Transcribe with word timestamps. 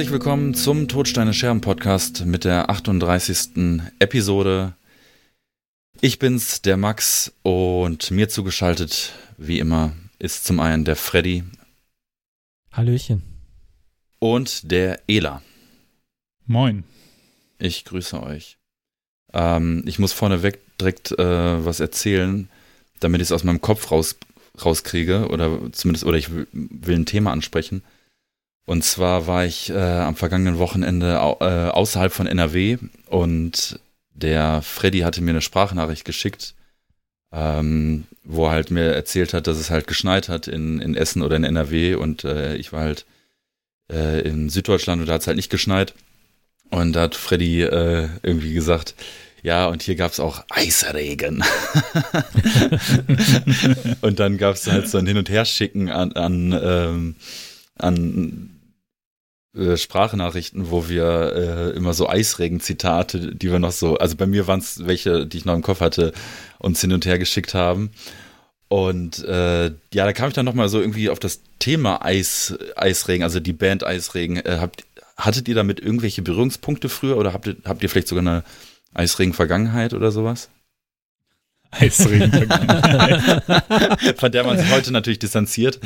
Herzlich 0.00 0.12
willkommen 0.14 0.54
zum 0.54 0.88
Todsteine 0.88 1.34
Scherben 1.34 1.60
Podcast 1.60 2.24
mit 2.24 2.44
der 2.44 2.70
38. 2.70 3.82
Episode. 3.98 4.72
Ich 6.00 6.18
bin's, 6.18 6.62
der 6.62 6.78
Max, 6.78 7.34
und 7.42 8.10
mir 8.10 8.30
zugeschaltet, 8.30 9.12
wie 9.36 9.58
immer, 9.58 9.92
ist 10.18 10.46
zum 10.46 10.58
einen 10.58 10.86
der 10.86 10.96
Freddy. 10.96 11.44
Hallöchen. 12.72 13.24
Und 14.18 14.70
der 14.70 15.02
Ela. 15.06 15.42
Moin. 16.46 16.84
Ich 17.58 17.84
grüße 17.84 18.22
euch. 18.22 18.56
Ähm, 19.34 19.82
ich 19.84 19.98
muss 19.98 20.14
vorneweg 20.14 20.60
direkt 20.78 21.12
äh, 21.12 21.62
was 21.66 21.78
erzählen, 21.78 22.48
damit 23.00 23.20
ich 23.20 23.28
es 23.28 23.32
aus 23.32 23.44
meinem 23.44 23.60
Kopf 23.60 23.90
raus, 23.90 24.16
rauskriege 24.64 25.28
oder 25.28 25.70
zumindest, 25.72 26.06
oder 26.06 26.16
ich 26.16 26.34
will, 26.34 26.48
will 26.52 26.96
ein 26.96 27.04
Thema 27.04 27.32
ansprechen. 27.32 27.82
Und 28.70 28.84
zwar 28.84 29.26
war 29.26 29.44
ich 29.44 29.70
äh, 29.70 29.74
am 29.74 30.14
vergangenen 30.14 30.58
Wochenende 30.58 31.20
au, 31.20 31.38
äh, 31.40 31.70
außerhalb 31.70 32.12
von 32.12 32.28
NRW 32.28 32.78
und 33.06 33.80
der 34.14 34.62
Freddy 34.62 35.00
hatte 35.00 35.22
mir 35.22 35.32
eine 35.32 35.40
Sprachnachricht 35.40 36.04
geschickt, 36.04 36.54
ähm, 37.32 38.04
wo 38.22 38.46
er 38.46 38.52
halt 38.52 38.70
mir 38.70 38.92
erzählt 38.92 39.34
hat, 39.34 39.48
dass 39.48 39.58
es 39.58 39.70
halt 39.70 39.88
geschneit 39.88 40.28
hat 40.28 40.46
in, 40.46 40.80
in 40.80 40.94
Essen 40.94 41.22
oder 41.22 41.34
in 41.34 41.42
NRW 41.42 41.96
und 41.96 42.22
äh, 42.22 42.54
ich 42.54 42.72
war 42.72 42.82
halt 42.82 43.06
äh, 43.90 44.20
in 44.20 44.50
Süddeutschland 44.50 45.00
und 45.00 45.08
da 45.08 45.14
hat 45.14 45.22
es 45.22 45.26
halt 45.26 45.36
nicht 45.36 45.50
geschneit. 45.50 45.94
Und 46.70 46.92
da 46.92 47.00
hat 47.00 47.16
Freddy 47.16 47.62
äh, 47.62 48.08
irgendwie 48.22 48.54
gesagt, 48.54 48.94
ja, 49.42 49.66
und 49.66 49.82
hier 49.82 49.96
gab 49.96 50.12
es 50.12 50.20
auch 50.20 50.44
Eisregen. 50.48 51.42
und 54.00 54.20
dann 54.20 54.38
gab 54.38 54.54
es 54.54 54.68
halt 54.68 54.88
so 54.88 54.98
ein 54.98 55.08
Hin- 55.08 55.18
und 55.18 55.28
Herschicken 55.28 55.88
an, 55.88 56.12
an, 56.12 56.60
ähm, 56.62 57.16
an 57.74 58.49
äh, 59.56 59.76
Sprachnachrichten, 59.76 60.70
wo 60.70 60.88
wir 60.88 61.32
äh, 61.34 61.76
immer 61.76 61.92
so 61.92 62.08
Eisregen-Zitate, 62.08 63.34
die 63.34 63.50
wir 63.50 63.58
noch 63.58 63.72
so, 63.72 63.96
also 63.96 64.16
bei 64.16 64.26
mir 64.26 64.46
waren 64.46 64.60
es 64.60 64.86
welche, 64.86 65.26
die 65.26 65.38
ich 65.38 65.44
noch 65.44 65.54
im 65.54 65.62
Kopf 65.62 65.80
hatte, 65.80 66.12
uns 66.58 66.80
hin 66.80 66.92
und 66.92 67.04
her 67.04 67.18
geschickt 67.18 67.54
haben. 67.54 67.90
Und 68.68 69.24
äh, 69.24 69.72
ja, 69.92 70.04
da 70.04 70.12
kam 70.12 70.28
ich 70.28 70.34
dann 70.34 70.44
nochmal 70.44 70.68
so 70.68 70.78
irgendwie 70.80 71.10
auf 71.10 71.18
das 71.18 71.40
Thema 71.58 72.04
Eis, 72.04 72.56
Eisregen, 72.76 73.24
also 73.24 73.40
die 73.40 73.52
Band 73.52 73.84
Eisregen. 73.84 74.36
Äh, 74.36 74.58
habt, 74.60 74.84
hattet 75.16 75.48
ihr 75.48 75.56
damit 75.56 75.80
irgendwelche 75.80 76.22
Berührungspunkte 76.22 76.88
früher 76.88 77.16
oder 77.16 77.32
habt 77.32 77.48
ihr, 77.48 77.56
habt 77.64 77.82
ihr 77.82 77.90
vielleicht 77.90 78.06
sogar 78.06 78.22
eine 78.22 78.44
Eisregen-Vergangenheit 78.94 79.92
oder 79.94 80.12
sowas? 80.12 80.50
Eisregen-Vergangenheit. 81.72 83.42
Von 84.20 84.30
der 84.30 84.44
man 84.44 84.58
sich 84.58 84.70
heute 84.70 84.92
natürlich 84.92 85.18
distanziert. 85.18 85.80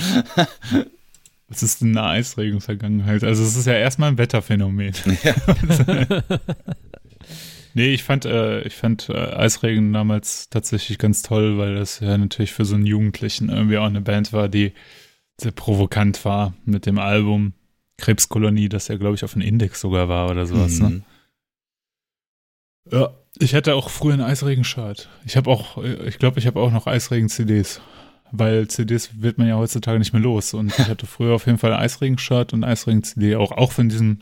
Was 1.55 1.63
ist 1.63 1.83
eine 1.83 2.03
Eisregen-Vergangenheit? 2.03 3.23
Also 3.23 3.45
es 3.45 3.55
ist 3.55 3.67
ja 3.67 3.75
erstmal 3.75 4.11
ein 4.11 4.19
Wetterphänomen. 4.19 4.93
Ja. 5.23 5.35
nee, 7.75 7.95
ich 7.95 8.03
fand, 8.03 8.25
äh, 8.25 8.63
ich 8.63 8.75
fand 8.75 9.09
äh, 9.09 9.13
Eisregen 9.13 9.93
damals 9.93 10.49
tatsächlich 10.51 10.99
ganz 10.99 11.23
toll, 11.23 11.57
weil 11.57 11.77
das 11.77 12.01
ja 12.01 12.19
natürlich 12.19 12.53
für 12.53 12.65
so 12.65 12.75
einen 12.75 12.87
Jugendlichen 12.87 13.51
irgendwie 13.51 13.79
auch 13.79 13.87
eine 13.87 14.01
Band 14.01 14.33
war, 14.33 14.49
die 14.49 14.73
sehr 15.41 15.53
provokant 15.53 16.25
war 16.25 16.55
mit 16.65 16.87
dem 16.87 16.99
Album 16.99 17.53
Krebskolonie, 17.99 18.69
das 18.69 18.89
ja, 18.89 18.97
glaube 18.97 19.15
ich, 19.15 19.23
auf 19.23 19.35
dem 19.35 19.43
Index 19.43 19.81
sogar 19.81 20.09
war 20.09 20.33
oder 20.33 20.47
sowas. 20.47 20.81
Mhm. 20.81 20.89
Ne? 20.89 21.03
Ja, 22.91 23.15
ich 23.39 23.55
hatte 23.55 23.77
auch 23.77 23.91
früher 23.91 24.15
ein 24.15 24.21
Eisregen-Shirt. 24.23 25.09
Ich 25.25 25.37
habe 25.37 25.49
auch, 25.49 25.79
ich 25.85 26.19
glaube, 26.19 26.41
ich 26.41 26.49
habe 26.49 26.59
auch 26.59 26.73
noch 26.73 26.89
Eisregen-CDs 26.89 27.81
weil 28.37 28.69
CDs 28.69 29.23
wird 29.23 29.39
man 29.39 29.47
ja 29.47 29.57
heutzutage 29.57 29.99
nicht 29.99 30.13
mehr 30.13 30.23
los. 30.23 30.55
Und 30.55 30.79
ich 30.79 30.89
hatte 30.89 31.07
früher 31.07 31.35
auf 31.35 31.47
jeden 31.47 31.59
Fall 31.59 31.73
Eisregen-Shirt 31.73 32.53
und 32.53 32.65
Eisregen-CD, 32.65 33.37
auch, 33.37 33.53
auch 33.53 33.73
von 33.73 33.89
diesem 33.89 34.21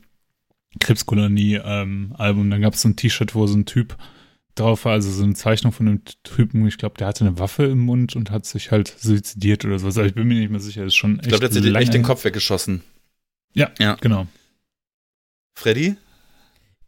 Krebskolonie-Album. 0.81 2.17
Ähm, 2.19 2.51
Dann 2.51 2.61
gab 2.61 2.75
es 2.75 2.83
so 2.83 2.89
ein 2.89 2.97
T-Shirt, 2.97 3.35
wo 3.35 3.47
so 3.47 3.57
ein 3.57 3.67
Typ 3.67 3.97
drauf 4.55 4.85
war, 4.85 4.93
also 4.93 5.11
so 5.11 5.25
eine 5.25 5.35
Zeichnung 5.35 5.73
von 5.73 5.89
einem 5.89 6.03
Typen, 6.25 6.67
ich 6.67 6.77
glaube, 6.77 6.97
der 6.99 7.07
hatte 7.07 7.25
eine 7.25 7.39
Waffe 7.39 7.65
im 7.65 7.79
Mund 7.79 8.17
und 8.17 8.31
hat 8.31 8.45
sich 8.45 8.71
halt 8.71 8.95
suizidiert 8.99 9.65
oder 9.65 9.79
so. 9.79 9.87
Also 9.87 10.03
ich 10.03 10.15
bin 10.15 10.29
mir 10.29 10.35
nicht 10.35 10.51
mehr 10.51 10.61
sicher, 10.61 10.83
das 10.83 10.93
ist 10.93 10.97
schon 10.97 11.19
echt 11.19 11.23
Ich 11.23 11.29
glaube, 11.31 11.49
der 11.49 11.57
hat 11.57 11.65
sich 11.65 11.75
echt 11.75 11.95
den 11.95 12.03
Kopf 12.03 12.25
weggeschossen. 12.25 12.83
Ja, 13.55 13.71
ja, 13.79 13.97
genau. 14.01 14.27
Freddy? 15.55 15.97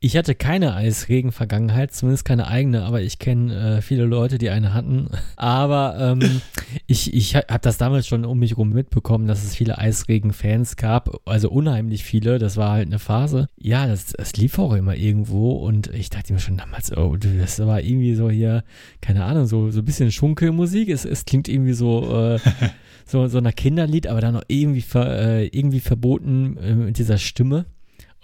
Ich 0.04 0.18
hatte 0.18 0.34
keine 0.34 0.74
Eisregen-Vergangenheit, 0.74 1.94
zumindest 1.94 2.26
keine 2.26 2.46
eigene, 2.46 2.82
aber 2.82 3.00
ich 3.00 3.18
kenne 3.18 3.78
äh, 3.78 3.80
viele 3.80 4.04
Leute, 4.04 4.36
die 4.36 4.50
eine 4.50 4.74
hatten. 4.74 5.08
Aber 5.36 5.96
ähm, 5.98 6.42
ich, 6.86 7.14
ich 7.14 7.36
habe 7.36 7.60
das 7.62 7.78
damals 7.78 8.06
schon 8.06 8.26
um 8.26 8.38
mich 8.38 8.50
herum 8.50 8.68
mitbekommen, 8.68 9.26
dass 9.26 9.42
es 9.42 9.56
viele 9.56 9.78
Eisregen-Fans 9.78 10.76
gab, 10.76 11.22
also 11.24 11.48
unheimlich 11.48 12.04
viele. 12.04 12.38
Das 12.38 12.58
war 12.58 12.72
halt 12.72 12.88
eine 12.88 12.98
Phase. 12.98 13.48
Ja, 13.56 13.86
das, 13.86 14.12
das 14.12 14.36
lief 14.36 14.58
auch 14.58 14.74
immer 14.74 14.94
irgendwo 14.94 15.52
und 15.52 15.86
ich 15.94 16.10
dachte 16.10 16.34
mir 16.34 16.38
schon 16.38 16.58
damals, 16.58 16.94
oh, 16.94 17.16
das 17.16 17.58
war 17.60 17.80
irgendwie 17.80 18.14
so 18.14 18.28
hier, 18.28 18.62
keine 19.00 19.24
Ahnung, 19.24 19.46
so, 19.46 19.70
so 19.70 19.80
ein 19.80 19.86
bisschen 19.86 20.12
Schunkelmusik. 20.12 20.90
Es, 20.90 21.06
es 21.06 21.24
klingt 21.24 21.48
irgendwie 21.48 21.72
so. 21.72 22.34
Äh, 22.34 22.40
so, 23.06 23.26
so 23.28 23.40
nach 23.40 23.54
Kinderlied, 23.54 24.06
aber 24.06 24.20
dann 24.20 24.34
noch 24.34 24.44
irgendwie, 24.48 24.82
ver, 24.82 25.18
äh, 25.18 25.46
irgendwie 25.46 25.80
verboten 25.80 26.58
äh, 26.58 26.74
mit 26.74 26.98
dieser 26.98 27.16
Stimme. 27.16 27.64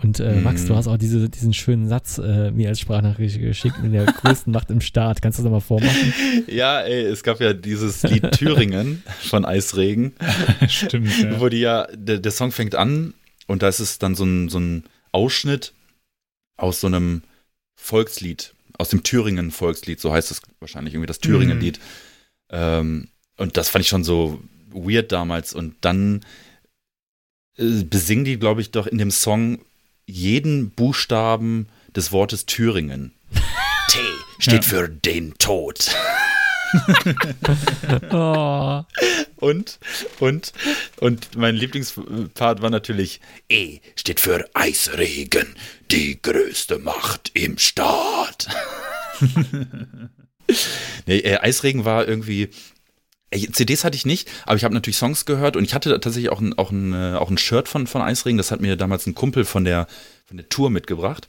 Und 0.02 0.18
äh, 0.18 0.40
Max, 0.40 0.64
du 0.64 0.74
hast 0.74 0.86
auch 0.86 0.96
diese, 0.96 1.28
diesen 1.28 1.52
schönen 1.52 1.88
Satz 1.88 2.18
äh, 2.18 2.50
mir 2.50 2.68
als 2.68 2.80
Sprachnachricht 2.80 3.38
geschickt 3.38 3.82
mit 3.82 3.92
der 3.92 4.06
größten 4.06 4.52
Macht 4.52 4.70
im 4.70 4.80
Staat. 4.80 5.20
Kannst 5.20 5.38
du 5.38 5.42
das 5.42 5.52
mal 5.52 5.60
vormachen? 5.60 6.14
Ja, 6.46 6.80
ey, 6.80 7.02
es 7.02 7.22
gab 7.22 7.40
ja 7.40 7.52
dieses 7.52 8.02
Lied 8.02 8.32
Thüringen 8.32 9.02
von 9.20 9.44
Eisregen. 9.44 10.14
Stimmt. 10.68 11.16
Ja. 11.18 11.40
Wo 11.40 11.48
die 11.48 11.60
ja, 11.60 11.86
der, 11.94 12.18
der 12.18 12.32
Song 12.32 12.50
fängt 12.50 12.74
an 12.74 13.14
und 13.46 13.62
da 13.62 13.68
ist 13.68 13.80
es 13.80 13.98
dann 13.98 14.14
so 14.14 14.24
ein, 14.24 14.48
so 14.48 14.58
ein 14.58 14.84
Ausschnitt 15.12 15.74
aus 16.56 16.80
so 16.80 16.86
einem 16.86 17.22
Volkslied, 17.76 18.54
aus 18.78 18.90
dem 18.90 19.02
Thüringen-Volkslied, 19.02 20.00
so 20.00 20.12
heißt 20.12 20.30
es 20.30 20.42
wahrscheinlich 20.60 20.94
irgendwie, 20.94 21.06
das 21.06 21.20
Thüringen-Lied. 21.20 21.78
Mhm. 21.78 21.84
Ähm, 22.50 23.08
und 23.36 23.56
das 23.56 23.68
fand 23.68 23.84
ich 23.84 23.88
schon 23.88 24.04
so 24.04 24.42
weird 24.70 25.12
damals. 25.12 25.52
Und 25.52 25.76
dann 25.80 26.20
äh, 27.56 27.84
besingen 27.84 28.24
die, 28.24 28.38
glaube 28.38 28.60
ich, 28.60 28.70
doch 28.70 28.86
in 28.86 28.98
dem 28.98 29.10
Song 29.10 29.60
jeden 30.10 30.70
Buchstaben 30.70 31.68
des 31.94 32.12
Wortes 32.12 32.46
Thüringen. 32.46 33.12
T 33.88 33.98
steht 34.38 34.64
ja. 34.64 34.70
für 34.70 34.88
den 34.88 35.34
Tod. 35.38 35.94
oh. 38.12 38.82
Und, 39.36 39.78
und, 40.20 40.52
und 40.98 41.36
mein 41.36 41.56
Lieblingspart 41.56 42.62
war 42.62 42.70
natürlich 42.70 43.20
E 43.48 43.80
steht 43.96 44.20
für 44.20 44.48
Eisregen, 44.54 45.56
die 45.90 46.20
größte 46.20 46.78
Macht 46.78 47.32
im 47.34 47.58
Staat. 47.58 48.48
nee, 51.06 51.18
äh, 51.18 51.38
Eisregen 51.38 51.84
war 51.84 52.06
irgendwie 52.06 52.50
CDs 53.30 53.84
hatte 53.84 53.96
ich 53.96 54.06
nicht, 54.06 54.28
aber 54.44 54.56
ich 54.56 54.64
habe 54.64 54.74
natürlich 54.74 54.96
Songs 54.96 55.24
gehört 55.24 55.56
und 55.56 55.64
ich 55.64 55.74
hatte 55.74 55.98
tatsächlich 56.00 56.32
auch 56.32 56.40
ein, 56.40 56.58
auch 56.58 56.70
ein, 56.72 56.92
äh, 56.92 57.16
auch 57.16 57.30
ein 57.30 57.38
Shirt 57.38 57.68
von, 57.68 57.86
von 57.86 58.02
Eisregen. 58.02 58.38
Das 58.38 58.50
hat 58.50 58.60
mir 58.60 58.76
damals 58.76 59.06
ein 59.06 59.14
Kumpel 59.14 59.44
von 59.44 59.64
der, 59.64 59.86
von 60.26 60.36
der 60.36 60.48
Tour 60.48 60.70
mitgebracht. 60.70 61.28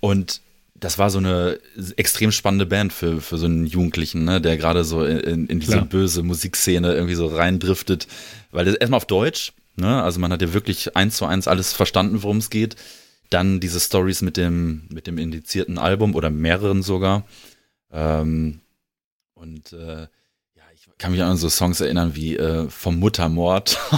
Und 0.00 0.40
das 0.74 0.98
war 0.98 1.10
so 1.10 1.18
eine 1.18 1.58
extrem 1.96 2.32
spannende 2.32 2.66
Band 2.66 2.92
für, 2.92 3.20
für 3.20 3.38
so 3.38 3.46
einen 3.46 3.66
Jugendlichen, 3.66 4.24
ne, 4.24 4.40
der 4.40 4.56
gerade 4.56 4.84
so 4.84 5.04
in, 5.04 5.46
in 5.46 5.60
diese 5.60 5.72
Klar. 5.72 5.84
böse 5.84 6.22
Musikszene 6.22 6.92
irgendwie 6.92 7.14
so 7.14 7.26
reindriftet. 7.26 8.06
Weil 8.50 8.64
das 8.64 8.74
erstmal 8.74 8.98
auf 8.98 9.06
Deutsch, 9.06 9.52
ne, 9.76 10.02
also 10.02 10.20
man 10.20 10.32
hat 10.32 10.42
ja 10.42 10.52
wirklich 10.52 10.96
eins 10.96 11.16
zu 11.16 11.26
eins 11.26 11.48
alles 11.48 11.72
verstanden, 11.72 12.22
worum 12.22 12.38
es 12.38 12.50
geht. 12.50 12.76
Dann 13.30 13.60
diese 13.60 13.80
Stories 13.80 14.22
mit 14.22 14.36
dem, 14.36 14.82
mit 14.90 15.06
dem 15.06 15.18
indizierten 15.18 15.78
Album 15.78 16.14
oder 16.14 16.30
mehreren 16.30 16.82
sogar. 16.82 17.26
Ähm, 17.92 18.60
und 19.34 19.72
äh, 19.72 20.08
kann 21.02 21.10
mich 21.10 21.22
an 21.22 21.36
so 21.36 21.48
Songs 21.48 21.80
erinnern 21.80 22.12
wie 22.14 22.36
äh, 22.36 22.68
vom 22.70 23.00
Muttermord. 23.00 23.76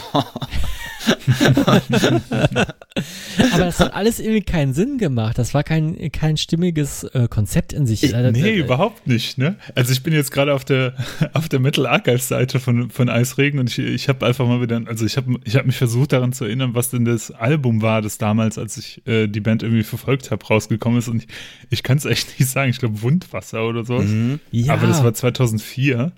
Aber 3.53 3.65
das 3.67 3.79
hat 3.79 3.93
alles 3.93 4.21
irgendwie 4.21 4.41
keinen 4.41 4.73
Sinn 4.73 4.97
gemacht. 4.97 5.37
Das 5.37 5.53
war 5.53 5.63
kein, 5.65 6.11
kein 6.13 6.39
stimmiges 6.39 7.05
äh, 7.05 7.29
Konzept 7.29 7.75
in 7.75 7.87
sich. 7.87 8.05
Ich, 8.05 8.13
nee, 8.15 8.41
äh, 8.41 8.59
überhaupt 8.59 9.07
nicht. 9.07 9.37
Ne? 9.37 9.57
Also 9.75 9.93
ich 9.93 10.03
bin 10.03 10.15
jetzt 10.15 10.31
gerade 10.31 10.55
auf 10.55 10.65
der 10.65 10.95
auf 11.35 11.51
der 11.51 11.61
Metal 11.61 11.87
Archive 11.87 12.21
Seite 12.21 12.59
von, 12.59 12.89
von 12.89 13.11
Eisregen 13.11 13.59
und 13.59 13.69
ich, 13.69 13.79
ich 13.79 14.09
habe 14.09 14.25
einfach 14.25 14.47
mal 14.47 14.63
wieder, 14.63 14.81
also 14.87 15.05
ich 15.05 15.19
habe 15.19 15.35
ich 15.45 15.57
hab 15.57 15.67
mich 15.67 15.77
versucht 15.77 16.13
daran 16.13 16.33
zu 16.33 16.47
erinnern, 16.47 16.71
was 16.73 16.89
denn 16.89 17.05
das 17.05 17.31
Album 17.31 17.83
war, 17.83 18.01
das 18.01 18.17
damals, 18.17 18.57
als 18.57 18.79
ich 18.79 19.07
äh, 19.07 19.27
die 19.27 19.41
Band 19.41 19.63
irgendwie 19.63 19.83
verfolgt 19.83 20.31
habe, 20.31 20.43
rausgekommen 20.47 20.99
ist. 20.99 21.09
Und 21.09 21.25
ich, 21.25 21.29
ich 21.69 21.83
kann 21.83 21.99
es 21.99 22.07
echt 22.07 22.39
nicht 22.39 22.49
sagen. 22.49 22.71
Ich 22.71 22.79
glaube 22.79 23.03
Wundwasser 23.03 23.69
oder 23.69 23.85
so. 23.85 23.99
Mhm. 23.99 24.41
Ja. 24.53 24.73
Aber 24.73 24.87
das 24.87 25.05
war 25.05 25.13
2004. 25.13 26.13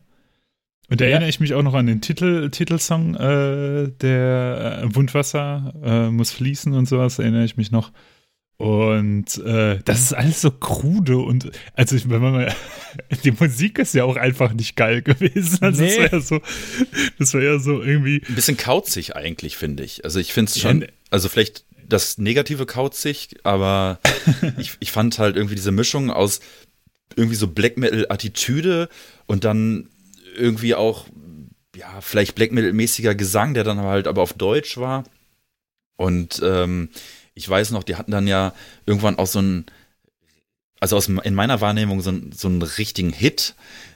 Und 0.89 1.01
da 1.01 1.05
ja. 1.05 1.13
erinnere 1.13 1.29
ich 1.29 1.41
mich 1.41 1.55
auch 1.55 1.63
noch 1.63 1.75
an 1.75 1.87
den 1.87 2.01
Titel, 2.01 2.51
Titelsong, 2.51 3.15
äh, 3.17 3.89
der 4.01 4.83
äh, 4.83 4.95
Wundwasser 4.95 5.75
äh, 5.85 6.11
muss 6.11 6.31
fließen 6.31 6.73
und 6.75 6.87
sowas, 6.87 7.19
erinnere 7.19 7.45
ich 7.45 7.57
mich 7.57 7.71
noch. 7.71 7.93
Und 8.59 9.37
äh, 9.45 9.81
das 9.85 10.01
ist 10.01 10.13
alles 10.15 10.41
so 10.41 10.51
krude 10.51 11.19
und 11.19 11.51
also 11.75 11.95
ich, 11.95 12.09
wenn 12.09 12.23
man 12.23 12.33
mal, 12.33 12.55
die 13.25 13.33
Musik 13.33 13.79
ist 13.79 13.93
ja 13.93 14.05
auch 14.05 14.17
einfach 14.17 14.55
nicht 14.55 14.77
geil 14.77 15.03
gewesen. 15.03 15.59
Also 15.61 15.83
nee. 15.83 15.89
das 15.89 15.99
war 15.99 16.13
ja 16.13 16.21
so, 16.21 16.41
das 17.19 17.35
war 17.35 17.43
ja 17.43 17.59
so 17.59 17.83
irgendwie. 17.83 18.23
Ein 18.27 18.35
bisschen 18.35 18.57
kauzig 18.57 19.15
eigentlich, 19.15 19.59
finde 19.59 19.85
ich. 19.85 20.05
Also 20.05 20.21
ich 20.21 20.33
finde 20.33 20.51
es 20.51 20.59
schon. 20.59 20.83
Ja, 20.83 20.87
Also 21.11 21.29
vielleicht 21.29 21.67
das 21.87 22.17
negative 22.17 22.65
kauzig, 22.65 23.37
aber 23.43 23.99
ich, 24.59 24.73
ich 24.81 24.91
fand 24.91 25.19
halt 25.19 25.37
irgendwie 25.37 25.55
diese 25.55 25.73
Mischung 25.73 26.11
aus 26.11 26.41
irgendwie 27.15 27.37
so 27.37 27.49
Black 27.49 27.77
Metal-Attitüde 27.77 28.89
und 29.27 29.45
dann 29.45 29.89
irgendwie 30.37 30.75
auch, 30.75 31.07
ja, 31.75 32.01
vielleicht 32.01 32.35
Black 32.35 32.53
Metal-mäßiger 32.53 33.15
Gesang, 33.15 33.55
der 33.55 33.65
dann 33.65 33.81
halt 33.81 34.07
aber 34.07 34.23
auf 34.23 34.33
Deutsch 34.33 34.77
war. 34.79 35.05
Und 35.97 36.41
ähm, 36.45 36.91
ich 37.35 37.49
weiß 37.49 37.71
noch, 37.71 37.85
die 37.85 37.97
hatten 37.97 38.13
dann 38.13 38.27
ja 38.27 38.55
irgendwann 38.87 39.19
auch 39.19 39.27
so 39.27 39.41
ein, 39.41 39.67
also 40.81 40.97
aus, 40.97 41.09
in 41.09 41.35
meiner 41.35 41.61
Wahrnehmung 41.61 42.01
so, 42.01 42.11
ein, 42.11 42.33
so 42.33 42.49
einen 42.49 42.63
richtigen 42.63 43.13
Hit. 43.13 43.55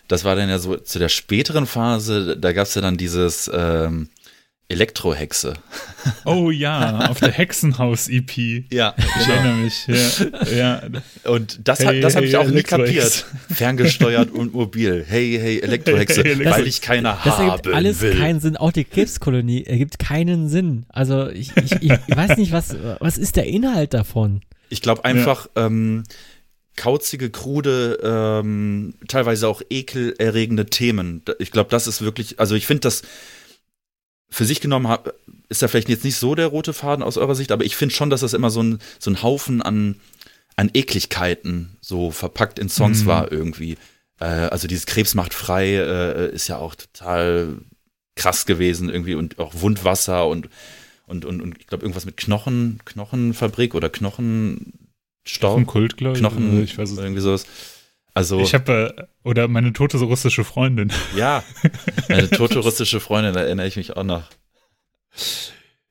Das 0.08 0.24
war 0.24 0.34
dann 0.34 0.48
ja 0.48 0.58
so 0.58 0.76
zu 0.76 0.98
der 0.98 1.08
späteren 1.08 1.66
Phase, 1.66 2.36
da 2.36 2.52
gab 2.52 2.66
es 2.66 2.74
ja 2.74 2.80
dann 2.80 2.96
dieses 2.96 3.50
ähm, 3.52 4.08
Elektrohexe. 4.70 5.54
Oh 6.24 6.50
ja, 6.50 7.10
auf 7.10 7.18
der 7.18 7.32
Hexenhaus-EP. 7.32 8.72
Ja, 8.72 8.94
ich 8.96 9.04
genau. 9.04 9.34
erinnere 9.34 9.56
mich. 9.56 9.86
Ja, 9.88 10.56
ja. 10.56 10.82
Und 11.24 11.60
das, 11.66 11.80
hey, 11.80 12.00
das 12.00 12.14
habe 12.14 12.24
hey, 12.24 12.30
ich 12.30 12.36
auch 12.36 12.48
nie 12.48 12.62
kapiert. 12.62 13.26
Ferngesteuert 13.52 14.30
und 14.30 14.54
mobil. 14.54 15.04
Hey, 15.06 15.38
hey, 15.40 15.60
Elektrohexe, 15.60 16.22
hey, 16.22 16.44
weil 16.44 16.66
ich 16.66 16.80
keine 16.80 17.16
das 17.24 17.36
haben 17.36 17.48
ergibt 17.48 17.74
alles 17.74 18.00
will. 18.00 18.16
keinen 18.16 18.40
Sinn. 18.40 18.56
Auch 18.56 18.70
die 18.70 18.84
Krebskolonie 18.84 19.64
ergibt 19.64 19.98
keinen 19.98 20.48
Sinn. 20.48 20.86
Also 20.88 21.28
ich, 21.28 21.54
ich, 21.56 21.72
ich 21.82 22.16
weiß 22.16 22.36
nicht, 22.36 22.52
was, 22.52 22.76
was 23.00 23.18
ist 23.18 23.36
der 23.36 23.46
Inhalt 23.46 23.92
davon? 23.92 24.40
Ich 24.68 24.82
glaube 24.82 25.04
einfach, 25.04 25.48
ja. 25.56 25.66
ähm, 25.66 26.04
kauzige, 26.76 27.30
krude, 27.30 27.98
ähm, 28.02 28.94
teilweise 29.08 29.48
auch 29.48 29.62
ekelerregende 29.68 30.66
Themen. 30.66 31.22
Ich 31.38 31.50
glaube, 31.50 31.70
das 31.70 31.86
ist 31.86 32.00
wirklich, 32.02 32.38
also 32.38 32.54
ich 32.54 32.66
finde 32.66 32.82
das 32.82 33.02
für 34.30 34.44
sich 34.44 34.60
genommen 34.60 34.96
ist 35.48 35.62
da 35.62 35.68
vielleicht 35.68 35.88
jetzt 35.88 36.04
nicht 36.04 36.16
so 36.16 36.34
der 36.34 36.46
rote 36.46 36.72
Faden 36.72 37.02
aus 37.02 37.16
eurer 37.16 37.34
Sicht, 37.34 37.50
aber 37.52 37.64
ich 37.64 37.76
finde 37.76 37.94
schon, 37.94 38.10
dass 38.10 38.20
das 38.20 38.32
immer 38.32 38.50
so 38.50 38.62
ein, 38.62 38.78
so 38.98 39.10
ein 39.10 39.22
Haufen 39.22 39.60
an, 39.60 39.96
an 40.56 40.70
Ekligkeiten 40.72 41.76
so 41.80 42.10
verpackt 42.10 42.58
in 42.58 42.68
Songs 42.68 43.02
mhm. 43.02 43.06
war 43.06 43.32
irgendwie. 43.32 43.76
Äh, 44.20 44.24
also 44.24 44.68
dieses 44.68 44.86
Krebs 44.86 45.14
macht 45.14 45.34
frei 45.34 45.74
äh, 45.74 46.32
ist 46.32 46.48
ja 46.48 46.58
auch 46.58 46.74
total 46.76 47.56
krass 48.14 48.46
gewesen 48.46 48.88
irgendwie 48.88 49.14
und 49.14 49.38
auch 49.38 49.52
Wundwasser 49.54 50.26
und 50.26 50.48
und, 51.06 51.24
und, 51.24 51.40
und 51.40 51.58
ich 51.58 51.66
glaube 51.66 51.82
irgendwas 51.82 52.04
mit 52.06 52.16
Knochen, 52.16 52.78
Knochenfabrik 52.84 53.74
oder 53.74 53.90
Knochenstaub. 53.90 55.56
Knochenkult, 55.56 55.96
glaube 55.96 56.16
ich. 56.16 56.20
Knochen, 56.20 56.62
ich 56.62 56.78
weiß 56.78 56.88
es 56.88 56.98
irgendwie 56.98 57.20
sowas. 57.20 57.46
Also, 58.20 58.40
ich 58.40 58.54
habe, 58.54 58.94
äh, 58.96 59.28
oder 59.28 59.48
meine 59.48 59.72
tote 59.72 59.96
russische 59.98 60.44
Freundin. 60.44 60.92
Ja, 61.16 61.42
meine 62.08 62.28
tote 62.28 62.58
russische 62.58 63.00
Freundin, 63.00 63.32
da 63.32 63.40
erinnere 63.40 63.66
ich 63.66 63.76
mich 63.76 63.96
auch 63.96 64.04
noch. 64.04 64.24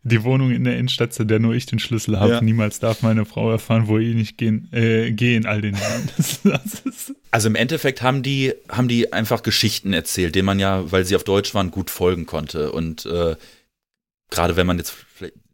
Die 0.04 0.24
Wohnung 0.24 0.52
in 0.52 0.64
der 0.64 0.78
Innenstadt, 0.78 1.14
zu 1.14 1.26
der 1.26 1.40
nur 1.40 1.54
ich 1.54 1.66
den 1.66 1.80
Schlüssel 1.80 2.20
habe. 2.20 2.34
Ja. 2.34 2.42
Niemals 2.42 2.80
darf 2.80 3.02
meine 3.02 3.26
Frau 3.26 3.52
erfahren, 3.52 3.88
wo 3.88 3.98
ich 3.98 4.16
nicht 4.16 4.38
gehen, 4.38 4.70
äh, 4.72 5.12
gehen 5.12 5.46
all 5.46 5.62
den 5.62 5.76
Jahren. 5.76 6.10
also 7.32 7.48
im 7.50 7.56
Endeffekt 7.56 8.02
haben 8.02 8.24
die, 8.24 8.54
haben 8.70 8.88
die 8.88 9.12
einfach 9.12 9.44
Geschichten 9.44 9.92
erzählt, 9.92 10.36
denen 10.36 10.46
man 10.46 10.60
ja, 10.60 10.90
weil 10.92 11.04
sie 11.04 11.16
auf 11.16 11.26
Deutsch 11.26 11.54
waren, 11.54 11.72
gut 11.72 11.90
folgen 11.90 12.26
konnte. 12.26 12.72
Und 12.72 13.06
äh, 13.08 13.36
gerade 14.30 14.56
wenn 14.56 14.68
man 14.68 14.78
jetzt 14.78 14.96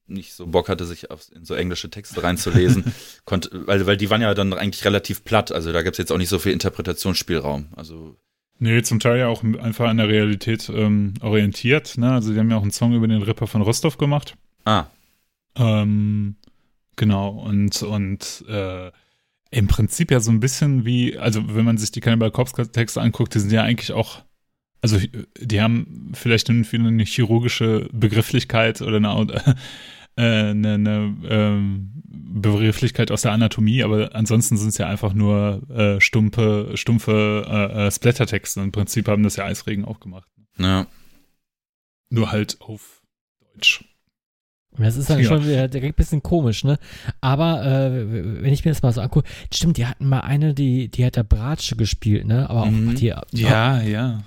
nicht 0.07 0.33
so 0.33 0.47
Bock 0.47 0.69
hatte, 0.69 0.85
sich 0.85 1.11
auf, 1.11 1.31
in 1.33 1.45
so 1.45 1.55
englische 1.55 1.89
Texte 1.89 2.21
reinzulesen, 2.23 2.93
konnte, 3.25 3.49
weil, 3.67 3.85
weil 3.85 3.97
die 3.97 4.09
waren 4.09 4.21
ja 4.21 4.33
dann 4.33 4.53
eigentlich 4.53 4.85
relativ 4.85 5.23
platt, 5.23 5.51
also 5.51 5.71
da 5.71 5.81
gab 5.81 5.93
es 5.93 5.97
jetzt 5.97 6.11
auch 6.11 6.17
nicht 6.17 6.29
so 6.29 6.39
viel 6.39 6.51
Interpretationsspielraum. 6.53 7.67
Also 7.75 8.17
Nee, 8.57 8.81
zum 8.83 8.99
Teil 8.99 9.19
ja 9.19 9.27
auch 9.27 9.43
einfach 9.43 9.89
an 9.89 9.97
der 9.97 10.07
Realität 10.07 10.69
ähm, 10.69 11.15
orientiert. 11.21 11.97
Ne? 11.97 12.13
Also 12.13 12.31
die 12.31 12.39
haben 12.39 12.49
ja 12.49 12.55
auch 12.55 12.61
einen 12.61 12.71
Song 12.71 12.93
über 12.93 13.05
den 13.05 13.21
Ripper 13.21 13.47
von 13.47 13.61
Rostov 13.61 13.97
gemacht. 13.97 14.37
Ah. 14.63 14.85
Ähm, 15.57 16.37
genau, 16.95 17.31
und, 17.31 17.83
und 17.83 18.45
äh, 18.47 18.91
im 19.51 19.67
Prinzip 19.67 20.09
ja 20.09 20.21
so 20.21 20.31
ein 20.31 20.39
bisschen 20.39 20.85
wie, 20.85 21.17
also 21.17 21.53
wenn 21.53 21.65
man 21.65 21.77
sich 21.77 21.91
die 21.91 21.99
Cannibal 21.99 22.31
Corpse 22.31 22.71
Texte 22.71 23.01
anguckt, 23.01 23.35
die 23.35 23.39
sind 23.39 23.51
ja 23.51 23.63
eigentlich 23.63 23.91
auch 23.91 24.23
also 24.85 24.99
die 25.39 25.61
haben 25.61 26.11
vielleicht 26.13 26.47
eine, 26.47 27.03
chirurgische 27.05 27.89
Begrifflichkeit 27.91 28.83
oder 28.83 28.97
eine, 28.97 29.09
eine, 30.21 30.73
eine 30.73 31.15
ähm, 31.27 31.91
Begrifflichkeit 32.05 33.11
aus 33.11 33.23
der 33.23 33.31
Anatomie, 33.31 33.83
aber 33.83 34.13
ansonsten 34.13 34.57
sind 34.57 34.69
es 34.69 34.77
ja 34.77 34.87
einfach 34.87 35.13
nur 35.13 35.61
äh, 35.69 36.01
stumpe, 36.01 36.71
stumpfe 36.75 37.45
äh, 37.47 37.87
äh, 37.87 37.91
Splattertexte. 37.91 38.61
Im 38.61 38.71
Prinzip 38.71 39.07
haben 39.07 39.23
das 39.23 39.35
ja 39.35 39.45
Eisregen 39.45 39.85
auch 39.85 39.99
gemacht. 39.99 40.27
Ja. 40.57 40.87
Nur 42.09 42.31
halt 42.31 42.57
auf 42.61 43.01
Deutsch. 43.53 43.83
Das 44.77 44.97
ist 44.97 45.09
dann 45.09 45.19
ja. 45.19 45.25
schon 45.25 45.43
direkt 45.43 45.83
ein 45.83 45.93
bisschen 45.93 46.21
komisch, 46.21 46.65
ne? 46.65 46.77
Aber 47.21 47.65
äh, 47.65 48.41
wenn 48.43 48.51
ich 48.51 48.65
mir 48.65 48.71
das 48.71 48.81
mal 48.81 48.91
so 48.91 48.99
angucke, 48.99 49.27
stimmt, 49.53 49.77
die 49.77 49.85
hatten 49.85 50.07
mal 50.07 50.19
eine, 50.19 50.53
die, 50.53 50.89
die 50.89 51.05
hat 51.05 51.15
der 51.15 51.23
Bratsche 51.23 51.77
gespielt, 51.77 52.27
ne? 52.27 52.49
Aber 52.49 52.63
auch 52.63 52.71
mhm. 52.71 52.95
die. 52.95 53.13
Ja, 53.31 53.81
ja 53.81 54.23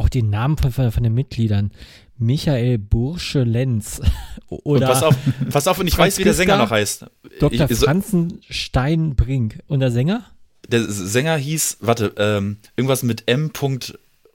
auch 0.00 0.08
die 0.08 0.22
Namen 0.22 0.56
von, 0.56 0.90
von 0.90 1.02
den 1.02 1.14
Mitgliedern. 1.14 1.70
Michael 2.20 2.78
Bursche 2.78 3.44
Lenz. 3.44 4.00
Oder 4.48 4.86
und 4.86 4.92
pass 4.92 5.02
auf, 5.02 5.16
pass 5.50 5.66
auf, 5.66 5.78
und 5.78 5.86
ich 5.86 5.96
weiß, 5.96 6.18
wie 6.18 6.24
der 6.24 6.34
Sänger 6.34 6.58
noch 6.58 6.70
heißt. 6.70 7.06
Dr. 7.38 7.70
Ich, 7.70 7.76
so, 7.78 7.86
Franzenstein-Brink. 7.86 9.60
Und 9.68 9.80
der 9.80 9.90
Sänger? 9.90 10.24
Der 10.68 10.84
Sänger 10.84 11.36
hieß, 11.36 11.78
warte, 11.80 12.12
ähm, 12.18 12.58
irgendwas 12.76 13.02
mit 13.02 13.24
M. 13.26 13.50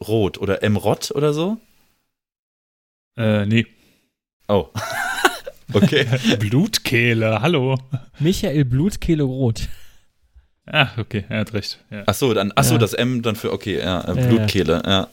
Rot 0.06 0.38
oder 0.40 0.64
M. 0.64 0.78
Rott 0.78 1.12
oder 1.12 1.34
so? 1.34 1.58
Äh, 3.18 3.46
nee. 3.46 3.68
Oh. 4.48 4.68
okay. 5.74 6.08
Blutkehle, 6.40 7.42
hallo. 7.42 7.78
Michael 8.20 8.66
Blutkehle 8.66 9.24
Rot. 9.24 9.70
Ah, 10.66 10.90
okay, 10.98 11.26
er 11.30 11.42
hat 11.42 11.54
recht. 11.54 11.80
Ja. 11.92 12.04
Ach 12.08 12.16
so, 12.16 12.34
dann, 12.34 12.52
ach 12.56 12.64
so, 12.64 12.74
ja. 12.74 12.80
das 12.80 12.94
M 12.94 13.22
dann 13.22 13.36
für, 13.36 13.54
okay, 13.54 13.78
ja, 13.80 14.02
äh, 14.08 14.28
Blutkehle, 14.28 14.82
ja. 14.86 15.08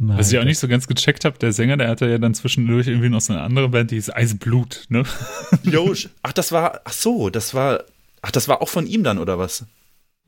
Was 0.00 0.32
ich 0.32 0.38
auch 0.38 0.44
nicht 0.44 0.58
so 0.58 0.68
ganz 0.68 0.86
gecheckt 0.86 1.24
habe, 1.24 1.38
der 1.38 1.52
Sänger, 1.52 1.76
der 1.76 1.88
hatte 1.88 2.08
ja 2.08 2.18
dann 2.18 2.32
zwischendurch 2.32 2.86
irgendwie 2.86 3.08
noch 3.08 3.20
so 3.20 3.32
eine 3.32 3.42
andere 3.42 3.68
Band, 3.68 3.90
die 3.90 3.96
ist 3.96 4.14
Eisblut, 4.14 4.84
ne? 4.88 5.02
Jo, 5.64 5.92
ach, 6.22 6.32
das 6.32 6.52
war, 6.52 6.82
ach 6.84 6.92
so, 6.92 7.30
das 7.30 7.52
war, 7.52 7.84
ach, 8.22 8.30
das 8.30 8.46
war 8.46 8.62
auch 8.62 8.68
von 8.68 8.86
ihm 8.86 9.02
dann, 9.02 9.18
oder 9.18 9.38
was? 9.38 9.66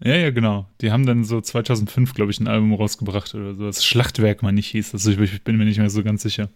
Ja, 0.03 0.17
ja, 0.17 0.31
genau. 0.31 0.67
Die 0.81 0.91
haben 0.91 1.07
dann 1.07 1.25
so 1.25 1.41
2005, 1.41 2.15
glaube 2.15 2.33
ich, 2.33 2.41
ein 2.41 2.49
Album 2.49 2.75
rausgebracht 2.75 3.35
oder 3.35 3.55
so. 3.55 3.67
Das 3.67 3.85
Schlachtwerk 3.85 4.43
mal 4.43 4.51
nicht 4.51 4.69
hieß. 4.69 4.95
Also 4.95 5.11
ich, 5.11 5.19
ich 5.21 5.43
bin 5.43 5.57
mir 5.57 5.67
nicht 5.67 5.79
mehr 5.79 5.91
so 5.91 6.03
ganz 6.03 6.23
sicher. 6.23 6.49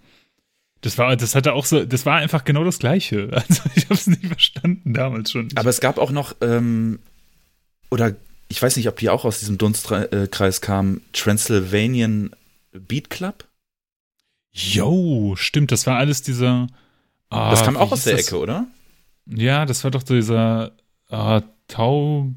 Das 0.81 0.99
war, 0.99 1.15
das 1.17 1.35
hatte 1.35 1.53
auch 1.53 1.67
so, 1.67 1.85
das 1.85 2.07
war 2.07 2.17
einfach 2.17 2.45
genau 2.45 2.65
das 2.65 2.79
Gleiche. 2.79 3.29
Also 3.33 3.63
ich 3.75 3.85
habe 3.85 3.95
es 3.95 4.07
nicht 4.07 4.27
verstanden 4.27 4.95
damals 4.95 5.31
schon. 5.31 5.49
Aber 5.55 5.71
es 5.71 5.81
gab 5.81 5.99
auch 5.99 6.11
noch 6.11 6.37
ähm, 6.41 6.99
oder 7.91 8.17
ich 8.49 8.61
weiß 8.61 8.77
nicht, 8.77 8.89
ob 8.89 8.97
die 8.97 9.11
auch 9.11 9.25
aus 9.25 9.41
diesem 9.41 9.59
Dunstkreis 9.59 10.61
kamen, 10.61 11.01
Transylvanian 11.13 12.31
Beat 12.81 13.11
Club? 13.11 13.49
Jo, 14.51 15.35
stimmt, 15.37 15.73
das 15.73 15.87
war 15.87 15.97
alles 15.99 16.23
dieser. 16.23 16.69
Ah, 17.29 17.51
das 17.51 17.65
kam 17.65 17.77
auch 17.77 17.93
aus 17.93 18.05
der 18.05 18.17
das? 18.17 18.27
Ecke, 18.27 18.39
oder? 18.39 18.67
Ja, 19.27 19.67
das 19.67 19.83
war 19.85 19.91
doch 19.91 20.03
dieser 20.03 20.73
ah, 21.09 21.43
Tau, 21.67 22.33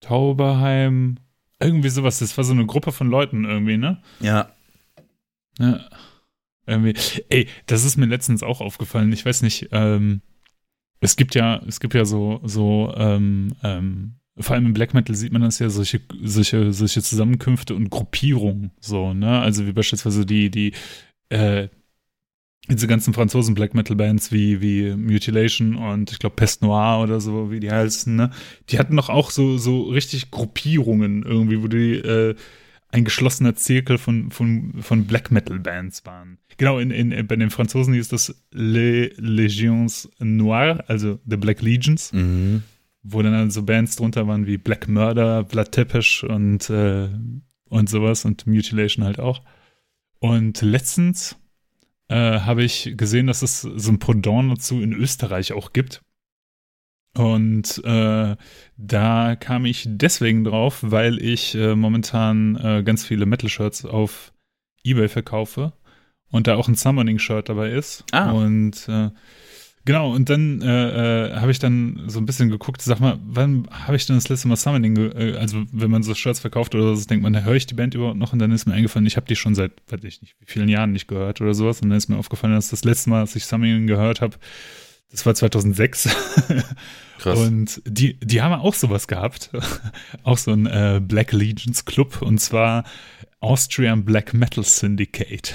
Tauberheim, 0.00 1.18
irgendwie 1.60 1.90
sowas. 1.90 2.20
Das 2.20 2.36
war 2.36 2.44
so 2.44 2.52
eine 2.52 2.66
Gruppe 2.66 2.92
von 2.92 3.08
Leuten 3.08 3.44
irgendwie, 3.44 3.76
ne? 3.76 4.02
Ja. 4.20 4.50
Ja. 5.58 5.80
Irgendwie. 6.66 6.94
Ey, 7.28 7.48
das 7.66 7.84
ist 7.84 7.96
mir 7.96 8.06
letztens 8.06 8.42
auch 8.42 8.60
aufgefallen. 8.60 9.12
Ich 9.12 9.26
weiß 9.26 9.42
nicht, 9.42 9.68
ähm, 9.72 10.22
es 11.00 11.16
gibt 11.16 11.34
ja, 11.34 11.60
es 11.66 11.80
gibt 11.80 11.94
ja 11.94 12.04
so, 12.04 12.40
so, 12.44 12.94
ähm, 12.96 13.54
ähm, 13.62 14.14
vor 14.38 14.54
allem 14.54 14.66
im 14.66 14.72
Black 14.72 14.94
Metal 14.94 15.14
sieht 15.14 15.32
man 15.32 15.42
das 15.42 15.58
ja 15.58 15.68
solche, 15.68 16.00
solche, 16.22 16.72
solche 16.72 17.02
Zusammenkünfte 17.02 17.74
und 17.74 17.90
Gruppierungen 17.90 18.70
so, 18.80 19.12
ne? 19.12 19.40
Also 19.40 19.66
wie 19.66 19.72
beispielsweise 19.72 20.24
die, 20.24 20.50
die, 20.50 20.72
äh, 21.28 21.68
diese 22.68 22.86
ganzen 22.86 23.12
Franzosen 23.12 23.54
Black 23.54 23.74
Metal 23.74 23.96
Bands 23.96 24.32
wie, 24.32 24.60
wie 24.60 24.94
Mutilation 24.94 25.76
und 25.76 26.12
ich 26.12 26.18
glaube 26.18 26.36
Pest 26.36 26.62
Noir 26.62 27.02
oder 27.02 27.20
so, 27.20 27.50
wie 27.50 27.60
die 27.60 27.70
heißen, 27.70 28.14
ne? 28.14 28.30
Die 28.70 28.78
hatten 28.78 28.96
doch 28.96 29.10
auch 29.10 29.30
so, 29.30 29.58
so 29.58 29.82
richtig 29.82 30.30
Gruppierungen 30.30 31.24
irgendwie, 31.24 31.62
wo 31.62 31.68
die, 31.68 31.96
äh, 31.96 32.34
ein 32.88 33.04
geschlossener 33.04 33.54
Zirkel 33.54 33.96
von, 33.96 34.30
von, 34.30 34.74
von 34.80 35.06
Black 35.06 35.30
Metal 35.30 35.58
Bands 35.58 36.04
waren. 36.04 36.38
Genau, 36.58 36.78
in, 36.78 36.90
in, 36.90 37.26
bei 37.26 37.36
den 37.36 37.48
Franzosen 37.48 37.94
hieß 37.94 38.08
das 38.08 38.34
Les 38.50 39.16
Légions 39.18 40.10
Noires, 40.18 40.80
also 40.88 41.18
The 41.26 41.38
Black 41.38 41.62
Legions. 41.62 42.12
Mhm 42.12 42.62
wo 43.02 43.22
dann 43.22 43.34
also 43.34 43.62
Bands 43.62 43.96
drunter 43.96 44.26
waren 44.26 44.46
wie 44.46 44.58
Black 44.58 44.88
Murder, 44.88 45.42
Blood 45.44 45.72
Tepish 45.72 46.24
und, 46.24 46.70
äh, 46.70 47.08
und 47.68 47.90
sowas 47.90 48.24
und 48.24 48.46
Mutilation 48.46 49.04
halt 49.04 49.18
auch. 49.18 49.42
Und 50.20 50.62
letztens 50.62 51.36
äh, 52.08 52.40
habe 52.40 52.62
ich 52.62 52.94
gesehen, 52.96 53.26
dass 53.26 53.42
es 53.42 53.62
so 53.62 53.90
ein 53.90 53.98
Pendant 53.98 54.52
dazu 54.52 54.80
in 54.80 54.92
Österreich 54.92 55.52
auch 55.52 55.72
gibt. 55.72 56.02
Und 57.14 57.82
äh, 57.84 58.36
da 58.76 59.36
kam 59.36 59.66
ich 59.66 59.86
deswegen 59.88 60.44
drauf, 60.44 60.78
weil 60.82 61.20
ich 61.22 61.54
äh, 61.54 61.74
momentan 61.74 62.56
äh, 62.56 62.82
ganz 62.82 63.04
viele 63.04 63.26
Metal-Shirts 63.26 63.84
auf 63.84 64.32
Ebay 64.84 65.08
verkaufe 65.08 65.74
und 66.30 66.46
da 66.46 66.56
auch 66.56 66.68
ein 66.68 66.74
Summoning-Shirt 66.74 67.48
dabei 67.48 67.70
ist. 67.70 68.04
Ah. 68.12 68.30
Und 68.30 68.88
äh, 68.88 69.10
Genau, 69.84 70.12
und 70.12 70.30
dann 70.30 70.62
äh, 70.62 71.26
äh, 71.26 71.36
habe 71.36 71.50
ich 71.50 71.58
dann 71.58 72.04
so 72.06 72.20
ein 72.20 72.26
bisschen 72.26 72.48
geguckt, 72.48 72.82
sag 72.82 73.00
mal, 73.00 73.18
wann 73.24 73.66
habe 73.70 73.96
ich 73.96 74.06
denn 74.06 74.14
das 74.14 74.28
letzte 74.28 74.46
Mal 74.46 74.54
Summoning, 74.54 74.96
äh, 74.96 75.36
also 75.38 75.64
wenn 75.72 75.90
man 75.90 76.04
so 76.04 76.14
Shirts 76.14 76.38
verkauft 76.38 76.74
oder 76.76 76.94
so, 76.94 77.04
denkt 77.04 77.24
man, 77.24 77.44
höre 77.44 77.54
ich 77.54 77.66
die 77.66 77.74
Band 77.74 77.94
überhaupt 77.94 78.18
noch? 78.18 78.32
Und 78.32 78.38
dann 78.38 78.52
ist 78.52 78.66
mir 78.66 78.74
eingefallen, 78.74 79.06
ich 79.06 79.16
habe 79.16 79.26
die 79.26 79.34
schon 79.34 79.56
seit, 79.56 79.72
weiß 79.88 80.04
ich 80.04 80.22
nicht, 80.22 80.36
wie 80.38 80.46
vielen 80.46 80.68
Jahren 80.68 80.92
nicht 80.92 81.08
gehört 81.08 81.40
oder 81.40 81.52
sowas. 81.52 81.80
Und 81.80 81.88
dann 81.88 81.98
ist 81.98 82.08
mir 82.08 82.16
aufgefallen, 82.16 82.54
dass 82.54 82.68
das 82.68 82.84
letzte 82.84 83.10
Mal, 83.10 83.20
als 83.20 83.34
ich 83.34 83.44
Summoning 83.44 83.88
gehört 83.88 84.20
habe, 84.20 84.36
das 85.10 85.26
war 85.26 85.34
2006. 85.34 86.08
Krass. 87.18 87.38
Und 87.38 87.82
die, 87.84 88.18
die 88.20 88.40
haben 88.40 88.54
auch 88.54 88.74
sowas 88.74 89.08
gehabt. 89.08 89.50
auch 90.22 90.38
so 90.38 90.52
ein 90.52 90.66
äh, 90.66 91.00
Black 91.04 91.32
Legions 91.32 91.84
Club. 91.84 92.22
Und 92.22 92.38
zwar 92.38 92.84
Austrian 93.42 94.04
Black 94.04 94.34
Metal 94.34 94.64
Syndicate. 94.64 95.52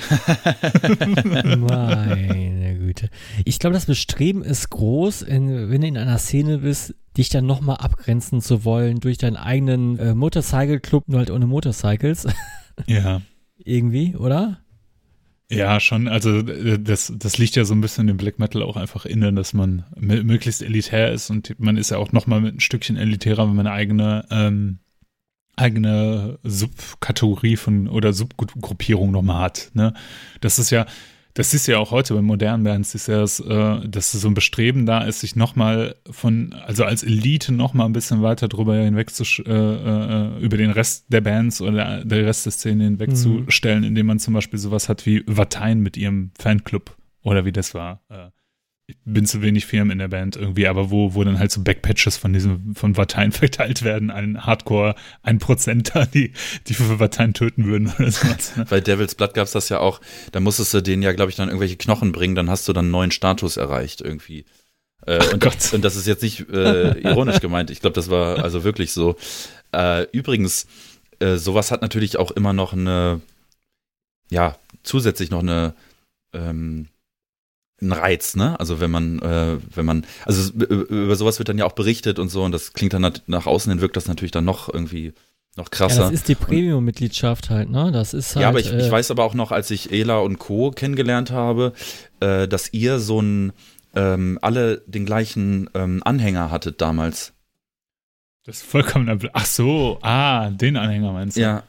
Meine 1.58 2.78
Güte. 2.78 3.10
Ich 3.46 3.60
glaube, 3.60 3.76
das 3.76 3.86
Bestreben 3.86 4.44
ist 4.44 4.70
groß, 4.70 5.22
in, 5.22 5.70
wenn 5.70 5.82
du 5.82 5.88
in 5.88 5.98
einer 5.98 6.18
Szene 6.18 6.60
bist, 6.60 6.96
dich 7.18 7.30
dann 7.30 7.46
nochmal 7.46 7.78
abgrenzen 7.78 8.42
zu 8.42 8.66
wollen 8.66 9.00
durch 9.00 9.18
deinen 9.18 9.38
eigenen 9.38 9.98
äh, 10.00 10.14
Motorcycle 10.14 10.82
Club, 10.82 11.06
nur 11.08 11.20
halt 11.20 11.32
ohne 11.32 11.48
Motorcycles. 11.48 12.28
Ja. 12.86 13.24
Irgendwie, 13.58 14.16
oder? 14.16 14.60
Ja, 15.50 15.80
schon. 15.80 16.08
Also 16.08 16.44
das, 16.44 17.12
das 17.18 17.38
liegt 17.40 17.56
ja 17.56 17.66
so 17.66 17.74
ein 17.74 17.82
bisschen 17.82 18.08
im 18.08 18.18
Black 18.18 18.38
Metal 18.38 18.62
auch 18.62 18.78
einfach 18.78 19.08
innen, 19.08 19.36
dass 19.36 19.54
man 19.54 19.84
möglichst 19.96 20.62
elitär 20.62 21.12
ist 21.12 21.32
und 21.32 21.60
man 21.60 21.76
ist 21.76 21.90
ja 21.90 21.98
auch 21.98 22.12
nochmal 22.12 22.40
mit 22.40 22.54
ein 22.54 22.60
Stückchen 22.60 22.96
elitärer, 22.96 23.48
wenn 23.48 23.56
man 23.56 23.66
eine 23.66 23.76
eigene 23.76 24.26
ähm, 24.30 24.78
eigene 25.58 26.40
Subkategorie 26.44 27.58
von 27.58 27.88
oder 27.88 28.14
Subgruppierung 28.14 29.12
nochmal 29.12 29.42
hat. 29.42 29.72
Ne? 29.74 29.94
Das 30.40 30.60
ist 30.60 30.70
ja, 30.70 30.86
das 31.34 31.54
ist 31.54 31.68
ja 31.68 31.78
auch 31.78 31.92
heute 31.92 32.16
bei 32.16 32.22
modernen 32.22 32.64
Bands, 32.64 32.96
ist 32.96 33.08
ja 33.08 33.20
das, 33.20 33.40
äh, 33.40 33.88
dass 33.88 34.12
so 34.12 34.28
ein 34.28 34.34
Bestreben 34.34 34.86
da 34.86 35.04
ist, 35.04 35.20
sich 35.20 35.36
nochmal 35.36 35.96
von, 36.10 36.54
also 36.66 36.84
als 36.84 37.04
Elite 37.04 37.54
nochmal 37.54 37.88
ein 37.88 37.94
bisschen 37.94 38.22
weiter 38.22 38.48
drüber 38.48 38.76
hinweg 38.78 39.12
zu, 39.12 39.24
äh, 39.44 39.52
äh, 39.52 40.40
über 40.40 40.58
den 40.58 40.72
Rest 40.72 41.06
der 41.10 41.22
Bands 41.22 41.62
oder 41.62 42.04
der 42.04 42.26
Rest 42.26 42.46
der 42.46 42.54
Szene 42.54 42.86
hinwegzustellen, 42.86 43.82
mhm. 43.82 43.88
indem 43.88 44.08
man 44.08 44.20
zum 44.20 44.34
Beispiel 44.34 44.58
sowas 44.58 44.90
hat 44.90 45.06
wie 45.06 45.24
Vatein 45.28 45.80
mit 45.80 45.98
ihrem 45.98 46.32
Fanclub 46.40 46.96
oder 47.22 47.46
wie 47.46 47.52
das 47.52 47.74
war. 47.74 48.02
Äh, 48.10 48.30
bin 49.04 49.26
zu 49.26 49.42
wenig 49.42 49.66
Firmen 49.66 49.92
in 49.92 50.00
der 50.00 50.08
Band 50.08 50.38
irgendwie, 50.38 50.68
aber 50.68 50.90
wo, 50.90 51.14
wo 51.14 51.24
dann 51.24 51.40
halt 51.40 51.52
so 51.52 51.62
Backpatches 51.62 52.16
von 52.16 52.32
diesem, 52.32 52.74
von 52.74 52.94
Parteien 52.94 53.32
verteilt 53.34 53.84
werden, 53.84 54.10
ein 54.12 54.46
Hardcore, 54.46 54.96
ein 55.24 55.40
Prozenter, 55.40 56.06
die, 56.06 56.32
die 56.68 56.74
für 56.74 56.98
Parteien 56.98 57.34
töten 57.34 57.66
würden 57.66 57.94
oder 58.00 58.12
sowas. 58.12 58.56
Ne? 58.56 58.66
Bei 58.70 58.80
Devil's 58.80 59.16
Blood 59.16 59.34
gab 59.34 59.46
es 59.46 59.52
das 59.52 59.70
ja 59.70 59.80
auch, 59.80 60.00
da 60.32 60.40
musstest 60.40 60.74
du 60.74 60.82
denen 60.82 61.04
ja, 61.04 61.12
glaube 61.12 61.30
ich, 61.30 61.36
dann 61.36 61.50
irgendwelche 61.50 61.76
Knochen 61.76 62.14
bringen, 62.14 62.36
dann 62.36 62.50
hast 62.50 62.68
du 62.68 62.74
dann 62.74 62.86
einen 62.86 62.92
neuen 62.92 63.12
Status 63.12 63.58
erreicht 63.58 64.02
irgendwie. 64.02 64.46
Äh, 65.06 65.24
und, 65.34 65.42
Gott. 65.42 65.74
und 65.74 65.84
das 65.84 65.96
ist 65.98 66.08
jetzt 66.08 66.24
nicht 66.24 66.50
äh, 66.50 66.98
ironisch 67.00 67.40
gemeint, 67.40 67.70
ich 67.70 67.82
glaube, 67.82 67.94
das 67.94 68.10
war 68.10 68.44
also 68.44 68.64
wirklich 68.64 68.94
so. 68.94 69.18
Äh, 69.74 70.04
übrigens, 70.12 70.66
äh, 71.20 71.36
sowas 71.36 71.72
hat 71.72 71.82
natürlich 71.82 72.18
auch 72.18 72.32
immer 72.32 72.54
noch 72.54 72.72
eine, 72.72 73.22
ja, 74.30 74.58
zusätzlich 74.84 75.30
noch 75.30 75.42
eine, 75.42 75.74
ähm, 76.34 76.88
ein 77.82 77.92
Reiz, 77.92 78.36
ne? 78.36 78.60
Also 78.60 78.80
wenn 78.80 78.92
man, 78.92 79.20
äh, 79.20 79.58
wenn 79.74 79.86
man, 79.86 80.06
also 80.26 80.52
über 80.52 81.16
sowas 81.16 81.40
wird 81.40 81.50
dann 81.50 81.58
ja 81.58 81.66
auch 81.66 81.74
berichtet 81.74 82.20
und 82.20 82.30
so 82.30 82.44
und 82.44 82.52
das 82.52 82.74
klingt 82.74 82.94
dann 82.94 83.14
nach 83.28 83.46
außen 83.46 83.72
hin 83.72 83.82
wirkt 83.82 83.98
das 83.98 84.08
natürlich 84.08 84.32
dann 84.32 84.46
noch 84.46 84.74
irgendwie 84.74 85.14
noch 85.58 85.72
krasser. 85.72 86.04
Ja, 86.04 86.04
das 86.06 86.14
ist 86.14 86.28
die 86.28 86.36
Premium-Mitgliedschaft 86.36 87.50
halt, 87.50 87.70
ne? 87.70 87.92
Das 87.92 88.14
ist 88.14 88.36
halt. 88.36 88.44
Ja, 88.44 88.50
aber 88.50 88.60
ich, 88.60 88.72
äh, 88.72 88.80
ich 88.80 88.92
weiß 88.92 89.12
aber 89.12 89.24
auch 89.24 89.34
noch, 89.34 89.52
als 89.52 89.72
ich 89.72 89.92
Ela 89.92 90.20
und 90.20 90.40
Co. 90.40 90.72
kennengelernt 90.72 91.32
habe, 91.32 91.74
äh, 92.20 92.48
dass 92.48 92.74
ihr 92.74 93.00
so 93.00 93.22
ein 93.22 93.54
ähm, 93.96 94.38
alle 94.42 94.84
den 94.86 95.06
gleichen 95.06 95.70
ähm, 95.74 96.02
Anhänger 96.04 96.52
hattet 96.52 96.82
damals. 96.82 97.34
Das 98.46 98.58
ist 98.58 98.66
vollkommen. 98.66 99.30
Ach 99.34 99.46
so, 99.46 99.98
ah, 100.02 100.50
den 100.50 100.78
Anhänger 100.78 101.12
meinst 101.12 101.38
du? 101.38 101.42
Ja. 101.42 101.64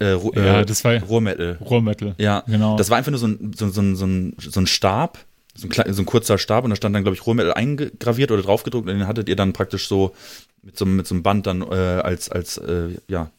Äh, 0.00 0.16
ja, 0.34 0.64
das 0.64 0.84
war 0.84 0.94
Rohrmetal. 1.02 1.58
Rohrmetal. 1.60 2.14
Ja, 2.18 2.44
genau. 2.46 2.76
Das 2.76 2.90
war 2.90 2.98
einfach 2.98 3.10
nur 3.10 3.18
so 3.18 3.26
ein, 3.26 3.52
so, 3.56 3.68
so, 3.68 3.94
so, 3.94 4.06
ein, 4.06 4.36
so 4.38 4.60
ein 4.60 4.66
Stab, 4.66 5.18
so 5.58 5.68
ein, 5.68 5.92
so 5.92 6.02
ein 6.02 6.06
kurzer 6.06 6.38
Stab 6.38 6.64
und 6.64 6.70
da 6.70 6.76
stand 6.76 6.94
dann, 6.94 7.02
glaube 7.02 7.16
ich, 7.16 7.26
Rohmetal 7.26 7.54
eingraviert 7.54 8.30
oder 8.30 8.42
draufgedruckt 8.42 8.88
und 8.88 8.98
den 8.98 9.06
hattet 9.06 9.28
ihr 9.28 9.36
dann 9.36 9.52
praktisch 9.52 9.88
so 9.88 10.14
mit 10.62 10.78
so, 10.78 10.86
mit 10.86 11.06
so 11.06 11.14
einem 11.14 11.22
Band 11.22 11.46
dann 11.46 11.62
äh, 11.62 11.74
als, 11.74 12.30
als, 12.30 12.58
äh, 12.58 12.90
ja, 13.08 13.30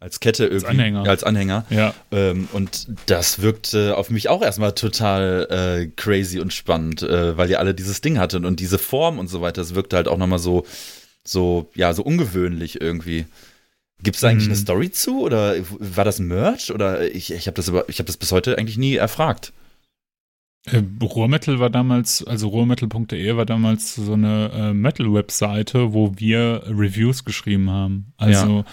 als 0.00 0.18
Kette 0.18 0.44
irgendwie. 0.46 0.66
Als 0.66 0.74
Anhänger. 0.74 1.04
Ja, 1.04 1.10
als 1.10 1.24
Anhänger. 1.24 1.64
Ja. 1.70 1.94
Ähm, 2.10 2.48
und 2.52 2.88
das 3.06 3.40
wirkte 3.40 3.96
auf 3.96 4.10
mich 4.10 4.28
auch 4.28 4.42
erstmal 4.42 4.72
total 4.72 5.46
äh, 5.48 5.86
crazy 5.94 6.40
und 6.40 6.52
spannend, 6.52 7.02
äh, 7.02 7.36
weil 7.36 7.48
ihr 7.48 7.60
alle 7.60 7.72
dieses 7.72 8.00
Ding 8.00 8.18
hattet 8.18 8.44
und 8.44 8.58
diese 8.58 8.78
Form 8.78 9.20
und 9.20 9.28
so 9.28 9.40
weiter. 9.40 9.60
Das 9.60 9.76
wirkte 9.76 9.94
halt 9.94 10.08
auch 10.08 10.18
nochmal 10.18 10.40
so, 10.40 10.66
so, 11.22 11.70
ja, 11.76 11.92
so 11.92 12.02
ungewöhnlich 12.02 12.80
irgendwie. 12.80 13.26
Gibt 14.02 14.16
es 14.16 14.24
eigentlich 14.24 14.46
hm. 14.46 14.52
eine 14.52 14.60
Story 14.60 14.90
zu 14.90 15.20
oder 15.20 15.54
war 15.78 16.04
das 16.04 16.18
Merch 16.18 16.72
oder 16.72 17.08
ich, 17.14 17.32
ich 17.32 17.46
habe 17.46 17.54
das, 17.54 17.68
hab 17.68 18.06
das 18.06 18.16
bis 18.16 18.32
heute 18.32 18.58
eigentlich 18.58 18.78
nie 18.78 18.96
erfragt. 18.96 19.52
Äh, 20.64 20.82
Rohrmetal 21.02 21.58
war 21.58 21.70
damals, 21.70 22.24
also 22.24 22.48
rohrmetal.de 22.48 23.36
war 23.36 23.46
damals 23.46 23.96
so 23.96 24.12
eine 24.12 24.50
äh, 24.52 24.72
Metal-Webseite, 24.72 25.92
wo 25.92 26.12
wir 26.16 26.62
Reviews 26.66 27.24
geschrieben 27.24 27.68
haben. 27.70 28.12
Also 28.16 28.58
ja. 28.58 28.64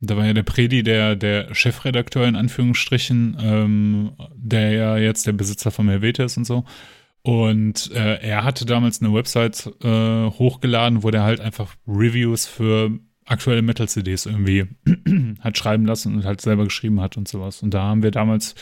da 0.00 0.16
war 0.16 0.24
ja 0.24 0.32
der 0.32 0.44
Predi, 0.44 0.82
der, 0.82 1.16
der 1.16 1.54
Chefredakteur 1.54 2.26
in 2.26 2.36
Anführungsstrichen, 2.36 3.36
ähm, 3.40 4.12
der 4.34 4.72
ja 4.72 4.96
jetzt 4.96 5.26
der 5.26 5.32
Besitzer 5.32 5.70
von 5.70 5.88
Helvete 5.88 6.22
ist 6.22 6.38
und 6.38 6.46
so. 6.46 6.64
Und 7.22 7.90
äh, 7.92 8.14
er 8.22 8.44
hatte 8.44 8.64
damals 8.64 9.02
eine 9.02 9.12
Website 9.12 9.70
äh, 9.82 10.30
hochgeladen, 10.30 11.02
wo 11.02 11.10
der 11.10 11.22
halt 11.22 11.40
einfach 11.40 11.74
Reviews 11.86 12.46
für 12.46 12.98
aktuelle 13.26 13.60
Metal-CDs 13.60 14.24
irgendwie 14.24 14.66
hat 15.40 15.58
schreiben 15.58 15.84
lassen 15.84 16.14
und 16.14 16.24
halt 16.24 16.40
selber 16.40 16.64
geschrieben 16.64 17.00
hat 17.02 17.18
und 17.18 17.28
sowas. 17.28 17.62
Und 17.62 17.74
da 17.74 17.82
haben 17.82 18.02
wir 18.02 18.10
damals 18.10 18.54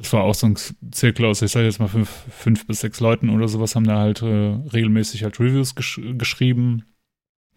das 0.00 0.14
war 0.14 0.24
auch 0.24 0.34
so 0.34 0.46
ein 0.46 0.56
Zirkel 0.92 1.26
aus, 1.26 1.42
ich 1.42 1.50
sage 1.50 1.66
jetzt 1.66 1.78
mal 1.78 1.86
fünf, 1.86 2.08
fünf 2.30 2.66
bis 2.66 2.80
sechs 2.80 3.00
Leuten 3.00 3.28
oder 3.28 3.48
sowas, 3.48 3.76
haben 3.76 3.86
da 3.86 3.98
halt 3.98 4.22
äh, 4.22 4.26
regelmäßig 4.72 5.24
halt 5.24 5.38
Reviews 5.38 5.74
gesch 5.74 6.00
geschrieben. 6.16 6.84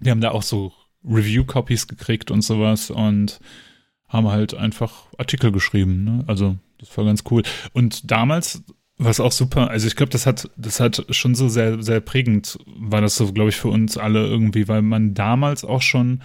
Die 0.01 0.11
haben 0.11 0.19
da 0.19 0.31
auch 0.31 0.43
so 0.43 0.73
Review-Copies 1.05 1.87
gekriegt 1.87 2.31
und 2.31 2.41
sowas 2.41 2.91
und 2.91 3.39
haben 4.09 4.27
halt 4.27 4.53
einfach 4.55 5.05
Artikel 5.17 5.53
geschrieben. 5.53 6.03
Ne? 6.03 6.23
Also 6.27 6.57
das 6.79 6.97
war 6.97 7.05
ganz 7.05 7.23
cool. 7.31 7.43
Und 7.71 8.11
damals 8.11 8.61
war 8.97 9.09
es 9.11 9.21
auch 9.21 9.31
super. 9.31 9.69
Also 9.69 9.87
ich 9.87 9.95
glaube, 9.95 10.11
das 10.11 10.25
hat, 10.25 10.49
das 10.57 10.81
hat 10.81 11.05
schon 11.11 11.35
so 11.35 11.47
sehr, 11.47 11.81
sehr 11.81 12.01
prägend, 12.01 12.59
war 12.65 12.99
das 12.99 13.15
so, 13.15 13.31
glaube 13.31 13.51
ich, 13.51 13.55
für 13.55 13.69
uns 13.69 13.97
alle 13.97 14.27
irgendwie, 14.27 14.67
weil 14.67 14.81
man 14.81 15.13
damals 15.13 15.63
auch 15.63 15.81
schon 15.81 16.21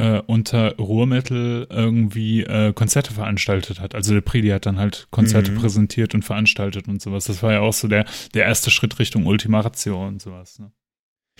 äh, 0.00 0.22
unter 0.26 0.76
Ruhrmetal 0.76 1.66
irgendwie 1.68 2.42
äh, 2.42 2.72
Konzerte 2.72 3.12
veranstaltet 3.12 3.80
hat. 3.80 3.94
Also 3.94 4.14
der 4.14 4.22
Predi 4.22 4.48
hat 4.48 4.64
dann 4.64 4.78
halt 4.78 5.08
Konzerte 5.10 5.52
mhm. 5.52 5.58
präsentiert 5.58 6.14
und 6.14 6.24
veranstaltet 6.24 6.88
und 6.88 7.02
sowas. 7.02 7.26
Das 7.26 7.42
war 7.42 7.52
ja 7.52 7.60
auch 7.60 7.74
so 7.74 7.86
der, 7.86 8.06
der 8.34 8.44
erste 8.44 8.70
Schritt 8.70 8.98
Richtung 8.98 9.26
Ultima 9.26 9.60
Ratio 9.60 10.06
und 10.06 10.22
sowas. 10.22 10.58
Ne? 10.58 10.72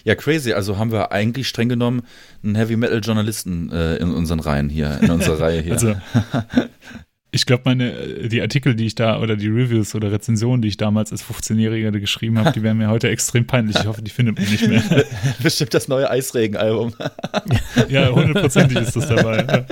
Ja, 0.04 0.14
crazy. 0.14 0.52
Also 0.52 0.78
haben 0.78 0.92
wir 0.92 1.10
eigentlich 1.10 1.48
streng 1.48 1.68
genommen 1.68 2.02
einen 2.42 2.54
Heavy 2.54 2.76
Metal 2.76 3.00
Journalisten 3.00 3.70
äh, 3.72 3.96
in 3.96 4.12
unseren 4.12 4.40
Reihen 4.40 4.68
hier, 4.68 5.00
in 5.00 5.10
unserer 5.10 5.40
Reihe 5.40 5.62
hier. 5.62 5.72
Also, 5.72 5.94
ich 7.32 7.46
glaube, 7.46 7.62
meine, 7.64 8.28
die 8.28 8.40
Artikel, 8.40 8.74
die 8.74 8.86
ich 8.86 8.96
da 8.96 9.20
oder 9.20 9.36
die 9.36 9.46
Reviews 9.46 9.94
oder 9.94 10.10
Rezensionen, 10.10 10.62
die 10.62 10.68
ich 10.68 10.76
damals 10.76 11.12
als 11.12 11.24
15-Jähriger 11.24 11.92
geschrieben 11.92 12.38
habe, 12.38 12.50
die 12.50 12.62
wären 12.62 12.78
mir 12.78 12.88
heute 12.88 13.08
extrem 13.08 13.46
peinlich. 13.46 13.76
Ich 13.76 13.86
hoffe, 13.86 14.02
die 14.02 14.10
findet 14.10 14.38
man 14.38 14.50
nicht 14.50 14.66
mehr. 14.66 14.82
Bestimmt 15.42 15.72
das 15.72 15.86
neue 15.86 16.10
Eisregen-Album. 16.10 16.94
ja, 17.88 18.10
hundertprozentig 18.10 18.78
ist 18.78 18.96
das 18.96 19.08
dabei. 19.08 19.64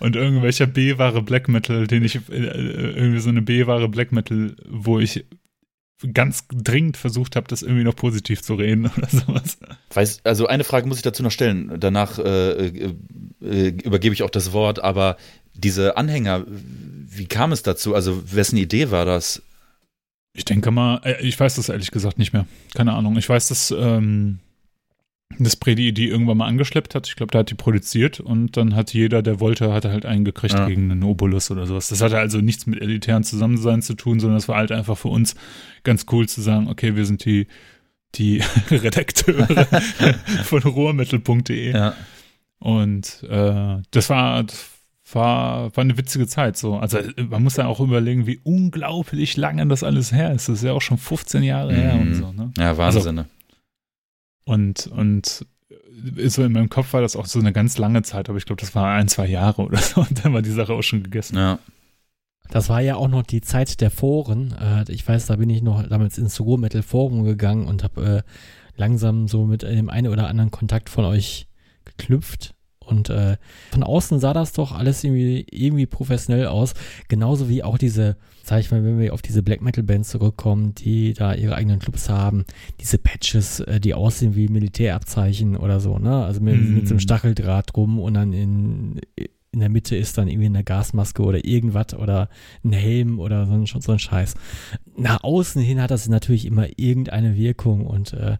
Und 0.00 0.16
irgendwelcher 0.16 0.66
B-Ware 0.66 1.22
Black 1.22 1.48
Metal, 1.48 1.86
den 1.86 2.04
ich, 2.04 2.16
äh, 2.16 2.20
irgendwie 2.30 3.20
so 3.20 3.28
eine 3.28 3.42
B-Ware 3.42 3.88
Black 3.88 4.10
Metal, 4.10 4.56
wo 4.68 4.98
ich 4.98 5.24
ganz 6.12 6.46
dringend 6.48 6.96
versucht 6.96 7.36
habe, 7.36 7.48
das 7.48 7.62
irgendwie 7.62 7.84
noch 7.84 7.96
positiv 7.96 8.42
zu 8.42 8.54
reden 8.54 8.86
oder 8.96 9.08
sowas. 9.08 9.58
Weiß, 9.92 10.20
also 10.24 10.46
eine 10.46 10.64
Frage 10.64 10.86
muss 10.86 10.98
ich 10.98 11.02
dazu 11.02 11.22
noch 11.22 11.30
stellen. 11.30 11.76
Danach 11.78 12.18
äh, 12.18 12.66
äh, 12.66 12.94
äh 13.40 13.68
übergebe 13.68 14.14
ich 14.14 14.22
auch 14.22 14.30
das 14.30 14.52
Wort, 14.52 14.82
aber 14.82 15.16
diese 15.54 15.96
Anhänger, 15.96 16.44
wie 16.48 17.26
kam 17.26 17.52
es 17.52 17.62
dazu? 17.62 17.94
Also, 17.94 18.22
wessen 18.32 18.56
Idee 18.58 18.90
war 18.90 19.04
das? 19.04 19.42
Ich 20.34 20.44
denke 20.44 20.70
mal, 20.70 21.00
äh, 21.02 21.22
ich 21.22 21.38
weiß 21.38 21.54
das 21.54 21.68
ehrlich 21.68 21.90
gesagt 21.90 22.18
nicht 22.18 22.32
mehr. 22.32 22.46
Keine 22.74 22.92
Ahnung. 22.92 23.16
Ich 23.16 23.28
weiß, 23.28 23.48
dass 23.48 23.70
ähm, 23.70 24.38
das 25.38 25.56
Predi 25.56 25.92
die 25.92 26.08
irgendwann 26.08 26.38
mal 26.38 26.46
angeschleppt 26.46 26.94
hat. 26.94 27.08
Ich 27.08 27.16
glaube, 27.16 27.30
da 27.32 27.40
hat 27.40 27.50
die 27.50 27.54
produziert 27.54 28.20
und 28.20 28.56
dann 28.56 28.74
hat 28.74 28.94
jeder, 28.94 29.22
der 29.22 29.40
wollte, 29.40 29.72
hat 29.72 29.84
halt 29.84 30.06
einen 30.06 30.24
gekriegt 30.24 30.54
ja. 30.54 30.66
gegen 30.66 30.90
einen 30.90 31.02
Obolus 31.02 31.50
oder 31.50 31.66
sowas. 31.66 31.88
Das 31.88 32.00
hatte 32.00 32.18
also 32.18 32.38
nichts 32.38 32.66
mit 32.66 32.80
elitären 32.80 33.24
Zusammensein 33.24 33.82
zu 33.82 33.94
tun, 33.94 34.20
sondern 34.20 34.38
es 34.38 34.48
war 34.48 34.56
halt 34.56 34.72
einfach 34.72 34.96
für 34.96 35.08
uns 35.08 35.34
ganz 35.82 36.06
cool 36.12 36.28
zu 36.28 36.40
sagen, 36.40 36.68
okay, 36.68 36.96
wir 36.96 37.04
sind 37.06 37.24
die, 37.24 37.48
die 38.14 38.42
Redakteure 38.70 39.66
von 40.44 40.62
rohrmittel.de. 40.62 41.72
Ja. 41.72 41.94
Und 42.58 43.22
äh, 43.28 43.82
das 43.90 44.08
war, 44.08 44.44
das 44.44 44.70
war, 45.12 45.76
war 45.76 45.82
eine 45.82 45.98
witzige 45.98 46.26
Zeit 46.26 46.56
so. 46.56 46.76
Also 46.76 46.98
man 47.28 47.42
muss 47.42 47.56
ja 47.56 47.66
auch 47.66 47.80
überlegen, 47.80 48.26
wie 48.26 48.40
unglaublich 48.42 49.36
lange 49.36 49.66
das 49.66 49.82
alles 49.82 50.12
her 50.12 50.32
ist. 50.32 50.48
Das 50.48 50.58
ist 50.58 50.64
ja 50.64 50.72
auch 50.72 50.80
schon 50.80 50.98
15 50.98 51.42
Jahre 51.42 51.72
mhm. 51.72 51.76
her 51.76 51.94
und 52.00 52.14
so. 52.14 52.32
Ne? 52.32 52.52
Ja, 52.56 52.78
Wahnsinn. 52.78 53.18
Also, 53.18 53.35
und, 54.46 54.86
und 54.86 55.44
so 56.26 56.44
in 56.44 56.52
meinem 56.52 56.68
Kopf 56.68 56.92
war 56.92 57.00
das 57.00 57.16
auch 57.16 57.26
so 57.26 57.38
eine 57.38 57.52
ganz 57.52 57.78
lange 57.78 58.02
Zeit, 58.02 58.28
aber 58.28 58.38
ich 58.38 58.46
glaube, 58.46 58.60
das 58.60 58.74
war 58.74 58.94
ein, 58.94 59.08
zwei 59.08 59.26
Jahre 59.26 59.62
oder 59.62 59.78
so 59.78 60.00
und 60.08 60.24
dann 60.24 60.32
war 60.32 60.42
die 60.42 60.50
Sache 60.50 60.72
auch 60.72 60.82
schon 60.82 61.02
gegessen. 61.02 61.36
Ja. 61.36 61.58
Das 62.48 62.68
war 62.68 62.80
ja 62.80 62.94
auch 62.94 63.08
noch 63.08 63.24
die 63.24 63.40
Zeit 63.40 63.80
der 63.80 63.90
Foren. 63.90 64.54
Äh, 64.60 64.90
ich 64.90 65.06
weiß, 65.06 65.26
da 65.26 65.36
bin 65.36 65.50
ich 65.50 65.62
noch 65.62 65.86
damals 65.88 66.16
ins 66.16 66.40
Ruhr 66.40 66.58
Metal 66.58 66.82
Forum 66.82 67.24
gegangen 67.24 67.66
und 67.66 67.82
habe 67.82 68.24
äh, 68.24 68.30
langsam 68.76 69.26
so 69.26 69.46
mit 69.46 69.62
dem 69.62 69.90
einen 69.90 70.12
oder 70.12 70.28
anderen 70.28 70.52
Kontakt 70.52 70.88
von 70.88 71.04
euch 71.04 71.48
geknüpft. 71.84 72.54
Und 72.86 73.10
äh, 73.10 73.36
von 73.72 73.82
außen 73.82 74.20
sah 74.20 74.32
das 74.32 74.52
doch 74.52 74.72
alles 74.72 75.02
irgendwie, 75.04 75.46
irgendwie 75.50 75.86
professionell 75.86 76.46
aus. 76.46 76.74
Genauso 77.08 77.48
wie 77.48 77.62
auch 77.62 77.78
diese, 77.78 78.16
sag 78.42 78.60
ich 78.60 78.70
mal, 78.70 78.84
wenn 78.84 78.98
wir 78.98 79.12
auf 79.12 79.22
diese 79.22 79.42
Black 79.42 79.60
Metal 79.60 79.84
Bands 79.84 80.10
zurückkommen, 80.10 80.74
die 80.74 81.12
da 81.12 81.34
ihre 81.34 81.56
eigenen 81.56 81.80
Clubs 81.80 82.08
haben, 82.08 82.44
diese 82.80 82.98
Patches, 82.98 83.60
äh, 83.60 83.80
die 83.80 83.94
aussehen 83.94 84.36
wie 84.36 84.48
Militärabzeichen 84.48 85.56
oder 85.56 85.80
so, 85.80 85.98
ne? 85.98 86.24
Also 86.24 86.40
mit, 86.40 86.60
mm. 86.60 86.74
mit 86.74 86.88
so 86.88 86.94
einem 86.94 87.00
Stacheldraht 87.00 87.74
drum 87.74 87.98
und 87.98 88.14
dann 88.14 88.32
in, 88.32 89.00
in 89.56 89.60
der 89.60 89.68
Mitte 89.70 89.96
ist 89.96 90.18
dann 90.18 90.28
irgendwie 90.28 90.46
eine 90.46 90.64
Gasmaske 90.64 91.22
oder 91.22 91.44
irgendwas 91.44 91.94
oder 91.94 92.28
ein 92.62 92.72
Helm 92.72 93.18
oder 93.18 93.46
so 93.46 93.52
ein, 93.54 93.66
so 93.66 93.92
ein 93.92 93.98
Scheiß. 93.98 94.34
Nach 94.96 95.24
außen 95.24 95.62
hin 95.62 95.80
hat 95.80 95.90
das 95.90 96.08
natürlich 96.08 96.44
immer 96.44 96.66
irgendeine 96.76 97.36
Wirkung 97.36 97.86
und 97.86 98.12
äh, 98.12 98.36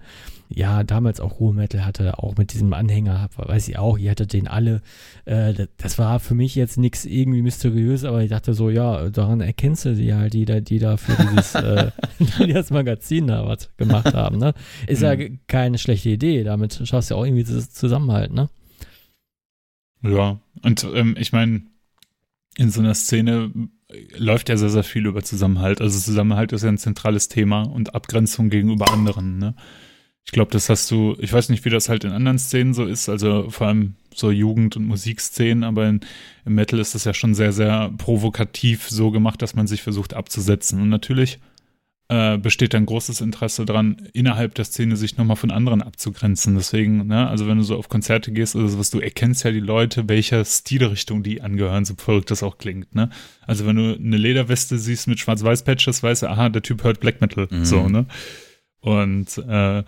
ja, 0.49 0.85
damals 0.85 1.21
auch 1.21 1.41
Ruhemetal 1.41 1.85
hatte, 1.85 2.19
auch 2.19 2.37
mit 2.37 2.53
diesem 2.53 2.73
Anhänger, 2.73 3.29
weiß 3.37 3.69
ich 3.69 3.79
auch, 3.79 3.99
ihr 3.99 4.11
hattet 4.11 4.33
den 4.33 4.49
alle. 4.49 4.83
Äh, 5.25 5.67
das 5.77 5.99
war 5.99 6.21
für 6.21 6.35
mich 6.35 6.55
jetzt 6.55 6.79
nichts 6.79 7.05
irgendwie 7.05 7.43
mysteriös, 7.43 8.05
aber 8.05 8.23
ich 8.23 8.31
dachte 8.31 8.55
so, 8.55 8.71
ja, 8.71 9.11
daran 9.11 9.41
erkennst 9.41 9.85
du 9.85 9.95
die 9.95 10.15
halt, 10.15 10.35
die 10.35 10.45
da, 10.45 10.61
die 10.61 10.79
da 10.79 10.97
für 10.97 11.13
dieses, 11.23 11.55
äh, 11.55 11.91
die 12.47 12.53
das 12.53 12.71
Magazin 12.71 13.27
da 13.27 13.47
was 13.47 13.75
gemacht 13.77 14.15
haben, 14.15 14.39
ne? 14.39 14.55
Ist 14.87 15.01
mhm. 15.01 15.07
ja 15.07 15.29
keine 15.47 15.79
schlechte 15.79 16.11
Idee, 16.11 16.45
damit 16.45 16.81
schaffst 16.85 17.11
du 17.11 17.15
ja 17.15 17.21
auch 17.21 17.25
irgendwie 17.25 17.45
das 17.45 17.71
Zusammenhalt, 17.71 18.33
ne? 18.33 18.49
Ja, 20.03 20.39
und 20.63 20.87
ähm, 20.95 21.17
ich 21.19 21.33
meine, 21.33 21.63
in 22.57 22.71
so 22.71 22.81
einer 22.81 22.95
Szene 22.95 23.51
läuft 24.17 24.49
ja 24.49 24.57
sehr, 24.57 24.69
sehr 24.69 24.85
viel 24.85 25.07
über 25.07 25.23
Zusammenhalt. 25.23 25.81
Also 25.81 25.99
Zusammenhalt 25.99 26.53
ist 26.53 26.63
ja 26.63 26.69
ein 26.69 26.79
zentrales 26.79 27.29
Thema 27.29 27.63
und 27.63 27.95
Abgrenzung 27.95 28.51
gegenüber 28.51 28.91
anderen. 28.93 29.39
Ne? 29.39 29.55
Ich 30.27 30.33
glaube, 30.33 30.51
das 30.51 30.69
hast 30.69 30.91
du, 30.91 31.17
ich 31.21 31.33
weiß 31.33 31.49
nicht, 31.51 31.65
wie 31.65 31.71
das 31.71 31.89
halt 31.89 32.05
in 32.05 32.11
anderen 32.11 32.39
Szenen 32.39 32.75
so 32.75 32.85
ist, 32.85 33.09
also 33.09 33.49
vor 33.49 33.69
allem 33.69 33.95
so 34.13 34.31
Jugend- 34.31 34.77
und 34.77 34.85
Musikszenen, 34.85 35.63
aber 35.63 35.89
in, 35.89 36.01
im 36.45 36.55
Metal 36.55 36.81
ist 36.81 36.95
das 36.95 37.05
ja 37.05 37.15
schon 37.15 37.35
sehr, 37.35 37.53
sehr 37.53 37.93
provokativ 37.97 38.89
so 38.89 39.11
gemacht, 39.13 39.41
dass 39.41 39.55
man 39.55 39.67
sich 39.67 39.83
versucht 39.83 40.15
abzusetzen. 40.15 40.81
Und 40.81 40.89
natürlich 40.89 41.39
äh, 42.09 42.39
besteht 42.39 42.75
ein 42.75 42.87
großes 42.87 43.21
Interesse 43.21 43.65
daran, 43.65 44.09
innerhalb 44.13 44.55
der 44.55 44.65
Szene 44.65 44.97
sich 44.97 45.17
nochmal 45.17 45.37
von 45.37 45.51
anderen 45.51 45.83
abzugrenzen. 45.83 46.57
Deswegen, 46.57 47.07
ne, 47.07 47.29
also 47.29 47.47
wenn 47.47 47.59
du 47.59 47.65
so 47.65 47.77
auf 47.77 47.89
Konzerte 47.89 48.33
gehst 48.33 48.57
oder 48.57 48.69
sowas, 48.69 48.91
du 48.91 49.01
erkennst 49.01 49.45
ja 49.45 49.53
die 49.53 49.61
Leute, 49.61 50.09
welcher 50.09 50.45
Stilrichtung 50.45 51.23
die 51.23 51.41
angehören, 51.41 51.85
so 51.85 51.95
verrückt 51.97 52.31
das 52.31 52.43
auch 52.43 52.59
klingt, 52.59 52.95
ne? 52.95 53.11
Also 53.47 53.67
wenn 53.67 53.77
du 53.77 53.95
eine 53.95 54.17
Lederweste 54.17 54.79
siehst 54.79 55.09
mit 55.09 55.21
Schwarz-Weiß-Patches, 55.21 56.03
weißt 56.03 56.23
du, 56.25 56.31
aha, 56.31 56.49
der 56.49 56.63
Typ 56.63 56.85
hört 56.85 57.01
Black 57.01 57.21
Metal, 57.21 57.49
mhm. 57.51 57.65
so, 57.65 57.89
ne? 57.89 58.07
Und 58.81 59.39
äh, 59.39 59.83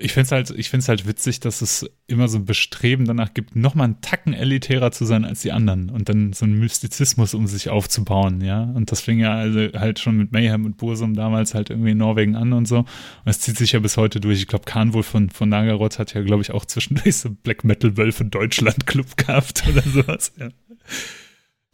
ich 0.00 0.12
finde 0.12 0.26
es 0.26 0.32
halt, 0.32 0.50
ich 0.50 0.70
find's 0.70 0.88
halt 0.88 1.06
witzig, 1.06 1.40
dass 1.40 1.60
es 1.60 1.90
immer 2.06 2.28
so 2.28 2.38
ein 2.38 2.44
Bestreben 2.44 3.04
danach 3.04 3.34
gibt, 3.34 3.56
nochmal 3.56 3.86
einen 3.86 4.00
Tacken 4.00 4.32
elitärer 4.32 4.92
zu 4.92 5.04
sein 5.04 5.24
als 5.24 5.42
die 5.42 5.50
anderen 5.50 5.90
und 5.90 6.08
dann 6.08 6.32
so 6.32 6.44
einen 6.44 6.58
Mystizismus 6.58 7.34
um 7.34 7.48
sich 7.48 7.68
aufzubauen, 7.68 8.40
ja. 8.40 8.62
Und 8.62 8.92
das 8.92 9.00
fing 9.00 9.18
ja 9.18 9.34
also 9.34 9.60
halt 9.74 9.98
schon 9.98 10.16
mit 10.16 10.30
Mayhem 10.30 10.64
und 10.64 10.76
Bursum 10.76 11.14
damals 11.14 11.54
halt 11.54 11.70
irgendwie 11.70 11.90
in 11.90 11.98
Norwegen 11.98 12.36
an 12.36 12.52
und 12.52 12.66
so. 12.66 12.78
Und 12.78 12.86
es 13.24 13.40
zieht 13.40 13.58
sich 13.58 13.72
ja 13.72 13.80
bis 13.80 13.96
heute 13.96 14.20
durch. 14.20 14.38
Ich 14.38 14.46
glaube, 14.46 14.66
Kahn 14.66 14.92
wohl 14.92 15.02
von, 15.02 15.30
von 15.30 15.48
Nagaroth 15.48 15.98
hat 15.98 16.14
ja, 16.14 16.22
glaube 16.22 16.42
ich, 16.42 16.52
auch 16.52 16.64
zwischendurch 16.64 17.16
so 17.16 17.30
Black 17.30 17.64
Metal 17.64 17.96
Wölfe 17.96 18.24
Deutschland 18.24 18.86
Club 18.86 19.16
gehabt 19.16 19.64
oder 19.68 19.82
sowas, 19.82 20.32
ja. 20.38 20.48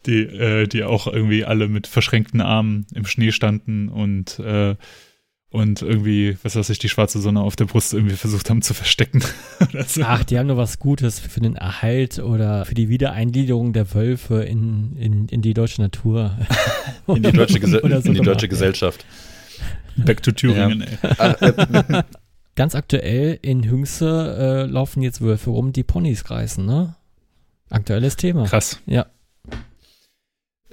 Die, 0.07 0.21
äh, 0.21 0.67
die 0.67 0.83
auch 0.83 1.07
irgendwie 1.07 1.45
alle 1.45 1.67
mit 1.67 1.87
verschränkten 1.87 2.41
Armen 2.41 2.85
im 2.93 3.05
Schnee 3.05 3.31
standen 3.31 3.89
und 3.89 4.39
äh, 4.39 4.75
und 5.55 5.81
irgendwie, 5.81 6.37
was 6.43 6.55
weiß 6.55 6.69
ich, 6.69 6.79
die 6.79 6.89
schwarze 6.89 7.19
Sonne 7.19 7.41
auf 7.41 7.55
der 7.55 7.65
Brust 7.65 7.93
irgendwie 7.93 8.15
versucht 8.15 8.49
haben 8.49 8.61
zu 8.61 8.73
verstecken. 8.73 9.23
so. 9.87 10.01
Ach, 10.03 10.23
die 10.23 10.37
haben 10.37 10.47
nur 10.47 10.57
was 10.57 10.79
Gutes 10.79 11.19
für 11.19 11.39
den 11.39 11.55
Erhalt 11.55 12.19
oder 12.19 12.65
für 12.65 12.75
die 12.75 12.89
Wiedereingliederung 12.89 13.71
der 13.71 13.93
Wölfe 13.93 14.43
in, 14.43 14.97
in, 14.97 15.27
in 15.29 15.41
die 15.41 15.53
deutsche 15.53 15.81
Natur. 15.81 16.37
in 17.07 17.23
die 17.23 17.31
deutsche, 17.31 17.59
Gese 17.59 17.79
so 17.81 17.87
in 17.87 18.13
die 18.13 18.21
deutsche 18.21 18.49
Gesellschaft. 18.49 19.05
Back 19.95 20.21
to 20.21 20.31
Thüringen, 20.33 20.85
ja. 21.01 21.35
ey. 21.39 21.49
Äh, 21.49 22.03
Ganz 22.55 22.75
aktuell 22.75 23.39
in 23.41 23.69
Hüngse 23.69 24.65
äh, 24.67 24.71
laufen 24.71 25.01
jetzt 25.01 25.21
Wölfe 25.21 25.49
rum, 25.49 25.73
die 25.73 25.83
Ponys 25.83 26.29
reißen, 26.29 26.65
ne? 26.65 26.95
Aktuelles 27.69 28.15
Thema. 28.15 28.45
Krass. 28.45 28.79
Ja. 28.85 29.07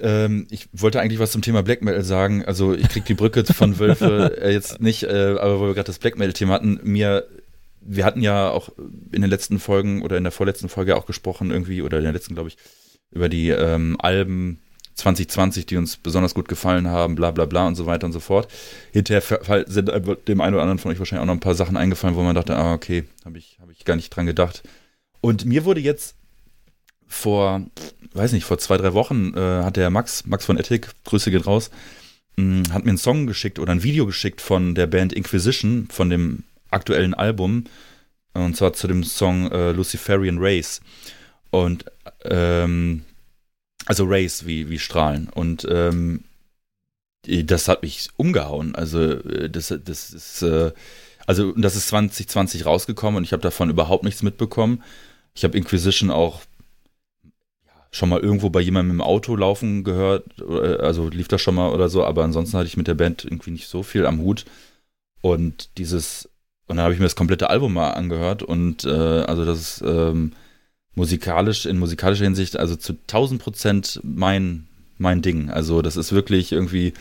Ähm, 0.03 0.47
ich 0.49 0.67
wollte 0.73 0.99
eigentlich 0.99 1.19
was 1.19 1.31
zum 1.31 1.41
Thema 1.41 1.63
Black 1.63 1.81
Metal 1.81 2.03
sagen. 2.03 2.43
Also 2.43 2.73
ich 2.73 2.89
krieg 2.89 3.05
die 3.05 3.13
Brücke 3.13 3.45
von 3.45 3.79
Wölfe 3.79 4.37
äh, 4.41 4.51
jetzt 4.51 4.81
nicht, 4.81 5.03
äh, 5.03 5.37
aber 5.39 5.59
wo 5.59 5.67
wir 5.67 5.73
gerade 5.73 5.87
das 5.87 5.99
Black 5.99 6.17
Metal-Thema 6.17 6.53
hatten, 6.53 6.79
mir, 6.83 7.25
wir 7.81 8.03
hatten 8.03 8.21
ja 8.21 8.49
auch 8.49 8.69
in 9.11 9.21
den 9.21 9.29
letzten 9.29 9.59
Folgen 9.59 10.01
oder 10.01 10.17
in 10.17 10.23
der 10.23 10.31
vorletzten 10.31 10.67
Folge 10.67 10.97
auch 10.97 11.05
gesprochen 11.05 11.51
irgendwie, 11.51 11.81
oder 11.81 11.97
in 11.97 12.03
der 12.03 12.13
letzten, 12.13 12.33
glaube 12.33 12.49
ich, 12.49 12.57
über 13.11 13.29
die 13.29 13.49
ähm, 13.49 13.95
Alben 13.99 14.59
2020, 14.95 15.65
die 15.65 15.77
uns 15.77 15.97
besonders 15.97 16.33
gut 16.33 16.47
gefallen 16.47 16.87
haben, 16.87 17.15
bla 17.15 17.31
bla 17.31 17.45
bla 17.45 17.65
und 17.65 17.75
so 17.75 17.85
weiter 17.85 18.05
und 18.05 18.11
so 18.11 18.19
fort. 18.19 18.51
Hinterher 18.91 19.23
sind 19.67 19.89
dem 20.27 20.41
einen 20.41 20.53
oder 20.53 20.63
anderen 20.63 20.79
von 20.79 20.91
euch 20.91 20.99
wahrscheinlich 20.99 21.23
auch 21.23 21.27
noch 21.27 21.33
ein 21.33 21.39
paar 21.39 21.55
Sachen 21.55 21.77
eingefallen, 21.77 22.15
wo 22.15 22.23
man 22.23 22.35
dachte, 22.35 22.55
ah, 22.55 22.73
okay, 22.73 23.05
habe 23.25 23.37
ich, 23.37 23.57
hab 23.61 23.71
ich 23.71 23.85
gar 23.85 23.95
nicht 23.95 24.09
dran 24.09 24.25
gedacht. 24.25 24.63
Und 25.21 25.45
mir 25.45 25.65
wurde 25.65 25.79
jetzt 25.79 26.15
vor, 27.13 27.61
weiß 28.13 28.31
nicht, 28.33 28.45
vor 28.45 28.57
zwei, 28.57 28.77
drei 28.77 28.93
Wochen 28.93 29.33
äh, 29.35 29.63
hat 29.63 29.77
der 29.77 29.89
Max, 29.89 30.25
Max 30.25 30.45
von 30.45 30.57
Ethic, 30.57 30.89
Grüße 31.05 31.31
geht 31.31 31.45
raus, 31.45 31.69
mh, 32.35 32.67
hm, 32.67 32.73
hat 32.73 32.83
mir 32.83 32.89
einen 32.89 32.97
Song 32.97 33.27
geschickt 33.27 33.59
oder 33.59 33.71
ein 33.71 33.83
Video 33.83 34.05
geschickt 34.05 34.41
von 34.41 34.75
der 34.75 34.87
Band 34.87 35.13
Inquisition, 35.13 35.87
von 35.91 36.09
dem 36.09 36.43
aktuellen 36.71 37.13
Album. 37.13 37.65
Und 38.33 38.57
zwar 38.57 38.73
zu 38.73 38.87
dem 38.87 39.03
Song 39.03 39.51
äh, 39.51 39.71
Luciferian 39.71 40.39
Race. 40.39 40.81
Und 41.51 41.85
ähm, 42.25 43.03
also 43.85 44.05
Race 44.05 44.45
wie, 44.45 44.69
wie 44.69 44.79
Strahlen. 44.79 45.29
Und 45.29 45.67
ähm, 45.69 46.23
das 47.25 47.67
hat 47.67 47.83
mich 47.83 48.09
umgehauen. 48.17 48.75
Also, 48.75 48.99
äh, 49.01 49.49
das, 49.49 49.73
das 49.83 50.11
ist, 50.11 50.41
äh, 50.41 50.71
also, 51.25 51.53
das 51.53 51.75
ist 51.75 51.87
2020 51.87 52.65
rausgekommen 52.65 53.17
und 53.17 53.23
ich 53.23 53.33
habe 53.33 53.41
davon 53.41 53.69
überhaupt 53.69 54.03
nichts 54.03 54.23
mitbekommen. 54.23 54.83
Ich 55.35 55.43
habe 55.43 55.57
Inquisition 55.57 56.11
auch 56.11 56.41
schon 57.93 58.09
mal 58.09 58.19
irgendwo 58.19 58.49
bei 58.49 58.59
jemandem 58.59 58.97
im 58.97 59.01
Auto 59.01 59.35
laufen 59.35 59.83
gehört, 59.83 60.25
äh, 60.41 60.77
also 60.77 61.09
lief 61.09 61.27
das 61.27 61.41
schon 61.41 61.55
mal 61.55 61.71
oder 61.71 61.89
so, 61.89 62.03
aber 62.03 62.23
ansonsten 62.23 62.57
hatte 62.57 62.67
ich 62.67 62.75
mit 62.75 62.87
der 62.87 62.95
Band 62.95 63.23
irgendwie 63.23 63.51
nicht 63.51 63.67
so 63.67 63.83
viel 63.83 64.05
am 64.05 64.19
Hut. 64.19 64.45
Und 65.21 65.77
dieses, 65.77 66.27
und 66.67 66.77
dann 66.77 66.83
habe 66.83 66.93
ich 66.93 66.99
mir 66.99 67.05
das 67.05 67.15
komplette 67.15 67.51
Album 67.51 67.73
mal 67.73 67.91
angehört 67.91 68.41
und 68.43 68.83
äh, 68.83 68.89
also 68.89 69.45
das 69.45 69.59
ist 69.59 69.83
ähm, 69.85 70.33
musikalisch, 70.95 71.67
in 71.67 71.77
musikalischer 71.77 72.25
Hinsicht, 72.25 72.57
also 72.57 72.75
zu 72.75 72.93
1000 72.93 73.41
Prozent 73.41 73.99
mein, 74.03 74.67
mein 74.97 75.21
Ding. 75.21 75.51
Also 75.51 75.83
das 75.83 75.95
ist 75.95 76.11
wirklich 76.11 76.51
irgendwie 76.51 76.93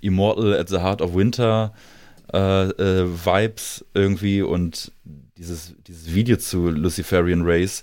Immortal 0.00 0.56
at 0.56 0.68
the 0.68 0.78
Heart 0.78 1.02
of 1.02 1.14
Winter 1.14 1.74
äh, 2.32 2.68
äh, 2.68 3.06
Vibes 3.06 3.84
irgendwie 3.92 4.42
und 4.42 4.92
dieses, 5.36 5.74
dieses 5.88 6.14
Video 6.14 6.36
zu 6.36 6.68
Luciferian 6.68 7.42
Race 7.44 7.82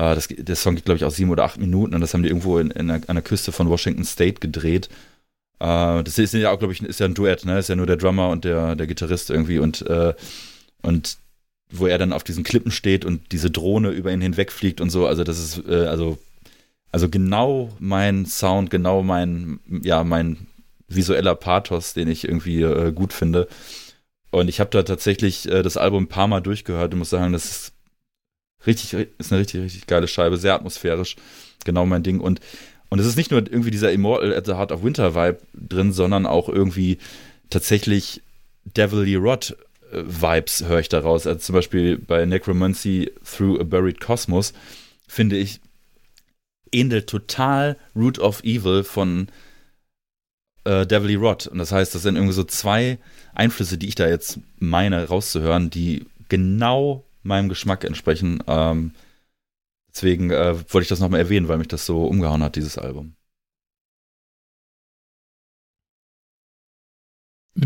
das, 0.00 0.28
der 0.28 0.56
Song 0.56 0.76
geht, 0.76 0.84
glaube 0.84 0.98
ich, 0.98 1.04
auch 1.04 1.10
sieben 1.10 1.30
oder 1.30 1.44
acht 1.44 1.58
Minuten 1.58 1.94
und 1.94 2.00
das 2.00 2.14
haben 2.14 2.22
die 2.22 2.28
irgendwo 2.28 2.58
in, 2.58 2.70
in 2.70 2.90
einer, 2.90 3.02
an 3.08 3.16
der 3.16 3.22
Küste 3.22 3.52
von 3.52 3.68
Washington 3.68 4.04
State 4.04 4.40
gedreht. 4.40 4.88
Äh, 5.60 6.04
das 6.04 6.18
ist 6.18 6.34
ja 6.34 6.52
auch, 6.52 6.58
glaube 6.58 6.72
ich, 6.72 6.82
ist 6.82 7.00
ja 7.00 7.06
ein 7.06 7.14
Duett, 7.14 7.44
ne? 7.44 7.58
Ist 7.58 7.68
ja 7.68 7.76
nur 7.76 7.86
der 7.86 7.96
Drummer 7.96 8.28
und 8.30 8.44
der, 8.44 8.76
der 8.76 8.86
Gitarrist 8.86 9.30
irgendwie 9.30 9.58
und, 9.58 9.82
äh, 9.82 10.14
und 10.82 11.18
wo 11.70 11.86
er 11.86 11.98
dann 11.98 12.12
auf 12.12 12.24
diesen 12.24 12.44
Klippen 12.44 12.70
steht 12.70 13.04
und 13.04 13.32
diese 13.32 13.50
Drohne 13.50 13.90
über 13.90 14.12
ihn 14.12 14.20
hinwegfliegt 14.20 14.80
und 14.80 14.90
so. 14.90 15.06
Also, 15.06 15.24
das 15.24 15.38
ist, 15.38 15.68
äh, 15.68 15.86
also, 15.86 16.18
also 16.92 17.08
genau 17.08 17.70
mein 17.78 18.24
Sound, 18.26 18.70
genau 18.70 19.02
mein, 19.02 19.60
ja, 19.82 20.04
mein 20.04 20.46
visueller 20.88 21.34
Pathos, 21.34 21.92
den 21.92 22.08
ich 22.08 22.24
irgendwie 22.24 22.62
äh, 22.62 22.92
gut 22.92 23.12
finde. 23.12 23.48
Und 24.30 24.48
ich 24.48 24.60
habe 24.60 24.70
da 24.70 24.82
tatsächlich 24.82 25.50
äh, 25.50 25.62
das 25.62 25.76
Album 25.76 26.04
ein 26.04 26.08
paar 26.08 26.28
Mal 26.28 26.40
durchgehört 26.40 26.92
und 26.92 27.00
muss 27.00 27.10
sagen, 27.10 27.32
das 27.32 27.44
ist 27.44 27.72
Richtig, 28.66 29.08
ist 29.18 29.32
eine 29.32 29.40
richtig, 29.40 29.62
richtig 29.62 29.86
geile 29.86 30.08
Scheibe, 30.08 30.36
sehr 30.36 30.54
atmosphärisch. 30.54 31.16
Genau 31.64 31.86
mein 31.86 32.02
Ding. 32.02 32.20
Und, 32.20 32.40
und 32.88 32.98
es 32.98 33.06
ist 33.06 33.16
nicht 33.16 33.30
nur 33.30 33.40
irgendwie 33.40 33.70
dieser 33.70 33.92
Immortal 33.92 34.34
at 34.34 34.46
the 34.46 34.54
Heart 34.54 34.72
of 34.72 34.82
Winter 34.82 35.14
Vibe 35.14 35.38
drin, 35.54 35.92
sondern 35.92 36.26
auch 36.26 36.48
irgendwie 36.48 36.98
tatsächlich 37.50 38.22
Devilly 38.64 39.14
Rot 39.14 39.56
äh, 39.92 40.02
Vibes 40.04 40.64
höre 40.64 40.80
ich 40.80 40.88
daraus. 40.88 41.26
Also 41.26 41.40
zum 41.40 41.54
Beispiel 41.54 41.98
bei 41.98 42.24
Necromancy 42.26 43.10
Through 43.24 43.60
a 43.60 43.64
Buried 43.64 44.00
Cosmos 44.00 44.52
finde 45.08 45.36
ich, 45.36 45.60
ähnelt 46.70 47.08
total 47.08 47.76
Root 47.96 48.18
of 48.18 48.44
Evil 48.44 48.84
von 48.84 49.28
äh, 50.64 50.86
Devil 50.86 51.16
Rod. 51.16 51.46
Und 51.46 51.58
das 51.58 51.72
heißt, 51.72 51.94
das 51.94 52.02
sind 52.02 52.16
irgendwie 52.16 52.34
so 52.34 52.44
zwei 52.44 52.98
Einflüsse, 53.34 53.78
die 53.78 53.88
ich 53.88 53.94
da 53.94 54.06
jetzt 54.06 54.38
meine 54.58 55.08
rauszuhören, 55.08 55.70
die 55.70 56.06
genau 56.28 57.04
meinem 57.28 57.48
Geschmack 57.48 57.84
entsprechen. 57.84 58.42
Ähm, 58.48 58.92
deswegen 59.94 60.30
äh, 60.30 60.56
wollte 60.72 60.82
ich 60.82 60.88
das 60.88 61.00
nochmal 61.00 61.20
erwähnen, 61.20 61.46
weil 61.46 61.58
mich 61.58 61.68
das 61.68 61.86
so 61.86 62.04
umgehauen 62.06 62.42
hat, 62.42 62.56
dieses 62.56 62.78
Album. 62.78 63.14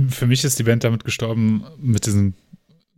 Für 0.09 0.27
mich 0.27 0.45
ist 0.45 0.59
die 0.59 0.63
Band 0.63 0.85
damit 0.85 1.05
gestorben, 1.05 1.65
mit 1.79 2.07
diesen 2.07 2.35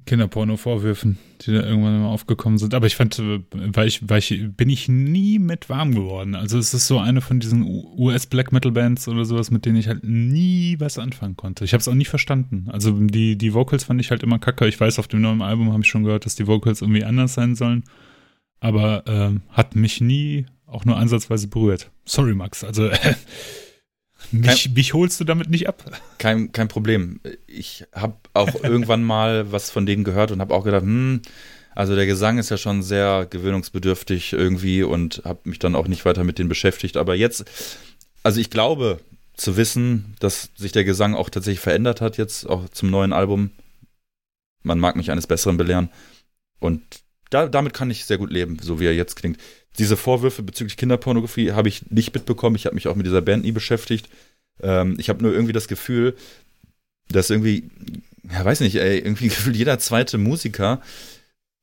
Kinderporno-Vorwürfen, 0.06 1.18
die 1.40 1.52
da 1.52 1.62
irgendwann 1.62 2.00
mal 2.00 2.08
aufgekommen 2.08 2.58
sind. 2.58 2.74
Aber 2.74 2.86
ich 2.86 2.96
fand, 2.96 3.20
weil 3.52 3.88
ich, 3.88 4.08
weil 4.08 4.18
ich, 4.18 4.44
bin 4.56 4.68
ich 4.68 4.88
nie 4.88 5.38
mit 5.38 5.68
warm 5.68 5.94
geworden. 5.94 6.34
Also 6.34 6.58
es 6.58 6.74
ist 6.74 6.86
so 6.86 6.98
eine 6.98 7.20
von 7.20 7.40
diesen 7.40 7.62
US-Black 7.62 8.52
Metal-Bands 8.52 9.08
oder 9.08 9.24
sowas, 9.24 9.50
mit 9.50 9.64
denen 9.64 9.76
ich 9.76 9.88
halt 9.88 10.04
nie 10.04 10.76
was 10.78 10.98
anfangen 10.98 11.36
konnte. 11.36 11.64
Ich 11.64 11.72
habe 11.72 11.80
es 11.80 11.88
auch 11.88 11.94
nie 11.94 12.04
verstanden. 12.04 12.68
Also 12.70 12.92
die, 12.92 13.36
die 13.36 13.54
Vocals 13.54 13.84
fand 13.84 14.00
ich 14.00 14.10
halt 14.10 14.22
immer 14.22 14.38
kacke. 14.38 14.66
Ich 14.66 14.78
weiß, 14.78 14.98
auf 14.98 15.08
dem 15.08 15.22
neuen 15.22 15.42
Album 15.42 15.72
habe 15.72 15.82
ich 15.82 15.88
schon 15.88 16.04
gehört, 16.04 16.26
dass 16.26 16.34
die 16.34 16.46
Vocals 16.46 16.82
irgendwie 16.82 17.04
anders 17.04 17.34
sein 17.34 17.54
sollen. 17.54 17.84
Aber 18.60 19.04
ähm, 19.06 19.42
hat 19.50 19.74
mich 19.74 20.00
nie 20.00 20.46
auch 20.66 20.84
nur 20.84 20.96
ansatzweise 20.96 21.48
berührt. 21.48 21.90
Sorry, 22.04 22.34
Max. 22.34 22.64
Also 22.64 22.90
Mich, 24.34 24.70
mich, 24.74 24.94
holst 24.94 25.20
du 25.20 25.24
damit 25.24 25.48
nicht 25.48 25.68
ab. 25.68 25.84
Kein, 26.18 26.52
kein 26.52 26.68
Problem. 26.68 27.20
Ich 27.46 27.84
habe 27.92 28.16
auch 28.32 28.54
irgendwann 28.62 29.04
mal 29.04 29.52
was 29.52 29.70
von 29.70 29.86
denen 29.86 30.04
gehört 30.04 30.30
und 30.30 30.40
habe 30.40 30.54
auch 30.54 30.64
gedacht, 30.64 30.82
hm, 30.82 31.22
also 31.74 31.94
der 31.94 32.06
Gesang 32.06 32.38
ist 32.38 32.50
ja 32.50 32.56
schon 32.56 32.82
sehr 32.82 33.26
gewöhnungsbedürftig 33.28 34.32
irgendwie 34.32 34.82
und 34.82 35.22
habe 35.24 35.40
mich 35.44 35.58
dann 35.58 35.74
auch 35.74 35.88
nicht 35.88 36.04
weiter 36.04 36.24
mit 36.24 36.38
denen 36.38 36.48
beschäftigt. 36.48 36.96
Aber 36.96 37.14
jetzt, 37.14 37.44
also 38.22 38.40
ich 38.40 38.50
glaube 38.50 39.00
zu 39.36 39.56
wissen, 39.56 40.14
dass 40.20 40.50
sich 40.56 40.72
der 40.72 40.84
Gesang 40.84 41.14
auch 41.14 41.30
tatsächlich 41.30 41.60
verändert 41.60 42.00
hat 42.00 42.16
jetzt, 42.16 42.48
auch 42.48 42.68
zum 42.68 42.90
neuen 42.90 43.12
Album. 43.12 43.50
Man 44.62 44.78
mag 44.78 44.94
mich 44.96 45.10
eines 45.10 45.26
Besseren 45.26 45.56
belehren. 45.56 45.90
Und 46.60 46.82
da, 47.30 47.48
damit 47.48 47.74
kann 47.74 47.90
ich 47.90 48.04
sehr 48.04 48.18
gut 48.18 48.30
leben, 48.30 48.58
so 48.60 48.78
wie 48.78 48.86
er 48.86 48.94
jetzt 48.94 49.16
klingt 49.16 49.38
diese 49.78 49.96
Vorwürfe 49.96 50.42
bezüglich 50.42 50.76
Kinderpornografie 50.76 51.52
habe 51.52 51.68
ich 51.68 51.90
nicht 51.90 52.14
mitbekommen. 52.14 52.56
Ich 52.56 52.66
habe 52.66 52.74
mich 52.74 52.88
auch 52.88 52.96
mit 52.96 53.06
dieser 53.06 53.22
Band 53.22 53.44
nie 53.44 53.52
beschäftigt. 53.52 54.08
Ähm, 54.62 54.96
ich 54.98 55.08
habe 55.08 55.22
nur 55.22 55.32
irgendwie 55.32 55.52
das 55.52 55.68
Gefühl, 55.68 56.14
dass 57.08 57.30
irgendwie, 57.30 57.70
ja, 58.30 58.44
weiß 58.44 58.60
nicht, 58.60 58.76
ey, 58.76 58.98
irgendwie 58.98 59.28
gefühlt 59.28 59.56
jeder 59.56 59.78
zweite 59.78 60.18
Musiker 60.18 60.80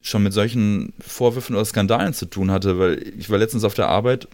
schon 0.02 0.24
mit 0.24 0.34
solchen 0.34 0.94
Vorwürfen 1.00 1.56
oder 1.56 1.66
Skandalen 1.66 2.14
zu 2.14 2.26
tun 2.26 2.52
hatte, 2.52 2.80
weil 2.80 3.14
ich 3.18 3.30
war 3.30 3.38
letztens 3.38 3.64
auf 3.64 3.76
der 3.76 3.88
Arbeit 3.88 4.28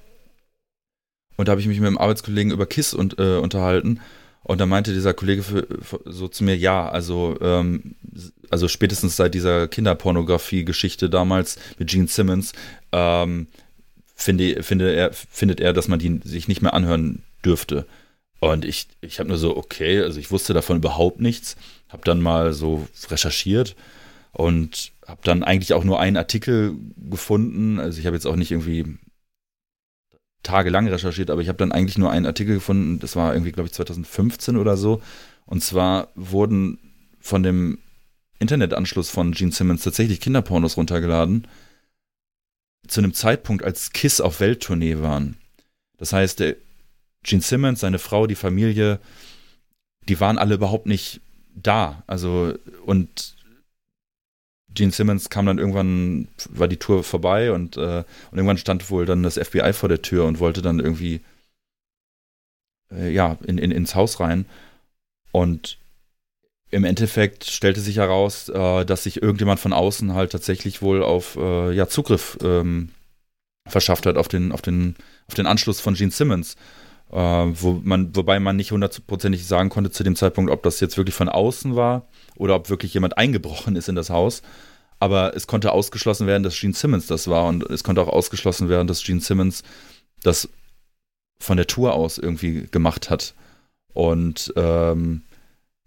und 1.36 1.48
da 1.48 1.52
habe 1.52 1.62
ich 1.62 1.68
mich 1.68 1.80
mit 1.80 1.88
einem 1.88 1.98
Arbeitskollegen 1.98 2.54
über 2.54 2.66
KISS 2.66 2.94
und, 2.94 3.20
äh, 3.20 3.38
unterhalten 3.38 4.00
und 4.48 4.62
da 4.62 4.66
meinte 4.66 4.94
dieser 4.94 5.14
Kollege 5.14 5.44
für, 5.44 5.68
für, 5.82 6.00
so 6.06 6.30
zu 6.30 6.46
mir, 6.46 6.56
ja, 6.56 6.88
also, 6.88 7.38
ähm, 7.42 7.96
also 8.50 8.70
spätestens 8.70 9.18
seit 9.18 9.34
dieser 9.34 9.68
Kinderpornografie-Geschichte 9.68 11.10
damals 11.10 11.60
mit 11.78 11.90
Gene 11.90 12.08
Simmons, 12.08 12.54
ähm, 12.94 13.48
finde, 14.18 14.64
finde 14.64 14.94
er, 14.94 15.14
findet 15.14 15.62
er, 15.62 15.72
dass 15.72 15.88
man 15.88 16.00
die 16.00 16.20
sich 16.24 16.48
nicht 16.48 16.62
mehr 16.62 16.74
anhören 16.74 17.24
dürfte. 17.46 17.86
Und 18.40 18.66
ich, 18.66 18.88
ich 19.02 19.20
habe 19.20 19.30
nur 19.30 19.38
so, 19.38 19.56
okay, 19.56 20.02
also 20.02 20.20
ich 20.20 20.32
wusste 20.32 20.54
davon 20.54 20.78
überhaupt 20.78 21.22
nichts, 21.22 21.56
habe 21.90 22.04
dann 22.04 22.22
mal 22.22 22.54
so 22.54 22.88
recherchiert 23.10 23.76
und 24.34 24.92
habe 25.08 25.22
dann 25.24 25.44
eigentlich 25.44 25.74
auch 25.74 25.84
nur 25.84 26.00
einen 26.00 26.18
Artikel 26.18 26.76
gefunden. 27.10 27.80
Also 27.80 28.00
ich 28.00 28.06
habe 28.06 28.16
jetzt 28.16 28.28
auch 28.28 28.36
nicht 28.36 28.52
irgendwie 28.52 28.98
tagelang 30.44 30.88
recherchiert, 30.88 31.30
aber 31.30 31.42
ich 31.42 31.48
habe 31.48 31.58
dann 31.58 31.72
eigentlich 31.72 31.98
nur 31.98 32.12
einen 32.12 32.26
Artikel 32.26 32.56
gefunden, 32.56 33.00
das 33.00 33.16
war 33.16 33.34
irgendwie, 33.34 33.52
glaube 33.52 33.68
ich, 33.68 33.74
2015 33.74 34.58
oder 34.58 34.78
so. 34.78 35.02
Und 35.46 35.64
zwar 35.64 36.10
wurden 36.16 36.80
von 37.20 37.44
dem 37.44 37.80
Internetanschluss 38.40 39.10
von 39.10 39.32
Gene 39.32 39.52
Simmons 39.52 39.84
tatsächlich 39.84 40.22
Kinderpornos 40.22 40.78
runtergeladen 40.78 41.48
zu 42.88 43.02
einem 43.02 43.14
Zeitpunkt, 43.14 43.64
als 43.64 43.92
Kiss 43.92 44.22
auf 44.22 44.40
Welttournee 44.40 45.00
waren. 45.00 45.38
Das 45.98 46.14
heißt, 46.14 46.44
Gene 47.24 47.42
Simmons, 47.42 47.80
seine 47.80 48.00
Frau, 48.00 48.28
die 48.28 48.36
Familie, 48.36 49.00
die 50.08 50.20
waren 50.20 50.38
alle 50.38 50.56
überhaupt 50.56 50.86
nicht 50.86 51.22
da. 51.56 52.04
Also, 52.08 52.54
und 52.86 53.36
Gene 54.74 54.92
Simmons 54.92 55.30
kam 55.30 55.46
dann 55.46 55.58
irgendwann, 55.58 56.28
war 56.50 56.68
die 56.68 56.78
Tour 56.78 57.04
vorbei 57.04 57.52
und, 57.52 57.78
äh, 57.78 58.04
und 58.32 58.38
irgendwann 58.38 58.58
stand 58.58 58.90
wohl 58.90 59.06
dann 59.06 59.24
das 59.24 59.36
FBI 59.38 59.74
vor 59.74 59.90
der 59.90 60.02
Tür 60.02 60.26
und 60.26 60.40
wollte 60.40 60.62
dann 60.62 60.80
irgendwie 60.80 61.22
äh, 62.92 63.12
ja, 63.12 63.38
in, 63.44 63.58
in, 63.58 63.72
ins 63.72 63.96
Haus 63.96 64.20
rein. 64.20 64.46
Und 65.32 65.78
im 66.70 66.84
Endeffekt 66.84 67.46
stellte 67.46 67.80
sich 67.80 67.98
heraus, 67.98 68.50
äh, 68.50 68.86
dass 68.86 69.04
sich 69.04 69.22
irgendjemand 69.22 69.60
von 69.60 69.74
außen 69.74 70.14
halt 70.14 70.32
tatsächlich 70.32 70.82
wohl 70.82 71.04
auf 71.04 71.38
äh, 71.38 71.72
ja, 71.72 71.88
Zugriff 71.88 72.38
ähm, 72.44 72.90
verschafft 73.68 74.06
hat 74.06 74.18
auf 74.18 74.28
den, 74.28 74.52
auf, 74.52 74.62
den, 74.62 74.96
auf 75.28 75.34
den 75.34 75.48
Anschluss 75.48 75.80
von 75.80 75.94
Gene 75.94 76.12
Simmons. 76.12 76.56
Äh, 77.10 77.16
wo 77.16 77.80
man, 77.84 78.14
wobei 78.18 78.38
man 78.40 78.58
nicht 78.58 78.72
hundertprozentig 78.72 79.48
sagen 79.48 79.70
konnte 79.70 79.92
zu 79.92 80.04
dem 80.04 80.18
Zeitpunkt, 80.18 80.52
ob 80.52 80.62
das 80.64 80.82
jetzt 80.82 80.98
wirklich 80.98 81.16
von 81.16 81.30
außen 81.30 81.76
war 81.76 82.06
oder 82.36 82.56
ob 82.56 82.70
wirklich 82.70 82.94
jemand 82.94 83.18
eingebrochen 83.18 83.78
ist 83.78 83.88
in 83.88 83.96
das 83.96 84.10
Haus. 84.10 84.42
Aber 85.00 85.34
es 85.36 85.48
konnte 85.48 85.72
ausgeschlossen 85.72 86.28
werden, 86.28 86.44
dass 86.44 86.60
Gene 86.60 86.74
Simmons 86.74 87.08
das 87.08 87.30
war 87.30 87.46
und 87.46 87.64
es 87.70 87.84
konnte 87.84 88.02
auch 88.02 88.10
ausgeschlossen 88.10 88.68
werden, 88.68 88.88
dass 88.88 89.04
Gene 89.04 89.22
Simmons 89.22 89.64
das 90.22 90.50
von 91.40 91.56
der 91.56 91.68
Tour 91.68 91.94
aus 91.94 92.18
irgendwie 92.18 92.68
gemacht 92.70 93.10
hat. 93.10 93.36
Und 93.94 94.54
ähm, 94.58 95.22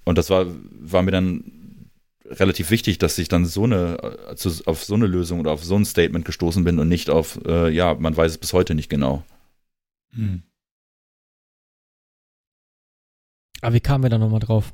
und 0.05 0.19
das 0.19 0.31
war, 0.31 0.47
war 0.81 1.03
mir 1.03 1.11
dann 1.11 1.91
relativ 2.27 2.71
wichtig, 2.71 2.99
dass 2.99 3.19
ich 3.19 3.29
dann 3.29 3.45
so 3.45 3.65
eine, 3.65 3.99
also 4.27 4.51
auf 4.67 4.85
so 4.85 4.95
eine 4.95 5.07
Lösung 5.07 5.41
oder 5.41 5.53
auf 5.53 5.65
so 5.65 5.77
ein 5.77 5.85
Statement 5.85 6.25
gestoßen 6.25 6.65
bin 6.65 6.79
und 6.79 6.89
nicht 6.89 7.11
auf, 7.11 7.41
äh, 7.47 7.71
ja, 7.71 7.95
man 7.95 8.17
weiß 8.17 8.33
es 8.33 8.39
bis 8.39 8.53
heute 8.53 8.75
nicht 8.75 8.89
genau. 8.89 9.25
Hm. 10.15 10.43
Aber 13.61 13.75
wie 13.75 13.81
kamen 13.81 14.05
wir 14.05 14.11
da 14.11 14.19
nochmal 14.19 14.41
drauf? 14.41 14.73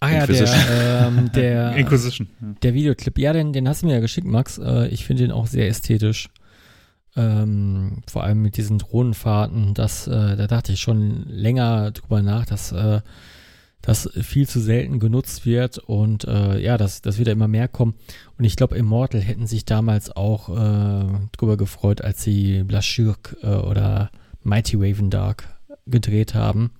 Ah 0.00 0.10
ja, 0.10 0.26
der, 0.26 1.06
ähm, 1.06 1.30
der, 1.34 1.76
Inquisition. 1.76 2.28
der 2.40 2.74
Videoclip. 2.74 3.18
Ja, 3.18 3.32
den, 3.32 3.52
den 3.52 3.68
hast 3.68 3.82
du 3.82 3.86
mir 3.86 3.94
ja 3.94 4.00
geschickt, 4.00 4.26
Max. 4.26 4.58
Äh, 4.58 4.88
ich 4.88 5.04
finde 5.04 5.22
den 5.22 5.32
auch 5.32 5.46
sehr 5.46 5.68
ästhetisch. 5.68 6.28
Ähm, 7.14 8.02
vor 8.08 8.24
allem 8.24 8.42
mit 8.42 8.56
diesen 8.56 8.78
Drohnenfahrten. 8.78 9.74
Das, 9.74 10.08
äh, 10.08 10.36
da 10.36 10.46
dachte 10.48 10.72
ich 10.72 10.80
schon 10.80 11.24
länger 11.28 11.92
drüber 11.92 12.20
nach, 12.20 12.46
dass 12.46 12.72
äh, 12.72 13.00
das 13.82 14.08
viel 14.22 14.48
zu 14.48 14.60
selten 14.60 15.00
genutzt 15.00 15.44
wird 15.44 15.78
und 15.78 16.24
äh, 16.24 16.58
ja, 16.60 16.78
dass 16.78 17.02
das 17.02 17.18
wieder 17.18 17.32
immer 17.32 17.48
mehr 17.48 17.66
kommen. 17.66 17.94
Und 18.38 18.44
ich 18.44 18.56
glaube, 18.56 18.76
Immortal 18.76 19.20
hätten 19.20 19.48
sich 19.48 19.64
damals 19.64 20.14
auch 20.14 20.48
äh, 20.48 21.04
drüber 21.32 21.56
gefreut, 21.56 22.00
als 22.00 22.22
sie 22.22 22.62
Blaschirk 22.62 23.36
äh, 23.42 23.48
oder 23.48 24.10
Mighty 24.44 24.76
Raven 24.76 25.10
Dark 25.10 25.58
gedreht 25.86 26.34
haben. 26.34 26.70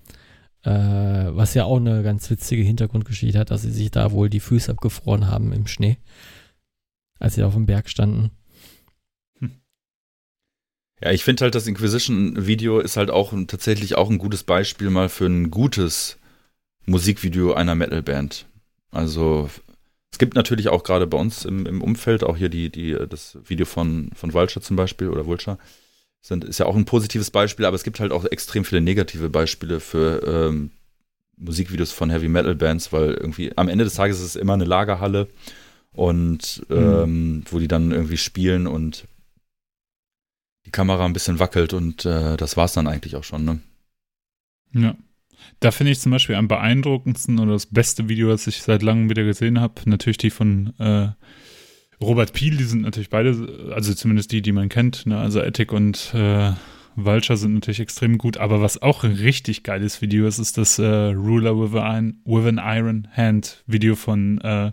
Äh, 0.62 0.70
was 0.70 1.54
ja 1.54 1.64
auch 1.64 1.78
eine 1.78 2.04
ganz 2.04 2.30
witzige 2.30 2.62
Hintergrundgeschichte 2.62 3.38
hat, 3.38 3.50
dass 3.50 3.62
sie 3.62 3.72
sich 3.72 3.90
da 3.90 4.12
wohl 4.12 4.30
die 4.30 4.38
Füße 4.38 4.70
abgefroren 4.70 5.26
haben 5.26 5.52
im 5.52 5.66
Schnee, 5.66 5.98
als 7.18 7.34
sie 7.34 7.42
auf 7.42 7.54
dem 7.54 7.66
Berg 7.66 7.88
standen. 7.90 8.30
Ja, 11.02 11.10
ich 11.10 11.24
finde 11.24 11.42
halt, 11.42 11.56
das 11.56 11.66
Inquisition-Video 11.66 12.78
ist 12.78 12.96
halt 12.96 13.10
auch 13.10 13.34
tatsächlich 13.48 13.96
auch 13.96 14.08
ein 14.08 14.18
gutes 14.18 14.44
Beispiel 14.44 14.88
mal 14.88 15.08
für 15.08 15.26
ein 15.26 15.50
gutes 15.50 16.20
Musikvideo 16.86 17.54
einer 17.54 17.74
Metalband. 17.74 18.46
Also 18.90 19.48
es 20.10 20.18
gibt 20.18 20.34
natürlich 20.34 20.68
auch 20.68 20.84
gerade 20.84 21.06
bei 21.06 21.16
uns 21.16 21.44
im, 21.44 21.66
im, 21.66 21.82
Umfeld 21.82 22.22
auch 22.22 22.36
hier 22.36 22.50
die, 22.50 22.70
die, 22.70 22.96
das 23.08 23.38
Video 23.44 23.64
von, 23.64 24.10
von 24.14 24.34
Vulture 24.34 24.62
zum 24.62 24.76
Beispiel 24.76 25.08
oder 25.08 25.26
Vulture. 25.26 25.58
Sind, 26.20 26.44
ist 26.44 26.58
ja 26.58 26.66
auch 26.66 26.76
ein 26.76 26.84
positives 26.84 27.30
Beispiel, 27.30 27.64
aber 27.64 27.74
es 27.74 27.82
gibt 27.82 27.98
halt 27.98 28.12
auch 28.12 28.24
extrem 28.24 28.64
viele 28.64 28.80
negative 28.80 29.28
Beispiele 29.28 29.80
für 29.80 30.22
ähm, 30.24 30.70
Musikvideos 31.36 31.90
von 31.90 32.10
Heavy 32.10 32.28
Metal 32.28 32.54
Bands, 32.54 32.92
weil 32.92 33.14
irgendwie 33.14 33.56
am 33.56 33.68
Ende 33.68 33.84
des 33.84 33.94
Tages 33.94 34.18
ist 34.18 34.26
es 34.26 34.36
immer 34.36 34.52
eine 34.52 34.64
Lagerhalle 34.64 35.28
und 35.92 36.62
mhm. 36.68 36.76
ähm, 36.76 37.44
wo 37.50 37.58
die 37.58 37.68
dann 37.68 37.90
irgendwie 37.90 38.18
spielen 38.18 38.66
und 38.66 39.08
die 40.66 40.70
Kamera 40.70 41.04
ein 41.04 41.12
bisschen 41.12 41.38
wackelt 41.38 41.72
und 41.72 42.04
äh, 42.04 42.36
das 42.36 42.56
war's 42.56 42.74
dann 42.74 42.86
eigentlich 42.86 43.16
auch 43.16 43.24
schon, 43.24 43.44
ne? 43.44 43.60
Ja. 44.74 44.94
Da 45.62 45.70
finde 45.70 45.92
ich 45.92 46.00
zum 46.00 46.10
Beispiel 46.10 46.34
am 46.34 46.48
beeindruckendsten 46.48 47.38
oder 47.38 47.52
das 47.52 47.66
beste 47.66 48.08
Video, 48.08 48.28
das 48.28 48.48
ich 48.48 48.62
seit 48.62 48.82
langem 48.82 49.08
wieder 49.08 49.22
gesehen 49.22 49.60
habe, 49.60 49.74
natürlich 49.86 50.18
die 50.18 50.30
von 50.30 50.74
äh, 50.80 51.10
Robert 52.02 52.32
Peel, 52.32 52.56
die 52.56 52.64
sind 52.64 52.82
natürlich 52.82 53.10
beide, 53.10 53.70
also 53.72 53.94
zumindest 53.94 54.32
die, 54.32 54.42
die 54.42 54.50
man 54.50 54.68
kennt, 54.68 55.06
ne? 55.06 55.18
also 55.18 55.40
Ethic 55.40 55.72
und 55.72 56.12
äh, 56.14 56.50
Vulture 56.96 57.36
sind 57.36 57.54
natürlich 57.54 57.78
extrem 57.78 58.18
gut, 58.18 58.38
aber 58.38 58.60
was 58.60 58.82
auch 58.82 59.04
ein 59.04 59.12
richtig 59.12 59.62
geiles 59.62 60.02
Video 60.02 60.26
ist, 60.26 60.40
ist 60.40 60.58
das 60.58 60.80
äh, 60.80 60.84
Ruler 60.84 61.56
with 61.56 61.80
an, 61.80 62.20
with 62.24 62.44
an 62.44 62.60
Iron 62.62 63.06
Hand 63.16 63.62
Video 63.68 63.94
von 63.94 64.40
äh, 64.40 64.72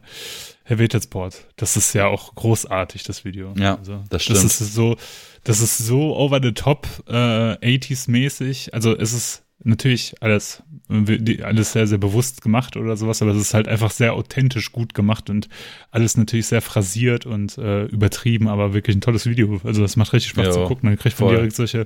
Helvetesport. 0.63 1.45
Das 1.55 1.77
ist 1.77 1.93
ja 1.93 2.07
auch 2.07 2.33
großartig, 2.33 3.03
das 3.03 3.25
Video. 3.25 3.53
Ja, 3.59 3.75
also, 3.75 4.03
das 4.09 4.23
stimmt. 4.23 4.43
Das 4.43 4.59
ist 4.59 4.73
so, 4.73 4.97
das 5.43 5.61
ist 5.61 5.77
so 5.77 6.15
over 6.17 6.39
the 6.41 6.51
top, 6.51 6.87
äh, 7.07 7.13
80s-mäßig. 7.13 8.73
Also 8.73 8.97
es 8.97 9.13
ist 9.13 9.43
natürlich 9.63 10.15
alles, 10.21 10.63
alles 10.89 11.73
sehr, 11.73 11.85
sehr 11.85 11.99
bewusst 11.99 12.41
gemacht 12.41 12.75
oder 12.75 12.97
sowas, 12.97 13.21
aber 13.21 13.31
es 13.31 13.37
ist 13.37 13.53
halt 13.53 13.67
einfach 13.67 13.91
sehr 13.91 14.13
authentisch 14.13 14.71
gut 14.71 14.95
gemacht 14.95 15.29
und 15.29 15.47
alles 15.91 16.17
natürlich 16.17 16.47
sehr 16.47 16.61
phrasiert 16.61 17.27
und 17.27 17.57
äh, 17.59 17.85
übertrieben, 17.85 18.47
aber 18.47 18.73
wirklich 18.73 18.95
ein 18.95 19.01
tolles 19.01 19.27
Video. 19.27 19.61
Also 19.63 19.81
das 19.81 19.95
macht 19.97 20.13
richtig 20.13 20.31
Spaß 20.31 20.47
jo, 20.47 20.53
zu 20.53 20.65
gucken. 20.65 20.89
Man 20.89 20.97
kriegt 20.97 21.15
von 21.15 21.29
direkt 21.29 21.55
solche, 21.55 21.85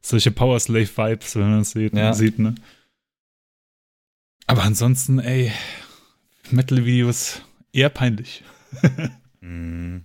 solche 0.00 0.32
Power 0.32 0.58
Slave 0.58 0.88
Vibes, 0.88 1.36
wenn 1.36 1.50
man 1.50 1.58
das 1.60 1.70
sieht, 1.70 1.94
ja. 1.94 2.12
sieht 2.12 2.40
ne? 2.40 2.56
Aber 4.48 4.64
ansonsten, 4.64 5.20
ey, 5.20 5.52
Metal-Videos 6.50 7.42
eher 7.72 7.90
peinlich. 7.90 8.42
mm. 9.40 9.98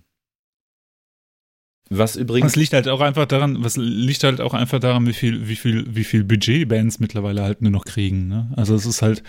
Was 1.90 2.16
übrigens. 2.16 2.52
Was 2.52 2.56
liegt 2.56 2.72
halt 2.74 2.88
auch 2.88 3.00
einfach 3.00 3.26
daran, 3.26 3.64
was 3.64 3.76
liegt 3.76 4.22
halt 4.24 4.40
auch 4.40 4.54
einfach 4.54 4.78
daran, 4.78 5.06
wie 5.06 5.12
viel, 5.12 5.48
wie 5.48 5.56
viel, 5.56 5.86
wie 5.88 6.04
viel 6.04 6.24
Budget 6.24 6.68
Bands 6.68 7.00
mittlerweile 7.00 7.42
halt 7.42 7.62
nur 7.62 7.70
noch 7.70 7.84
kriegen. 7.84 8.28
Ne? 8.28 8.52
Also 8.56 8.74
es 8.74 8.84
ist 8.84 9.00
halt, 9.00 9.22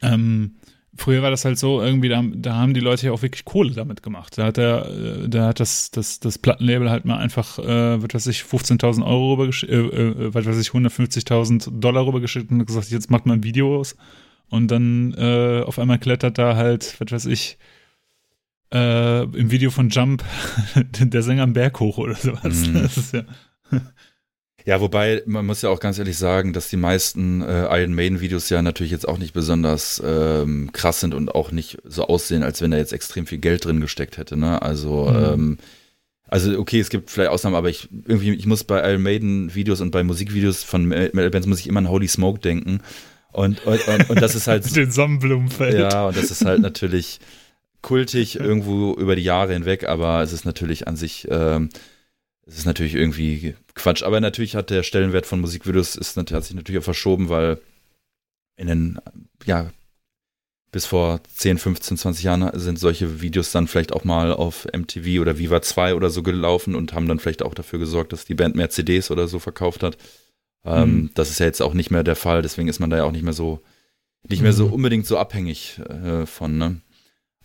ähm, 0.00 0.56
früher 0.96 1.22
war 1.22 1.30
das 1.30 1.44
halt 1.44 1.58
so, 1.58 1.80
irgendwie, 1.80 2.08
da, 2.08 2.22
da 2.34 2.54
haben 2.54 2.74
die 2.74 2.80
Leute 2.80 3.06
ja 3.06 3.12
auch 3.12 3.22
wirklich 3.22 3.44
Kohle 3.44 3.72
damit 3.72 4.02
gemacht. 4.02 4.38
Da 4.38 4.46
hat 4.46 4.56
der, 4.56 4.86
äh, 4.86 5.28
da 5.28 5.48
hat 5.48 5.60
das, 5.60 5.90
das, 5.90 6.20
das 6.20 6.38
Plattenlabel 6.38 6.90
halt 6.90 7.04
mal 7.04 7.18
einfach, 7.18 7.58
äh, 7.58 8.02
was 8.02 8.14
weiß 8.14 8.26
ich, 8.28 8.42
15.000 8.42 9.04
Euro 9.04 9.32
rübergeschickt, 9.32 9.72
äh, 9.72 9.76
äh, 9.76 10.34
was 10.34 10.46
weiß 10.46 10.60
ich, 10.60 10.68
150.000 10.68 11.80
Dollar 11.80 12.06
rübergeschickt 12.06 12.50
und 12.50 12.64
gesagt, 12.64 12.90
jetzt 12.90 13.10
macht 13.10 13.26
man 13.26 13.42
Videos. 13.42 13.96
Und 14.50 14.70
dann 14.70 15.14
äh, 15.14 15.62
auf 15.64 15.78
einmal 15.78 15.98
klettert 15.98 16.38
da 16.38 16.54
halt, 16.54 16.96
was 17.00 17.10
weiß 17.10 17.26
ich, 17.26 17.58
äh, 18.74 19.22
im 19.22 19.50
Video 19.50 19.70
von 19.70 19.88
Jump 19.88 20.24
der 21.00 21.22
Sänger 21.22 21.44
am 21.44 21.52
Berg 21.52 21.80
hoch 21.80 21.98
oder 21.98 22.16
sowas. 22.16 22.66
Mm. 22.66 22.74
Das 22.74 22.96
ist 22.96 23.14
ja. 23.14 23.24
Ja, 24.66 24.80
wobei 24.80 25.22
man 25.26 25.44
muss 25.44 25.60
ja 25.60 25.68
auch 25.68 25.78
ganz 25.78 25.98
ehrlich 25.98 26.16
sagen, 26.16 26.54
dass 26.54 26.70
die 26.70 26.78
meisten 26.78 27.42
äh, 27.42 27.64
Iron 27.82 27.92
Maiden 27.92 28.20
Videos 28.20 28.48
ja 28.48 28.62
natürlich 28.62 28.92
jetzt 28.92 29.06
auch 29.06 29.18
nicht 29.18 29.34
besonders 29.34 30.02
ähm, 30.04 30.70
krass 30.72 31.00
sind 31.00 31.12
und 31.12 31.34
auch 31.34 31.52
nicht 31.52 31.82
so 31.84 32.06
aussehen, 32.06 32.42
als 32.42 32.62
wenn 32.62 32.70
da 32.70 32.78
jetzt 32.78 32.94
extrem 32.94 33.26
viel 33.26 33.38
Geld 33.38 33.66
drin 33.66 33.82
gesteckt 33.82 34.16
hätte. 34.16 34.38
Ne? 34.38 34.62
Also 34.62 35.10
mhm. 35.10 35.24
ähm, 35.24 35.58
also 36.28 36.58
okay, 36.58 36.80
es 36.80 36.88
gibt 36.88 37.10
vielleicht 37.10 37.30
Ausnahmen, 37.30 37.56
aber 37.56 37.68
ich 37.68 37.90
irgendwie 38.06 38.32
ich 38.32 38.46
muss 38.46 38.64
bei 38.64 38.90
Iron 38.90 39.02
Maiden 39.02 39.54
Videos 39.54 39.82
und 39.82 39.90
bei 39.90 40.02
Musikvideos 40.02 40.64
von 40.64 40.86
Metal 40.86 41.30
Bands 41.30 41.46
muss 41.46 41.60
ich 41.60 41.68
immer 41.68 41.80
an 41.80 41.90
Holy 41.90 42.08
Smoke 42.08 42.40
denken 42.40 42.80
und 43.32 43.66
und, 43.66 43.86
und, 43.86 44.10
und 44.10 44.22
das 44.22 44.34
ist 44.34 44.46
halt 44.46 44.64
den 44.76 44.90
Sonnenblumenfeld. 44.90 45.92
Ja, 45.92 46.06
und 46.06 46.16
das 46.16 46.30
ist 46.30 46.42
halt 46.42 46.62
natürlich 46.62 47.20
kultig 47.84 48.40
irgendwo 48.40 48.94
über 48.94 49.14
die 49.14 49.22
Jahre 49.22 49.52
hinweg, 49.52 49.86
aber 49.86 50.22
es 50.22 50.32
ist 50.32 50.46
natürlich 50.46 50.88
an 50.88 50.96
sich, 50.96 51.28
ähm, 51.30 51.68
es 52.46 52.56
ist 52.56 52.64
natürlich 52.64 52.94
irgendwie 52.94 53.54
Quatsch. 53.74 54.02
Aber 54.02 54.20
natürlich 54.20 54.56
hat 54.56 54.70
der 54.70 54.82
Stellenwert 54.82 55.26
von 55.26 55.40
Musikvideos 55.40 55.94
ist, 55.94 56.16
hat 56.16 56.44
sich 56.44 56.56
natürlich 56.56 56.80
auch 56.80 56.84
verschoben, 56.84 57.28
weil 57.28 57.60
in 58.56 58.68
den, 58.68 58.98
ja, 59.44 59.70
bis 60.72 60.86
vor 60.86 61.20
10, 61.36 61.58
15, 61.58 61.98
20 61.98 62.24
Jahren 62.24 62.58
sind 62.58 62.78
solche 62.78 63.20
Videos 63.20 63.52
dann 63.52 63.68
vielleicht 63.68 63.92
auch 63.92 64.04
mal 64.04 64.32
auf 64.32 64.66
MTV 64.74 65.20
oder 65.20 65.38
Viva 65.38 65.60
2 65.60 65.94
oder 65.94 66.08
so 66.08 66.22
gelaufen 66.22 66.74
und 66.74 66.94
haben 66.94 67.06
dann 67.06 67.18
vielleicht 67.18 67.42
auch 67.42 67.54
dafür 67.54 67.78
gesorgt, 67.78 68.14
dass 68.14 68.24
die 68.24 68.34
Band 68.34 68.56
mehr 68.56 68.70
CDs 68.70 69.10
oder 69.10 69.28
so 69.28 69.38
verkauft 69.38 69.82
hat. 69.82 69.98
Ähm, 70.64 70.94
mhm. 70.94 71.10
Das 71.14 71.30
ist 71.30 71.38
ja 71.38 71.46
jetzt 71.46 71.60
auch 71.60 71.74
nicht 71.74 71.90
mehr 71.90 72.02
der 72.02 72.16
Fall, 72.16 72.40
deswegen 72.40 72.68
ist 72.68 72.80
man 72.80 72.88
da 72.88 72.96
ja 72.96 73.04
auch 73.04 73.12
nicht 73.12 73.24
mehr 73.24 73.34
so, 73.34 73.60
nicht 74.26 74.40
mehr 74.40 74.54
so 74.54 74.68
mhm. 74.68 74.72
unbedingt 74.72 75.06
so 75.06 75.18
abhängig 75.18 75.80
äh, 75.80 76.24
von, 76.24 76.56
ne? 76.56 76.80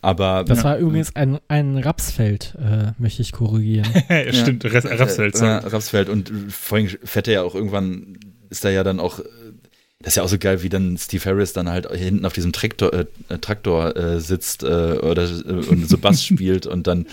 Aber 0.01 0.45
das 0.45 0.59
ja. 0.59 0.63
war 0.63 0.77
übrigens 0.77 1.15
ein, 1.15 1.39
ein 1.49 1.77
Rapsfeld, 1.77 2.55
äh, 2.57 2.91
möchte 2.97 3.21
ich 3.21 3.33
korrigieren. 3.33 3.87
ja, 4.09 4.31
stimmt, 4.31 4.63
ja. 4.63 4.71
Rapsfeld. 4.71 5.39
Ja, 5.39 5.57
Rapsfeld 5.57 6.07
und 6.07 6.31
vorhin 6.49 6.87
fährt 7.03 7.27
er 7.27 7.33
ja 7.33 7.43
auch 7.43 7.53
irgendwann, 7.53 8.17
ist 8.49 8.63
da 8.63 8.69
ja 8.69 8.83
dann 8.83 8.99
auch, 9.01 9.19
das 9.99 10.13
ist 10.13 10.15
ja 10.15 10.23
auch 10.23 10.29
so 10.29 10.37
geil, 10.37 10.63
wie 10.63 10.69
dann 10.69 10.97
Steve 10.97 11.25
Harris 11.25 11.51
dann 11.51 11.67
halt 11.67 11.91
hinten 11.91 12.25
auf 12.25 12.31
diesem 12.31 12.53
Traktor, 12.53 12.93
äh, 12.93 13.05
Traktor 13.41 13.95
äh, 13.97 14.21
sitzt 14.21 14.63
äh, 14.63 14.99
oder 15.01 15.23
äh, 15.23 15.51
und 15.51 15.89
so 15.89 15.97
Bass 15.97 16.23
spielt 16.25 16.65
und 16.65 16.87
dann 16.87 17.05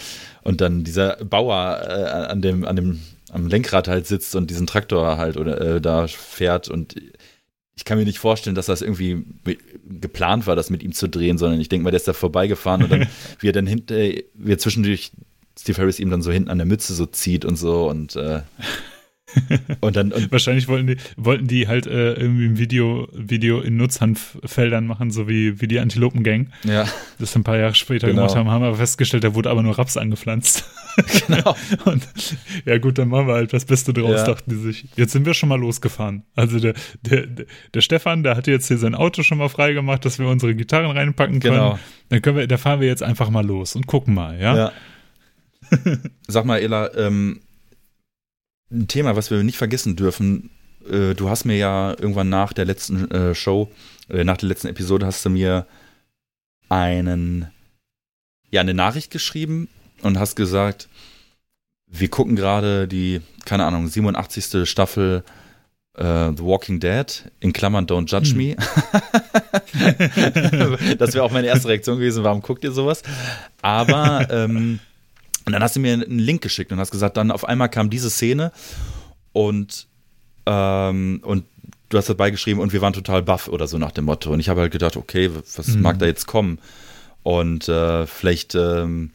und 0.43 0.61
dann 0.61 0.85
dieser 0.85 1.17
Bauer 1.25 1.81
äh, 1.83 2.31
an 2.31 2.41
dem 2.41 2.65
an 2.65 2.77
dem 2.77 3.01
am 3.33 3.49
Lenkrad 3.49 3.89
halt 3.89 4.07
sitzt 4.07 4.37
und 4.37 4.49
diesen 4.49 4.69
Traktor 4.69 5.19
halt 5.19 5.37
oder 5.37 5.81
da 5.81 6.07
fährt 6.07 6.69
und 6.69 6.95
ich 7.77 7.85
kann 7.85 7.99
mir 7.99 8.05
nicht 8.05 8.19
vorstellen, 8.19 8.57
dass 8.57 8.67
das 8.67 8.81
irgendwie 8.81 9.25
geplant 10.01 10.47
war, 10.47 10.57
das 10.57 10.71
mit 10.71 10.83
ihm 10.83 10.93
zu 10.93 11.09
drehen, 11.09 11.37
sondern 11.37 11.61
ich 11.61 11.69
denke 11.69 11.85
mal, 11.85 11.91
der 11.91 11.99
ist 11.99 12.09
da 12.09 12.15
vorbeigefahren 12.15 12.83
und 12.83 12.91
dann, 12.91 13.07
wie 13.39 13.49
er 13.49 13.53
dann 13.53 13.67
hinter, 13.67 13.97
wie 13.97 14.53
er 14.53 14.59
zwischendurch 14.59 15.13
Steve 15.59 15.79
Harris 15.79 16.01
ihm 16.01 16.11
dann 16.11 16.23
so 16.23 16.33
hinten 16.33 16.51
an 16.51 16.59
der 16.59 16.67
Mütze 16.67 16.95
so 16.95 17.07
zieht 17.07 17.45
und 17.45 17.57
so 17.57 17.89
und 17.89 18.17
äh, 18.17 18.41
und 19.81 19.97
dann 19.97 20.13
und 20.13 20.31
wahrscheinlich 20.31 20.69
wollten 20.69 20.87
die, 20.87 20.97
wollten 21.17 21.47
die 21.49 21.67
halt 21.67 21.87
äh, 21.87 22.15
irgendwie 22.15 22.47
ein 22.47 22.59
Video, 22.59 23.09
Video 23.13 23.61
in 23.61 23.77
Nutzhanffeldern 23.77 24.87
machen, 24.87 25.11
so 25.11 25.29
wie, 25.29 25.61
wie 25.61 25.67
die 25.67 25.81
Antilopen-Gang. 25.81 26.51
Ja. 26.65 26.87
Das 27.19 27.35
ein 27.35 27.43
paar 27.43 27.59
Jahre 27.59 27.75
später 27.75 28.07
genau. 28.07 28.23
gemacht 28.23 28.37
haben, 28.37 28.51
haben 28.51 28.63
aber 28.63 28.77
festgestellt, 28.77 29.25
da 29.25 29.35
wurde 29.35 29.51
aber 29.51 29.63
nur 29.63 29.77
Raps 29.77 29.97
angepflanzt. 29.97 30.65
Genau. 31.27 31.57
und 31.85 32.07
ja 32.65 32.79
gut, 32.79 32.99
dann 32.99 33.09
machen 33.09 33.27
wir 33.27 33.35
halt 33.35 33.53
das 33.53 33.65
Beste 33.65 33.93
draus, 33.93 34.21
ja. 34.21 34.25
dachten 34.25 34.51
die 34.51 34.57
sich. 34.57 34.87
Jetzt 34.97 35.13
sind 35.13 35.27
wir 35.27 35.35
schon 35.35 35.49
mal 35.49 35.61
losgefahren. 35.61 36.23
Also 36.35 36.59
der, 36.59 36.75
der, 37.03 37.27
der 37.75 37.81
Stefan, 37.81 38.23
der 38.23 38.37
hat 38.37 38.47
jetzt 38.47 38.69
hier 38.69 38.79
sein 38.79 38.95
Auto 38.95 39.23
schon 39.23 39.39
mal 39.39 39.49
freigemacht, 39.49 40.05
dass 40.05 40.19
wir 40.19 40.27
unsere 40.29 40.55
Gitarren 40.55 40.91
reinpacken 40.93 41.41
können. 41.41 41.55
Genau. 41.55 41.79
Dann 42.09 42.23
können 42.23 42.37
wir, 42.39 42.47
da 42.47 42.57
fahren 42.57 42.81
wir 42.81 42.87
jetzt 42.87 43.03
einfach 43.03 43.29
mal 43.29 43.45
los 43.45 43.77
und 43.77 43.87
gucken 43.87 44.15
mal, 44.15 44.41
ja. 44.41 44.57
ja. 44.57 44.73
Sag 46.29 46.45
mal, 46.45 46.61
Ela, 46.61 46.95
ähm, 46.97 47.41
ein 48.71 48.89
Thema, 48.89 49.17
was 49.17 49.31
wir 49.31 49.43
nicht 49.43 49.59
vergessen 49.59 49.97
dürfen. 49.97 50.51
Äh, 50.89 51.15
du 51.15 51.29
hast 51.29 51.45
mir 51.45 51.57
ja 51.57 51.91
irgendwann 51.91 52.29
nach 52.29 52.53
der 52.53 52.65
letzten 52.65 53.11
äh, 53.11 53.35
Show, 53.35 53.71
äh, 54.09 54.25
nach 54.25 54.37
der 54.37 54.49
letzten 54.49 54.69
Episode, 54.69 55.07
hast 55.07 55.25
du 55.25 55.31
mir 55.31 55.67
einen, 56.69 57.49
ja, 58.51 58.61
eine 58.61 58.75
Nachricht 58.75 59.11
geschrieben 59.11 59.69
und 60.03 60.19
hast 60.19 60.37
gesagt, 60.37 60.89
wir 61.87 62.09
gucken 62.09 62.35
gerade 62.35 62.89
die, 62.89 63.21
keine 63.45 63.65
Ahnung, 63.65 63.89
87. 63.89 64.69
Staffel 64.69 65.23
Uh, 65.99 66.31
The 66.37 66.45
Walking 66.45 66.79
Dead, 66.79 67.07
in 67.41 67.55
Klammern 67.55 67.87
Don't 67.87 68.07
Judge 68.07 68.33
hm. 68.33 68.37
Me. 68.37 68.55
das 70.99 71.15
wäre 71.15 71.25
auch 71.25 71.31
meine 71.31 71.47
erste 71.47 71.69
Reaktion 71.69 71.97
gewesen, 71.97 72.23
warum 72.23 72.43
guckt 72.43 72.65
ihr 72.65 72.73
sowas? 72.73 73.03
Aber 73.63 74.29
ähm, 74.31 74.79
und 75.47 75.53
dann 75.53 75.63
hast 75.63 75.77
du 75.77 75.81
mir 75.81 75.93
einen 75.93 76.19
Link 76.19 76.43
geschickt 76.43 76.73
und 76.73 76.79
hast 76.79 76.91
gesagt, 76.91 77.17
dann 77.17 77.31
auf 77.31 77.45
einmal 77.49 77.69
kam 77.69 77.89
diese 77.89 78.11
Szene 78.11 78.53
und, 79.33 79.87
ähm, 80.45 81.21
und 81.23 81.45
du 81.89 81.99
hast 81.99 82.09
dabei 82.09 82.33
geschrieben 82.33 82.59
und 82.59 82.73
wir 82.73 82.83
waren 82.83 82.93
total 82.93 83.23
baff 83.23 83.47
oder 83.49 83.69
so 83.69 83.79
nach 83.79 83.93
dem 83.93 84.07
Motto. 84.07 84.33
Und 84.33 84.41
ich 84.41 84.49
habe 84.49 84.61
halt 84.61 84.73
gedacht, 84.73 84.97
okay, 84.97 85.31
was 85.55 85.69
mhm. 85.69 85.83
mag 85.83 86.01
da 86.01 86.07
jetzt 86.07 86.27
kommen? 86.27 86.59
Und 87.23 87.69
äh, 87.69 88.07
vielleicht, 88.09 88.57
ähm, 88.57 89.13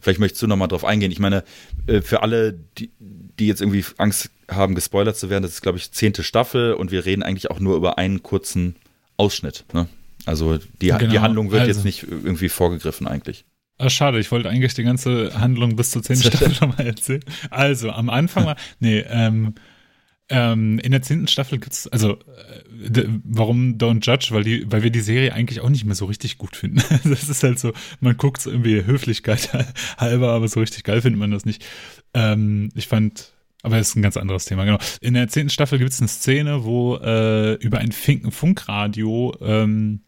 vielleicht 0.00 0.18
möchtest 0.18 0.42
du 0.42 0.48
nochmal 0.48 0.66
drauf 0.66 0.84
eingehen. 0.84 1.12
Ich 1.12 1.20
meine, 1.20 1.44
äh, 1.86 2.00
für 2.00 2.22
alle, 2.22 2.58
die, 2.78 2.90
die 2.98 3.46
jetzt 3.46 3.60
irgendwie 3.60 3.84
Angst 3.98 4.30
haben, 4.50 4.74
gespoilert 4.74 5.16
zu 5.16 5.30
werden, 5.30 5.42
das 5.44 5.52
ist, 5.52 5.62
glaube 5.62 5.78
ich, 5.78 5.92
zehnte 5.92 6.24
Staffel 6.24 6.72
und 6.72 6.90
wir 6.90 7.04
reden 7.04 7.22
eigentlich 7.22 7.52
auch 7.52 7.60
nur 7.60 7.76
über 7.76 7.98
einen 7.98 8.24
kurzen 8.24 8.74
Ausschnitt. 9.16 9.64
Ne? 9.72 9.88
Also 10.26 10.58
die, 10.58 10.88
genau. 10.88 11.06
die 11.06 11.20
Handlung 11.20 11.52
wird 11.52 11.62
also. 11.62 11.72
jetzt 11.72 11.84
nicht 11.84 12.02
irgendwie 12.02 12.48
vorgegriffen 12.48 13.06
eigentlich. 13.06 13.44
Ah, 13.78 13.90
schade, 13.90 14.18
ich 14.18 14.32
wollte 14.32 14.48
eigentlich 14.48 14.74
die 14.74 14.82
ganze 14.82 15.38
Handlung 15.38 15.76
bis 15.76 15.92
zur 15.92 16.02
zehnten 16.02 16.24
Staffel 16.24 16.52
schon 16.54 16.70
mal 16.70 16.84
erzählen. 16.84 17.22
Also, 17.50 17.90
am 17.90 18.10
Anfang 18.10 18.44
war, 18.44 18.56
nee, 18.80 19.04
ähm, 19.08 19.54
ähm, 20.28 20.80
in 20.80 20.90
der 20.90 21.00
zehnten 21.00 21.28
Staffel 21.28 21.58
gibt's, 21.58 21.86
also, 21.86 22.14
äh, 22.14 23.04
warum 23.24 23.78
Don't 23.78 24.04
Judge? 24.04 24.28
Weil 24.32 24.42
die, 24.42 24.70
weil 24.70 24.82
wir 24.82 24.90
die 24.90 25.00
Serie 25.00 25.32
eigentlich 25.32 25.60
auch 25.60 25.68
nicht 25.68 25.84
mehr 25.84 25.94
so 25.94 26.06
richtig 26.06 26.38
gut 26.38 26.56
finden. 26.56 26.82
das 27.04 27.28
ist 27.28 27.42
halt 27.44 27.60
so, 27.60 27.72
man 28.00 28.16
guckt 28.16 28.42
so 28.42 28.50
irgendwie 28.50 28.84
Höflichkeit 28.84 29.48
halber, 29.96 30.32
aber 30.32 30.48
so 30.48 30.58
richtig 30.58 30.82
geil 30.82 31.00
findet 31.00 31.20
man 31.20 31.30
das 31.30 31.44
nicht. 31.44 31.64
Ähm, 32.14 32.70
ich 32.74 32.88
fand, 32.88 33.32
aber 33.62 33.78
das 33.78 33.90
ist 33.90 33.96
ein 33.96 34.02
ganz 34.02 34.16
anderes 34.16 34.44
Thema, 34.44 34.64
genau. 34.64 34.78
In 35.00 35.14
der 35.14 35.28
zehnten 35.28 35.50
Staffel 35.50 35.78
gibt's 35.78 36.00
eine 36.00 36.08
Szene, 36.08 36.64
wo 36.64 36.96
äh, 36.96 37.54
über 37.54 37.78
ein 37.78 37.92
Funkradio 37.92 39.36
ähm, 39.40 40.00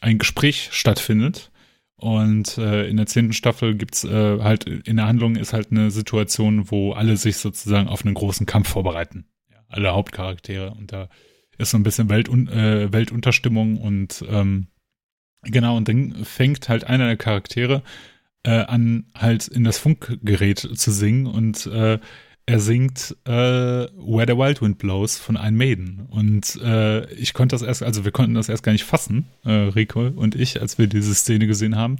ein 0.00 0.18
Gespräch 0.18 0.68
stattfindet 0.70 1.50
und 1.96 2.58
äh, 2.58 2.86
in 2.88 2.98
der 2.98 3.06
zehnten 3.06 3.32
Staffel 3.32 3.74
gibt's 3.74 4.04
äh, 4.04 4.40
halt, 4.40 4.64
in 4.64 4.96
der 4.96 5.06
Handlung 5.06 5.36
ist 5.36 5.52
halt 5.52 5.70
eine 5.70 5.90
Situation, 5.90 6.70
wo 6.70 6.92
alle 6.92 7.16
sich 7.16 7.38
sozusagen 7.38 7.88
auf 7.88 8.04
einen 8.04 8.14
großen 8.14 8.44
Kampf 8.44 8.68
vorbereiten. 8.68 9.26
Ja, 9.50 9.56
alle 9.68 9.94
Hauptcharaktere. 9.94 10.72
Und 10.72 10.92
da 10.92 11.08
ist 11.56 11.70
so 11.70 11.78
ein 11.78 11.82
bisschen 11.82 12.10
Weltun 12.10 12.48
äh, 12.48 12.92
Weltunterstimmung 12.92 13.78
und 13.78 14.22
ähm, 14.28 14.68
genau, 15.42 15.76
und 15.76 15.88
dann 15.88 16.24
fängt 16.24 16.68
halt 16.68 16.84
einer 16.84 17.06
der 17.06 17.16
Charaktere 17.16 17.82
äh, 18.42 18.50
an, 18.50 19.06
halt 19.14 19.48
in 19.48 19.64
das 19.64 19.78
Funkgerät 19.78 20.58
zu 20.58 20.90
singen 20.90 21.26
und 21.26 21.66
äh, 21.66 21.98
er 22.46 22.60
singt 22.60 23.16
äh, 23.24 23.30
Where 23.30 24.26
the 24.26 24.38
Wild 24.38 24.62
Wind 24.62 24.78
Blows 24.78 25.18
von 25.18 25.34
Iron 25.34 25.56
Maiden. 25.56 26.06
Und 26.08 26.56
äh, 26.62 27.04
ich 27.14 27.34
konnte 27.34 27.54
das 27.54 27.62
erst, 27.62 27.82
also 27.82 28.04
wir 28.04 28.12
konnten 28.12 28.34
das 28.34 28.48
erst 28.48 28.62
gar 28.62 28.72
nicht 28.72 28.84
fassen, 28.84 29.26
äh, 29.44 29.50
Rico 29.50 30.06
und 30.06 30.36
ich, 30.36 30.60
als 30.60 30.78
wir 30.78 30.86
diese 30.86 31.14
Szene 31.14 31.48
gesehen 31.48 31.74
haben, 31.74 31.96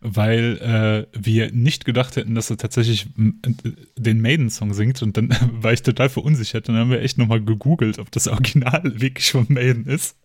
weil 0.00 1.06
äh, 1.12 1.18
wir 1.18 1.50
nicht 1.52 1.86
gedacht 1.86 2.16
hätten, 2.16 2.34
dass 2.34 2.50
er 2.50 2.58
tatsächlich 2.58 3.08
den 3.16 4.20
Maiden-Song 4.20 4.74
singt. 4.74 5.02
Und 5.02 5.16
dann 5.16 5.30
war 5.52 5.72
ich 5.72 5.82
total 5.82 6.10
verunsichert. 6.10 6.68
Dann 6.68 6.76
haben 6.76 6.90
wir 6.90 7.00
echt 7.00 7.16
nochmal 7.16 7.42
gegoogelt, 7.42 7.98
ob 7.98 8.12
das 8.12 8.28
Original 8.28 8.82
wirklich 9.00 9.32
von 9.32 9.46
Maiden 9.48 9.86
ist. 9.86 10.16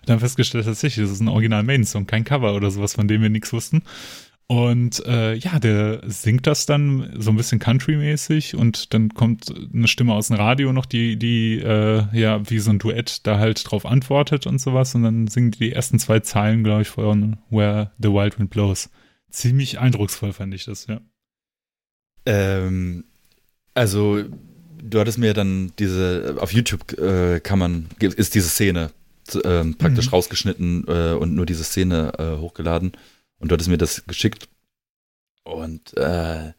Und 0.00 0.08
dann 0.08 0.20
festgestellt, 0.20 0.64
tatsächlich, 0.64 1.04
das 1.04 1.12
ist 1.12 1.20
ein 1.20 1.28
Original 1.28 1.62
Maiden-Song, 1.62 2.06
kein 2.06 2.24
Cover 2.24 2.54
oder 2.54 2.70
sowas, 2.70 2.94
von 2.94 3.08
dem 3.08 3.20
wir 3.22 3.30
nichts 3.30 3.52
wussten. 3.52 3.82
Und 4.48 5.04
äh, 5.06 5.34
ja, 5.34 5.58
der 5.58 6.02
singt 6.06 6.46
das 6.46 6.66
dann 6.66 7.12
so 7.18 7.30
ein 7.30 7.36
bisschen 7.36 7.58
country-mäßig 7.58 8.54
und 8.54 8.94
dann 8.94 9.08
kommt 9.12 9.52
eine 9.74 9.88
Stimme 9.88 10.14
aus 10.14 10.28
dem 10.28 10.36
Radio 10.36 10.72
noch, 10.72 10.86
die, 10.86 11.16
die 11.16 11.58
äh, 11.58 12.04
ja 12.12 12.48
wie 12.48 12.60
so 12.60 12.70
ein 12.70 12.78
Duett 12.78 13.26
da 13.26 13.38
halt 13.38 13.68
drauf 13.68 13.84
antwortet 13.84 14.46
und 14.46 14.60
sowas. 14.60 14.94
Und 14.94 15.02
dann 15.02 15.26
singen 15.26 15.50
die 15.50 15.58
die 15.58 15.72
ersten 15.72 15.98
zwei 15.98 16.20
Zeilen, 16.20 16.62
glaube 16.62 16.82
ich, 16.82 16.88
von 16.88 17.38
Where 17.50 17.90
the 17.98 18.08
Wild 18.10 18.38
Wind 18.38 18.50
Blows. 18.50 18.88
Ziemlich 19.30 19.80
eindrucksvoll 19.80 20.32
fand 20.32 20.54
ich 20.54 20.64
das, 20.64 20.86
ja. 20.86 21.00
Ähm, 22.24 23.04
also, 23.74 24.22
du 24.80 25.00
hattest 25.00 25.18
mir 25.18 25.34
dann 25.34 25.72
diese, 25.80 26.36
auf 26.38 26.52
YouTube 26.52 26.96
äh, 26.98 27.40
kann 27.40 27.58
man, 27.58 27.88
ist 27.98 28.36
diese 28.36 28.48
Szene 28.48 28.92
äh, 29.34 29.64
praktisch 29.64 30.06
mhm. 30.06 30.10
rausgeschnitten 30.10 30.84
äh, 30.86 31.12
und 31.12 31.34
nur 31.34 31.46
diese 31.46 31.64
Szene 31.64 32.12
äh, 32.18 32.40
hochgeladen. 32.40 32.92
Und 33.38 33.50
du 33.50 33.54
hattest 33.54 33.68
mir 33.68 33.78
das 33.78 34.06
geschickt. 34.06 34.48
Und, 35.44 35.96
äh, 35.96 36.52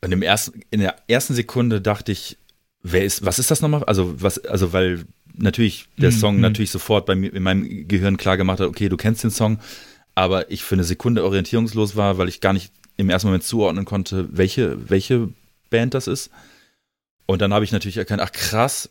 und 0.00 0.12
im 0.12 0.22
ersten, 0.22 0.62
in 0.70 0.80
der 0.80 0.96
ersten 1.06 1.34
Sekunde 1.34 1.80
dachte 1.80 2.12
ich, 2.12 2.38
wer 2.82 3.04
ist, 3.04 3.24
was 3.24 3.38
ist 3.38 3.50
das 3.50 3.60
nochmal? 3.60 3.84
Also, 3.84 4.20
was, 4.20 4.38
also, 4.44 4.72
weil 4.72 5.04
natürlich 5.34 5.88
der 5.96 6.10
mhm. 6.10 6.16
Song 6.16 6.34
mhm. 6.36 6.42
natürlich 6.42 6.70
sofort 6.70 7.06
bei 7.06 7.14
mir 7.14 7.32
in 7.32 7.42
meinem 7.42 7.88
Gehirn 7.88 8.16
klar 8.16 8.36
gemacht 8.36 8.60
hat, 8.60 8.68
okay, 8.68 8.88
du 8.88 8.96
kennst 8.96 9.22
den 9.24 9.30
Song, 9.30 9.60
aber 10.14 10.50
ich 10.50 10.62
für 10.64 10.74
eine 10.74 10.84
Sekunde 10.84 11.24
orientierungslos 11.24 11.96
war, 11.96 12.18
weil 12.18 12.28
ich 12.28 12.40
gar 12.40 12.52
nicht 12.52 12.72
im 12.96 13.08
ersten 13.08 13.28
Moment 13.28 13.44
zuordnen 13.44 13.84
konnte, 13.84 14.28
welche, 14.36 14.90
welche 14.90 15.30
Band 15.70 15.94
das 15.94 16.06
ist. 16.06 16.30
Und 17.26 17.40
dann 17.40 17.54
habe 17.54 17.64
ich 17.64 17.72
natürlich 17.72 17.96
erkannt, 17.96 18.20
ach 18.22 18.32
krass, 18.32 18.90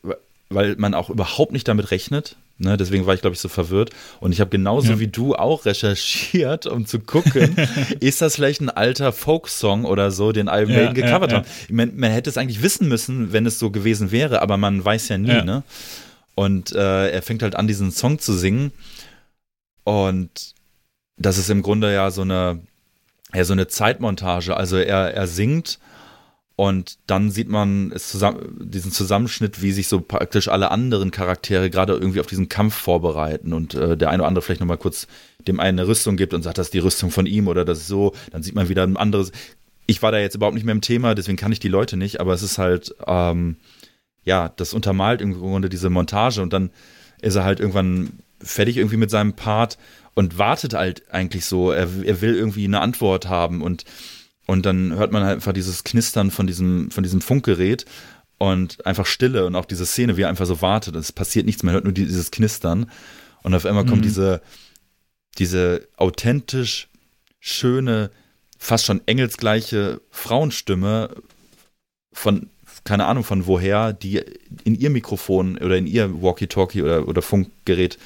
weil 0.49 0.75
man 0.77 0.93
auch 0.93 1.09
überhaupt 1.09 1.51
nicht 1.51 1.67
damit 1.67 1.91
rechnet. 1.91 2.37
Ne, 2.61 2.77
deswegen 2.77 3.07
war 3.07 3.15
ich, 3.15 3.21
glaube 3.21 3.33
ich, 3.33 3.39
so 3.39 3.49
verwirrt. 3.49 3.89
Und 4.19 4.33
ich 4.33 4.39
habe 4.39 4.51
genauso 4.51 4.93
ja. 4.93 4.99
wie 4.99 5.07
du 5.07 5.33
auch 5.33 5.65
recherchiert, 5.65 6.67
um 6.67 6.85
zu 6.85 6.99
gucken, 6.99 7.55
ist 7.99 8.21
das 8.21 8.35
vielleicht 8.35 8.61
ein 8.61 8.69
alter 8.69 9.11
Folksong 9.11 9.83
oder 9.83 10.11
so, 10.11 10.31
den 10.31 10.45
Iron 10.45 10.67
Maiden 10.67 10.95
ja, 10.95 11.07
gecovert 11.07 11.31
ja, 11.31 11.37
haben. 11.39 11.47
Man, 11.69 11.95
man, 11.95 12.11
hätte 12.11 12.29
es 12.29 12.37
eigentlich 12.37 12.61
wissen 12.61 12.87
müssen, 12.87 13.33
wenn 13.33 13.47
es 13.47 13.57
so 13.57 13.71
gewesen 13.71 14.11
wäre, 14.11 14.43
aber 14.43 14.57
man 14.57 14.85
weiß 14.85 15.09
ja 15.09 15.17
nie. 15.17 15.41
Ne? 15.41 15.63
Und 16.35 16.71
äh, 16.73 17.09
er 17.09 17.21
fängt 17.23 17.41
halt 17.41 17.55
an, 17.55 17.67
diesen 17.67 17.91
Song 17.91 18.19
zu 18.19 18.33
singen. 18.33 18.71
Und 19.83 20.53
das 21.17 21.39
ist 21.39 21.49
im 21.49 21.63
Grunde 21.63 21.91
ja 21.91 22.11
so 22.11 22.21
eine, 22.21 22.59
ja, 23.33 23.43
so 23.43 23.53
eine 23.53 23.69
Zeitmontage. 23.69 24.55
Also 24.55 24.77
er, 24.77 25.15
er 25.15 25.25
singt 25.25 25.79
und 26.61 26.99
dann 27.07 27.31
sieht 27.31 27.49
man 27.49 27.91
zusammen, 27.97 28.55
diesen 28.61 28.91
Zusammenschnitt, 28.91 29.63
wie 29.63 29.71
sich 29.71 29.87
so 29.87 29.99
praktisch 29.99 30.47
alle 30.47 30.69
anderen 30.69 31.09
Charaktere 31.09 31.71
gerade 31.71 31.93
irgendwie 31.93 32.19
auf 32.19 32.27
diesen 32.27 32.49
Kampf 32.49 32.75
vorbereiten 32.75 33.53
und 33.53 33.73
äh, 33.73 33.97
der 33.97 34.11
eine 34.11 34.21
oder 34.21 34.27
andere 34.27 34.43
vielleicht 34.43 34.61
nochmal 34.61 34.77
kurz 34.77 35.07
dem 35.47 35.59
einen 35.59 35.79
eine 35.79 35.87
Rüstung 35.87 36.17
gibt 36.17 36.35
und 36.35 36.43
sagt, 36.43 36.59
das 36.59 36.67
ist 36.67 36.75
die 36.75 36.77
Rüstung 36.77 37.09
von 37.09 37.25
ihm 37.25 37.47
oder 37.47 37.65
das 37.65 37.79
ist 37.79 37.87
so. 37.87 38.13
Dann 38.31 38.43
sieht 38.43 38.53
man 38.53 38.69
wieder 38.69 38.83
ein 38.83 38.95
anderes. 38.95 39.31
Ich 39.87 40.03
war 40.03 40.11
da 40.11 40.19
jetzt 40.19 40.35
überhaupt 40.35 40.53
nicht 40.53 40.63
mehr 40.63 40.75
im 40.75 40.81
Thema, 40.81 41.15
deswegen 41.15 41.35
kann 41.35 41.51
ich 41.51 41.59
die 41.59 41.67
Leute 41.67 41.97
nicht, 41.97 42.19
aber 42.19 42.31
es 42.31 42.43
ist 42.43 42.59
halt, 42.59 42.93
ähm, 43.07 43.55
ja, 44.23 44.53
das 44.55 44.75
untermalt 44.75 45.19
im 45.19 45.33
Grunde 45.33 45.67
diese 45.67 45.89
Montage 45.89 46.43
und 46.43 46.53
dann 46.53 46.69
ist 47.23 47.37
er 47.37 47.43
halt 47.43 47.59
irgendwann 47.59 48.19
fertig 48.39 48.77
irgendwie 48.77 48.97
mit 48.97 49.09
seinem 49.09 49.33
Part 49.33 49.79
und 50.13 50.37
wartet 50.37 50.75
halt 50.75 51.11
eigentlich 51.11 51.43
so. 51.45 51.71
Er, 51.71 51.87
er 52.03 52.21
will 52.21 52.35
irgendwie 52.35 52.65
eine 52.65 52.81
Antwort 52.81 53.27
haben 53.27 53.63
und 53.63 53.83
und 54.51 54.65
dann 54.65 54.95
hört 54.95 55.13
man 55.13 55.23
halt 55.23 55.35
einfach 55.35 55.53
dieses 55.53 55.85
Knistern 55.85 56.29
von 56.29 56.45
diesem, 56.45 56.91
von 56.91 57.03
diesem 57.03 57.21
Funkgerät 57.21 57.85
und 58.37 58.85
einfach 58.85 59.05
Stille 59.05 59.45
und 59.45 59.55
auch 59.55 59.63
diese 59.63 59.85
Szene, 59.85 60.17
wie 60.17 60.23
er 60.23 60.27
einfach 60.27 60.45
so 60.45 60.61
wartet. 60.61 60.93
Es 60.97 61.13
passiert 61.13 61.45
nichts, 61.45 61.63
man 61.63 61.73
hört 61.73 61.85
nur 61.85 61.93
dieses 61.93 62.31
Knistern. 62.31 62.91
Und 63.43 63.53
auf 63.53 63.65
einmal 63.65 63.85
mhm. 63.85 63.87
kommt 63.87 64.03
diese, 64.03 64.41
diese 65.37 65.87
authentisch 65.95 66.89
schöne, 67.39 68.11
fast 68.57 68.83
schon 68.83 68.99
engelsgleiche 69.05 70.01
Frauenstimme 70.09 71.15
von, 72.11 72.49
keine 72.83 73.05
Ahnung 73.05 73.23
von 73.23 73.47
woher, 73.47 73.93
die 73.93 74.21
in 74.65 74.75
ihr 74.75 74.89
Mikrofon 74.89 75.59
oder 75.59 75.77
in 75.77 75.87
ihr 75.87 76.21
Walkie-Talkie 76.21 76.81
oder, 76.81 77.07
oder 77.07 77.21
Funkgerät 77.21 77.97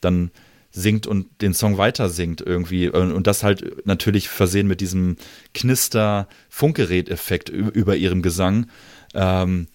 dann 0.00 0.30
singt 0.72 1.06
und 1.06 1.42
den 1.42 1.54
Song 1.54 1.78
weiter 1.78 2.08
singt 2.08 2.40
irgendwie. 2.40 2.88
Und 2.88 3.26
das 3.26 3.44
halt 3.44 3.86
natürlich 3.86 4.28
versehen 4.28 4.66
mit 4.66 4.80
diesem 4.80 5.16
Knister-Funkgerät-Effekt 5.54 7.50
über 7.50 7.94
ihrem 7.94 8.22
Gesang. 8.22 8.66
Ähm, 9.14 9.68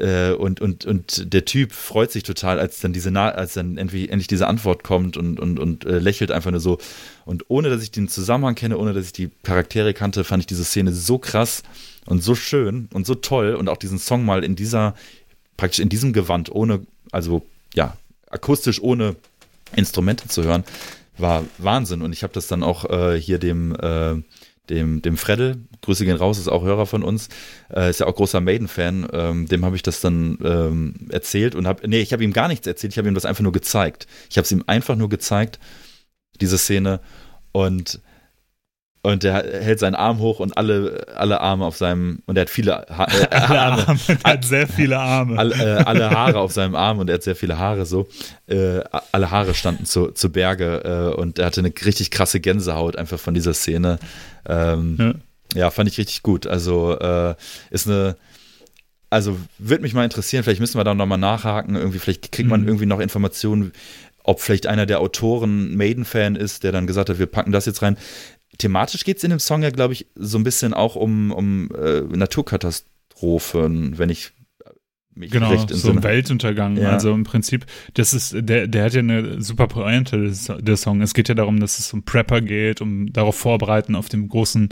äh, 0.00 0.32
und, 0.32 0.60
und, 0.60 0.86
und 0.86 1.32
der 1.32 1.44
Typ 1.44 1.72
freut 1.72 2.10
sich 2.10 2.22
total, 2.22 2.58
als 2.58 2.80
dann 2.80 2.94
diese, 2.94 3.14
als 3.14 3.54
dann 3.54 3.76
endlich, 3.76 4.10
endlich 4.10 4.28
diese 4.28 4.46
Antwort 4.46 4.82
kommt 4.82 5.16
und, 5.18 5.38
und, 5.38 5.58
und 5.58 5.84
äh, 5.84 5.98
lächelt 5.98 6.30
einfach 6.30 6.50
nur 6.50 6.60
so. 6.60 6.78
Und 7.26 7.44
ohne 7.48 7.68
dass 7.68 7.82
ich 7.82 7.90
den 7.90 8.08
Zusammenhang 8.08 8.54
kenne, 8.54 8.78
ohne 8.78 8.94
dass 8.94 9.04
ich 9.04 9.12
die 9.12 9.30
Charaktere 9.42 9.92
kannte, 9.92 10.24
fand 10.24 10.42
ich 10.42 10.46
diese 10.46 10.64
Szene 10.64 10.92
so 10.92 11.18
krass 11.18 11.62
und 12.06 12.22
so 12.22 12.34
schön 12.34 12.88
und 12.94 13.06
so 13.06 13.14
toll 13.14 13.54
und 13.54 13.68
auch 13.68 13.76
diesen 13.76 13.98
Song 13.98 14.24
mal 14.24 14.42
in 14.42 14.56
dieser, 14.56 14.94
praktisch 15.58 15.80
in 15.80 15.90
diesem 15.90 16.14
Gewand, 16.14 16.50
ohne, 16.50 16.86
also 17.12 17.46
ja, 17.74 17.96
akustisch 18.30 18.80
ohne 18.80 19.16
Instrumente 19.76 20.28
zu 20.28 20.42
hören, 20.44 20.64
war 21.18 21.44
Wahnsinn. 21.58 22.02
Und 22.02 22.12
ich 22.12 22.22
habe 22.22 22.32
das 22.32 22.46
dann 22.46 22.62
auch 22.62 22.88
äh, 22.88 23.20
hier 23.20 23.38
dem, 23.38 23.74
äh, 23.74 24.22
dem, 24.68 25.02
dem 25.02 25.16
Freddel, 25.16 25.58
Grüße 25.82 26.04
gehen 26.04 26.16
raus, 26.16 26.38
ist 26.38 26.48
auch 26.48 26.62
Hörer 26.62 26.86
von 26.86 27.02
uns, 27.02 27.28
äh, 27.74 27.90
ist 27.90 28.00
ja 28.00 28.06
auch 28.06 28.14
großer 28.14 28.40
Maiden-Fan, 28.40 29.08
ähm, 29.12 29.46
dem 29.46 29.64
habe 29.64 29.76
ich 29.76 29.82
das 29.82 30.00
dann 30.00 30.38
ähm, 30.42 30.94
erzählt 31.10 31.54
und 31.54 31.66
habe, 31.66 31.88
nee, 31.88 32.00
ich 32.00 32.12
habe 32.12 32.24
ihm 32.24 32.32
gar 32.32 32.48
nichts 32.48 32.66
erzählt, 32.66 32.92
ich 32.92 32.98
habe 32.98 33.08
ihm 33.08 33.14
das 33.14 33.24
einfach 33.24 33.42
nur 33.42 33.52
gezeigt. 33.52 34.06
Ich 34.30 34.36
habe 34.36 34.44
es 34.44 34.52
ihm 34.52 34.64
einfach 34.66 34.96
nur 34.96 35.08
gezeigt, 35.08 35.58
diese 36.40 36.58
Szene. 36.58 37.00
Und 37.52 38.00
und 39.02 39.22
der 39.22 39.34
hält 39.34 39.78
seinen 39.78 39.94
Arm 39.94 40.18
hoch 40.18 40.40
und 40.40 40.58
alle, 40.58 41.06
alle 41.14 41.40
Arme 41.40 41.64
auf 41.64 41.76
seinem, 41.76 42.22
und 42.26 42.36
er 42.36 42.42
hat 42.42 42.50
viele 42.50 42.72
ha 42.90 43.06
äh, 43.06 43.26
alle 43.30 43.60
Arme. 43.60 43.86
er 44.24 44.32
hat 44.32 44.44
sehr 44.44 44.68
viele 44.68 44.98
Arme. 44.98 45.38
Alle, 45.38 45.54
äh, 45.54 45.84
alle, 45.84 46.10
Haare 46.10 46.38
auf 46.38 46.52
seinem 46.52 46.74
Arm 46.74 46.98
und 46.98 47.08
er 47.08 47.14
hat 47.14 47.22
sehr 47.22 47.36
viele 47.36 47.58
Haare 47.58 47.86
so. 47.86 48.08
Äh, 48.46 48.80
alle 49.12 49.30
Haare 49.30 49.54
standen 49.54 49.86
zu, 49.86 50.08
zu 50.08 50.30
Berge 50.30 50.82
äh, 50.84 51.18
und 51.18 51.38
er 51.38 51.46
hatte 51.46 51.60
eine 51.60 51.72
richtig 51.84 52.10
krasse 52.10 52.40
Gänsehaut 52.40 52.96
einfach 52.96 53.18
von 53.18 53.32
dieser 53.32 53.54
Szene. 53.54 53.98
Ähm, 54.46 54.96
ja. 54.98 55.60
ja. 55.60 55.70
fand 55.70 55.88
ich 55.88 55.96
richtig 55.96 56.22
gut. 56.22 56.46
Also 56.46 56.98
äh, 56.98 57.34
ist 57.70 57.88
eine, 57.88 58.16
also 59.08 59.38
würde 59.58 59.82
mich 59.82 59.94
mal 59.94 60.04
interessieren, 60.04 60.44
vielleicht 60.44 60.60
müssen 60.60 60.78
wir 60.78 60.84
da 60.84 60.94
nochmal 60.94 61.18
nachhaken, 61.18 61.74
irgendwie, 61.74 61.98
vielleicht 61.98 62.32
kriegt 62.32 62.50
man 62.50 62.62
mhm. 62.62 62.68
irgendwie 62.68 62.86
noch 62.86 63.00
Informationen, 63.00 63.72
ob 64.22 64.42
vielleicht 64.42 64.66
einer 64.66 64.84
der 64.84 65.00
Autoren 65.00 65.74
Maiden-Fan 65.74 66.36
ist, 66.36 66.64
der 66.64 66.72
dann 66.72 66.86
gesagt 66.86 67.08
hat, 67.08 67.18
wir 67.18 67.26
packen 67.26 67.52
das 67.52 67.64
jetzt 67.64 67.80
rein 67.80 67.96
thematisch 68.58 69.04
geht 69.04 69.18
es 69.18 69.24
in 69.24 69.30
dem 69.30 69.38
Song 69.38 69.62
ja, 69.62 69.70
glaube 69.70 69.94
ich, 69.94 70.06
so 70.14 70.38
ein 70.38 70.44
bisschen 70.44 70.74
auch 70.74 70.96
um, 70.96 71.32
um 71.32 71.70
äh, 71.74 72.00
Naturkatastrophen, 72.00 73.98
wenn 73.98 74.10
ich 74.10 74.32
mich 75.14 75.30
genau, 75.30 75.50
recht 75.50 75.70
so 75.70 75.90
ein 75.90 76.02
Weltuntergang. 76.02 76.76
Ja. 76.76 76.90
Also 76.90 77.12
im 77.12 77.24
Prinzip, 77.24 77.66
das 77.94 78.14
ist, 78.14 78.34
der, 78.36 78.66
der 78.66 78.84
hat 78.84 78.94
ja 78.94 79.00
eine 79.00 79.42
super 79.42 79.66
Pointe, 79.66 80.32
der 80.60 80.76
Song. 80.76 81.00
Es 81.02 81.14
geht 81.14 81.28
ja 81.28 81.34
darum, 81.34 81.60
dass 81.60 81.78
es 81.78 81.92
um 81.92 82.04
Prepper 82.04 82.40
geht, 82.40 82.80
um 82.80 83.12
darauf 83.12 83.36
vorbereiten 83.36 83.94
auf 83.94 84.08
den 84.08 84.28
großen 84.28 84.68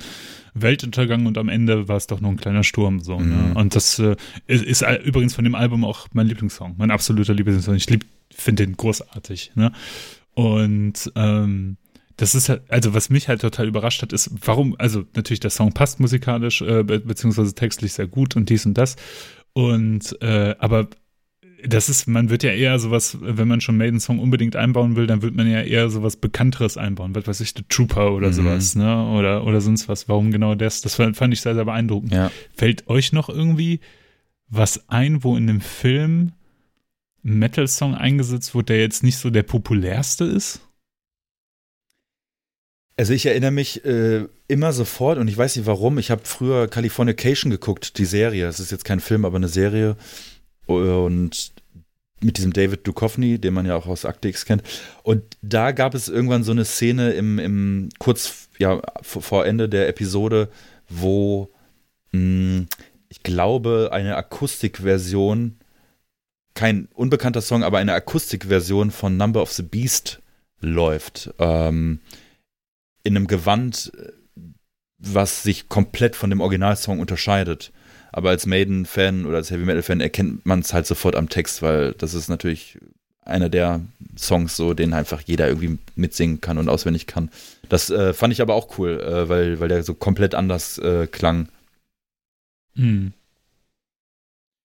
Weltuntergang 0.55 1.27
und 1.27 1.39
am 1.39 1.49
Ende 1.49 1.89
war 1.89 1.97
es 1.97 2.07
doch 2.07 2.21
nur 2.21 2.31
ein 2.31 2.37
kleiner 2.37 2.65
Sturm. 2.65 3.01
So, 3.01 3.19
ne? 3.19 3.25
mhm. 3.25 3.49
ne? 3.49 3.55
Und 3.55 3.77
das 3.77 3.99
äh, 3.99 4.17
ist, 4.47 4.65
ist, 4.65 4.85
übrigens 5.05 5.35
von 5.35 5.45
dem 5.45 5.55
Album 5.55 5.85
auch 5.85 6.09
mein 6.13 6.27
Lieblingssong, 6.27 6.75
mein 6.79 6.91
absoluter 6.91 7.35
Lieblingssong. 7.35 7.75
Ich 7.75 7.87
finde 8.31 8.67
den 8.67 8.77
großartig. 8.77 9.53
Ne? 9.55 9.73
Und 10.35 11.13
ähm, 11.17 11.77
das 12.19 12.35
ist 12.35 12.49
halt, 12.49 12.63
also 12.69 12.95
was 12.95 13.11
mich 13.11 13.29
halt 13.29 13.41
total 13.41 13.69
überrascht 13.69 14.03
hat, 14.03 14.13
ist, 14.13 14.31
warum, 14.45 14.75
also 14.79 15.05
natürlich 15.15 15.41
der 15.41 15.51
Song 15.51 15.73
passt 15.73 16.01
musikalisch, 16.01 16.61
äh, 16.63 16.83
be 16.83 16.99
beziehungsweise 16.99 17.55
textlich 17.55 17.93
sehr 17.93 18.09
gut 18.09 18.35
und 18.35 18.51
dies 18.51 18.67
und 18.67 18.75
das. 18.75 18.97
Und, 19.53 20.21
äh, 20.21 20.57
aber 20.59 20.89
das 21.65 21.89
ist, 21.89 22.09
man 22.09 22.29
wird 22.29 22.43
ja 22.43 22.51
eher 22.51 22.79
sowas, 22.81 23.19
wenn 23.21 23.47
man 23.47 23.61
schon 23.61 23.77
Maiden-Song 23.77 24.19
unbedingt 24.19 24.57
einbauen 24.57 24.97
will, 24.97 25.07
dann 25.07 25.23
wird 25.23 25.37
man 25.37 25.49
ja 25.49 25.63
eher 25.63 25.91
sowas 25.91 26.17
Bekannteres 26.17 26.77
einbauen, 26.77 27.15
was 27.15 27.29
weiß 27.29 27.41
ich, 27.41 27.55
The 27.57 27.65
Trooper 27.69 28.13
oder 28.13 28.29
mhm. 28.29 28.33
sowas, 28.33 28.75
ne? 28.75 29.11
Oder, 29.11 29.45
oder 29.45 29.61
sonst 29.61 29.89
was. 29.89 30.09
Warum 30.09 30.33
genau 30.33 30.57
das? 30.57 30.81
Das 30.81 30.97
fand 30.97 31.33
ich 31.33 31.41
sehr, 31.41 31.55
sehr 31.55 31.65
beeindruckend. 31.65 32.13
Ja. 32.13 32.33
Fällt 32.55 32.89
euch 32.89 33.13
noch 33.13 33.29
irgendwie 33.29 33.81
was 34.49 34.89
ein, 34.89 35.23
wo 35.23 35.37
in 35.37 35.47
dem 35.47 35.61
Film 35.61 36.33
ein 37.25 37.39
Metal-Song 37.39 37.95
eingesetzt 37.95 38.55
wurde, 38.55 38.67
der 38.67 38.81
jetzt 38.81 39.05
nicht 39.05 39.19
so 39.19 39.31
der 39.31 39.45
populärste 39.45 40.25
ist? 40.25 40.68
Also 42.99 43.13
ich 43.13 43.27
erinnere 43.27 43.53
mich 43.53 43.85
äh, 43.85 44.27
immer 44.49 44.73
sofort 44.73 45.19
und 45.19 45.29
ich 45.29 45.39
weiß 45.39 45.55
nicht 45.55 45.67
warum. 45.67 45.99
Ich 45.99 46.11
habe 46.11 46.23
früher 46.25 46.67
Californication 46.67 47.49
geguckt, 47.49 47.97
die 47.97 48.05
Serie. 48.05 48.49
Es 48.49 48.59
ist 48.59 48.73
jetzt 48.73 48.85
kein 48.85 48.99
Film, 48.99 49.25
aber 49.25 49.37
eine 49.37 49.47
Serie. 49.47 49.97
Und 50.67 51.53
mit 52.21 52.39
diesem 52.39 52.53
David 52.53 52.85
Duchovny, 52.89 53.39
den 53.39 53.55
man 53.55 53.67
ja 53.67 53.77
auch 53.77 53.87
aus 53.87 54.05
Akte 54.05 54.29
X 54.29 54.45
kennt. 54.47 54.65
Und 55.05 55.23
da 55.43 55.71
gab 55.71 55.95
es 55.95 56.09
irgendwann 56.09 56.43
so 56.43 56.51
eine 56.51 56.65
Szene 56.65 57.13
im, 57.13 57.39
im 57.39 57.89
kurz 58.01 58.49
ja, 58.59 58.83
vor 59.03 59.47
Ende 59.47 59.69
der 59.69 59.87
Episode, 59.89 60.49
wo 60.89 61.51
mh, 62.11 62.19
hm, 62.19 62.67
ich 63.11 63.23
glaube, 63.23 63.91
eine 63.93 64.17
Akustikversion, 64.17 65.57
kein 66.55 66.89
unbekannter 66.95 67.43
Song, 67.43 67.63
aber 67.63 67.79
eine 67.79 67.95
Akustikversion 67.95 68.91
von 68.91 69.17
Number 69.17 69.41
of 69.41 69.53
the 69.53 69.63
Beast 69.63 70.21
läuft. 70.61 71.31
Ähm, 71.39 72.01
in 73.09 73.17
einem 73.17 73.27
Gewand, 73.27 73.91
was 74.99 75.43
sich 75.43 75.69
komplett 75.69 76.15
von 76.15 76.31
dem 76.31 76.41
Originalsong 76.41 77.01
unterscheidet. 77.01 77.73
Aber 78.13 78.31
als 78.31 78.47
Maiden-Fan 78.47 79.27
oder 79.27 79.39
als 79.39 79.51
Heavy 79.51 79.65
Metal-Fan 79.65 80.01
erkennt 80.01 80.47
man 80.47 80.61
es 80.61 80.73
halt 80.73 80.87
sofort 80.87 81.17
am 81.17 81.29
Text, 81.29 81.63
weil 81.63 81.93
das 81.93 82.15
ist 82.15 82.29
natürlich 82.29 82.79
einer 83.23 83.49
der 83.49 83.81
Songs, 84.17 84.57
so 84.57 84.75
den 84.75 84.95
einfach 84.95 85.21
jeder 85.21 85.49
irgendwie 85.49 85.79
mitsingen 85.95 86.41
kann 86.41 86.59
und 86.59 86.69
auswendig 86.69 87.07
kann. 87.07 87.31
Das 87.69 87.91
äh, 87.91 88.15
fand 88.15 88.33
ich 88.33 88.41
aber 88.41 88.55
auch 88.55 88.79
cool, 88.79 89.01
äh, 89.01 89.29
weil, 89.29 89.61
weil 89.61 89.69
der 89.69 89.83
so 89.83 89.95
komplett 89.95 90.35
anders 90.35 90.79
äh, 90.79 91.07
klang. 91.07 91.49
Hm. 92.75 93.13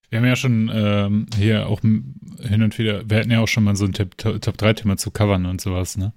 Wir 0.10 0.20
haben 0.20 0.26
ja 0.26 0.36
schon 0.36 0.72
ähm, 0.74 1.26
hier 1.36 1.68
auch 1.68 1.82
hin 1.82 2.64
und 2.64 2.78
wieder, 2.78 3.10
wir 3.10 3.20
hatten 3.20 3.32
ja 3.32 3.40
auch 3.40 3.48
schon 3.48 3.64
mal 3.64 3.76
so 3.76 3.86
ein 3.86 3.94
Top-3-Thema 3.94 4.96
zu 4.96 5.12
covern 5.12 5.46
und 5.46 5.60
sowas, 5.60 5.98
ne? 5.98 6.14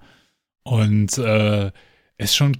Und 0.63 1.17
äh, 1.17 1.71
ist 2.17 2.35
schon 2.35 2.57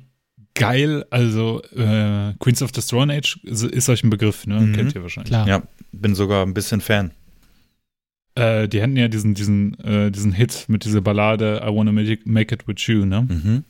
geil. 0.53 1.05
Also 1.09 1.61
äh, 1.75 2.33
Queens 2.39 2.61
of 2.61 2.71
the 2.73 2.81
Stone 2.81 3.13
Age 3.13 3.39
ist 3.43 3.89
euch 3.89 4.03
ein 4.03 4.09
Begriff, 4.09 4.45
ne? 4.47 4.59
Mhm. 4.59 4.73
Kennt 4.73 4.95
ihr 4.95 5.01
wahrscheinlich. 5.01 5.31
Klar. 5.31 5.47
Ja, 5.47 5.63
bin 5.91 6.15
sogar 6.15 6.45
ein 6.45 6.53
bisschen 6.53 6.81
Fan. 6.81 7.11
Äh, 8.35 8.67
die 8.67 8.81
hatten 8.81 8.97
ja 8.97 9.07
diesen, 9.07 9.33
diesen, 9.33 9.79
äh, 9.79 10.11
diesen 10.11 10.31
Hit 10.31 10.65
mit 10.67 10.85
dieser 10.85 11.01
Ballade 11.01 11.61
I 11.63 11.73
Wanna 11.73 11.91
Make 11.91 12.53
It 12.53 12.67
With 12.67 12.85
You, 12.87 13.05
ne? 13.05 13.21
Mhm. 13.21 13.63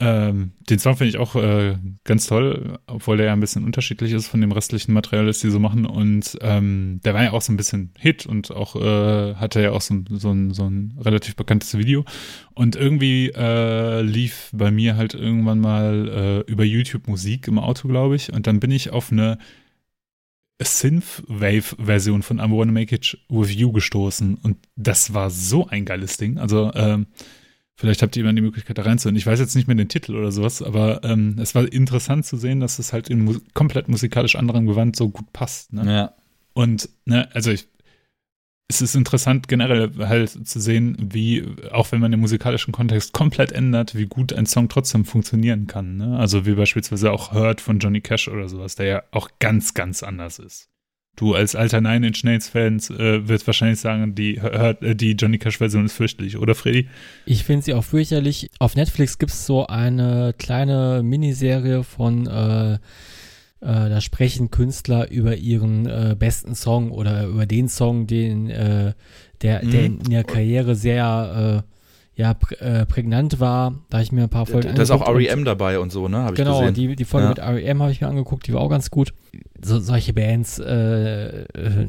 Ähm, 0.00 0.52
den 0.70 0.78
Song 0.78 0.96
finde 0.96 1.10
ich 1.10 1.18
auch 1.18 1.34
äh, 1.34 1.76
ganz 2.04 2.26
toll, 2.26 2.78
obwohl 2.86 3.16
der 3.16 3.26
ja 3.26 3.32
ein 3.32 3.40
bisschen 3.40 3.64
unterschiedlich 3.64 4.12
ist 4.12 4.28
von 4.28 4.40
dem 4.40 4.52
restlichen 4.52 4.92
Material, 4.92 5.26
das 5.26 5.40
die 5.40 5.50
so 5.50 5.58
machen. 5.58 5.86
Und 5.86 6.38
ähm, 6.40 7.00
der 7.04 7.14
war 7.14 7.24
ja 7.24 7.32
auch 7.32 7.42
so 7.42 7.52
ein 7.52 7.56
bisschen 7.56 7.92
Hit 7.98 8.24
und 8.24 8.52
auch 8.52 8.76
äh, 8.76 9.34
hatte 9.34 9.60
ja 9.60 9.72
auch 9.72 9.80
so, 9.80 9.96
so, 10.10 10.30
ein, 10.30 10.52
so 10.54 10.68
ein 10.68 10.96
relativ 11.00 11.34
bekanntes 11.34 11.76
Video. 11.76 12.04
Und 12.54 12.76
irgendwie 12.76 13.32
äh, 13.34 14.02
lief 14.02 14.50
bei 14.52 14.70
mir 14.70 14.96
halt 14.96 15.14
irgendwann 15.14 15.58
mal 15.58 16.44
äh, 16.46 16.50
über 16.50 16.64
YouTube 16.64 17.08
Musik 17.08 17.48
im 17.48 17.58
Auto, 17.58 17.88
glaube 17.88 18.14
ich. 18.14 18.32
Und 18.32 18.46
dann 18.46 18.60
bin 18.60 18.70
ich 18.70 18.90
auf 18.90 19.10
eine 19.10 19.38
Synthwave-Version 20.62 22.22
von 22.22 22.38
I 22.38 22.50
Wanna 22.50 22.72
Make 22.72 22.94
It 22.94 23.18
With 23.28 23.52
You 23.52 23.72
gestoßen. 23.72 24.36
Und 24.36 24.58
das 24.76 25.12
war 25.12 25.30
so 25.30 25.66
ein 25.66 25.84
geiles 25.84 26.16
Ding. 26.16 26.38
Also 26.38 26.70
ähm, 26.74 27.06
Vielleicht 27.78 28.02
habt 28.02 28.16
ihr 28.16 28.24
immer 28.24 28.32
die 28.32 28.42
Möglichkeit 28.42 28.76
da 28.76 28.82
reinzuhören. 28.82 29.14
Ich 29.14 29.24
weiß 29.24 29.38
jetzt 29.38 29.54
nicht 29.54 29.68
mehr 29.68 29.76
den 29.76 29.88
Titel 29.88 30.16
oder 30.16 30.32
sowas, 30.32 30.62
aber 30.62 31.04
ähm, 31.04 31.36
es 31.40 31.54
war 31.54 31.72
interessant 31.72 32.26
zu 32.26 32.36
sehen, 32.36 32.58
dass 32.58 32.80
es 32.80 32.92
halt 32.92 33.08
in 33.08 33.20
mu 33.20 33.36
komplett 33.54 33.86
musikalisch 33.86 34.34
anderem 34.34 34.66
Gewand 34.66 34.96
so 34.96 35.10
gut 35.10 35.32
passt. 35.32 35.72
Ne? 35.72 35.84
Ja. 35.86 36.12
Und, 36.54 36.88
ne, 37.04 37.28
also 37.34 37.52
ich, 37.52 37.68
es 38.66 38.82
ist 38.82 38.96
interessant 38.96 39.46
generell 39.46 39.92
halt 40.08 40.48
zu 40.48 40.58
sehen, 40.58 40.96
wie, 40.98 41.46
auch 41.70 41.92
wenn 41.92 42.00
man 42.00 42.10
den 42.10 42.18
musikalischen 42.18 42.72
Kontext 42.72 43.12
komplett 43.12 43.52
ändert, 43.52 43.94
wie 43.94 44.06
gut 44.06 44.32
ein 44.32 44.46
Song 44.46 44.68
trotzdem 44.68 45.04
funktionieren 45.04 45.68
kann. 45.68 45.98
Ne? 45.98 46.18
Also 46.18 46.46
wie 46.46 46.54
beispielsweise 46.54 47.12
auch 47.12 47.30
Hurt 47.32 47.60
von 47.60 47.78
Johnny 47.78 48.00
Cash 48.00 48.26
oder 48.26 48.48
sowas, 48.48 48.74
der 48.74 48.86
ja 48.86 49.02
auch 49.12 49.30
ganz, 49.38 49.72
ganz 49.74 50.02
anders 50.02 50.40
ist. 50.40 50.68
Du 51.18 51.34
als 51.34 51.56
alter 51.56 51.80
Nine 51.80 52.06
Inch 52.06 52.22
Nails 52.22 52.48
Fans 52.48 52.90
äh, 52.90 53.26
wirst 53.26 53.44
wahrscheinlich 53.48 53.80
sagen, 53.80 54.14
die, 54.14 54.40
hört, 54.40 54.84
äh, 54.84 54.94
die 54.94 55.12
Johnny 55.12 55.38
Cash 55.38 55.58
Version 55.58 55.84
ist 55.84 55.94
fürchterlich, 55.94 56.36
oder 56.36 56.54
Freddy? 56.54 56.86
Ich 57.26 57.42
finde 57.42 57.64
sie 57.64 57.74
auch 57.74 57.82
fürchterlich. 57.82 58.50
Auf 58.60 58.76
Netflix 58.76 59.18
gibt 59.18 59.32
es 59.32 59.44
so 59.44 59.66
eine 59.66 60.32
kleine 60.38 61.02
Miniserie 61.02 61.82
von 61.82 62.28
äh, 62.28 62.74
äh, 62.74 62.78
da 63.60 64.00
sprechen 64.00 64.52
Künstler 64.52 65.10
über 65.10 65.34
ihren 65.34 65.86
äh, 65.86 66.14
besten 66.16 66.54
Song 66.54 66.92
oder 66.92 67.26
über 67.26 67.46
den 67.46 67.68
Song, 67.68 68.06
den 68.06 68.48
äh, 68.48 68.92
der, 69.42 69.64
mhm. 69.64 69.70
der 69.72 69.84
in 69.84 70.10
der 70.10 70.22
Karriere 70.22 70.76
sehr 70.76 71.64
ja, 72.18 72.34
prä 72.34 72.56
äh, 72.56 72.84
prägnant 72.84 73.38
war. 73.38 73.74
Da 73.90 73.98
habe 73.98 74.02
ich 74.02 74.10
mir 74.10 74.24
ein 74.24 74.28
paar 74.28 74.44
Folgen 74.44 74.74
Da 74.74 74.82
ist 74.82 74.90
auch 74.90 75.08
REM 75.08 75.44
dabei 75.44 75.78
und 75.78 75.92
so, 75.92 76.08
ne? 76.08 76.24
Hab 76.24 76.34
genau, 76.34 76.58
gesehen. 76.60 76.74
die, 76.74 76.96
die 76.96 77.04
Folge 77.04 77.26
ja. 77.26 77.28
mit 77.30 77.38
REM 77.38 77.80
habe 77.80 77.92
ich 77.92 78.00
mir 78.00 78.08
angeguckt, 78.08 78.48
die 78.48 78.52
war 78.52 78.60
auch 78.60 78.68
ganz 78.68 78.90
gut. 78.90 79.14
So, 79.64 79.78
solche 79.78 80.12
Bands 80.12 80.58
äh, 80.58 81.42
äh, 81.44 81.86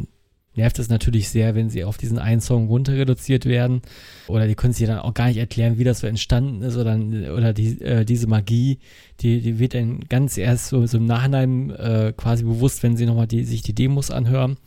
nervt 0.56 0.78
es 0.78 0.88
natürlich 0.88 1.30
sehr, 1.30 1.56
wenn 1.56 1.72
sie 1.72 1.84
auf 1.84 1.98
diesen 1.98 2.20
einen 2.20 2.42
Song 2.42 2.68
runter 2.68 2.94
reduziert 2.94 3.48
werden. 3.48 3.82
Oder 4.28 4.46
die 4.46 4.54
können 4.54 4.72
sich 4.72 4.86
dann 4.86 5.00
auch 5.00 5.16
gar 5.16 5.30
nicht 5.30 5.38
erklären, 5.38 5.80
wie 5.80 5.84
das 5.84 6.02
so 6.02 6.06
entstanden 6.08 6.62
ist. 6.62 6.78
Oder, 6.78 7.00
oder 7.36 7.52
die, 7.52 7.82
äh, 7.82 8.06
diese 8.06 8.28
Magie, 8.28 8.78
die, 9.22 9.42
die 9.42 9.58
wird 9.58 9.74
dann 9.74 10.02
ganz 10.10 10.38
erst 10.38 10.68
so, 10.68 10.86
so 10.86 11.00
im 11.00 11.06
Nachhinein 11.06 11.72
äh, 11.72 12.14
quasi 12.16 12.44
bewusst, 12.44 12.84
wenn 12.84 12.98
sie 12.98 13.08
nochmal 13.08 13.28
die, 13.28 13.46
sich 13.46 13.64
die 13.64 13.74
Demos 13.74 14.12
anhören. 14.12 14.58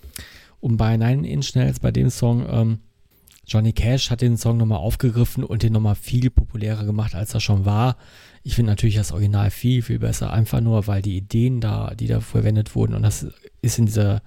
Und 0.58 0.76
bei 0.76 0.96
Nine 0.96 1.28
Inch 1.28 1.54
Nails, 1.54 1.78
bei 1.78 1.92
dem 1.92 2.10
Song, 2.10 2.46
ähm, 2.50 2.78
Johnny 3.52 3.74
Cash 3.74 4.10
hat 4.10 4.22
den 4.22 4.38
Song 4.38 4.56
nochmal 4.56 4.78
aufgegriffen 4.78 5.44
und 5.44 5.62
den 5.62 5.74
nochmal 5.74 5.94
viel 5.94 6.30
populärer 6.30 6.84
gemacht, 6.84 7.14
als 7.14 7.34
er 7.34 7.40
schon 7.40 7.66
war. 7.66 7.98
Ich 8.42 8.54
finde 8.54 8.72
natürlich 8.72 8.96
das 8.96 9.12
Original 9.12 9.50
viel, 9.50 9.82
viel 9.82 9.98
besser, 9.98 10.32
einfach 10.32 10.62
nur, 10.62 10.86
weil 10.86 11.02
die 11.02 11.18
Ideen 11.18 11.60
da, 11.60 11.94
die 11.94 12.06
da 12.06 12.20
verwendet 12.20 12.74
wurden, 12.74 12.94
und 12.94 13.02
das 13.02 13.26
ist 13.60 13.78
in 13.78 13.86
dieser 13.86 14.22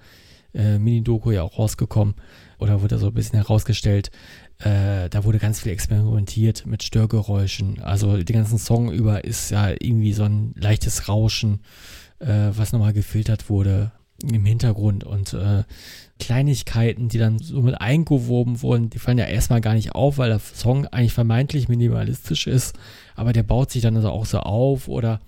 äh, 0.54 0.78
Mini-Doku 0.78 1.32
ja 1.32 1.42
auch 1.42 1.58
rausgekommen, 1.58 2.14
oder 2.58 2.82
wurde 2.82 2.98
so 2.98 3.08
ein 3.08 3.14
bisschen 3.14 3.38
herausgestellt, 3.40 4.12
äh, 4.60 5.10
da 5.10 5.24
wurde 5.24 5.38
ganz 5.38 5.60
viel 5.60 5.72
experimentiert 5.72 6.64
mit 6.64 6.84
Störgeräuschen. 6.84 7.82
Also 7.82 8.16
den 8.16 8.36
ganzen 8.36 8.58
Song 8.58 8.92
über 8.92 9.24
ist 9.24 9.50
ja 9.50 9.70
irgendwie 9.70 10.12
so 10.12 10.22
ein 10.22 10.54
leichtes 10.56 11.08
Rauschen, 11.08 11.62
äh, 12.20 12.50
was 12.52 12.72
nochmal 12.72 12.92
gefiltert 12.92 13.50
wurde 13.50 13.90
im 14.22 14.46
Hintergrund 14.46 15.04
und 15.04 15.34
äh, 15.34 15.64
Kleinigkeiten, 16.18 17.08
die 17.08 17.18
dann 17.18 17.38
so 17.38 17.60
mit 17.62 17.80
eingewoben 17.80 18.62
wurden, 18.62 18.90
die 18.90 18.98
fallen 18.98 19.18
ja 19.18 19.26
erstmal 19.26 19.60
gar 19.60 19.74
nicht 19.74 19.94
auf, 19.94 20.18
weil 20.18 20.30
der 20.30 20.38
Song 20.38 20.86
eigentlich 20.86 21.12
vermeintlich 21.12 21.68
minimalistisch 21.68 22.46
ist, 22.46 22.76
aber 23.14 23.32
der 23.32 23.42
baut 23.42 23.70
sich 23.70 23.82
dann 23.82 23.96
also 23.96 24.10
auch 24.10 24.26
so 24.26 24.40
auf 24.40 24.88
oder 24.88 25.20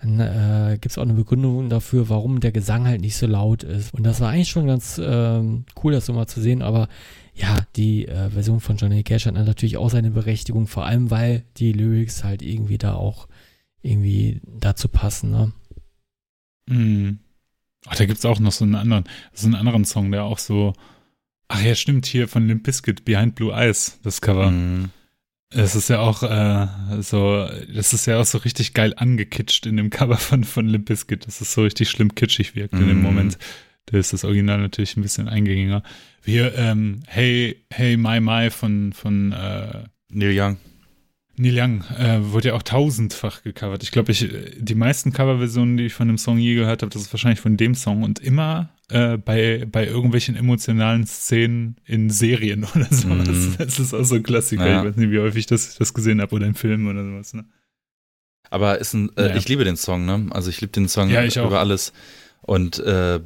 dann 0.00 0.18
äh, 0.18 0.78
gibt 0.80 0.92
es 0.92 0.98
auch 0.98 1.02
eine 1.02 1.14
Begründung 1.14 1.68
dafür, 1.68 2.08
warum 2.08 2.40
der 2.40 2.52
Gesang 2.52 2.86
halt 2.86 3.02
nicht 3.02 3.16
so 3.16 3.26
laut 3.26 3.62
ist. 3.62 3.92
Und 3.92 4.04
das 4.04 4.20
war 4.20 4.30
eigentlich 4.30 4.48
schon 4.48 4.66
ganz 4.66 5.00
ähm, 5.02 5.64
cool, 5.82 5.92
das 5.92 6.06
so 6.06 6.14
mal 6.14 6.26
zu 6.26 6.40
sehen, 6.40 6.62
aber 6.62 6.88
ja, 7.34 7.58
die 7.76 8.08
äh, 8.08 8.30
Version 8.30 8.60
von 8.60 8.76
Johnny 8.76 9.02
Cash 9.02 9.26
hat 9.26 9.34
natürlich 9.34 9.76
auch 9.76 9.90
seine 9.90 10.10
Berechtigung, 10.10 10.66
vor 10.66 10.86
allem 10.86 11.10
weil 11.10 11.44
die 11.56 11.72
Lyrics 11.72 12.24
halt 12.24 12.42
irgendwie 12.42 12.78
da 12.78 12.94
auch 12.94 13.28
irgendwie 13.82 14.40
dazu 14.58 14.88
passen, 14.88 15.30
ne? 15.30 15.52
Mhm. 16.66 17.18
Ach, 17.86 17.96
da 17.96 18.04
gibt 18.04 18.18
es 18.18 18.24
auch 18.24 18.40
noch 18.40 18.52
so 18.52 18.64
einen 18.64 18.74
anderen, 18.74 19.04
so 19.32 19.46
einen 19.46 19.56
anderen 19.56 19.84
Song, 19.84 20.10
der 20.12 20.24
auch 20.24 20.38
so. 20.38 20.74
Ach 21.48 21.62
ja, 21.62 21.74
stimmt, 21.74 22.06
hier 22.06 22.28
von 22.28 22.46
Limp 22.46 22.62
Bizkit, 22.62 23.04
Behind 23.04 23.34
Blue 23.34 23.52
Eyes, 23.52 23.98
das 24.02 24.20
Cover. 24.20 24.50
Mhm. 24.50 24.90
Es 25.52 25.74
ist 25.74 25.88
ja 25.88 25.98
auch 25.98 26.22
äh, 26.22 26.68
so, 27.02 27.48
das 27.74 27.92
ist 27.92 28.06
ja 28.06 28.20
auch 28.20 28.24
so 28.24 28.38
richtig 28.38 28.72
geil 28.72 28.94
angekitscht 28.96 29.66
in 29.66 29.76
dem 29.76 29.90
Cover 29.90 30.16
von, 30.16 30.44
von 30.44 30.68
Limp 30.68 30.86
Bizkit, 30.86 31.26
dass 31.26 31.40
es 31.40 31.52
so 31.52 31.62
richtig 31.62 31.90
schlimm 31.90 32.14
kitschig 32.14 32.54
wirkt 32.54 32.74
mhm. 32.74 32.82
in 32.82 32.88
dem 32.88 32.96
mhm. 32.98 33.02
Moment. 33.02 33.38
Da 33.86 33.98
ist 33.98 34.12
das 34.12 34.24
Original 34.24 34.58
natürlich 34.58 34.96
ein 34.96 35.02
bisschen 35.02 35.28
eingängiger. 35.28 35.82
Wir, 36.22 36.54
ähm, 36.56 37.02
Hey, 37.08 37.64
Hey 37.72 37.96
My 37.96 38.20
My 38.20 38.50
von, 38.50 38.92
von 38.92 39.32
äh, 39.32 39.84
Neil 40.10 40.38
Young. 40.38 40.56
Neil 41.40 41.58
Young 41.58 41.84
äh, 41.98 42.18
wurde 42.20 42.48
ja 42.48 42.54
auch 42.54 42.62
tausendfach 42.62 43.42
gecovert. 43.42 43.82
Ich 43.82 43.90
glaube, 43.90 44.12
ich, 44.12 44.28
die 44.58 44.74
meisten 44.74 45.12
Coverversionen, 45.12 45.78
die 45.78 45.86
ich 45.86 45.94
von 45.94 46.06
dem 46.06 46.18
Song 46.18 46.36
je 46.38 46.54
gehört 46.54 46.82
habe, 46.82 46.92
das 46.92 47.02
ist 47.02 47.12
wahrscheinlich 47.12 47.40
von 47.40 47.56
dem 47.56 47.74
Song 47.74 48.02
und 48.02 48.18
immer 48.18 48.70
äh, 48.90 49.16
bei, 49.16 49.66
bei 49.70 49.86
irgendwelchen 49.86 50.36
emotionalen 50.36 51.06
Szenen 51.06 51.76
in 51.86 52.10
Serien 52.10 52.64
oder 52.74 52.86
sowas. 52.90 53.28
Mm. 53.28 53.54
Das 53.58 53.78
ist 53.78 53.94
auch 53.94 54.04
so 54.04 54.16
ein 54.16 54.22
Klassiker. 54.22 54.68
Ja. 54.68 54.80
Ich 54.80 54.88
weiß 54.88 54.96
nicht, 54.96 55.10
wie 55.10 55.18
häufig 55.18 55.46
das, 55.46 55.70
ich 55.70 55.78
das 55.78 55.94
gesehen 55.94 56.20
habe 56.20 56.34
oder 56.34 56.46
in 56.46 56.54
Filmen 56.54 56.88
oder 56.88 57.04
sowas. 57.04 57.32
Ne? 57.32 57.46
Aber 58.50 58.78
ist 58.78 58.92
ein, 58.92 59.10
äh, 59.16 59.28
ja. 59.28 59.36
ich 59.36 59.48
liebe 59.48 59.64
den 59.64 59.76
Song, 59.76 60.04
ne? 60.04 60.26
Also 60.30 60.50
ich 60.50 60.60
liebe 60.60 60.72
den 60.72 60.88
Song 60.88 61.08
ja, 61.08 61.24
über 61.24 61.60
alles. 61.60 61.94
Und 62.42 62.80
äh, 62.80 63.20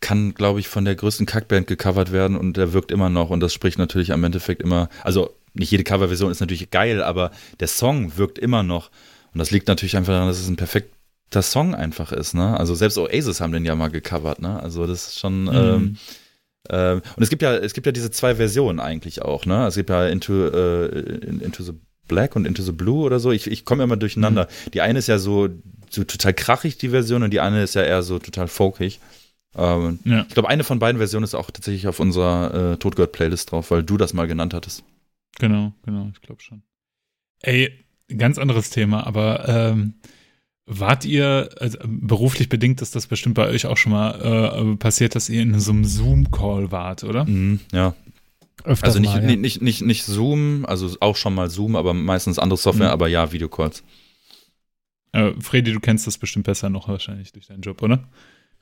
kann, 0.00 0.34
glaube 0.34 0.60
ich, 0.60 0.68
von 0.68 0.84
der 0.84 0.94
größten 0.94 1.24
Kackband 1.24 1.66
gecovert 1.66 2.12
werden 2.12 2.36
und 2.36 2.56
der 2.56 2.74
wirkt 2.74 2.90
immer 2.90 3.08
noch 3.08 3.30
und 3.30 3.40
das 3.40 3.54
spricht 3.54 3.78
natürlich 3.78 4.12
am 4.12 4.24
Endeffekt 4.24 4.60
immer, 4.60 4.90
also 5.02 5.34
nicht 5.58 5.70
jede 5.70 5.84
Coverversion 5.84 6.30
ist 6.30 6.40
natürlich 6.40 6.70
geil, 6.70 7.02
aber 7.02 7.30
der 7.60 7.68
Song 7.68 8.16
wirkt 8.16 8.38
immer 8.38 8.62
noch. 8.62 8.90
Und 9.32 9.38
das 9.38 9.50
liegt 9.50 9.68
natürlich 9.68 9.96
einfach 9.96 10.12
daran, 10.12 10.28
dass 10.28 10.38
es 10.38 10.48
ein 10.48 10.56
perfekter 10.56 11.42
Song 11.42 11.74
einfach 11.74 12.12
ist. 12.12 12.34
Ne? 12.34 12.58
Also 12.58 12.74
selbst 12.74 12.98
Oasis 12.98 13.40
haben 13.40 13.52
den 13.52 13.64
ja 13.64 13.74
mal 13.74 13.88
gecovert. 13.88 14.40
Ne? 14.40 14.60
Also 14.62 14.86
das 14.86 15.08
ist 15.08 15.18
schon. 15.18 15.44
Mhm. 15.44 15.50
Ähm, 15.52 15.96
ähm, 16.68 17.02
und 17.16 17.22
es 17.22 17.30
gibt 17.30 17.42
ja, 17.42 17.54
es 17.54 17.74
gibt 17.74 17.86
ja 17.86 17.92
diese 17.92 18.10
zwei 18.10 18.36
Versionen 18.36 18.80
eigentlich 18.80 19.22
auch. 19.22 19.46
Ne? 19.46 19.66
Es 19.66 19.76
gibt 19.76 19.90
ja 19.90 20.06
Into, 20.06 20.48
äh, 20.48 20.88
Into 21.26 21.62
the 21.62 21.72
Black 22.08 22.36
und 22.36 22.46
Into 22.46 22.62
the 22.62 22.72
Blue 22.72 23.04
oder 23.04 23.20
so. 23.20 23.30
Ich, 23.32 23.46
ich 23.46 23.64
komme 23.64 23.84
immer 23.84 23.96
durcheinander. 23.96 24.44
Mhm. 24.66 24.70
Die 24.72 24.80
eine 24.80 24.98
ist 24.98 25.06
ja 25.06 25.18
so, 25.18 25.48
so 25.90 26.04
total 26.04 26.34
krachig, 26.34 26.78
die 26.78 26.90
Version, 26.90 27.22
und 27.22 27.30
die 27.30 27.40
eine 27.40 27.62
ist 27.62 27.74
ja 27.74 27.82
eher 27.82 28.02
so 28.02 28.18
total 28.18 28.48
folkig. 28.48 29.00
Ähm, 29.56 30.00
ja. 30.04 30.24
Ich 30.28 30.34
glaube, 30.34 30.48
eine 30.48 30.64
von 30.64 30.78
beiden 30.78 30.98
Versionen 30.98 31.24
ist 31.24 31.34
auch 31.34 31.50
tatsächlich 31.50 31.88
auf 31.88 32.00
unserer 32.00 32.72
äh, 32.72 32.76
Todgott-Playlist 32.76 33.52
drauf, 33.52 33.70
weil 33.70 33.82
du 33.82 33.96
das 33.96 34.12
mal 34.12 34.26
genannt 34.26 34.54
hattest. 34.54 34.82
Genau, 35.38 35.72
genau, 35.82 36.10
ich 36.12 36.20
glaube 36.20 36.42
schon. 36.42 36.62
Ey, 37.42 37.84
ganz 38.16 38.38
anderes 38.38 38.70
Thema, 38.70 39.06
aber 39.06 39.48
ähm, 39.48 39.94
wart 40.66 41.04
ihr, 41.04 41.50
also 41.60 41.78
beruflich 41.84 42.48
bedingt 42.48 42.82
ist 42.82 42.96
das 42.96 43.06
bestimmt 43.06 43.34
bei 43.34 43.48
euch 43.48 43.66
auch 43.66 43.76
schon 43.76 43.92
mal 43.92 44.72
äh, 44.72 44.76
passiert, 44.76 45.14
dass 45.14 45.28
ihr 45.28 45.42
in 45.42 45.58
so 45.60 45.72
einem 45.72 45.84
Zoom-Call 45.84 46.72
wart, 46.72 47.04
oder? 47.04 47.24
Mhm, 47.24 47.60
ja. 47.72 47.94
Öfters 48.64 48.88
also 48.88 49.00
nicht, 49.00 49.14
mal, 49.14 49.22
ja. 49.22 49.26
nicht, 49.28 49.40
nicht, 49.40 49.62
nicht, 49.62 49.82
nicht 49.82 50.04
Zoom, 50.04 50.64
also 50.66 50.96
auch 51.00 51.16
schon 51.16 51.34
mal 51.34 51.50
Zoom, 51.50 51.76
aber 51.76 51.94
meistens 51.94 52.38
andere 52.38 52.56
Software, 52.56 52.88
mhm. 52.88 52.92
aber 52.92 53.08
ja, 53.08 53.30
Videocalls. 53.32 53.84
Äh, 55.12 55.32
Fredi, 55.40 55.72
du 55.72 55.80
kennst 55.80 56.06
das 56.06 56.18
bestimmt 56.18 56.46
besser 56.46 56.68
noch 56.68 56.88
wahrscheinlich 56.88 57.32
durch 57.32 57.46
deinen 57.46 57.60
Job, 57.60 57.82
oder? 57.82 58.08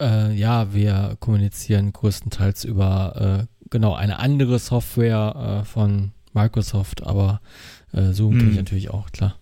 Äh, 0.01 0.35
ja, 0.35 0.75
wir 0.75 1.17
kommunizieren 1.21 1.93
größtenteils 1.93 2.65
über 2.65 3.47
äh, 3.49 3.69
genau 3.71 3.95
eine 3.95 4.19
andere 4.19 4.59
Software 4.59 5.63
äh, 5.63 5.65
von 5.65 6.13
Microsoft, 6.35 7.03
aber 7.03 7.41
äh, 7.93 8.13
Zoom 8.13 8.39
kenne 8.39 8.51
ich 8.51 8.57
natürlich 8.57 8.91
auch, 8.91 9.11
klar. 9.11 9.39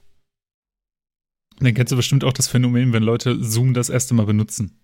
Dann 1.59 1.74
kennst 1.74 1.93
du 1.93 1.97
bestimmt 1.97 2.24
auch 2.24 2.32
das 2.32 2.49
Phänomen, 2.49 2.93
wenn 2.93 3.03
Leute 3.03 3.43
Zoom 3.43 3.74
das 3.74 3.88
erste 3.88 4.14
Mal 4.14 4.26
benutzen. 4.26 4.80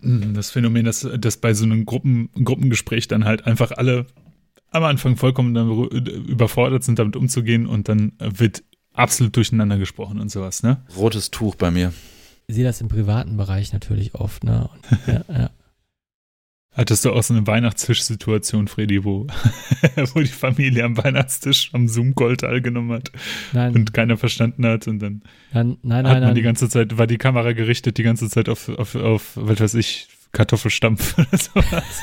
Mhm, 0.00 0.34
das 0.34 0.50
Phänomen, 0.50 0.84
dass, 0.84 1.06
dass 1.18 1.36
bei 1.38 1.54
so 1.54 1.64
einem 1.64 1.86
Gruppen, 1.86 2.30
Gruppengespräch 2.32 3.08
dann 3.08 3.24
halt 3.24 3.46
einfach 3.46 3.72
alle 3.72 4.06
am 4.70 4.84
Anfang 4.84 5.16
vollkommen 5.16 5.54
überfordert 6.26 6.82
sind, 6.82 6.98
damit 6.98 7.16
umzugehen 7.16 7.66
und 7.66 7.88
dann 7.88 8.12
wird 8.18 8.64
absolut 8.92 9.36
durcheinander 9.36 9.78
gesprochen 9.78 10.20
und 10.20 10.30
sowas, 10.30 10.62
ne? 10.62 10.82
Rotes 10.96 11.30
Tuch 11.30 11.54
bei 11.54 11.70
mir. 11.70 11.92
Ich 12.46 12.56
sehe 12.56 12.64
das 12.64 12.80
im 12.80 12.88
privaten 12.88 13.36
Bereich 13.36 13.72
natürlich 13.72 14.14
oft, 14.14 14.42
ne? 14.44 14.68
Und, 14.72 14.98
ja, 15.06 15.24
ja. 15.28 15.50
Hattest 16.76 17.04
du 17.04 17.12
auch 17.12 17.22
so 17.22 17.34
eine 17.34 17.46
Weihnachtstisch-Situation, 17.46 18.66
Freddy, 18.66 19.04
wo, 19.04 19.26
wo 20.14 20.20
die 20.20 20.26
Familie 20.26 20.84
am 20.84 20.96
Weihnachtstisch 20.96 21.70
am 21.72 21.86
Zoom-Call 21.86 22.36
teilgenommen 22.36 22.98
hat 22.98 23.12
nein. 23.52 23.74
und 23.74 23.94
keiner 23.94 24.16
verstanden 24.16 24.66
hat 24.66 24.88
und 24.88 24.98
dann 24.98 25.22
nein, 25.52 25.78
nein, 25.82 26.06
hat 26.06 26.14
man 26.14 26.22
nein, 26.22 26.34
die 26.34 26.42
ganze 26.42 26.68
Zeit, 26.68 26.98
war 26.98 27.06
die 27.06 27.18
Kamera 27.18 27.52
gerichtet 27.52 27.96
die 27.96 28.02
ganze 28.02 28.28
Zeit 28.28 28.48
auf, 28.48 28.68
auf, 28.68 28.96
auf 28.96 29.32
was 29.36 29.60
weiß 29.60 29.74
ich, 29.74 30.08
Kartoffelstampf 30.32 31.16
oder 31.18 31.38
sowas. 31.38 32.02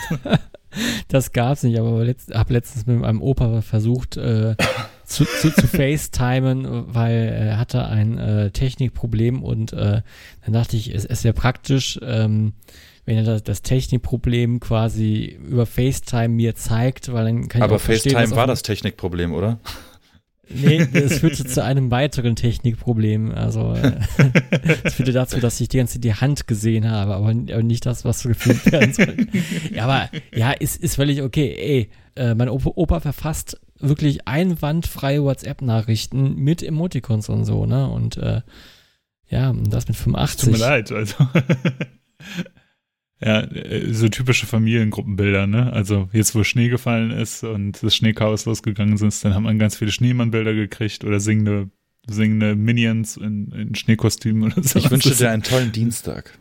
das 1.10 1.34
gab's 1.34 1.64
nicht, 1.64 1.78
aber 1.78 2.06
letzt, 2.06 2.34
habe 2.34 2.54
letztens 2.54 2.88
mit 2.88 3.00
meinem 3.00 3.22
Opa 3.22 3.62
versucht 3.62 4.16
äh, 4.16 4.56
zu, 5.04 5.26
zu, 5.26 5.54
zu 5.54 5.68
FaceTimen, 5.68 6.94
weil 6.94 7.28
er 7.28 7.58
hatte 7.60 7.86
ein 7.86 8.18
äh, 8.18 8.52
Technikproblem 8.52 9.44
und 9.44 9.74
äh, 9.74 10.02
dann 10.46 10.54
dachte 10.54 10.78
ich, 10.78 10.96
es, 10.96 11.06
es 11.06 11.26
wäre 11.26 11.34
praktisch, 11.34 12.00
ähm, 12.02 12.54
wenn 13.06 13.18
er 13.18 13.24
das, 13.24 13.44
das 13.44 13.62
Technikproblem 13.62 14.60
quasi 14.60 15.40
über 15.44 15.66
FaceTime 15.66 16.30
mir 16.30 16.56
zeigt, 16.56 17.12
weil 17.12 17.26
dann 17.26 17.48
kann 17.48 17.62
ich 17.62 17.64
Aber 17.64 17.80
FaceTime 17.80 18.32
war 18.32 18.48
das 18.48 18.62
Technikproblem, 18.62 19.34
oder? 19.34 19.60
Nee, 20.54 20.78
es 20.94 21.20
führte 21.20 21.46
zu 21.46 21.64
einem 21.64 21.92
weiteren 21.92 22.36
Technikproblem. 22.36 23.32
Also 23.32 23.74
äh, 23.74 24.00
es 24.84 24.96
führte 24.96 25.12
dazu, 25.12 25.40
dass 25.40 25.60
ich 25.62 25.70
die 25.70 25.78
ganze 25.78 25.94
Zeit 25.96 26.04
die 26.04 26.14
Hand 26.14 26.48
gesehen 26.48 26.90
habe, 26.90 27.16
aber, 27.16 27.30
aber 27.30 27.64
nicht 27.64 27.86
das, 27.86 28.06
was 28.06 28.24
gefilmt 28.24 28.72
werden 28.72 28.94
soll. 28.94 29.28
ja, 29.74 29.84
aber 29.84 30.10
ja, 30.34 30.52
ist, 30.52 30.82
ist 30.82 30.96
völlig 30.96 31.22
okay. 31.22 31.56
Ey, 31.58 31.90
äh, 32.16 32.36
mein 32.36 32.50
Opa, 32.50 32.72
Opa 32.76 33.00
verfasst 33.00 33.60
wirklich 33.80 34.28
einwandfreie 34.28 35.24
WhatsApp-Nachrichten 35.24 36.36
mit 36.36 36.62
Emoticons 36.62 37.30
und 37.30 37.46
so, 37.46 37.66
ne? 37.66 37.90
Und 37.90 38.18
äh, 38.18 38.42
ja, 39.28 39.54
das 39.54 39.88
mit 39.88 39.98
85. 39.98 40.50
Tut 40.50 40.60
mir 40.60 40.60
leid, 40.60 40.92
also. 40.92 41.16
Ja, 43.24 43.42
äh, 43.42 43.94
so 43.94 44.10
typische 44.10 44.48
Familiengruppenbilder, 44.48 45.46
ne? 45.48 45.72
Also 45.74 46.10
jetzt, 46.12 46.34
wo 46.34 46.44
Schnee 46.44 46.70
gefallen 46.70 47.12
ist 47.12 47.44
und 47.44 47.82
das 47.84 47.96
Schneechaos 47.96 48.46
losgegangen 48.46 48.96
ist, 48.96 49.24
dann 49.24 49.36
haben 49.36 49.44
wir 49.44 49.54
ganz 49.56 49.76
viele 49.76 49.92
Schneemannbilder 49.92 50.54
gekriegt 50.54 51.04
oder 51.04 51.20
singende, 51.20 51.70
singende 52.08 52.56
Minions 52.56 53.18
in, 53.18 53.52
in 53.52 53.76
Schneekostümen 53.76 54.52
oder 54.52 54.64
so. 54.64 54.80
Ich 54.80 54.90
wünsche 54.90 55.14
dir 55.16 55.30
einen 55.32 55.44
tollen 55.44 55.72
Dienstag. 55.72 56.38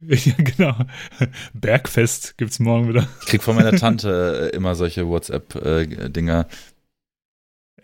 Ja, 0.00 0.34
genau. 0.36 0.74
Bergfest 1.54 2.36
gibt's 2.36 2.58
morgen 2.58 2.88
wieder. 2.88 3.08
Ich 3.20 3.26
krieg 3.26 3.42
von 3.42 3.54
meiner 3.54 3.72
Tante 3.72 4.50
äh, 4.52 4.56
immer 4.56 4.74
solche 4.74 5.06
WhatsApp-Dinger. 5.06 6.40
Äh, 6.48 6.54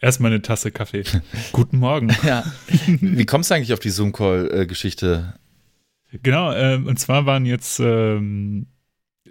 Erstmal 0.01 0.31
eine 0.31 0.43
Tasse 0.43 0.71
Kaffee. 0.71 1.05
Guten 1.53 1.79
Morgen. 1.79 2.15
Ja. 2.25 2.45
Wie 2.87 3.27
kommst 3.27 3.51
du 3.51 3.55
eigentlich 3.55 3.73
auf 3.73 3.81
die 3.81 3.91
Zoom-Call-Geschichte? 3.91 5.35
Genau, 6.23 6.53
äh, 6.53 6.77
und 6.77 6.99
zwar 6.99 7.27
waren 7.27 7.45
jetzt 7.45 7.81
ähm, 7.81 8.67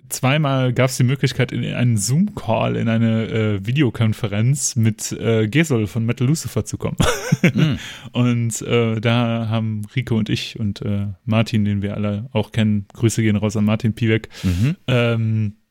zweimal 0.09 0.73
gab 0.73 0.89
es 0.89 0.97
die 0.97 1.03
Möglichkeit, 1.03 1.51
in 1.51 1.63
einen 1.73 1.97
Zoom-Call, 1.97 2.75
in 2.75 2.89
eine 2.89 3.27
äh, 3.27 3.65
Videokonferenz 3.65 4.75
mit 4.75 5.11
äh, 5.11 5.47
Gesol 5.47 5.87
von 5.87 6.05
Metal 6.05 6.27
Lucifer 6.27 6.65
zu 6.65 6.77
kommen. 6.77 6.97
mm. 7.41 7.75
Und 8.13 8.61
äh, 8.61 8.99
da 8.99 9.47
haben 9.49 9.83
Rico 9.95 10.15
und 10.17 10.29
ich 10.29 10.59
und 10.59 10.81
äh, 10.81 11.07
Martin, 11.25 11.65
den 11.65 11.81
wir 11.81 11.95
alle 11.95 12.29
auch 12.31 12.51
kennen, 12.51 12.85
Grüße 12.93 13.21
gehen 13.21 13.35
raus 13.35 13.57
an 13.57 13.65
Martin 13.65 13.93
Piewek, 13.93 14.29
mhm. 14.43 14.75
ähm, 14.87 15.55
äh, 15.55 15.66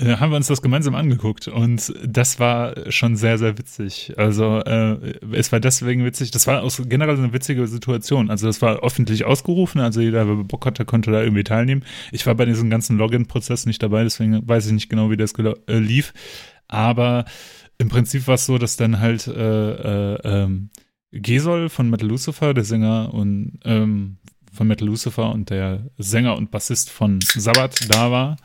haben 0.00 0.30
wir 0.32 0.36
uns 0.36 0.48
das 0.48 0.60
gemeinsam 0.60 0.96
angeguckt 0.96 1.46
und 1.46 1.94
das 2.04 2.40
war 2.40 2.90
schon 2.90 3.14
sehr, 3.14 3.38
sehr 3.38 3.58
witzig. 3.58 4.12
Also 4.16 4.58
äh, 4.58 5.14
es 5.32 5.52
war 5.52 5.60
deswegen 5.60 6.04
witzig, 6.04 6.32
das 6.32 6.48
war 6.48 6.64
auch 6.64 6.72
generell 6.88 7.16
eine 7.16 7.32
witzige 7.32 7.68
Situation. 7.68 8.28
Also 8.28 8.48
das 8.48 8.60
war 8.60 8.82
öffentlich 8.82 9.24
ausgerufen, 9.24 9.80
also 9.80 10.00
jeder, 10.00 10.24
der 10.24 10.34
Bock 10.34 10.66
hatte, 10.66 10.84
konnte 10.84 11.12
da 11.12 11.22
irgendwie 11.22 11.44
teilnehmen. 11.44 11.84
Ich 12.10 12.26
war 12.26 12.34
bei 12.34 12.44
diesem 12.44 12.70
ganzen 12.70 12.98
Login-Prozess 12.98 13.66
nicht 13.66 13.82
dabei, 13.82 14.02
deswegen 14.02 14.46
weiß 14.48 14.66
ich 14.66 14.72
nicht 14.72 14.88
genau, 14.88 15.10
wie 15.10 15.16
das 15.16 15.32
äh, 15.38 15.78
lief. 15.78 16.12
Aber 16.66 17.24
im 17.78 17.88
Prinzip 17.88 18.26
war 18.26 18.34
es 18.34 18.46
so, 18.46 18.58
dass 18.58 18.76
dann 18.76 18.98
halt 18.98 19.28
äh, 19.28 20.14
äh, 20.14 20.18
ähm, 20.24 20.70
Gesol 21.12 21.68
von 21.68 21.88
Metal 21.88 22.08
Lucifer, 22.08 22.52
der 22.52 22.64
Sänger 22.64 23.14
und 23.14 23.60
ähm, 23.64 24.16
von 24.52 24.66
Metal 24.66 24.88
Lucifer 24.88 25.30
und 25.30 25.50
der 25.50 25.88
Sänger 25.98 26.36
und 26.36 26.50
Bassist 26.50 26.90
von 26.90 27.20
Sabbath 27.20 27.88
da 27.88 28.10
war 28.10 28.36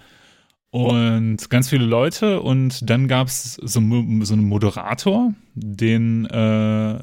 und 0.72 1.50
ganz 1.50 1.70
viele 1.70 1.86
Leute 1.86 2.42
und 2.42 2.88
dann 2.88 3.08
gab 3.08 3.28
es 3.28 3.56
so, 3.56 3.82
so 3.82 4.34
einen 4.34 4.44
Moderator, 4.44 5.34
den 5.56 6.26
äh, 6.28 7.00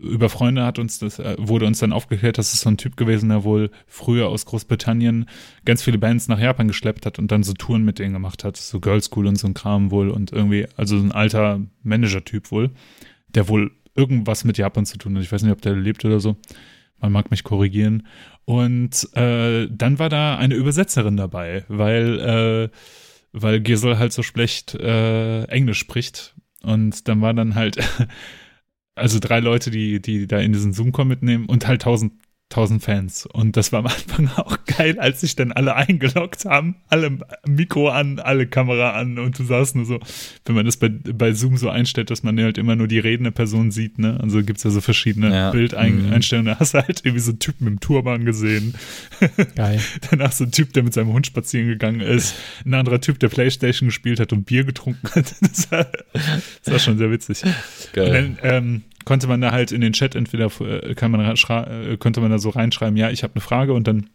über 0.00 0.28
Freunde 0.28 0.64
hat 0.64 0.80
uns 0.80 0.98
das, 0.98 1.20
äh, 1.20 1.36
wurde 1.38 1.66
uns 1.66 1.78
dann 1.78 1.92
aufgeklärt, 1.92 2.36
dass 2.36 2.52
es 2.52 2.62
so 2.62 2.68
ein 2.68 2.78
Typ 2.78 2.96
gewesen, 2.96 3.28
der 3.28 3.44
wohl 3.44 3.70
früher 3.86 4.28
aus 4.28 4.44
Großbritannien 4.44 5.26
ganz 5.64 5.82
viele 5.82 5.98
Bands 5.98 6.26
nach 6.26 6.40
Japan 6.40 6.66
geschleppt 6.66 7.06
hat 7.06 7.20
und 7.20 7.30
dann 7.30 7.44
so 7.44 7.52
Touren 7.52 7.84
mit 7.84 8.00
denen 8.00 8.12
gemacht 8.12 8.42
hat, 8.42 8.56
so 8.56 8.80
Girls 8.80 9.04
School 9.04 9.28
und 9.28 9.36
so 9.36 9.46
ein 9.46 9.54
Kram 9.54 9.92
wohl 9.92 10.10
und 10.10 10.32
irgendwie, 10.32 10.66
also 10.76 10.98
so 10.98 11.04
ein 11.04 11.12
alter 11.12 11.60
Manager-Typ 11.84 12.50
wohl, 12.50 12.70
der 13.28 13.46
wohl 13.46 13.70
irgendwas 13.94 14.42
mit 14.42 14.58
Japan 14.58 14.84
zu 14.84 14.98
tun 14.98 15.14
hat. 15.14 15.22
Ich 15.22 15.30
weiß 15.30 15.44
nicht, 15.44 15.52
ob 15.52 15.62
der 15.62 15.76
lebt 15.76 16.04
oder 16.04 16.18
so. 16.18 16.36
Man 17.00 17.12
mag 17.12 17.30
mich 17.30 17.44
korrigieren. 17.44 18.06
Und 18.44 19.08
äh, 19.16 19.68
dann 19.70 19.98
war 19.98 20.08
da 20.08 20.36
eine 20.36 20.54
Übersetzerin 20.54 21.16
dabei, 21.16 21.64
weil, 21.68 22.20
äh, 22.20 22.76
weil 23.32 23.60
Gisel 23.60 23.98
halt 23.98 24.12
so 24.12 24.22
schlecht 24.22 24.74
äh, 24.74 25.44
Englisch 25.44 25.78
spricht. 25.78 26.34
Und 26.62 27.08
dann 27.08 27.20
war 27.20 27.32
dann 27.32 27.54
halt, 27.54 27.78
also 28.94 29.18
drei 29.20 29.40
Leute, 29.40 29.70
die, 29.70 30.00
die 30.02 30.26
da 30.26 30.38
in 30.38 30.52
diesen 30.52 30.72
Zoom-Call 30.72 31.04
mitnehmen 31.04 31.46
und 31.46 31.66
halt 31.66 31.82
tausend 31.82 32.12
1000 32.50 32.82
Fans. 32.82 33.26
Und 33.26 33.56
das 33.56 33.72
war 33.72 33.80
am 33.80 33.86
Anfang 33.86 34.28
auch 34.36 34.58
geil, 34.66 34.98
als 34.98 35.20
sich 35.20 35.36
dann 35.36 35.52
alle 35.52 35.76
eingeloggt 35.76 36.44
haben. 36.44 36.76
Alle 36.88 37.18
Mikro 37.46 37.88
an, 37.88 38.18
alle 38.18 38.46
Kamera 38.46 38.92
an 38.92 39.18
und 39.18 39.38
du 39.38 39.44
saßt 39.44 39.76
nur 39.76 39.84
so, 39.84 40.00
wenn 40.44 40.56
man 40.56 40.66
das 40.66 40.76
bei, 40.76 40.88
bei 40.88 41.32
Zoom 41.32 41.56
so 41.56 41.70
einstellt, 41.70 42.10
dass 42.10 42.22
man 42.22 42.38
halt 42.40 42.58
immer 42.58 42.74
nur 42.74 42.88
die 42.88 42.98
redende 42.98 43.30
Person 43.30 43.70
sieht, 43.70 43.98
ne? 43.98 44.18
Also 44.20 44.42
gibt 44.42 44.58
es 44.58 44.64
ja 44.64 44.70
so 44.70 44.80
verschiedene 44.80 45.32
ja. 45.32 45.50
Bildeinstellungen. 45.50 46.50
Mhm. 46.50 46.54
Da 46.54 46.60
hast 46.60 46.74
du 46.74 46.78
halt 46.78 47.00
irgendwie 47.04 47.22
so 47.22 47.30
einen 47.30 47.38
Typen 47.38 47.64
mit 47.64 47.74
dem 47.74 47.80
Turban 47.80 48.24
gesehen. 48.24 48.74
Geil. 49.54 49.80
Danach 50.10 50.32
so 50.32 50.44
ein 50.44 50.50
Typ, 50.50 50.72
der 50.72 50.82
mit 50.82 50.92
seinem 50.92 51.12
Hund 51.12 51.26
spazieren 51.26 51.68
gegangen 51.68 52.00
ist. 52.00 52.34
Ein 52.64 52.74
anderer 52.74 53.00
Typ, 53.00 53.20
der 53.20 53.28
Playstation 53.28 53.88
gespielt 53.88 54.18
hat 54.18 54.32
und 54.32 54.44
Bier 54.44 54.64
getrunken 54.64 55.08
hat. 55.14 55.34
Das 55.50 55.70
war, 55.72 55.86
das 56.64 56.72
war 56.72 56.78
schon 56.78 56.98
sehr 56.98 57.10
witzig. 57.10 57.42
Geil. 57.92 58.12
Dann, 58.12 58.38
ähm, 58.42 58.82
konnte 59.04 59.26
man 59.26 59.40
da 59.40 59.52
halt 59.52 59.72
in 59.72 59.80
den 59.80 59.92
Chat 59.92 60.14
entweder 60.14 60.50
äh, 60.60 60.94
kann 60.94 61.10
man 61.10 61.20
äh, 61.20 61.96
konnte 61.98 62.20
man 62.20 62.30
da 62.30 62.38
so 62.38 62.50
reinschreiben, 62.50 62.96
ja, 62.96 63.10
ich 63.10 63.22
habe 63.22 63.34
eine 63.34 63.40
Frage 63.40 63.72
und 63.72 63.86
dann 63.86 64.10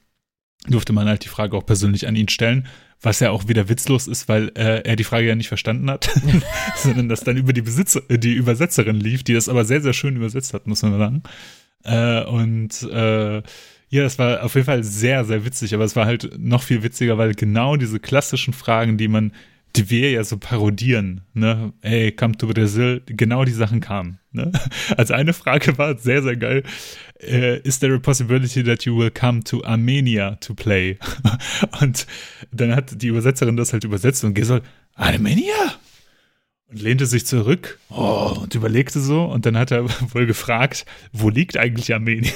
durfte 0.67 0.93
man 0.93 1.07
halt 1.07 1.23
die 1.23 1.29
Frage 1.29 1.55
auch 1.55 1.65
persönlich 1.65 2.07
an 2.07 2.15
ihn 2.15 2.29
stellen, 2.29 2.67
was 3.01 3.19
ja 3.19 3.31
auch 3.31 3.47
wieder 3.47 3.69
witzlos 3.69 4.07
ist, 4.07 4.27
weil 4.27 4.51
äh, 4.55 4.81
er 4.81 4.95
die 4.95 5.03
Frage 5.03 5.27
ja 5.27 5.35
nicht 5.35 5.47
verstanden 5.47 5.89
hat, 5.89 6.09
sondern 6.75 7.09
das 7.09 7.23
dann 7.23 7.37
über 7.37 7.53
die 7.53 7.61
Besitzer, 7.61 8.01
die 8.09 8.33
Übersetzerin 8.33 8.99
lief, 8.99 9.23
die 9.23 9.33
das 9.33 9.49
aber 9.49 9.65
sehr, 9.65 9.81
sehr 9.81 9.93
schön 9.93 10.15
übersetzt 10.15 10.53
hat, 10.53 10.65
muss 10.67 10.81
man 10.81 10.97
sagen. 10.97 11.23
Äh, 11.83 12.23
und 12.23 12.83
äh, 12.83 13.43
ja, 13.89 14.03
das 14.03 14.17
war 14.17 14.43
auf 14.43 14.55
jeden 14.55 14.65
Fall 14.65 14.83
sehr, 14.83 15.23
sehr 15.25 15.45
witzig, 15.45 15.73
aber 15.75 15.83
es 15.83 15.95
war 15.95 16.05
halt 16.05 16.37
noch 16.39 16.63
viel 16.63 16.83
witziger, 16.83 17.17
weil 17.17 17.33
genau 17.33 17.75
diese 17.75 17.99
klassischen 17.99 18.53
Fragen, 18.53 18.97
die 18.97 19.07
man 19.07 19.31
die 19.75 19.89
wir 19.89 20.11
ja 20.11 20.23
so 20.23 20.37
parodieren, 20.37 21.21
ne? 21.33 21.73
Hey, 21.81 22.11
come 22.11 22.37
to 22.37 22.47
Brazil, 22.47 23.01
genau 23.05 23.43
die 23.43 23.51
Sachen 23.51 23.81
kamen. 23.81 24.19
Ne? 24.31 24.51
Als 24.97 25.11
eine 25.11 25.33
Frage 25.33 25.77
war 25.77 25.97
sehr, 25.97 26.23
sehr 26.23 26.35
geil. 26.35 26.63
Uh, 27.23 27.59
is 27.63 27.79
there 27.79 27.95
a 27.95 27.99
possibility 27.99 28.63
that 28.63 28.83
you 28.83 28.97
will 28.97 29.09
come 29.09 29.43
to 29.43 29.63
Armenia 29.63 30.35
to 30.41 30.53
play? 30.53 30.97
Und 31.81 32.05
dann 32.51 32.75
hat 32.75 33.01
die 33.01 33.07
Übersetzerin 33.07 33.57
das 33.57 33.73
halt 33.73 33.83
übersetzt 33.83 34.23
und 34.23 34.33
Gesol, 34.33 34.61
Armenia? 34.95 35.53
Und 36.67 36.81
lehnte 36.81 37.05
sich 37.05 37.25
zurück 37.25 37.79
oh, 37.89 38.37
und 38.41 38.55
überlegte 38.55 38.99
so. 38.99 39.23
Und 39.23 39.45
dann 39.45 39.55
hat 39.57 39.71
er 39.71 39.87
wohl 40.13 40.25
gefragt, 40.25 40.85
wo 41.13 41.29
liegt 41.29 41.57
eigentlich 41.57 41.93
Armenien? 41.93 42.33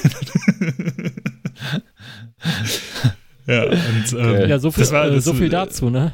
ja, 3.46 3.64
und, 3.64 4.12
ähm, 4.16 4.48
ja, 4.48 4.58
so 4.58 4.70
viel, 4.70 4.90
war, 4.90 5.10
äh, 5.10 5.20
so 5.20 5.34
viel 5.34 5.46
äh, 5.46 5.50
dazu, 5.50 5.90
ne? 5.90 6.12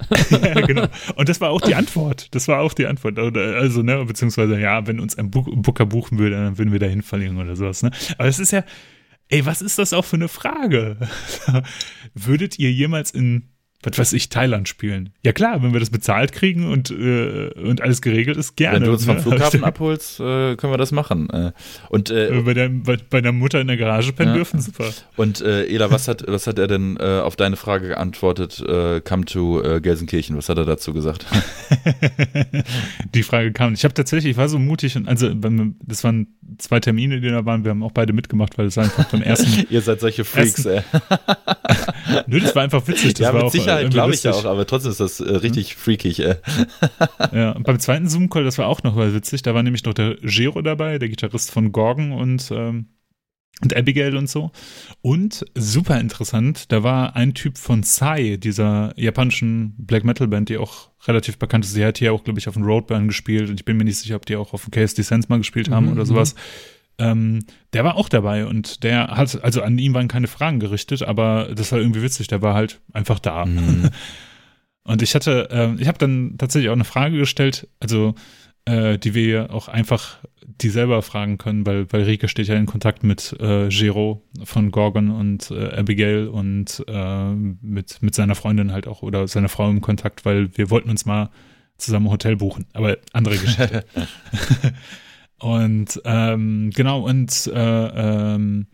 ja, 0.30 0.60
genau. 0.66 0.86
Und 1.16 1.28
das 1.28 1.40
war 1.40 1.50
auch 1.50 1.60
die 1.60 1.74
Antwort. 1.74 2.34
Das 2.34 2.48
war 2.48 2.60
auch 2.60 2.72
die 2.72 2.86
Antwort. 2.86 3.18
Also, 3.18 3.82
ne, 3.82 4.04
beziehungsweise, 4.04 4.58
ja, 4.58 4.86
wenn 4.86 5.00
uns 5.00 5.16
ein 5.16 5.30
Booker 5.30 5.86
buchen 5.86 6.18
würde, 6.18 6.36
dann 6.36 6.58
würden 6.58 6.72
wir 6.72 6.78
dahin 6.78 7.02
verlieren 7.02 7.38
oder 7.38 7.56
sowas, 7.56 7.82
ne? 7.82 7.90
Aber 8.18 8.28
es 8.28 8.38
ist 8.38 8.52
ja, 8.52 8.64
ey, 9.28 9.46
was 9.46 9.62
ist 9.62 9.78
das 9.78 9.92
auch 9.92 10.04
für 10.04 10.16
eine 10.16 10.28
Frage? 10.28 10.96
Würdet 12.14 12.58
ihr 12.58 12.70
jemals 12.70 13.10
in 13.10 13.51
was 13.82 13.98
weiß 13.98 14.12
ich, 14.12 14.28
Thailand 14.28 14.68
spielen. 14.68 15.10
Ja 15.24 15.32
klar, 15.32 15.62
wenn 15.62 15.72
wir 15.72 15.80
das 15.80 15.90
bezahlt 15.90 16.32
kriegen 16.32 16.70
und, 16.70 16.90
äh, 16.90 17.50
und 17.54 17.80
alles 17.80 18.00
geregelt 18.00 18.36
ist, 18.36 18.56
gerne. 18.56 18.76
Wenn 18.76 18.84
du 18.84 18.92
uns 18.92 19.04
vom 19.04 19.16
ne? 19.16 19.22
Flughafen 19.22 19.64
abholst, 19.64 20.20
äh, 20.20 20.56
können 20.56 20.72
wir 20.72 20.78
das 20.78 20.92
machen. 20.92 21.28
Äh, 21.30 21.52
und 21.88 22.10
äh, 22.10 22.42
bei, 22.44 22.54
der, 22.54 22.68
bei, 22.68 22.96
bei 23.10 23.20
der 23.20 23.32
Mutter 23.32 23.60
in 23.60 23.66
der 23.66 23.76
Garage 23.76 24.12
pennen 24.12 24.30
ja. 24.30 24.36
dürfen, 24.36 24.60
super. 24.60 24.88
Und 25.16 25.40
äh, 25.40 25.66
Ela, 25.66 25.90
was 25.90 26.08
hat, 26.08 26.24
was 26.26 26.46
hat 26.46 26.58
er 26.58 26.68
denn 26.68 26.96
äh, 26.98 27.20
auf 27.20 27.36
deine 27.36 27.56
Frage 27.56 27.88
geantwortet, 27.88 28.60
äh, 28.60 29.00
come 29.00 29.24
to 29.24 29.62
äh, 29.62 29.80
Gelsenkirchen? 29.80 30.36
Was 30.36 30.48
hat 30.48 30.58
er 30.58 30.64
dazu 30.64 30.92
gesagt? 30.92 31.26
die 33.14 33.22
Frage 33.22 33.52
kam. 33.52 33.74
Ich 33.74 33.84
habe 33.84 33.94
tatsächlich, 33.94 34.32
ich 34.32 34.36
war 34.36 34.48
so 34.48 34.58
mutig 34.58 34.96
und 34.96 35.08
also 35.08 35.32
das 35.84 36.04
waren 36.04 36.28
zwei 36.58 36.80
Termine, 36.80 37.20
die 37.20 37.28
da 37.28 37.44
waren, 37.44 37.64
wir 37.64 37.70
haben 37.70 37.82
auch 37.82 37.92
beide 37.92 38.12
mitgemacht, 38.12 38.58
weil 38.58 38.66
es 38.66 38.78
einfach 38.78 39.10
beim 39.10 39.22
ersten. 39.22 39.66
Ihr 39.70 39.80
seid 39.80 40.00
solche 40.00 40.24
Freaks, 40.24 40.64
ersten, 40.64 40.68
ey. 40.68 40.82
Nö, 42.26 42.40
das 42.40 42.54
war 42.54 42.62
einfach 42.62 42.86
witzig. 42.86 43.14
Das 43.14 43.26
ja, 43.26 43.34
war 43.34 43.44
mit 43.44 43.52
Sicherheit 43.52 43.90
glaube 43.90 44.14
ich 44.14 44.22
ja 44.22 44.32
auch, 44.32 44.44
aber 44.44 44.66
trotzdem 44.66 44.92
ist 44.92 45.00
das 45.00 45.20
äh, 45.20 45.30
richtig 45.30 45.72
hm? 45.72 45.78
freakig. 45.78 46.20
Äh. 46.20 46.36
ja, 47.32 47.52
und 47.52 47.64
beim 47.64 47.78
zweiten 47.78 48.08
Zoom-Call, 48.08 48.44
das 48.44 48.58
war 48.58 48.68
auch 48.68 48.82
noch 48.82 48.94
mal 48.94 49.14
witzig, 49.14 49.42
da 49.42 49.54
war 49.54 49.62
nämlich 49.62 49.84
noch 49.84 49.94
der 49.94 50.16
Gero 50.22 50.62
dabei, 50.62 50.98
der 50.98 51.08
Gitarrist 51.08 51.50
von 51.50 51.72
Gorgon 51.72 52.12
und, 52.12 52.50
ähm, 52.50 52.86
und 53.62 53.76
Abigail 53.76 54.16
und 54.16 54.28
so. 54.28 54.50
Und 55.00 55.44
super 55.54 56.00
interessant, 56.00 56.72
da 56.72 56.82
war 56.82 57.16
ein 57.16 57.34
Typ 57.34 57.58
von 57.58 57.82
Psy, 57.82 58.38
dieser 58.38 58.92
japanischen 58.96 59.74
Black 59.78 60.04
Metal 60.04 60.28
Band, 60.28 60.48
die 60.48 60.58
auch 60.58 60.90
relativ 61.06 61.38
bekannt 61.38 61.64
ist. 61.64 61.72
Sie 61.72 61.84
hat 61.84 61.98
hier 61.98 62.12
auch, 62.12 62.24
glaube 62.24 62.38
ich, 62.38 62.48
auf 62.48 62.54
dem 62.54 62.64
Roadburn 62.64 63.08
gespielt 63.08 63.50
und 63.50 63.60
ich 63.60 63.64
bin 63.64 63.76
mir 63.76 63.84
nicht 63.84 63.98
sicher, 63.98 64.16
ob 64.16 64.26
die 64.26 64.36
auch 64.36 64.52
auf 64.52 64.64
dem 64.64 64.70
KSD 64.70 65.02
Sense 65.02 65.28
mal 65.28 65.38
gespielt 65.38 65.70
haben 65.70 65.86
mhm, 65.86 65.92
oder 65.92 66.06
sowas. 66.06 66.34
Mhm. 66.34 66.38
Ähm, 67.02 67.44
der 67.72 67.84
war 67.84 67.96
auch 67.96 68.08
dabei 68.08 68.46
und 68.46 68.84
der 68.84 69.08
hat, 69.08 69.42
also 69.42 69.62
an 69.62 69.78
ihm 69.78 69.94
waren 69.94 70.08
keine 70.08 70.28
Fragen 70.28 70.60
gerichtet, 70.60 71.02
aber 71.02 71.48
das 71.54 71.72
war 71.72 71.78
irgendwie 71.78 72.02
witzig, 72.02 72.28
der 72.28 72.42
war 72.42 72.54
halt 72.54 72.80
einfach 72.92 73.18
da. 73.18 73.44
Mhm. 73.44 73.90
Und 74.84 75.00
ich 75.00 75.14
hatte, 75.14 75.48
äh, 75.52 75.80
ich 75.80 75.86
habe 75.86 75.98
dann 75.98 76.34
tatsächlich 76.38 76.68
auch 76.68 76.74
eine 76.74 76.82
Frage 76.82 77.16
gestellt, 77.16 77.68
also 77.78 78.16
äh, 78.64 78.98
die 78.98 79.14
wir 79.14 79.52
auch 79.52 79.68
einfach 79.68 80.18
die 80.44 80.70
selber 80.70 81.02
fragen 81.02 81.38
können, 81.38 81.64
weil, 81.66 81.92
weil 81.92 82.02
Rike 82.02 82.28
steht 82.28 82.48
ja 82.48 82.56
in 82.56 82.66
Kontakt 82.66 83.04
mit 83.04 83.34
äh, 83.40 83.68
Gero 83.68 84.22
von 84.44 84.70
Gorgon 84.72 85.10
und 85.10 85.52
äh, 85.52 85.76
Abigail 85.76 86.26
und 86.26 86.84
äh, 86.88 87.30
mit, 87.32 88.02
mit 88.02 88.14
seiner 88.14 88.34
Freundin 88.34 88.72
halt 88.72 88.88
auch 88.88 89.02
oder 89.02 89.28
seiner 89.28 89.48
Frau 89.48 89.70
im 89.70 89.80
Kontakt, 89.80 90.24
weil 90.24 90.56
wir 90.56 90.70
wollten 90.70 90.90
uns 90.90 91.06
mal 91.06 91.30
zusammen 91.78 92.06
ein 92.06 92.12
Hotel 92.12 92.36
buchen, 92.36 92.66
aber 92.72 92.98
andere 93.12 93.36
Geschichte. 93.38 93.84
Und 95.42 96.00
ähm, 96.04 96.70
genau, 96.72 97.00
und, 97.00 97.50
äh, 97.52 97.54
ähm, 98.34 98.66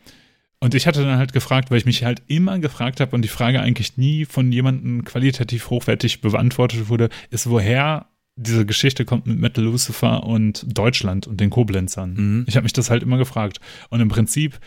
und 0.60 0.74
ich 0.74 0.86
hatte 0.86 1.02
dann 1.02 1.16
halt 1.16 1.32
gefragt, 1.32 1.70
weil 1.70 1.78
ich 1.78 1.86
mich 1.86 2.04
halt 2.04 2.22
immer 2.26 2.58
gefragt 2.58 3.00
habe 3.00 3.16
und 3.16 3.22
die 3.22 3.28
Frage 3.28 3.62
eigentlich 3.62 3.96
nie 3.96 4.26
von 4.26 4.52
jemandem 4.52 5.02
qualitativ 5.06 5.70
hochwertig 5.70 6.20
beantwortet 6.20 6.90
wurde, 6.90 7.08
ist, 7.30 7.48
woher 7.48 8.08
diese 8.36 8.66
Geschichte 8.66 9.06
kommt 9.06 9.26
mit 9.26 9.38
Metal 9.38 9.64
Lucifer 9.64 10.24
und 10.24 10.66
Deutschland 10.66 11.26
und 11.26 11.40
den 11.40 11.48
Koblenzern. 11.48 12.14
Mhm. 12.14 12.44
Ich 12.46 12.56
habe 12.56 12.64
mich 12.64 12.74
das 12.74 12.90
halt 12.90 13.02
immer 13.02 13.16
gefragt. 13.16 13.60
Und 13.88 14.00
im 14.00 14.08
Prinzip 14.08 14.60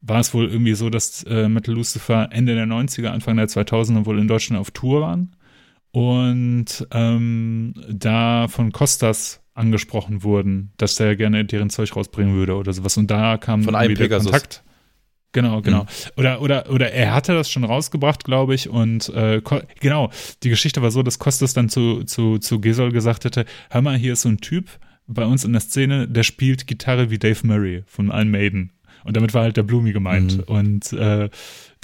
war 0.00 0.18
es 0.18 0.34
wohl 0.34 0.48
irgendwie 0.50 0.74
so, 0.74 0.90
dass 0.90 1.22
äh, 1.22 1.48
Metal 1.48 1.72
Lucifer 1.72 2.30
Ende 2.32 2.56
der 2.56 2.66
90er, 2.66 3.08
Anfang 3.08 3.36
der 3.36 3.46
2000er 3.46 4.06
wohl 4.06 4.18
in 4.18 4.26
Deutschland 4.26 4.60
auf 4.60 4.72
Tour 4.72 5.02
waren. 5.02 5.36
Und 5.92 6.84
ähm, 6.90 7.74
da 7.88 8.48
von 8.48 8.72
Costas 8.72 9.43
angesprochen 9.54 10.22
wurden, 10.22 10.72
dass 10.76 10.96
der 10.96 11.16
gerne 11.16 11.44
deren 11.44 11.70
Zeug 11.70 11.94
rausbringen 11.96 12.34
würde 12.34 12.56
oder 12.56 12.72
sowas. 12.72 12.96
Und 12.96 13.10
da 13.10 13.36
kam 13.36 13.62
Von 13.62 13.74
einem 13.74 13.94
der 13.94 14.08
Kontakt. 14.08 14.62
Genau, 15.32 15.62
genau. 15.62 15.82
Mhm. 15.82 15.88
Oder, 16.16 16.40
oder, 16.42 16.70
oder 16.70 16.92
er 16.92 17.12
hatte 17.12 17.34
das 17.34 17.50
schon 17.50 17.64
rausgebracht, 17.64 18.24
glaube 18.24 18.54
ich. 18.54 18.68
Und 18.68 19.08
äh, 19.10 19.42
genau, 19.80 20.10
die 20.42 20.48
Geschichte 20.48 20.80
war 20.80 20.92
so, 20.92 21.02
dass 21.02 21.18
Kostas 21.18 21.54
dann 21.54 21.68
zu, 21.68 22.04
zu, 22.04 22.38
zu 22.38 22.60
Gesol 22.60 22.92
gesagt 22.92 23.24
hätte: 23.24 23.44
Hör 23.70 23.82
mal, 23.82 23.96
hier 23.96 24.12
ist 24.12 24.22
so 24.22 24.28
ein 24.28 24.38
Typ 24.38 24.68
bei 25.06 25.24
uns 25.24 25.44
in 25.44 25.52
der 25.52 25.60
Szene, 25.60 26.08
der 26.08 26.22
spielt 26.22 26.66
Gitarre 26.66 27.10
wie 27.10 27.18
Dave 27.18 27.46
Murray 27.46 27.82
von 27.86 28.08
Iron 28.08 28.30
Maiden. 28.30 28.72
Und 29.04 29.16
damit 29.16 29.34
war 29.34 29.42
halt 29.42 29.56
der 29.56 29.64
Blumi 29.64 29.92
gemeint. 29.92 30.38
Mhm. 30.38 30.44
Und 30.44 30.92
äh, 30.94 31.28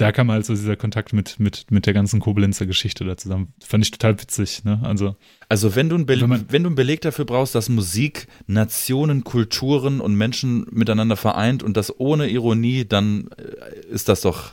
da 0.00 0.12
kam 0.12 0.30
halt 0.30 0.46
so 0.46 0.54
dieser 0.54 0.76
Kontakt 0.76 1.12
mit, 1.12 1.38
mit, 1.38 1.70
mit 1.70 1.84
der 1.84 1.92
ganzen 1.92 2.20
Koblenzer 2.20 2.64
Geschichte 2.64 3.04
da 3.04 3.16
zusammen. 3.18 3.52
Fand 3.62 3.84
ich 3.84 3.90
total 3.90 4.18
witzig, 4.20 4.64
ne? 4.64 4.80
Also, 4.82 5.16
also 5.48 5.76
wenn 5.76 5.90
du, 5.90 5.96
ein 5.96 6.08
wenn, 6.08 6.26
man, 6.26 6.46
wenn 6.48 6.62
du 6.62 6.68
einen 6.68 6.76
Beleg 6.76 7.02
dafür 7.02 7.26
brauchst, 7.26 7.54
dass 7.54 7.68
Musik 7.68 8.26
Nationen, 8.46 9.24
Kulturen 9.24 10.00
und 10.00 10.14
Menschen 10.14 10.66
miteinander 10.70 11.16
vereint 11.16 11.62
und 11.62 11.76
das 11.76 12.00
ohne 12.00 12.28
Ironie, 12.28 12.86
dann 12.86 13.28
äh, 13.36 13.92
ist 13.92 14.08
das 14.08 14.22
doch 14.22 14.52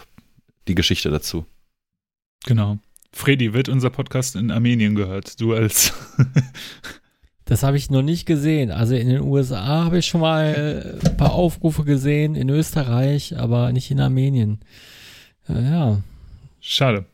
die 0.68 0.76
Geschichte 0.76 1.10
dazu. 1.10 1.46
Genau. 2.46 2.80
Freddy, 3.14 3.54
wird 3.54 3.70
unser 3.70 3.90
Podcast 3.90 4.36
in 4.36 4.52
Armenien 4.52 4.96
gehört? 4.96 5.40
Du 5.40 5.54
als. 5.54 5.94
das 7.46 7.64
habe 7.64 7.78
ich 7.78 7.90
noch 7.90 8.02
nicht 8.02 8.26
gesehen. 8.26 8.72
Also 8.72 8.96
in 8.96 9.08
den 9.08 9.22
USA 9.22 9.86
habe 9.86 10.00
ich 10.00 10.08
schon 10.08 10.22
mal 10.22 11.00
ein 11.04 11.16
paar 11.16 11.32
Aufrufe 11.32 11.86
gesehen, 11.86 12.36
in 12.36 12.50
Österreich, 12.50 13.38
aber 13.38 13.72
nicht 13.72 13.90
in 13.92 14.02
Armenien. 14.02 14.60
Ja. 15.48 15.60
ja. 15.60 16.02
Schade. 16.60 17.06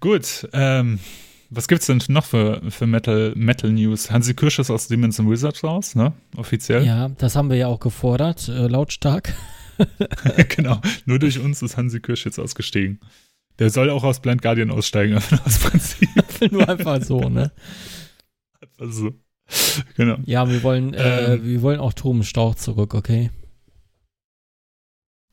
Gut, 0.00 0.48
ähm, 0.52 0.98
was 1.50 1.68
gibt's 1.68 1.86
denn 1.86 2.02
noch 2.08 2.24
für, 2.24 2.62
für 2.70 2.86
Metal, 2.86 3.32
Metal 3.36 3.70
News? 3.70 4.10
Hansi 4.10 4.34
Kirsch 4.34 4.58
ist 4.58 4.70
aus 4.70 4.88
Demons 4.88 5.20
and 5.20 5.28
Wizards 5.28 5.62
raus, 5.62 5.94
ne? 5.94 6.12
Offiziell. 6.36 6.84
Ja, 6.84 7.10
das 7.18 7.36
haben 7.36 7.50
wir 7.50 7.56
ja 7.56 7.66
auch 7.66 7.80
gefordert, 7.80 8.48
äh, 8.48 8.66
lautstark. 8.68 9.34
genau, 10.48 10.80
nur 11.06 11.18
durch 11.18 11.38
uns 11.38 11.62
ist 11.62 11.76
Hansi 11.76 12.00
Kirsch 12.00 12.24
jetzt 12.24 12.38
ausgestiegen. 12.38 13.00
Der 13.58 13.70
soll 13.70 13.90
auch 13.90 14.02
aus 14.02 14.20
Blind 14.20 14.42
Guardian 14.42 14.70
aussteigen, 14.70 15.14
einfach 15.16 15.44
aus 15.44 15.58
Prinzip. 15.58 16.08
nur 16.50 16.68
einfach 16.68 17.02
so, 17.02 17.28
ne? 17.28 17.52
Einfach 18.60 18.92
so. 18.92 19.12
Genau. 19.96 20.16
Ja, 20.24 20.48
wir 20.48 20.62
wollen, 20.62 20.94
äh, 20.94 21.34
ähm, 21.34 21.44
wir 21.44 21.62
wollen 21.62 21.80
auch 21.80 21.92
Tom 21.92 22.22
Stauch 22.22 22.54
zurück, 22.54 22.94
okay? 22.94 23.30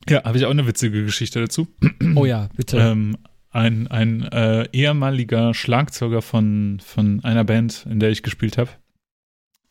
Ja, 0.08 0.24
habe 0.24 0.38
ich 0.38 0.46
auch 0.46 0.50
eine 0.50 0.66
witzige 0.66 1.04
Geschichte 1.04 1.40
dazu. 1.40 1.68
Oh 2.16 2.24
ja, 2.24 2.48
bitte. 2.56 2.78
Ähm, 2.78 3.16
ein 3.50 3.88
ein 3.88 4.22
äh, 4.22 4.68
ehemaliger 4.72 5.54
Schlagzeuger 5.54 6.22
von, 6.22 6.80
von 6.84 7.22
einer 7.24 7.44
Band, 7.44 7.86
in 7.88 8.00
der 8.00 8.10
ich 8.10 8.22
gespielt 8.22 8.58
habe, 8.58 8.70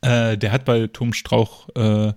äh, 0.01 0.37
der 0.37 0.51
hat 0.51 0.65
bei 0.65 0.87
Tom 0.87 1.13
Strauch 1.13 1.69
äh, 1.75 2.13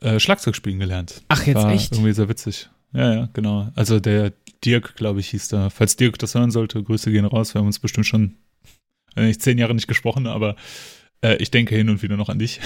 äh 0.00 0.20
Schlagzeug 0.20 0.54
spielen 0.54 0.78
gelernt. 0.78 1.22
Ach, 1.28 1.46
jetzt 1.46 1.56
War 1.56 1.72
echt? 1.72 1.92
Irgendwie 1.92 2.12
sehr 2.12 2.28
witzig. 2.28 2.68
Ja, 2.92 3.14
ja, 3.14 3.28
genau. 3.32 3.70
Also 3.74 4.00
der 4.00 4.32
Dirk, 4.64 4.96
glaube 4.96 5.20
ich, 5.20 5.30
hieß 5.30 5.48
da. 5.48 5.70
Falls 5.70 5.96
Dirk 5.96 6.18
das 6.18 6.34
hören 6.34 6.50
sollte, 6.50 6.82
Grüße 6.82 7.10
gehen 7.10 7.24
raus. 7.24 7.54
Wir 7.54 7.60
haben 7.60 7.66
uns 7.66 7.78
bestimmt 7.78 8.06
schon 8.06 8.36
äh, 9.16 9.26
nicht 9.26 9.42
zehn 9.42 9.58
Jahre 9.58 9.74
nicht 9.74 9.88
gesprochen, 9.88 10.26
aber 10.26 10.56
äh, 11.22 11.36
ich 11.36 11.50
denke 11.50 11.74
hin 11.74 11.88
und 11.88 12.02
wieder 12.02 12.16
noch 12.16 12.28
an 12.28 12.38
dich. 12.38 12.60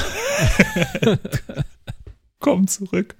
Komm 2.41 2.67
zurück. 2.67 3.17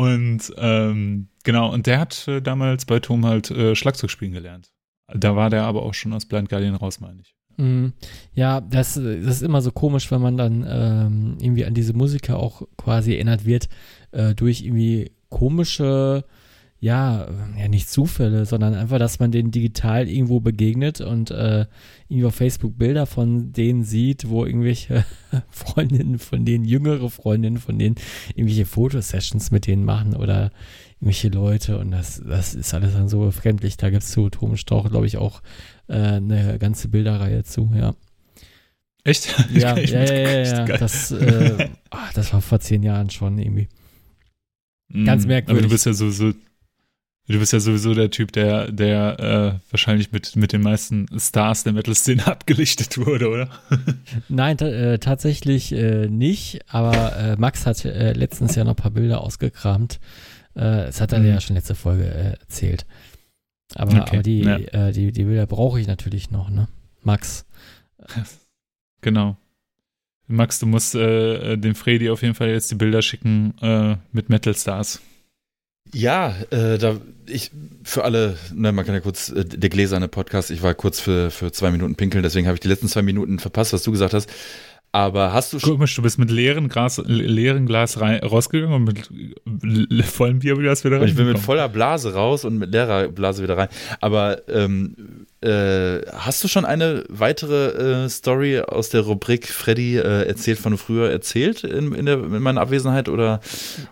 Und 0.00 0.54
ähm, 0.56 1.28
genau, 1.44 1.70
und 1.70 1.86
der 1.86 2.00
hat 2.00 2.26
äh, 2.26 2.40
damals 2.40 2.86
bei 2.86 3.00
Tom 3.00 3.26
halt 3.26 3.50
äh, 3.50 3.74
Schlagzeug 3.74 4.10
spielen 4.10 4.32
gelernt. 4.32 4.72
Da 5.12 5.36
war 5.36 5.50
der 5.50 5.64
aber 5.64 5.82
auch 5.82 5.92
schon 5.92 6.14
aus 6.14 6.24
Blind 6.24 6.48
Guardian 6.48 6.74
raus, 6.74 7.00
meine 7.00 7.20
ich. 7.20 7.34
Mhm. 7.58 7.92
Ja, 8.32 8.62
das, 8.62 8.94
das 8.94 9.04
ist 9.04 9.42
immer 9.42 9.60
so 9.60 9.72
komisch, 9.72 10.10
wenn 10.10 10.22
man 10.22 10.38
dann 10.38 10.64
ähm, 10.66 11.36
irgendwie 11.38 11.66
an 11.66 11.74
diese 11.74 11.92
Musiker 11.92 12.38
auch 12.38 12.62
quasi 12.78 13.12
erinnert 13.12 13.44
wird, 13.44 13.68
äh, 14.12 14.34
durch 14.34 14.62
irgendwie 14.62 15.12
komische 15.28 16.24
ja, 16.82 17.28
ja, 17.58 17.68
nicht 17.68 17.90
Zufälle, 17.90 18.46
sondern 18.46 18.74
einfach, 18.74 18.98
dass 18.98 19.18
man 19.18 19.30
denen 19.30 19.50
digital 19.50 20.08
irgendwo 20.08 20.40
begegnet 20.40 21.02
und 21.02 21.30
äh, 21.30 21.66
irgendwie 22.08 22.24
auf 22.24 22.34
Facebook 22.34 22.78
Bilder 22.78 23.04
von 23.04 23.52
denen 23.52 23.84
sieht, 23.84 24.30
wo 24.30 24.46
irgendwelche 24.46 25.04
Freundinnen 25.50 26.18
von 26.18 26.46
denen, 26.46 26.64
jüngere 26.64 27.10
Freundinnen 27.10 27.58
von 27.58 27.78
denen, 27.78 27.96
irgendwelche 28.34 28.64
Fotosessions 28.64 29.50
mit 29.50 29.66
denen 29.66 29.84
machen 29.84 30.16
oder 30.16 30.52
irgendwelche 30.94 31.28
Leute 31.28 31.78
und 31.78 31.90
das, 31.90 32.22
das 32.26 32.54
ist 32.54 32.72
alles 32.72 32.94
dann 32.94 33.10
so 33.10 33.20
befremdlich. 33.20 33.76
Da 33.76 33.90
gibt 33.90 34.02
es 34.02 34.10
zu 34.10 34.30
Thomas 34.30 34.60
Strauch, 34.60 34.88
glaube 34.90 35.06
ich, 35.06 35.18
auch 35.18 35.42
äh, 35.88 35.96
eine 35.96 36.58
ganze 36.58 36.88
Bilderreihe 36.88 37.44
zu, 37.44 37.70
ja. 37.74 37.94
Echt? 39.04 39.34
Ja, 39.52 39.76
ja, 39.76 40.04
ja, 40.04 40.14
ja, 40.14 40.66
ja. 40.66 40.78
Das, 40.78 41.10
äh, 41.10 41.68
ach, 41.90 42.12
das 42.14 42.32
war 42.32 42.40
vor 42.40 42.60
zehn 42.60 42.82
Jahren 42.82 43.10
schon 43.10 43.38
irgendwie. 43.38 43.68
Ganz 45.04 45.26
merkwürdig. 45.26 45.46
Mm, 45.46 45.58
aber 45.58 45.68
du 45.68 45.72
bist 45.72 45.86
ja 45.86 45.92
sowieso, 45.92 46.32
du 47.30 47.38
bist 47.38 47.52
ja 47.52 47.60
sowieso 47.60 47.94
der 47.94 48.10
Typ, 48.10 48.32
der, 48.32 48.70
der 48.72 49.20
äh, 49.20 49.70
wahrscheinlich 49.70 50.12
mit, 50.12 50.36
mit 50.36 50.52
den 50.52 50.62
meisten 50.62 51.06
Stars 51.18 51.64
der 51.64 51.72
Metal-Szene 51.72 52.26
abgelichtet 52.26 52.98
wurde, 52.98 53.28
oder? 53.28 53.48
Nein, 54.28 54.58
äh, 54.58 54.98
tatsächlich 54.98 55.72
äh, 55.72 56.08
nicht, 56.08 56.60
aber 56.68 57.16
äh, 57.16 57.36
Max 57.36 57.66
hat 57.66 57.84
äh, 57.84 58.12
letztens 58.12 58.54
ja 58.54 58.64
noch 58.64 58.72
ein 58.72 58.76
paar 58.76 58.90
Bilder 58.90 59.20
ausgekramt. 59.20 60.00
Äh, 60.54 60.86
das 60.86 61.00
hat 61.00 61.12
er 61.12 61.20
mhm. 61.20 61.26
ja 61.26 61.40
schon 61.40 61.56
letzte 61.56 61.74
Folge 61.74 62.04
erzählt. 62.04 62.86
Aber, 63.74 63.92
okay. 63.92 64.16
aber 64.16 64.22
die, 64.22 64.40
ja. 64.40 64.90
die, 64.90 65.12
die 65.12 65.24
Bilder 65.24 65.46
brauche 65.46 65.80
ich 65.80 65.86
natürlich 65.86 66.30
noch, 66.30 66.50
ne? 66.50 66.68
Max. 67.02 67.46
Genau. 69.02 69.38
Max, 70.26 70.58
du 70.58 70.66
musst 70.66 70.94
äh, 70.94 71.56
dem 71.56 71.74
Freddy 71.74 72.10
auf 72.10 72.20
jeden 72.20 72.34
Fall 72.34 72.50
jetzt 72.50 72.70
die 72.70 72.74
Bilder 72.74 73.00
schicken 73.00 73.54
äh, 73.62 73.96
mit 74.12 74.28
Metal 74.28 74.54
Stars. 74.54 75.00
Ja, 75.92 76.34
äh, 76.50 76.78
da 76.78 77.00
ich 77.26 77.50
für 77.82 78.04
alle, 78.04 78.36
ne, 78.54 78.72
man 78.72 78.84
kann 78.84 78.94
ja 78.94 79.00
kurz 79.00 79.30
äh, 79.30 79.44
der 79.44 79.70
gläserne 79.70 80.08
Podcast. 80.08 80.50
Ich 80.50 80.62
war 80.62 80.74
kurz 80.74 81.00
für 81.00 81.30
für 81.30 81.52
zwei 81.52 81.70
Minuten 81.70 81.96
pinkeln, 81.96 82.22
deswegen 82.22 82.46
habe 82.46 82.54
ich 82.54 82.60
die 82.60 82.68
letzten 82.68 82.88
zwei 82.88 83.02
Minuten 83.02 83.38
verpasst, 83.38 83.72
was 83.72 83.82
du 83.82 83.90
gesagt 83.90 84.14
hast. 84.14 84.30
Aber 84.92 85.32
hast 85.32 85.52
du 85.52 85.60
schon. 85.60 85.74
Komisch, 85.74 85.94
du 85.94 86.02
bist 86.02 86.18
mit 86.18 86.32
leeren, 86.32 86.68
Glas, 86.68 87.00
leeren 87.06 87.66
Glas 87.66 88.00
rein, 88.00 88.18
rausgegangen 88.24 88.74
und 88.74 88.84
mit 88.84 90.04
vollem 90.06 90.40
Bier 90.40 90.58
wieder 90.58 90.74
rein. 91.00 91.08
Ich 91.08 91.14
bin 91.14 91.26
mit 91.26 91.38
voller 91.38 91.68
Blase 91.68 92.12
raus 92.12 92.44
und 92.44 92.58
mit 92.58 92.72
leerer 92.72 93.06
Blase 93.08 93.40
wieder 93.40 93.56
rein. 93.56 93.68
Aber 94.00 94.48
ähm, 94.48 95.26
äh, 95.42 96.00
hast 96.12 96.42
du 96.42 96.48
schon 96.48 96.64
eine 96.64 97.04
weitere 97.08 98.04
äh, 98.04 98.08
Story 98.08 98.60
aus 98.60 98.88
der 98.88 99.02
Rubrik 99.02 99.46
Freddy 99.46 99.96
äh, 99.96 100.26
erzählt 100.26 100.58
von 100.58 100.76
früher 100.76 101.08
erzählt 101.08 101.62
in, 101.62 101.94
in, 101.94 102.06
der, 102.06 102.18
in 102.18 102.42
meiner 102.42 102.60
Abwesenheit 102.60 103.08
oder, 103.08 103.40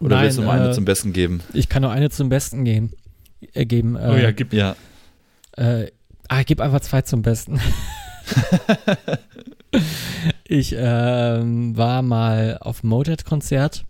oder 0.00 0.16
Nein, 0.16 0.24
willst 0.24 0.38
du 0.38 0.42
nur 0.42 0.52
eine 0.52 0.70
äh, 0.70 0.72
zum 0.72 0.84
Besten 0.84 1.12
geben? 1.12 1.42
Ich 1.52 1.68
kann 1.68 1.82
nur 1.82 1.92
eine 1.92 2.10
zum 2.10 2.28
Besten 2.28 2.64
geben. 2.64 2.90
Äh, 3.54 3.66
geben 3.66 3.96
oh 3.96 4.16
ja, 4.16 4.32
gib. 4.32 4.52
Ja. 4.52 4.74
ah, 5.56 6.42
gib 6.44 6.60
einfach 6.60 6.80
zwei 6.80 7.02
zum 7.02 7.22
Besten. 7.22 7.60
ich 10.48 10.74
ähm, 10.76 11.76
war 11.76 12.02
mal 12.02 12.56
auf 12.60 12.80
dem 12.80 12.88
Motorhead-Konzert, 12.88 13.84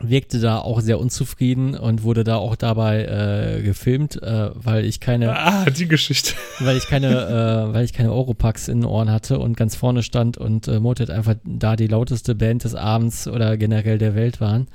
wirkte 0.00 0.40
da 0.40 0.58
auch 0.58 0.80
sehr 0.80 0.98
unzufrieden 0.98 1.76
und 1.76 2.02
wurde 2.02 2.24
da 2.24 2.36
auch 2.36 2.56
dabei 2.56 3.04
äh, 3.04 3.62
gefilmt, 3.62 4.20
äh, 4.22 4.50
weil 4.54 4.86
ich 4.86 4.98
keine 4.98 5.36
ah 5.36 5.66
die 5.66 5.86
Geschichte, 5.86 6.32
weil 6.60 6.78
ich 6.78 6.86
keine, 6.86 7.68
äh, 7.68 7.74
weil 7.74 7.84
ich 7.84 7.92
keine 7.92 8.12
Oropax 8.12 8.68
in 8.68 8.80
den 8.80 8.86
Ohren 8.86 9.10
hatte 9.10 9.38
und 9.38 9.58
ganz 9.58 9.76
vorne 9.76 10.02
stand 10.02 10.38
und 10.38 10.68
äh, 10.68 10.80
Motorhead 10.80 11.10
einfach 11.10 11.34
da 11.44 11.76
die 11.76 11.86
lauteste 11.86 12.34
Band 12.34 12.64
des 12.64 12.74
Abends 12.74 13.28
oder 13.28 13.58
generell 13.58 13.98
der 13.98 14.14
Welt 14.14 14.40
waren. 14.40 14.68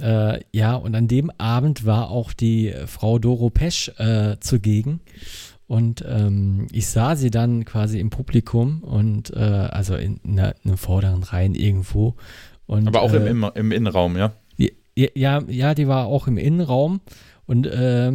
Äh, 0.00 0.40
ja, 0.52 0.76
und 0.76 0.94
an 0.94 1.08
dem 1.08 1.32
Abend 1.38 1.84
war 1.84 2.10
auch 2.10 2.32
die 2.32 2.72
Frau 2.86 3.18
Doro 3.18 3.50
Pesch 3.50 3.90
äh, 3.98 4.36
zugegen. 4.38 5.00
Und 5.66 6.04
ähm, 6.06 6.66
ich 6.72 6.88
sah 6.88 7.16
sie 7.16 7.30
dann 7.30 7.64
quasi 7.64 7.98
im 7.98 8.10
Publikum 8.10 8.82
und 8.82 9.34
äh, 9.34 9.38
also 9.38 9.94
in, 9.96 10.18
in, 10.22 10.38
in 10.38 10.52
einem 10.64 10.76
vorderen 10.76 11.22
Reihen 11.22 11.54
irgendwo. 11.54 12.14
Und, 12.66 12.86
Aber 12.86 13.02
auch 13.02 13.12
äh, 13.12 13.28
im, 13.28 13.44
im 13.54 13.72
Innenraum, 13.72 14.16
ja? 14.16 14.32
Ja, 14.96 15.42
ja, 15.48 15.74
die 15.74 15.88
war 15.88 16.06
auch 16.06 16.28
im 16.28 16.38
Innenraum 16.38 17.00
und 17.46 17.66
äh, 17.66 18.12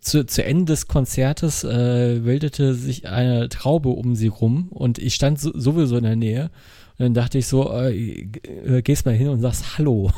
zu, 0.00 0.24
zu 0.24 0.42
Ende 0.44 0.64
des 0.66 0.88
Konzertes 0.88 1.62
äh, 1.62 2.20
bildete 2.24 2.74
sich 2.74 3.06
eine 3.06 3.50
Traube 3.50 3.90
um 3.90 4.14
sie 4.14 4.28
rum 4.28 4.68
und 4.70 4.98
ich 4.98 5.14
stand 5.14 5.38
so, 5.38 5.52
sowieso 5.54 5.98
in 5.98 6.04
der 6.04 6.16
Nähe 6.16 6.50
und 6.98 7.04
dann 7.04 7.14
dachte 7.14 7.36
ich 7.36 7.46
so, 7.46 7.70
äh, 7.70 8.28
äh 8.64 8.82
gehst 8.82 9.04
mal 9.04 9.14
hin 9.14 9.28
und 9.28 9.40
sagst 9.40 9.76
Hallo. 9.76 10.10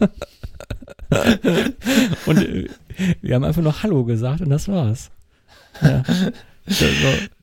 und 2.26 2.38
äh, 2.38 2.68
wir 3.20 3.34
haben 3.34 3.44
einfach 3.44 3.62
nur 3.62 3.82
Hallo 3.82 4.04
gesagt 4.04 4.40
und 4.40 4.50
das 4.50 4.66
war's. 4.66 5.10
Ja. 5.82 6.02
So, 6.68 6.84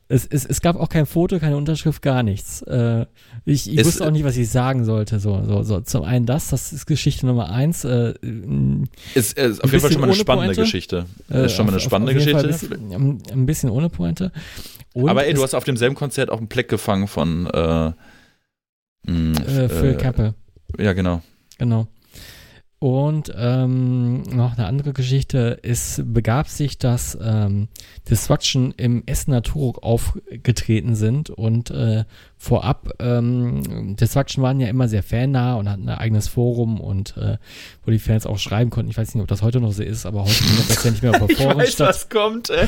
es, 0.09 0.27
es, 0.27 0.45
es 0.45 0.61
gab 0.61 0.75
auch 0.75 0.89
kein 0.89 1.05
Foto, 1.05 1.39
keine 1.39 1.57
Unterschrift, 1.57 2.01
gar 2.01 2.23
nichts. 2.23 2.61
Äh, 2.63 3.05
ich 3.45 3.71
ich 3.71 3.84
wusste 3.86 4.05
auch 4.05 4.11
nicht, 4.11 4.23
was 4.23 4.38
ich 4.38 4.49
sagen 4.49 4.86
sollte. 4.86 5.19
So, 5.19 5.43
so, 5.43 5.63
so. 5.63 5.79
Zum 5.81 6.03
einen 6.03 6.25
das, 6.25 6.49
das 6.49 6.73
ist 6.73 6.86
Geschichte 6.86 7.25
Nummer 7.25 7.49
eins. 7.49 7.84
Äh, 7.84 8.13
ist, 9.15 9.38
ist 9.38 9.63
auf 9.63 9.71
jeden 9.71 9.81
Fall 9.81 9.91
schon 9.91 10.01
mal 10.01 10.07
eine 10.07 10.15
spannende 10.15 10.47
Pointe. 10.49 10.61
Geschichte. 10.61 11.05
Äh, 11.31 11.45
ist 11.45 11.53
schon 11.53 11.65
mal 11.65 11.71
eine 11.71 11.79
spannende 11.79 12.11
auf, 12.11 12.17
auf 12.17 12.25
Geschichte. 12.25 12.75
Ein 12.75 13.17
bisschen, 13.17 13.23
ein 13.31 13.45
bisschen, 13.45 13.69
ohne 13.69 13.89
Pointe. 13.89 14.31
Und 14.93 15.09
Aber 15.09 15.25
ey, 15.25 15.34
du 15.34 15.41
hast 15.41 15.55
auf 15.55 15.63
demselben 15.63 15.95
Konzert 15.95 16.29
auch 16.29 16.38
einen 16.38 16.49
Pleck 16.49 16.69
gefangen 16.69 17.07
von 17.07 17.43
mh, 17.43 17.93
Phil 19.05 19.93
äh, 19.93 19.97
Kappe. 19.97 20.36
Ja, 20.77 20.93
genau. 20.93 21.21
Genau. 21.57 21.88
Und 22.84 23.31
ähm, 23.38 24.23
noch 24.23 24.57
eine 24.57 24.67
andere 24.67 24.91
Geschichte. 24.91 25.57
Es 25.63 26.01
begab 26.03 26.49
sich, 26.49 26.77
dass 26.77 27.17
ähm, 27.23 27.69
Destruction 28.09 28.73
im 28.75 29.03
Essener 29.05 29.41
Turok 29.41 29.81
aufgetreten 29.84 30.93
sind 30.93 31.29
und 31.29 31.71
äh, 31.71 32.03
vorab, 32.38 32.89
ähm, 32.99 33.95
Destruction 33.95 34.43
waren 34.43 34.59
ja 34.59 34.67
immer 34.67 34.89
sehr 34.89 35.01
fannah 35.01 35.55
und 35.55 35.69
hatten 35.69 35.88
ein 35.88 35.97
eigenes 35.97 36.27
Forum 36.27 36.81
und 36.81 37.15
äh, 37.15 37.38
wo 37.86 37.91
die 37.91 37.99
Fans 37.99 38.25
auch 38.25 38.38
schreiben 38.38 38.69
konnten. 38.69 38.91
Ich 38.91 38.97
weiß 38.97 39.15
nicht, 39.15 39.21
ob 39.21 39.29
das 39.29 39.43
heute 39.43 39.61
noch 39.61 39.71
so 39.71 39.81
ist, 39.81 40.05
aber 40.05 40.23
heute 40.23 40.34
findet 40.34 40.69
das 40.69 40.84
ja 40.84 40.91
nicht 40.91 41.03
mehr 41.03 41.11
auf 41.11 41.25
der 41.25 41.38
Foren 41.38 41.65
statt. 41.65 41.88
was 41.88 42.09
kommt, 42.09 42.49
ey. 42.49 42.67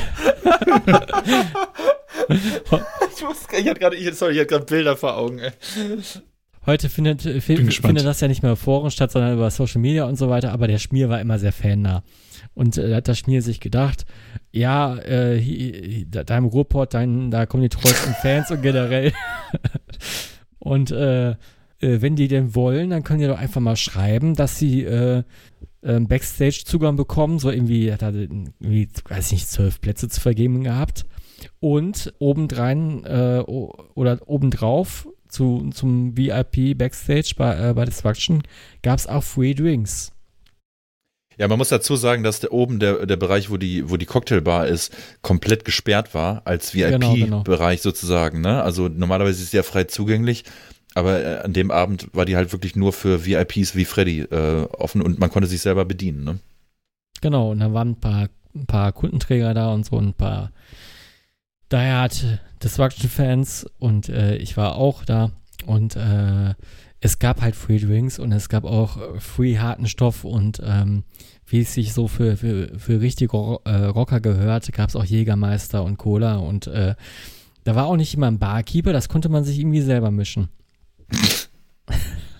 ich, 2.30 3.22
muss, 3.22 3.46
ich 3.52 3.68
hatte 3.68 3.80
gerade, 3.80 4.14
sorry, 4.14 4.32
ich 4.32 4.38
hatte 4.38 4.46
gerade 4.46 4.64
Bilder 4.64 4.96
vor 4.96 5.18
Augen, 5.18 5.40
ey. 5.40 5.52
Heute 6.66 6.88
findet, 6.88 7.24
äh, 7.24 7.40
findet 7.40 8.04
das 8.04 8.20
ja 8.20 8.26
nicht 8.26 8.42
mehr 8.42 8.52
auf 8.52 8.58
Foren 8.58 8.90
statt, 8.90 9.12
sondern 9.12 9.34
über 9.34 9.50
Social 9.50 9.80
Media 9.80 10.04
und 10.04 10.16
so 10.16 10.28
weiter, 10.28 10.52
aber 10.52 10.66
der 10.66 10.78
Schmier 10.78 11.08
war 11.08 11.20
immer 11.20 11.38
sehr 11.38 11.52
fannah. 11.52 12.02
Und 12.54 12.76
äh, 12.76 12.90
da 12.90 12.96
hat 12.96 13.06
der 13.06 13.14
Schmier 13.14 13.40
sich 13.40 13.60
gedacht, 13.60 14.04
ja, 14.50 14.96
äh, 14.98 15.38
hier, 15.38 16.06
da 16.06 16.36
im 16.36 16.46
Ruhrport, 16.46 16.94
dein, 16.94 17.30
da 17.30 17.46
kommen 17.46 17.62
die 17.62 17.68
treuesten 17.68 18.14
Fans 18.14 18.50
und 18.50 18.62
generell. 18.62 19.12
und 20.58 20.90
äh, 20.90 21.30
äh, 21.30 21.34
wenn 21.78 22.16
die 22.16 22.26
denn 22.26 22.56
wollen, 22.56 22.90
dann 22.90 23.04
können 23.04 23.20
die 23.20 23.26
doch 23.26 23.38
einfach 23.38 23.60
mal 23.60 23.76
schreiben, 23.76 24.34
dass 24.34 24.58
sie 24.58 24.82
äh, 24.82 25.22
äh, 25.82 26.00
Backstage-Zugang 26.00 26.96
bekommen, 26.96 27.38
so 27.38 27.50
irgendwie, 27.50 27.92
hat 27.92 28.02
er 28.02 28.12
irgendwie, 28.12 28.88
weiß 29.08 29.26
ich 29.26 29.32
nicht, 29.32 29.48
zwölf 29.48 29.80
Plätze 29.80 30.08
zu 30.08 30.20
vergeben 30.20 30.64
gehabt. 30.64 31.06
Und 31.60 32.12
obendrein 32.18 33.04
äh, 33.04 33.40
oder 33.46 34.18
obendrauf 34.26 35.06
zu, 35.36 35.70
zum 35.72 36.16
VIP 36.16 36.76
Backstage 36.76 37.34
bei, 37.36 37.70
äh, 37.70 37.74
bei 37.74 37.84
Destruction 37.84 38.42
gab 38.82 38.98
es 38.98 39.06
auch 39.06 39.22
Free 39.22 39.54
Drinks. 39.54 40.12
Ja, 41.38 41.48
man 41.48 41.58
muss 41.58 41.68
dazu 41.68 41.96
sagen, 41.96 42.22
dass 42.22 42.40
der 42.40 42.52
oben 42.52 42.78
der, 42.78 43.04
der 43.04 43.16
Bereich, 43.16 43.50
wo 43.50 43.58
die, 43.58 43.90
wo 43.90 43.98
die 43.98 44.06
Cocktailbar 44.06 44.66
ist, 44.68 44.96
komplett 45.20 45.66
gesperrt 45.66 46.14
war, 46.14 46.40
als 46.46 46.74
VIP-Bereich 46.74 47.20
genau, 47.20 47.42
genau. 47.44 47.76
sozusagen. 47.76 48.40
Ne? 48.40 48.62
Also 48.62 48.88
normalerweise 48.88 49.42
ist 49.42 49.50
sie 49.50 49.58
ja 49.58 49.62
frei 49.62 49.84
zugänglich, 49.84 50.44
aber 50.94 51.22
äh, 51.22 51.38
an 51.40 51.52
dem 51.52 51.70
Abend 51.70 52.08
war 52.14 52.24
die 52.24 52.36
halt 52.36 52.52
wirklich 52.52 52.74
nur 52.74 52.94
für 52.94 53.26
VIPs 53.26 53.76
wie 53.76 53.84
Freddy 53.84 54.20
äh, 54.20 54.66
offen 54.78 55.02
und 55.02 55.18
man 55.18 55.28
konnte 55.28 55.46
sich 55.46 55.60
selber 55.60 55.84
bedienen. 55.84 56.24
Ne? 56.24 56.38
Genau, 57.20 57.50
und 57.50 57.58
da 57.60 57.70
waren 57.74 57.90
ein 57.90 58.00
paar, 58.00 58.30
ein 58.54 58.66
paar 58.66 58.92
Kundenträger 58.92 59.52
da 59.52 59.74
und 59.74 59.84
so 59.84 59.98
ein 59.98 60.14
paar 60.14 60.52
daher 61.68 62.00
hat 62.00 62.40
Destruction-Fans 62.62 63.66
und 63.78 64.08
äh, 64.08 64.36
ich 64.36 64.56
war 64.56 64.76
auch 64.76 65.04
da 65.04 65.32
und 65.66 65.96
äh, 65.96 66.54
es 67.00 67.18
gab 67.18 67.40
halt 67.42 67.54
Free 67.54 67.78
Drinks 67.78 68.18
und 68.18 68.32
es 68.32 68.48
gab 68.48 68.64
auch 68.64 69.20
Free 69.20 69.58
harten 69.58 69.86
Stoff 69.86 70.24
und 70.24 70.60
ähm, 70.64 71.04
wie 71.46 71.60
es 71.60 71.74
sich 71.74 71.92
so 71.92 72.08
für, 72.08 72.36
für, 72.36 72.78
für 72.78 73.00
richtige 73.00 73.58
äh, 73.64 73.84
Rocker 73.84 74.20
gehört, 74.20 74.72
gab 74.72 74.88
es 74.88 74.96
auch 74.96 75.04
Jägermeister 75.04 75.84
und 75.84 75.98
Cola 75.98 76.36
und 76.36 76.66
äh, 76.66 76.94
da 77.64 77.74
war 77.74 77.86
auch 77.86 77.96
nicht 77.96 78.14
immer 78.14 78.28
ein 78.28 78.38
Barkeeper, 78.38 78.92
das 78.92 79.08
konnte 79.08 79.28
man 79.28 79.44
sich 79.44 79.58
irgendwie 79.58 79.82
selber 79.82 80.10
mischen. 80.10 80.48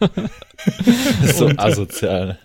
so 1.35 1.49
asozial. 1.57 2.39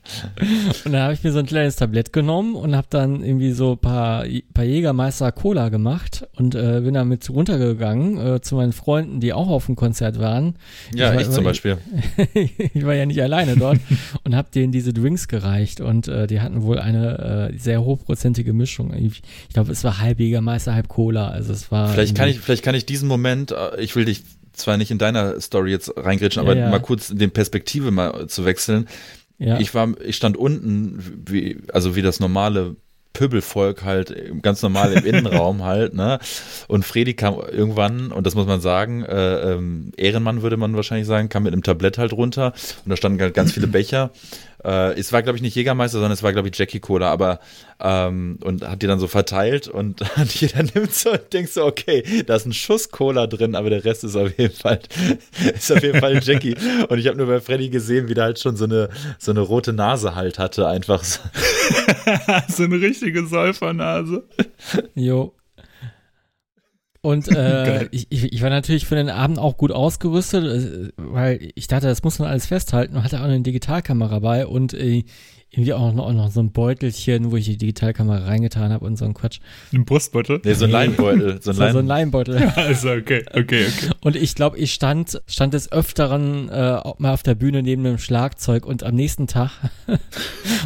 Und 0.86 0.93
dann 0.93 1.02
habe 1.02 1.14
ich 1.14 1.24
mir 1.24 1.32
so 1.32 1.39
ein 1.39 1.45
kleines 1.45 1.76
Tablett 1.76 2.14
genommen 2.14 2.56
und 2.56 2.76
habe 2.76 2.88
dann 2.89 3.24
irgendwie 3.24 3.52
so 3.52 3.74
ein 3.74 3.78
paar, 3.78 4.26
paar 4.54 4.64
Jägermeister 4.64 5.32
Cola 5.32 5.70
gemacht 5.70 6.28
und 6.36 6.56
äh, 6.56 6.82
bin 6.82 6.93
damit 6.93 7.30
runtergegangen 7.30 8.36
äh, 8.36 8.41
zu 8.41 8.56
meinen 8.56 8.74
Freunden, 8.74 9.20
die 9.20 9.34
auch 9.34 9.49
auf 9.49 9.66
dem 9.66 9.76
Konzert 9.76 10.20
waren. 10.20 10.56
Ja, 10.93 11.14
ich, 11.14 11.22
ich 11.22 11.30
zum 11.30 11.43
Beispiel. 11.43 11.78
ich 12.34 12.86
war 12.86 12.93
ja 12.93 13.06
nicht 13.06 13.22
alleine 13.22 13.56
dort 13.56 13.80
und 14.24 14.36
habe 14.36 14.49
denen 14.54 14.72
diese 14.72 14.93
Drinks 14.93 15.28
gereicht 15.28 15.82
und 15.82 16.08
äh, 16.08 16.28
die 16.28 16.41
hatten 16.41 16.64
wohl 16.64 16.80
eine 16.80 17.52
äh, 17.52 17.58
sehr 17.58 17.84
hochprozentige 17.84 18.54
Mischung. 18.54 18.93
Ich, 18.93 19.22
ich 19.47 19.54
glaube, 19.54 19.72
es 19.72 19.84
war 19.84 19.99
halb 19.99 20.20
Jägermeister, 20.20 20.74
halb 20.74 20.88
Cola. 20.88 21.30
Also 21.30 21.54
es 21.54 21.72
war. 21.72 21.89
Vielleicht 21.89 22.16
kann 22.16 22.30
ich, 22.30 22.39
vielleicht 22.39 22.64
kann 22.64 22.76
ich 22.76 22.86
diesen 22.86 23.08
Moment, 23.08 23.52
äh, 23.52 23.82
ich 23.82 23.95
will 23.95 24.06
dich 24.06 24.24
zwar 24.54 24.78
nicht 24.78 24.91
in 24.91 24.97
deiner 24.97 25.39
Story 25.41 25.72
jetzt 25.72 25.93
reingrätschen, 25.95 26.41
aber 26.41 26.56
Ja, 26.56 26.64
ja. 26.64 26.70
mal 26.70 26.80
kurz 26.80 27.08
den 27.10 27.32
Perspektive 27.32 27.91
mal 27.91 28.28
zu 28.28 28.45
wechseln. 28.45 28.88
Ja. 29.38 29.60
Ich 29.60 29.74
war, 29.74 29.89
ich 30.02 30.16
stand 30.16 30.38
unten, 30.38 31.24
wie, 31.28 31.58
also 31.74 31.95
wie 31.95 32.02
das 32.02 32.20
normale 32.20 32.76
Pöbelvolk 33.14 33.84
halt, 33.84 34.16
ganz 34.41 34.62
normal 34.62 34.93
im 34.93 35.06
Innenraum 35.06 35.64
halt, 35.64 35.93
ne? 35.93 36.20
Und 36.68 36.86
Fredi 36.86 37.14
kam 37.14 37.36
irgendwann, 37.52 38.12
und 38.12 38.26
das 38.26 38.36
muss 38.36 38.45
man 38.47 38.62
sagen, 38.62 39.04
äh, 39.04 39.54
ähm, 39.54 39.91
Ehrenmann 39.97 40.41
würde 40.43 40.58
man 40.58 40.76
wahrscheinlich 40.76 41.08
sagen, 41.08 41.28
kam 41.28 41.43
mit 41.43 41.52
einem 41.54 41.64
Tablett 41.64 41.97
halt 41.97 42.14
runter 42.14 42.54
und 42.86 42.89
da 42.89 42.95
standen 42.95 43.20
halt 43.20 43.34
ganz 43.34 43.52
viele 43.52 43.68
Becher. 43.68 44.12
Äh, 44.64 44.99
es 44.99 45.12
war, 45.12 45.24
glaube 45.24 45.38
ich, 45.38 45.41
nicht 45.41 45.55
Jägermeister, 45.55 45.97
sondern 45.97 46.12
es 46.12 46.24
war, 46.24 46.34
glaube 46.34 46.49
ich, 46.49 46.57
Jackie 46.57 46.80
Cola, 46.80 47.12
aber 47.12 47.39
ähm, 47.80 48.38
und 48.43 48.68
hat 48.68 48.82
die 48.82 48.88
dann 48.88 48.99
so 48.99 49.07
verteilt 49.07 49.68
und 49.68 50.01
jeder 50.26 50.64
nimmt 50.64 50.93
so 50.93 51.12
und 51.12 51.34
denkt 51.34 51.51
so, 51.51 51.66
okay, 51.66 52.24
da 52.26 52.36
ist 52.36 52.45
ein 52.45 52.53
Schuss 52.53 52.89
Cola 52.91 53.28
drin, 53.28 53.55
aber 53.55 53.70
der 53.70 53.84
Rest 53.84 54.03
ist 54.03 54.16
auf 54.16 54.38
jeden 54.38 54.55
Fall, 54.55 54.80
ist 55.53 55.72
auf 55.72 55.82
jeden 55.82 55.99
Fall 55.99 56.20
Jackie. 56.22 56.55
Und 56.89 56.99
ich 56.99 57.07
habe 57.07 57.18
nur 57.18 57.28
bei 57.28 57.39
Freddy 57.39 57.70
gesehen, 57.70 58.07
wie 58.07 58.14
der 58.14 58.26
halt 58.26 58.39
schon 58.39 58.55
so 58.55 58.66
eine, 58.66 58.89
so 59.18 59.32
eine 59.32 59.41
rote 59.41 59.74
Nase 59.74 60.16
halt 60.16 60.38
hatte, 60.39 60.68
einfach 60.68 61.03
so. 61.03 61.20
so 62.49 62.64
eine 62.64 62.80
richtige 62.80 63.26
Säufernase. 63.26 64.24
Jo. 64.95 65.34
Und 67.02 67.28
äh, 67.36 67.88
ich, 67.91 68.08
ich, 68.10 68.32
ich 68.32 68.41
war 68.41 68.49
natürlich 68.49 68.86
für 68.86 68.95
den 68.95 69.10
Abend 69.10 69.39
auch 69.39 69.58
gut 69.58 69.72
ausgerüstet, 69.72 70.43
äh, 70.43 70.91
weil 70.97 71.52
ich 71.56 71.68
dachte, 71.68 71.88
das 71.88 72.04
muss 72.04 72.20
man 72.20 72.30
alles 72.30 72.45
festhalten. 72.45 72.95
Und 72.95 73.04
hatte 73.04 73.20
auch 73.20 73.26
eine 73.26 73.41
Digitalkamera 73.41 74.20
bei 74.20 74.45
und 74.45 74.74
äh, 74.74 75.04
irgendwie 75.52 75.74
auch 75.74 75.93
noch, 75.93 76.06
auch 76.08 76.14
noch 76.14 76.32
so 76.32 76.39
ein 76.39 76.52
Beutelchen, 76.54 77.30
wo 77.32 77.36
ich 77.36 77.43
die 77.43 77.58
Digitalkamera 77.58 78.26
reingetan 78.26 78.72
habe 78.72 78.86
und 78.86 78.95
so 78.95 79.04
ein 79.04 79.14
Quatsch. 79.14 79.39
Ein 79.74 79.84
Brustbeutel. 79.84 80.39
Nee, 80.45 80.54
so 80.54 80.64
ein. 80.64 80.72
Leinbeutel. 80.72 81.41
So 81.41 81.52
ein 81.52 81.56
So, 81.62 81.62
so 81.62 81.66
ein 81.66 81.74
Lein 81.74 81.88
Leinbeutel. 81.88 82.52
Also, 82.56 82.91
okay, 82.91 83.26
okay, 83.34 83.68
okay. 83.68 83.89
Und 83.99 84.16
ich 84.16 84.36
glaube, 84.36 84.58
ich 84.58 84.74
stand, 84.74 85.22
stand 85.28 85.54
des 85.54 85.70
Öfteren 85.72 86.47
äh, 86.49 86.80
auch 86.82 86.99
mal 86.99 87.14
auf 87.14 87.24
der 87.24 87.36
Bühne 87.36 87.64
neben 87.64 87.84
dem 87.84 87.97
Schlagzeug 87.97 88.66
und 88.66 88.84
am 88.84 88.95
nächsten 88.95 89.28
Tag, 89.28 89.52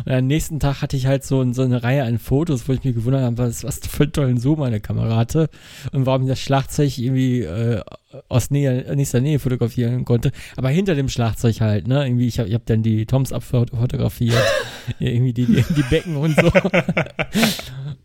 und 0.05 0.11
am 0.11 0.27
nächsten 0.27 0.59
Tag 0.59 0.83
hatte 0.83 0.95
ich 0.97 1.07
halt 1.07 1.23
so, 1.23 1.51
so 1.51 1.63
eine 1.63 1.81
Reihe 1.81 2.03
an 2.03 2.19
Fotos, 2.19 2.69
wo 2.69 2.73
ich 2.73 2.83
mir 2.83 2.93
gewundert 2.93 3.23
habe, 3.23 3.37
was, 3.39 3.63
was 3.63 3.79
für 3.79 4.03
einen 4.03 4.13
tollen 4.13 4.37
Zoom 4.37 4.59
meine 4.59 4.79
Kamera 4.79 5.15
hatte 5.15 5.49
und 5.93 6.05
warum 6.05 6.27
das 6.27 6.39
Schlagzeug 6.39 6.95
irgendwie 6.99 7.41
äh, 7.41 7.81
aus 8.29 8.51
Nähe, 8.51 8.93
nächster 8.95 9.21
Nähe 9.21 9.39
fotografieren 9.39 10.05
konnte. 10.05 10.31
Aber 10.55 10.69
hinter 10.69 10.95
dem 10.95 11.09
Schlagzeug 11.09 11.61
halt, 11.61 11.87
ne? 11.87 12.05
Irgendwie, 12.05 12.27
ich 12.27 12.39
habe 12.39 12.49
ich 12.49 12.55
hab 12.55 12.65
dann 12.65 12.83
die 12.83 13.05
Toms 13.05 13.33
abfotografiert, 13.33 14.43
irgendwie 14.99 15.33
die, 15.33 15.45
die, 15.45 15.63
die 15.75 15.83
Becken 15.89 16.15
und 16.17 16.35
so. 16.39 16.51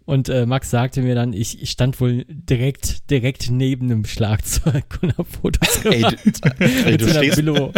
Und 0.07 0.29
äh, 0.29 0.45
Max 0.45 0.71
sagte 0.71 1.03
mir 1.03 1.15
dann, 1.15 1.33
ich, 1.33 1.63
ich 1.63 1.71
stand 1.71 2.01
wohl 2.01 2.25
direkt, 2.29 3.09
direkt 3.11 3.49
neben 3.49 3.87
dem 3.87 4.05
Schlagzeug 4.05 4.99
und 5.03 5.17
habe 5.17 5.25
Fotos 5.25 5.85
Ey, 5.85 5.99
gemacht. 5.99 6.17
du, 6.25 6.65
ey, 6.65 6.93
mit 6.93 7.01
du 7.01 7.09
so 7.09 7.19
einer 7.21 7.37
Billo 7.37 7.73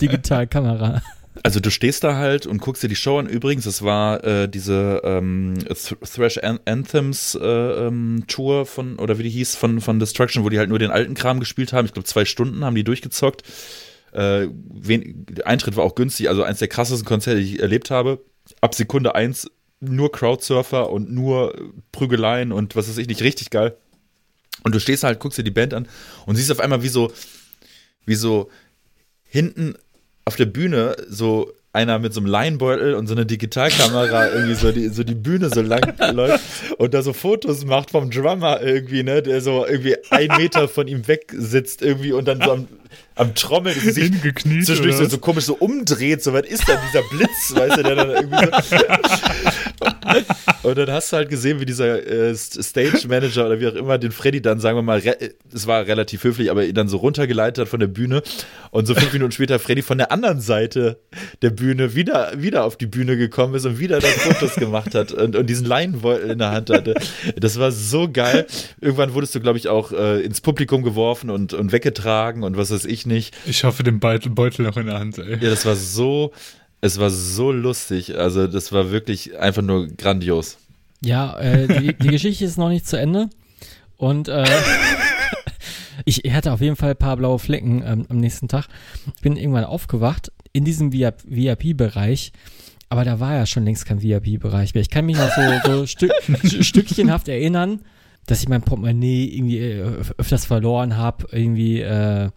Digitalkamera. 0.00 1.02
Also 1.44 1.60
du 1.60 1.70
stehst 1.70 2.02
da 2.02 2.16
halt 2.16 2.46
und 2.46 2.62
guckst 2.62 2.82
dir 2.82 2.88
die 2.88 2.96
Show 2.96 3.18
an. 3.18 3.26
Übrigens, 3.26 3.66
es 3.66 3.82
war 3.82 4.24
äh, 4.24 4.48
diese 4.48 5.02
ähm, 5.04 5.54
Th 5.58 5.94
Thrash 6.00 6.38
An 6.38 6.58
Anthems 6.64 7.34
äh, 7.34 7.46
ähm, 7.46 8.24
Tour 8.26 8.64
von, 8.64 8.98
oder 8.98 9.18
wie 9.18 9.24
die 9.24 9.30
hieß, 9.30 9.54
von, 9.54 9.82
von 9.82 9.98
Destruction, 9.98 10.42
wo 10.42 10.48
die 10.48 10.58
halt 10.58 10.70
nur 10.70 10.78
den 10.78 10.90
alten 10.90 11.12
Kram 11.12 11.40
gespielt 11.40 11.74
haben. 11.74 11.84
Ich 11.84 11.92
glaube, 11.92 12.08
zwei 12.08 12.24
Stunden 12.24 12.64
haben 12.64 12.74
die 12.74 12.82
durchgezockt. 12.82 13.42
Äh, 14.12 14.48
wen, 14.72 15.26
der 15.28 15.46
Eintritt 15.46 15.76
war 15.76 15.84
auch 15.84 15.94
günstig, 15.94 16.30
also 16.30 16.42
eins 16.42 16.60
der 16.60 16.68
krassesten 16.68 17.06
Konzerte, 17.06 17.40
die 17.40 17.56
ich 17.56 17.60
erlebt 17.60 17.90
habe. 17.90 18.24
Ab 18.62 18.74
Sekunde 18.74 19.14
eins 19.14 19.50
nur 19.80 20.12
Crowdsurfer 20.12 20.88
und 20.88 21.12
nur 21.12 21.72
Prügeleien 21.92 22.52
und 22.52 22.74
was 22.74 22.88
weiß 22.88 22.96
ich 22.96 23.06
nicht, 23.06 23.20
richtig 23.20 23.50
geil. 23.50 23.76
Und 24.62 24.74
du 24.74 24.80
stehst 24.80 25.04
halt, 25.04 25.20
guckst 25.20 25.38
dir 25.38 25.44
die 25.44 25.50
Band 25.50 25.74
an 25.74 25.88
und 26.24 26.36
siehst 26.36 26.50
auf 26.50 26.60
einmal, 26.60 26.82
wie 26.82 26.88
so, 26.88 27.12
wie 28.06 28.14
so 28.14 28.48
hinten 29.24 29.74
auf 30.24 30.36
der 30.36 30.46
Bühne 30.46 30.96
so 31.08 31.52
einer 31.72 31.98
mit 31.98 32.14
so 32.14 32.20
einem 32.20 32.28
Leinbeutel 32.28 32.94
und 32.94 33.08
so 33.08 33.14
einer 33.14 33.24
Digitalkamera 33.24 34.28
irgendwie 34.32 34.54
so 34.54 34.70
die, 34.70 34.88
so 34.88 35.02
die 35.02 35.16
Bühne 35.16 35.50
so 35.50 35.60
lang 35.60 35.82
läuft 36.12 36.40
und 36.78 36.94
da 36.94 37.02
so 37.02 37.12
Fotos 37.12 37.64
macht 37.64 37.90
vom 37.90 38.10
Drummer 38.10 38.62
irgendwie, 38.62 39.02
ne, 39.02 39.22
der 39.22 39.40
so 39.40 39.66
irgendwie 39.66 39.96
ein 40.10 40.28
Meter 40.38 40.68
von 40.68 40.86
ihm 40.86 41.06
weg 41.08 41.32
sitzt 41.36 41.82
irgendwie 41.82 42.12
und 42.12 42.28
dann 42.28 42.40
so 42.40 42.52
am, 42.52 42.68
am 43.16 43.34
Trommeln 43.34 43.78
Hingekniet. 43.78 44.66
zwischendurch 44.66 44.96
so, 44.96 45.04
so 45.06 45.18
komisch 45.18 45.44
so 45.44 45.54
umdreht, 45.54 46.22
so 46.22 46.32
was 46.32 46.46
ist 46.46 46.68
da 46.68 46.80
dieser 46.88 47.02
Blitz, 47.10 47.50
weißt 47.54 47.76
du, 47.78 47.82
der 47.82 47.94
dann 47.94 48.10
irgendwie 48.10 48.46
so. 48.62 48.76
Und 50.68 50.78
dann 50.78 50.90
hast 50.90 51.12
du 51.12 51.16
halt 51.16 51.28
gesehen, 51.28 51.60
wie 51.60 51.66
dieser 51.66 52.06
äh, 52.06 52.34
Stage 52.34 53.06
Manager 53.08 53.46
oder 53.46 53.60
wie 53.60 53.68
auch 53.68 53.74
immer 53.74 53.98
den 53.98 54.12
Freddy 54.12 54.40
dann, 54.40 54.60
sagen 54.60 54.78
wir 54.78 54.82
mal, 54.82 54.98
re- 54.98 55.16
es 55.52 55.66
war 55.66 55.86
relativ 55.86 56.24
höflich, 56.24 56.50
aber 56.50 56.64
ihn 56.64 56.74
dann 56.74 56.88
so 56.88 56.96
runtergeleitet 56.98 57.62
hat 57.62 57.68
von 57.68 57.80
der 57.80 57.86
Bühne 57.86 58.22
und 58.70 58.86
so 58.86 58.94
fünf 58.94 59.12
Minuten 59.12 59.32
später 59.32 59.58
Freddy 59.58 59.82
von 59.82 59.98
der 59.98 60.10
anderen 60.10 60.40
Seite 60.40 60.98
der 61.42 61.50
Bühne 61.50 61.94
wieder, 61.94 62.32
wieder 62.36 62.64
auf 62.64 62.76
die 62.76 62.86
Bühne 62.86 63.16
gekommen 63.16 63.54
ist 63.54 63.66
und 63.66 63.78
wieder 63.78 64.00
dann 64.00 64.10
Fotos 64.10 64.54
gemacht 64.56 64.94
hat 64.94 65.12
und, 65.12 65.36
und 65.36 65.46
diesen 65.48 65.66
Leinenbeutel 65.66 66.30
in 66.30 66.38
der 66.38 66.50
Hand 66.52 66.70
hatte. 66.70 66.94
Das 67.36 67.58
war 67.58 67.70
so 67.72 68.08
geil. 68.10 68.46
Irgendwann 68.80 69.14
wurdest 69.14 69.34
du, 69.34 69.40
glaube 69.40 69.58
ich, 69.58 69.68
auch 69.68 69.92
äh, 69.92 70.20
ins 70.22 70.40
Publikum 70.40 70.82
geworfen 70.82 71.30
und, 71.30 71.52
und 71.52 71.72
weggetragen 71.72 72.42
und 72.42 72.56
was 72.56 72.70
weiß 72.70 72.83
ich 72.84 73.06
nicht. 73.06 73.34
Ich 73.46 73.64
hoffe, 73.64 73.82
den 73.82 74.00
Beutel, 74.00 74.30
Beutel 74.30 74.64
noch 74.64 74.76
in 74.76 74.86
der 74.86 74.98
Hand, 74.98 75.18
ey. 75.18 75.32
Ja, 75.32 75.50
das 75.50 75.64
war 75.66 75.76
so, 75.76 76.32
es 76.80 76.98
war 76.98 77.10
so 77.10 77.52
lustig. 77.52 78.16
Also, 78.16 78.46
das 78.46 78.72
war 78.72 78.90
wirklich 78.90 79.38
einfach 79.38 79.62
nur 79.62 79.88
grandios. 79.88 80.58
Ja, 81.04 81.38
äh, 81.38 81.68
die, 81.68 81.94
die 81.94 82.08
Geschichte 82.08 82.44
ist 82.44 82.56
noch 82.56 82.70
nicht 82.70 82.86
zu 82.86 82.98
Ende. 82.98 83.28
Und 83.96 84.28
äh, 84.28 84.44
ich 86.04 86.22
hatte 86.32 86.52
auf 86.52 86.60
jeden 86.60 86.76
Fall 86.76 86.90
ein 86.90 86.96
paar 86.96 87.16
blaue 87.16 87.38
Flecken 87.38 87.82
ähm, 87.84 88.06
am 88.08 88.16
nächsten 88.18 88.48
Tag. 88.48 88.66
Bin 89.22 89.36
irgendwann 89.36 89.64
aufgewacht 89.64 90.32
in 90.52 90.64
diesem 90.64 90.92
VIP-Bereich. 90.92 92.32
Aber 92.88 93.04
da 93.04 93.20
war 93.20 93.34
ja 93.34 93.46
schon 93.46 93.64
längst 93.64 93.86
kein 93.86 94.02
VIP-Bereich 94.02 94.74
mehr. 94.74 94.82
Ich 94.82 94.90
kann 94.90 95.06
mich 95.06 95.16
noch 95.16 95.30
so, 95.30 95.42
so 95.64 95.86
Stück, 95.86 96.12
stückchenhaft 96.60 97.28
erinnern, 97.28 97.80
dass 98.26 98.40
ich 98.40 98.48
mein 98.48 98.62
Portemonnaie 98.62 99.26
irgendwie 99.26 99.58
äh, 99.58 100.02
öfters 100.16 100.46
verloren 100.46 100.96
habe. 100.96 101.26
Irgendwie, 101.32 101.80
äh, 101.80 102.30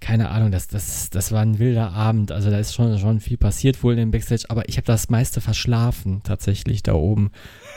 keine 0.00 0.30
Ahnung, 0.30 0.50
das, 0.50 0.68
das, 0.68 1.08
das 1.10 1.32
war 1.32 1.40
ein 1.40 1.58
wilder 1.58 1.92
Abend. 1.92 2.30
Also 2.30 2.50
da 2.50 2.58
ist 2.58 2.74
schon, 2.74 2.98
schon 2.98 3.18
viel 3.18 3.38
passiert 3.38 3.82
wohl 3.82 3.98
im 3.98 4.10
Backstage. 4.10 4.44
Aber 4.48 4.68
ich 4.68 4.76
habe 4.76 4.86
das 4.86 5.08
meiste 5.08 5.40
verschlafen 5.40 6.20
tatsächlich 6.22 6.82
da 6.82 6.94
oben. 6.94 7.30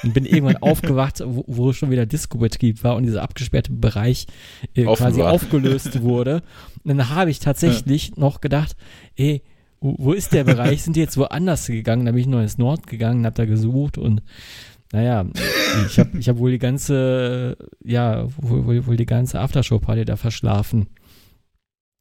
Und 0.03 0.13
bin 0.13 0.25
irgendwann 0.25 0.57
aufgewacht, 0.61 1.23
wo, 1.25 1.45
wo 1.47 1.73
schon 1.73 1.91
wieder 1.91 2.05
Disco-Betrieb 2.05 2.83
war 2.83 2.95
und 2.95 3.03
dieser 3.03 3.23
abgesperrte 3.23 3.71
Bereich 3.71 4.27
äh, 4.75 4.83
quasi 4.83 5.21
aufgelöst 5.21 6.01
wurde. 6.01 6.43
Und 6.83 6.97
dann 6.97 7.09
habe 7.09 7.31
ich 7.31 7.39
tatsächlich 7.39 8.17
noch 8.17 8.41
gedacht, 8.41 8.75
ey, 9.15 9.41
wo, 9.79 10.11
ist 10.11 10.33
der 10.33 10.43
Bereich? 10.43 10.83
Sind 10.83 10.97
die 10.97 10.99
jetzt 10.99 11.17
woanders 11.17 11.67
gegangen? 11.67 12.05
Da 12.05 12.11
bin 12.11 12.19
ich 12.19 12.27
noch 12.27 12.41
ins 12.41 12.57
Nord 12.57 12.85
gegangen, 12.85 13.25
hab 13.25 13.35
da 13.35 13.45
gesucht 13.45 13.97
und 13.97 14.21
naja, 14.91 15.25
ich 15.85 15.99
habe 15.99 16.17
ich 16.17 16.27
hab 16.27 16.37
wohl 16.37 16.51
die 16.51 16.57
ganze, 16.57 17.55
ja, 17.83 18.25
wohl, 18.37 18.65
wohl, 18.65 18.87
wohl 18.87 18.97
die 18.97 19.05
ganze 19.05 19.39
Aftershow-Party 19.39 20.03
da 20.03 20.15
verschlafen. 20.15 20.87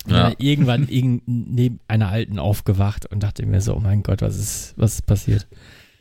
Und 0.09 0.14
Ja. 0.14 0.24
dann 0.30 0.34
irgendwann 0.38 0.88
irgend, 0.88 1.22
neben 1.26 1.80
einer 1.86 2.09
Alten 2.09 2.38
aufgewacht 2.38 3.06
und 3.06 3.22
dachte 3.22 3.44
mir 3.46 3.61
so, 3.61 3.74
oh 3.74 3.80
mein 3.80 4.02
Gott, 4.02 4.22
was 4.22 4.36
ist, 4.38 4.74
was 4.76 4.94
ist 4.94 5.06
passiert? 5.06 5.46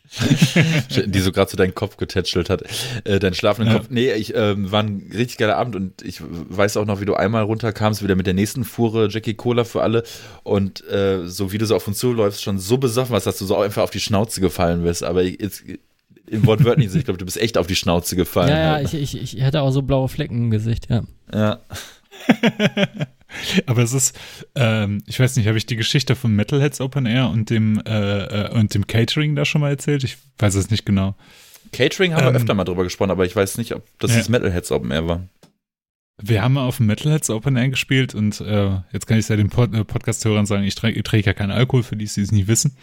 Die 1.05 1.19
so 1.19 1.33
gerade 1.33 1.51
so 1.51 1.57
deinen 1.57 1.75
Kopf 1.75 1.97
getätschelt 1.97 2.49
hat. 2.49 2.63
Äh, 3.03 3.19
deinen 3.19 3.33
schlafenden 3.33 3.73
Ja. 3.73 3.79
Kopf. 3.79 3.89
Nee, 3.89 4.13
ich 4.13 4.33
ähm, 4.35 4.71
war 4.71 4.81
ein 4.81 5.11
richtig 5.13 5.35
geiler 5.37 5.57
Abend 5.57 5.75
und 5.75 6.01
ich 6.01 6.21
weiß 6.21 6.77
auch 6.77 6.85
noch, 6.85 7.01
wie 7.01 7.05
du 7.05 7.15
einmal 7.15 7.43
runterkamst, 7.43 8.01
wieder 8.01 8.15
mit 8.15 8.25
der 8.25 8.33
nächsten 8.33 8.63
Fuhre 8.63 9.09
Jackie 9.09 9.33
Cola 9.33 9.65
für 9.65 9.83
alle. 9.83 10.03
Und 10.43 10.87
äh, 10.89 11.27
so 11.27 11.51
wie 11.51 11.57
du 11.57 11.65
so 11.65 11.75
auf 11.75 11.85
uns 11.89 11.97
zuläufst, 11.97 12.41
schon 12.41 12.57
so 12.57 12.77
besoffen 12.77 13.11
warst, 13.11 13.27
dass 13.27 13.37
du 13.37 13.45
so 13.45 13.57
einfach 13.57 13.83
auf 13.83 13.89
die 13.91 13.99
Schnauze 13.99 14.39
gefallen 14.39 14.83
bist. 14.83 15.03
Aber 15.03 15.23
jetzt 15.23 15.63
im 16.27 16.45
wortwörtlichen 16.45 16.89
Sinne, 16.89 16.99
ich 17.01 17.05
glaube, 17.05 17.17
du 17.17 17.25
bist 17.25 17.37
echt 17.37 17.57
auf 17.57 17.67
die 17.67 17.75
Schnauze 17.75 18.15
gefallen. 18.15 18.49
Ja, 18.49 18.57
ja, 18.59 18.71
halt. 18.75 18.93
ich, 18.93 19.13
ich, 19.17 19.37
ich 19.37 19.43
hatte 19.43 19.61
auch 19.61 19.71
so 19.71 19.81
blaue 19.81 20.07
Flecken 20.07 20.45
im 20.45 20.51
Gesicht, 20.51 20.87
ja. 20.89 21.03
ja. 21.33 21.59
Aber 23.65 23.83
es 23.83 23.93
ist, 23.93 24.17
ähm, 24.55 25.03
ich 25.05 25.19
weiß 25.19 25.35
nicht, 25.35 25.47
habe 25.47 25.57
ich 25.57 25.65
die 25.65 25.75
Geschichte 25.75 26.15
vom 26.15 26.35
Metalheads 26.35 26.81
Open 26.81 27.05
Air 27.05 27.29
und 27.29 27.49
dem, 27.49 27.81
äh, 27.85 28.45
äh, 28.45 28.51
und 28.51 28.73
dem 28.73 28.87
Catering 28.87 29.35
da 29.35 29.45
schon 29.45 29.61
mal 29.61 29.69
erzählt? 29.69 30.03
Ich 30.03 30.17
weiß 30.37 30.55
es 30.55 30.69
nicht 30.69 30.85
genau. 30.85 31.15
Catering 31.71 32.13
haben 32.13 32.25
Ähm, 32.25 32.33
wir 32.33 32.39
öfter 32.39 32.53
mal 32.53 32.63
drüber 32.63 32.83
gesprochen, 32.83 33.11
aber 33.11 33.25
ich 33.25 33.35
weiß 33.35 33.57
nicht, 33.57 33.73
ob 33.73 33.83
das 33.99 34.11
ja. 34.11 34.17
das 34.17 34.29
Metalheads 34.29 34.71
Open 34.71 34.91
Air 34.91 35.07
war. 35.07 35.27
Wir 36.19 36.41
haben 36.41 36.57
auf 36.57 36.77
dem 36.77 36.87
Metalheads 36.87 37.29
Open 37.29 37.57
Air 37.57 37.69
gespielt 37.69 38.15
und 38.15 38.41
äh, 38.41 38.79
jetzt 38.91 39.05
kann 39.05 39.19
ich 39.19 39.29
ja 39.29 39.35
den 39.35 39.49
Pod 39.49 39.73
äh, 39.73 39.83
Podcast-Hörern 39.83 40.47
sagen, 40.47 40.63
ich 40.63 40.73
trinke 40.73 41.03
trink 41.03 41.25
ja 41.25 41.33
keinen 41.33 41.51
Alkohol, 41.51 41.83
für 41.83 41.95
die, 41.95 42.05
die 42.05 42.21
es 42.21 42.31
nicht 42.31 42.47
wissen. 42.47 42.75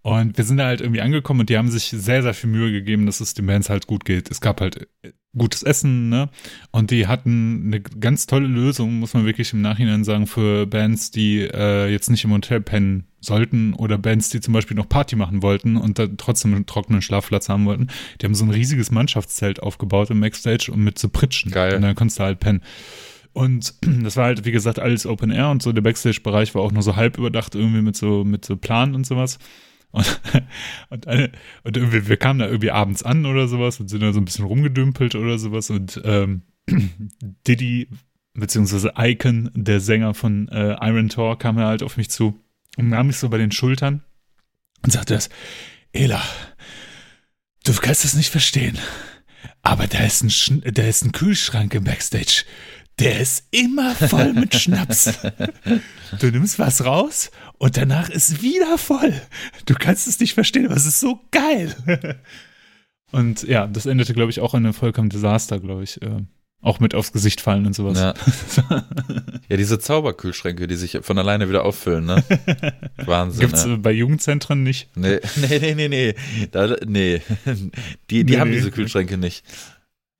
Und 0.00 0.38
wir 0.38 0.44
sind 0.44 0.56
da 0.56 0.66
halt 0.66 0.80
irgendwie 0.80 1.02
angekommen 1.02 1.40
und 1.40 1.50
die 1.50 1.58
haben 1.58 1.70
sich 1.70 1.90
sehr, 1.90 2.22
sehr 2.22 2.32
viel 2.32 2.48
Mühe 2.48 2.72
gegeben, 2.72 3.04
dass 3.04 3.20
es 3.20 3.34
den 3.34 3.46
Bands 3.46 3.68
halt 3.68 3.86
gut 3.86 4.06
geht. 4.06 4.30
Es 4.30 4.40
gab 4.40 4.60
halt 4.62 4.88
äh, 5.02 5.12
gutes 5.38 5.62
Essen, 5.62 6.08
ne? 6.08 6.28
Und 6.70 6.90
die 6.90 7.06
hatten 7.06 7.64
eine 7.66 7.80
ganz 7.80 8.26
tolle 8.26 8.46
Lösung, 8.46 8.98
muss 8.98 9.14
man 9.14 9.24
wirklich 9.24 9.52
im 9.52 9.62
Nachhinein 9.62 10.04
sagen, 10.04 10.26
für 10.26 10.66
Bands, 10.66 11.10
die 11.10 11.40
äh, 11.40 11.90
jetzt 11.90 12.10
nicht 12.10 12.24
im 12.24 12.32
Hotel 12.32 12.60
pennen 12.60 13.04
sollten 13.20 13.74
oder 13.74 13.98
Bands, 13.98 14.30
die 14.30 14.40
zum 14.40 14.54
Beispiel 14.54 14.76
noch 14.76 14.88
Party 14.88 15.16
machen 15.16 15.42
wollten 15.42 15.76
und 15.76 15.98
da 15.98 16.06
trotzdem 16.06 16.54
einen 16.54 16.66
trockenen 16.66 17.02
Schlafplatz 17.02 17.48
haben 17.48 17.66
wollten. 17.66 17.88
Die 18.20 18.26
haben 18.26 18.34
so 18.34 18.44
ein 18.44 18.50
riesiges 18.50 18.90
Mannschaftszelt 18.90 19.62
aufgebaut 19.62 20.10
im 20.10 20.20
Backstage 20.20 20.70
und 20.72 20.84
mit 20.84 20.98
so 20.98 21.08
Pritschen. 21.08 21.50
Geil. 21.50 21.76
Und 21.76 21.82
dann 21.82 21.94
konntest 21.94 22.18
du 22.18 22.24
halt 22.24 22.40
pennen. 22.40 22.62
Und 23.32 23.74
das 24.02 24.16
war 24.16 24.26
halt, 24.26 24.44
wie 24.44 24.52
gesagt, 24.52 24.78
alles 24.78 25.06
Open 25.06 25.30
Air 25.30 25.50
und 25.50 25.62
so. 25.62 25.72
Der 25.72 25.82
Backstage-Bereich 25.82 26.54
war 26.54 26.62
auch 26.62 26.72
nur 26.72 26.82
so 26.82 26.96
halb 26.96 27.18
überdacht, 27.18 27.54
irgendwie 27.54 27.82
mit 27.82 27.96
so, 27.96 28.24
mit 28.24 28.44
so 28.44 28.56
Planen 28.56 28.94
und 28.94 29.06
sowas. 29.06 29.38
Und, 29.90 30.20
und, 30.90 31.06
eine, 31.06 31.32
und 31.64 31.76
irgendwie, 31.76 32.08
wir 32.08 32.16
kamen 32.16 32.40
da 32.40 32.46
irgendwie 32.46 32.70
abends 32.70 33.02
an 33.02 33.26
oder 33.26 33.48
sowas 33.48 33.80
und 33.80 33.88
sind 33.88 34.02
da 34.02 34.12
so 34.12 34.20
ein 34.20 34.24
bisschen 34.24 34.44
rumgedümpelt 34.44 35.14
oder 35.14 35.38
sowas. 35.38 35.70
Und 35.70 36.00
ähm, 36.04 36.42
Diddy, 37.46 37.88
beziehungsweise 38.34 38.92
Icon, 38.96 39.50
der 39.54 39.80
Sänger 39.80 40.14
von 40.14 40.48
äh, 40.48 40.76
Iron 40.80 41.08
Tor, 41.08 41.38
kam 41.38 41.58
halt 41.58 41.82
auf 41.82 41.96
mich 41.96 42.10
zu 42.10 42.38
und 42.76 42.88
nahm 42.88 43.08
mich 43.08 43.16
so 43.16 43.28
bei 43.28 43.38
den 43.38 43.52
Schultern 43.52 44.02
und 44.82 44.92
sagte 44.92 45.14
das, 45.14 45.28
Ela, 45.92 46.22
du 47.64 47.72
kannst 47.74 48.04
es 48.04 48.14
nicht 48.14 48.30
verstehen, 48.30 48.78
aber 49.62 49.86
da 49.86 50.04
ist 50.04 50.22
ein, 50.22 50.30
Sch 50.30 50.52
da 50.64 50.82
ist 50.82 51.04
ein 51.04 51.12
Kühlschrank 51.12 51.74
im 51.74 51.84
Backstage. 51.84 52.44
Der 52.98 53.20
ist 53.20 53.44
immer 53.50 53.94
voll 53.94 54.32
mit 54.32 54.54
Schnaps. 54.54 55.12
Du 56.18 56.30
nimmst 56.30 56.58
was 56.58 56.84
raus 56.84 57.30
und 57.58 57.76
danach 57.76 58.08
ist 58.10 58.42
wieder 58.42 58.78
voll. 58.78 59.14
Du 59.66 59.74
kannst 59.74 60.08
es 60.08 60.18
nicht 60.20 60.34
verstehen, 60.34 60.66
aber 60.66 60.76
es 60.76 60.86
ist 60.86 61.00
so 61.00 61.20
geil. 61.30 61.74
Und 63.12 63.42
ja, 63.44 63.66
das 63.66 63.86
endete, 63.86 64.14
glaube 64.14 64.30
ich, 64.30 64.40
auch 64.40 64.54
in 64.54 64.64
einem 64.64 64.74
vollkommen 64.74 65.10
Desaster, 65.10 65.60
glaube 65.60 65.84
ich. 65.84 66.02
Äh, 66.02 66.22
auch 66.60 66.80
mit 66.80 66.94
aufs 66.94 67.12
Gesicht 67.12 67.40
fallen 67.40 67.66
und 67.66 67.74
sowas. 67.74 67.98
Ja. 67.98 68.14
ja, 69.48 69.56
diese 69.56 69.78
Zauberkühlschränke, 69.78 70.66
die 70.66 70.74
sich 70.74 70.98
von 71.02 71.16
alleine 71.16 71.48
wieder 71.48 71.64
auffüllen, 71.64 72.04
ne? 72.04 72.24
Wahnsinn. 72.96 73.40
Gibt's 73.40 73.64
ne? 73.64 73.78
bei 73.78 73.92
Jugendzentren 73.92 74.64
nicht? 74.64 74.88
Nee, 74.96 75.20
nee, 75.36 75.58
nee, 75.60 75.74
nee, 75.74 75.88
nee. 75.88 76.14
Da, 76.50 76.76
nee. 76.84 77.22
Die, 78.10 78.24
die 78.24 78.32
Nee, 78.32 78.40
haben 78.40 78.50
nee. 78.50 78.56
diese 78.56 78.72
Kühlschränke 78.72 79.18
nicht. 79.18 79.44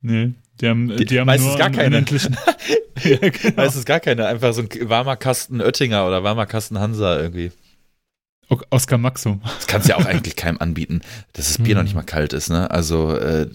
Nee, 0.01 0.33
die 0.61 0.69
haben, 0.69 0.89
die, 0.97 1.05
Die- 1.05 1.19
haben 1.21 1.27
meistens 1.27 1.49
nur 1.51 1.59
gar 1.59 1.71
keine. 1.71 1.99
ja, 3.05 3.17
genau. 3.19 3.57
Meistens 3.57 3.85
gar 3.85 4.01
keine, 4.01 4.27
einfach 4.27 4.53
so 4.53 4.63
ein 4.63 4.69
warmer 4.89 5.17
Kasten 5.17 5.61
Oettinger 5.61 6.07
oder 6.07 6.23
warmer 6.25 6.47
Kasten 6.47 6.79
Hansa 6.79 7.19
irgendwie. 7.21 7.51
Oskar 8.71 8.97
Maxum. 8.99 9.43
Das 9.45 9.67
kannst 9.67 9.89
du 9.89 9.93
ja 9.93 9.99
auch 9.99 10.07
eigentlich 10.07 10.35
keinem 10.35 10.59
anbieten, 10.59 11.03
dass 11.35 11.49
das 11.49 11.59
Bier 11.59 11.69
Hm. 11.71 11.75
noch 11.77 11.83
nicht 11.83 11.95
mal 11.95 12.03
kalt 12.03 12.33
ist, 12.33 12.49
ne? 12.49 12.71
Also, 12.71 13.15
äh, 13.17 13.47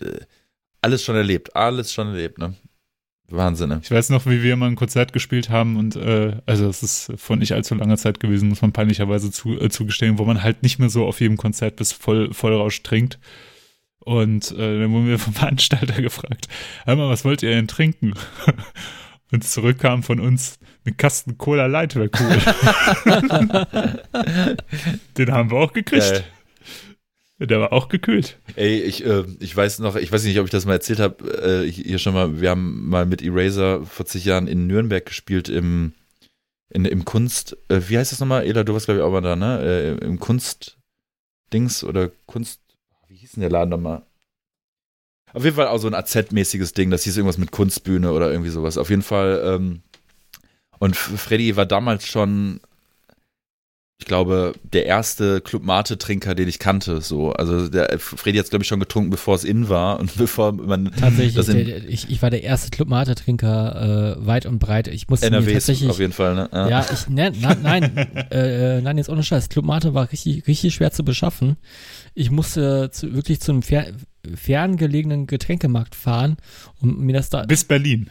alles 0.81 1.03
schon 1.03 1.15
erlebt, 1.15 1.55
alles 1.55 1.91
schon 1.91 2.07
erlebt, 2.09 2.37
ne? 2.37 2.53
Wahnsinn, 3.29 3.69
ne? 3.69 3.79
Ich 3.81 3.89
weiß 3.89 4.09
noch, 4.09 4.27
wie 4.27 4.43
wir 4.43 4.55
mal 4.55 4.67
ein 4.67 4.75
Konzert 4.75 5.11
gespielt 5.13 5.49
haben 5.49 5.77
und 5.77 5.95
äh, 5.95 6.35
also 6.45 6.67
es 6.69 6.83
ist 6.83 7.11
vor 7.15 7.37
nicht 7.37 7.53
allzu 7.53 7.73
langer 7.73 7.97
Zeit 7.97 8.19
gewesen, 8.19 8.49
muss 8.49 8.61
man 8.61 8.71
peinlicherweise 8.73 9.31
zu, 9.31 9.59
äh, 9.59 9.69
zugestehen, 9.69 10.19
wo 10.19 10.25
man 10.25 10.43
halt 10.43 10.61
nicht 10.61 10.77
mehr 10.77 10.89
so 10.89 11.07
auf 11.07 11.21
jedem 11.21 11.37
Konzert 11.37 11.77
bis 11.77 11.91
voll 11.91 12.31
Vollrausch 12.33 12.83
trinkt. 12.83 13.17
Und 14.05 14.51
äh, 14.51 14.79
dann 14.79 14.91
wurden 14.91 15.07
wir 15.07 15.19
vom 15.19 15.33
Veranstalter 15.33 16.01
gefragt, 16.01 16.47
hör 16.85 16.95
mal, 16.95 17.09
was 17.09 17.23
wollt 17.25 17.43
ihr 17.43 17.51
denn 17.51 17.67
trinken? 17.67 18.13
Und 19.31 19.43
zurückkam 19.43 20.03
von 20.03 20.19
uns 20.19 20.59
eine 20.85 20.93
Kasten 20.93 21.39
Cola 21.39 21.65
Light 21.65 21.95
wäre 21.95 22.09
cool. 22.19 22.37
Den 25.17 25.31
haben 25.31 25.49
wir 25.49 25.57
auch 25.57 25.73
gekriegt. 25.73 26.03
Geil. 26.03 26.23
Der 27.39 27.59
war 27.59 27.73
auch 27.73 27.89
gekühlt. 27.89 28.37
Ey, 28.55 28.79
ich, 28.81 29.05
äh, 29.05 29.23
ich 29.39 29.55
weiß 29.55 29.79
noch, 29.79 29.95
ich 29.95 30.11
weiß 30.11 30.23
nicht, 30.23 30.39
ob 30.39 30.45
ich 30.45 30.51
das 30.51 30.65
mal 30.65 30.73
erzählt 30.73 30.99
habe, 30.99 31.63
äh, 31.65 31.69
hier 31.69 31.97
schon 31.97 32.13
mal, 32.13 32.41
wir 32.41 32.51
haben 32.51 32.87
mal 32.87 33.05
mit 33.05 33.21
Eraser 33.21 33.85
vor 33.85 34.05
zig 34.05 34.23
Jahren 34.23 34.47
in 34.47 34.67
Nürnberg 34.67 35.05
gespielt 35.05 35.49
im, 35.49 35.93
in, 36.69 36.85
im 36.85 37.05
Kunst, 37.05 37.57
äh, 37.69 37.81
wie 37.87 37.97
heißt 37.97 38.11
das 38.11 38.19
nochmal? 38.19 38.45
Ela, 38.45 38.63
du 38.63 38.73
warst 38.73 38.85
glaube 38.85 38.99
ich 38.99 39.03
auch 39.03 39.11
mal 39.11 39.21
da, 39.21 39.35
ne? 39.35 39.61
Äh, 39.61 40.05
Im 40.05 40.19
Kunstdings 40.19 41.83
oder 41.83 42.11
Kunst, 42.27 42.61
hieß 43.33 43.41
denn 43.41 43.41
der 43.41 43.49
Laden 43.49 43.69
nochmal? 43.69 44.03
Auf 45.33 45.43
jeden 45.43 45.55
Fall 45.55 45.67
auch 45.67 45.79
so 45.79 45.87
ein 45.87 45.95
AZ-mäßiges 45.95 46.73
Ding, 46.73 46.91
das 46.91 47.03
hieß 47.03 47.17
irgendwas 47.17 47.39
mit 47.39 47.51
Kunstbühne 47.51 48.11
oder 48.11 48.31
irgendwie 48.31 48.51
sowas. 48.51 48.77
Auf 48.77 48.89
jeden 48.91 49.01
Fall, 49.01 49.41
ähm, 49.43 49.81
und 50.77 50.95
Freddy 50.95 51.55
war 51.55 51.65
damals 51.65 52.05
schon, 52.05 52.59
ich 54.03 54.07
glaube, 54.07 54.51
der 54.73 54.85
erste 54.85 55.39
Club 55.39 55.63
Mate-Trinker, 55.63 56.35
den 56.35 56.49
ich 56.49 56.59
kannte. 56.59 56.99
So. 56.99 57.31
Also 57.31 57.69
der 57.69 57.97
Freddy 57.99 58.37
hat 58.37 58.43
es, 58.43 58.49
glaube 58.49 58.63
ich, 58.63 58.67
schon 58.67 58.81
getrunken, 58.81 59.09
bevor 59.09 59.35
es 59.35 59.45
in 59.45 59.69
war 59.69 59.97
und 59.97 60.13
bevor 60.17 60.51
man 60.51 60.91
Tatsächlich, 60.91 61.35
das 61.35 61.47
in 61.47 61.65
der, 61.65 61.87
ich, 61.87 62.09
ich 62.09 62.21
war 62.21 62.29
der 62.29 62.43
erste 62.43 62.69
Club 62.69 62.89
Mate 62.89 63.15
Trinker 63.15 64.17
äh, 64.19 64.27
weit 64.27 64.45
und 64.45 64.59
breit. 64.59 64.89
Ich 64.89 65.07
musste 65.07 65.31
mir 65.31 65.37
NRW 65.37 65.51
ist 65.51 65.53
tatsächlich 65.53 65.89
auf 65.89 65.99
jeden 65.99 66.11
Fall, 66.11 66.35
ne? 66.35 66.49
Ja, 66.51 66.85
ich, 66.91 67.07
ne, 67.07 67.31
na, 67.39 67.55
nein, 67.55 67.95
äh, 68.31 68.81
nein, 68.81 68.97
jetzt 68.97 69.09
ohne 69.09 69.23
Scheiß. 69.23 69.47
Club 69.47 69.63
Mate 69.63 69.93
war 69.93 70.11
richtig, 70.11 70.45
richtig 70.47 70.73
schwer 70.73 70.91
zu 70.91 71.05
beschaffen. 71.05 71.55
Ich 72.13 72.29
musste 72.29 72.89
zu, 72.91 73.13
wirklich 73.13 73.39
zu 73.39 73.53
einem 73.53 73.61
fer 73.61 73.85
ferngelegenen 74.35 75.27
Getränkemarkt 75.27 75.95
fahren, 75.95 76.35
um 76.81 77.05
mir 77.05 77.13
das 77.13 77.29
da. 77.29 77.43
Bis 77.45 77.63
Berlin. 77.63 78.09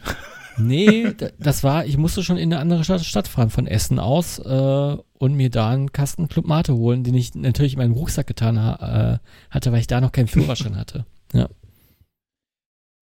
Nee, 0.57 1.13
das 1.39 1.63
war, 1.63 1.85
ich 1.85 1.97
musste 1.97 2.23
schon 2.23 2.37
in 2.37 2.53
eine 2.53 2.61
andere 2.61 2.83
Stadt, 2.83 3.03
Stadt 3.03 3.27
fahren, 3.27 3.49
von 3.49 3.67
Essen 3.67 3.99
aus, 3.99 4.39
äh, 4.39 4.97
und 5.23 5.35
mir 5.35 5.49
da 5.49 5.69
einen 5.69 5.93
Kasten 5.93 6.27
Club 6.27 6.45
Mate 6.45 6.73
holen, 6.73 7.05
den 7.05 7.13
ich 7.13 7.33
natürlich 7.33 7.73
in 7.73 7.79
meinen 7.79 7.93
Rucksack 7.93 8.27
getan 8.27 8.61
ha 8.61 9.19
äh, 9.21 9.53
hatte, 9.53 9.71
weil 9.71 9.79
ich 9.79 9.87
da 9.87 10.01
noch 10.01 10.11
keinen 10.11 10.27
Führerschein 10.27 10.75
hatte. 10.75 11.05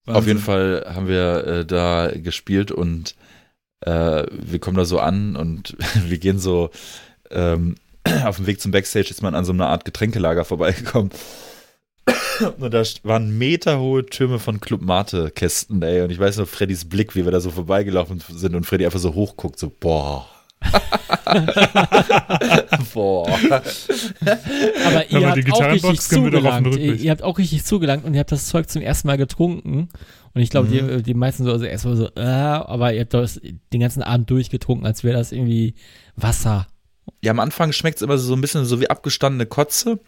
Auf 0.06 0.28
jeden 0.28 0.38
Fall 0.38 0.86
haben 0.88 1.08
wir 1.08 1.44
äh, 1.44 1.66
da 1.66 2.12
gespielt 2.14 2.70
und 2.70 3.16
äh, 3.80 4.24
wir 4.30 4.60
kommen 4.60 4.76
da 4.76 4.84
so 4.84 5.00
an 5.00 5.34
und 5.34 5.76
wir 6.06 6.18
gehen 6.18 6.38
so 6.38 6.70
ähm, 7.32 7.74
auf 8.24 8.36
dem 8.36 8.46
Weg 8.46 8.60
zum 8.60 8.70
Backstage 8.70 9.10
ist 9.10 9.22
man 9.22 9.34
an 9.34 9.44
so 9.44 9.52
einer 9.52 9.66
Art 9.66 9.84
Getränkelager 9.84 10.44
vorbeigekommen. 10.44 11.10
Und 12.58 12.74
da 12.74 12.82
waren 13.04 13.38
meterhohe 13.38 14.04
Türme 14.06 14.40
von 14.40 14.58
Club 14.60 14.80
Mate 14.80 15.30
Kästen, 15.30 15.80
ey. 15.82 16.02
Und 16.02 16.10
ich 16.10 16.18
weiß 16.18 16.38
noch 16.38 16.48
Freddys 16.48 16.88
Blick, 16.88 17.14
wie 17.14 17.24
wir 17.24 17.30
da 17.30 17.38
so 17.38 17.50
vorbeigelaufen 17.50 18.20
sind 18.28 18.56
und 18.56 18.64
Freddy 18.64 18.84
einfach 18.84 18.98
so 18.98 19.14
hochguckt, 19.14 19.58
so, 19.60 19.70
boah. 19.78 20.26
boah. 22.94 23.28
Aber 24.86 25.10
ihr 25.10 25.30
habt 25.30 25.52
auch 25.52 25.72
richtig 25.72 26.00
zugelangt. 26.00 26.76
Ihr, 26.76 27.10
habt 27.10 27.22
auch 27.22 27.38
richtig 27.38 27.64
zugelangt 27.64 28.04
und 28.04 28.14
ihr 28.14 28.20
habt 28.20 28.32
das 28.32 28.46
Zeug 28.46 28.68
zum 28.68 28.82
ersten 28.82 29.08
Mal 29.08 29.18
getrunken. 29.18 29.88
Und 30.34 30.40
ich 30.40 30.50
glaube, 30.50 30.68
Mhm. 30.68 30.98
die, 30.98 31.02
die 31.02 31.14
meisten 31.14 31.44
so 31.44 31.52
also 31.52 31.64
erstmal 31.64 31.96
so, 31.96 32.08
äh, 32.16 32.20
aber 32.22 32.92
ihr 32.94 33.00
habt 33.02 33.14
das 33.14 33.40
den 33.72 33.80
ganzen 33.80 34.02
Abend 34.02 34.30
durchgetrunken, 34.30 34.86
als 34.86 35.04
wäre 35.04 35.16
das 35.16 35.32
irgendwie 35.32 35.74
Wasser. 36.16 36.66
Ja, 37.22 37.32
am 37.32 37.40
Anfang 37.40 37.72
schmeckt 37.72 37.96
es 37.96 38.02
immer 38.02 38.18
so 38.18 38.34
ein 38.34 38.40
bisschen 38.40 38.64
so 38.64 38.80
wie 38.80 38.88
abgestandene 38.90 39.46
Kotze. 39.46 40.00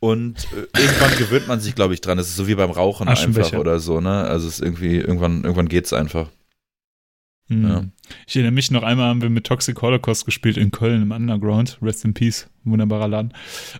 Und 0.00 0.46
äh, 0.52 0.78
irgendwann 0.80 1.10
gewöhnt 1.18 1.48
man 1.48 1.60
sich, 1.60 1.74
glaube 1.74 1.94
ich, 1.94 2.00
dran. 2.02 2.18
Es 2.18 2.28
ist 2.28 2.36
so 2.36 2.46
wie 2.46 2.54
beim 2.54 2.70
Rauchen 2.70 3.08
einfach 3.08 3.52
oder 3.54 3.80
so, 3.80 4.00
ne? 4.00 4.24
Also 4.24 4.48
es 4.48 4.54
ist 4.54 4.60
irgendwie, 4.62 4.96
irgendwann, 4.96 5.44
irgendwann 5.44 5.68
geht's 5.68 5.92
einfach. 5.94 6.28
Mhm. 7.48 7.68
Ja. 7.68 7.84
Ich 8.26 8.36
erinnere 8.36 8.52
mich 8.52 8.70
noch 8.70 8.82
einmal, 8.82 9.08
haben 9.08 9.22
wir 9.22 9.30
mit 9.30 9.46
Toxic 9.46 9.80
Holocaust 9.80 10.24
gespielt 10.24 10.56
in 10.56 10.70
Köln 10.70 11.02
im 11.02 11.10
Underground. 11.10 11.78
Rest 11.82 12.04
in 12.04 12.14
Peace. 12.14 12.48
Wunderbarer 12.64 13.08
Laden. 13.08 13.32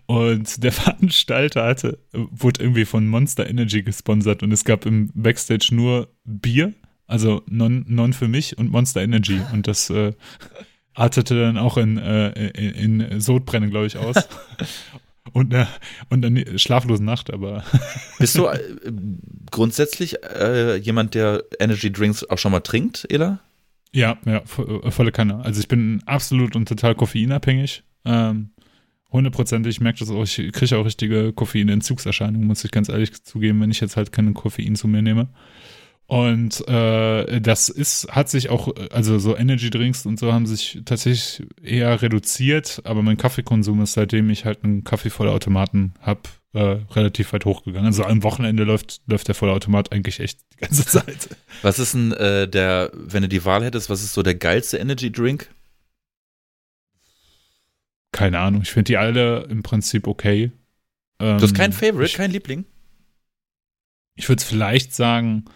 Und 0.07 0.63
der 0.63 0.73
Veranstalter 0.73 1.65
hatte, 1.65 1.99
wurde 2.13 2.63
irgendwie 2.63 2.85
von 2.85 3.07
Monster 3.07 3.49
Energy 3.49 3.83
gesponsert 3.83 4.43
und 4.43 4.53
es 4.53 4.65
gab 4.65 4.87
im 4.87 5.11
Backstage 5.15 5.69
nur 5.73 6.09
Bier, 6.25 6.73
also 7.07 7.43
non, 7.49 7.85
non 7.89 8.13
für 8.13 8.29
mich 8.29 8.59
und 8.59 8.71
Monster 8.71 9.03
Energy. 9.03 9.41
Und 9.53 9.67
das 9.67 9.91
äh, 9.91 10.13
artete 10.95 11.41
dann 11.41 11.59
auch 11.59 11.77
in, 11.77 11.99
äh, 11.99 12.49
in, 12.51 13.01
in 13.01 13.21
Sodbrennen, 13.21 13.71
glaube 13.71 13.87
ich, 13.87 13.97
aus. 13.97 14.17
und, 15.33 15.53
äh, 15.53 15.67
und 16.11 16.25
eine 16.25 16.59
schlaflose 16.59 17.05
Nacht, 17.05 17.33
aber 17.33 17.65
Bist 18.19 18.37
du 18.37 18.47
äh, 18.47 18.59
grundsätzlich 19.51 20.23
äh, 20.23 20.77
jemand, 20.77 21.15
der 21.15 21.45
Energy 21.59 21.91
Drinks 21.91 22.25
auch 22.25 22.39
schon 22.39 22.53
mal 22.53 22.61
trinkt, 22.61 23.07
Ela? 23.11 23.41
Ja, 23.95 24.19
ja, 24.27 24.39
äh, 24.39 24.91
volle 24.91 25.13
Kanne. 25.13 25.45
Also 25.45 25.61
ich 25.61 25.69
bin 25.69 26.03
absolut 26.05 26.57
und 26.57 26.69
total 26.69 26.97
koffeinabhängig. 26.97 27.85
Ähm, 28.05 28.51
hundertprozentig, 29.13 29.77
ich 29.77 29.81
merke 29.81 30.01
das 30.01 30.11
auch, 30.11 30.25
ich 30.25 30.53
kriege 30.53 30.77
auch 30.77 30.85
richtige 30.85 31.33
Koffeinentzugserscheinungen, 31.33 32.47
muss 32.47 32.65
ich 32.65 32.73
ganz 32.73 32.89
ehrlich 32.89 33.23
zugeben, 33.23 33.61
wenn 33.61 33.71
ich 33.71 33.81
jetzt 33.81 33.97
halt 33.97 34.11
keinen 34.11 34.35
Koffein 34.35 34.75
zu 34.75 34.89
mir 34.89 35.01
nehme. 35.01 35.29
Und 36.07 36.67
äh, 36.69 37.41
das 37.41 37.71
ist, 37.71 38.09
hat 38.11 38.29
sich 38.29 38.51
auch, 38.51 38.69
also 38.91 39.19
so 39.19 39.37
Energy 39.37 39.71
Drinks 39.71 40.05
und 40.05 40.19
so 40.19 40.33
haben 40.33 40.47
sich 40.47 40.83
tatsächlich 40.85 41.47
eher 41.63 42.03
reduziert, 42.03 42.83
aber 42.85 43.03
mein 43.03 43.17
Kaffeekonsum 43.17 43.81
ist, 43.83 43.95
seitdem 43.95 44.29
ich 44.29 44.45
halt 44.45 44.65
einen 44.65 44.85
Kaffeevollautomaten 44.85 45.95
habe, 46.01 46.21
äh, 46.53 46.79
relativ 46.93 47.33
weit 47.33 47.47
hochgegangen. 47.47 47.87
Also 47.87 48.05
am 48.05 48.23
Wochenende 48.23 48.65
läuft, 48.65 49.01
läuft 49.07 49.29
der 49.29 49.35
Vollautomat 49.35 49.93
eigentlich 49.93 50.21
echt 50.21 50.41
die 50.53 50.59
ganze 50.59 50.85
Zeit. 50.85 51.31
Was 51.63 51.79
ist 51.79 51.95
denn 51.95 52.13
äh, 52.13 52.49
der, 52.49 52.91
wenn 52.95 53.23
du 53.23 53.29
die 53.29 53.45
Wahl 53.45 53.65
hättest, 53.65 53.89
was 53.89 54.03
ist 54.03 54.13
so 54.13 54.23
der 54.23 54.35
geilste 54.35 54.77
Energy 54.77 55.11
Drink? 55.11 55.51
Keine 58.13 58.39
Ahnung, 58.39 58.63
ich 58.63 58.71
finde 58.71 58.85
die 58.85 58.97
alle 58.99 59.45
im 59.45 59.63
Prinzip 59.63 60.07
okay. 60.07 60.53
Ähm, 61.19 61.39
du 61.39 61.43
hast 61.43 61.55
kein 61.55 61.73
Favorite, 61.73 62.05
ich, 62.05 62.15
kein 62.15 62.31
Liebling? 62.31 62.67
Ich 64.15 64.29
würde 64.29 64.41
es 64.41 64.45
vielleicht 64.45 64.95
sagen, 64.95 65.47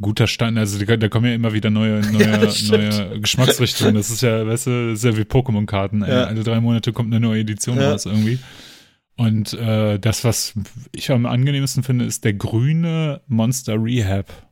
guter 0.00 0.26
Stand, 0.26 0.58
also 0.58 0.84
da 0.84 1.08
kommen 1.08 1.26
ja 1.26 1.34
immer 1.34 1.52
wieder 1.52 1.70
neue, 1.70 2.00
neue, 2.12 2.22
ja, 2.22 2.38
neue 2.68 3.20
Geschmacksrichtungen. 3.20 3.94
Das 3.94 4.10
ist 4.10 4.22
ja, 4.22 4.46
weißt 4.46 4.66
du, 4.66 4.96
sehr 4.96 5.16
wie 5.16 5.22
Pokémon-Karten. 5.22 6.02
Ja. 6.02 6.24
Alle 6.24 6.42
drei 6.42 6.60
Monate 6.60 6.92
kommt 6.92 7.12
eine 7.12 7.20
neue 7.20 7.40
Edition 7.40 7.78
ja. 7.78 7.90
raus 7.90 8.06
irgendwie. 8.06 8.38
Und 9.16 9.52
äh, 9.52 9.98
das, 9.98 10.24
was 10.24 10.54
ich 10.92 11.10
am 11.10 11.26
angenehmsten 11.26 11.82
finde, 11.82 12.06
ist 12.06 12.24
der 12.24 12.32
grüne 12.32 13.20
Monster 13.26 13.76
Rehab. 13.82 14.48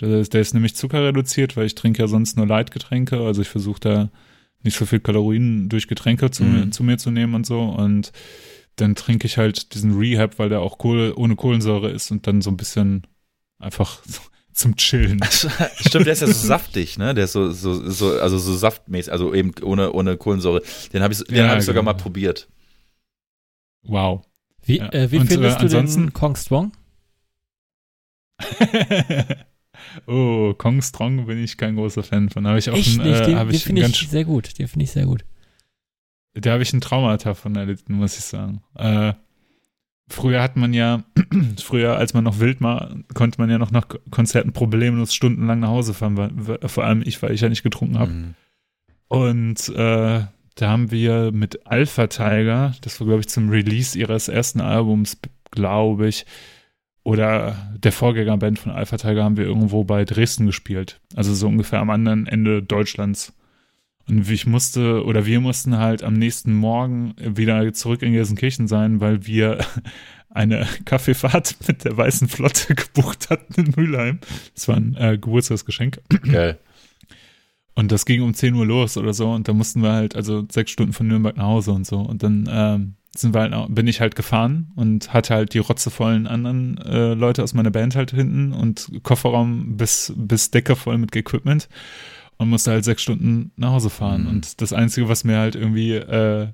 Der 0.00 0.20
ist, 0.20 0.34
der 0.34 0.42
ist 0.42 0.54
nämlich 0.54 0.76
zuckerreduziert, 0.76 1.56
weil 1.56 1.66
ich 1.66 1.74
trinke 1.74 2.02
ja 2.02 2.08
sonst 2.08 2.36
nur 2.36 2.46
Leitgetränke. 2.46 3.18
Also 3.20 3.42
ich 3.42 3.48
versuche 3.48 3.80
da 3.80 4.10
nicht 4.62 4.76
so 4.76 4.84
viel 4.84 5.00
Kalorien 5.00 5.68
durch 5.68 5.88
Getränke 5.88 6.30
zu, 6.30 6.44
mhm. 6.44 6.72
zu, 6.72 6.84
mir 6.84 6.98
zu 6.98 7.10
nehmen 7.10 7.34
und 7.34 7.46
so. 7.46 7.62
Und 7.62 8.12
dann 8.76 8.94
trinke 8.94 9.26
ich 9.26 9.38
halt 9.38 9.74
diesen 9.74 9.96
Rehab, 9.98 10.38
weil 10.38 10.48
der 10.48 10.60
auch 10.60 10.78
Kohl, 10.78 11.12
ohne 11.16 11.36
Kohlensäure 11.36 11.90
ist 11.90 12.10
und 12.10 12.26
dann 12.26 12.42
so 12.42 12.50
ein 12.50 12.56
bisschen 12.56 13.06
einfach 13.58 14.02
zum 14.60 14.76
Chillen. 14.76 15.20
Stimmt, 15.24 16.06
der 16.06 16.12
ist 16.12 16.20
ja 16.20 16.26
so 16.26 16.32
saftig, 16.32 16.98
ne? 16.98 17.14
Der 17.14 17.24
ist 17.24 17.32
so, 17.32 17.50
so, 17.50 17.90
so 17.90 18.18
also 18.20 18.38
so 18.38 18.54
saftmäßig, 18.54 19.12
also 19.12 19.34
eben 19.34 19.52
ohne, 19.62 19.92
ohne 19.92 20.16
Kohlensäure. 20.16 20.62
Den 20.92 21.02
habe 21.02 21.12
ich, 21.12 21.24
den 21.24 21.36
ja, 21.36 21.48
hab 21.48 21.58
ich 21.58 21.64
sogar 21.64 21.82
genau. 21.82 21.92
mal 21.92 21.98
probiert. 21.98 22.48
Wow. 23.82 24.22
Wie, 24.62 24.78
ja. 24.78 24.92
äh, 24.92 25.10
wie 25.10 25.18
Und, 25.18 25.26
findest 25.26 25.58
äh, 25.58 25.68
du 25.68 25.82
den 25.82 26.12
Kong 26.12 26.36
Strong? 26.36 26.72
oh, 30.06 30.54
Kong 30.54 30.82
Strong 30.82 31.26
bin 31.26 31.42
ich 31.42 31.56
kein 31.56 31.76
großer 31.76 32.02
Fan 32.02 32.28
von. 32.28 32.46
Habe 32.46 32.58
ich 32.58 32.70
auch 32.70 32.76
Echt 32.76 33.00
einen, 33.00 33.10
nicht? 33.10 33.26
Den, 33.26 33.36
äh, 33.36 33.46
den 33.46 33.60
finde 33.60 33.86
ich 33.86 34.08
sehr 34.08 34.24
gut. 34.24 34.58
Den 34.58 34.68
finde 34.68 34.84
ich 34.84 34.90
sehr 34.90 35.06
gut. 35.06 35.24
Da 36.34 36.52
habe 36.52 36.62
ich 36.62 36.72
ein 36.72 36.80
Traumata 36.80 37.34
von 37.34 37.56
erlitten, 37.56 37.94
muss 37.94 38.16
ich 38.16 38.24
sagen. 38.24 38.62
Äh, 38.76 39.14
früher 40.10 40.42
hat 40.42 40.56
man 40.56 40.74
ja, 40.74 41.04
früher, 41.58 41.96
als 41.96 42.14
man 42.14 42.24
noch 42.24 42.40
wild 42.40 42.60
war, 42.60 42.94
konnte 43.14 43.40
man 43.40 43.50
ja 43.50 43.58
noch 43.58 43.70
nach 43.70 43.86
Konzerten 44.10 44.52
problemlos 44.52 45.14
stundenlang 45.14 45.60
nach 45.60 45.68
Hause 45.68 45.94
fahren, 45.94 46.16
weil, 46.16 46.58
vor 46.68 46.84
allem 46.84 47.02
ich, 47.04 47.22
weil 47.22 47.32
ich 47.32 47.40
ja 47.40 47.48
nicht 47.48 47.62
getrunken 47.62 47.98
habe. 47.98 48.10
Mhm. 48.10 48.34
Und 49.08 49.68
äh, 49.70 50.24
da 50.54 50.68
haben 50.68 50.90
wir 50.90 51.32
mit 51.32 51.66
Alpha 51.66 52.06
Tiger, 52.08 52.74
das 52.82 53.00
war, 53.00 53.06
glaube 53.06 53.20
ich, 53.20 53.28
zum 53.28 53.48
Release 53.48 53.98
ihres 53.98 54.28
ersten 54.28 54.60
Albums, 54.60 55.18
glaube 55.50 56.08
ich, 56.08 56.26
oder 57.02 57.56
der 57.78 57.92
Vorgängerband 57.92 58.58
von 58.58 58.72
Alpha 58.72 58.96
Tiger 58.96 59.24
haben 59.24 59.36
wir 59.36 59.46
irgendwo 59.46 59.84
bei 59.84 60.04
Dresden 60.04 60.46
gespielt. 60.46 61.00
Also 61.16 61.34
so 61.34 61.48
ungefähr 61.48 61.80
am 61.80 61.90
anderen 61.90 62.26
Ende 62.26 62.62
Deutschlands. 62.62 63.32
Und 64.10 64.28
ich 64.28 64.46
musste, 64.46 65.04
oder 65.04 65.24
wir 65.26 65.40
mussten 65.40 65.78
halt 65.78 66.02
am 66.02 66.14
nächsten 66.14 66.52
Morgen 66.52 67.14
wieder 67.18 67.72
zurück 67.72 68.02
in 68.02 68.12
Gelsenkirchen 68.12 68.66
sein, 68.66 69.00
weil 69.00 69.26
wir 69.26 69.58
eine 70.30 70.66
Kaffeefahrt 70.84 71.56
mit 71.68 71.84
der 71.84 71.96
Weißen 71.96 72.28
Flotte 72.28 72.74
gebucht 72.74 73.30
hatten 73.30 73.54
in 73.60 73.74
Mülheim. 73.76 74.20
Das 74.54 74.68
war 74.68 74.76
ein 74.76 74.96
äh, 74.96 75.18
Geburtstagsgeschenk. 75.18 76.00
Geil. 76.30 76.58
Und 77.74 77.92
das 77.92 78.04
ging 78.04 78.20
um 78.20 78.34
10 78.34 78.54
Uhr 78.54 78.66
los 78.66 78.96
oder 78.96 79.14
so. 79.14 79.30
Und 79.30 79.48
da 79.48 79.52
mussten 79.52 79.82
wir 79.82 79.92
halt, 79.92 80.16
also 80.16 80.44
sechs 80.50 80.70
Stunden 80.72 80.92
von 80.92 81.06
Nürnberg 81.06 81.36
nach 81.36 81.44
Hause 81.44 81.70
und 81.70 81.86
so. 81.86 82.00
Und 82.00 82.22
dann 82.22 82.48
ähm, 82.50 82.94
sind 83.16 83.32
wir 83.32 83.40
halt, 83.40 83.74
bin 83.74 83.86
ich 83.86 84.00
halt 84.00 84.16
gefahren 84.16 84.72
und 84.74 85.14
hatte 85.14 85.34
halt 85.34 85.54
die 85.54 85.60
rotzevollen 85.60 86.26
anderen 86.26 86.78
äh, 86.78 87.14
Leute 87.14 87.42
aus 87.42 87.54
meiner 87.54 87.70
Band 87.70 87.96
halt 87.96 88.10
hinten 88.10 88.52
und 88.52 88.90
Kofferraum 89.02 89.76
bis, 89.76 90.12
bis 90.16 90.50
Decke 90.50 90.76
voll 90.76 90.98
mit 90.98 91.14
Equipment 91.16 91.68
und 92.40 92.48
musste 92.48 92.70
halt 92.70 92.84
sechs 92.84 93.02
Stunden 93.02 93.52
nach 93.56 93.72
Hause 93.72 93.90
fahren. 93.90 94.22
Mhm. 94.22 94.28
Und 94.28 94.60
das 94.62 94.72
Einzige, 94.72 95.10
was 95.10 95.24
mir 95.24 95.36
halt 95.36 95.56
irgendwie, 95.56 95.92
äh, 95.92 96.48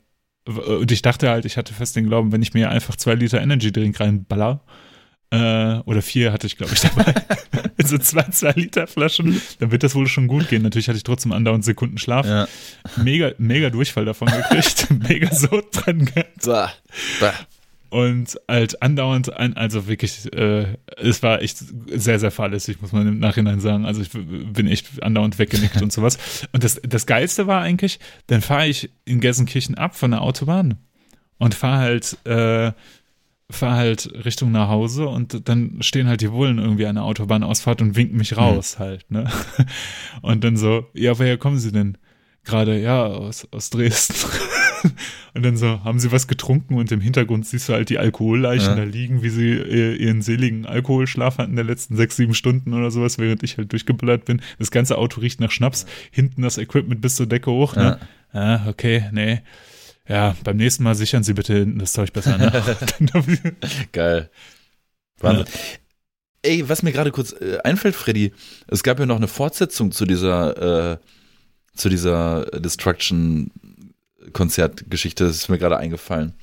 und 0.45 0.91
ich 0.91 1.01
dachte 1.01 1.31
halt, 1.31 1.45
ich 1.45 1.57
hatte 1.57 1.73
fest 1.75 1.95
den 1.95 2.07
Glauben, 2.07 2.33
wenn 2.33 2.43
ich 2.43 2.55
mir 2.55 2.71
einfach 2.71 2.97
zwei 2.97 3.15
Liter 3.15 3.41
Energy 3.41 3.71
Drink 3.71 4.01
reinballer, 4.01 4.65
äh, 5.31 5.79
oder 5.85 6.03
vier 6.03 6.33
hatte 6.33 6.49
ich, 6.49 6.57
glaube 6.57 6.73
ich, 6.75 6.81
dabei. 6.81 7.15
so 7.85 7.99
zwei, 7.99 8.23
zwei 8.31 8.51
Liter 8.51 8.89
Flaschen, 8.89 9.41
dann 9.61 9.71
wird 9.71 9.85
das 9.85 9.95
wohl 9.95 10.09
schon 10.09 10.27
gut 10.27 10.49
gehen. 10.49 10.63
Natürlich 10.63 10.89
hatte 10.89 10.97
ich 10.97 11.05
trotzdem 11.05 11.31
andauernd 11.31 11.65
Sekunden 11.65 11.99
Schlaf. 11.99 12.27
Ja. 12.27 12.49
Mega, 12.97 13.31
mega 13.39 13.71
Durchfall 13.71 14.05
davon 14.05 14.27
gekriegt. 14.29 14.89
mega 15.09 15.33
so 15.33 15.63
dran 15.71 16.05
gehabt. 16.05 16.47
Bah. 16.47 16.73
Bah. 17.21 17.35
Und 17.97 18.39
halt 18.47 18.83
andauernd, 18.83 19.35
also 19.35 19.87
wirklich, 19.87 20.31
äh, 20.35 20.67
es 20.99 21.23
war 21.23 21.41
echt 21.41 21.65
sehr, 21.87 22.19
sehr 22.19 22.31
fahrlässig, 22.31 22.83
muss 22.83 22.93
man 22.93 23.09
im 23.09 23.19
Nachhinein 23.21 23.59
sagen. 23.59 23.87
Also 23.87 24.03
ich 24.03 24.11
bin 24.11 24.67
echt 24.67 25.03
andauernd 25.03 25.39
weggenickt 25.39 25.81
und 25.81 25.95
sowas. 25.95 26.19
Und 26.53 26.63
das, 26.63 26.79
das 26.87 27.07
Geilste 27.07 27.47
war 27.47 27.63
eigentlich, 27.63 27.99
dann 28.27 28.43
fahre 28.43 28.67
ich 28.67 28.91
in 29.07 29.21
Gelsenkirchen 29.21 29.77
ab 29.77 29.97
von 29.97 30.11
der 30.11 30.21
Autobahn 30.21 30.77
und 31.39 31.55
fahre 31.55 31.79
halt 31.79 32.19
äh, 32.27 32.73
fahre 33.49 33.77
halt 33.77 34.11
Richtung 34.27 34.53
nach 34.53 34.69
Hause 34.69 35.09
und 35.09 35.49
dann 35.49 35.79
stehen 35.81 36.07
halt 36.07 36.21
die 36.21 36.29
Bullen 36.29 36.59
irgendwie 36.59 36.85
an 36.85 36.97
der 36.97 37.05
Autobahnausfahrt 37.05 37.81
und 37.81 37.97
winken 37.97 38.19
mich 38.19 38.37
raus 38.37 38.77
mhm. 38.79 38.83
halt, 38.83 39.11
ne? 39.11 39.31
Und 40.21 40.45
dann 40.45 40.59
so, 40.59 40.85
ja, 40.93 41.19
woher 41.19 41.39
kommen 41.39 41.59
sie 41.59 41.73
denn? 41.73 41.97
Gerade, 42.45 42.79
ja, 42.79 43.07
aus, 43.07 43.49
aus 43.53 43.71
Dresden. 43.71 44.15
und 45.35 45.45
dann 45.45 45.57
so, 45.57 45.85
haben 45.85 45.99
sie 45.99 46.13
was 46.13 46.29
getrunken 46.29 46.75
und 46.75 46.91
im 46.93 47.01
Hintergrund 47.01 47.47
siehst 47.47 47.69
du 47.69 47.73
halt 47.73 47.89
die 47.89 47.99
Alkoholleichen 47.99 48.71
ja. 48.71 48.77
da 48.77 48.85
liegen, 48.85 49.23
wie 49.23 49.29
sie 49.29 49.53
ihren 49.53 50.23
seligen 50.23 50.67
Alkoholschlaf 50.67 51.39
hatten 51.39 51.51
in 51.51 51.57
der 51.57 51.65
letzten 51.65 51.97
sechs, 51.97 52.17
sieben 52.17 52.35
Stunden 52.35 52.75
oder 52.75 52.91
sowas, 52.91 53.19
während 53.19 53.43
ich 53.43 53.59
halt 53.59 53.73
durchgeballert 53.73 54.25
bin. 54.25 54.41
Das 54.59 54.71
ganze 54.71 54.99
Auto 54.99 55.21
riecht 55.21 55.41
nach 55.41 55.51
Schnaps, 55.51 55.87
hinten 56.11 56.43
das 56.43 56.59
Equipment 56.59 57.01
bis 57.01 57.17
zur 57.17 57.27
Decke 57.27 57.51
hoch, 57.51 57.77
ne? 57.77 57.99
Ja, 58.33 58.57
ah, 58.57 58.69
okay, 58.69 59.05
nee 59.13 59.41
ja, 60.09 60.37
beim 60.45 60.57
nächsten 60.57 60.83
Mal 60.83 60.95
sichern 60.95 61.23
Sie 61.23 61.35
bitte 61.35 61.55
hinten 61.55 61.79
das 61.79 61.93
Zeug 61.93 62.13
besser 62.13 62.39
nach. 62.39 62.77
Geil. 63.93 64.31
Wahnsinn. 65.19 65.47
Ja. 65.47 65.53
Ey, 66.43 66.69
was 66.69 66.83
mir 66.83 66.93
gerade 66.93 67.11
kurz 67.11 67.33
äh, 67.33 67.59
einfällt, 67.65 67.97
Freddy, 67.97 68.33
es 68.69 68.83
gab 68.83 69.01
ja 69.01 69.07
noch 69.07 69.17
eine 69.17 69.27
Fortsetzung 69.27 69.91
zu 69.91 70.05
dieser, 70.05 70.93
äh, 70.93 70.99
zu 71.75 71.89
dieser 71.89 72.47
Destruction-Konzertgeschichte, 74.27 75.25
das 75.25 75.37
ist 75.37 75.49
mir 75.49 75.59
gerade 75.59 75.77
eingefallen. 75.77 76.35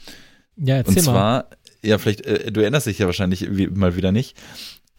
Ja, 0.57 0.77
erzähl 0.77 0.97
Und 0.97 1.03
zwar, 1.03 1.13
mal. 1.13 1.45
ja, 1.81 1.97
vielleicht, 1.97 2.25
äh, 2.25 2.51
du 2.51 2.61
erinnerst 2.61 2.87
dich 2.87 2.99
ja 2.99 3.05
wahrscheinlich 3.05 3.47
wie, 3.55 3.67
mal 3.67 3.95
wieder 3.95 4.11
nicht, 4.11 4.37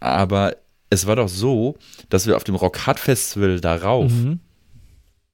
aber 0.01 0.57
es 0.91 1.07
war 1.07 1.17
doch 1.17 1.29
so, 1.29 1.77
dass 2.09 2.27
wir 2.27 2.37
auf 2.37 2.45
dem 2.45 2.55
Rock 2.55 2.87
Hard 2.87 3.01
Festival 3.01 3.61
darauf 3.61 4.13
mhm. 4.13 4.41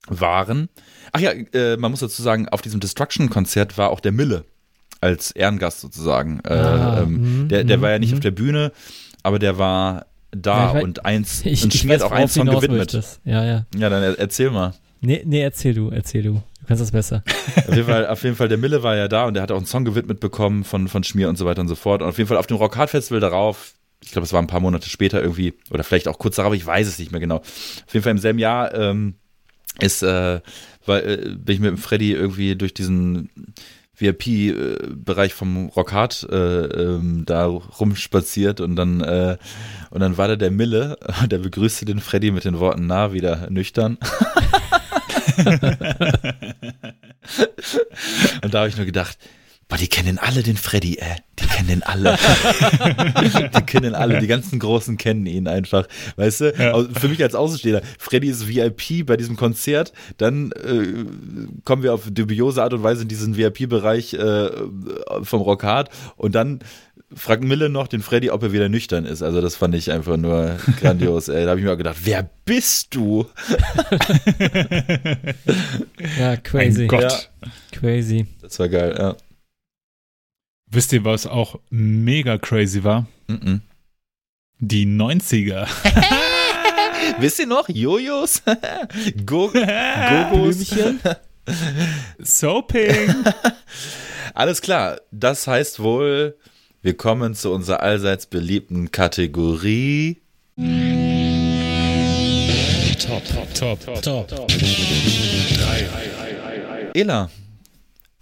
waren 0.08 0.68
Ach 1.12 1.20
ja, 1.20 1.32
äh, 1.32 1.76
man 1.76 1.90
muss 1.90 2.00
dazu 2.00 2.22
sagen, 2.22 2.48
auf 2.48 2.62
diesem 2.62 2.80
Destruction-Konzert 2.80 3.78
war 3.78 3.90
auch 3.90 4.00
der 4.00 4.12
Mille 4.12 4.44
als 5.00 5.30
Ehrengast 5.30 5.80
sozusagen. 5.80 6.40
Äh, 6.44 6.52
ah, 6.52 7.02
ähm, 7.02 7.48
der 7.48 7.64
der 7.64 7.78
mh, 7.78 7.82
war 7.82 7.90
ja 7.90 7.98
nicht 7.98 8.10
mh. 8.10 8.16
auf 8.16 8.20
der 8.20 8.30
Bühne, 8.30 8.72
aber 9.22 9.38
der 9.38 9.58
war 9.58 10.06
da 10.30 10.74
ja, 10.74 10.82
und 10.82 11.04
eins 11.04 11.40
ich, 11.44 11.64
und 11.64 11.74
Schmied 11.74 12.02
auch 12.02 12.12
einen 12.12 12.28
Song 12.28 12.46
gewidmet. 12.46 13.20
Ja, 13.24 13.44
ja. 13.44 13.66
Ja, 13.76 13.88
dann 13.88 14.14
erzähl 14.16 14.50
mal. 14.50 14.74
Nee, 15.00 15.22
nee, 15.24 15.40
erzähl 15.40 15.74
du, 15.74 15.88
erzähl. 15.90 16.22
Du 16.22 16.42
kannst 16.70 16.82
das 16.82 16.92
besser. 16.92 17.24
auf, 17.56 17.74
jeden 17.74 17.84
Fall, 17.84 18.06
auf 18.06 18.22
jeden 18.22 18.36
Fall, 18.36 18.48
der 18.48 18.56
Mille 18.56 18.84
war 18.84 18.94
ja 18.94 19.08
da 19.08 19.24
und 19.24 19.34
der 19.34 19.42
hat 19.42 19.50
auch 19.50 19.56
einen 19.56 19.66
Song 19.66 19.84
gewidmet 19.84 20.20
bekommen 20.20 20.62
von, 20.62 20.86
von 20.86 21.02
Schmier 21.02 21.28
und 21.28 21.36
so 21.36 21.44
weiter 21.44 21.60
und 21.62 21.68
so 21.68 21.74
fort. 21.74 22.00
Und 22.00 22.08
auf 22.08 22.16
jeden 22.16 22.28
Fall 22.28 22.36
auf 22.36 22.46
dem 22.46 22.58
Rock 22.58 22.76
Hard 22.76 22.90
Festival 22.90 23.18
darauf, 23.18 23.74
ich 24.04 24.12
glaube, 24.12 24.24
es 24.24 24.32
war 24.32 24.40
ein 24.40 24.46
paar 24.46 24.60
Monate 24.60 24.88
später 24.88 25.20
irgendwie, 25.20 25.54
oder 25.70 25.82
vielleicht 25.82 26.06
auch 26.06 26.20
kurz 26.20 26.36
darauf, 26.36 26.54
ich 26.54 26.64
weiß 26.64 26.86
es 26.86 27.00
nicht 27.00 27.10
mehr 27.10 27.20
genau. 27.20 27.38
Auf 27.38 27.92
jeden 27.92 28.04
Fall 28.04 28.12
im 28.12 28.18
selben 28.18 28.38
Jahr 28.38 28.72
ähm, 28.72 29.14
ist, 29.80 30.04
äh, 30.04 30.40
weil, 30.86 31.02
äh, 31.02 31.16
bin 31.34 31.54
ich 31.54 31.60
mit 31.60 31.70
dem 31.70 31.76
Freddy 31.76 32.12
irgendwie 32.12 32.54
durch 32.54 32.72
diesen 32.72 33.30
VIP-Bereich 33.98 35.34
vom 35.34 35.70
Rockhard 35.70 36.28
äh, 36.30 36.36
ähm, 36.36 37.24
da 37.26 37.46
rumspaziert 37.46 38.60
und 38.60 38.76
dann 38.76 39.00
äh, 39.00 39.36
und 39.90 40.00
dann 40.00 40.16
war 40.16 40.28
da 40.28 40.36
der 40.36 40.52
Mille, 40.52 40.98
der 41.30 41.38
begrüßte 41.38 41.84
den 41.84 41.98
Freddy 41.98 42.30
mit 42.30 42.44
den 42.44 42.60
Worten 42.60 42.86
na 42.86 43.12
wieder 43.12 43.50
nüchtern. 43.50 43.98
und 48.42 48.54
da 48.54 48.58
habe 48.58 48.68
ich 48.68 48.76
nur 48.76 48.86
gedacht, 48.86 49.18
Boah, 49.70 49.76
die 49.76 49.86
kennen 49.86 50.18
alle 50.18 50.42
den 50.42 50.56
Freddy, 50.56 50.96
äh. 50.96 51.16
Die 51.38 51.46
kennen 51.46 51.68
den 51.68 51.82
alle. 51.84 52.18
die 53.54 53.62
kennen 53.62 53.94
alle. 53.94 54.18
Die 54.18 54.26
ganzen 54.26 54.58
Großen 54.58 54.96
kennen 54.96 55.24
ihn 55.26 55.46
einfach. 55.46 55.86
Weißt 56.16 56.40
du? 56.40 56.52
Ja. 56.58 56.84
Für 56.92 57.08
mich 57.08 57.22
als 57.22 57.36
Außenstehender, 57.36 57.80
Freddy 57.98 58.28
ist 58.28 58.48
VIP 58.48 59.06
bei 59.06 59.16
diesem 59.16 59.36
Konzert. 59.36 59.92
Dann 60.18 60.50
äh, 60.52 61.04
kommen 61.64 61.84
wir 61.84 61.94
auf 61.94 62.10
dubiose 62.10 62.62
Art 62.62 62.74
und 62.74 62.82
Weise 62.82 63.02
in 63.02 63.08
diesen 63.08 63.36
VIP-Bereich 63.36 64.14
äh, 64.14 64.50
vom 65.22 65.40
Rockhard. 65.40 65.90
Und 66.16 66.34
dann 66.34 66.58
fragt 67.14 67.42
Mille 67.42 67.68
noch 67.68 67.88
den 67.88 68.02
Freddy, 68.02 68.30
ob 68.30 68.42
er 68.42 68.52
wieder 68.52 68.68
nüchtern 68.68 69.04
ist. 69.04 69.22
Also 69.22 69.40
das 69.40 69.56
fand 69.56 69.74
ich 69.74 69.90
einfach 69.90 70.16
nur 70.16 70.58
grandios. 70.80 71.28
Ey. 71.28 71.44
Da 71.44 71.50
habe 71.50 71.60
ich 71.60 71.66
mir 71.66 71.72
auch 71.72 71.78
gedacht, 71.78 71.98
wer 72.04 72.28
bist 72.44 72.94
du? 72.94 73.26
ja, 76.18 76.36
crazy. 76.36 76.78
Mein 76.80 76.88
Gott. 76.88 77.02
Ja. 77.02 77.18
Crazy. 77.72 78.26
Das 78.40 78.58
war 78.58 78.68
geil, 78.68 78.94
ja. 78.98 79.16
Wisst 80.66 80.92
ihr, 80.92 81.04
was 81.04 81.26
auch 81.26 81.58
mega 81.70 82.38
crazy 82.38 82.84
war? 82.84 83.06
Mm 83.26 83.34
-mm. 83.34 83.60
Die 84.60 84.86
90er. 84.86 85.66
Wisst 87.18 87.40
ihr 87.40 87.46
noch? 87.46 87.68
Jojos? 87.68 88.42
Go 89.26 89.50
Gogos? 89.50 90.74
Soaping. 92.22 93.24
Alles 94.34 94.60
klar. 94.60 95.00
Das 95.10 95.46
heißt 95.46 95.80
wohl, 95.80 96.36
wir 96.82 96.96
kommen 96.96 97.34
zu 97.34 97.52
unserer 97.52 97.80
allseits 97.80 98.26
beliebten 98.26 98.90
Kategorie. 98.90 100.22
top, 103.54 103.84
top, 103.84 104.02
top, 104.02 104.28
top. 104.28 104.52
Ela, 106.94 107.30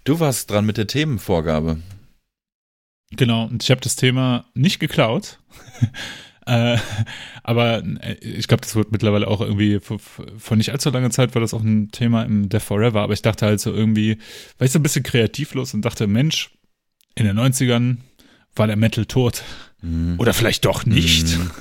du 0.03 0.19
warst 0.19 0.51
dran 0.51 0.65
mit 0.65 0.77
der 0.77 0.87
Themenvorgabe. 0.87 1.79
Genau, 3.11 3.45
und 3.45 3.63
ich 3.63 3.71
habe 3.71 3.81
das 3.81 3.95
Thema 3.95 4.45
nicht 4.53 4.79
geklaut. 4.79 5.39
äh, 6.45 6.77
aber 7.43 7.81
äh, 8.01 8.15
ich 8.21 8.47
glaube, 8.47 8.61
das 8.61 8.75
wird 8.75 8.91
mittlerweile 8.91 9.27
auch 9.27 9.41
irgendwie 9.41 9.79
vor 9.79 10.57
nicht 10.57 10.71
allzu 10.71 10.89
langer 10.89 11.09
Zeit 11.09 11.33
war 11.33 11.41
das 11.41 11.53
auch 11.53 11.63
ein 11.63 11.91
Thema 11.91 12.23
im 12.23 12.49
Death 12.49 12.63
Forever, 12.63 13.01
aber 13.01 13.13
ich 13.13 13.21
dachte 13.21 13.45
halt 13.45 13.61
so 13.61 13.73
irgendwie, 13.73 14.17
war 14.57 14.65
ich 14.65 14.71
so 14.71 14.79
ein 14.79 14.83
bisschen 14.83 15.03
kreativlos 15.03 15.73
und 15.73 15.83
dachte, 15.83 16.05
Mensch, 16.05 16.51
in 17.15 17.25
den 17.25 17.39
90ern 17.39 17.97
war 18.55 18.67
der 18.67 18.75
Metal 18.75 19.05
tot. 19.05 19.43
Mhm. 19.81 20.15
Oder 20.17 20.33
vielleicht 20.33 20.65
doch 20.65 20.85
nicht. 20.85 21.37
Mhm. 21.37 21.51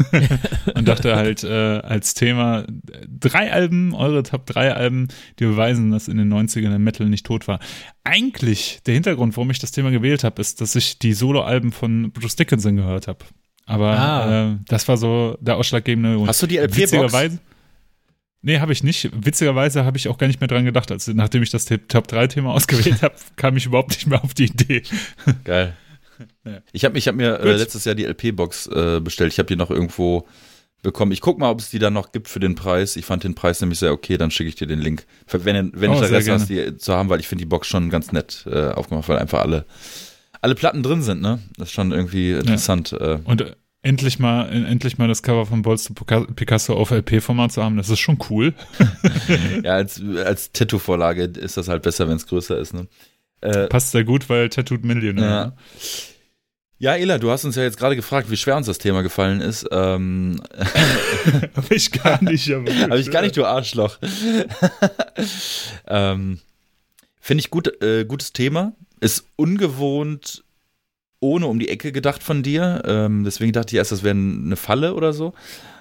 und 0.74 0.89
dachte 0.89 1.15
halt 1.15 1.44
äh, 1.44 1.78
als 1.78 2.15
Thema 2.15 2.65
drei 3.09 3.52
Alben, 3.52 3.94
eure 3.94 4.24
Top 4.24 4.44
3 4.47 4.74
Alben, 4.74 5.06
die 5.39 5.44
beweisen, 5.44 5.93
dass 5.93 6.09
in 6.09 6.16
den 6.16 6.32
90ern 6.32 6.70
der 6.70 6.81
Metal 6.81 7.09
nicht 7.09 7.24
tot 7.24 7.47
war. 7.47 7.60
Eigentlich, 8.02 8.81
der 8.86 8.94
Hintergrund, 8.94 9.36
warum 9.36 9.51
ich 9.51 9.60
das 9.60 9.70
Thema 9.70 9.90
gewählt 9.90 10.24
habe, 10.24 10.40
ist, 10.40 10.60
dass 10.60 10.74
ich 10.74 10.98
die 10.98 11.12
Solo-Alben 11.12 11.70
von 11.70 12.10
Bruce 12.10 12.35
Dickinson 12.35 12.74
gehört 12.77 13.06
habe. 13.06 13.24
Aber 13.66 13.90
Ah. 13.98 14.51
äh, 14.52 14.56
das 14.66 14.89
war 14.89 14.97
so 14.97 15.39
der 15.40 15.56
ausschlaggebende 15.56 16.16
Grund. 16.16 16.28
Hast 16.28 16.43
du 16.43 16.47
die 16.48 16.56
LP-Box? 16.56 17.39
Nee, 18.40 18.60
habe 18.60 18.73
ich 18.73 18.82
nicht. 18.82 19.10
Witzigerweise 19.15 19.85
habe 19.85 19.97
ich 19.97 20.09
auch 20.09 20.16
gar 20.19 20.27
nicht 20.28 20.40
mehr 20.40 20.48
dran 20.48 20.65
gedacht. 20.65 20.90
Also, 20.90 21.12
nachdem 21.12 21.43
ich 21.43 21.51
das 21.51 21.66
Top 21.66 22.09
3 22.09 22.28
Thema 22.28 22.52
ausgewählt 22.55 23.02
habe, 23.02 23.15
kam 23.36 23.56
ich 23.56 23.66
überhaupt 23.66 23.90
nicht 23.90 24.06
mehr 24.06 24.24
auf 24.24 24.35
die 24.35 24.47
Idee. 24.47 24.82
Geil. 25.44 25.74
Ja. 26.45 26.59
Ich 26.73 26.85
habe 26.85 26.97
ich 26.99 27.07
hab 27.09 27.15
mir 27.15 27.40
äh, 27.40 27.53
letztes 27.57 27.85
Jahr 27.85 27.95
die 27.95 28.05
LP-Box 28.05 28.66
äh, 28.69 29.01
bestellt. 29.01 29.32
Ich 29.32 29.39
habe 29.39 29.47
die 29.47 29.57
noch 29.57 29.70
irgendwo 29.70 30.27
bekommen. 30.82 31.12
Ich 31.12 31.20
guck 31.20 31.39
mal, 31.39 31.51
ob 31.51 31.61
es 31.61 31.70
die 31.70 31.78
dann 31.78 31.93
noch 31.93 32.12
gibt 32.12 32.28
für 32.28 32.40
den 32.40 32.55
Preis. 32.55 32.97
Ich 32.97 33.05
fand 33.05 33.24
den 33.24 33.35
Preis 33.35 33.61
nämlich 33.61 33.78
sehr 33.81 33.93
okay, 33.93 34.16
dann 34.16 34.31
schicke 34.31 34.49
ich 34.49 34.55
dir 34.55 34.66
den 34.66 34.81
Link. 34.81 35.07
Wenn, 35.27 35.73
wenn 35.74 35.90
Oh, 35.90 35.95
Interesse 35.95 36.32
hast, 36.32 36.49
die 36.49 36.77
zu 36.77 36.95
haben, 36.95 37.09
weil 37.09 37.20
ich 37.20 37.28
finde 37.28 37.43
die 37.43 37.49
Box 37.49 37.66
schon 37.66 37.90
ganz 37.90 38.12
nett 38.12 38.45
äh, 38.51 38.69
aufgemacht, 38.70 39.09
weil 39.09 39.19
einfach 39.19 39.40
alle, 39.40 39.66
alle 40.40 40.55
Platten 40.55 40.82
drin 40.82 41.03
sind, 41.03 41.20
ne? 41.20 41.40
Das 41.57 41.69
ist 41.69 41.74
schon 41.74 41.90
irgendwie 41.93 42.32
interessant. 42.32 42.93
Äh, 42.93 43.19
Und 43.24 43.40
äh, 43.43 43.55
endlich 43.82 44.19
mal, 44.20 44.49
äh, 44.53 44.65
endlich 44.70 44.99
mal 44.99 45.09
das 45.09 45.23
Cover 45.24 45.47
von 45.47 45.62
Bolz 45.62 45.90
Pica- 45.90 46.32
Picasso 46.32 46.74
auf 46.74 46.90
LP-Format 46.93 47.53
zu 47.53 47.62
haben, 47.62 47.77
das 47.77 47.89
ist 47.90 47.99
schon 47.99 48.19
cool. 48.31 48.55
ja, 49.65 49.73
als, 49.74 50.01
als 50.24 50.53
Tattoo-Vorlage 50.53 51.24
ist 51.24 51.57
das 51.57 51.69
halt 51.69 51.82
besser, 51.82 52.09
wenn 52.09 52.16
es 52.16 52.27
größer 52.27 52.57
ist, 52.59 52.73
ne? 52.74 52.86
Äh, 53.40 53.69
Passt 53.69 53.93
sehr 53.93 54.05
gut, 54.05 54.28
weil 54.28 54.48
Tattooed 54.48 54.85
Millionaire. 54.85 55.28
Ja. 55.28 55.44
ne? 55.47 55.52
ja, 56.78 56.97
Ela, 56.97 57.19
du 57.19 57.31
hast 57.31 57.44
uns 57.44 57.56
ja 57.56 57.62
jetzt 57.62 57.78
gerade 57.78 57.97
gefragt, 57.97 58.31
wie 58.31 58.36
schwer 58.36 58.56
uns 58.56 58.66
das 58.66 58.78
Thema 58.78 59.02
gefallen 59.02 59.40
ist. 59.40 59.66
Ähm, 59.70 60.40
Hab 61.55 61.70
ich 61.70 61.90
gar 61.93 62.23
nicht. 62.28 62.52
Aber 62.52 62.70
Habe 62.73 63.01
ich 63.01 63.10
gar 63.10 63.23
nicht, 63.23 63.36
du 63.36 63.44
Arschloch. 63.44 63.98
ähm, 65.86 66.39
Finde 67.20 67.40
ich 67.40 67.51
gut, 67.51 67.82
äh, 67.82 68.05
gutes 68.05 68.32
Thema. 68.32 68.73
Ist 69.01 69.24
ungewohnt 69.36 70.44
ohne 71.20 71.47
um 71.47 71.59
die 71.59 71.69
Ecke 71.69 71.93
gedacht 71.93 72.23
von 72.23 72.43
dir. 72.43 72.82
Ähm, 72.86 73.24
deswegen 73.24 73.52
dachte 73.52 73.74
ich 73.74 73.78
erst, 73.78 73.93
das 73.93 74.02
wäre 74.02 74.15
eine 74.15 74.56
Falle 74.56 74.94
oder 74.94 75.12
so. 75.12 75.35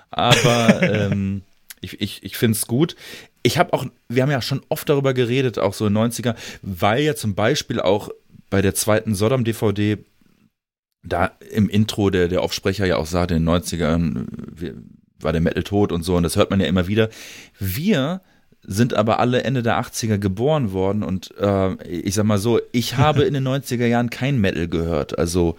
Aber 0.10 0.82
ähm, 0.82 1.42
ich, 1.82 2.02
ich, 2.02 2.24
ich 2.24 2.38
finde 2.38 2.56
es 2.58 2.66
gut. 2.68 2.96
Ich 3.44 3.58
habe 3.58 3.74
auch, 3.74 3.86
wir 4.10 4.24
haben 4.24 4.32
ja 4.32 4.42
schon 4.42 4.62
oft 4.70 4.90
darüber 4.90 5.14
geredet, 5.14 5.60
auch 5.60 5.74
so 5.74 5.88
in 5.88 5.94
den 5.94 6.12
90er, 6.12 6.36
weil 6.62 7.04
ja 7.04 7.16
zum 7.16 7.36
Beispiel 7.36 7.80
auch 7.80 8.10
bei 8.50 8.62
der 8.62 8.76
zweiten 8.76 9.16
Sodom-DVD 9.16 9.98
da 11.04 11.32
im 11.52 11.70
Intro 11.70 12.10
der, 12.10 12.28
der 12.28 12.42
Aufsprecher 12.42 12.86
ja 12.86 12.98
auch 12.98 13.06
sagte, 13.06 13.36
in 13.36 13.46
den 13.46 13.50
90ern 13.50 14.26
wir, 14.54 14.76
war 15.20 15.32
der 15.32 15.42
Metal 15.42 15.64
tot 15.64 15.92
und 15.92 16.04
so, 16.04 16.16
und 16.16 16.24
das 16.24 16.36
hört 16.36 16.50
man 16.50 16.60
ja 16.60 16.68
immer 16.68 16.88
wieder. 16.88 17.10
Wir 17.60 18.22
sind 18.64 18.94
aber 18.94 19.20
alle 19.20 19.44
Ende 19.44 19.64
der 19.64 19.80
80er 19.80 20.18
geboren 20.18 20.74
worden 20.74 21.04
und 21.04 21.34
äh, 21.40 21.82
ich 21.88 22.16
sag 22.16 22.26
mal 22.26 22.38
so, 22.38 22.60
ich 22.72 22.98
habe 22.98 23.24
in 23.24 23.34
den 23.34 23.48
90er 23.48 23.86
Jahren 23.86 24.10
kein 24.10 24.40
Metal 24.40 24.68
gehört. 24.68 25.18
Also 25.18 25.58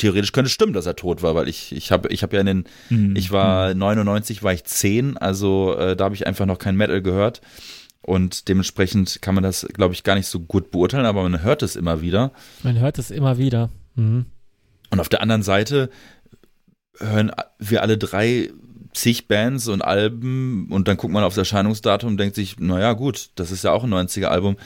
theoretisch 0.00 0.32
könnte 0.32 0.46
es 0.48 0.52
stimmen, 0.52 0.72
dass 0.72 0.86
er 0.86 0.96
tot 0.96 1.22
war, 1.22 1.34
weil 1.34 1.48
ich, 1.48 1.72
ich 1.72 1.92
habe 1.92 2.08
ich 2.08 2.22
hab 2.22 2.32
ja 2.32 2.40
in 2.40 2.46
den, 2.46 2.64
Hm. 2.88 3.14
ich 3.16 3.30
war 3.30 3.74
99, 3.74 4.42
war 4.42 4.52
ich 4.52 4.64
10, 4.64 5.16
also 5.16 5.76
äh, 5.76 5.94
da 5.96 6.04
habe 6.04 6.14
ich 6.14 6.26
einfach 6.26 6.46
noch 6.46 6.58
kein 6.58 6.76
Metal 6.76 7.02
gehört. 7.02 7.40
Und 8.02 8.48
dementsprechend 8.48 9.20
kann 9.20 9.34
man 9.34 9.44
das, 9.44 9.66
glaube 9.74 9.92
ich, 9.94 10.02
gar 10.04 10.14
nicht 10.14 10.26
so 10.26 10.40
gut 10.40 10.70
beurteilen, 10.70 11.04
aber 11.04 11.22
man 11.22 11.42
hört 11.42 11.62
es 11.62 11.76
immer 11.76 12.00
wieder. 12.00 12.32
Man 12.62 12.78
hört 12.80 12.98
es 12.98 13.10
immer 13.10 13.36
wieder. 13.36 13.68
Mhm. 13.94 14.24
Und 14.90 15.00
auf 15.00 15.10
der 15.10 15.20
anderen 15.20 15.42
Seite 15.42 15.90
hören 16.98 17.30
wir 17.58 17.82
alle 17.82 17.98
drei 17.98 18.50
zig 18.92 19.28
Bands 19.28 19.68
und 19.68 19.82
Alben 19.82 20.66
und 20.70 20.88
dann 20.88 20.96
guckt 20.96 21.12
man 21.12 21.22
aufs 21.22 21.36
Erscheinungsdatum 21.36 22.10
und 22.10 22.16
denkt 22.16 22.34
sich, 22.34 22.58
naja 22.58 22.94
gut, 22.94 23.30
das 23.36 23.50
ist 23.50 23.64
ja 23.64 23.72
auch 23.72 23.84
ein 23.84 23.92
90er-Album. 23.92 24.56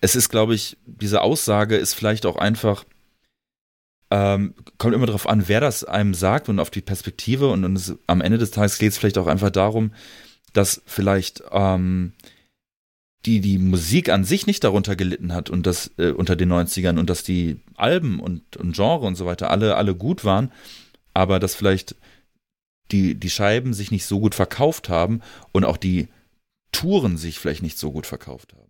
Es 0.00 0.16
ist, 0.16 0.28
glaube 0.28 0.54
ich, 0.54 0.78
diese 0.86 1.22
Aussage 1.22 1.76
ist 1.76 1.94
vielleicht 1.94 2.24
auch 2.24 2.36
einfach, 2.36 2.84
ähm, 4.16 4.54
kommt 4.78 4.94
immer 4.94 5.06
darauf 5.06 5.28
an, 5.28 5.46
wer 5.46 5.60
das 5.60 5.84
einem 5.84 6.14
sagt 6.14 6.48
und 6.48 6.58
auf 6.58 6.70
die 6.70 6.80
Perspektive 6.80 7.48
und, 7.50 7.64
und 7.64 7.76
es, 7.76 7.94
am 8.06 8.22
Ende 8.22 8.38
des 8.38 8.50
Tages 8.50 8.78
geht 8.78 8.92
es 8.92 8.98
vielleicht 8.98 9.18
auch 9.18 9.26
einfach 9.26 9.50
darum, 9.50 9.92
dass 10.54 10.80
vielleicht 10.86 11.42
ähm, 11.52 12.12
die, 13.26 13.40
die 13.40 13.58
Musik 13.58 14.08
an 14.08 14.24
sich 14.24 14.46
nicht 14.46 14.64
darunter 14.64 14.96
gelitten 14.96 15.34
hat 15.34 15.50
und 15.50 15.66
das 15.66 15.90
äh, 15.98 16.12
unter 16.12 16.34
den 16.34 16.50
90ern 16.50 16.98
und 16.98 17.10
dass 17.10 17.24
die 17.24 17.60
Alben 17.74 18.20
und, 18.20 18.56
und 18.56 18.74
Genre 18.74 19.06
und 19.06 19.16
so 19.16 19.26
weiter 19.26 19.50
alle, 19.50 19.76
alle 19.76 19.94
gut 19.94 20.24
waren, 20.24 20.50
aber 21.12 21.38
dass 21.38 21.54
vielleicht 21.54 21.96
die, 22.92 23.16
die 23.16 23.30
Scheiben 23.30 23.74
sich 23.74 23.90
nicht 23.90 24.06
so 24.06 24.20
gut 24.20 24.34
verkauft 24.34 24.88
haben 24.88 25.20
und 25.52 25.64
auch 25.64 25.76
die 25.76 26.08
Touren 26.72 27.18
sich 27.18 27.38
vielleicht 27.38 27.62
nicht 27.62 27.78
so 27.78 27.90
gut 27.92 28.06
verkauft 28.06 28.54
haben. 28.54 28.65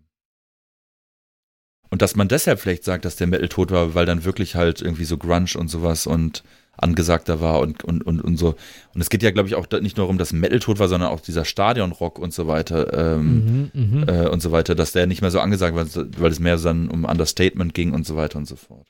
Und 1.97 2.03
dass 2.03 2.15
man 2.15 2.29
deshalb 2.29 2.61
vielleicht 2.61 2.85
sagt, 2.85 3.07
dass 3.07 3.17
der 3.17 3.27
Metal 3.27 3.49
tot 3.49 3.71
war, 3.71 3.95
weil 3.95 4.05
dann 4.05 4.25
wirklich 4.25 4.55
halt 4.55 4.83
irgendwie 4.83 5.07
so 5.07 5.17
Grunge 5.17 5.49
und 5.57 5.69
sowas 5.69 6.07
und 6.07 6.43
angesagter 6.77 7.41
war 7.41 7.61
und, 7.61 7.85
und, 7.85 8.03
und, 8.03 8.21
und 8.21 8.37
so. 8.37 8.55
Und 8.93 9.01
es 9.01 9.09
geht 9.09 9.23
ja, 9.23 9.31
glaube 9.31 9.49
ich, 9.49 9.55
auch 9.55 9.67
nicht 9.81 9.97
nur 9.97 10.05
darum, 10.05 10.19
dass 10.19 10.35
Metal 10.35 10.59
tot 10.59 10.79
war, 10.79 10.89
sondern 10.89 11.09
auch 11.09 11.23
dieser 11.23 11.47
Stadionrock 11.47 12.19
und 12.19 12.35
so 12.35 12.47
weiter. 12.49 12.93
Ähm, 13.17 13.71
Mhm, 13.73 14.01
mhm. 14.01 14.09
äh, 14.11 14.29
und 14.29 14.43
so 14.43 14.53
weiter, 14.53 14.75
dass 14.75 14.93
der 14.93 15.07
nicht 15.07 15.23
mehr 15.23 15.31
so 15.31 15.41
angesagt 15.41 15.75
war, 15.75 15.87
weil 16.21 16.31
es 16.31 16.39
mehr 16.39 16.59
dann 16.59 16.89
um 16.91 17.07
Understatement 17.07 17.73
ging 17.73 17.95
und 17.95 18.05
so 18.07 18.15
weiter 18.15 18.37
und 18.37 18.47
so 18.47 18.57
fort. 18.57 18.87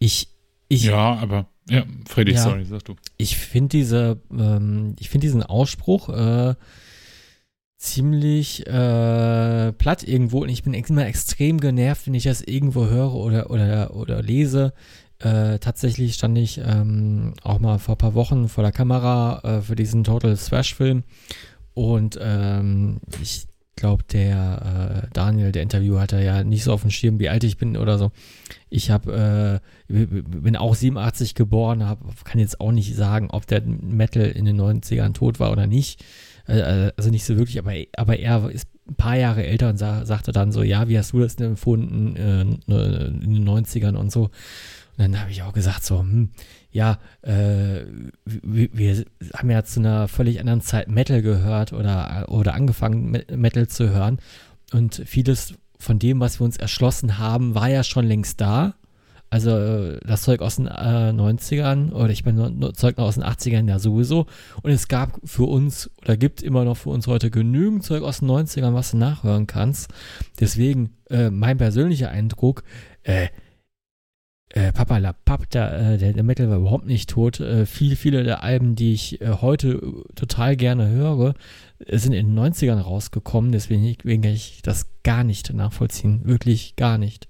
Ich, 0.00 0.26
ich, 0.66 0.82
Ja, 0.82 1.14
aber, 1.14 1.46
ja, 1.70 1.84
Freddy, 2.08 2.32
Ja. 2.32 2.42
sorry, 2.42 2.64
sag 2.64 2.84
du. 2.86 2.96
ich 3.18 3.36
finde 3.36 3.68
diese, 3.68 4.20
ähm, 4.32 4.96
ich 4.98 5.10
finde 5.10 5.28
diesen 5.28 5.44
Ausspruch 5.44 6.08
äh, 6.08 6.56
ziemlich 7.78 8.66
äh, 8.66 9.72
platt 9.72 10.02
irgendwo 10.02 10.42
und 10.42 10.48
ich 10.48 10.64
bin 10.64 10.74
immer 10.74 11.06
extrem 11.06 11.60
genervt, 11.60 12.06
wenn 12.06 12.14
ich 12.14 12.24
das 12.24 12.42
irgendwo 12.42 12.86
höre 12.86 13.14
oder 13.14 13.50
oder 13.50 13.94
oder 13.94 14.20
lese. 14.20 14.72
Äh, 15.20 15.58
tatsächlich 15.58 16.14
stand 16.14 16.36
ich 16.38 16.58
ähm, 16.58 17.34
auch 17.42 17.58
mal 17.58 17.78
vor 17.78 17.94
ein 17.94 17.98
paar 17.98 18.14
Wochen 18.14 18.48
vor 18.48 18.62
der 18.62 18.72
Kamera 18.72 19.40
äh, 19.42 19.62
für 19.62 19.76
diesen 19.76 20.04
Total 20.04 20.36
Thrash 20.36 20.74
Film 20.74 21.04
und 21.74 22.18
ähm, 22.20 23.00
ich 23.22 23.46
glaube 23.76 24.02
der 24.12 25.04
äh, 25.04 25.08
Daniel, 25.12 25.52
der 25.52 25.62
Interviewer, 25.62 26.00
hatte 26.00 26.20
ja 26.20 26.42
nicht 26.42 26.64
so 26.64 26.72
auf 26.72 26.82
dem 26.82 26.90
Schirm, 26.90 27.20
wie 27.20 27.28
alt 27.28 27.44
ich 27.44 27.58
bin 27.58 27.76
oder 27.76 27.96
so. 27.96 28.10
Ich 28.70 28.90
habe 28.90 29.60
äh, 29.88 30.06
bin 30.06 30.56
auch 30.56 30.74
87 30.74 31.34
geboren, 31.36 31.86
hab, 31.86 32.24
kann 32.24 32.40
jetzt 32.40 32.60
auch 32.60 32.72
nicht 32.72 32.94
sagen, 32.96 33.28
ob 33.30 33.46
der 33.46 33.62
Metal 33.62 34.24
in 34.24 34.44
den 34.44 34.60
90ern 34.60 35.14
tot 35.14 35.38
war 35.38 35.52
oder 35.52 35.68
nicht. 35.68 36.04
Äh, 36.48 36.92
also 36.96 37.10
nicht 37.10 37.24
so 37.24 37.36
wirklich, 37.36 37.58
aber, 37.58 37.72
aber 37.96 38.18
er 38.18 38.50
ist 38.50 38.68
ein 38.88 38.94
paar 38.94 39.16
Jahre 39.16 39.46
älter 39.46 39.68
und 39.68 39.76
sa 39.76 40.04
sagte 40.06 40.32
dann 40.32 40.50
so, 40.50 40.62
ja, 40.62 40.88
wie 40.88 40.98
hast 40.98 41.12
du 41.12 41.20
das 41.20 41.36
denn 41.36 41.50
empfunden 41.50 42.16
äh, 42.16 42.40
in 42.40 43.34
den 43.34 43.48
90ern 43.48 43.94
und 43.96 44.10
so. 44.10 44.24
Und 44.24 44.32
dann 44.98 45.20
habe 45.20 45.30
ich 45.30 45.42
auch 45.42 45.52
gesagt 45.52 45.84
so, 45.84 46.00
hm, 46.00 46.30
ja, 46.72 46.98
äh, 47.22 47.82
wir, 48.24 48.68
wir 48.72 49.04
haben 49.34 49.50
ja 49.50 49.62
zu 49.62 49.80
einer 49.80 50.08
völlig 50.08 50.40
anderen 50.40 50.60
Zeit 50.60 50.88
Metal 50.88 51.22
gehört 51.22 51.72
oder, 51.72 52.26
oder 52.28 52.54
angefangen 52.54 53.10
Me- 53.10 53.24
Metal 53.36 53.68
zu 53.68 53.90
hören 53.90 54.18
und 54.72 55.02
vieles 55.06 55.54
von 55.78 55.98
dem, 55.98 56.18
was 56.18 56.40
wir 56.40 56.44
uns 56.44 56.56
erschlossen 56.56 57.18
haben, 57.18 57.54
war 57.54 57.68
ja 57.68 57.84
schon 57.84 58.06
längst 58.06 58.40
da. 58.40 58.74
Also 59.30 59.98
das 59.98 60.22
Zeug 60.22 60.40
aus 60.40 60.56
den 60.56 60.66
äh, 60.66 60.70
90ern 60.70 61.92
oder 61.92 62.10
ich 62.10 62.24
meine 62.24 62.72
Zeug 62.72 62.96
aus 62.98 63.16
den 63.16 63.24
80ern 63.24 63.68
ja 63.68 63.78
sowieso. 63.78 64.26
Und 64.62 64.70
es 64.70 64.88
gab 64.88 65.20
für 65.24 65.44
uns 65.44 65.90
oder 66.02 66.16
gibt 66.16 66.42
immer 66.42 66.64
noch 66.64 66.78
für 66.78 66.90
uns 66.90 67.06
heute 67.06 67.30
genügend 67.30 67.84
Zeug 67.84 68.02
aus 68.02 68.20
den 68.20 68.30
90ern, 68.30 68.72
was 68.72 68.92
du 68.92 68.96
nachhören 68.96 69.46
kannst. 69.46 69.90
Deswegen 70.40 70.96
äh, 71.10 71.30
mein 71.30 71.58
persönlicher 71.58 72.10
Eindruck, 72.10 72.62
äh, 73.02 73.28
äh, 74.50 74.72
Papa 74.72 74.96
La 74.96 75.12
Papp, 75.12 75.50
der, 75.50 75.78
äh, 75.78 75.98
der, 75.98 76.14
der 76.14 76.22
Metal 76.22 76.48
war 76.48 76.56
überhaupt 76.56 76.86
nicht 76.86 77.10
tot. 77.10 77.38
Äh, 77.40 77.66
viel, 77.66 77.96
viele 77.96 78.24
der 78.24 78.42
Alben, 78.42 78.76
die 78.76 78.94
ich 78.94 79.20
äh, 79.20 79.28
heute 79.42 79.72
äh, 79.72 80.14
total 80.14 80.56
gerne 80.56 80.88
höre, 80.88 81.34
sind 81.86 82.14
in 82.14 82.34
den 82.34 82.38
90ern 82.38 82.80
rausgekommen. 82.80 83.52
Deswegen 83.52 83.94
kann 83.98 84.32
ich 84.32 84.62
das 84.62 84.86
gar 85.02 85.22
nicht 85.22 85.52
nachvollziehen. 85.52 86.22
Wirklich 86.24 86.76
gar 86.76 86.96
nicht. 86.96 87.28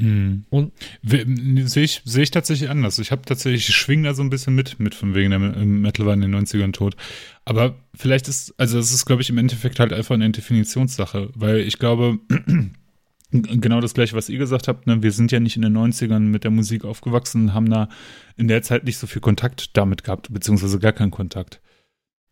Mhm. 0.00 0.44
Und 0.50 0.72
sehe 1.02 1.82
ich, 1.82 2.02
seh 2.04 2.22
ich 2.22 2.30
tatsächlich 2.30 2.70
anders. 2.70 2.98
Ich 2.98 3.10
habe 3.10 3.22
tatsächlich, 3.22 3.68
ich 3.68 3.74
schwing 3.74 4.04
da 4.04 4.14
so 4.14 4.22
ein 4.22 4.30
bisschen 4.30 4.54
mit, 4.54 4.78
mit 4.78 4.94
von 4.94 5.14
wegen 5.14 5.30
der 5.30 5.38
Metal 5.40 6.06
war 6.06 6.14
in 6.14 6.20
den 6.20 6.34
90ern 6.34 6.72
tot. 6.72 6.96
Aber 7.44 7.74
vielleicht 7.94 8.28
ist, 8.28 8.54
also 8.58 8.78
es 8.78 8.92
ist, 8.92 9.06
glaube 9.06 9.22
ich, 9.22 9.30
im 9.30 9.38
Endeffekt 9.38 9.80
halt 9.80 9.92
einfach 9.92 10.14
eine 10.14 10.30
Definitionssache, 10.30 11.30
weil 11.34 11.58
ich 11.58 11.78
glaube, 11.78 12.18
genau 13.32 13.80
das 13.80 13.94
gleiche, 13.94 14.14
was 14.14 14.28
ihr 14.28 14.38
gesagt 14.38 14.68
habt, 14.68 14.86
ne? 14.86 15.02
wir 15.02 15.10
sind 15.10 15.32
ja 15.32 15.40
nicht 15.40 15.56
in 15.56 15.62
den 15.62 15.76
90ern 15.76 16.20
mit 16.20 16.44
der 16.44 16.50
Musik 16.52 16.84
aufgewachsen, 16.84 17.52
haben 17.52 17.68
da 17.68 17.88
in 18.36 18.46
der 18.46 18.62
Zeit 18.62 18.84
nicht 18.84 18.98
so 18.98 19.06
viel 19.06 19.20
Kontakt 19.20 19.76
damit 19.76 20.04
gehabt, 20.04 20.32
beziehungsweise 20.32 20.78
gar 20.78 20.92
keinen 20.92 21.10
Kontakt. 21.10 21.60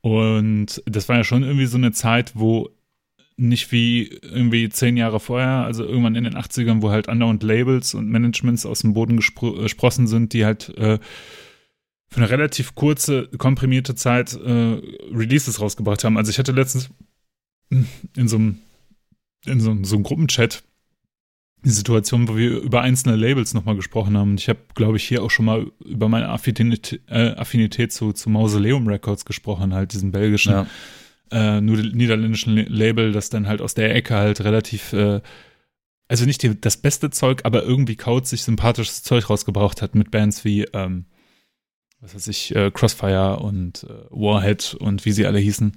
Und 0.02 0.82
das 0.86 1.08
war 1.08 1.16
ja 1.16 1.24
schon 1.24 1.42
irgendwie 1.42 1.66
so 1.66 1.78
eine 1.78 1.90
Zeit, 1.90 2.32
wo 2.36 2.70
nicht 3.36 3.70
wie 3.70 4.06
irgendwie 4.22 4.68
zehn 4.68 4.96
Jahre 4.96 5.20
vorher, 5.20 5.64
also 5.64 5.84
irgendwann 5.84 6.14
in 6.14 6.24
den 6.24 6.36
80ern, 6.36 6.80
wo 6.80 6.90
halt 6.90 7.08
andauernd 7.08 7.42
Labels 7.42 7.94
und 7.94 8.08
Managements 8.08 8.64
aus 8.64 8.80
dem 8.80 8.94
Boden 8.94 9.16
gespro 9.16 9.52
gesprossen 9.52 10.06
sind, 10.06 10.32
die 10.32 10.44
halt 10.44 10.70
äh, 10.78 10.98
für 12.08 12.16
eine 12.16 12.30
relativ 12.30 12.74
kurze, 12.74 13.28
komprimierte 13.36 13.94
Zeit 13.94 14.34
äh, 14.34 14.80
Releases 15.12 15.60
rausgebracht 15.60 16.04
haben. 16.04 16.16
Also 16.16 16.30
ich 16.30 16.38
hatte 16.38 16.52
letztens 16.52 16.88
in 17.68 18.28
so 18.28 18.36
einem, 18.36 18.58
in 19.44 19.60
so, 19.60 19.76
so 19.82 19.96
einem 19.96 20.04
Gruppenchat 20.04 20.62
die 21.64 21.70
Situation, 21.70 22.28
wo 22.28 22.36
wir 22.36 22.60
über 22.60 22.82
einzelne 22.82 23.16
Labels 23.16 23.52
nochmal 23.52 23.76
gesprochen 23.76 24.16
haben. 24.16 24.30
Und 24.30 24.40
ich 24.40 24.48
habe, 24.48 24.60
glaube 24.74 24.96
ich, 24.98 25.04
hier 25.04 25.22
auch 25.22 25.30
schon 25.30 25.46
mal 25.46 25.66
über 25.84 26.08
meine 26.08 26.28
Affinität, 26.28 27.02
äh, 27.08 27.30
Affinität 27.30 27.92
zu, 27.92 28.12
zu 28.12 28.30
Mausoleum 28.30 28.86
Records 28.86 29.24
gesprochen, 29.24 29.74
halt 29.74 29.92
diesen 29.92 30.12
belgischen 30.12 30.52
ja 30.52 30.66
äh, 31.30 31.60
niederländischen 31.60 32.56
Label, 32.56 33.12
das 33.12 33.30
dann 33.30 33.46
halt 33.46 33.60
aus 33.60 33.74
der 33.74 33.94
Ecke 33.94 34.14
halt 34.14 34.42
relativ, 34.42 34.92
äh, 34.92 35.20
also 36.08 36.24
nicht 36.24 36.42
die, 36.42 36.60
das 36.60 36.76
beste 36.76 37.10
Zeug, 37.10 37.40
aber 37.44 37.62
irgendwie 37.62 37.96
sich 38.24 38.42
sympathisches 38.42 39.02
Zeug 39.02 39.28
rausgebraucht 39.28 39.82
hat 39.82 39.94
mit 39.94 40.10
Bands 40.10 40.44
wie, 40.44 40.62
ähm, 40.72 41.06
was 42.00 42.14
weiß 42.14 42.28
ich, 42.28 42.54
äh, 42.54 42.70
Crossfire 42.70 43.38
und 43.40 43.84
äh, 43.84 44.06
Warhead 44.10 44.74
und 44.78 45.04
wie 45.04 45.12
sie 45.12 45.26
alle 45.26 45.38
hießen. 45.38 45.72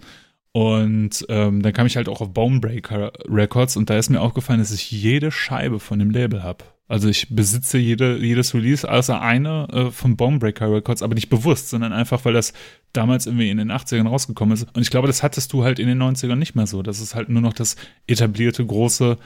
Und 0.51 1.26
ähm, 1.30 1.61
dann 1.61 1.73
kam 1.73 1.88
ich 1.88 1.95
halt 1.95 2.09
auch 2.09 2.21
auf 2.21 2.34
Bonebreaker 2.34 3.13
Records 3.27 3.77
und 3.77 3.89
da 3.89 3.97
ist 3.97 4.09
mir 4.09 4.21
aufgefallen, 4.21 4.59
dass 4.59 4.71
ich 4.71 4.91
jede 4.91 5.31
Scheibe 5.31 5.80
von 5.80 5.99
dem 5.99 6.09
Label 6.09 6.43
habe. 6.43 6.65
Also 6.90 7.07
ich 7.07 7.28
besitze 7.30 7.78
jede, 7.78 8.18
jedes 8.18 8.56
Release, 8.56 8.90
außer 8.90 9.22
eine 9.22 9.68
äh, 9.72 9.91
von 9.91 10.18
Bonebreaker 10.18 10.74
Records, 10.74 11.03
aber 11.03 11.14
nicht 11.14 11.30
bewusst, 11.30 11.70
sondern 11.70 11.94
einfach, 11.94 12.26
weil 12.26 12.34
das 12.34 12.52
damals 12.94 13.28
irgendwie 13.28 13.52
in 13.52 13.60
den 13.60 13.72
80ern 13.72 14.07
rausgekommen 14.07 14.56
ist. 14.56 14.68
Und 14.76 14.82
ich 14.82 14.90
glaube, 14.90 15.06
das 15.06 15.22
hattest 15.22 15.53
du 15.53 15.64
halt 15.64 15.78
in 15.78 15.88
den 15.88 16.02
90ern 16.02 16.36
nicht 16.36 16.56
mehr 16.56 16.66
so. 16.66 16.82
Das 16.82 16.99
ist 16.99 17.14
halt 17.14 17.30
nur 17.30 17.44
noch 17.44 17.53
das 17.53 17.76
etablierte, 18.07 18.66
große, 18.66 19.20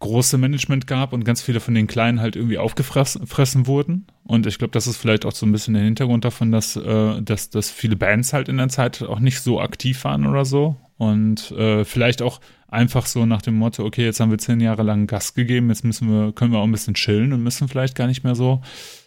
große 0.00 0.36
Management 0.36 0.86
gab 0.86 1.14
und 1.14 1.24
ganz 1.24 1.40
viele 1.40 1.60
von 1.60 1.72
den 1.72 1.86
Kleinen 1.86 2.20
halt 2.20 2.36
irgendwie 2.36 2.58
aufgefressen 2.58 3.66
wurden. 3.66 4.06
Und 4.24 4.46
ich 4.46 4.58
glaube, 4.58 4.72
das 4.72 4.86
ist 4.86 4.98
vielleicht 4.98 5.24
auch 5.24 5.32
so 5.32 5.46
ein 5.46 5.52
bisschen 5.52 5.72
der 5.72 5.84
Hintergrund 5.84 6.26
davon, 6.26 6.52
dass, 6.52 6.76
äh, 6.76 7.22
dass, 7.22 7.48
dass 7.48 7.70
viele 7.70 7.96
Bands 7.96 8.34
halt 8.34 8.50
in 8.50 8.58
der 8.58 8.68
Zeit 8.68 9.00
auch 9.02 9.20
nicht 9.20 9.40
so 9.40 9.62
aktiv 9.62 10.04
waren 10.04 10.26
oder 10.26 10.44
so. 10.44 10.76
Und 10.98 11.52
äh, 11.52 11.86
vielleicht 11.86 12.20
auch 12.20 12.42
einfach 12.70 13.06
so 13.06 13.26
nach 13.26 13.42
dem 13.42 13.56
Motto, 13.56 13.84
okay, 13.84 14.04
jetzt 14.04 14.20
haben 14.20 14.30
wir 14.30 14.38
zehn 14.38 14.60
Jahre 14.60 14.82
lang 14.82 15.06
Gas 15.06 15.34
gegeben, 15.34 15.68
jetzt 15.68 15.84
müssen 15.84 16.08
wir, 16.08 16.32
können 16.32 16.52
wir 16.52 16.58
auch 16.60 16.64
ein 16.64 16.72
bisschen 16.72 16.94
chillen 16.94 17.32
und 17.32 17.42
müssen 17.42 17.68
vielleicht 17.68 17.94
gar 17.94 18.06
nicht 18.06 18.24
mehr 18.24 18.34
so 18.34 18.62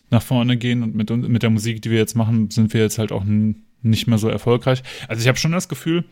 nach 0.10 0.22
vorne 0.22 0.57
gehen 0.57 0.84
und 0.84 0.95
mit, 0.95 1.10
mit 1.10 1.44
der 1.44 1.49
Musik, 1.49 1.81
die 1.81 1.90
wir 1.90 1.98
jetzt 1.98 2.15
machen, 2.15 2.52
sind 2.52 2.73
wir 2.73 2.81
jetzt 2.81 2.99
halt 2.99 3.11
auch 3.11 3.23
nicht 3.81 4.07
mehr 4.07 4.18
so 4.18 4.30
erfolgreich. 4.30 4.84
Also 5.07 5.22
ich 5.22 5.27
habe 5.27 5.38
schon 5.38 5.52
das 5.52 5.69
Gefühl, 5.69 6.06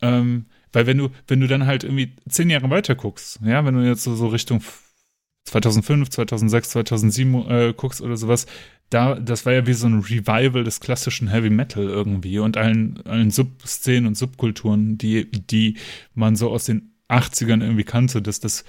ähm, 0.00 0.46
weil 0.72 0.86
wenn 0.86 0.98
du, 0.98 1.10
wenn 1.28 1.40
du 1.40 1.46
dann 1.46 1.66
halt 1.66 1.84
irgendwie 1.84 2.16
zehn 2.28 2.50
Jahre 2.50 2.70
weiter 2.70 2.94
guckst, 2.94 3.40
ja, 3.44 3.64
wenn 3.64 3.74
du 3.74 3.86
jetzt 3.86 4.02
so, 4.02 4.14
so 4.14 4.28
Richtung 4.28 4.62
2005, 5.44 6.10
2006, 6.10 6.70
2007 6.70 7.34
äh, 7.50 7.74
guckst 7.76 8.00
oder 8.00 8.16
sowas, 8.16 8.46
da, 8.90 9.14
das 9.14 9.46
war 9.46 9.52
ja 9.52 9.66
wie 9.66 9.72
so 9.72 9.86
ein 9.86 10.00
Revival 10.00 10.64
des 10.64 10.80
klassischen 10.80 11.28
Heavy 11.28 11.50
Metal 11.50 11.84
irgendwie 11.84 12.38
und 12.38 12.56
allen, 12.56 13.00
allen 13.06 13.30
Subszenen 13.30 14.06
und 14.06 14.16
Subkulturen, 14.16 14.98
die, 14.98 15.30
die 15.30 15.78
man 16.14 16.36
so 16.36 16.50
aus 16.50 16.64
den 16.64 16.92
80ern 17.08 17.62
irgendwie 17.62 17.84
kannte, 17.84 18.20
dass 18.22 18.40
das 18.40 18.64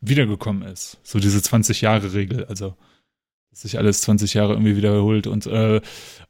wiedergekommen 0.00 0.62
ist. 0.62 0.98
So 1.02 1.18
diese 1.18 1.38
20-Jahre-Regel, 1.40 2.46
also 2.46 2.74
dass 3.50 3.62
sich 3.62 3.78
alles 3.78 4.00
20 4.02 4.34
Jahre 4.34 4.52
irgendwie 4.52 4.76
wiederholt 4.76 5.26
und 5.26 5.46
äh, 5.46 5.80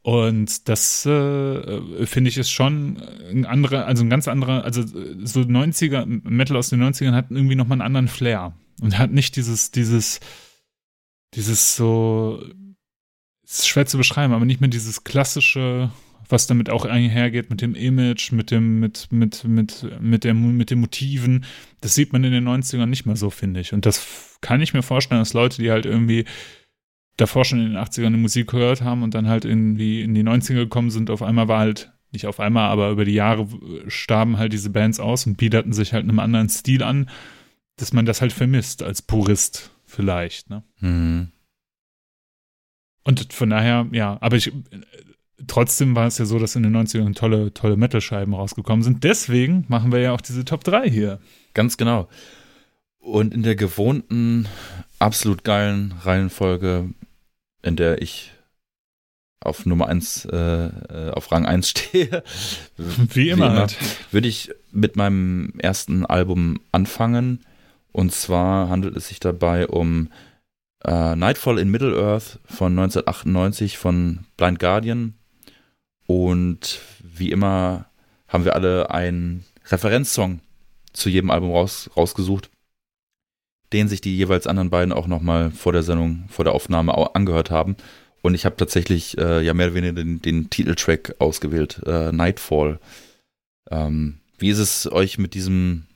und 0.01 0.67
das 0.67 1.05
äh, 1.05 2.05
finde 2.05 2.29
ich 2.29 2.37
ist 2.37 2.49
schon 2.49 2.97
ein 3.29 3.45
anderer, 3.45 3.85
also 3.85 4.03
ein 4.03 4.09
ganz 4.09 4.27
anderer, 4.27 4.63
also 4.63 4.81
so 4.83 5.41
90er, 5.41 6.05
Metal 6.07 6.57
aus 6.57 6.69
den 6.69 6.81
90ern 6.81 7.13
hat 7.13 7.27
irgendwie 7.29 7.55
nochmal 7.55 7.75
einen 7.75 7.85
anderen 7.85 8.07
Flair 8.07 8.55
und 8.81 8.97
hat 8.97 9.11
nicht 9.11 9.37
dieses, 9.37 9.71
dieses, 9.71 10.19
dieses 11.33 11.75
so 11.77 12.43
ist 13.45 13.67
schwer 13.67 13.85
zu 13.85 13.97
beschreiben, 13.97 14.33
aber 14.33 14.45
nicht 14.45 14.61
mehr 14.61 14.69
dieses 14.69 15.03
klassische, 15.03 15.91
was 16.29 16.47
damit 16.47 16.69
auch 16.69 16.85
einhergeht 16.85 17.49
mit 17.49 17.61
dem 17.61 17.75
Image, 17.75 18.31
mit 18.31 18.51
dem, 18.51 18.79
mit, 18.79 19.07
mit, 19.11 19.43
mit, 19.43 19.85
mit, 19.99 20.23
der, 20.23 20.33
mit 20.33 20.69
den 20.69 20.79
Motiven. 20.79 21.45
Das 21.81 21.93
sieht 21.95 22.13
man 22.13 22.23
in 22.23 22.31
den 22.31 22.47
90ern 22.47 22.85
nicht 22.85 23.05
mehr 23.05 23.17
so, 23.17 23.29
finde 23.29 23.59
ich. 23.59 23.73
Und 23.73 23.85
das 23.85 24.37
kann 24.41 24.61
ich 24.61 24.73
mir 24.73 24.83
vorstellen, 24.83 25.21
dass 25.21 25.33
Leute, 25.33 25.61
die 25.61 25.71
halt 25.71 25.85
irgendwie 25.85 26.25
davor 27.17 27.43
schon 27.43 27.59
in 27.59 27.73
den 27.73 27.77
80ern 27.77 28.07
eine 28.07 28.17
Musik 28.17 28.47
gehört 28.47 28.81
haben 28.81 29.03
und 29.03 29.13
dann 29.13 29.27
halt 29.27 29.43
irgendwie 29.43 30.01
in 30.01 30.15
die 30.15 30.23
90er 30.23 30.55
gekommen 30.55 30.89
sind, 30.89 31.09
auf 31.09 31.21
einmal 31.21 31.47
war 31.47 31.59
halt, 31.59 31.91
nicht 32.13 32.27
auf 32.27 32.39
einmal, 32.39 32.69
aber 32.69 32.89
über 32.89 33.05
die 33.05 33.13
Jahre 33.13 33.47
starben 33.87 34.37
halt 34.37 34.51
diese 34.51 34.69
Bands 34.69 34.99
aus 34.99 35.25
und 35.25 35.37
biederten 35.37 35.71
sich 35.71 35.93
halt 35.93 36.03
einem 36.03 36.19
anderen 36.19 36.49
Stil 36.49 36.83
an, 36.83 37.09
dass 37.77 37.93
man 37.93 38.05
das 38.05 38.21
halt 38.21 38.33
vermisst 38.33 38.83
als 38.83 39.01
Purist 39.01 39.71
vielleicht, 39.85 40.49
ne? 40.49 40.63
Mhm. 40.79 41.31
Und 43.03 43.33
von 43.33 43.49
daher, 43.49 43.87
ja, 43.91 44.17
aber 44.21 44.35
ich, 44.35 44.51
trotzdem 45.47 45.95
war 45.95 46.07
es 46.07 46.17
ja 46.17 46.25
so, 46.25 46.37
dass 46.39 46.55
in 46.55 46.63
den 46.63 46.75
90ern 46.75 47.15
tolle, 47.15 47.53
tolle 47.53 47.75
Metal-Scheiben 47.75 48.33
rausgekommen 48.33 48.83
sind. 48.83 49.03
Deswegen 49.03 49.65
machen 49.67 49.91
wir 49.91 49.99
ja 49.99 50.11
auch 50.11 50.21
diese 50.21 50.45
Top 50.45 50.63
3 50.63 50.89
hier. 50.89 51.19
Ganz 51.53 51.77
genau. 51.77 52.07
Und 52.99 53.33
in 53.33 53.41
der 53.41 53.55
gewohnten, 53.55 54.47
absolut 54.99 55.43
geilen 55.43 55.93
Reihenfolge, 56.03 56.89
in 57.63 57.75
der 57.75 58.01
ich 58.01 58.31
auf 59.39 59.65
Nummer 59.65 59.87
1, 59.87 60.25
äh, 60.25 60.37
äh, 60.37 61.11
auf 61.11 61.31
Rang 61.31 61.45
1 61.47 61.69
stehe. 61.71 62.23
Wie 62.77 62.83
immer, 62.83 63.15
Wie 63.15 63.29
immer 63.29 63.59
halt. 63.61 63.77
würde 64.11 64.27
ich 64.27 64.51
mit 64.71 64.95
meinem 64.95 65.53
ersten 65.57 66.05
Album 66.05 66.59
anfangen. 66.71 67.43
Und 67.91 68.11
zwar 68.13 68.69
handelt 68.69 68.95
es 68.95 69.07
sich 69.07 69.19
dabei 69.19 69.67
um 69.67 70.09
äh, 70.83 71.15
Nightfall 71.15 71.59
in 71.59 71.69
Middle-earth 71.69 72.39
von 72.45 72.77
1998 72.77 73.77
von 73.77 74.25
Blind 74.37 74.59
Guardian. 74.59 75.15
Und 76.07 76.79
wie 77.03 77.31
immer 77.31 77.85
haben 78.27 78.45
wir 78.45 78.55
alle 78.55 78.91
einen 78.91 79.45
Referenzsong 79.67 80.39
zu 80.93 81.09
jedem 81.09 81.31
Album 81.31 81.51
raus, 81.51 81.89
rausgesucht, 81.95 82.49
den 83.73 83.87
sich 83.87 84.01
die 84.01 84.15
jeweils 84.15 84.47
anderen 84.47 84.69
beiden 84.69 84.93
auch 84.93 85.07
nochmal 85.07 85.51
vor 85.51 85.73
der 85.73 85.83
Sendung, 85.83 86.25
vor 86.29 86.45
der 86.45 86.53
Aufnahme 86.53 87.15
angehört 87.15 87.51
haben. 87.51 87.75
Und 88.21 88.35
ich 88.35 88.45
habe 88.45 88.55
tatsächlich 88.55 89.17
äh, 89.17 89.41
ja 89.41 89.53
mehr 89.53 89.67
oder 89.67 89.75
weniger 89.75 89.93
den, 89.93 90.21
den 90.21 90.49
Titeltrack 90.49 91.15
ausgewählt, 91.19 91.81
äh, 91.85 92.11
Nightfall. 92.11 92.79
Ähm, 93.69 94.19
wie 94.37 94.49
ist 94.49 94.59
es 94.59 94.91
euch 94.91 95.17
mit 95.17 95.33
diesem, 95.33 95.87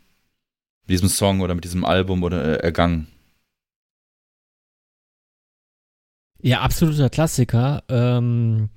diesem 0.89 1.09
Song 1.09 1.41
oder 1.41 1.55
mit 1.55 1.63
diesem 1.63 1.85
Album 1.85 2.23
oder 2.23 2.43
äh, 2.43 2.63
ergangen? 2.63 3.07
Ja, 6.41 6.61
absoluter 6.61 7.09
Klassiker. 7.09 7.83
Ähm, 7.89 8.69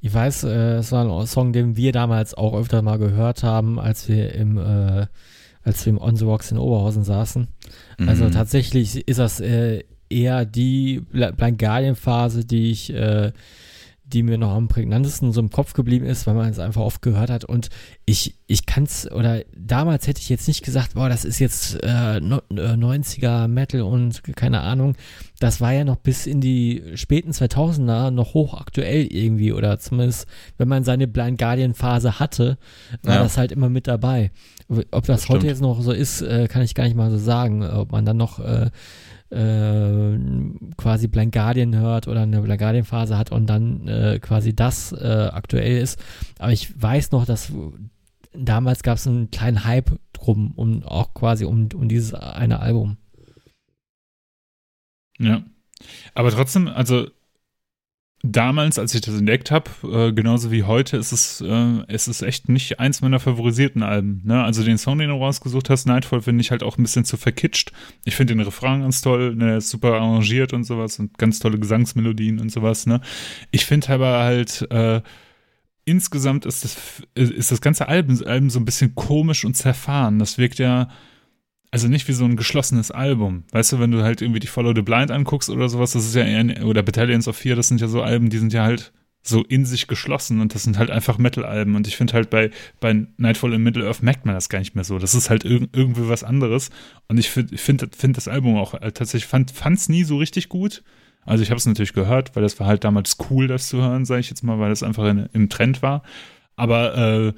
ich 0.00 0.14
weiß, 0.14 0.44
äh, 0.44 0.76
es 0.76 0.90
war 0.92 1.04
ein 1.04 1.26
Song, 1.26 1.52
den 1.52 1.76
wir 1.76 1.92
damals 1.92 2.32
auch 2.34 2.54
öfter 2.54 2.80
mal 2.80 2.98
gehört 2.98 3.42
haben, 3.42 3.78
als 3.78 4.08
wir 4.08 4.34
im, 4.34 4.56
äh, 4.56 5.06
als 5.62 5.84
wir 5.84 5.90
im 5.90 5.98
On 6.00 6.16
the 6.16 6.24
Rocks 6.24 6.50
in 6.50 6.58
Oberhausen 6.58 7.04
saßen. 7.04 7.48
Also 7.98 8.02
mhm. 8.02 8.08
Also 8.08 8.30
tatsächlich 8.30 9.06
ist 9.06 9.18
das 9.18 9.40
äh, 9.40 9.84
eher 10.08 10.44
die 10.44 11.00
Blind 11.10 11.58
Guardian 11.58 11.94
Phase, 11.94 12.44
die 12.44 12.70
ich, 12.70 12.92
äh, 12.92 13.32
die 14.12 14.22
mir 14.22 14.38
noch 14.38 14.50
am 14.50 14.68
prägnantesten 14.68 15.32
so 15.32 15.40
im 15.40 15.50
Kopf 15.50 15.72
geblieben 15.72 16.04
ist, 16.04 16.26
weil 16.26 16.34
man 16.34 16.48
es 16.50 16.58
einfach 16.58 16.82
oft 16.82 17.02
gehört 17.02 17.30
hat. 17.30 17.44
Und 17.44 17.68
ich, 18.04 18.34
ich 18.46 18.66
kann 18.66 18.84
es, 18.84 19.10
oder 19.10 19.42
damals 19.56 20.06
hätte 20.06 20.20
ich 20.20 20.28
jetzt 20.28 20.48
nicht 20.48 20.64
gesagt, 20.64 20.94
boah, 20.94 21.08
das 21.08 21.24
ist 21.24 21.38
jetzt 21.38 21.82
äh, 21.82 22.18
90er 22.18 23.44
äh, 23.44 23.48
Metal 23.48 23.82
und 23.82 24.22
keine 24.36 24.60
Ahnung. 24.60 24.96
Das 25.38 25.60
war 25.60 25.72
ja 25.72 25.84
noch 25.84 25.96
bis 25.96 26.26
in 26.26 26.40
die 26.40 26.82
späten 26.94 27.30
2000er 27.30 28.10
noch 28.10 28.34
hochaktuell 28.34 29.06
irgendwie, 29.06 29.52
oder 29.52 29.78
zumindest, 29.78 30.26
wenn 30.58 30.68
man 30.68 30.84
seine 30.84 31.06
Blind 31.06 31.38
Guardian 31.38 31.74
Phase 31.74 32.18
hatte, 32.18 32.58
war 33.02 33.14
ja. 33.14 33.22
das 33.22 33.36
halt 33.36 33.52
immer 33.52 33.68
mit 33.68 33.86
dabei. 33.86 34.32
Ob 34.68 35.06
das, 35.06 35.22
das 35.22 35.28
heute 35.28 35.46
jetzt 35.46 35.62
noch 35.62 35.80
so 35.80 35.92
ist, 35.92 36.22
äh, 36.22 36.48
kann 36.48 36.62
ich 36.62 36.74
gar 36.74 36.84
nicht 36.84 36.96
mal 36.96 37.10
so 37.10 37.18
sagen. 37.18 37.64
Ob 37.64 37.92
man 37.92 38.04
dann 38.04 38.16
noch 38.16 38.38
äh, 39.30 40.18
quasi 40.76 41.08
Blind 41.08 41.32
Guardian 41.32 41.76
hört 41.76 42.08
oder 42.08 42.22
eine 42.22 42.40
Blind 42.42 42.60
Guardian 42.60 42.84
Phase 42.84 43.16
hat 43.16 43.32
und 43.32 43.46
dann 43.46 43.86
äh, 43.88 44.18
quasi 44.20 44.54
das 44.54 44.92
äh, 44.92 45.30
aktuell 45.32 45.80
ist. 45.80 46.02
Aber 46.38 46.52
ich 46.52 46.80
weiß 46.80 47.12
noch, 47.12 47.26
dass 47.26 47.52
damals 48.32 48.82
gab 48.82 48.96
es 48.96 49.06
einen 49.06 49.30
kleinen 49.30 49.64
Hype 49.64 49.98
drum, 50.12 50.52
um 50.56 50.82
auch 50.82 51.14
quasi 51.14 51.44
um, 51.44 51.68
um 51.74 51.88
dieses 51.88 52.14
eine 52.14 52.60
Album. 52.60 52.96
Ja. 55.18 55.42
Aber 56.14 56.30
trotzdem, 56.30 56.68
also 56.68 57.08
damals, 58.22 58.78
als 58.78 58.94
ich 58.94 59.00
das 59.00 59.18
entdeckt 59.18 59.50
habe, 59.50 59.70
äh, 59.82 60.12
genauso 60.12 60.50
wie 60.50 60.64
heute, 60.64 60.96
ist 60.96 61.12
es, 61.12 61.40
äh, 61.40 61.82
es 61.88 62.06
ist 62.06 62.22
echt 62.22 62.48
nicht 62.48 62.78
eins 62.78 63.00
meiner 63.00 63.18
favorisierten 63.18 63.82
Alben. 63.82 64.22
Ne? 64.24 64.42
Also 64.42 64.62
den 64.62 64.78
Song, 64.78 64.98
den 64.98 65.08
du 65.08 65.16
rausgesucht 65.16 65.70
hast, 65.70 65.86
Nightfall, 65.86 66.20
finde 66.20 66.42
ich 66.42 66.50
halt 66.50 66.62
auch 66.62 66.76
ein 66.76 66.82
bisschen 66.82 67.04
zu 67.04 67.16
verkitscht. 67.16 67.72
Ich 68.04 68.16
finde 68.16 68.34
den 68.34 68.42
Refrain 68.42 68.82
ganz 68.82 69.00
toll, 69.00 69.34
ne, 69.34 69.56
ist 69.56 69.70
super 69.70 69.94
arrangiert 69.94 70.52
und 70.52 70.64
sowas 70.64 70.98
und 70.98 71.16
ganz 71.18 71.38
tolle 71.38 71.58
Gesangsmelodien 71.58 72.40
und 72.40 72.52
sowas. 72.52 72.86
Ne? 72.86 73.00
Ich 73.50 73.64
finde 73.64 73.88
aber 73.88 74.18
halt, 74.18 74.66
äh, 74.70 75.00
insgesamt 75.86 76.44
ist 76.44 76.64
das, 76.64 77.02
ist 77.14 77.50
das 77.50 77.60
ganze 77.60 77.88
Album, 77.88 78.22
Album 78.26 78.50
so 78.50 78.60
ein 78.60 78.66
bisschen 78.66 78.94
komisch 78.94 79.44
und 79.46 79.56
zerfahren. 79.56 80.18
Das 80.18 80.36
wirkt 80.36 80.58
ja 80.58 80.88
also 81.70 81.88
nicht 81.88 82.08
wie 82.08 82.12
so 82.12 82.24
ein 82.24 82.36
geschlossenes 82.36 82.90
Album. 82.90 83.44
Weißt 83.52 83.72
du, 83.72 83.78
wenn 83.78 83.92
du 83.92 84.02
halt 84.02 84.22
irgendwie 84.22 84.40
die 84.40 84.46
Follow 84.46 84.74
the 84.74 84.82
Blind 84.82 85.10
anguckst 85.10 85.50
oder 85.50 85.68
sowas, 85.68 85.92
das 85.92 86.04
ist 86.04 86.14
ja 86.14 86.24
eher, 86.24 86.66
oder 86.66 86.82
Battalions 86.82 87.28
of 87.28 87.36
Fear, 87.36 87.56
das 87.56 87.68
sind 87.68 87.80
ja 87.80 87.88
so 87.88 88.02
Alben, 88.02 88.30
die 88.30 88.38
sind 88.38 88.52
ja 88.52 88.64
halt 88.64 88.92
so 89.22 89.44
in 89.44 89.66
sich 89.66 89.86
geschlossen 89.86 90.40
und 90.40 90.54
das 90.54 90.62
sind 90.62 90.78
halt 90.78 90.90
einfach 90.90 91.18
Metal-Alben. 91.18 91.76
Und 91.76 91.86
ich 91.86 91.96
finde 91.96 92.14
halt 92.14 92.30
bei, 92.30 92.50
bei 92.80 93.06
Nightfall 93.18 93.52
in 93.52 93.62
Middle-earth 93.62 94.02
merkt 94.02 94.24
man 94.24 94.34
das 94.34 94.48
gar 94.48 94.58
nicht 94.58 94.74
mehr 94.74 94.84
so. 94.84 94.98
Das 94.98 95.14
ist 95.14 95.30
halt 95.30 95.44
irg 95.44 95.68
irgendwie 95.72 96.08
was 96.08 96.24
anderes. 96.24 96.70
Und 97.06 97.18
ich 97.18 97.30
finde 97.30 97.56
find, 97.56 98.16
das 98.16 98.28
Album 98.28 98.56
auch 98.56 98.74
äh, 98.74 98.92
tatsächlich, 98.92 99.26
fand 99.26 99.52
es 99.52 99.88
nie 99.88 100.04
so 100.04 100.16
richtig 100.16 100.48
gut. 100.48 100.82
Also 101.26 101.42
ich 101.42 101.50
habe 101.50 101.58
es 101.58 101.66
natürlich 101.66 101.92
gehört, 101.92 102.34
weil 102.34 102.42
das 102.42 102.58
war 102.58 102.66
halt 102.66 102.82
damals 102.82 103.18
cool, 103.30 103.46
das 103.46 103.68
zu 103.68 103.82
hören, 103.82 104.06
sage 104.06 104.20
ich 104.20 104.30
jetzt 104.30 104.42
mal, 104.42 104.58
weil 104.58 104.70
das 104.70 104.82
einfach 104.82 105.04
in, 105.04 105.28
im 105.34 105.50
Trend 105.50 105.82
war. 105.82 106.02
Aber 106.56 106.96
äh, 106.96 107.32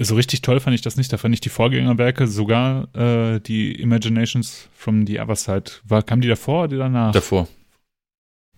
so 0.00 0.14
richtig 0.14 0.42
toll 0.42 0.60
fand 0.60 0.74
ich 0.74 0.82
das 0.82 0.96
nicht. 0.96 1.12
Da 1.12 1.16
fand 1.18 1.34
ich 1.34 1.40
die 1.40 1.48
Vorgängerwerke, 1.48 2.26
sogar 2.26 2.94
äh, 2.94 3.40
die 3.40 3.72
Imaginations 3.80 4.68
from 4.72 5.06
the 5.06 5.20
Other 5.20 5.36
Side. 5.36 5.70
War, 5.84 6.02
kam 6.02 6.20
die 6.20 6.28
davor 6.28 6.64
oder 6.64 6.78
danach? 6.78 7.12
Davor. 7.12 7.48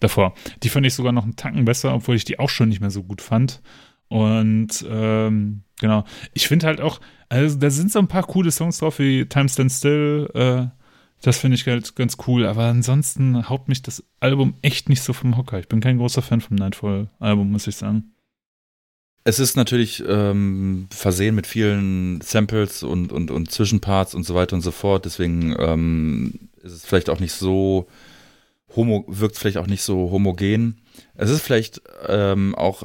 Davor. 0.01 0.35
Die 0.63 0.69
fand 0.69 0.87
ich 0.87 0.95
sogar 0.95 1.13
noch 1.13 1.25
einen 1.25 1.37
Tacken 1.37 1.65
besser, 1.65 1.95
obwohl 1.95 2.17
ich 2.17 2.25
die 2.25 2.39
auch 2.39 2.51
schon 2.51 2.69
nicht 2.69 2.81
mehr 2.81 2.91
so 2.91 3.03
gut 3.03 3.23
fand. 3.23 3.63
Und 4.09 4.85
ähm, 4.89 5.63
genau. 5.79 6.05
Ich 6.35 6.49
finde 6.49 6.67
halt 6.67 6.81
auch, 6.81 7.01
also 7.29 7.59
da 7.59 7.71
sind 7.71 7.93
so 7.93 7.99
ein 8.01 8.09
paar 8.09 8.25
coole 8.25 8.51
Songs 8.51 8.79
drauf, 8.79 8.99
wie 8.99 9.25
Time 9.27 9.49
Stand 9.49 9.73
Still. 9.73 10.29
Äh, 10.35 10.67
das 11.23 11.39
finde 11.39 11.55
ich 11.55 11.67
halt 11.67 11.97
ganz 11.97 12.17
cool. 12.27 12.47
Aber 12.47 12.65
ansonsten 12.65 13.49
haut 13.49 13.69
mich 13.69 13.83
das 13.83 14.05
Album 14.21 14.57
echt 14.63 14.89
nicht 14.89 15.03
so 15.03 15.13
vom 15.13 15.37
Hocker. 15.37 15.59
Ich 15.59 15.69
bin 15.69 15.81
kein 15.81 15.99
großer 15.99 16.23
Fan 16.23 16.41
vom 16.41 16.57
Nightfall-Album, 16.57 17.51
muss 17.51 17.67
ich 17.67 17.77
sagen. 17.77 18.13
Es 19.23 19.39
ist 19.39 19.55
natürlich 19.55 20.03
ähm, 20.07 20.89
versehen 20.91 21.35
mit 21.35 21.47
vielen 21.47 22.21
Samples 22.23 22.83
und, 22.83 23.13
und, 23.13 23.31
und 23.31 23.51
Zwischenparts 23.51 24.15
und 24.15 24.25
so 24.25 24.35
weiter 24.35 24.57
und 24.57 24.63
so 24.63 24.71
fort. 24.71 25.05
Deswegen 25.05 25.55
ähm, 25.59 26.49
ist 26.63 26.73
es 26.73 26.87
vielleicht 26.87 27.11
auch 27.11 27.21
nicht 27.21 27.33
so 27.33 27.87
homo, 28.75 29.05
wirkt 29.09 29.37
vielleicht 29.37 29.59
auch 29.59 29.67
nicht 29.67 29.83
so 29.83 30.11
homogen. 30.11 30.81
Es 31.15 31.29
ist 31.29 31.43
vielleicht 31.43 31.83
ähm, 32.09 32.55
auch, 32.55 32.85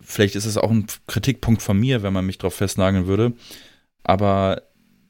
vielleicht 0.00 0.36
ist 0.36 0.46
es 0.46 0.56
auch 0.56 0.70
ein 0.70 0.86
Kritikpunkt 1.06 1.60
von 1.60 1.78
mir, 1.78 2.02
wenn 2.02 2.14
man 2.14 2.24
mich 2.24 2.38
drauf 2.38 2.54
festnageln 2.54 3.06
würde. 3.06 3.34
Aber 4.04 4.62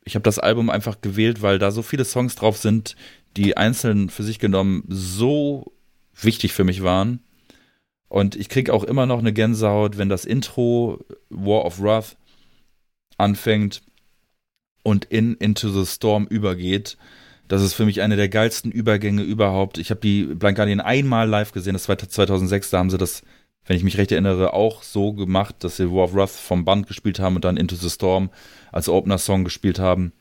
ich 0.05 0.17
habe 0.17 0.25
das 0.25 0.41
Album 0.41 0.71
einfach 0.71 1.01
gewählt, 1.01 1.41
weil 1.41 1.61
da 1.61 1.71
so 1.71 1.83
viele 1.83 2.05
Songs 2.05 2.35
drauf 2.35 2.57
sind, 2.57 2.97
die 3.37 3.57
einzeln 3.57 4.11
für 4.11 4.25
sich 4.25 4.41
genommen 4.41 4.85
so 4.89 5.73
wichtig 6.21 6.53
für 6.53 6.65
mich 6.65 6.83
waren 6.83 7.21
und 8.15 8.37
ich 8.37 8.49
kriege 8.49 8.73
auch 8.73 8.85
immer 8.85 9.07
noch 9.07 9.19
eine 9.19 9.33
Gänsehaut, 9.33 9.99
wenn 9.99 10.09
das 10.09 10.25
Intro 10.25 11.05
War 11.31 11.65
of 11.65 11.83
Wrath 11.83 12.17
anfängt 13.19 13.83
und 14.85 15.05
in 15.07 15.35
Into 15.35 15.69
the 15.71 15.85
Storm 15.85 16.29
übergeht. 16.29 16.97
Das 17.49 17.61
ist 17.61 17.75
für 17.75 17.85
mich 17.85 18.03
eine 18.03 18.15
der 18.15 18.29
geilsten 18.29 18.71
Übergänge 18.71 19.23
überhaupt. 19.23 19.79
Ich 19.79 19.91
habe 19.91 20.01
die 20.01 20.27
Blind 20.27 20.55
Guardian 20.55 20.81
einmal 20.81 21.29
live 21.29 21.51
gesehen, 21.51 21.73
das 21.73 21.89
war 21.89 21.99
2006, 21.99 22.71
da 22.71 22.79
haben 22.79 22.91
sie 22.91 22.99
das, 22.99 23.23
wenn 23.67 23.77
ich 23.77 23.83
mich 23.83 23.99
recht 23.99 24.13
erinnere, 24.13 24.53
auch 24.53 24.85
so 24.85 25.13
gemacht, 25.13 25.57
dass 25.65 25.79
sie 25.79 25.91
War 25.91 26.05
of 26.05 26.15
Wrath 26.15 26.31
vom 26.31 26.65
Band 26.65 26.87
gespielt 26.87 27.19
haben 27.19 27.35
und 27.35 27.45
dann 27.45 27.57
Into 27.57 27.75
the 27.75 27.91
Storm 27.91 28.31
als 28.71 28.89
Opener-Song 28.89 29.43
gespielt 29.43 29.81
haben. 29.81 30.13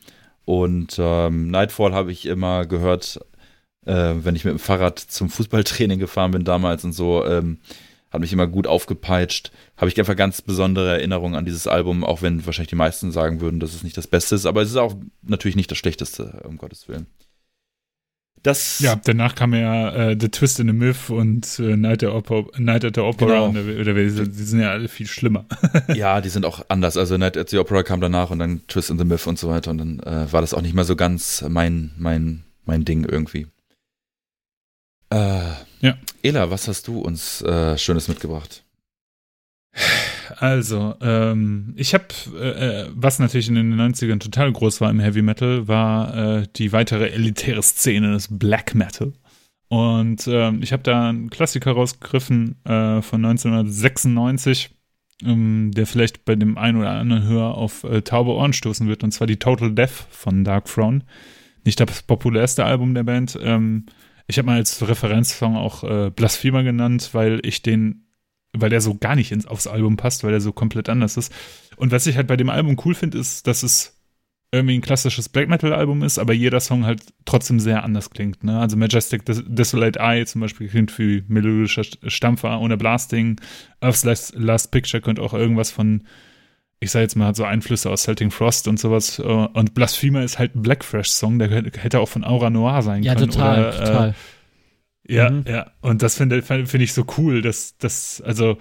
Und 0.44 0.96
ähm, 0.98 1.48
Nightfall 1.48 1.94
habe 1.94 2.10
ich 2.10 2.26
immer 2.26 2.66
gehört, 2.66 3.20
äh, 3.86 4.14
wenn 4.16 4.34
ich 4.34 4.44
mit 4.44 4.54
dem 4.54 4.58
Fahrrad 4.58 4.98
zum 4.98 5.30
Fußballtraining 5.30 6.00
gefahren 6.00 6.32
bin 6.32 6.42
damals 6.42 6.84
und 6.84 6.92
so. 6.92 7.24
Ähm, 7.24 7.58
hat 8.14 8.20
mich 8.20 8.32
immer 8.32 8.46
gut 8.46 8.66
aufgepeitscht. 8.68 9.50
Habe 9.76 9.88
ich 9.88 9.98
einfach 9.98 10.14
ganz 10.14 10.40
besondere 10.40 10.92
Erinnerungen 10.92 11.34
an 11.34 11.44
dieses 11.44 11.66
Album, 11.66 12.04
auch 12.04 12.22
wenn 12.22 12.46
wahrscheinlich 12.46 12.70
die 12.70 12.76
meisten 12.76 13.10
sagen 13.10 13.40
würden, 13.40 13.58
dass 13.58 13.74
es 13.74 13.82
nicht 13.82 13.96
das 13.96 14.06
Beste 14.06 14.36
ist. 14.36 14.46
Aber 14.46 14.62
es 14.62 14.70
ist 14.70 14.76
auch 14.76 14.94
natürlich 15.22 15.56
nicht 15.56 15.70
das 15.70 15.78
Schlechteste, 15.78 16.40
um 16.44 16.56
Gottes 16.56 16.88
Willen. 16.88 17.06
Das 18.44 18.78
ja, 18.78 18.94
danach 18.94 19.34
kam 19.34 19.54
ja 19.54 20.10
äh, 20.10 20.16
The 20.20 20.28
Twist 20.28 20.60
in 20.60 20.68
the 20.68 20.74
Myth 20.74 21.08
und 21.08 21.58
äh, 21.58 21.76
Night, 21.76 22.04
at 22.04 22.10
Opera, 22.10 22.44
Night 22.58 22.84
at 22.84 22.94
the 22.94 23.00
Opera. 23.00 23.48
Genau. 23.48 23.48
Oder, 23.48 23.80
oder, 23.80 23.94
die, 23.94 24.30
die 24.30 24.42
sind 24.42 24.60
ja 24.60 24.70
alle 24.70 24.86
viel 24.86 25.06
schlimmer. 25.06 25.46
ja, 25.94 26.20
die 26.20 26.28
sind 26.28 26.46
auch 26.46 26.64
anders. 26.68 26.96
Also 26.96 27.16
Night 27.16 27.36
at 27.36 27.48
the 27.48 27.58
Opera 27.58 27.82
kam 27.82 28.00
danach 28.00 28.30
und 28.30 28.38
dann 28.38 28.64
Twist 28.68 28.90
in 28.90 28.98
the 28.98 29.04
Myth 29.04 29.26
und 29.26 29.38
so 29.38 29.48
weiter. 29.48 29.70
Und 29.70 29.78
dann 29.78 30.00
äh, 30.00 30.30
war 30.32 30.40
das 30.40 30.54
auch 30.54 30.62
nicht 30.62 30.74
mehr 30.74 30.84
so 30.84 30.94
ganz 30.94 31.44
mein, 31.48 31.92
mein, 31.96 32.44
mein 32.64 32.84
Ding 32.84 33.04
irgendwie. 33.04 33.48
Äh, 35.10 35.40
ja. 35.84 35.98
Ela, 36.22 36.50
was 36.50 36.68
hast 36.68 36.88
du 36.88 37.00
uns 37.00 37.42
äh, 37.42 37.76
Schönes 37.76 38.08
mitgebracht? 38.08 38.64
Also, 40.36 40.94
ähm, 41.00 41.74
ich 41.76 41.94
habe, 41.94 42.06
äh, 42.34 42.82
äh 42.84 42.90
was 42.94 43.18
natürlich 43.18 43.48
in 43.48 43.56
den 43.56 43.74
90ern 43.74 44.20
total 44.20 44.52
groß 44.52 44.80
war 44.80 44.90
im 44.90 45.00
Heavy 45.00 45.22
Metal, 45.22 45.68
war 45.68 46.16
äh, 46.16 46.46
die 46.56 46.72
weitere 46.72 47.10
elitäre 47.10 47.62
Szene 47.62 48.12
des 48.12 48.28
Black 48.30 48.74
Metal. 48.74 49.12
Und 49.68 50.26
ähm, 50.28 50.62
ich 50.62 50.72
habe 50.72 50.82
da 50.82 51.08
einen 51.08 51.30
Klassiker 51.30 51.72
rausgegriffen 51.72 52.64
äh, 52.64 53.02
von 53.02 53.24
1996, 53.24 54.70
ähm, 55.24 55.72
der 55.74 55.86
vielleicht 55.86 56.24
bei 56.24 56.36
dem 56.36 56.56
einen 56.56 56.78
oder 56.78 56.90
anderen 56.90 57.24
Hörer 57.24 57.56
auf 57.56 57.84
äh, 57.84 58.02
taube 58.02 58.32
Ohren 58.32 58.52
stoßen 58.52 58.88
wird, 58.88 59.02
und 59.02 59.12
zwar 59.12 59.26
die 59.26 59.38
Total 59.38 59.72
Death 59.72 60.06
von 60.10 60.44
Dark 60.44 60.66
Throne. 60.66 61.00
Nicht 61.64 61.80
das 61.80 62.02
populärste 62.02 62.64
Album 62.64 62.94
der 62.94 63.04
Band, 63.04 63.38
ähm, 63.42 63.86
ich 64.26 64.38
habe 64.38 64.46
mal 64.46 64.56
als 64.56 64.86
Referenzsong 64.86 65.56
auch 65.56 65.84
äh, 65.84 66.10
Blasphemer 66.10 66.62
genannt, 66.62 67.10
weil 67.12 67.40
ich 67.44 67.62
den, 67.62 68.06
weil 68.52 68.70
der 68.70 68.80
so 68.80 68.94
gar 68.94 69.16
nicht 69.16 69.32
ins, 69.32 69.46
aufs 69.46 69.66
Album 69.66 69.96
passt, 69.96 70.24
weil 70.24 70.30
der 70.30 70.40
so 70.40 70.52
komplett 70.52 70.88
anders 70.88 71.16
ist. 71.16 71.32
Und 71.76 71.92
was 71.92 72.06
ich 72.06 72.16
halt 72.16 72.26
bei 72.26 72.36
dem 72.36 72.50
Album 72.50 72.76
cool 72.84 72.94
finde, 72.94 73.18
ist, 73.18 73.46
dass 73.46 73.62
es 73.62 73.94
irgendwie 74.54 74.78
ein 74.78 74.82
klassisches 74.82 75.28
Black 75.28 75.48
Metal 75.48 75.72
Album 75.72 76.04
ist, 76.04 76.18
aber 76.18 76.32
jeder 76.32 76.60
Song 76.60 76.86
halt 76.86 77.02
trotzdem 77.24 77.58
sehr 77.58 77.82
anders 77.82 78.10
klingt. 78.10 78.44
Ne? 78.44 78.58
Also 78.58 78.76
Majestic 78.76 79.24
Des 79.26 79.42
Desolate 79.46 79.98
Eye 79.98 80.24
zum 80.26 80.40
Beispiel 80.40 80.68
klingt 80.68 80.96
wie 80.98 81.24
melodischer 81.26 81.82
Stampfer 82.06 82.60
ohne 82.60 82.76
Blasting. 82.76 83.40
Earth's 83.80 84.04
Last, 84.04 84.34
Last 84.36 84.70
Picture 84.70 85.00
könnte 85.00 85.22
auch 85.22 85.34
irgendwas 85.34 85.72
von 85.72 86.04
ich 86.84 86.90
sage 86.90 87.04
jetzt 87.04 87.16
mal, 87.16 87.26
hat 87.26 87.36
so 87.36 87.44
Einflüsse 87.44 87.90
aus 87.90 88.04
Celtic 88.04 88.32
Frost 88.32 88.68
und 88.68 88.78
sowas. 88.78 89.18
Äh, 89.18 89.22
und 89.22 89.74
Blasphemer 89.74 90.22
ist 90.22 90.38
halt 90.38 90.54
ein 90.54 90.62
Blackfresh-Song, 90.62 91.38
der 91.38 91.50
hätte 91.50 92.00
auch 92.00 92.08
von 92.08 92.24
Aura 92.24 92.50
Noir 92.50 92.82
sein 92.82 93.02
ja, 93.02 93.14
können. 93.14 93.30
Ja, 93.30 93.34
total, 93.34 93.58
oder, 93.60 93.68
äh, 93.68 93.84
total. 93.84 94.08
Äh, 94.10 95.14
ja, 95.14 95.30
mhm. 95.30 95.44
ja. 95.46 95.70
Und 95.80 96.02
das 96.02 96.16
finde 96.16 96.42
find 96.42 96.74
ich 96.74 96.92
so 96.92 97.04
cool, 97.18 97.42
dass 97.42 97.76
das, 97.78 98.22
also, 98.24 98.58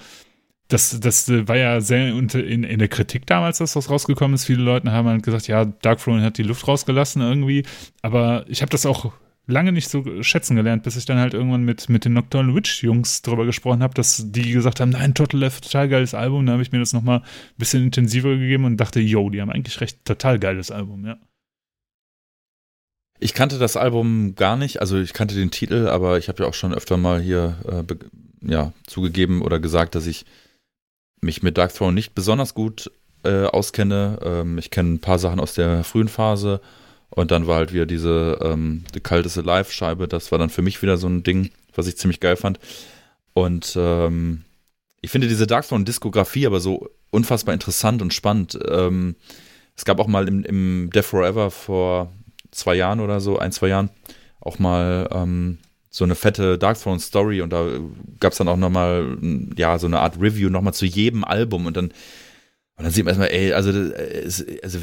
das, 0.68 1.00
das 1.00 1.30
war 1.30 1.58
ja 1.58 1.82
sehr 1.82 2.10
in, 2.10 2.64
in 2.64 2.80
der 2.80 2.88
Kritik 2.88 3.28
damals, 3.28 3.60
dass 3.60 3.74
das 3.74 3.90
rausgekommen 3.90 4.36
ist. 4.36 4.46
Viele 4.46 4.64
Leute 4.64 4.92
haben 4.92 5.08
halt 5.08 5.24
gesagt, 5.24 5.48
ja, 5.48 5.66
Dark 5.66 6.00
Throne 6.00 6.24
hat 6.24 6.38
die 6.38 6.44
Luft 6.44 6.68
rausgelassen 6.68 7.22
irgendwie. 7.22 7.64
Aber 8.02 8.46
ich 8.48 8.62
habe 8.62 8.72
das 8.72 8.86
auch 8.86 9.14
lange 9.46 9.72
nicht 9.72 9.90
so 9.90 10.24
schätzen 10.24 10.56
gelernt, 10.56 10.84
bis 10.84 10.96
ich 10.96 11.06
dann 11.06 11.18
halt 11.18 11.34
irgendwann 11.34 11.64
mit, 11.64 11.90
mit 11.90 12.06
den 12.06 12.14
Nocturnal 12.14 12.56
Witch-Jungs 12.56 13.22
darüber 13.22 13.46
gesprochen 13.46 13.84
habe, 13.84 13.94
dass 13.94 14.24
die 14.32 14.52
gesagt 14.52 14.80
haben, 14.80 14.92
nein, 14.92 15.14
Total 15.14 15.40
Left, 15.40 15.66
total 15.66 15.90
geiles 15.90 16.14
Album. 16.14 16.46
Da 16.46 16.54
habe 16.54 16.64
ich 16.64 16.72
mir 16.72 16.80
das 16.80 16.94
nochmal 16.94 17.20
ein 17.20 17.58
bisschen 17.58 17.84
intensiver 17.84 18.30
gegeben 18.38 18.66
und 18.66 18.78
dachte, 18.78 19.00
yo, 19.00 19.30
die 19.30 19.42
haben 19.42 19.52
eigentlich 19.52 19.82
recht, 19.82 20.06
total 20.06 20.40
geiles 20.40 20.72
Album, 20.72 21.06
ja. 21.06 21.18
Ich 23.20 23.34
kannte 23.34 23.58
das 23.58 23.78
Album 23.78 24.36
gar 24.36 24.58
nicht, 24.58 24.82
also 24.82 25.00
ich 25.00 25.14
kannte 25.14 25.36
den 25.36 25.52
Titel, 25.52 25.88
aber 25.88 26.18
ich 26.18 26.28
habe 26.28 26.44
ja 26.44 26.50
auch 26.50 26.54
schon 26.54 26.74
öfter 26.74 26.98
mal 26.98 27.22
hier 27.22 27.58
äh, 27.68 27.96
ja 28.42 28.74
zugegeben 28.86 29.42
oder 29.42 29.60
gesagt, 29.60 29.96
dass 29.96 30.08
ich 30.08 30.26
mich 31.22 31.42
mit 31.42 31.58
Dark 31.58 31.74
Throne 31.74 31.94
nicht 31.94 32.16
besonders 32.16 32.54
gut 32.54 32.92
äh, 33.24 33.46
auskenne. 33.46 34.20
Ähm, 34.22 34.58
ich 34.58 34.72
kenne 34.72 34.94
ein 34.94 35.00
paar 35.00 35.20
Sachen 35.20 35.40
aus 35.40 35.54
der 35.54 35.86
frühen 35.86 36.10
Phase 36.10 36.60
und 37.16 37.32
dann 37.32 37.48
war 37.48 37.58
halt 37.58 37.74
wieder 37.74 37.86
diese 37.86 38.40
ähm, 38.42 38.86
The 38.94 39.00
Cult 39.00 39.26
is 39.26 39.38
Alive-Scheibe. 39.38 40.08
Das 40.08 40.32
war 40.32 40.40
dann 40.40 40.50
für 40.50 40.64
mich 40.64 40.82
wieder 40.82 40.98
so 40.98 41.08
ein 41.08 41.24
Ding, 41.24 41.52
was 41.76 41.88
ich 41.88 41.98
ziemlich 41.98 42.20
geil 42.20 42.36
fand. 42.36 42.60
Und 43.34 43.76
ähm, 43.78 44.44
ich 45.02 45.12
finde 45.12 45.28
diese 45.28 45.46
Dark 45.46 45.68
Throne-Diskografie 45.68 46.48
aber 46.48 46.60
so 46.60 46.90
unfassbar 47.12 47.54
interessant 47.54 48.02
und 48.02 48.14
spannend. 48.14 48.58
Ähm, 48.68 49.16
es 49.76 49.86
gab 49.86 50.00
auch 50.00 50.08
mal 50.08 50.28
im, 50.28 50.44
im 50.44 50.90
Death 50.92 51.06
Forever 51.06 51.52
vor 51.52 52.12
zwei 52.52 52.76
Jahren 52.76 53.00
oder 53.00 53.20
so, 53.20 53.38
ein, 53.38 53.52
zwei 53.52 53.68
Jahren, 53.68 53.90
auch 54.40 54.58
mal 54.58 55.08
ähm, 55.12 55.60
so 55.90 56.04
eine 56.04 56.16
fette 56.16 56.58
Dark 56.58 56.82
Throne 56.82 57.00
Story 57.00 57.42
und 57.42 57.52
da 57.52 57.68
gab 58.20 58.32
es 58.32 58.40
dann 58.40 58.48
auch 58.48 58.58
nochmal, 58.58 59.18
ja, 59.56 59.78
so 59.78 59.86
eine 59.86 60.00
Art 60.00 60.20
Review 60.20 60.50
nochmal 60.50 60.74
zu 60.74 60.86
jedem 60.86 61.24
Album 61.24 61.68
und 61.68 61.78
dann, 61.78 61.86
und 62.76 62.84
dann 62.86 62.92
sieht 62.92 63.06
man 63.06 63.12
erstmal, 63.12 63.30
ey, 63.30 63.54
also, 63.54 63.70
also 64.64 64.80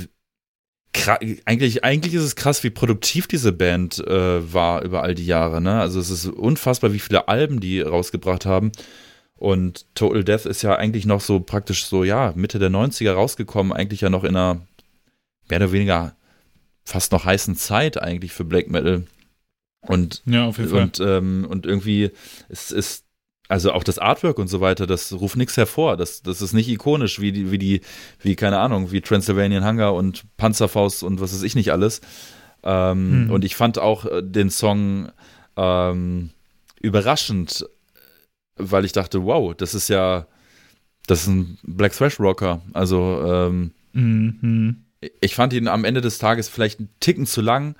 eigentlich, 1.45 1.85
eigentlich 1.85 2.15
ist 2.15 2.23
es 2.23 2.37
krass, 2.37 2.65
wie 2.65 2.71
produktiv 2.71 3.27
diese 3.27 3.53
Band 3.53 3.99
äh, 3.99 4.53
war 4.53 4.83
über 4.83 5.03
all 5.03 5.15
die 5.15 5.27
Jahre. 5.27 5.61
Ne? 5.61 5.81
Also 5.81 6.01
es 6.01 6.11
ist 6.11 6.27
unfassbar, 6.27 6.93
wie 6.93 6.99
viele 6.99 7.29
Alben 7.29 7.61
die 7.61 7.81
rausgebracht 7.81 8.45
haben. 8.45 8.73
Und 9.37 9.87
Total 9.95 10.25
Death 10.25 10.47
ist 10.47 10.63
ja 10.63 10.77
eigentlich 10.77 11.07
noch 11.07 11.21
so 11.21 11.41
praktisch 11.41 11.87
so, 11.87 12.05
ja, 12.05 12.33
Mitte 12.37 12.59
der 12.59 12.71
90er 12.71 13.13
rausgekommen, 13.13 13.73
eigentlich 13.73 14.03
ja 14.03 14.11
noch 14.11 14.25
in 14.25 14.37
einer 14.37 14.61
mehr 15.49 15.59
oder 15.59 15.73
weniger 15.73 16.15
fast 16.85 17.13
noch 17.13 17.25
heißen 17.25 17.57
Zeit 17.57 18.01
eigentlich 18.01 18.33
für 18.33 18.45
Black 18.45 18.69
Metal. 18.69 19.05
Und, 19.83 20.23
ja, 20.27 20.47
auf 20.47 20.59
jeden 20.59 20.71
Fall. 20.71 20.83
Und, 20.83 21.01
ähm, 21.01 21.47
und 21.49 21.67
irgendwie 21.67 22.11
ist, 22.49 22.73
ist 22.73 23.07
also 23.51 23.73
auch 23.73 23.83
das 23.83 23.99
Artwork 23.99 24.39
und 24.39 24.47
so 24.47 24.61
weiter, 24.61 24.87
das 24.87 25.13
ruft 25.13 25.35
nichts 25.35 25.57
hervor. 25.57 25.97
Das, 25.97 26.23
das 26.23 26.41
ist 26.41 26.53
nicht 26.53 26.69
ikonisch, 26.69 27.21
wie 27.21 27.33
die, 27.33 27.51
wie 27.51 27.59
die, 27.59 27.81
wie, 28.21 28.37
keine 28.37 28.61
Ahnung, 28.61 28.93
wie 28.93 29.01
Transylvanian 29.01 29.67
Hunger 29.67 29.93
und 29.93 30.25
Panzerfaust 30.37 31.03
und 31.03 31.21
was 31.21 31.35
weiß 31.35 31.43
ich 31.43 31.57
nicht 31.57 31.73
alles. 31.73 32.01
Ähm, 32.63 33.25
hm. 33.25 33.31
Und 33.33 33.45
ich 33.45 33.57
fand 33.57 33.79
auch 33.79 34.07
äh, 34.07 34.23
den 34.23 34.51
Song 34.51 35.11
ähm, 35.57 36.31
überraschend, 36.81 37.67
weil 38.55 38.85
ich 38.85 38.93
dachte, 38.93 39.25
wow, 39.25 39.53
das 39.53 39.75
ist 39.75 39.89
ja, 39.89 40.29
das 41.09 41.23
ist 41.23 41.27
ein 41.27 41.59
Black 41.65 41.93
Thrash 41.93 42.21
Rocker. 42.21 42.63
Also, 42.73 43.21
ähm, 43.27 43.73
mhm. 43.93 44.85
ich 45.21 45.35
fand 45.35 45.55
ihn 45.55 45.67
am 45.67 45.85
Ende 45.85 46.03
des 46.03 46.19
Tages 46.19 46.49
vielleicht 46.49 46.79
einen 46.79 46.91
Ticken 47.01 47.27
zu 47.27 47.41
lang 47.41 47.75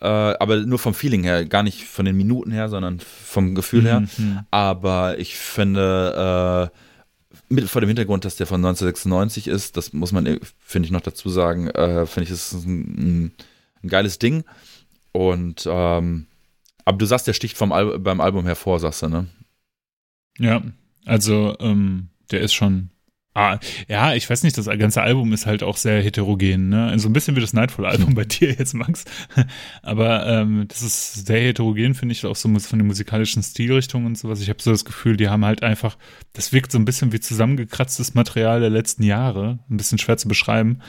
äh, 0.00 0.06
aber 0.06 0.56
nur 0.56 0.78
vom 0.78 0.94
Feeling 0.94 1.22
her, 1.24 1.44
gar 1.44 1.62
nicht 1.62 1.84
von 1.84 2.04
den 2.04 2.16
Minuten 2.16 2.52
her, 2.52 2.68
sondern 2.68 3.00
vom 3.00 3.54
Gefühl 3.54 3.84
her. 3.84 4.00
Mhm. 4.00 4.40
Aber 4.50 5.18
ich 5.18 5.36
finde, 5.36 6.70
äh, 6.72 6.76
mit, 7.48 7.68
vor 7.68 7.80
dem 7.80 7.88
Hintergrund, 7.88 8.24
dass 8.24 8.36
der 8.36 8.46
von 8.46 8.64
1996 8.64 9.48
ist, 9.48 9.76
das 9.76 9.92
muss 9.92 10.12
man, 10.12 10.40
finde 10.58 10.86
ich, 10.86 10.92
noch 10.92 11.02
dazu 11.02 11.28
sagen, 11.28 11.68
äh, 11.68 12.06
finde 12.06 12.24
ich, 12.24 12.30
das 12.30 12.52
ist 12.52 12.66
ein, 12.66 12.80
ein, 12.80 13.32
ein, 13.82 13.88
geiles 13.88 14.18
Ding. 14.18 14.44
Und, 15.12 15.68
ähm, 15.70 16.26
aber 16.84 16.98
du 16.98 17.06
sagst, 17.06 17.26
der 17.26 17.34
sticht 17.34 17.56
vom 17.56 17.72
Al 17.72 17.98
beim 17.98 18.20
Album 18.20 18.46
hervor, 18.46 18.78
sagst 18.78 19.02
du, 19.02 19.08
ne? 19.08 19.26
Ja, 20.38 20.62
also, 21.04 21.56
ähm, 21.60 22.08
der 22.30 22.40
ist 22.40 22.54
schon 22.54 22.90
Ah, 23.32 23.60
ja, 23.86 24.14
ich 24.14 24.28
weiß 24.28 24.42
nicht, 24.42 24.58
das 24.58 24.66
ganze 24.66 25.02
Album 25.02 25.32
ist 25.32 25.46
halt 25.46 25.62
auch 25.62 25.76
sehr 25.76 26.02
heterogen, 26.02 26.68
ne? 26.68 26.88
Also 26.88 27.08
ein 27.08 27.12
bisschen 27.12 27.36
wie 27.36 27.40
das 27.40 27.52
Nightfall-Album 27.52 28.14
bei 28.14 28.24
dir 28.24 28.52
jetzt, 28.52 28.74
Max. 28.74 29.04
Aber 29.82 30.26
ähm, 30.26 30.64
das 30.66 30.82
ist 30.82 31.26
sehr 31.26 31.40
heterogen, 31.40 31.94
finde 31.94 32.12
ich, 32.12 32.26
auch 32.26 32.34
so 32.34 32.48
von 32.58 32.78
den 32.80 32.88
musikalischen 32.88 33.44
Stilrichtungen 33.44 34.06
und 34.06 34.18
sowas. 34.18 34.40
Ich 34.40 34.48
habe 34.48 34.60
so 34.60 34.72
das 34.72 34.84
Gefühl, 34.84 35.16
die 35.16 35.28
haben 35.28 35.44
halt 35.44 35.62
einfach, 35.62 35.96
das 36.32 36.52
wirkt 36.52 36.72
so 36.72 36.78
ein 36.78 36.84
bisschen 36.84 37.12
wie 37.12 37.20
zusammengekratztes 37.20 38.14
Material 38.14 38.58
der 38.58 38.70
letzten 38.70 39.04
Jahre. 39.04 39.60
Ein 39.70 39.76
bisschen 39.76 39.98
schwer 39.98 40.16
zu 40.16 40.26
beschreiben. 40.26 40.80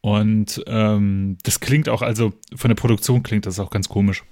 Und 0.00 0.64
ähm, 0.66 1.36
das 1.42 1.60
klingt 1.60 1.90
auch, 1.90 2.00
also 2.00 2.32
von 2.54 2.70
der 2.70 2.76
Produktion 2.76 3.22
klingt 3.22 3.44
das 3.44 3.60
auch 3.60 3.70
ganz 3.70 3.90
komisch. 3.90 4.24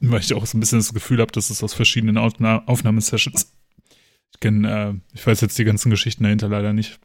Weil 0.00 0.20
ich 0.20 0.32
auch 0.32 0.46
so 0.46 0.56
ein 0.56 0.60
bisschen 0.60 0.78
das 0.78 0.94
Gefühl 0.94 1.20
habe, 1.20 1.32
dass 1.32 1.50
es 1.50 1.62
aus 1.62 1.74
verschiedenen 1.74 2.16
Aufna 2.16 2.62
Aufnahmesessions 2.66 3.52
ich 4.34 4.40
kenne, 4.40 4.70
äh, 4.70 5.14
ich 5.14 5.26
weiß 5.26 5.40
jetzt 5.40 5.58
die 5.58 5.64
ganzen 5.64 5.90
Geschichten 5.90 6.24
dahinter 6.24 6.48
leider 6.48 6.72
nicht, 6.72 6.98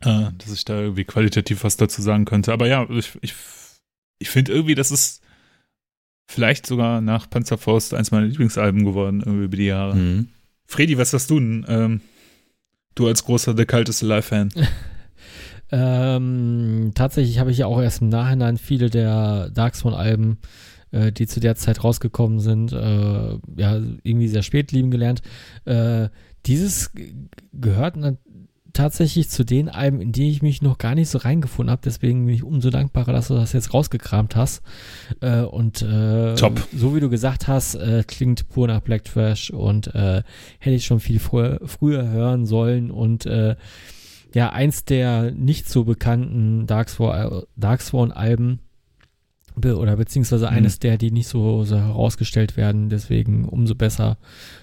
äh, 0.00 0.30
dass 0.38 0.52
ich 0.52 0.64
da 0.64 0.80
irgendwie 0.80 1.04
qualitativ 1.04 1.64
was 1.64 1.76
dazu 1.76 2.02
sagen 2.02 2.24
könnte. 2.24 2.52
Aber 2.52 2.66
ja, 2.66 2.88
ich, 2.90 3.16
ich, 3.20 3.34
ich 4.18 4.30
finde 4.30 4.52
irgendwie, 4.52 4.74
das 4.74 4.90
ist 4.90 5.22
vielleicht 6.26 6.66
sogar 6.66 7.00
nach 7.00 7.28
Panzerfaust 7.28 7.94
eins 7.94 8.10
meiner 8.10 8.26
Lieblingsalben 8.26 8.84
geworden, 8.84 9.20
irgendwie 9.24 9.44
über 9.44 9.56
die 9.56 9.66
Jahre. 9.66 9.94
Mhm. 9.94 10.28
Fredi, 10.66 10.98
was 10.98 11.12
hast 11.12 11.30
du 11.30 11.38
denn? 11.38 11.64
Ähm, 11.68 12.00
du 12.94 13.06
als 13.06 13.24
großer 13.24 13.56
The 13.56 13.66
Kalteste 13.66 14.06
Live-Fan. 14.06 14.48
ähm, 15.70 16.92
tatsächlich 16.94 17.38
habe 17.38 17.50
ich 17.50 17.58
ja 17.58 17.66
auch 17.66 17.80
erst 17.80 18.00
im 18.00 18.08
Nachhinein 18.08 18.56
viele 18.56 18.90
der 18.90 19.50
Darkspawn-Alben 19.50 20.38
äh, 20.92 21.12
die 21.12 21.26
zu 21.26 21.40
der 21.40 21.56
Zeit 21.56 21.82
rausgekommen 21.84 22.40
sind, 22.40 22.72
äh, 22.72 23.38
ja, 23.56 23.76
irgendwie 24.02 24.28
sehr 24.28 24.42
spät 24.42 24.72
lieben 24.72 24.90
gelernt. 24.90 25.22
Äh, 25.64 26.08
dieses 26.46 26.92
gehört 27.52 27.96
tatsächlich 28.76 29.28
zu 29.30 29.44
den 29.44 29.68
Alben, 29.68 30.00
in 30.00 30.12
die 30.12 30.30
ich 30.30 30.42
mich 30.42 30.62
noch 30.62 30.78
gar 30.78 30.94
nicht 30.94 31.08
so 31.08 31.18
reingefunden 31.18 31.70
habe. 31.70 31.82
Deswegen 31.84 32.26
bin 32.26 32.34
ich 32.34 32.44
umso 32.44 32.70
dankbarer, 32.70 33.12
dass 33.12 33.28
du 33.28 33.34
das 33.34 33.52
jetzt 33.52 33.72
rausgekramt 33.72 34.36
hast. 34.36 34.62
Äh, 35.20 35.40
und 35.40 35.82
äh, 35.82 36.34
Top. 36.34 36.60
so 36.74 36.94
wie 36.94 37.00
du 37.00 37.08
gesagt 37.08 37.48
hast, 37.48 37.74
äh, 37.74 38.04
klingt 38.06 38.48
pur 38.48 38.68
nach 38.68 38.80
Black 38.80 39.04
Trash 39.04 39.50
und 39.50 39.94
äh, 39.94 40.22
hätte 40.58 40.76
ich 40.76 40.84
schon 40.84 41.00
viel 41.00 41.18
früher, 41.18 41.60
früher 41.64 42.08
hören 42.08 42.44
sollen. 42.44 42.90
Und 42.90 43.24
äh, 43.26 43.56
ja, 44.34 44.50
eins 44.50 44.84
der 44.84 45.30
nicht 45.32 45.68
so 45.68 45.84
bekannten 45.84 46.66
Darksworn-Alben 46.66 48.60
Be 49.56 49.76
oder 49.76 49.96
beziehungsweise 49.96 50.46
mhm. 50.46 50.56
eines 50.56 50.78
der, 50.78 50.98
die 50.98 51.10
nicht 51.10 51.28
so, 51.28 51.64
so 51.64 51.76
herausgestellt 51.76 52.56
werden. 52.56 52.88
Deswegen 52.88 53.48
umso 53.48 53.74
besser, 53.74 54.18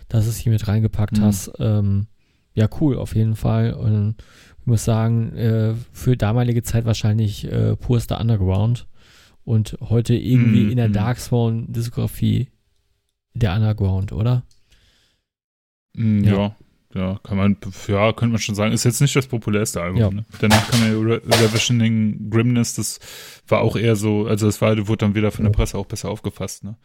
dass 0.07 0.27
es 0.27 0.37
hier 0.37 0.51
mit 0.51 0.67
reingepackt 0.67 1.17
mhm. 1.17 1.23
hast. 1.23 1.51
Ähm, 1.59 2.07
ja, 2.53 2.69
cool, 2.79 2.97
auf 2.97 3.15
jeden 3.15 3.35
Fall. 3.35 3.73
Und 3.73 4.15
ich 4.59 4.67
muss 4.67 4.85
sagen, 4.85 5.35
äh, 5.35 5.73
für 5.91 6.15
damalige 6.15 6.63
Zeit 6.63 6.85
wahrscheinlich 6.85 7.51
äh, 7.51 7.75
purster 7.75 8.21
Underground. 8.21 8.87
Und 9.45 9.77
heute 9.81 10.15
irgendwie 10.15 10.63
mhm. 10.63 10.69
in 10.69 10.77
der 10.77 10.89
mhm. 10.89 10.93
Darkspawn-Diskografie 10.93 12.47
der 13.33 13.55
Underground, 13.55 14.13
oder? 14.13 14.43
Mhm, 15.95 16.23
ja. 16.23 16.33
ja. 16.33 16.55
Ja, 16.95 17.19
kann 17.23 17.37
man, 17.37 17.57
ja, 17.87 18.13
könnte 18.13 18.33
man 18.33 18.41
schon 18.41 18.55
sagen. 18.55 18.71
Ist 18.71 18.83
jetzt 18.83 19.01
nicht 19.01 19.15
das 19.15 19.27
populärste 19.27 19.81
Album. 19.81 19.99
Ja. 19.99 20.11
Ne? 20.11 20.25
Danach 20.39 20.69
kam 20.69 20.81
ja 20.81 20.99
Re 20.99 21.21
Revisioning 21.25 22.29
Grimness, 22.29 22.75
das 22.75 22.99
war 23.47 23.61
auch 23.61 23.75
eher 23.75 23.95
so, 23.95 24.27
also 24.27 24.45
das 24.45 24.61
war, 24.61 24.77
wurde 24.87 25.05
dann 25.05 25.15
wieder 25.15 25.31
von 25.31 25.45
der 25.45 25.51
Presse 25.51 25.77
auch 25.77 25.87
besser 25.87 26.09
aufgefasst, 26.09 26.63
ne? 26.63 26.75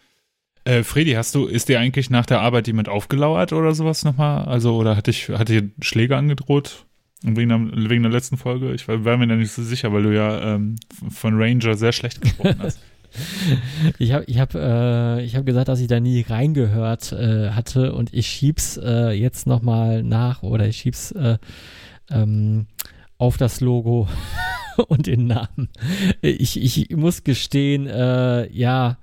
Äh, 0.65 0.83
Fredi, 0.83 1.13
hast 1.13 1.35
du, 1.35 1.47
ist 1.47 1.69
dir 1.71 1.81
eigentlich 1.81 2.11
nach 2.11 2.27
der 2.27 2.41
Arbeit 2.41 2.67
jemand 2.67 2.89
aufgelauert 2.91 3.53
oder 3.55 3.75
sowas 3.75 4.05
nochmal? 4.05 4.45
Also, 4.45 4.77
oder 4.77 4.97
hatte 4.97 5.11
ich, 5.11 5.31
hatte 5.31 5.55
ich 5.55 5.87
Schläge 5.87 6.17
angedroht? 6.17 6.85
Wegen 7.23 7.49
der, 7.49 7.91
wegen 7.91 8.03
der 8.03 8.13
letzten 8.13 8.37
Folge? 8.37 8.75
Ich 8.75 8.87
war, 8.87 9.05
war 9.05 9.17
mir 9.17 9.27
da 9.27 9.35
nicht 9.35 9.51
so 9.51 9.63
sicher, 9.63 9.93
weil 9.93 10.03
du 10.03 10.15
ja 10.15 10.55
ähm, 10.55 10.77
von 11.11 11.41
Ranger 11.41 11.75
sehr 11.75 11.93
schlecht 11.93 12.21
gesprochen 12.21 12.57
hast. 12.59 12.81
ich 13.99 14.13
habe 14.13 14.25
ich 14.27 14.39
hab, 14.39 14.55
äh, 14.55 15.29
hab 15.29 15.47
gesagt, 15.47 15.69
dass 15.69 15.81
ich 15.81 15.89
da 15.89 16.01
nie 16.01 16.23
reingehört 16.23 17.13
äh, 17.13 17.51
hatte 17.51 17.93
und 17.93 18.13
ich 18.15 18.27
schieb's 18.27 18.77
äh, 18.77 19.11
jetzt 19.11 19.47
nochmal 19.47 20.03
nach 20.03 20.43
oder 20.43 20.67
ich 20.67 20.77
schieb's 20.77 21.13
äh, 21.13 21.39
ähm, 22.11 22.67
auf 23.19 23.37
das 23.37 23.61
Logo 23.61 24.09
und 24.89 25.07
den 25.07 25.27
Namen. 25.27 25.69
Ich, 26.23 26.61
ich 26.61 26.97
muss 26.97 27.25
gestehen, 27.25 27.87
äh, 27.87 28.49
ja, 28.53 28.99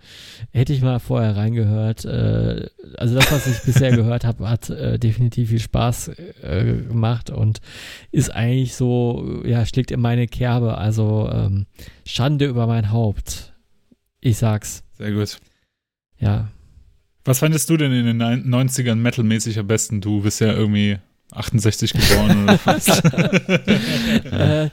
hätte 0.51 0.73
ich 0.73 0.81
mal 0.81 0.99
vorher 0.99 1.35
reingehört. 1.35 2.05
Äh, 2.05 2.69
also 2.97 3.15
das, 3.15 3.31
was 3.31 3.47
ich 3.47 3.61
bisher 3.63 3.91
gehört 3.95 4.23
habe, 4.23 4.49
hat 4.49 4.69
äh, 4.69 4.97
definitiv 4.97 5.49
viel 5.49 5.59
Spaß 5.59 6.11
äh, 6.41 6.63
gemacht 6.87 7.29
und 7.29 7.59
ist 8.11 8.33
eigentlich 8.33 8.75
so, 8.75 9.41
ja, 9.45 9.65
schlägt 9.65 9.91
in 9.91 9.99
meine 9.99 10.27
Kerbe. 10.27 10.77
Also 10.77 11.29
ähm, 11.31 11.65
Schande 12.05 12.45
über 12.45 12.67
mein 12.67 12.91
Haupt. 12.91 13.54
Ich 14.25 14.39
sag's. 14.39 14.83
Sehr 14.97 15.11
gut. 15.11 15.37
Ja. 16.17 16.49
Was 17.25 17.37
fandest 17.39 17.69
du 17.69 17.77
denn 17.77 17.91
in 17.91 18.05
den 18.17 18.19
90ern 18.19 18.95
metalmäßig 18.95 19.59
am 19.59 19.67
besten? 19.67 20.01
Du 20.01 20.23
bist 20.23 20.41
ja 20.41 20.51
irgendwie 20.51 20.97
68 21.31 21.93
geboren 21.93 22.43
oder 22.43 22.59
was? 22.65 22.87
äh, 24.31 24.71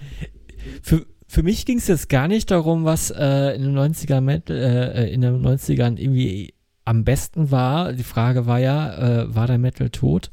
für, 0.81 1.05
für 1.29 1.43
mich 1.43 1.67
ging 1.67 1.77
es 1.77 1.87
jetzt 1.87 2.09
gar 2.09 2.29
nicht 2.29 2.51
darum, 2.51 2.87
was 2.87 3.11
äh, 3.11 3.55
in 3.55 3.61
den 3.61 3.79
90ern 3.79 4.23
Metal, 4.23 4.57
äh, 4.57 5.13
in 5.13 5.21
den 5.21 5.45
90ern 5.45 5.99
irgendwie 5.99 6.55
am 6.87 7.05
besten 7.05 7.51
war. 7.51 7.93
Die 7.93 8.05
Frage 8.05 8.47
war 8.47 8.59
ja, 8.59 9.25
äh, 9.25 9.35
war 9.35 9.49
der 9.49 9.59
Metal 9.59 9.91
tot? 9.91 10.31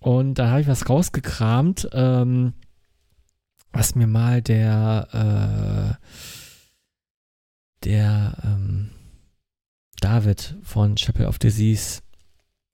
Und 0.00 0.34
da 0.34 0.50
habe 0.50 0.62
ich 0.62 0.66
was 0.66 0.88
rausgekramt, 0.88 1.90
ähm, 1.92 2.54
was 3.70 3.94
mir 3.94 4.08
mal 4.08 4.42
der 4.42 5.98
äh, 6.00 6.06
der 7.86 8.36
ähm, 8.44 8.90
David 10.00 10.56
von 10.62 10.96
Chapel 10.96 11.26
of 11.26 11.38
Disease 11.38 12.00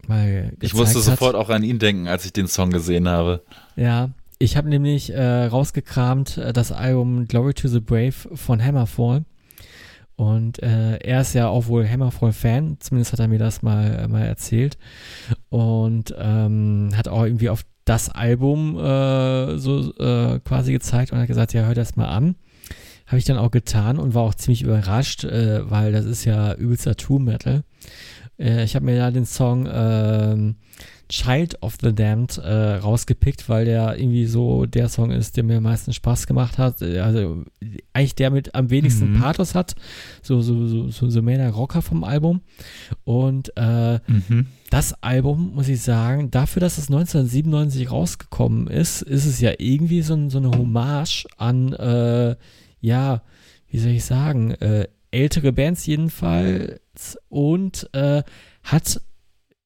mal 0.09 0.53
Ich 0.61 0.75
musste 0.75 0.99
gezeigt 0.99 1.19
sofort 1.19 1.37
hat. 1.37 1.41
auch 1.41 1.51
an 1.51 1.63
ihn 1.63 1.79
denken, 1.79 2.09
als 2.09 2.25
ich 2.25 2.33
den 2.33 2.49
Song 2.49 2.71
gesehen 2.71 3.09
habe. 3.09 3.45
Ja, 3.77 4.11
ich 4.39 4.57
habe 4.57 4.69
nämlich 4.69 5.13
äh, 5.13 5.45
rausgekramt 5.45 6.39
äh, 6.39 6.53
das 6.53 6.73
Album 6.73 7.29
Glory 7.29 7.55
to 7.55 7.69
the 7.69 7.79
Brave 7.81 8.13
von 8.35 8.61
Hammerfall. 8.63 9.25
Und 10.17 10.63
äh, 10.63 10.97
er 10.97 11.21
ist 11.21 11.35
ja 11.35 11.49
auch 11.49 11.69
wohl 11.69 11.89
Hammerfall-Fan, 11.89 12.77
zumindest 12.81 13.13
hat 13.13 13.21
er 13.21 13.29
mir 13.29 13.39
das 13.39 13.63
mal, 13.63 13.95
äh, 13.95 14.09
mal 14.09 14.25
erzählt. 14.25 14.77
Und 15.49 16.15
ähm, 16.19 16.91
hat 16.97 17.09
auch 17.09 17.25
irgendwie 17.25 17.49
auf 17.49 17.63
das 17.85 18.09
Album 18.09 18.79
äh, 18.79 19.59
so 19.59 19.95
äh, 19.97 20.39
quasi 20.41 20.73
gezeigt 20.73 21.13
und 21.13 21.19
hat 21.19 21.27
gesagt, 21.29 21.53
ja, 21.55 21.63
hör 21.65 21.75
das 21.75 21.97
mal 21.97 22.09
an. 22.09 22.37
Habe 23.13 23.19
ich 23.19 23.25
dann 23.27 23.37
auch 23.37 23.51
getan 23.51 23.99
und 23.99 24.15
war 24.15 24.23
auch 24.23 24.35
ziemlich 24.35 24.63
überrascht, 24.63 25.25
äh, 25.25 25.69
weil 25.71 25.93
das 25.93 26.07
ist 26.07 26.25
ja 26.25 26.55
übelster 26.55 26.97
True 26.97 27.21
Metal. 27.21 27.63
Äh, 28.39 28.65
ich 28.65 28.75
habe 28.75 28.87
mir 28.87 28.97
da 28.97 29.11
den 29.11 29.27
Song 29.27 29.69
ähm, 29.71 30.57
Child 31.11 31.63
of 31.63 31.77
the 31.83 31.95
Damned 31.95 32.39
äh, 32.39 32.77
rausgepickt, 32.77 33.51
weil 33.51 33.67
der 33.67 33.99
irgendwie 33.99 34.25
so 34.25 34.65
der 34.65 34.89
Song 34.89 35.11
ist, 35.11 35.37
der 35.37 35.45
mir 35.45 35.59
am 35.59 35.65
meisten 35.65 35.93
Spaß 35.93 36.27
gemacht 36.27 36.57
hat. 36.57 36.81
Äh, 36.81 37.01
Also 37.01 37.45
eigentlich 37.93 38.15
der 38.15 38.31
mit 38.31 38.55
am 38.55 38.71
wenigsten 38.71 39.13
Mhm. 39.13 39.21
Pathos 39.21 39.55
hat. 39.55 39.75
So, 40.23 40.41
so, 40.41 40.67
so, 40.67 40.89
so, 40.89 41.11
so 41.11 41.21
mehr 41.21 41.37
der 41.37 41.51
Rocker 41.51 41.83
vom 41.83 42.05
Album. 42.05 42.41
Und 43.05 43.53
äh, 43.59 43.99
Mhm. 44.07 44.47
das 44.71 44.95
Album, 45.03 45.53
muss 45.55 45.69
ich 45.69 45.83
sagen, 45.83 46.31
dafür, 46.31 46.61
dass 46.61 46.79
es 46.79 46.89
1997 46.89 47.91
rausgekommen 47.91 48.69
ist, 48.69 49.03
ist 49.03 49.27
es 49.27 49.39
ja 49.39 49.53
irgendwie 49.59 50.01
so, 50.01 50.31
so 50.31 50.39
eine 50.39 50.51
Hommage 50.53 51.27
an, 51.37 51.75
äh, 51.75 52.37
ja, 52.83 53.23
wie 53.71 53.79
soll 53.79 53.93
ich 53.93 54.05
sagen, 54.05 54.51
äh, 54.51 54.89
ältere 55.11 55.53
Bands 55.53 55.87
jedenfalls 55.87 57.17
und 57.29 57.89
äh, 57.95 58.23
hat, 58.63 59.01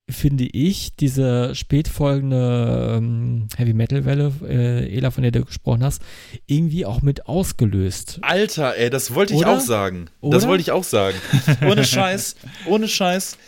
finde 0.09 0.45
ich, 0.45 0.95
diese 0.97 1.55
spätfolgende 1.55 2.95
ähm, 2.99 3.49
Heavy 3.57 3.73
Metal 3.73 4.05
Welle, 4.05 4.33
äh, 4.49 4.97
Ela, 4.97 5.11
von 5.11 5.23
der 5.23 5.33
du 5.33 5.45
gesprochen 5.45 5.83
hast, 5.83 6.03
irgendwie 6.47 6.87
auch 6.87 7.03
mit 7.03 7.27
ausgelöst. 7.27 8.19
Alter, 8.23 8.77
ey, 8.77 8.91
das 8.91 9.15
wollte 9.15 9.35
ich 9.35 9.41
Oder? 9.41 9.57
auch 9.57 9.61
sagen. 9.61 10.07
Das 10.21 10.43
Oder? 10.43 10.49
wollte 10.51 10.61
ich 10.61 10.71
auch 10.71 10.85
sagen. 10.85 11.17
Ohne 11.69 11.85
Scheiß, 11.85 12.37
ohne 12.67 12.87
Scheiß. 12.87 13.39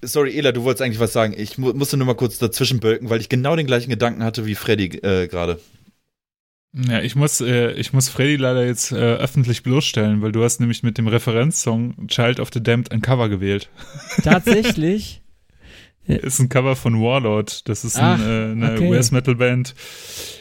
Sorry, 0.00 0.36
Ela, 0.36 0.52
du 0.52 0.62
wolltest 0.62 0.82
eigentlich 0.82 1.00
was 1.00 1.12
sagen. 1.12 1.34
Ich 1.36 1.58
mu 1.58 1.72
musste 1.72 1.96
nur 1.96 2.06
mal 2.06 2.14
kurz 2.14 2.38
dazwischen 2.38 2.78
bölken, 2.78 3.10
weil 3.10 3.20
ich 3.20 3.28
genau 3.28 3.56
den 3.56 3.66
gleichen 3.66 3.90
Gedanken 3.90 4.22
hatte 4.22 4.46
wie 4.46 4.54
Freddy 4.54 4.98
äh, 4.98 5.26
gerade. 5.26 5.60
Ja, 6.74 7.00
ich 7.00 7.16
muss, 7.16 7.40
äh, 7.40 7.72
ich 7.72 7.92
muss 7.92 8.08
Freddy 8.08 8.36
leider 8.36 8.64
jetzt 8.64 8.92
äh, 8.92 8.96
öffentlich 8.96 9.62
bloßstellen, 9.62 10.20
weil 10.20 10.32
du 10.32 10.44
hast 10.44 10.60
nämlich 10.60 10.82
mit 10.82 10.98
dem 10.98 11.08
Referenzsong 11.08 12.08
Child 12.08 12.40
of 12.40 12.50
the 12.52 12.62
Damned 12.62 12.92
ein 12.92 13.00
Cover 13.00 13.28
gewählt. 13.28 13.70
Tatsächlich. 14.22 15.22
Ist 16.06 16.38
ein 16.38 16.48
Cover 16.48 16.74
von 16.74 17.02
Warlord. 17.02 17.68
Das 17.68 17.84
ist 17.84 17.98
Ach, 17.98 18.18
ein, 18.18 18.20
äh, 18.20 18.66
eine 18.66 18.72
okay. 18.72 18.88
US-Metal-Band 18.88 19.74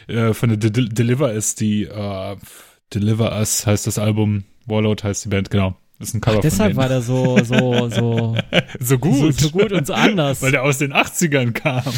äh, 0.07 0.33
von 0.33 0.49
der 0.49 0.57
De 0.57 0.87
Deliver 0.87 1.33
Us, 1.33 1.55
die 1.55 1.83
äh, 1.83 2.35
Deliver 2.93 3.37
Us 3.37 3.65
heißt 3.65 3.85
das 3.85 3.99
Album, 3.99 4.45
Warlord 4.65 5.03
heißt 5.03 5.25
die 5.25 5.29
Band, 5.29 5.49
genau. 5.49 5.75
Das 5.99 6.09
ist 6.09 6.13
ein 6.13 6.21
Cover 6.21 6.37
Ach, 6.37 6.41
deshalb 6.41 6.75
war 6.75 6.87
der 6.87 7.01
so, 7.01 7.37
so, 7.43 7.89
so, 7.89 8.37
so 8.79 8.99
gut. 8.99 9.33
so, 9.33 9.47
so 9.47 9.49
gut 9.49 9.71
und 9.71 9.87
so 9.87 9.93
anders. 9.93 10.41
Weil 10.41 10.51
der 10.51 10.63
aus 10.63 10.77
den 10.77 10.93
80ern 10.93 11.53
kam. 11.53 11.91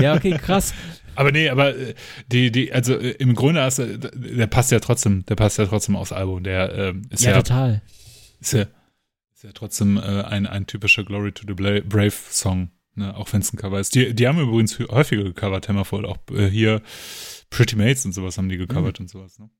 ja, 0.00 0.14
okay, 0.14 0.32
krass. 0.32 0.74
Aber 1.20 1.32
nee, 1.32 1.50
aber 1.50 1.76
äh, 1.76 1.94
die, 2.32 2.50
die, 2.50 2.72
also 2.72 2.94
äh, 2.98 3.10
im 3.18 3.34
Grunde 3.34 3.60
ist, 3.66 3.78
er- 3.78 3.98
der 3.98 4.46
passt 4.46 4.72
ja 4.72 4.80
trotzdem, 4.80 5.26
der 5.26 5.36
passt 5.36 5.58
ja 5.58 5.66
trotzdem 5.66 5.94
aufs 5.96 6.12
Album. 6.12 6.42
Der 6.42 6.72
ähm, 6.74 7.02
ist 7.10 7.22
Ja, 7.24 7.32
ja, 7.32 7.36
total. 7.42 7.82
ist 8.40 8.54
ja, 8.54 8.62
ist 9.34 9.44
ja 9.44 9.50
trotzdem 9.52 9.98
äh, 9.98 10.00
ein, 10.22 10.46
ein 10.46 10.66
typischer 10.66 11.04
Glory 11.04 11.32
to 11.32 11.44
the 11.46 11.52
Brave 11.54 12.10
Song, 12.10 12.70
ne? 12.94 13.14
auch 13.14 13.30
wenn 13.34 13.42
es 13.42 13.52
ein 13.52 13.58
Cover 13.58 13.78
ist. 13.78 13.94
Die, 13.94 14.14
die 14.14 14.26
haben 14.26 14.38
übrigens 14.40 14.78
häufiger 14.78 15.24
gecovert, 15.24 15.68
Hammerfall, 15.68 16.06
auch 16.06 16.16
äh, 16.32 16.48
hier 16.48 16.80
Pretty 17.50 17.76
Mates 17.76 18.06
und 18.06 18.12
sowas 18.12 18.38
haben 18.38 18.48
die 18.48 18.56
gecovert 18.56 18.98
und 19.00 19.10
sowas. 19.10 19.38
Ne? 19.38 19.50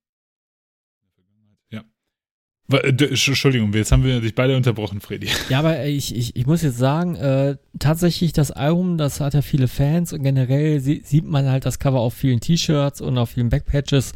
Ja. 1.70 1.84
Wa- 1.84 1.84
äh, 1.84 1.84
d- 1.84 1.84
Sch- 1.84 2.54
Entschuldigung, 2.72 3.72
jetzt 3.74 3.92
haben 3.92 4.04
wir 4.04 4.20
dich 4.20 4.34
beide 4.34 4.56
unterbrochen, 4.56 5.00
Freddy. 5.00 5.28
Ja, 5.48 5.58
aber 5.58 5.84
ich, 5.84 6.14
ich, 6.14 6.36
ich 6.36 6.46
muss 6.46 6.62
jetzt 6.62 6.78
sagen, 6.78 7.16
äh, 7.16 7.56
tatsächlich 7.78 8.32
das 8.32 8.50
Album, 8.50 8.98
das 8.98 9.20
hat 9.20 9.34
ja 9.34 9.42
viele 9.42 9.68
Fans 9.68 10.12
und 10.12 10.22
generell 10.22 10.80
sie, 10.80 11.02
sieht 11.04 11.24
man 11.24 11.48
halt 11.50 11.66
das 11.66 11.78
Cover 11.78 12.00
auf 12.00 12.14
vielen 12.14 12.40
T-Shirts 12.40 13.00
und 13.00 13.18
auf 13.18 13.30
vielen 13.30 13.48
Backpatches. 13.48 14.12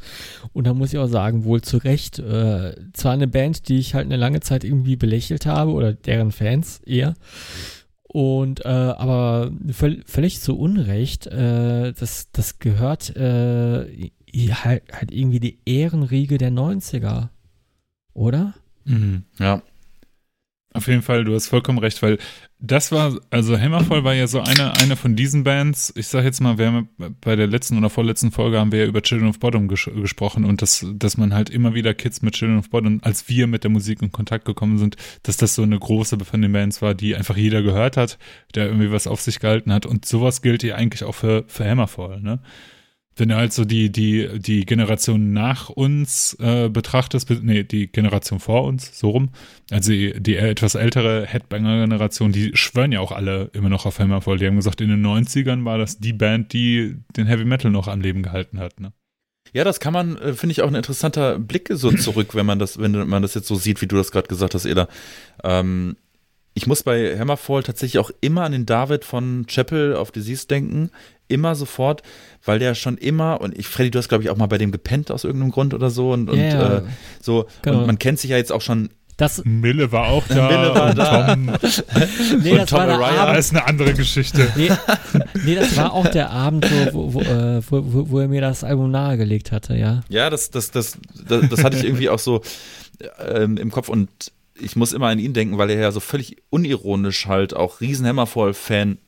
Und 0.53 0.67
da 0.67 0.75
muss 0.75 0.93
ich 0.93 0.99
auch 0.99 1.09
sagen, 1.09 1.45
wohl 1.45 1.63
zu 1.63 1.79
Recht, 1.79 2.19
äh, 2.19 2.75
zwar 2.93 3.13
eine 3.13 3.29
Band, 3.29 3.69
die 3.69 3.79
ich 3.79 3.95
halt 3.95 4.07
eine 4.07 4.17
lange 4.17 4.41
Zeit 4.41 4.65
irgendwie 4.65 4.97
belächelt 4.97 5.47
habe 5.47 5.73
oder 5.73 5.93
deren 5.93 6.33
Fans 6.33 6.81
eher. 6.87 7.15
Und 8.15 8.65
äh, 8.65 8.69
aber 8.69 9.51
völ 9.73 10.05
völlig 10.07 10.41
zu 10.41 10.57
Unrecht, 10.57 11.27
äh, 11.27 11.93
das, 11.93 12.31
das 12.31 12.61
gehört 12.61 13.17
äh, 13.17 14.11
halt, 14.53 14.83
halt 14.93 15.11
irgendwie 15.11 15.41
die 15.41 15.59
Ehrenriege 15.67 16.39
der 16.39 16.53
90er, 16.53 17.31
oder? 18.15 18.55
Ja. 19.39 19.63
Auf 20.77 20.89
jeden 20.89 21.03
Fall, 21.03 21.23
du 21.23 21.35
hast 21.35 21.47
vollkommen 21.47 21.79
recht, 21.79 22.03
weil 22.03 22.19
das 22.59 22.91
war, 22.91 23.17
also 23.31 23.57
Hammerfall 23.57 24.03
war 24.03 24.13
ja 24.13 24.27
so 24.27 24.41
eine, 24.41 24.77
eine 24.79 24.97
von 24.97 25.15
diesen 25.15 25.45
Bands. 25.45 25.93
Ich 25.97 26.09
sag 26.09 26.25
jetzt 26.25 26.41
mal, 26.41 26.59
wir 26.59 26.67
haben 26.67 26.89
bei 27.21 27.37
der 27.37 27.47
letzten 27.47 27.79
oder 27.79 27.91
vorletzten 27.91 28.33
Folge 28.33 28.59
haben 28.59 28.73
wir 28.73 28.81
ja 28.81 28.87
über 28.87 29.01
Children 29.01 29.29
of 29.29 29.39
Bottom 29.39 29.69
ges 29.69 29.89
gesprochen 29.95 30.45
und 30.45 30.63
das, 30.63 30.85
dass 30.95 31.17
man 31.17 31.33
halt 31.33 31.49
immer 31.49 31.75
wieder 31.75 31.95
Kids 31.95 32.23
mit 32.23 32.35
Children 32.35 32.59
of 32.59 32.71
Bottom, 32.71 32.99
als 33.05 33.29
wir 33.29 33.47
mit 33.47 33.63
der 33.63 33.71
Musik 33.71 34.03
in 34.03 34.11
Kontakt 34.11 34.47
gekommen 34.47 34.79
sind, 34.79 34.97
dass 35.23 35.37
das 35.37 35.55
so 35.55 35.63
eine 35.63 35.79
große 35.79 36.19
von 36.25 36.43
den 36.43 36.53
Bands 36.53 36.83
war, 36.83 36.95
die 36.95 37.15
einfach 37.15 37.37
jeder 37.37 37.63
gehört 37.63 37.97
hat, 37.97 38.19
der 38.57 38.67
irgendwie 38.67 38.91
was 38.91 39.07
auf 39.07 39.21
sich 39.21 39.39
gehalten 39.39 39.73
hat 39.73 39.87
und 39.87 40.07
sowas 40.07 40.43
gilt 40.43 40.65
ja 40.65 40.75
eigentlich 40.75 41.05
auch 41.05 41.15
für, 41.15 41.45
für 41.47 41.65
Hammerfall, 41.65 42.21
ne? 42.21 42.41
Wenn 43.17 43.29
du 43.29 43.37
halt 43.37 43.53
so 43.53 43.65
die, 43.65 43.91
die, 43.93 44.39
die 44.41 44.67
Generation 44.67 45.33
nach 45.33 45.69
uns 45.69 46.35
äh, 46.41 46.69
betrachtest, 46.69 47.29
be- 47.29 47.41
nee, 47.43 47.63
die 47.63 47.87
Generation 47.87 48.41
vor 48.41 48.65
uns, 48.65 48.99
so 48.99 49.11
rum, 49.11 49.31
also 49.71 49.93
die, 49.93 50.21
die 50.21 50.37
etwas 50.37 50.75
ältere 50.75 51.25
Headbanger-Generation, 51.27 52.33
die 52.33 52.51
schwören 52.55 52.93
ja 52.93 53.01
auch 53.01 53.13
alle 53.13 53.51
immer 53.53 53.69
noch 53.69 53.87
auf 53.87 53.99
Hammerfall. 53.99 54.39
Die 54.39 54.47
haben 54.47 54.57
gesagt, 54.57 54.81
in 54.81 54.89
den 54.91 55.05
90ern 55.05 55.65
war 55.65 55.79
das 55.79 55.99
die 55.99 56.13
Band, 56.13 56.53
die 56.53 56.97
den 57.17 57.27
Heavy 57.27 57.45
Metal 57.45 57.71
noch 57.71 57.89
am 57.89 58.01
Leben 58.01 58.23
gehalten 58.23 58.59
hat. 58.59 58.81
Ne? 58.81 58.93
Ja, 59.53 59.63
das 59.63 59.79
kann 59.79 59.93
man, 59.93 60.17
äh, 60.17 60.33
finde 60.33 60.53
ich, 60.53 60.63
auch 60.63 60.69
ein 60.69 60.75
interessanter 60.75 61.39
Blick 61.39 61.69
so 61.73 61.93
zurück, 61.93 62.35
wenn 62.35 62.47
man 62.47 62.59
das, 62.59 62.79
wenn 62.79 63.09
man 63.09 63.23
das 63.23 63.35
jetzt 63.35 63.47
so 63.47 63.55
sieht, 63.55 63.81
wie 63.83 63.87
du 63.87 63.95
das 63.97 64.11
gerade 64.11 64.27
gesagt 64.27 64.55
hast, 64.55 64.65
Eda. 64.67 64.89
Ähm, 65.45 65.97
ich 66.55 66.67
muss 66.67 66.83
bei 66.85 67.19
Hammerfall 67.19 67.63
tatsächlich 67.65 67.99
auch 67.99 68.11
immer 68.21 68.43
an 68.43 68.53
den 68.53 68.65
David 68.67 69.05
von 69.05 69.47
Chapel 69.49 69.95
of 69.95 70.13
Disease 70.13 70.47
denken. 70.47 70.91
Immer 71.27 71.55
sofort, 71.55 72.03
weil 72.45 72.59
der 72.59 72.75
schon 72.75 72.97
immer, 72.99 73.41
und 73.41 73.57
ich, 73.59 73.67
Freddy, 73.67 73.91
du 73.91 73.99
hast, 73.99 74.09
glaube 74.09 74.23
ich, 74.25 74.31
auch 74.31 74.37
mal 74.37 74.47
bei 74.47 74.59
dem 74.59 74.71
gepennt 74.73 75.11
aus 75.11 75.25
irgendeinem 75.25 75.51
Grund 75.53 75.75
oder 75.75 75.91
so. 75.91 76.13
Und, 76.13 76.33
ja. 76.33 76.79
Äh, 76.79 76.83
so, 77.21 77.47
Genau. 77.63 77.81
und 77.81 77.87
man 77.87 77.99
kennt 77.99 78.19
sich 78.21 78.31
ja 78.31 78.37
jetzt 78.37 78.53
auch 78.53 78.61
schon. 78.61 78.91
Das, 79.17 79.43
Mille 79.45 79.91
war 79.91 80.09
auch 80.09 80.25
da. 80.29 80.49
Mille 80.49 80.75
war 80.75 80.91
und 80.91 80.99
da. 80.99 81.35
Tom, 81.35 81.45
nee, 82.43 82.51
Und 82.53 82.59
das 82.59 82.71
Tom 82.71 82.79
war 82.81 82.87
der 82.87 82.95
Araya 82.97 83.23
Abend, 83.23 83.39
ist 83.39 83.51
eine 83.53 83.67
andere 83.67 83.95
Geschichte. 83.95 84.47
Nee, 84.57 84.71
nee, 85.45 85.55
das 85.55 85.77
war 85.77 85.93
auch 85.93 86.07
der 86.09 86.31
Abend, 86.31 86.67
wo, 86.93 87.15
wo, 87.15 87.15
wo, 87.15 87.21
äh, 87.21 87.63
wo, 87.71 87.83
wo, 87.93 88.11
wo 88.11 88.19
er 88.21 88.29
mir 88.29 88.41
das 88.43 88.63
Album 88.65 88.91
nahegelegt 88.91 89.51
hatte, 89.51 89.77
ja. 89.77 90.03
Ja, 90.09 90.31
das, 90.31 90.51
das, 90.51 90.71
das, 90.73 90.99
das, 91.27 91.49
das 91.49 91.65
hatte 91.65 91.77
ich 91.79 91.85
irgendwie 91.85 92.11
auch 92.11 92.19
so 92.19 92.43
ähm, 93.27 93.57
im 93.57 93.71
Kopf 93.71 93.89
und 93.89 94.09
ich 94.59 94.77
muss 94.77 94.93
immer 94.93 95.09
an 95.09 95.19
ihn 95.19 95.33
denken, 95.33 95.59
weil 95.59 95.71
er 95.71 95.81
ja 95.81 95.93
so 95.93 96.01
völlig 96.01 96.37
unironisch 96.51 97.27
halt 97.27 97.55
auch 97.55 97.81
riesen 97.81 98.07
Hammerfall-Fan 98.07 98.99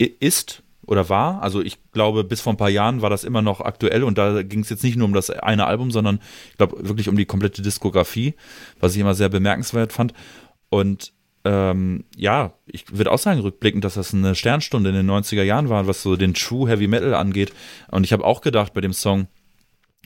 i- 0.00 0.14
ist 0.20 0.62
oder 0.86 1.08
war. 1.08 1.42
Also 1.42 1.60
ich 1.60 1.78
glaube, 1.92 2.24
bis 2.24 2.40
vor 2.40 2.52
ein 2.52 2.56
paar 2.58 2.70
Jahren 2.70 3.02
war 3.02 3.10
das 3.10 3.24
immer 3.24 3.42
noch 3.42 3.60
aktuell 3.60 4.02
und 4.04 4.16
da 4.18 4.42
ging 4.42 4.60
es 4.60 4.70
jetzt 4.70 4.84
nicht 4.84 4.96
nur 4.96 5.06
um 5.06 5.12
das 5.14 5.30
eine 5.30 5.66
Album, 5.66 5.90
sondern 5.90 6.20
ich 6.50 6.56
glaube 6.56 6.88
wirklich 6.88 7.08
um 7.08 7.16
die 7.16 7.26
komplette 7.26 7.60
Diskografie, 7.62 8.34
was 8.80 8.94
ich 8.94 9.00
immer 9.00 9.14
sehr 9.14 9.28
bemerkenswert 9.28 9.92
fand. 9.92 10.14
Und 10.70 11.12
ähm, 11.44 12.04
ja, 12.16 12.54
ich 12.66 12.96
würde 12.96 13.12
auch 13.12 13.18
sagen, 13.18 13.40
rückblickend, 13.40 13.84
dass 13.84 13.94
das 13.94 14.12
eine 14.14 14.34
Sternstunde 14.34 14.90
in 14.90 14.96
den 14.96 15.10
90er 15.10 15.42
Jahren 15.42 15.68
war, 15.68 15.86
was 15.86 16.02
so 16.02 16.16
den 16.16 16.34
True 16.34 16.68
Heavy 16.68 16.88
Metal 16.88 17.14
angeht. 17.14 17.52
Und 17.90 18.04
ich 18.04 18.12
habe 18.12 18.24
auch 18.24 18.40
gedacht 18.40 18.72
bei 18.74 18.80
dem 18.80 18.92
Song, 18.92 19.28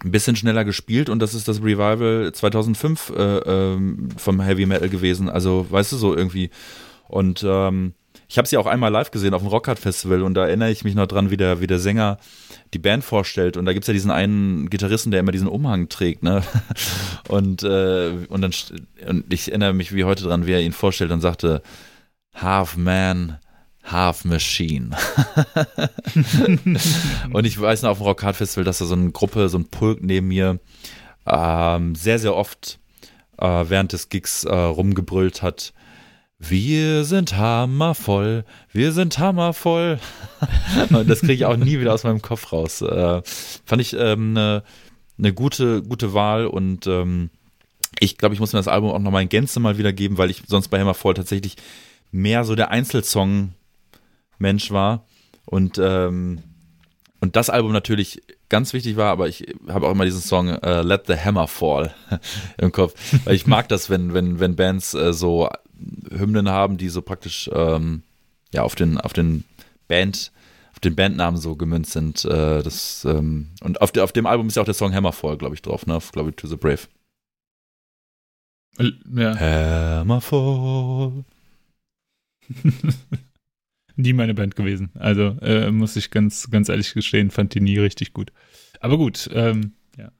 ein 0.05 0.11
bisschen 0.11 0.37
schneller 0.37 0.65
gespielt 0.65 1.09
und 1.09 1.20
das 1.20 1.35
ist 1.35 1.49
das 1.49 1.62
Revival 1.62 2.33
2005 2.33 3.11
äh, 3.11 3.39
ähm, 3.39 4.09
vom 4.16 4.41
Heavy 4.41 4.66
Metal 4.66 4.89
gewesen. 4.89 5.29
Also, 5.29 5.66
weißt 5.70 5.93
du, 5.93 5.97
so 5.97 6.16
irgendwie. 6.16 6.51
Und 7.09 7.45
ähm, 7.47 7.95
ich 8.29 8.39
habe 8.39 8.49
sie 8.49 8.57
auch 8.57 8.66
einmal 8.66 8.91
live 8.91 9.11
gesehen 9.11 9.35
auf 9.35 9.43
dem 9.43 9.49
Rockhard 9.49 9.79
Festival 9.79 10.23
und 10.23 10.35
da 10.35 10.47
erinnere 10.47 10.70
ich 10.70 10.85
mich 10.85 10.95
noch 10.95 11.07
dran, 11.07 11.31
wie 11.31 11.37
der, 11.37 11.61
wie 11.61 11.66
der 11.66 11.79
Sänger 11.79 12.19
die 12.73 12.79
Band 12.79 13.05
vorstellt. 13.05 13.57
Und 13.57 13.66
da 13.66 13.74
gibt's 13.74 13.89
ja 13.89 13.93
diesen 13.93 14.11
einen 14.11 14.70
Gitarristen, 14.70 15.11
der 15.11 15.20
immer 15.20 15.33
diesen 15.33 15.49
Umhang 15.49 15.89
trägt, 15.89 16.23
ne? 16.23 16.43
Und, 17.29 17.62
äh, 17.62 18.11
und 18.29 18.43
dann 18.43 18.53
und 19.07 19.33
ich 19.33 19.49
erinnere 19.49 19.73
mich 19.73 19.95
wie 19.95 20.05
heute 20.05 20.24
dran, 20.24 20.47
wie 20.47 20.53
er 20.53 20.61
ihn 20.61 20.73
vorstellt 20.73 21.12
und 21.12 21.20
sagte, 21.20 21.62
Half 22.35 22.77
Man, 22.77 23.39
Half 23.85 24.25
Machine. 24.25 24.97
und 27.33 27.45
ich 27.45 27.61
weiß 27.61 27.83
noch 27.83 27.91
auf 27.91 27.99
dem 27.99 28.07
Rock 28.07 28.23
Hard 28.23 28.37
Festival, 28.37 28.65
dass 28.65 28.79
da 28.79 28.85
so 28.85 28.95
eine 28.95 29.11
Gruppe, 29.11 29.49
so 29.49 29.59
ein 29.59 29.69
Pulk 29.69 30.03
neben 30.03 30.29
mir 30.29 30.61
ähm, 31.27 31.95
sehr, 31.95 32.19
sehr 32.19 32.35
oft 32.35 32.79
äh, 33.39 33.65
während 33.69 33.93
des 33.93 34.09
Gigs 34.09 34.45
äh, 34.45 34.55
rumgebrüllt 34.55 35.43
hat, 35.43 35.73
Wir 36.39 37.05
sind 37.05 37.37
hammervoll, 37.37 38.45
wir 38.73 38.93
sind 38.93 39.19
hammervoll. 39.19 39.99
Und 40.91 41.09
das 41.09 41.21
kriege 41.21 41.35
ich 41.35 41.45
auch 41.45 41.57
nie 41.57 41.79
wieder 41.79 41.95
aus 41.95 42.05
meinem 42.05 42.23
Kopf 42.23 42.53
raus. 42.53 42.83
Äh, 42.83 43.23
fand 43.65 43.83
ich 43.83 43.97
eine 43.97 44.13
ähm, 44.13 44.33
ne, 44.33 44.63
ne 45.17 45.33
gute, 45.33 45.83
gute 45.83 46.15
Wahl 46.15 46.47
und 46.47 46.87
ähm, 46.87 47.31
ich 48.01 48.19
glaube, 48.19 48.35
ich 48.35 48.41
muss 48.41 48.53
mir 48.53 48.59
das 48.59 48.69
Album 48.69 48.91
auch 48.91 48.99
nochmal 48.99 49.23
in 49.23 49.29
Gänze 49.29 49.61
mal 49.61 49.79
wiedergeben, 49.79 50.19
weil 50.19 50.31
ich 50.31 50.43
sonst 50.47 50.69
bei 50.69 50.81
Hammerfall 50.81 51.15
tatsächlich 51.15 51.57
mehr 52.11 52.45
so 52.45 52.55
der 52.55 52.71
Einzelsong-Mensch 54.43 54.70
war. 54.70 55.06
Und, 55.44 55.78
ähm, 55.78 56.43
und 57.20 57.36
das 57.36 57.51
Album 57.51 57.73
natürlich 57.73 58.23
ganz 58.48 58.73
wichtig 58.73 58.97
war, 58.97 59.10
aber 59.10 59.28
ich 59.28 59.47
habe 59.69 59.86
auch 59.86 59.93
immer 59.93 60.05
diesen 60.05 60.20
Song 60.20 60.48
uh, 60.48 60.82
Let 60.82 61.06
the 61.06 61.16
Hammer 61.16 61.48
Fall 61.48 61.94
im 62.59 62.73
Kopf. 62.73 62.94
Weil 63.24 63.35
ich 63.35 63.47
mag 63.47 63.69
das, 63.69 63.89
wenn, 63.89 64.12
wenn, 64.12 64.40
wenn 64.40 64.56
Bands 64.56 64.94
äh, 64.94 65.12
so 65.12 65.48
Hymnen 66.10 66.48
haben, 66.48 66.77
die 66.77 66.89
so 66.89 67.02
praktisch 67.02 67.51
ähm, 67.52 68.02
ja 68.52 68.62
auf 68.62 68.74
den, 68.74 68.98
auf 68.98 69.12
den 69.12 69.44
Band, 69.89 70.32
auf 70.73 70.81
den 70.81 70.94
Bandnamen 70.94 71.40
so 71.40 71.56
gemünzt 71.56 71.93
sind. 71.93 72.24
Äh, 72.24 72.62
das, 72.62 73.05
ähm, 73.05 73.48
und 73.62 73.81
auf, 73.81 73.90
de, 73.93 74.02
auf 74.02 74.12
dem 74.12 74.27
Album 74.27 74.48
ist 74.48 74.56
ja 74.56 74.62
auch 74.62 74.66
der 74.66 74.74
Song 74.74 74.93
Hammerfall, 74.94 75.39
glaube 75.39 75.55
ich, 75.55 75.62
drauf, 75.62 75.86
ne? 75.86 75.98
Glaube 76.12 76.31
ich, 76.31 76.36
To 76.36 76.47
the 76.47 76.56
Brave. 76.56 76.82
Ja. 79.14 80.01
Hammerfall. 80.01 81.24
nie 83.97 84.12
meine 84.12 84.35
Band 84.35 84.56
gewesen. 84.56 84.90
Also 84.94 85.36
äh, 85.43 85.70
muss 85.70 85.97
ich 85.97 86.10
ganz, 86.10 86.51
ganz 86.51 86.69
ehrlich 86.69 86.94
gestehen, 86.94 87.31
fand 87.31 87.55
die 87.55 87.60
nie 87.60 87.78
richtig 87.78 88.12
gut. 88.12 88.32
Aber 88.81 88.97
gut, 88.97 89.28
ähm, 89.32 89.73
ja. 89.98 90.10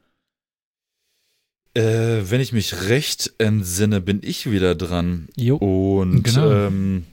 Äh, 1.75 2.31
wenn 2.31 2.41
ich 2.41 2.53
mich 2.53 2.89
recht 2.89 3.33
entsinne, 3.39 4.01
bin 4.01 4.21
ich 4.23 4.51
wieder 4.51 4.75
dran. 4.75 5.29
Jo. 5.37 5.57
Und 5.57 6.23
Genau. 6.23 6.51
ähm, 6.51 7.05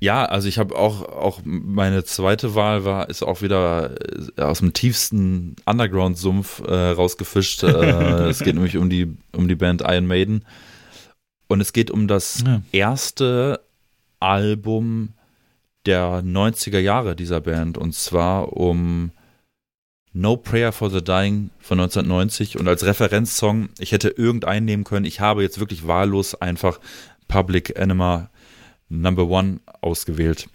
ja, 0.00 0.24
also 0.24 0.46
ich 0.46 0.58
habe 0.58 0.76
auch, 0.76 1.02
auch 1.02 1.40
meine 1.44 2.04
zweite 2.04 2.54
Wahl 2.54 2.84
war, 2.84 3.10
ist 3.10 3.24
auch 3.24 3.42
wieder 3.42 3.96
äh, 4.36 4.42
aus 4.42 4.60
dem 4.60 4.72
tiefsten 4.72 5.56
Underground-Sumpf 5.66 6.60
äh, 6.60 6.72
rausgefischt. 6.90 7.64
äh, 7.64 7.66
es 8.28 8.38
geht 8.38 8.54
nämlich 8.54 8.76
um 8.76 8.88
die, 8.88 9.12
um 9.32 9.48
die 9.48 9.56
Band 9.56 9.82
Iron 9.82 10.06
Maiden. 10.06 10.44
Und 11.48 11.60
es 11.60 11.72
geht 11.72 11.90
um 11.90 12.06
das 12.06 12.44
Ja. 12.46 12.62
erste 12.70 13.60
Album 14.20 15.14
der 15.86 16.22
90er 16.22 16.78
Jahre 16.78 17.16
dieser 17.16 17.40
Band. 17.40 17.78
Und 17.78 17.94
zwar 17.94 18.52
um 18.54 19.12
No 20.12 20.36
Prayer 20.36 20.72
for 20.72 20.90
the 20.90 21.02
Dying 21.02 21.50
von 21.58 21.80
1990. 21.80 22.58
Und 22.58 22.68
als 22.68 22.84
Referenzsong, 22.84 23.68
ich 23.78 23.92
hätte 23.92 24.08
irgendeinen 24.08 24.66
nehmen 24.66 24.84
können. 24.84 25.06
Ich 25.06 25.20
habe 25.20 25.42
jetzt 25.42 25.60
wirklich 25.60 25.86
wahllos 25.86 26.34
einfach 26.34 26.80
Public 27.28 27.76
Enema 27.76 28.30
Number 28.88 29.28
One 29.28 29.60
ausgewählt. 29.80 30.48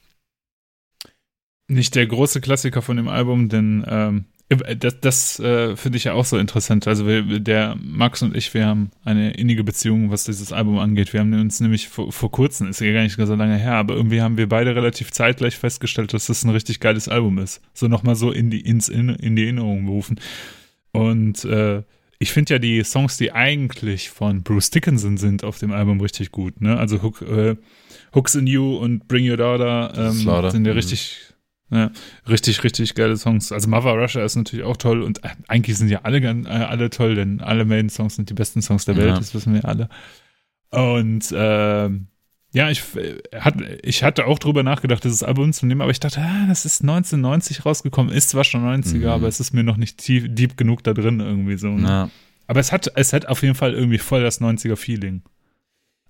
Nicht 1.68 1.96
der 1.96 2.08
große 2.08 2.42
Klassiker 2.42 2.82
von 2.82 2.98
dem 2.98 3.08
Album, 3.08 3.48
denn 3.48 3.86
ähm, 3.88 4.26
das, 4.56 5.00
das 5.00 5.40
äh, 5.40 5.76
finde 5.76 5.98
ich 5.98 6.04
ja 6.06 6.14
auch 6.14 6.26
so 6.26 6.38
interessant. 6.38 6.88
Also 6.88 7.08
wir, 7.08 7.40
der 7.40 7.76
Max 7.82 8.22
und 8.22 8.36
ich, 8.36 8.54
wir 8.54 8.66
haben 8.66 8.92
eine 9.06 9.32
innige 9.32 9.64
Beziehung, 9.64 10.12
was 10.12 10.24
dieses 10.26 10.52
Album 10.52 10.80
angeht. 10.80 11.14
Wir 11.14 11.20
haben 11.20 11.34
uns 11.34 11.60
nämlich 11.60 11.90
vor, 11.90 12.12
vor 12.12 12.32
kurzem, 12.32 12.68
ist 12.68 12.82
ja 12.82 12.92
gar 12.94 13.04
nicht 13.04 13.16
so 13.16 13.36
lange 13.36 13.58
her, 13.58 13.76
aber 13.76 13.96
irgendwie 13.96 14.22
haben 14.22 14.38
wir 14.38 14.50
beide 14.50 14.76
relativ 14.76 15.12
zeitgleich 15.12 15.58
festgestellt, 15.58 16.14
dass 16.14 16.28
das 16.28 16.44
ein 16.44 16.50
richtig 16.50 16.80
geiles 16.80 17.08
Album 17.08 17.38
ist. 17.40 17.62
So 17.74 17.88
nochmal 17.88 18.16
so 18.16 18.32
in 18.32 18.50
die, 18.50 18.62
ins, 18.62 18.90
in, 18.90 19.10
in 19.10 19.36
die 19.36 19.44
Erinnerung 19.44 19.86
berufen. 19.86 20.20
Und 20.92 21.46
äh, 21.46 21.84
ich 22.20 22.32
finde 22.32 22.54
ja 22.54 22.60
die 22.60 22.84
Songs, 22.84 23.18
die 23.18 23.32
eigentlich 23.34 24.10
von 24.10 24.44
Bruce 24.44 24.70
Dickinson 24.70 25.18
sind, 25.18 25.44
auf 25.44 25.58
dem 25.60 25.72
Album 25.72 26.00
richtig 26.00 26.32
gut. 26.32 26.62
Ne? 26.62 26.78
Also 26.78 27.02
Hook, 27.02 27.22
äh, 27.22 27.56
Hooks 28.16 28.36
in 28.36 28.48
You 28.48 28.78
und 28.78 29.08
Bring 29.08 29.30
Your 29.30 29.38
Daughter 29.38 29.94
ähm, 29.98 30.12
sind 30.52 30.66
ja 30.66 30.72
Mhm. 30.72 30.78
richtig, 30.78 31.33
ja, 31.74 31.92
richtig, 32.30 32.64
richtig 32.64 32.94
geile 32.96 33.18
Songs. 33.18 33.52
Also 33.52 33.68
Mother 33.70 33.94
Russia 33.94 34.24
ist 34.24 34.36
natürlich 34.36 34.66
auch 34.66 34.78
toll 34.78 35.02
und 35.02 35.24
äh, 35.24 35.30
eigentlich 35.48 35.78
sind 35.78 35.90
ja 35.90 36.02
alle, 36.04 36.20
äh, 36.20 36.48
alle 36.48 36.90
toll, 36.90 37.16
denn 37.16 37.42
alle 37.42 37.66
Maiden-Songs 37.66 38.16
sind 38.16 38.30
die 38.30 38.34
besten 38.34 38.62
Songs 38.62 38.86
der 38.86 38.96
Welt, 38.96 39.08
Ja. 39.10 39.18
das 39.18 39.34
wissen 39.34 39.54
wir 39.54 39.66
alle. 39.66 39.90
Und 40.72 41.34
ähm, 41.36 42.08
ja, 42.52 42.70
ich, 42.70 42.84
äh, 42.96 43.20
hat, 43.40 43.56
ich 43.84 44.04
hatte 44.04 44.26
auch 44.28 44.40
drüber 44.40 44.64
nachgedacht, 44.64 45.04
dieses 45.04 45.24
Album 45.24 45.54
zu 45.54 45.66
nehmen, 45.66 45.82
aber 45.82 45.92
ich 45.92 46.00
dachte, 46.00 46.22
ah, 46.22 46.46
das 46.48 46.66
ist 46.66 46.82
1990 46.82 47.66
rausgekommen, 47.66 48.14
ist 48.14 48.30
zwar 48.30 48.44
schon 48.44 48.64
90er, 48.64 48.98
Mhm. 49.00 49.06
aber 49.08 49.28
es 49.28 49.40
ist 49.40 49.54
mir 49.54 49.64
noch 49.64 49.78
nicht 49.78 49.98
tief, 49.98 50.26
deep 50.30 50.58
genug 50.58 50.84
da 50.84 50.94
drin 50.94 51.20
irgendwie 51.20 51.58
so. 51.58 51.70
Ne? 51.70 51.88
Ja. 51.88 52.10
Aber 52.48 52.60
es 52.60 52.72
hat, 52.72 52.92
es 52.96 53.14
hat 53.14 53.28
auf 53.28 53.42
jeden 53.42 53.56
Fall 53.56 53.74
irgendwie 53.74 53.98
voll 53.98 54.22
das 54.22 54.42
90er-Feeling. 54.42 55.24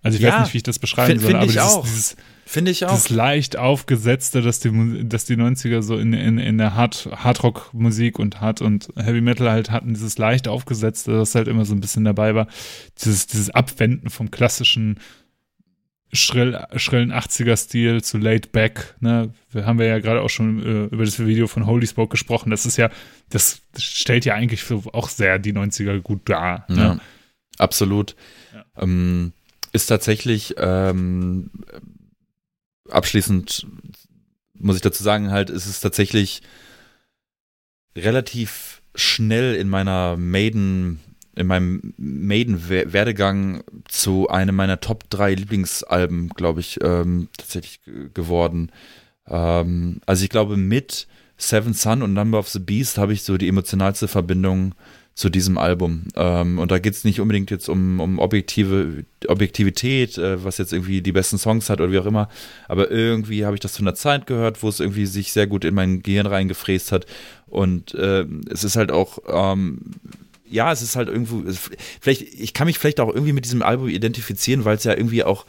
Also 0.02 0.18
ich 0.18 0.24
Ja, 0.24 0.34
weiß 0.34 0.40
nicht, 0.42 0.54
wie 0.54 0.58
ich 0.58 0.64
das 0.64 0.80
beschreiben 0.80 1.12
find- 1.12 1.22
soll, 1.22 1.32
find 1.32 1.38
aber 1.44 1.52
dieses, 1.52 1.82
dieses, 1.84 2.16
Finde 2.46 2.72
ich 2.72 2.86
auch. 2.86 2.92
dieses 2.92 3.10
leicht 3.10 3.58
aufgesetzte, 3.58 4.42
dass 4.42 4.60
die, 4.60 5.08
dass 5.08 5.26
die 5.26 5.36
90er 5.36 5.82
so 5.82 5.98
in, 5.98 6.14
in, 6.14 6.38
in 6.38 6.58
der 6.58 6.76
Hard, 6.76 7.10
Hardrock-Musik 7.12 8.20
und 8.20 8.42
Hard 8.42 8.62
und 8.62 8.90
Heavy 8.96 9.22
Metal 9.22 9.50
halt 9.50 9.72
hatten, 9.72 9.94
dieses 9.94 10.18
leicht 10.18 10.48
aufgesetzte, 10.48 11.14
das 11.14 11.36
halt 11.36 11.48
immer 11.48 11.66
so 11.66 11.74
ein 11.74 11.80
bisschen 11.80 12.04
dabei 12.04 12.36
war. 12.36 12.48
Dieses, 13.02 13.28
dieses 13.28 13.50
Abwenden 13.50 14.10
vom 14.10 14.30
klassischen 14.30 15.00
schrill, 16.14 16.60
schrillen 16.76 17.12
80er-Stil 17.12 18.04
zu 18.04 18.18
laid 18.18 18.52
back, 18.52 18.96
ne? 19.00 19.34
Wir 19.52 19.66
haben 19.66 19.80
wir 19.80 19.88
ja 19.88 20.00
gerade 20.00 20.22
auch 20.22 20.30
schon 20.30 20.62
äh, 20.64 20.86
über 20.86 21.06
das 21.06 21.20
Video 21.20 21.48
von 21.48 21.66
Holy 21.66 21.88
Spoke 21.88 22.12
gesprochen. 22.12 22.50
Das 22.50 22.66
ist 22.66 22.78
ja, 22.78 22.90
das 23.30 23.62
stellt 23.78 24.26
ja 24.26 24.36
eigentlich 24.36 24.64
auch 24.94 25.10
sehr 25.10 25.40
die 25.40 25.54
90er 25.54 26.00
gut 26.02 26.30
dar. 26.30 26.66
Ne? 26.70 26.78
Ja, 26.78 27.00
absolut. 27.58 28.16
Ja. 28.54 28.66
Ähm, 28.78 29.34
ist 29.74 29.88
tatsächlich 29.88 30.56
ähm, 30.58 31.50
abschließend 32.90 33.66
muss 34.64 34.78
ich 34.78 34.82
dazu 34.82 35.04
sagen, 35.04 35.32
halt, 35.32 35.50
ist 35.50 35.66
es 35.66 35.80
tatsächlich 35.80 36.42
relativ 37.96 38.82
schnell 38.96 39.56
in 39.56 39.70
meiner 39.70 40.18
Maiden, 40.18 41.00
in 41.36 41.48
meinem 41.48 41.94
Maiden-Werdegang 41.98 43.64
zu 43.88 44.30
einem 44.30 44.56
meiner 44.56 44.80
Top 44.80 45.10
3 45.10 45.36
Lieblingsalben, 45.36 46.30
glaube 46.30 46.62
ich, 46.62 46.80
ähm, 46.82 47.28
tatsächlich 47.38 47.82
geworden. 48.14 48.72
Ähm, 49.28 50.00
also 50.06 50.24
ich 50.24 50.30
glaube, 50.30 50.58
mit 50.58 51.08
Seven 51.38 51.74
Sun 51.74 52.02
und 52.02 52.14
Number 52.14 52.40
of 52.40 52.50
the 52.50 52.60
Beast 52.60 52.98
habe 52.98 53.14
ich 53.14 53.24
so 53.24 53.38
die 53.38 53.50
emotionalste 53.50 54.08
Verbindung 54.08 54.76
zu 55.16 55.30
diesem 55.30 55.58
Album. 55.58 56.06
Ähm, 56.16 56.58
und 56.58 56.72
da 56.72 56.80
geht 56.80 56.94
es 56.94 57.04
nicht 57.04 57.20
unbedingt 57.20 57.52
jetzt 57.52 57.70
um, 57.70 58.00
um 58.00 58.20
objektive 58.20 59.06
Objektivität, 59.28 60.18
äh, 60.18 60.44
was 60.44 60.58
jetzt 60.58 60.74
irgendwie 60.74 61.02
die 61.02 61.12
besten 61.12 61.38
Songs 61.38 61.70
hat 61.70 61.80
oder 61.80 61.92
wie 61.92 62.00
auch 62.00 62.06
immer. 62.06 62.30
Aber 62.68 62.90
irgendwie 62.90 63.46
habe 63.46 63.56
ich 63.56 63.60
das 63.60 63.74
zu 63.74 63.84
einer 63.84 63.96
Zeit 63.96 64.26
gehört, 64.26 64.64
wo 64.64 64.70
es 64.70 64.80
irgendwie 64.80 65.06
sich 65.06 65.32
sehr 65.32 65.48
gut 65.48 65.66
in 65.66 65.76
mein 65.76 66.02
Gehirn 66.02 66.26
reingefräst 66.26 66.92
hat. 66.92 67.06
Und 67.46 67.94
äh, 67.94 68.26
es 68.50 68.64
ist 68.64 68.76
halt 68.76 68.92
auch, 68.92 69.20
ähm, 69.28 69.82
ja, 70.50 70.72
es 70.72 70.82
ist 70.82 70.96
halt 70.96 71.10
irgendwo, 71.10 71.44
vielleicht, 72.02 72.22
ich 72.22 72.54
kann 72.54 72.68
mich 72.68 72.80
vielleicht 72.80 73.00
auch 73.00 73.14
irgendwie 73.14 73.34
mit 73.34 73.46
diesem 73.46 73.62
Album 73.62 73.90
identifizieren, 73.90 74.66
weil 74.66 74.78
es 74.78 74.84
ja 74.84 74.96
irgendwie 74.96 75.24
auch 75.24 75.46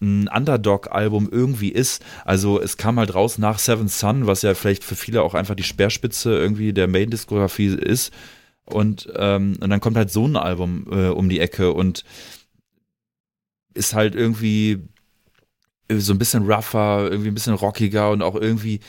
ein 0.00 0.28
Underdog-Album 0.28 1.28
irgendwie 1.30 1.70
ist. 1.70 2.04
Also 2.24 2.60
es 2.60 2.76
kam 2.76 2.98
halt 2.98 3.14
raus 3.14 3.38
nach 3.38 3.58
Seven 3.60 3.88
Sun, 3.88 4.26
was 4.26 4.42
ja 4.42 4.54
vielleicht 4.54 4.84
für 4.84 4.96
viele 4.96 5.22
auch 5.22 5.34
einfach 5.34 5.54
die 5.54 5.62
Speerspitze 5.62 6.36
irgendwie 6.36 6.72
der 6.72 6.88
Main-Diskografie 6.88 7.68
ist. 7.68 8.12
Und, 8.66 9.12
ähm, 9.16 9.56
und 9.60 9.70
dann 9.70 9.80
kommt 9.80 9.96
halt 9.96 10.10
so 10.10 10.26
ein 10.26 10.36
Album 10.36 10.86
äh, 10.90 11.08
um 11.08 11.28
die 11.28 11.40
Ecke 11.40 11.72
und 11.72 12.04
ist 13.74 13.94
halt 13.94 14.14
irgendwie 14.14 14.80
so 15.90 16.14
ein 16.14 16.18
bisschen 16.18 16.50
rougher, 16.50 17.10
irgendwie 17.10 17.28
ein 17.28 17.34
bisschen 17.34 17.54
rockiger 17.54 18.10
und 18.10 18.22
auch 18.22 18.36
irgendwie 18.36 18.80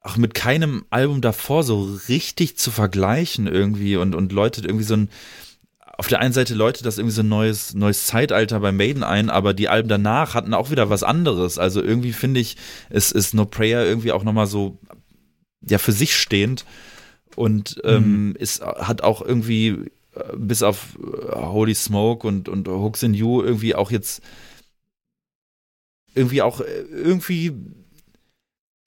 auch 0.00 0.16
mit 0.18 0.34
keinem 0.34 0.84
Album 0.90 1.22
davor 1.22 1.62
so 1.62 1.98
richtig 2.08 2.58
zu 2.58 2.70
vergleichen 2.70 3.46
irgendwie 3.46 3.96
und, 3.96 4.14
und 4.14 4.32
läutet 4.32 4.66
irgendwie 4.66 4.84
so 4.84 4.96
ein 4.96 5.08
auf 5.96 6.08
der 6.08 6.20
einen 6.20 6.32
Seite 6.32 6.54
läutet 6.54 6.86
das 6.86 6.98
irgendwie 6.98 7.14
so 7.14 7.22
ein 7.22 7.28
neues, 7.28 7.74
neues 7.74 8.06
Zeitalter 8.06 8.58
bei 8.58 8.72
Maiden 8.72 9.04
ein, 9.04 9.30
aber 9.30 9.54
die 9.54 9.68
Alben 9.68 9.88
danach 9.88 10.34
hatten 10.34 10.52
auch 10.52 10.70
wieder 10.72 10.90
was 10.90 11.04
anderes. 11.04 11.56
Also 11.56 11.80
irgendwie 11.80 12.12
finde 12.12 12.40
ich, 12.40 12.56
es 12.90 13.12
ist 13.12 13.32
No 13.32 13.44
Prayer 13.44 13.84
irgendwie 13.84 14.10
auch 14.10 14.24
nochmal 14.24 14.48
so, 14.48 14.78
ja, 15.60 15.78
für 15.78 15.92
sich 15.92 16.16
stehend 16.16 16.64
und 17.36 17.80
ähm, 17.84 18.34
ist, 18.38 18.62
hat 18.62 19.02
auch 19.02 19.22
irgendwie 19.22 19.68
äh, 20.14 20.36
bis 20.36 20.62
auf 20.62 20.98
äh, 20.98 21.36
Holy 21.36 21.74
Smoke 21.74 22.26
und, 22.26 22.48
und 22.48 22.68
Hooks 22.68 23.02
in 23.02 23.14
You 23.14 23.42
irgendwie 23.42 23.74
auch 23.74 23.90
jetzt 23.90 24.22
irgendwie 26.14 26.42
auch 26.42 26.60
äh, 26.60 26.84
irgendwie 26.90 27.52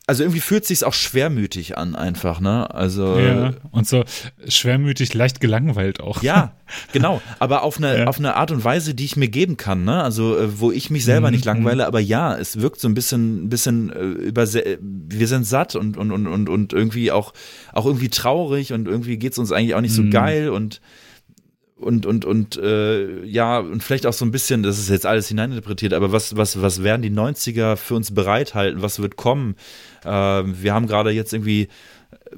also 0.07 0.23
irgendwie 0.23 0.39
fühlt 0.39 0.65
sich's 0.65 0.83
auch 0.83 0.93
schwermütig 0.93 1.77
an 1.77 1.95
einfach, 1.95 2.39
ne? 2.39 2.73
Also 2.73 3.17
Ja, 3.19 3.51
und 3.71 3.85
so 3.87 4.05
schwermütig, 4.47 5.13
leicht 5.13 5.41
gelangweilt 5.41 5.99
auch. 5.99 6.23
ja, 6.23 6.53
genau, 6.93 7.21
aber 7.39 7.63
auf 7.63 7.77
eine, 7.77 7.97
Ja. 7.99 8.07
auf 8.07 8.17
eine 8.17 8.35
Art 8.35 8.51
und 8.51 8.63
Weise, 8.63 8.93
die 8.95 9.03
ich 9.05 9.17
mir 9.17 9.27
geben 9.27 9.57
kann, 9.57 9.83
ne? 9.83 10.01
Also, 10.01 10.37
äh, 10.37 10.59
wo 10.61 10.71
ich 10.71 10.89
mich 10.89 11.03
selber 11.03 11.27
Mhm, 11.27 11.33
nicht 11.35 11.45
langweile, 11.45 11.85
aber 11.85 11.99
ja, 11.99 12.37
es 12.37 12.61
wirkt 12.61 12.79
so 12.79 12.87
ein 12.87 12.93
bisschen, 12.93 13.43
ein 13.45 13.49
bisschen 13.49 13.89
äh, 13.91 13.99
über, 13.99 14.47
wir 14.51 15.27
sind 15.27 15.43
satt 15.45 15.75
und, 15.75 15.97
und, 15.97 16.11
und, 16.11 16.25
und, 16.27 16.47
und 16.49 16.71
irgendwie 16.73 17.11
auch, 17.11 17.33
auch 17.73 17.85
irgendwie 17.85 18.09
traurig 18.09 18.71
und 18.73 18.87
irgendwie 18.87 19.17
geht's 19.17 19.37
uns 19.37 19.51
eigentlich 19.51 19.75
auch 19.75 19.81
nicht 19.81 19.93
so 19.93 20.03
Mhm. 20.03 20.11
geil 20.11 20.49
und 20.49 20.79
und 21.77 22.05
und 22.05 22.25
und 22.25 22.57
äh, 22.57 23.23
ja 23.23 23.59
und 23.59 23.83
vielleicht 23.83 24.05
auch 24.05 24.13
so 24.13 24.25
ein 24.25 24.31
bisschen, 24.31 24.63
das 24.63 24.79
ist 24.79 24.89
jetzt 24.89 25.05
alles 25.05 25.27
hineininterpretiert, 25.27 25.93
aber 25.93 26.11
was 26.11 26.35
was 26.35 26.61
was 26.61 26.83
werden 26.83 27.01
die 27.01 27.11
90er 27.11 27.75
für 27.75 27.95
uns 27.95 28.13
bereithalten? 28.13 28.81
Was 28.81 28.99
wird 28.99 29.15
kommen? 29.15 29.55
Äh, 30.03 30.09
wir 30.09 30.73
haben 30.73 30.87
gerade 30.87 31.11
jetzt 31.11 31.33
irgendwie 31.33 31.67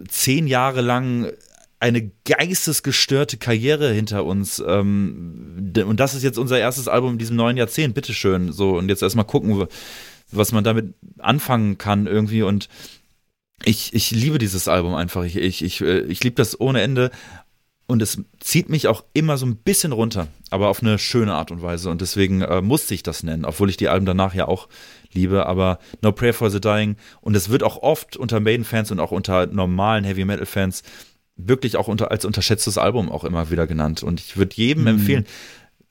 zehn 0.07 0.47
Jahre 0.47 0.81
lang 0.81 1.31
eine 1.79 2.11
geistesgestörte 2.25 3.37
Karriere 3.37 3.91
hinter 3.91 4.25
uns. 4.25 4.61
Ähm, 4.65 5.71
und 5.85 5.99
das 5.99 6.13
ist 6.13 6.23
jetzt 6.23 6.37
unser 6.37 6.59
erstes 6.59 6.87
Album 6.87 7.13
in 7.13 7.17
diesem 7.17 7.37
neuen 7.37 7.57
Jahrzehnt, 7.57 7.95
bitteschön. 7.95 8.51
So, 8.51 8.77
und 8.77 8.89
jetzt 8.89 9.01
erstmal 9.01 9.25
gucken, 9.25 9.67
was 10.31 10.51
man 10.51 10.63
damit 10.63 10.93
anfangen 11.19 11.77
kann 11.77 12.05
irgendwie. 12.05 12.43
Und 12.43 12.67
ich, 13.63 13.93
ich 13.93 14.11
liebe 14.11 14.37
dieses 14.37 14.67
Album 14.67 14.93
einfach. 14.93 15.23
Ich, 15.23 15.37
ich, 15.37 15.63
ich, 15.63 15.81
äh, 15.81 16.01
ich 16.01 16.23
liebe 16.23 16.35
das 16.35 16.59
ohne 16.59 16.81
Ende. 16.81 17.11
Und 17.89 18.03
es 18.03 18.21
zieht 18.39 18.69
mich 18.69 18.87
auch 18.87 19.03
immer 19.13 19.39
so 19.39 19.47
ein 19.47 19.55
bisschen 19.55 19.93
runter, 19.93 20.27
aber 20.51 20.67
auf 20.67 20.83
eine 20.83 20.99
schöne 20.99 21.33
Art 21.33 21.49
und 21.49 21.63
Weise. 21.63 21.89
Und 21.89 22.01
deswegen 22.01 22.43
äh, 22.43 22.61
musste 22.61 22.93
ich 22.93 23.01
das 23.01 23.23
nennen, 23.23 23.45
obwohl 23.45 23.67
ich 23.67 23.77
die 23.77 23.89
Alben 23.89 24.05
danach 24.05 24.35
ja 24.35 24.47
auch 24.47 24.69
liebe. 25.11 25.47
Aber 25.47 25.79
No 26.03 26.11
Prayer 26.11 26.35
for 26.35 26.51
the 26.51 26.61
Dying. 26.61 26.97
Und 27.19 27.35
es 27.35 27.49
wird 27.49 27.63
auch 27.63 27.81
oft 27.81 28.15
unter 28.15 28.39
Maiden-Fans 28.39 28.91
und 28.91 28.99
auch 28.99 29.09
unter 29.09 29.47
normalen 29.47 30.03
Heavy 30.03 30.23
Metal-Fans 30.23 30.83
wirklich 31.35 31.77
auch 31.77 31.87
unter, 31.87 32.11
als 32.11 32.25
unterschätztes 32.25 32.77
Album 32.77 33.11
auch 33.11 33.23
immer 33.23 33.49
wieder 33.49 33.65
genannt. 33.65 34.03
Und 34.03 34.19
ich 34.19 34.37
würde 34.37 34.55
jedem 34.55 34.83
mhm. 34.83 34.89
empfehlen, 34.89 35.25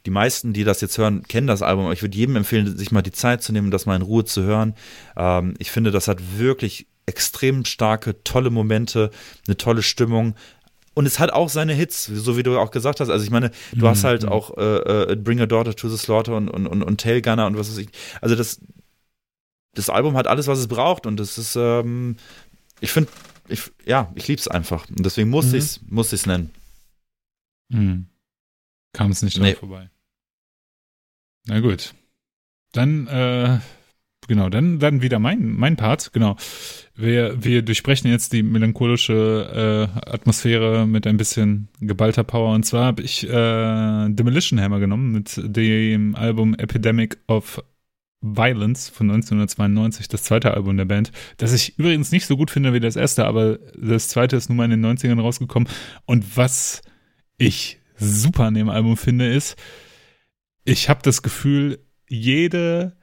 die 0.07 0.13
meisten, 0.13 0.53
die 0.53 0.63
das 0.63 0.81
jetzt 0.81 0.99
hören, 0.99 1.25
kennen 1.25 1.49
das 1.49 1.63
Album, 1.63 1.87
aber 1.87 1.95
ich 1.95 2.03
würde 2.03 2.17
jedem 2.17 2.37
empfehlen, 2.37 2.79
sich 2.79 2.93
mal 2.93 3.03
die 3.03 3.11
Zeit 3.11 3.43
zu 3.43 3.53
nehmen, 3.53 3.73
das 3.73 3.87
mal 3.87 3.97
in 3.97 4.03
Ruhe 4.03 4.25
zu 4.25 4.45
hören. 4.45 4.75
Ähm, 5.17 5.55
ich 5.59 5.73
finde, 5.73 5.91
das 5.91 6.07
hat 6.07 6.39
wirklich 6.39 6.87
extrem 7.09 7.65
starke, 7.65 8.23
tolle 8.23 8.51
Momente, 8.51 9.11
eine 9.47 9.57
tolle 9.57 9.83
Stimmung. 9.83 10.35
Und 10.99 11.07
es 11.07 11.21
hat 11.21 11.33
auch 11.33 11.49
seine 11.49 11.75
Hits, 11.75 12.07
so 12.07 12.37
wie 12.37 12.43
du 12.43 12.59
auch 12.59 12.73
gesagt 12.73 12.99
hast. 12.99 13.09
Also 13.09 13.25
ich 13.25 13.31
meine, 13.31 13.53
du 13.71 13.85
mhm. 13.85 13.89
hast 13.89 14.03
halt 14.03 14.25
mhm. 14.25 14.31
auch 14.31 14.59
äh, 14.59 15.13
äh, 15.13 15.15
Bring 15.15 15.41
a 15.41 15.47
Daughter 15.47 15.73
to 15.77 15.89
the 15.89 15.97
Slaughter 15.97 16.37
und, 16.37 16.49
und, 16.49 16.67
und, 16.67 16.83
und 16.83 17.01
Tail 17.01 17.23
Gunner 17.23 17.47
und 17.47 17.57
was 17.57 17.71
weiß 17.71 17.79
ich. 17.79 17.89
Also 18.21 18.35
das, 18.35 18.61
das 19.75 19.91
Album 19.91 20.17
hat 20.17 20.27
alles, 20.27 20.49
was 20.49 20.59
es 20.59 20.67
braucht 20.67 21.07
und 21.07 21.17
das 21.19 21.39
ist, 21.39 21.55
ähm, 21.55 22.17
ich 22.81 22.91
finde, 22.91 23.13
ich, 23.47 23.71
ja, 23.87 24.11
ich 24.17 24.27
liebe 24.27 24.41
es 24.41 24.49
einfach. 24.49 24.89
Und 24.89 25.07
deswegen 25.07 25.31
muss 25.31 25.47
mhm. 25.47 25.55
ich 25.55 25.65
es 25.65 25.81
muss 25.87 26.13
ich's 26.13 26.27
nennen. 26.27 26.51
Mhm. 27.69 28.07
Kam 28.93 29.13
es 29.13 29.23
nicht 29.23 29.37
dran 29.37 29.45
nee. 29.45 29.55
vorbei. 29.55 29.91
Na 31.47 31.61
gut. 31.61 31.95
Dann, 32.73 33.07
äh, 33.07 33.61
genau, 34.29 34.49
dann, 34.49 34.79
dann 34.79 35.03
wieder 35.03 35.19
mein, 35.19 35.53
mein 35.55 35.77
Part, 35.77 36.13
genau. 36.13 36.37
Wir, 36.95 37.43
wir 37.43 37.63
durchsprechen 37.63 38.09
jetzt 38.09 38.33
die 38.33 38.43
melancholische 38.43 39.91
äh, 39.95 40.11
Atmosphäre 40.11 40.87
mit 40.87 41.07
ein 41.07 41.17
bisschen 41.17 41.69
geballter 41.81 42.25
Power. 42.25 42.55
Und 42.55 42.65
zwar 42.65 42.87
habe 42.87 43.03
ich 43.03 43.29
äh, 43.29 44.09
Demolition 44.09 44.61
Hammer 44.61 44.79
genommen 44.79 45.11
mit 45.13 45.41
dem 45.43 46.15
Album 46.15 46.55
Epidemic 46.55 47.19
of 47.27 47.63
Violence 48.21 48.89
von 48.89 49.11
1992, 49.11 50.09
das 50.09 50.25
zweite 50.25 50.53
Album 50.53 50.77
der 50.77 50.87
Band, 50.87 51.13
das 51.37 51.53
ich 51.53 51.79
übrigens 51.79 52.11
nicht 52.11 52.27
so 52.27 52.37
gut 52.37 52.51
finde 52.51 52.73
wie 52.73 52.81
das 52.81 52.97
erste, 52.97 53.27
aber 53.27 53.59
das 53.77 54.09
zweite 54.09 54.37
ist 54.37 54.49
nun 54.49 54.57
mal 54.57 54.65
in 54.65 54.83
den 54.83 54.85
90ern 54.85 55.21
rausgekommen. 55.21 55.69
Und 56.05 56.37
was 56.37 56.83
ich 57.37 57.79
super 57.97 58.45
an 58.45 58.55
dem 58.55 58.71
Album 58.71 58.97
finde, 58.97 59.33
ist, 59.33 59.57
ich 60.65 60.89
habe 60.89 61.01
das 61.03 61.23
Gefühl, 61.23 61.79
jede 62.09 62.98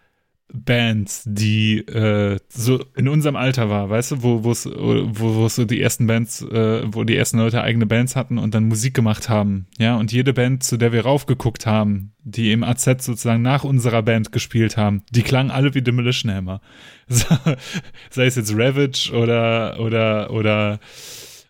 Bands, 0.54 1.24
die 1.26 1.80
äh, 1.80 2.38
so 2.50 2.84
in 2.96 3.08
unserem 3.08 3.36
Alter 3.36 3.70
war, 3.70 3.90
weißt 3.90 4.12
du, 4.12 4.24
wo 4.24 4.52
es 4.52 4.66
wo, 4.66 5.48
so 5.48 5.66
die 5.66 5.82
ersten 5.82 6.08
Bands, 6.08 6.42
äh, 6.42 6.84
wo 6.86 7.04
die 7.04 7.16
ersten 7.16 7.40
Leute 7.40 7.62
eigene 7.62 7.86
Bands 7.86 8.16
hatten 8.16 8.38
und 8.38 8.54
dann 8.54 8.68
Musik 8.68 8.94
gemacht 8.94 9.28
haben, 9.28 9.68
ja, 9.78 9.98
und 9.98 10.12
jede 10.12 10.34
Band, 10.34 10.64
zu 10.64 10.78
der 10.78 10.92
wir 10.92 11.04
raufgeguckt 11.04 11.66
haben, 11.66 12.14
die 12.24 12.52
im 12.52 12.64
AZ 12.64 12.84
sozusagen 12.84 13.42
nach 13.42 13.64
unserer 13.64 14.04
Band 14.04 14.32
gespielt 14.32 14.78
haben, 14.78 15.04
die 15.12 15.24
klangen 15.24 15.52
alle 15.52 15.74
wie 15.74 15.82
Demolition 15.82 16.32
Hammer. 16.34 16.62
Sei 17.08 18.26
es 18.26 18.36
jetzt 18.36 18.54
Ravage 18.56 19.12
oder 19.14 19.80
oder 19.80 20.32
oder 20.32 20.80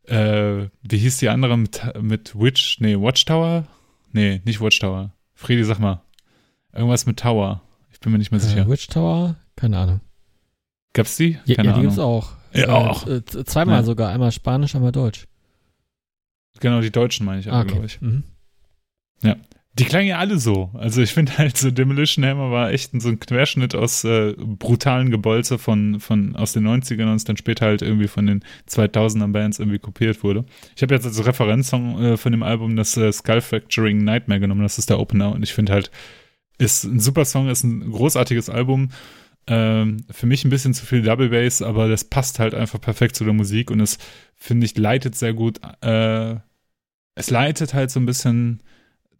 äh, 0.07 0.67
wie 0.83 0.97
hieß 0.97 1.17
die 1.17 1.29
andere 1.29 1.57
mit, 1.57 1.81
mit 2.01 2.39
Witch? 2.39 2.79
Nee, 2.79 2.95
Watchtower? 2.95 3.65
Nee, 4.11 4.41
nicht 4.45 4.61
Watchtower. 4.61 5.11
Friedi, 5.33 5.63
sag 5.63 5.79
mal. 5.79 6.01
Irgendwas 6.73 7.05
mit 7.05 7.19
Tower. 7.19 7.61
Ich 7.95 8.01
bin 8.01 8.11
mir 8.11 8.17
nicht 8.17 8.31
mehr 8.31 8.41
sicher. 8.41 8.63
Äh, 8.63 8.69
Witch 8.69 8.87
Tower? 8.87 9.37
Keine 9.55 9.77
Ahnung. 9.77 10.01
Gab's 10.91 11.15
die? 11.15 11.39
Ja, 11.45 11.63
ja 11.63 11.73
die 11.73 11.81
gibt's 11.81 11.97
auch. 11.97 12.33
Ja, 12.53 12.63
äh, 12.63 12.67
auch. 12.67 13.07
Äh, 13.07 13.23
zweimal 13.23 13.77
ja. 13.77 13.83
sogar. 13.83 14.11
Einmal 14.11 14.33
Spanisch, 14.33 14.75
einmal 14.75 14.91
Deutsch. 14.91 15.27
Genau, 16.59 16.81
die 16.81 16.91
Deutschen 16.91 17.25
meine 17.25 17.39
ich 17.39 17.49
ah, 17.49 17.61
okay. 17.61 17.69
glaube 17.69 17.85
ich. 17.85 18.01
Mhm. 18.01 18.23
Ja. 19.23 19.37
Die 19.79 19.85
klangen 19.85 20.07
ja 20.07 20.19
alle 20.19 20.39
so. 20.39 20.71
Also 20.73 21.01
ich 21.01 21.13
finde 21.13 21.37
halt 21.37 21.55
so 21.55 21.71
Demolition 21.71 22.25
Hammer 22.25 22.51
war 22.51 22.71
echt 22.71 22.91
so 23.01 23.07
ein 23.07 23.19
Querschnitt 23.19 23.75
aus 23.75 24.03
äh, 24.03 24.33
brutalen 24.37 25.09
Gebolze 25.09 25.57
von, 25.57 26.01
von 26.01 26.35
aus 26.35 26.51
den 26.51 26.67
90ern 26.67 27.09
und 27.09 27.15
es 27.15 27.23
dann 27.23 27.37
später 27.37 27.65
halt 27.65 27.81
irgendwie 27.81 28.09
von 28.09 28.25
den 28.25 28.43
2000er 28.69 29.31
Bands 29.31 29.59
irgendwie 29.59 29.79
kopiert 29.79 30.21
wurde. 30.21 30.43
Ich 30.75 30.81
habe 30.81 30.93
jetzt 30.93 31.05
als 31.05 31.25
Referenzsong 31.25 32.03
äh, 32.03 32.17
von 32.17 32.33
dem 32.33 32.43
Album 32.43 32.75
das 32.75 32.97
äh, 32.97 33.09
Skull 33.11 33.39
Fracturing 33.39 34.03
Nightmare 34.03 34.41
genommen. 34.41 34.63
Das 34.63 34.77
ist 34.77 34.89
der 34.89 34.99
Opener 34.99 35.31
und 35.31 35.43
ich 35.43 35.53
finde 35.53 35.71
halt, 35.71 35.91
ist 36.57 36.83
ein 36.83 36.99
super 36.99 37.25
Song, 37.25 37.49
ist 37.49 37.63
ein 37.63 37.91
großartiges 37.91 38.49
Album. 38.49 38.89
Ähm, 39.47 40.05
für 40.09 40.25
mich 40.25 40.43
ein 40.43 40.49
bisschen 40.49 40.73
zu 40.73 40.85
viel 40.85 41.03
Double 41.03 41.29
Bass, 41.29 41.61
aber 41.61 41.87
das 41.87 42.03
passt 42.03 42.39
halt 42.39 42.55
einfach 42.55 42.81
perfekt 42.81 43.15
zu 43.15 43.23
der 43.23 43.33
Musik 43.33 43.69
und 43.69 43.79
es, 43.79 43.99
finde 44.35 44.65
ich, 44.65 44.77
leitet 44.77 45.15
sehr 45.15 45.33
gut. 45.33 45.59
Äh, 45.81 46.35
es 47.15 47.29
leitet 47.29 47.73
halt 47.73 47.91
so 47.91 47.99
ein 47.99 48.05
bisschen 48.05 48.63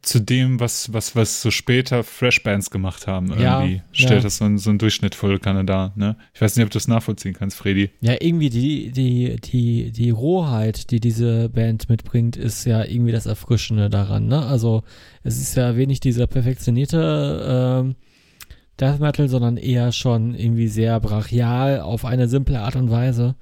zu 0.05 0.19
dem, 0.19 0.59
was, 0.59 0.93
was, 0.93 1.15
was 1.15 1.41
so 1.41 1.49
später 1.51 2.03
Fresh 2.03 2.43
Bands 2.43 2.69
gemacht 2.69 3.07
haben, 3.07 3.29
irgendwie. 3.29 3.75
Ja, 3.75 3.83
Stellt 3.91 4.11
ja. 4.11 4.21
das 4.21 4.37
so, 4.37 4.45
ein, 4.45 4.57
so 4.57 4.69
einen 4.69 4.79
Durchschnitt 4.79 5.15
voll 5.15 5.39
Kanada, 5.39 5.93
ne? 5.95 6.15
Ich 6.33 6.41
weiß 6.41 6.55
nicht, 6.55 6.63
ob 6.63 6.69
du 6.69 6.75
das 6.75 6.87
nachvollziehen 6.87 7.33
kannst, 7.33 7.57
Freddy. 7.57 7.89
Ja, 8.01 8.15
irgendwie 8.19 8.49
die, 8.49 8.91
die, 8.91 9.37
die, 9.37 9.91
die 9.91 10.09
Rohheit, 10.11 10.91
die 10.91 10.99
diese 10.99 11.49
Band 11.49 11.89
mitbringt, 11.89 12.37
ist 12.37 12.65
ja 12.65 12.83
irgendwie 12.83 13.11
das 13.11 13.25
Erfrischende 13.25 13.89
daran, 13.89 14.27
ne? 14.27 14.45
Also, 14.45 14.83
es 15.23 15.39
ist 15.39 15.55
ja 15.55 15.75
wenig 15.75 15.99
dieser 15.99 16.27
perfektionierte, 16.27 17.83
ähm, 17.83 17.95
Death 18.79 18.99
Metal, 18.99 19.27
sondern 19.27 19.57
eher 19.57 19.91
schon 19.91 20.35
irgendwie 20.35 20.67
sehr 20.67 20.99
brachial 20.99 21.79
auf 21.79 22.05
eine 22.05 22.27
simple 22.27 22.59
Art 22.59 22.75
und 22.75 22.91
Weise. 22.91 23.35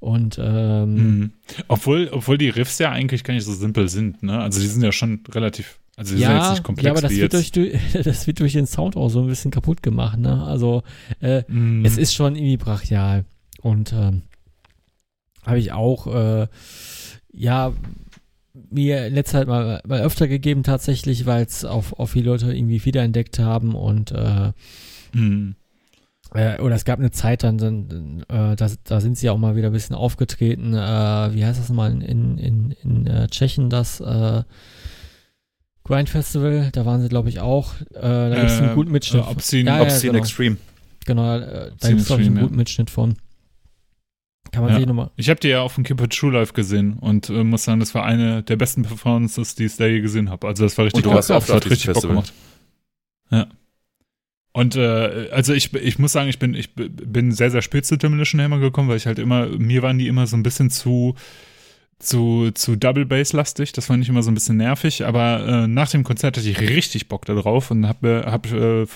Und 0.00 0.40
ähm, 0.42 0.94
mhm. 0.94 1.32
obwohl, 1.68 2.08
obwohl 2.10 2.38
die 2.38 2.48
Riffs 2.48 2.78
ja 2.78 2.90
eigentlich 2.90 3.22
gar 3.22 3.34
nicht 3.34 3.44
so 3.44 3.52
simpel 3.52 3.88
sind, 3.88 4.22
ne? 4.22 4.40
Also 4.40 4.58
die 4.58 4.66
sind 4.66 4.82
ja 4.82 4.92
schon 4.92 5.22
relativ 5.30 5.78
also 5.96 6.16
ja, 6.16 6.32
ja, 6.32 6.38
jetzt 6.38 6.50
nicht 6.52 6.64
komplex 6.64 6.86
ja, 6.86 6.92
aber 6.92 7.02
das 7.02 7.12
wird, 7.12 7.32
durch, 7.32 7.52
das 7.92 8.26
wird 8.26 8.40
durch 8.40 8.54
den 8.54 8.66
Sound 8.66 8.96
auch 8.96 9.08
so 9.08 9.20
ein 9.20 9.26
bisschen 9.26 9.50
kaputt 9.50 9.82
gemacht. 9.82 10.18
Ne? 10.18 10.42
Also 10.44 10.82
äh, 11.20 11.42
mm. 11.46 11.84
es 11.84 11.98
ist 11.98 12.14
schon 12.14 12.36
irgendwie 12.36 12.56
brachial. 12.56 13.24
Und 13.60 13.92
ähm, 13.92 14.22
habe 15.44 15.58
ich 15.58 15.72
auch, 15.72 16.06
äh, 16.06 16.46
ja, 17.32 17.72
mir 18.70 19.06
in 19.06 19.14
letzter 19.14 19.40
Zeit 19.40 19.48
mal, 19.48 19.80
mal 19.86 20.00
öfter 20.00 20.28
gegeben 20.28 20.62
tatsächlich, 20.62 21.26
weil 21.26 21.44
es 21.44 21.64
auf, 21.64 21.92
auf 21.98 22.10
viele 22.10 22.30
Leute 22.30 22.52
irgendwie 22.52 22.84
wiederentdeckt 22.84 23.38
haben 23.38 23.74
und 23.74 24.12
äh, 24.12 24.52
mm. 25.12 25.54
äh, 26.34 26.60
oder 26.60 26.74
es 26.74 26.84
gab 26.84 26.98
eine 26.98 27.10
Zeit, 27.10 27.42
dann, 27.42 27.58
dann 27.58 28.24
äh, 28.28 28.56
da, 28.56 28.70
da 28.84 29.00
sind 29.00 29.18
sie 29.18 29.30
auch 29.30 29.38
mal 29.38 29.56
wieder 29.56 29.68
ein 29.68 29.72
bisschen 29.72 29.96
aufgetreten. 29.96 30.74
Äh, 30.74 31.34
wie 31.34 31.44
heißt 31.44 31.60
das 31.60 31.68
mal 31.70 31.90
in, 31.90 32.00
in, 32.00 32.38
in, 32.38 32.70
in 32.82 33.06
äh, 33.06 33.28
Tschechien, 33.28 33.70
das 33.70 34.00
äh, 34.00 34.42
Grind 35.84 36.08
Festival, 36.08 36.70
da 36.72 36.84
waren 36.86 37.00
sie, 37.00 37.08
glaube 37.08 37.28
ich, 37.28 37.40
auch. 37.40 37.74
Äh, 37.94 38.00
da 38.00 38.34
gibt 38.34 38.50
es 38.50 38.60
einen 38.60 38.74
guten 38.74 38.92
Mitschnitt. 38.92 39.24
Äh, 39.24 39.28
Obscene, 39.28 39.70
ja, 39.70 39.76
ja, 39.76 39.82
Obscene 39.82 40.12
genau. 40.12 40.22
Extreme. 40.22 40.56
Genau, 41.06 41.36
äh, 41.36 41.72
da 41.80 41.88
gibt 41.88 42.00
es, 42.00 42.06
glaube 42.06 42.22
ich, 42.22 42.28
einen 42.28 42.40
guten 42.40 42.56
Mitschnitt 42.56 42.90
von. 42.90 43.16
Kann 44.52 44.64
man 44.64 44.72
ja. 44.72 44.78
sich 44.78 44.86
nochmal. 44.86 45.10
Ich 45.16 45.30
habe 45.30 45.38
die 45.38 45.48
ja 45.48 45.62
auf 45.62 45.74
dem 45.76 45.84
Keeper 45.84 46.08
True 46.08 46.32
Life 46.32 46.52
gesehen 46.52 46.94
und 46.94 47.30
äh, 47.30 47.44
muss 47.44 47.64
sagen, 47.64 47.80
das 47.80 47.94
war 47.94 48.04
eine 48.04 48.42
der 48.42 48.56
besten 48.56 48.82
Performances, 48.82 49.54
die 49.54 49.66
ich 49.66 49.76
da 49.76 49.86
je 49.86 50.00
gesehen 50.00 50.28
habe. 50.28 50.46
Also 50.48 50.64
das 50.64 50.76
war 50.76 50.86
richtig 50.86 51.04
und 51.04 51.12
du 51.12 51.16
hast 51.16 51.30
auch 51.30 51.48
hat 51.48 51.70
richtig 51.70 51.92
Bock 51.92 52.02
gemacht. 52.02 52.32
Ja. 53.30 53.46
Und 54.52 54.74
äh, 54.74 55.28
also 55.30 55.52
ich, 55.52 55.72
ich 55.74 56.00
muss 56.00 56.12
sagen, 56.12 56.28
ich 56.28 56.40
bin, 56.40 56.54
ich 56.54 56.74
bin 56.74 57.30
sehr, 57.30 57.52
sehr 57.52 57.62
spät 57.62 57.86
zu 57.86 57.96
Demolition 57.96 58.40
Hammer 58.40 58.58
gekommen, 58.58 58.88
weil 58.88 58.96
ich 58.96 59.06
halt 59.06 59.20
immer, 59.20 59.46
mir 59.46 59.82
waren 59.82 59.98
die 59.98 60.08
immer 60.08 60.26
so 60.26 60.36
ein 60.36 60.42
bisschen 60.42 60.70
zu 60.70 61.14
zu, 62.00 62.50
zu 62.52 62.76
Double 62.76 63.06
Bass 63.06 63.32
lastig. 63.32 63.72
Das 63.72 63.86
fand 63.86 64.02
ich 64.02 64.08
immer 64.08 64.22
so 64.22 64.30
ein 64.30 64.34
bisschen 64.34 64.56
nervig. 64.56 65.06
Aber 65.06 65.46
äh, 65.46 65.66
nach 65.68 65.90
dem 65.90 66.02
Konzert 66.02 66.36
hatte 66.36 66.48
ich 66.48 66.60
richtig 66.60 67.08
Bock 67.08 67.24
darauf 67.26 67.70
und 67.70 67.86
habe 67.86 68.24
hab, 68.26 68.50
äh, 68.52 68.86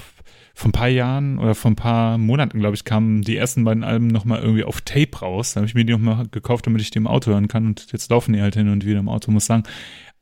vor 0.56 0.68
ein 0.68 0.72
paar 0.72 0.88
Jahren 0.88 1.38
oder 1.38 1.54
vor 1.54 1.70
ein 1.70 1.76
paar 1.76 2.16
Monaten, 2.16 2.60
glaube 2.60 2.76
ich, 2.76 2.84
kamen 2.84 3.22
die 3.22 3.36
ersten 3.36 3.64
beiden 3.64 3.84
Alben 3.84 4.06
nochmal 4.06 4.40
irgendwie 4.40 4.64
auf 4.64 4.80
Tape 4.80 5.18
raus. 5.20 5.52
Da 5.52 5.60
habe 5.60 5.66
ich 5.66 5.74
mir 5.74 5.84
die 5.84 5.92
nochmal 5.92 6.26
gekauft, 6.30 6.66
damit 6.66 6.80
ich 6.80 6.90
die 6.90 6.98
im 6.98 7.06
Auto 7.06 7.30
hören 7.30 7.48
kann. 7.48 7.66
Und 7.66 7.92
jetzt 7.92 8.10
laufen 8.10 8.32
die 8.32 8.40
halt 8.40 8.54
hin 8.54 8.68
und 8.68 8.84
wieder 8.84 9.00
im 9.00 9.08
Auto. 9.08 9.30
Muss 9.30 9.46
sagen, 9.46 9.64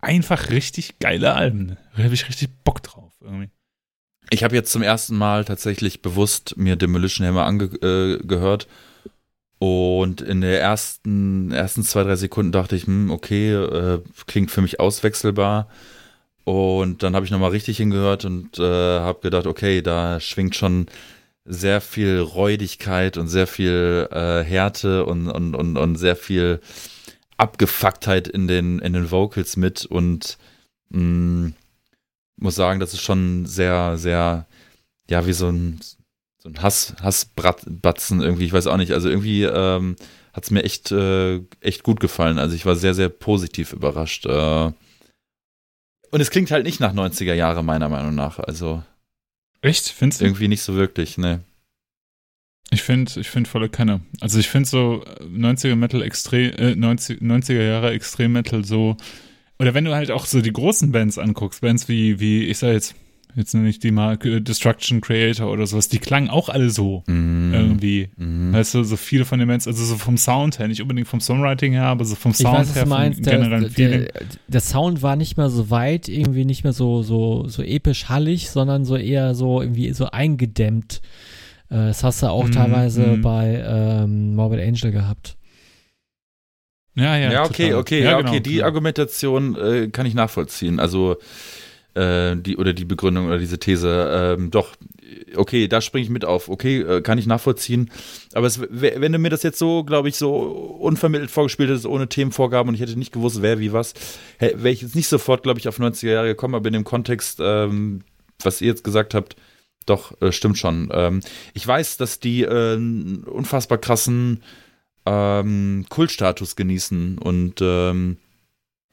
einfach 0.00 0.50
richtig 0.50 0.98
geile 0.98 1.34
Alben. 1.34 1.76
Da 1.96 2.04
habe 2.04 2.14
ich 2.14 2.28
richtig 2.28 2.48
Bock 2.64 2.82
drauf 2.82 3.12
irgendwie. 3.20 3.50
Ich 4.30 4.42
habe 4.44 4.54
jetzt 4.54 4.72
zum 4.72 4.82
ersten 4.82 5.16
Mal 5.16 5.44
tatsächlich 5.44 6.00
bewusst 6.00 6.56
mir 6.56 6.76
Demolition 6.76 7.26
Hammer 7.26 7.44
angehört. 7.44 8.64
Äh, 8.64 8.68
und 9.62 10.20
in 10.20 10.40
der 10.40 10.60
ersten, 10.60 11.52
ersten 11.52 11.84
zwei, 11.84 12.02
drei 12.02 12.16
Sekunden 12.16 12.50
dachte 12.50 12.74
ich, 12.74 12.88
hm, 12.88 13.12
okay, 13.12 13.52
äh, 13.52 14.00
klingt 14.26 14.50
für 14.50 14.60
mich 14.60 14.80
auswechselbar. 14.80 15.68
Und 16.42 17.04
dann 17.04 17.14
habe 17.14 17.24
ich 17.24 17.30
nochmal 17.30 17.52
richtig 17.52 17.76
hingehört 17.76 18.24
und 18.24 18.58
äh, 18.58 18.62
habe 18.98 19.20
gedacht, 19.20 19.46
okay, 19.46 19.80
da 19.80 20.18
schwingt 20.18 20.56
schon 20.56 20.86
sehr 21.44 21.80
viel 21.80 22.18
Räudigkeit 22.18 23.16
und 23.16 23.28
sehr 23.28 23.46
viel 23.46 24.08
äh, 24.10 24.42
Härte 24.42 25.06
und, 25.06 25.30
und, 25.30 25.54
und, 25.54 25.76
und 25.76 25.94
sehr 25.94 26.16
viel 26.16 26.60
Abgefucktheit 27.36 28.26
in 28.26 28.48
den, 28.48 28.80
in 28.80 28.94
den 28.94 29.12
Vocals 29.12 29.56
mit 29.56 29.86
und 29.86 30.38
mh, 30.90 30.98
mm, 30.98 31.54
muss 32.38 32.56
sagen, 32.56 32.80
das 32.80 32.94
ist 32.94 33.02
schon 33.02 33.46
sehr, 33.46 33.96
sehr, 33.96 34.46
ja, 35.08 35.24
wie 35.24 35.32
so 35.32 35.48
ein, 35.50 35.78
so 36.42 36.48
ein 36.48 36.60
Hass, 36.60 36.94
Hassbatzen 37.00 38.20
irgendwie, 38.20 38.46
ich 38.46 38.52
weiß 38.52 38.66
auch 38.66 38.76
nicht, 38.76 38.92
also 38.92 39.08
irgendwie 39.08 39.44
ähm, 39.44 39.94
hat 40.32 40.42
es 40.42 40.50
mir 40.50 40.64
echt, 40.64 40.90
äh, 40.90 41.40
echt 41.60 41.84
gut 41.84 42.00
gefallen. 42.00 42.38
Also 42.38 42.56
ich 42.56 42.66
war 42.66 42.74
sehr, 42.74 42.94
sehr 42.94 43.08
positiv 43.08 43.72
überrascht. 43.72 44.26
Äh, 44.26 44.72
und 46.10 46.20
es 46.20 46.30
klingt 46.30 46.50
halt 46.50 46.66
nicht 46.66 46.80
nach 46.80 46.94
90er 46.94 47.34
Jahre, 47.34 47.62
meiner 47.62 47.88
Meinung 47.88 48.14
nach. 48.16 48.40
Also. 48.40 48.82
Echt? 49.60 49.88
Findest 49.88 50.20
du? 50.20 50.24
Irgendwie 50.24 50.48
nicht 50.48 50.62
so 50.62 50.74
wirklich, 50.74 51.16
ne. 51.16 51.44
Ich 52.70 52.82
finde, 52.82 53.20
ich 53.20 53.30
finde 53.30 53.48
volle 53.48 53.68
Kanne. 53.68 54.00
Also 54.20 54.40
ich 54.40 54.48
finde 54.48 54.68
so 54.68 55.04
90er 55.20 55.76
Metal 55.76 56.02
extrem, 56.02 56.52
äh, 56.54 56.74
90, 56.74 57.20
90er 57.20 57.62
Jahre 57.62 57.92
Extrem 57.92 58.32
Metal 58.32 58.64
so, 58.64 58.96
oder 59.60 59.74
wenn 59.74 59.84
du 59.84 59.94
halt 59.94 60.10
auch 60.10 60.26
so 60.26 60.40
die 60.40 60.52
großen 60.52 60.90
Bands 60.90 61.18
anguckst, 61.18 61.60
Bands 61.60 61.86
wie, 61.88 62.18
wie, 62.18 62.46
ich 62.46 62.58
sag 62.58 62.72
jetzt, 62.72 62.96
jetzt 63.34 63.54
nenne 63.54 63.68
ich 63.68 63.78
die 63.78 63.90
mal 63.90 64.16
Destruction 64.16 65.00
Creator 65.00 65.50
oder 65.50 65.66
sowas, 65.66 65.88
die 65.88 65.98
klangen 65.98 66.28
auch 66.28 66.48
alle 66.48 66.70
so 66.70 67.02
mm. 67.06 67.54
irgendwie. 67.54 68.08
Mm. 68.16 68.52
Weißt 68.52 68.74
du, 68.74 68.82
so 68.82 68.96
viele 68.96 69.24
von 69.24 69.38
den 69.38 69.48
Bands, 69.48 69.66
also 69.66 69.84
so 69.84 69.96
vom 69.96 70.16
Sound 70.16 70.58
her, 70.58 70.68
nicht 70.68 70.82
unbedingt 70.82 71.08
vom 71.08 71.20
Songwriting 71.20 71.72
her, 71.72 71.84
aber 71.84 72.04
so 72.04 72.14
vom 72.14 72.34
Sound 72.34 72.58
weiß, 72.58 72.74
her, 72.74 72.86
vom 72.86 73.22
generellen 73.22 73.70
Feeling. 73.70 74.06
Der, 74.12 74.26
der, 74.48 74.60
Sound 74.60 75.02
war 75.02 75.16
nicht 75.16 75.36
mehr 75.36 75.48
so 75.48 75.70
weit, 75.70 76.08
irgendwie 76.08 76.44
nicht 76.44 76.64
mehr 76.64 76.72
so, 76.72 77.02
so, 77.02 77.46
so 77.48 77.62
episch 77.62 78.08
hallig, 78.08 78.50
sondern 78.50 78.84
so 78.84 78.96
eher 78.96 79.34
so 79.34 79.62
irgendwie 79.62 79.92
so 79.92 80.06
eingedämmt. 80.06 81.00
Äh, 81.70 81.76
das 81.76 82.04
hast 82.04 82.22
du 82.22 82.26
auch 82.26 82.48
mm, 82.48 82.52
teilweise 82.52 83.18
bei 83.18 83.64
ähm, 83.66 84.34
Morbid 84.34 84.60
Angel 84.60 84.92
gehabt. 84.92 85.36
Ja, 86.94 87.16
ja. 87.16 87.32
Ja, 87.32 87.44
okay, 87.44 87.68
total. 87.68 87.80
okay, 87.80 88.02
ja, 88.02 88.10
ja, 88.10 88.18
okay. 88.18 88.24
Genau, 88.24 88.40
die 88.40 88.62
Argumentation 88.62 89.56
äh, 89.56 89.88
kann 89.88 90.04
ich 90.04 90.14
nachvollziehen. 90.14 90.78
Also 90.78 91.16
äh, 91.94 92.36
die 92.36 92.56
oder 92.56 92.72
die 92.72 92.84
Begründung 92.84 93.26
oder 93.26 93.38
diese 93.38 93.58
These, 93.58 94.36
ähm, 94.38 94.50
doch, 94.50 94.74
okay, 95.36 95.68
da 95.68 95.80
springe 95.80 96.04
ich 96.04 96.10
mit 96.10 96.24
auf, 96.24 96.48
okay, 96.48 96.80
äh, 96.80 97.00
kann 97.02 97.18
ich 97.18 97.26
nachvollziehen. 97.26 97.90
Aber 98.32 98.46
es, 98.46 98.60
wenn 98.70 99.12
du 99.12 99.18
mir 99.18 99.30
das 99.30 99.42
jetzt 99.42 99.58
so, 99.58 99.84
glaube 99.84 100.08
ich, 100.08 100.16
so 100.16 100.32
unvermittelt 100.32 101.30
vorgespielt 101.30 101.70
hättest, 101.70 101.86
ohne 101.86 102.08
Themenvorgaben 102.08 102.68
und 102.68 102.74
ich 102.74 102.80
hätte 102.80 102.98
nicht 102.98 103.12
gewusst, 103.12 103.42
wer 103.42 103.58
wie 103.58 103.72
was, 103.72 103.94
wäre 104.38 104.70
ich 104.70 104.82
jetzt 104.82 104.96
nicht 104.96 105.08
sofort, 105.08 105.42
glaube 105.42 105.60
ich, 105.60 105.68
auf 105.68 105.78
90er 105.78 106.12
Jahre 106.12 106.28
gekommen, 106.28 106.54
aber 106.54 106.66
in 106.66 106.74
dem 106.74 106.84
Kontext, 106.84 107.38
ähm, 107.42 108.02
was 108.42 108.60
ihr 108.60 108.68
jetzt 108.68 108.84
gesagt 108.84 109.14
habt, 109.14 109.36
doch, 109.86 110.20
äh, 110.20 110.32
stimmt 110.32 110.58
schon. 110.58 110.90
Ähm, 110.92 111.20
ich 111.54 111.66
weiß, 111.66 111.96
dass 111.96 112.20
die 112.20 112.42
äh, 112.42 112.76
unfassbar 112.76 113.78
krassen 113.78 114.42
ähm, 115.06 115.86
Kultstatus 115.88 116.56
genießen 116.56 117.18
und 117.18 117.60
ähm, 117.60 118.18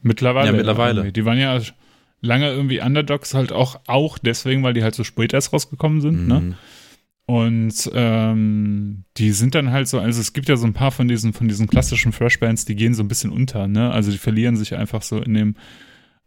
mittlerweile. 0.01 0.47
Ja, 0.47 0.53
mittlerweile. 0.53 1.11
Die 1.11 1.25
waren 1.25 1.37
ja 1.37 1.61
lange 2.21 2.49
irgendwie 2.49 2.81
Underdogs 2.81 3.33
halt 3.33 3.51
auch, 3.51 3.79
auch 3.87 4.17
deswegen, 4.17 4.63
weil 4.63 4.73
die 4.73 4.83
halt 4.83 4.95
so 4.95 5.03
spät 5.03 5.33
erst 5.33 5.53
rausgekommen 5.53 6.01
sind, 6.01 6.27
ne? 6.27 6.39
mhm. 6.39 6.49
ne? 6.49 6.57
Und 7.29 7.91
ähm, 7.93 9.03
die 9.17 9.29
sind 9.33 9.53
dann 9.53 9.69
halt 9.69 9.87
so, 9.87 9.99
also 9.99 10.19
es 10.19 10.33
gibt 10.33 10.49
ja 10.49 10.55
so 10.55 10.65
ein 10.65 10.73
paar 10.73 10.89
von 10.89 11.07
diesen, 11.07 11.31
von 11.31 11.47
diesen 11.47 11.67
klassischen 11.67 12.11
Fresh-Bands, 12.11 12.65
die 12.65 12.75
gehen 12.75 12.95
so 12.95 13.03
ein 13.03 13.07
bisschen 13.07 13.29
unter, 13.29 13.67
ne? 13.67 13.91
Also 13.91 14.09
die 14.09 14.17
verlieren 14.17 14.55
sich 14.57 14.73
einfach 14.73 15.03
so 15.03 15.21
in 15.21 15.35
dem, 15.35 15.55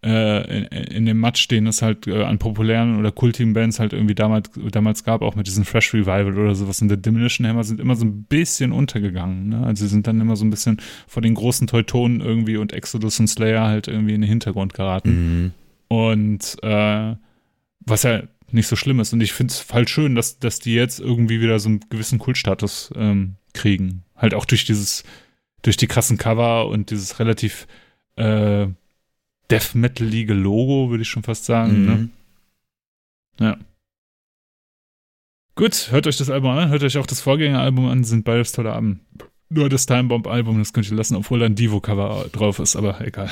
äh, 0.05 0.59
in, 0.59 0.65
in, 0.67 1.07
dem 1.07 1.19
Match, 1.19 1.49
den 1.49 1.67
es 1.67 1.83
halt 1.83 2.07
äh, 2.07 2.23
an 2.23 2.39
populären 2.39 3.01
oder 3.01 3.11
kultiven 3.11 3.53
Bands 3.53 3.81
halt 3.81 3.93
irgendwie 3.93 4.15
damals, 4.15 4.51
damals 4.71 5.03
gab, 5.03 5.23
auch 5.23 5.35
mit 5.35 5.49
diesem 5.49 5.65
Fresh 5.65 5.93
Revival 5.93 6.39
oder 6.39 6.55
sowas. 6.55 6.81
Und 6.81 6.87
der 6.89 6.99
Demolition 6.99 7.49
Hammer 7.49 7.65
sind 7.65 7.81
immer 7.81 7.97
so 7.97 8.05
ein 8.05 8.23
bisschen 8.23 8.71
untergegangen. 8.71 9.49
Ne? 9.49 9.67
Also 9.67 9.85
sie 9.85 9.91
sind 9.91 10.07
dann 10.07 10.21
immer 10.21 10.37
so 10.37 10.45
ein 10.45 10.51
bisschen 10.51 10.81
vor 11.09 11.21
den 11.21 11.35
großen 11.35 11.67
Teutonen 11.67 12.21
irgendwie 12.21 12.59
und 12.59 12.73
Exodus 12.73 13.19
und 13.19 13.27
Slayer 13.27 13.67
halt 13.67 13.89
irgendwie 13.89 14.15
in 14.15 14.21
den 14.21 14.29
Hintergrund 14.29 14.75
geraten. 14.75 15.11
Mhm. 15.11 15.53
Und 15.93 16.57
äh, 16.63 17.17
was 17.81 18.03
ja 18.03 18.23
nicht 18.51 18.67
so 18.67 18.77
schlimm 18.77 18.99
ist. 18.99 19.13
Und 19.13 19.21
ich 19.21 19.35
finde 19.35 19.53
es 19.53 19.67
halt 19.71 19.91
schön, 19.91 20.15
dass, 20.15 20.39
dass 20.39 20.59
die 20.59 20.73
jetzt 20.73 21.01
irgendwie 21.01 21.43
wieder 21.43 21.59
so 21.59 21.69
einen 21.69 21.81
gewissen 21.91 22.19
Kultstatus 22.19 22.91
ähm, 22.97 23.35
kriegen. 23.53 24.03
Halt 24.17 24.33
auch 24.33 24.47
durch 24.47 24.65
dieses, 24.65 25.05
durch 25.61 25.77
die 25.77 25.89
krassen 25.89 26.17
Cover 26.17 26.69
und 26.69 26.91
dieses 26.91 27.19
relativ 27.19 27.67
äh, 28.17 28.69
Death 29.51 29.75
Metal-ige 29.75 30.33
Logo, 30.33 30.89
würde 30.89 31.03
ich 31.03 31.11
schon 31.11 31.25
fast 31.25 31.45
sagen. 31.45 31.85
Ne? 31.85 31.95
Mhm. 31.95 32.11
Ne? 33.39 33.47
Ja. 33.47 33.57
Gut, 35.55 35.89
hört 35.91 36.07
euch 36.07 36.17
das 36.17 36.31
Album 36.31 36.53
an, 36.53 36.71
hört 36.71 36.83
euch 36.83 36.97
auch 36.97 37.07
das 37.07 37.21
Vorgängeralbum 37.21 37.87
an, 37.87 38.05
sind 38.05 38.25
beides 38.25 38.53
tolle 38.53 38.73
Alben. 38.73 39.01
Nur 39.51 39.69
das 39.69 39.85
Time 39.85 40.05
Bomb 40.05 40.27
Album, 40.27 40.59
das 40.59 40.73
könnt 40.73 40.91
ihr 40.91 40.97
lassen, 40.97 41.17
obwohl 41.17 41.41
da 41.41 41.45
ein 41.45 41.55
Divo-Cover 41.55 42.31
drauf 42.33 42.61
ist, 42.61 42.77
aber 42.77 43.03
egal. 43.03 43.31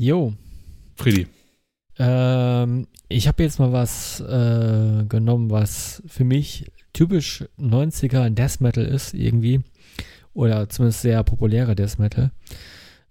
Jo. 0.00 0.32
Friedi. 0.94 1.26
Ähm, 1.98 2.86
ich 3.08 3.26
habe 3.26 3.42
jetzt 3.42 3.58
mal 3.58 3.72
was 3.72 4.20
äh, 4.20 5.04
genommen, 5.08 5.50
was 5.50 6.04
für 6.06 6.22
mich 6.22 6.70
typisch 6.92 7.44
90er 7.58 8.30
Death 8.30 8.60
Metal 8.60 8.84
ist, 8.84 9.12
irgendwie. 9.12 9.60
Oder 10.34 10.68
zumindest 10.68 11.02
sehr 11.02 11.24
populärer 11.24 11.74
Death 11.74 11.98
Metal. 11.98 12.30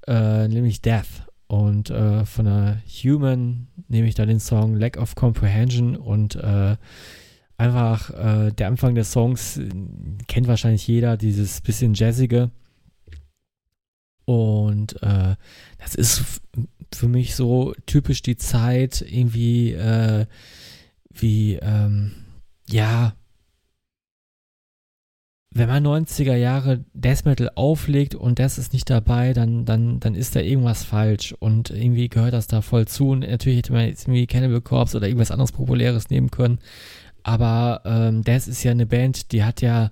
Äh, 0.08 0.48
nämlich 0.48 0.82
Death. 0.82 1.28
Und 1.48 1.90
äh, 1.90 2.24
von 2.24 2.46
der 2.46 2.82
Human 3.04 3.68
nehme 3.90 4.08
ich 4.08 4.16
da 4.16 4.26
den 4.26 4.40
Song 4.40 4.74
Lack 4.74 4.96
of 4.96 5.16
Comprehension 5.16 5.98
und 5.98 6.36
äh, 6.38 6.78
einfach 7.58 8.12
äh, 8.12 8.54
der 8.54 8.68
Anfang 8.68 8.96
des 8.96 9.12
Songs 9.12 9.58
äh, 9.58 9.68
kennt 10.30 10.48
wahrscheinlich 10.48 10.88
jeder, 10.88 11.18
dieses 11.18 11.60
bisschen 11.60 11.96
jazzige. 11.96 12.50
Und 14.28 15.02
äh, 15.02 15.36
das 15.80 15.96
ist 15.96 16.42
für 16.96 17.08
mich 17.08 17.36
so 17.36 17.74
typisch 17.86 18.22
die 18.22 18.38
Zeit, 18.38 19.02
irgendwie 19.02 19.74
äh, 19.74 20.26
wie, 21.10 21.56
ähm, 21.56 22.12
ja, 22.70 23.14
wenn 25.52 25.70
man 25.70 25.86
90er 25.86 26.36
Jahre 26.36 26.86
Death 26.94 27.26
Metal 27.26 27.50
auflegt 27.56 28.14
und 28.16 28.38
das 28.38 28.58
ist 28.58 28.74
nicht 28.74 28.90
dabei, 28.90 29.34
dann, 29.34 29.66
dann, 29.66 30.00
dann 30.00 30.14
ist 30.14 30.36
da 30.36 30.40
irgendwas 30.40 30.84
falsch 30.84 31.34
und 31.40 31.72
irgendwie 31.72 32.10
gehört 32.10 32.34
das 32.34 32.48
da 32.48 32.62
voll 32.62 32.88
zu 32.88 33.10
und 33.10 33.20
natürlich 33.22 33.60
hätte 33.60 33.74
man 33.74 33.88
jetzt 33.88 34.04
irgendwie 34.04 34.28
Cannibal 34.28 34.62
Corpse 34.62 34.98
oder 34.98 35.08
irgendwas 35.08 35.32
anderes 35.32 35.52
Populäres 35.52 36.10
nehmen 36.10 36.30
können, 36.30 36.60
aber 37.24 37.82
ähm, 37.86 38.24
das 38.24 38.48
ist 38.48 38.64
ja 38.64 38.72
eine 38.72 38.86
Band, 38.86 39.32
die 39.32 39.44
hat 39.44 39.62
ja 39.62 39.92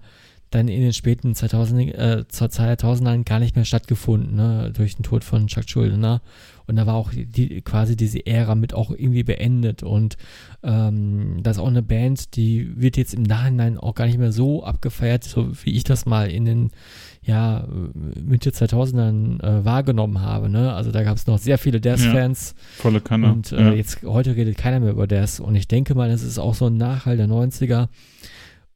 dann 0.52 0.68
in 0.68 0.82
den 0.82 0.94
späten 0.94 1.36
2000, 1.36 1.96
äh, 1.96 2.24
2000ern 2.30 3.26
gar 3.26 3.40
nicht 3.40 3.56
mehr 3.56 3.66
stattgefunden, 3.66 4.36
ne, 4.36 4.72
durch 4.74 4.96
den 4.96 5.04
Tod 5.04 5.24
von 5.24 5.48
Chuck 5.48 5.70
Schuldiner. 5.70 6.22
Und 6.68 6.78
da 6.78 6.88
war 6.88 6.96
auch 6.96 7.12
die, 7.14 7.62
quasi 7.62 7.96
diese 7.96 8.26
Ära 8.26 8.56
mit 8.56 8.74
auch 8.74 8.90
irgendwie 8.90 9.24
beendet. 9.24 9.84
Und 9.84 10.18
ähm, 10.64 11.40
das 11.44 11.58
ist 11.58 11.62
auch 11.62 11.68
eine 11.68 11.84
Band, 11.84 12.36
die 12.36 12.72
wird 12.76 12.98
jetzt 12.98 13.14
im 13.14 13.24
Nachhinein 13.24 13.78
auch 13.78 13.94
gar 13.94 14.08
nicht 14.08 14.18
mehr 14.18 14.32
so 14.32 14.64
abgefeiert, 14.64 15.24
so 15.24 15.52
wie 15.64 15.72
ich 15.72 15.84
das 15.84 16.06
mal 16.06 16.32
in 16.32 16.46
den 16.46 16.72
ja, 17.22 17.68
Mitte 17.94 18.52
2000ern 18.52 19.42
äh, 19.44 19.66
wahrgenommen 19.66 20.22
habe. 20.22 20.50
Ne? 20.50 20.74
Also 20.74 20.92
da 20.92 21.04
gab 21.04 21.18
es 21.18 21.28
noch 21.28 21.38
sehr 21.38 21.58
viele 21.58 21.82
Death-Fans. 21.82 22.56
Ja, 22.58 22.82
volle 22.82 23.02
Kanne. 23.02 23.32
Und 23.32 23.52
äh, 23.52 23.62
ja. 23.62 23.74
jetzt 23.74 24.04
heute 24.04 24.36
redet 24.36 24.58
keiner 24.58 24.80
mehr 24.80 24.92
über 24.92 25.08
Death. 25.08 25.40
Und 25.40 25.56
ich 25.56 25.68
denke 25.68 25.96
mal, 25.96 26.10
das 26.10 26.24
ist 26.24 26.40
auch 26.40 26.56
so 26.56 26.68
ein 26.68 26.78
Nachhall 26.78 27.18
der 27.18 27.28
90er. 27.28 27.90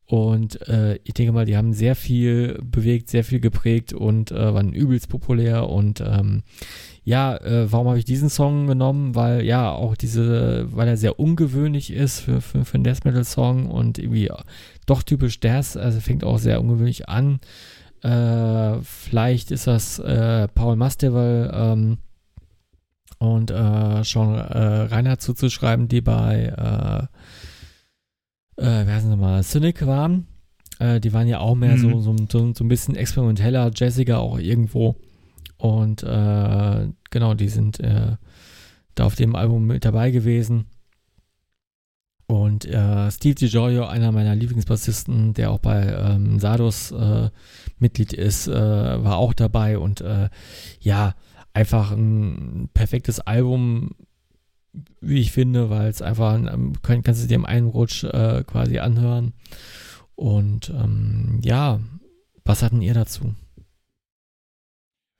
Und 0.09 0.67
äh, 0.67 0.95
ich 1.03 1.13
denke 1.13 1.33
mal, 1.33 1.45
die 1.45 1.55
haben 1.55 1.71
sehr 1.71 1.95
viel 1.95 2.57
bewegt, 2.63 3.11
sehr 3.11 3.23
viel 3.23 3.39
geprägt 3.39 3.93
und 3.93 4.31
äh, 4.31 4.53
waren 4.55 4.73
übelst 4.73 5.07
populär. 5.07 5.69
Und 5.69 6.01
ähm, 6.01 6.41
ja, 7.03 7.37
äh, 7.37 7.71
warum 7.71 7.89
habe 7.89 7.99
ich 7.99 8.05
diesen 8.05 8.31
Song 8.31 8.65
genommen? 8.65 9.13
Weil 9.13 9.45
ja, 9.45 9.69
auch 9.71 9.95
diese, 9.95 10.67
weil 10.71 10.87
er 10.87 10.97
sehr 10.97 11.19
ungewöhnlich 11.19 11.93
ist 11.93 12.21
für, 12.21 12.41
für, 12.41 12.65
für 12.65 12.73
einen 12.73 12.85
Death 12.85 13.05
Metal 13.05 13.23
Song 13.23 13.69
und 13.69 13.99
irgendwie 13.99 14.31
doch 14.87 15.03
typisch 15.03 15.39
Death, 15.41 15.77
also 15.77 15.99
fängt 15.99 16.23
auch 16.23 16.39
sehr 16.39 16.59
ungewöhnlich 16.59 17.07
an. 17.07 17.39
Äh, 18.01 18.81
vielleicht 18.81 19.51
ist 19.51 19.67
das 19.67 19.99
äh, 19.99 20.47
Paul 20.47 20.75
Masteval 20.75 21.51
ähm, 21.53 21.97
und 23.19 23.51
äh, 23.51 24.03
schon 24.03 24.33
Reinhardt 24.33 25.21
zuzuschreiben, 25.21 25.87
die 25.87 26.01
bei 26.01 27.07
äh, 28.59 28.85
wer 28.85 28.95
heißt 28.95 29.07
nochmal, 29.07 29.43
Cynic 29.43 29.85
waren. 29.85 30.27
Äh, 30.79 30.99
die 30.99 31.13
waren 31.13 31.27
ja 31.27 31.39
auch 31.39 31.55
mehr 31.55 31.77
mhm. 31.77 31.79
so, 31.79 32.01
so, 32.01 32.15
so, 32.29 32.53
so, 32.53 32.63
ein 32.63 32.67
bisschen 32.67 32.95
experimenteller, 32.95 33.71
jazziger 33.73 34.19
auch 34.19 34.39
irgendwo. 34.39 34.95
Und 35.57 36.03
äh, 36.03 36.87
genau, 37.09 37.33
die 37.33 37.49
sind 37.49 37.79
äh, 37.79 38.15
da 38.95 39.05
auf 39.05 39.15
dem 39.15 39.35
Album 39.35 39.67
mit 39.67 39.85
dabei 39.85 40.11
gewesen. 40.11 40.65
Und 42.27 42.65
äh, 42.65 43.09
Steve 43.09 43.33
DiGiorgio, 43.33 43.85
einer 43.85 44.11
meiner 44.11 44.35
Lieblingsbassisten, 44.35 45.33
der 45.33 45.49
auch 45.49 45.57
bei 45.57 45.87
ähm, 45.87 46.39
Sardos 46.39 46.91
äh, 46.91 47.29
Mitglied 47.79 48.13
ist, 48.13 48.47
äh, 48.47 48.53
war 48.53 49.17
auch 49.17 49.33
dabei. 49.33 49.79
Und 49.79 50.01
äh, 50.01 50.29
ja, 50.79 51.15
einfach 51.53 51.91
ein 51.91 52.69
perfektes 52.73 53.19
Album, 53.19 53.95
wie 55.01 55.19
ich 55.19 55.31
finde, 55.31 55.69
weil 55.69 55.89
es 55.89 56.01
einfach, 56.01 56.35
ähm, 56.35 56.73
kann, 56.81 57.03
kannst 57.03 57.23
du 57.23 57.27
dir 57.27 57.35
im 57.35 57.45
einen 57.45 57.67
Rutsch 57.67 58.03
äh, 58.03 58.43
quasi 58.45 58.79
anhören. 58.79 59.33
Und 60.15 60.69
ähm, 60.69 61.39
ja, 61.43 61.79
was 62.43 62.63
hatten 62.63 62.81
ihr 62.81 62.93
dazu? 62.93 63.35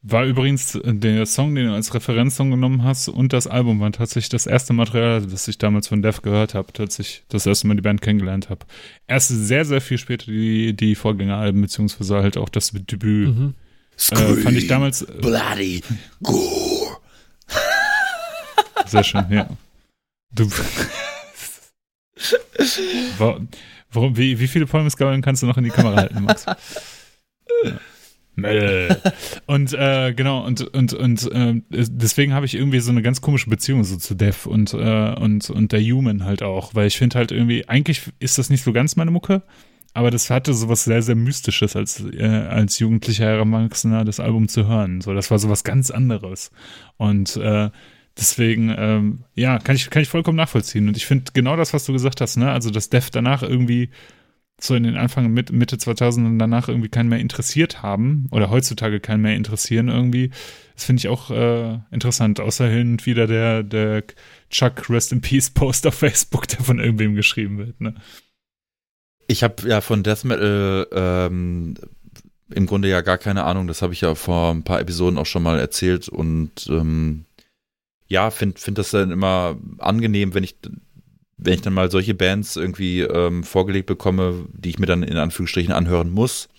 War 0.02 0.26
übrigens 0.26 0.80
der 0.82 1.26
Song, 1.26 1.56
den 1.56 1.68
du 1.68 1.74
als 1.74 1.94
Referenzsong 1.94 2.52
genommen 2.52 2.84
hast 2.86 3.10
und 3.10 3.34
das 3.34 3.48
Album 3.48 3.82
war 3.82 3.92
tatsächlich 3.92 4.30
das 4.30 4.48
erste 4.48 4.72
Material, 4.72 5.26
das 5.26 5.48
ich 5.50 5.58
damals 5.58 5.90
von 5.90 6.02
Def 6.02 6.22
gehört 6.22 6.54
habe, 6.54 6.72
als 6.80 7.00
ich 7.00 7.24
das 7.28 7.46
erste 7.46 7.68
Mal 7.68 7.76
die 7.76 7.82
Band 7.82 8.02
kennengelernt 8.02 8.50
habe. 8.50 8.66
Erst 9.08 9.28
sehr, 9.28 9.66
sehr 9.66 9.82
viel 9.82 9.98
später 9.98 10.32
die, 10.32 10.74
die 10.74 10.96
Vorgängeralben, 10.96 11.62
beziehungsweise 11.62 12.16
halt 12.16 12.38
auch 12.38 12.48
das 12.48 12.72
Debüt. 12.72 13.36
Mhm. 13.36 13.56
Äh, 14.12 14.36
fand 14.36 14.58
ich 14.58 14.68
damals. 14.68 15.02
Äh, 15.02 15.14
Bloody 15.20 15.82
Gore. 16.24 16.79
Sehr 18.90 19.04
schön, 19.04 19.26
ja. 19.30 19.50
Du. 20.32 20.50
Warum, 23.92 24.18
wie, 24.18 24.40
wie 24.40 24.48
viele 24.48 24.66
Polmesgabeln 24.68 25.22
kannst 25.22 25.42
du 25.42 25.48
noch 25.48 25.58
in 25.58 25.64
die 25.64 25.70
Kamera 25.70 25.96
halten, 25.96 26.24
Max? 26.24 26.46
Ja. 27.66 28.96
und 29.48 29.74
äh, 29.74 30.14
genau, 30.14 30.46
und, 30.46 30.62
und, 30.62 30.94
und 30.94 31.32
äh, 31.32 31.62
deswegen 31.70 32.34
habe 32.34 32.46
ich 32.46 32.56
irgendwie 32.56 32.80
so 32.80 32.90
eine 32.92 33.02
ganz 33.02 33.20
komische 33.20 33.50
Beziehung 33.50 33.84
so 33.84 33.98
zu 33.98 34.16
Dev 34.16 34.48
und, 34.48 34.74
äh, 34.74 35.14
und, 35.16 35.50
und 35.50 35.72
der 35.74 35.82
Human 35.82 36.24
halt 36.24 36.42
auch, 36.42 36.74
weil 36.74 36.88
ich 36.88 36.98
finde 36.98 37.18
halt 37.18 37.34
irgendwie, 37.34 37.68
eigentlich 37.68 38.04
ist 38.20 38.38
das 38.38 38.50
nicht 38.50 38.64
so 38.64 38.72
ganz 38.72 38.96
meine 38.96 39.12
Mucke, 39.12 39.42
aber 39.94 40.12
das 40.12 40.30
hatte 40.30 40.54
so 40.54 40.70
was 40.70 40.84
sehr, 40.84 41.02
sehr 41.02 41.16
Mystisches, 41.16 41.76
als, 41.76 42.02
äh, 42.14 42.26
als 42.26 42.80
jugendlicher 42.80 43.26
Heranwachsender 43.26 44.06
das 44.06 44.20
Album 44.20 44.48
zu 44.48 44.68
hören. 44.68 45.02
So, 45.02 45.14
das 45.14 45.32
war 45.32 45.40
so 45.40 45.50
was 45.50 45.64
ganz 45.64 45.92
anderes. 45.92 46.52
Und 46.98 47.36
äh, 47.38 47.70
deswegen, 48.20 48.74
ähm, 48.78 49.24
ja, 49.36 49.60
kann 49.60 49.76
ich, 49.76 49.90
kann 49.90 50.02
ich 50.02 50.10
vollkommen 50.10 50.38
nachvollziehen. 50.38 50.88
Und 50.88 50.98
ich 50.98 51.06
finde 51.06 51.32
genau 51.34 51.56
das, 51.56 51.74
was 51.74 51.86
du 51.86 51.94
gesagt 51.94 52.22
hast, 52.22 52.38
ne? 52.38 52.52
Also, 52.52 52.70
dass 52.70 52.90
Dev 52.90 53.10
danach 53.12 53.44
irgendwie 53.44 53.90
so 54.62 54.76
in 54.76 54.84
den 54.84 54.98
Anfang, 54.98 55.32
Mitte 55.32 55.78
2000 55.78 56.28
und 56.28 56.40
danach 56.40 56.68
irgendwie 56.68 56.90
keinen 56.90 57.10
mehr 57.10 57.20
interessiert 57.20 57.82
haben 57.82 58.28
oder 58.32 58.50
heutzutage 58.50 59.00
keinen 59.00 59.22
mehr 59.22 59.36
interessieren 59.36 59.88
irgendwie. 59.88 60.32
Das 60.76 60.86
finde 60.86 61.00
ich 61.00 61.08
auch 61.08 61.32
äh, 61.32 61.80
interessant, 61.92 62.40
außer 62.40 62.68
hin 62.68 62.98
wieder 63.06 63.28
der, 63.28 63.64
der 63.64 64.04
Chuck 64.50 64.90
Rest 64.90 65.12
in 65.14 65.22
Peace 65.22 65.50
Post 65.50 65.88
auf 65.88 65.96
Facebook, 65.96 66.48
der 66.48 66.60
von 66.60 66.80
irgendwem 66.80 67.16
geschrieben 67.16 67.58
wird, 67.58 67.80
ne? 67.80 67.96
Ich 69.28 69.44
habe 69.44 69.68
ja 69.70 69.80
von 69.82 70.02
Death 70.02 70.26
Metal 70.26 70.88
ähm, 70.92 71.76
im 72.50 72.66
Grunde 72.66 72.90
ja 72.90 73.02
gar 73.02 73.20
keine 73.20 73.44
Ahnung, 73.44 73.68
das 73.68 73.84
habe 73.84 73.94
ich 73.94 74.02
ja 74.02 74.16
vor 74.16 74.52
ein 74.52 74.64
paar 74.64 74.80
Episoden 74.80 75.20
auch 75.20 75.28
schon 75.28 75.44
mal 75.44 75.60
erzählt 75.60 76.10
und 76.10 76.68
ähm, 76.68 77.26
ja, 78.10 78.32
finde 78.32 78.60
find 78.60 78.78
das 78.78 78.92
dann 78.92 79.12
immer 79.12 79.58
angenehm, 79.78 80.34
wenn 80.34 80.44
ich 80.44 80.58
wenn 81.38 81.54
ich 81.54 81.62
dann 81.62 81.74
mal 81.74 81.90
solche 81.90 82.14
Bands 82.14 82.58
irgendwie 82.58 83.00
ähm, 83.02 83.46
vorgelegt 83.46 83.86
bekomme, 83.86 84.46
die 84.52 84.70
ich 84.70 84.80
mir 84.80 84.88
dann 84.88 85.04
in 85.04 85.16
Anführungsstrichen 85.16 85.72
anhören 85.72 86.10
muss 86.10 86.50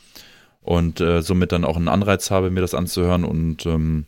und 0.62 1.00
äh, 1.02 1.20
somit 1.20 1.52
dann 1.52 1.66
auch 1.66 1.76
einen 1.76 1.88
Anreiz 1.88 2.30
habe, 2.30 2.50
mir 2.50 2.62
das 2.62 2.72
anzuhören 2.72 3.24
und 3.24 3.66
ähm, 3.66 4.06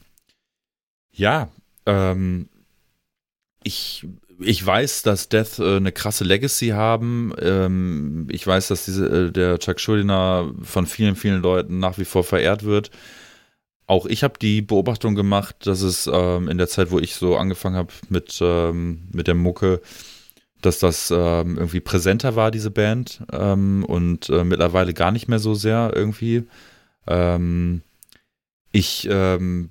ja, 1.12 1.50
ähm, 1.84 2.48
ich, 3.62 4.06
ich 4.40 4.64
weiß, 4.64 5.02
dass 5.02 5.28
Death 5.28 5.58
äh, 5.58 5.76
eine 5.76 5.92
krasse 5.92 6.24
Legacy 6.24 6.68
haben. 6.68 7.32
Ähm, 7.38 8.28
ich 8.30 8.46
weiß, 8.46 8.68
dass 8.68 8.86
diese, 8.86 9.06
äh, 9.06 9.30
der 9.30 9.58
Chuck 9.58 9.78
Schuldiner 9.78 10.52
von 10.62 10.86
vielen, 10.86 11.16
vielen 11.16 11.42
Leuten 11.42 11.78
nach 11.78 11.98
wie 11.98 12.06
vor 12.06 12.24
verehrt 12.24 12.64
wird. 12.64 12.90
Auch 13.86 14.06
ich 14.06 14.22
habe 14.22 14.38
die 14.40 14.62
Beobachtung 14.62 15.14
gemacht, 15.14 15.56
dass 15.66 15.82
es 15.82 16.08
ähm, 16.12 16.48
in 16.48 16.58
der 16.58 16.68
Zeit, 16.68 16.90
wo 16.90 16.98
ich 16.98 17.14
so 17.14 17.36
angefangen 17.36 17.76
habe 17.76 17.92
mit, 18.08 18.38
ähm, 18.40 19.08
mit 19.12 19.26
der 19.26 19.34
Mucke, 19.34 19.80
dass 20.60 20.78
das 20.78 21.10
ähm, 21.10 21.56
irgendwie 21.58 21.80
präsenter 21.80 22.36
war, 22.36 22.50
diese 22.50 22.70
Band, 22.70 23.22
ähm, 23.32 23.84
und 23.84 24.28
äh, 24.30 24.44
mittlerweile 24.44 24.94
gar 24.94 25.10
nicht 25.10 25.28
mehr 25.28 25.40
so 25.40 25.54
sehr 25.54 25.92
irgendwie. 25.94 26.44
Ähm, 27.06 27.82
ich 28.70 29.08
ähm, 29.10 29.70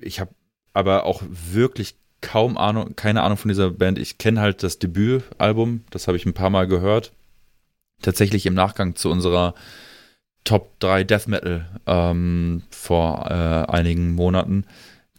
ich 0.00 0.20
habe 0.20 0.30
aber 0.72 1.04
auch 1.04 1.22
wirklich 1.30 1.96
kaum 2.20 2.56
Ahnung, 2.56 2.96
keine 2.96 3.22
Ahnung 3.22 3.38
von 3.38 3.48
dieser 3.48 3.70
Band. 3.70 3.98
Ich 3.98 4.18
kenne 4.18 4.40
halt 4.40 4.62
das 4.62 4.78
Debütalbum, 4.78 5.84
das 5.90 6.06
habe 6.06 6.16
ich 6.16 6.26
ein 6.26 6.34
paar 6.34 6.50
Mal 6.50 6.66
gehört. 6.66 7.12
Tatsächlich 8.02 8.46
im 8.46 8.54
Nachgang 8.54 8.94
zu 8.94 9.10
unserer 9.10 9.54
Top 10.46 10.80
3 10.80 11.04
Death 11.04 11.26
Metal 11.26 11.66
ähm, 11.86 12.62
vor 12.70 13.26
äh, 13.30 13.70
einigen 13.70 14.14
Monaten. 14.14 14.64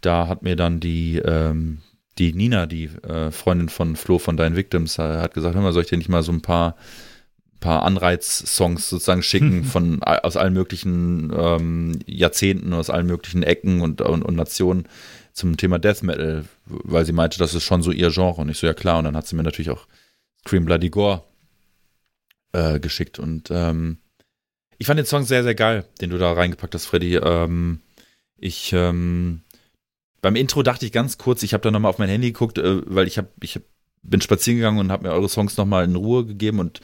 Da 0.01 0.27
hat 0.27 0.41
mir 0.41 0.55
dann 0.55 0.79
die 0.79 1.17
ähm, 1.17 1.79
die 2.17 2.33
Nina, 2.33 2.65
die 2.65 2.85
äh, 2.85 3.31
Freundin 3.31 3.69
von 3.69 3.95
Flo 3.95 4.19
von 4.19 4.37
Dein 4.37 4.55
Victims, 4.55 4.97
äh, 4.97 5.17
hat 5.19 5.33
gesagt, 5.33 5.55
hör 5.55 5.61
mal, 5.61 5.73
soll 5.73 5.83
ich 5.83 5.89
dir 5.89 5.97
nicht 5.97 6.09
mal 6.09 6.23
so 6.23 6.31
ein 6.31 6.41
paar, 6.41 6.75
paar 7.59 7.83
Anreiz-Songs 7.83 8.89
sozusagen 8.89 9.23
schicken 9.23 9.63
von 9.65 10.01
aus 10.03 10.37
allen 10.37 10.53
möglichen 10.53 11.31
ähm, 11.35 11.99
Jahrzehnten, 12.05 12.73
aus 12.73 12.89
allen 12.89 13.07
möglichen 13.07 13.43
Ecken 13.43 13.81
und, 13.81 14.01
und, 14.01 14.23
und, 14.23 14.35
Nationen 14.35 14.87
zum 15.33 15.57
Thema 15.57 15.77
Death 15.77 16.03
Metal, 16.03 16.45
weil 16.65 17.05
sie 17.05 17.13
meinte, 17.13 17.37
das 17.37 17.53
ist 17.53 17.63
schon 17.63 17.83
so 17.83 17.91
ihr 17.91 18.09
Genre. 18.09 18.41
Und 18.41 18.49
ich 18.49 18.57
so, 18.57 18.65
ja 18.65 18.73
klar. 18.73 18.97
Und 18.97 19.05
dann 19.05 19.15
hat 19.15 19.27
sie 19.27 19.35
mir 19.35 19.43
natürlich 19.43 19.69
auch 19.69 19.85
Scream 20.41 20.65
Bloody 20.65 20.89
Gore 20.89 21.23
äh, 22.53 22.79
geschickt. 22.79 23.19
Und 23.19 23.49
ähm, 23.51 23.99
ich 24.77 24.87
fand 24.87 24.99
den 24.99 25.05
Song 25.05 25.23
sehr, 25.23 25.43
sehr 25.43 25.55
geil, 25.55 25.85
den 26.01 26.09
du 26.09 26.17
da 26.17 26.33
reingepackt 26.33 26.75
hast, 26.75 26.85
Freddy. 26.85 27.15
Ähm, 27.15 27.79
ich 28.37 28.71
ähm, 28.73 29.41
beim 30.21 30.35
Intro 30.35 30.63
dachte 30.63 30.85
ich 30.85 30.91
ganz 30.91 31.17
kurz, 31.17 31.43
ich 31.43 31.53
habe 31.53 31.61
da 31.61 31.71
nochmal 31.71 31.89
auf 31.89 31.99
mein 31.99 32.09
Handy 32.09 32.31
geguckt, 32.31 32.57
äh, 32.57 32.81
weil 32.85 33.07
ich 33.07 33.17
habe, 33.17 33.29
ich 33.41 33.55
hab, 33.55 33.63
bin 34.03 34.21
spazieren 34.21 34.57
gegangen 34.57 34.79
und 34.79 34.91
habe 34.91 35.07
mir 35.07 35.13
eure 35.13 35.29
Songs 35.29 35.57
nochmal 35.57 35.85
in 35.85 35.95
Ruhe 35.95 36.25
gegeben 36.25 36.59
und, 36.59 36.81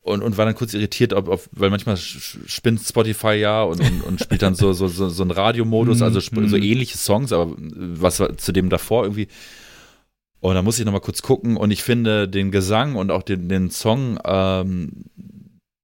und, 0.00 0.22
und 0.22 0.36
war 0.36 0.46
dann 0.46 0.54
kurz 0.54 0.74
irritiert, 0.74 1.12
ob, 1.12 1.28
ob 1.28 1.48
weil 1.52 1.70
manchmal 1.70 1.96
spinnt 1.96 2.80
Spotify 2.80 3.34
ja 3.34 3.62
und, 3.62 3.80
und, 3.80 4.02
und 4.02 4.20
spielt 4.20 4.42
dann 4.42 4.54
so, 4.54 4.72
so, 4.72 4.88
so, 4.88 5.08
so 5.08 5.22
einen 5.22 5.30
Radiomodus, 5.30 6.02
also 6.02 6.20
so 6.20 6.40
mhm. 6.40 6.54
ähnliche 6.54 6.98
Songs, 6.98 7.32
aber 7.32 7.54
was 7.56 8.22
zu 8.36 8.52
dem 8.52 8.70
davor 8.70 9.04
irgendwie. 9.04 9.28
Und 10.40 10.54
da 10.54 10.62
muss 10.62 10.78
ich 10.78 10.86
nochmal 10.86 11.02
kurz 11.02 11.20
gucken 11.22 11.56
und 11.56 11.70
ich 11.70 11.82
finde 11.82 12.26
den 12.26 12.50
Gesang 12.50 12.96
und 12.96 13.10
auch 13.10 13.22
den, 13.22 13.48
den 13.48 13.70
Song, 13.70 14.18
ähm, 14.24 15.04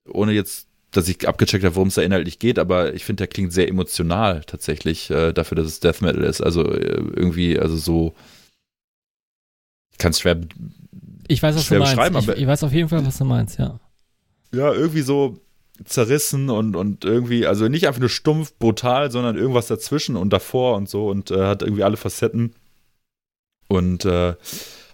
ohne 0.08 0.32
jetzt 0.32 0.66
dass 0.96 1.08
ich 1.08 1.28
abgecheckt 1.28 1.64
habe, 1.64 1.76
worum 1.76 1.88
es 1.88 1.94
da 1.94 2.02
inhaltlich 2.02 2.38
geht, 2.38 2.58
aber 2.58 2.94
ich 2.94 3.04
finde, 3.04 3.22
der 3.22 3.26
klingt 3.28 3.52
sehr 3.52 3.68
emotional 3.68 4.42
tatsächlich, 4.42 5.10
äh, 5.10 5.32
dafür, 5.32 5.56
dass 5.56 5.66
es 5.66 5.80
Death 5.80 6.00
Metal 6.00 6.24
ist. 6.24 6.40
Also 6.40 6.64
äh, 6.64 7.02
irgendwie, 7.14 7.58
also 7.58 7.76
so, 7.76 8.14
ich 9.92 9.98
kann 9.98 10.10
es 10.10 10.20
schwer, 10.20 10.40
ich 11.28 11.42
weiß, 11.42 11.56
was 11.56 11.64
schwer 11.64 11.78
du 11.78 11.84
meinst. 11.84 11.96
beschreiben. 11.96 12.18
Ich, 12.18 12.42
ich 12.42 12.46
weiß 12.46 12.64
auf 12.64 12.72
jeden 12.72 12.88
Fall, 12.88 13.04
was 13.06 13.18
du 13.18 13.24
meinst, 13.24 13.58
ja. 13.58 13.78
Ja, 14.52 14.72
irgendwie 14.72 15.02
so 15.02 15.40
zerrissen 15.84 16.48
und, 16.48 16.76
und 16.76 17.04
irgendwie, 17.04 17.46
also 17.46 17.68
nicht 17.68 17.86
einfach 17.86 18.00
nur 18.00 18.08
stumpf, 18.08 18.54
brutal, 18.58 19.10
sondern 19.10 19.36
irgendwas 19.36 19.66
dazwischen 19.66 20.16
und 20.16 20.32
davor 20.32 20.76
und 20.76 20.88
so 20.88 21.08
und 21.08 21.30
äh, 21.30 21.46
hat 21.46 21.62
irgendwie 21.62 21.84
alle 21.84 21.96
Facetten. 21.96 22.54
Und 23.68 24.04
äh, 24.04 24.34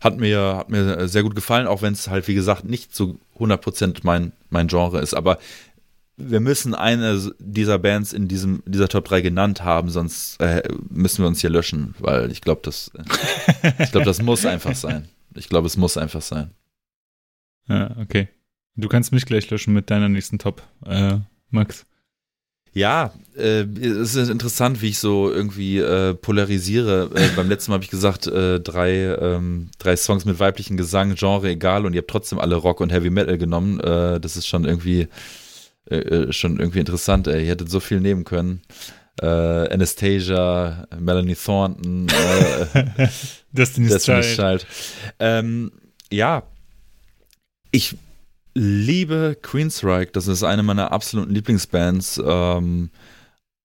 hat 0.00 0.18
mir, 0.18 0.56
hat 0.56 0.70
mir 0.70 1.06
sehr 1.06 1.22
gut 1.22 1.34
gefallen, 1.34 1.66
auch 1.66 1.82
wenn 1.82 1.92
es 1.92 2.08
halt, 2.08 2.26
wie 2.26 2.34
gesagt, 2.34 2.64
nicht 2.64 2.94
zu 2.94 3.20
100% 3.38 4.00
mein, 4.02 4.32
mein 4.50 4.66
Genre 4.66 5.00
ist. 5.00 5.14
Aber 5.14 5.38
wir 6.16 6.40
müssen 6.40 6.74
eine 6.74 7.32
dieser 7.38 7.78
Bands 7.78 8.12
in 8.12 8.28
diesem, 8.28 8.62
dieser 8.66 8.88
Top 8.88 9.06
3 9.06 9.20
genannt 9.22 9.64
haben, 9.64 9.90
sonst 9.90 10.40
äh, 10.40 10.62
müssen 10.88 11.22
wir 11.22 11.28
uns 11.28 11.40
hier 11.40 11.50
löschen, 11.50 11.94
weil 11.98 12.30
ich 12.30 12.40
glaube, 12.40 12.60
das, 12.64 12.90
ich 13.78 13.90
glaube, 13.90 14.06
das 14.06 14.22
muss 14.22 14.44
einfach 14.44 14.74
sein. 14.74 15.08
Ich 15.34 15.48
glaube, 15.48 15.66
es 15.66 15.76
muss 15.76 15.96
einfach 15.96 16.22
sein. 16.22 16.50
Ja, 17.68 17.96
okay. 17.98 18.28
Du 18.76 18.88
kannst 18.88 19.12
mich 19.12 19.26
gleich 19.26 19.48
löschen 19.50 19.74
mit 19.74 19.90
deiner 19.90 20.08
nächsten 20.08 20.38
Top, 20.38 20.62
äh, 20.86 21.18
Max. 21.50 21.86
Ja, 22.74 23.12
äh, 23.36 23.64
es 23.64 24.14
ist 24.14 24.30
interessant, 24.30 24.80
wie 24.80 24.88
ich 24.88 24.98
so 24.98 25.30
irgendwie 25.30 25.78
äh, 25.78 26.14
polarisiere. 26.14 27.10
Äh, 27.14 27.28
beim 27.36 27.50
letzten 27.50 27.70
Mal 27.70 27.74
habe 27.74 27.84
ich 27.84 27.90
gesagt, 27.90 28.26
äh, 28.26 28.60
drei, 28.60 29.14
ähm, 29.14 29.68
drei 29.78 29.94
Songs 29.94 30.24
mit 30.24 30.38
weiblichen 30.38 30.78
Gesang, 30.78 31.14
Genre 31.14 31.50
egal, 31.50 31.84
und 31.84 31.92
ihr 31.92 31.98
habt 31.98 32.10
trotzdem 32.10 32.38
alle 32.38 32.56
Rock 32.56 32.80
und 32.80 32.90
Heavy 32.90 33.10
Metal 33.10 33.36
genommen. 33.36 33.78
Äh, 33.80 34.20
das 34.20 34.38
ist 34.38 34.46
schon 34.46 34.64
irgendwie 34.64 35.02
äh, 35.02 35.08
äh, 35.98 36.32
schon 36.32 36.58
irgendwie 36.58 36.80
interessant, 36.80 37.26
ey. 37.26 37.42
Ihr 37.44 37.50
hättet 37.50 37.70
so 37.70 37.80
viel 37.80 38.00
nehmen 38.00 38.24
können. 38.24 38.62
Äh, 39.20 39.26
Anastasia, 39.26 40.86
Melanie 40.98 41.34
Thornton, 41.36 42.08
äh, 42.08 42.86
Destiny's, 43.52 43.92
Destiny's 43.92 44.34
Child. 44.34 44.36
Child. 44.36 44.66
Ähm, 45.18 45.72
ja, 46.10 46.44
ich 47.70 47.96
liebe 48.54 49.36
Queensryche. 49.40 50.12
Das 50.12 50.26
ist 50.26 50.42
eine 50.42 50.62
meiner 50.62 50.92
absoluten 50.92 51.34
Lieblingsbands. 51.34 52.20
Ähm, 52.24 52.90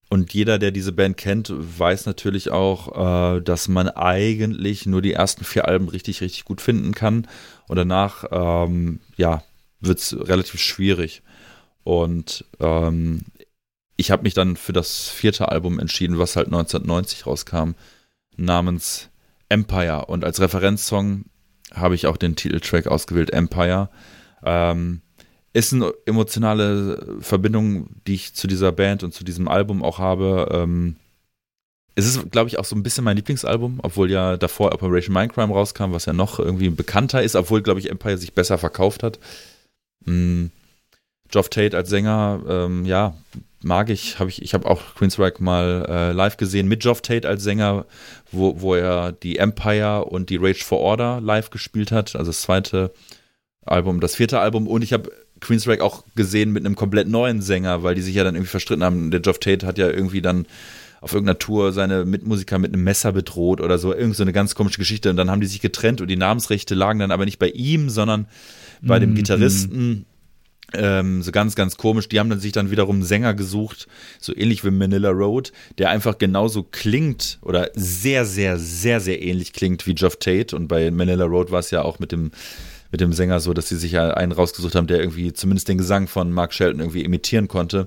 und 0.10 0.34
jeder, 0.34 0.58
der 0.58 0.72
diese 0.72 0.94
Band 0.94 1.18
kennt, 1.18 1.52
weiß 1.54 2.06
natürlich 2.06 2.50
auch, 2.50 3.36
äh, 3.36 3.42
dass 3.42 3.68
man 3.68 3.90
eigentlich 3.90 4.86
nur 4.86 5.02
die 5.02 5.14
ersten 5.14 5.44
vier 5.44 5.68
Alben 5.68 5.90
richtig, 5.90 6.22
richtig 6.22 6.46
gut 6.46 6.62
finden 6.62 6.94
kann. 6.94 7.28
Und 7.68 7.76
danach, 7.76 8.24
ähm, 8.32 9.02
ja, 9.18 9.44
wird 9.82 10.00
es 10.00 10.16
relativ 10.18 10.62
schwierig. 10.62 11.22
Und 11.88 12.44
ähm, 12.60 13.22
ich 13.96 14.12
habe 14.12 14.24
mich 14.24 14.34
dann 14.34 14.58
für 14.58 14.74
das 14.74 15.08
vierte 15.08 15.48
Album 15.48 15.80
entschieden, 15.80 16.20
was 16.20 16.36
halt 16.36 16.48
1990 16.48 17.26
rauskam, 17.26 17.76
namens 18.36 19.08
Empire. 19.48 20.08
Und 20.08 20.26
als 20.26 20.42
Referenzsong 20.42 21.24
habe 21.74 21.96
ich 21.96 22.06
auch 22.06 22.18
den 22.18 22.36
Titeltrack 22.36 22.88
ausgewählt, 22.88 23.32
Empire. 23.32 23.90
Ähm, 24.44 25.00
ist 25.54 25.72
eine 25.72 25.94
emotionale 26.06 27.22
Verbindung, 27.22 27.88
die 28.06 28.16
ich 28.16 28.34
zu 28.34 28.48
dieser 28.48 28.74
Band 28.74 29.04
und 29.04 29.14
zu 29.14 29.24
diesem 29.24 29.48
Album 29.48 29.82
auch 29.82 29.98
habe. 29.98 30.50
Ähm, 30.52 30.98
es 31.96 32.06
ist, 32.06 32.32
glaube 32.32 32.50
ich, 32.50 32.60
auch 32.60 32.66
so 32.66 32.76
ein 32.76 32.84
bisschen 32.84 33.06
mein 33.06 33.16
Lieblingsalbum, 33.16 33.80
obwohl 33.82 34.12
ja 34.12 34.36
davor 34.36 34.74
Operation 34.74 35.14
Mindcrime 35.14 35.54
rauskam, 35.54 35.94
was 35.94 36.04
ja 36.04 36.12
noch 36.12 36.38
irgendwie 36.38 36.70
bekannter 36.70 37.24
ist, 37.24 37.38
obwohl, 37.38 37.62
glaube 37.62 37.80
ich, 37.80 37.90
Empire 37.90 38.18
sich 38.18 38.34
besser 38.34 38.58
verkauft 38.58 39.04
hat. 39.04 39.20
Mhm. 40.04 40.52
Geoff 41.30 41.50
Tate 41.50 41.76
als 41.76 41.90
Sänger, 41.90 42.42
ähm, 42.48 42.86
ja, 42.86 43.16
mag 43.62 43.90
ich. 43.90 44.20
Hab 44.20 44.28
ich 44.28 44.42
ich 44.42 44.54
habe 44.54 44.70
auch 44.70 44.96
Queensryche 44.96 45.44
mal 45.44 45.86
äh, 45.88 46.12
live 46.12 46.38
gesehen 46.38 46.68
mit 46.68 46.82
Geoff 46.82 47.02
Tate 47.02 47.28
als 47.28 47.44
Sänger, 47.44 47.86
wo, 48.32 48.62
wo 48.62 48.76
er 48.76 49.12
die 49.12 49.38
Empire 49.38 50.06
und 50.06 50.30
die 50.30 50.38
Rage 50.38 50.64
for 50.64 50.80
Order 50.80 51.20
live 51.22 51.50
gespielt 51.50 51.92
hat. 51.92 52.16
Also 52.16 52.30
das 52.30 52.42
zweite 52.42 52.92
Album, 53.66 54.00
das 54.00 54.16
vierte 54.16 54.40
Album. 54.40 54.68
Und 54.68 54.84
ich 54.84 54.94
habe 54.94 55.12
Queensryche 55.40 55.84
auch 55.84 56.04
gesehen 56.16 56.52
mit 56.52 56.66
einem 56.66 56.76
komplett 56.76 57.08
neuen 57.08 57.42
Sänger, 57.42 57.84
weil 57.84 57.96
die 57.96 58.02
sich 58.02 58.16
ja 58.16 58.24
dann 58.24 58.36
irgendwie 58.36 58.50
verstritten 58.50 58.84
haben. 58.84 59.12
Der 59.12 59.20
Geoff 59.20 59.40
Tate 59.40 59.66
hat 59.66 59.78
ja 59.78 59.90
irgendwie 59.90 60.22
dann 60.22 60.48
auf 61.00 61.14
irgendeiner 61.14 61.38
Tour 61.38 61.74
seine 61.74 62.06
Mitmusiker 62.06 62.58
mit 62.58 62.74
einem 62.74 62.84
Messer 62.84 63.12
bedroht 63.12 63.62
oder 63.62 63.78
so. 63.78 63.94
Irgend 63.94 64.16
so 64.16 64.24
eine 64.24 64.34
ganz 64.34 64.56
komische 64.56 64.80
Geschichte. 64.80 65.10
Und 65.10 65.18
dann 65.18 65.30
haben 65.30 65.42
die 65.42 65.48
sich 65.48 65.62
getrennt 65.62 66.02
und 66.02 66.08
die 66.08 66.16
Namensrechte 66.16 66.74
lagen 66.74 67.00
dann 67.00 67.12
aber 67.12 67.26
nicht 67.26 67.38
bei 67.38 67.50
ihm, 67.50 67.90
sondern 67.90 68.28
bei 68.82 68.98
mm 68.98 69.02
dem 69.02 69.10
mhm. 69.12 69.16
Gitarristen 69.16 70.06
ähm, 70.74 71.22
so 71.22 71.32
ganz, 71.32 71.56
ganz 71.56 71.78
komisch. 71.78 72.10
Die 72.10 72.20
haben 72.20 72.30
dann 72.30 72.40
sich 72.40 72.52
dann 72.52 72.72
wiederum 72.72 72.98
einen 72.98 73.06
Sänger 73.06 73.34
gesucht, 73.34 73.88
so 74.20 74.36
ähnlich 74.36 74.64
wie 74.66 74.72
Manila 74.72 75.10
Road, 75.10 75.52
der 75.78 75.90
einfach 75.90 76.18
genauso 76.18 76.64
klingt 76.64 77.40
oder 77.42 77.70
sehr, 77.74 78.26
sehr, 78.26 78.58
sehr, 78.58 79.00
sehr 79.00 79.22
ähnlich 79.22 79.54
klingt 79.54 79.88
wie 79.88 79.96
Geoff 79.96 80.18
Tate. 80.18 80.56
Und 80.56 80.68
bei 80.68 80.92
Manila 80.92 81.26
Road 81.26 81.52
war 81.52 81.60
es 81.60 81.72
ja 81.72 81.84
auch 81.84 82.00
mit 82.00 82.12
dem, 82.12 82.32
mit 82.92 83.02
dem 83.02 83.14
Sänger 83.14 83.40
so, 83.40 83.54
dass 83.54 83.70
sie 83.70 83.78
sich 83.78 83.94
ja 83.94 84.12
einen 84.14 84.32
rausgesucht 84.32 84.76
haben, 84.76 84.88
der 84.88 85.00
irgendwie 85.00 85.34
zumindest 85.34 85.68
den 85.68 85.78
Gesang 85.78 86.08
von 86.08 86.32
Mark 86.32 86.54
Shelton 86.54 86.80
irgendwie 86.80 87.04
imitieren 87.04 87.48
konnte. 87.48 87.86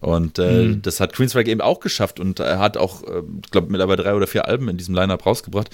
Und 0.00 0.40
äh, 0.40 0.64
mhm. 0.64 0.82
das 0.82 0.98
hat 0.98 1.12
Queensrÿche 1.12 1.50
eben 1.50 1.60
auch 1.60 1.78
geschafft 1.78 2.18
und 2.18 2.40
er 2.40 2.58
hat 2.58 2.76
auch, 2.76 3.04
äh, 3.04 3.22
ich 3.44 3.50
glaube, 3.52 3.70
mittlerweile 3.70 4.02
drei 4.02 4.14
oder 4.14 4.26
vier 4.26 4.48
Alben 4.48 4.68
in 4.68 4.76
diesem 4.76 4.96
Line-Up 4.96 5.24
rausgebracht, 5.24 5.70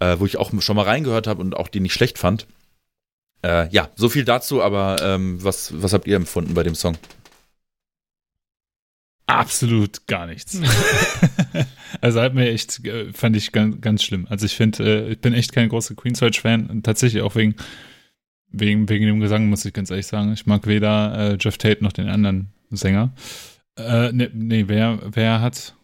äh, 0.00 0.16
wo 0.18 0.26
ich 0.26 0.36
auch 0.36 0.50
schon 0.60 0.74
mal 0.74 0.82
reingehört 0.82 1.28
habe 1.28 1.40
und 1.40 1.56
auch 1.56 1.68
die 1.68 1.78
nicht 1.78 1.92
schlecht 1.92 2.18
fand. 2.18 2.48
Äh, 3.42 3.68
ja, 3.70 3.90
so 3.96 4.08
viel 4.08 4.24
dazu, 4.24 4.62
aber 4.62 4.96
ähm, 5.02 5.42
was, 5.42 5.82
was 5.82 5.92
habt 5.92 6.06
ihr 6.06 6.16
empfunden 6.16 6.54
bei 6.54 6.62
dem 6.62 6.74
Song? 6.74 6.96
Absolut 9.26 10.06
gar 10.06 10.26
nichts. 10.26 10.60
also 12.00 12.20
hat 12.20 12.34
mir 12.34 12.50
echt, 12.50 12.84
äh, 12.84 13.12
fand 13.12 13.36
ich 13.36 13.50
ganz, 13.50 13.80
ganz 13.80 14.02
schlimm. 14.02 14.26
Also 14.28 14.46
ich 14.46 14.54
finde, 14.54 14.84
äh, 14.84 15.12
ich 15.12 15.20
bin 15.20 15.32
echt 15.32 15.52
kein 15.52 15.68
großer 15.68 15.94
Queensrÿche-Fan. 15.94 16.82
Tatsächlich 16.82 17.22
auch 17.22 17.34
wegen, 17.34 17.56
wegen, 18.48 18.88
wegen 18.88 19.06
dem 19.06 19.20
Gesang, 19.20 19.48
muss 19.48 19.64
ich 19.64 19.72
ganz 19.72 19.90
ehrlich 19.90 20.06
sagen. 20.06 20.32
Ich 20.32 20.46
mag 20.46 20.66
weder 20.66 21.32
äh, 21.32 21.36
Jeff 21.40 21.56
Tate 21.56 21.82
noch 21.82 21.92
den 21.92 22.08
anderen 22.08 22.52
Sänger. 22.70 23.12
Äh, 23.76 24.12
nee, 24.12 24.28
nee, 24.34 24.64
wer, 24.66 24.98
wer 25.04 25.40
hat. 25.40 25.74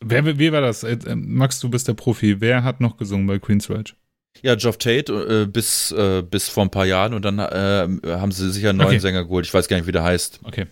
Wer, 0.00 0.38
wie 0.38 0.52
war 0.52 0.60
das? 0.60 0.84
Äh, 0.84 1.16
Max, 1.16 1.60
du 1.60 1.68
bist 1.68 1.88
der 1.88 1.94
Profi. 1.94 2.40
Wer 2.40 2.62
hat 2.62 2.80
noch 2.80 2.96
gesungen 2.96 3.26
bei 3.26 3.38
Queensrÿche? 3.38 3.94
Ja, 4.42 4.54
Geoff 4.56 4.78
Tate 4.78 5.12
äh, 5.12 5.46
bis, 5.46 5.90
äh, 5.92 6.22
bis 6.22 6.48
vor 6.48 6.64
ein 6.64 6.70
paar 6.70 6.86
Jahren 6.86 7.14
und 7.14 7.24
dann 7.24 7.38
äh, 7.38 7.88
haben 8.06 8.32
sie 8.32 8.50
sich 8.50 8.66
einen 8.66 8.78
neuen 8.78 8.88
okay. 8.88 8.98
Sänger 8.98 9.24
geholt. 9.24 9.46
Ich 9.46 9.54
weiß 9.54 9.68
gar 9.68 9.76
nicht, 9.76 9.86
wie 9.86 9.92
der 9.92 10.04
heißt. 10.04 10.40
Okay. 10.42 10.66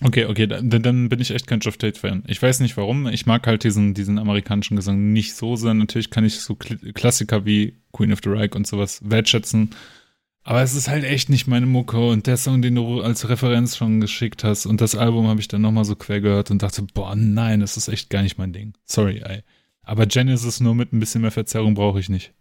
Okay, 0.00 0.24
okay, 0.24 0.46
dann, 0.46 0.82
dann 0.82 1.08
bin 1.08 1.20
ich 1.20 1.30
echt 1.30 1.46
kein 1.46 1.60
Geoff 1.60 1.76
Tate-Fan. 1.76 2.24
Ich 2.26 2.40
weiß 2.40 2.60
nicht 2.60 2.76
warum. 2.76 3.06
Ich 3.08 3.26
mag 3.26 3.46
halt 3.46 3.62
diesen, 3.62 3.94
diesen 3.94 4.18
amerikanischen 4.18 4.76
Gesang 4.76 5.12
nicht 5.12 5.34
so 5.34 5.54
sehr. 5.54 5.74
Natürlich 5.74 6.10
kann 6.10 6.24
ich 6.24 6.40
so 6.40 6.56
Klassiker 6.56 7.44
wie 7.44 7.76
Queen 7.92 8.12
of 8.12 8.20
the 8.24 8.30
Reich 8.30 8.54
und 8.54 8.66
sowas 8.66 9.00
wertschätzen. 9.04 9.70
Aber 10.44 10.62
es 10.62 10.74
ist 10.74 10.88
halt 10.88 11.04
echt 11.04 11.28
nicht 11.28 11.46
meine 11.46 11.66
Mucke 11.66 12.00
und 12.00 12.26
der 12.26 12.36
Song, 12.36 12.62
den 12.62 12.74
du 12.74 13.00
als 13.00 13.28
Referenz 13.28 13.76
schon 13.76 14.00
geschickt 14.00 14.42
hast 14.42 14.66
und 14.66 14.80
das 14.80 14.96
Album 14.96 15.28
habe 15.28 15.40
ich 15.40 15.46
dann 15.46 15.62
nochmal 15.62 15.84
so 15.84 15.94
quer 15.94 16.20
gehört 16.20 16.50
und 16.50 16.62
dachte, 16.62 16.82
boah, 16.94 17.14
nein, 17.14 17.60
das 17.60 17.76
ist 17.76 17.86
echt 17.86 18.10
gar 18.10 18.22
nicht 18.22 18.38
mein 18.38 18.52
Ding. 18.52 18.74
Sorry, 18.84 19.22
ey. 19.24 19.42
Aber 19.82 20.06
Genesis 20.06 20.58
nur 20.58 20.74
mit 20.74 20.92
ein 20.92 20.98
bisschen 20.98 21.22
mehr 21.22 21.30
Verzerrung 21.30 21.74
brauche 21.74 22.00
ich 22.00 22.08
nicht. 22.08 22.32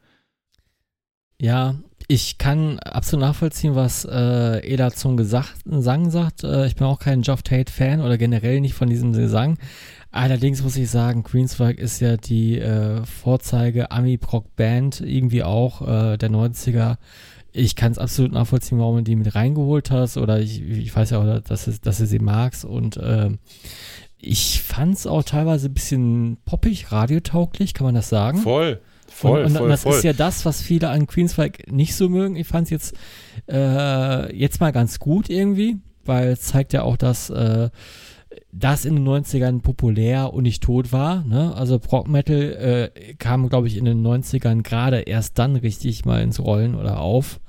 Ja, 1.42 1.74
ich 2.08 2.38
kann 2.38 2.78
absolut 2.78 3.26
nachvollziehen, 3.26 3.74
was 3.74 4.06
äh, 4.06 4.60
Eda 4.60 4.92
zum 4.92 5.18
Gesang 5.18 6.12
sagt. 6.12 6.44
Äh, 6.44 6.68
ich 6.68 6.76
bin 6.76 6.86
auch 6.86 7.00
kein 7.00 7.24
Geoff 7.24 7.42
Tate-Fan 7.42 8.00
oder 8.00 8.20
generell 8.20 8.62
nicht 8.62 8.76
von 8.76 8.88
diesem 8.88 9.12
Gesang. 9.12 9.58
Allerdings 10.12 10.62
muss 10.62 10.76
ich 10.76 10.92
sagen, 10.92 11.24
Queenswag 11.24 11.80
ist 11.80 12.00
ja 12.00 12.18
die 12.18 12.60
äh, 12.60 13.04
Vorzeige 13.06 13.90
Ami-Proc-Band, 13.90 15.02
irgendwie 15.02 15.42
auch 15.42 15.82
äh, 15.82 16.18
der 16.18 16.30
90er. 16.30 16.98
Ich 17.54 17.76
kann 17.76 17.92
es 17.92 17.98
absolut 17.98 18.34
nachvollziehen, 18.34 18.78
warum 18.78 18.98
du 18.98 19.04
die 19.04 19.16
mit 19.16 19.34
reingeholt 19.34 19.90
hast. 19.90 20.18
Oder 20.18 20.40
ich, 20.40 20.62
ich 20.62 20.96
weiß 20.96 21.10
ja 21.10 21.20
auch, 21.20 21.42
dass, 21.42 21.66
es, 21.66 21.82
dass 21.82 21.98
du 21.98 22.06
sie 22.06 22.20
magst. 22.20 22.66
Und 22.66 22.98
äh, 22.98 23.32
ich 24.20 24.62
fand 24.62 24.94
es 24.94 25.08
auch 25.08 25.24
teilweise 25.24 25.70
ein 25.70 25.74
bisschen 25.74 26.38
poppig, 26.46 26.92
radiotauglich, 26.92 27.74
kann 27.74 27.86
man 27.86 27.96
das 27.96 28.10
sagen? 28.10 28.38
Voll. 28.38 28.80
Voll, 29.12 29.44
und, 29.44 29.56
und, 29.56 29.64
und 29.64 29.70
das 29.70 29.84
voll. 29.84 29.96
ist 29.96 30.04
ja 30.04 30.14
das, 30.14 30.46
was 30.46 30.62
viele 30.62 30.90
an 30.90 31.06
Queenswijk 31.06 31.72
nicht 31.72 31.96
so 31.96 32.10
mögen. 32.10 32.36
Ich 32.36 32.48
fand 32.48 32.66
es 32.66 32.72
jetzt, 32.72 32.96
äh, 33.48 34.36
jetzt 34.36 34.62
mal 34.62 34.72
ganz 34.72 35.00
gut 35.00 35.30
irgendwie, 35.30 35.78
weil 36.06 36.30
es 36.30 36.42
zeigt 36.42 36.74
ja 36.74 36.84
auch, 36.84 36.98
dass 36.98 37.30
äh, 37.30 37.70
das 38.52 38.86
in 38.86 38.96
den 38.96 39.08
90ern 39.08 39.62
populär 39.62 40.34
und 40.34 40.44
nicht 40.44 40.64
tot 40.64 40.92
war. 40.92 41.24
Ne? 41.26 41.54
Also 41.56 41.78
Prog 41.80 42.08
Metal 42.08 42.92
äh, 42.96 43.14
kam, 43.16 43.50
glaube 43.50 43.68
ich, 43.68 43.78
in 43.78 43.86
den 43.86 44.06
90ern 44.06 44.64
gerade 44.64 45.02
erst 45.02 45.38
dann 45.38 45.56
richtig 45.56 46.06
mal 46.06 46.22
ins 46.22 46.40
Rollen 46.40 46.76
oder 46.76 47.00
auf 47.00 47.40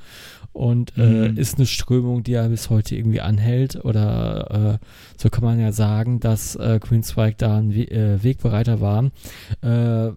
und 0.52 0.92
äh, 0.98 1.30
mhm. 1.30 1.38
ist 1.38 1.56
eine 1.56 1.66
Strömung, 1.66 2.22
die 2.22 2.32
ja 2.32 2.46
bis 2.48 2.68
heute 2.68 2.94
irgendwie 2.94 3.20
anhält. 3.20 3.84
Oder 3.84 4.78
äh, 4.80 4.86
so 5.16 5.30
kann 5.30 5.44
man 5.44 5.58
ja 5.58 5.72
sagen, 5.72 6.20
dass 6.20 6.56
äh, 6.56 6.78
Queenswijk 6.78 7.38
da 7.38 7.58
ein 7.58 7.74
We 7.74 7.90
äh, 7.90 8.22
Wegbereiter 8.22 8.80
war. 8.80 9.10
Äh, 9.62 10.12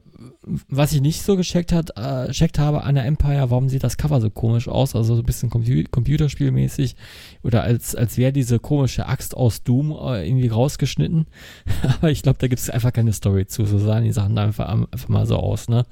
was 0.70 0.94
ich 0.94 1.02
nicht 1.02 1.22
so 1.22 1.36
gecheckt, 1.36 1.72
hat, 1.72 1.98
äh, 1.98 2.32
checkt 2.32 2.60
habe 2.60 2.84
an 2.84 2.96
der 2.96 3.06
Empire, 3.06 3.50
warum 3.50 3.70
sieht 3.70 3.84
das 3.84 3.98
Cover 3.98 4.22
so 4.22 4.30
komisch 4.30 4.68
aus? 4.68 4.96
Also 4.96 5.16
so 5.16 5.22
ein 5.22 5.26
bisschen 5.26 5.50
Compu 5.50 5.84
Computerspielmäßig. 5.90 6.96
Oder 7.44 7.64
als, 7.64 7.96
als 7.96 8.18
wäre 8.18 8.34
diese 8.34 8.60
komische 8.60 9.08
Axt 9.08 9.36
aus 9.36 9.64
Doom 9.64 9.92
äh, 9.92 10.28
irgendwie 10.28 10.48
rausgeschnitten. 10.48 11.28
Aber 11.98 12.12
ich 12.12 12.24
glaube, 12.24 12.40
da 12.40 12.48
gibt 12.48 12.60
es 12.60 12.70
einfach 12.70 12.94
keine 12.94 13.14
Story 13.14 13.48
zu. 13.48 13.66
So 13.66 13.78
sahen 13.78 14.04
die 14.04 14.12
Sachen 14.12 14.38
einfach, 14.38 14.68
einfach 14.68 15.10
mal 15.10 15.26
so 15.26 15.38
aus, 15.38 15.70
ne? 15.70 15.86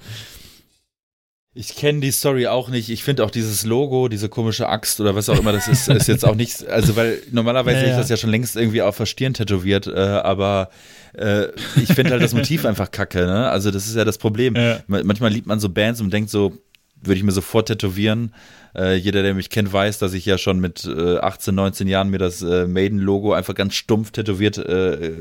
Ich 1.56 1.76
kenne 1.76 2.00
die 2.00 2.12
Story 2.12 2.48
auch 2.48 2.70
nicht. 2.70 2.90
Ich 2.90 3.04
finde 3.04 3.24
auch 3.24 3.30
dieses 3.30 3.64
Logo, 3.64 4.08
diese 4.08 4.28
komische 4.28 4.68
Axt 4.68 5.00
oder 5.00 5.14
was 5.14 5.30
auch 5.30 5.38
immer 5.38 5.52
das 5.52 5.68
ist, 5.68 5.88
ist 5.88 6.08
jetzt 6.08 6.26
auch 6.26 6.34
nicht, 6.34 6.68
also 6.68 6.96
weil 6.96 7.22
normalerweise 7.32 7.82
ja, 7.82 7.86
ja. 7.86 7.92
ist 7.92 7.98
das 7.98 8.10
ja 8.10 8.18
schon 8.18 8.32
längst 8.32 8.56
irgendwie 8.56 8.82
auf 8.82 8.98
der 8.98 9.06
Stirn 9.06 9.36
tätowiert, 9.36 9.86
äh, 9.86 10.00
aber 10.00 10.70
äh, 11.14 11.50
ich 11.76 11.94
finde 11.94 12.12
halt 12.12 12.24
das 12.24 12.34
Motiv 12.34 12.66
einfach 12.66 12.90
kacke, 12.90 13.28
ne? 13.28 13.50
Also 13.50 13.70
das 13.70 13.86
ist 13.86 13.96
ja 13.96 14.04
das 14.04 14.18
Problem. 14.18 14.56
Ja. 14.56 14.80
Manchmal 14.88 15.32
liebt 15.32 15.46
man 15.46 15.60
so 15.60 15.70
Bands 15.70 16.02
und 16.02 16.12
denkt 16.12 16.32
so, 16.32 16.58
würde 17.04 17.18
ich 17.18 17.24
mir 17.24 17.32
sofort 17.32 17.68
tätowieren. 17.68 18.34
Äh, 18.76 18.96
jeder, 18.96 19.22
der 19.22 19.36
mich 19.36 19.52
kennt, 19.52 19.72
weiß, 19.72 20.00
dass 20.00 20.14
ich 20.14 20.26
ja 20.26 20.40
schon 20.40 20.60
mit 20.60 20.86
äh, 20.86 21.18
18, 21.18 21.54
19 21.54 21.88
Jahren 21.88 22.10
mir 22.10 22.18
das 22.18 22.42
äh, 22.42 22.66
Maiden-Logo 22.66 23.34
einfach 23.34 23.54
ganz 23.54 23.76
stumpf 23.76 24.10
tätowiert 24.10 24.58
äh, 24.58 25.12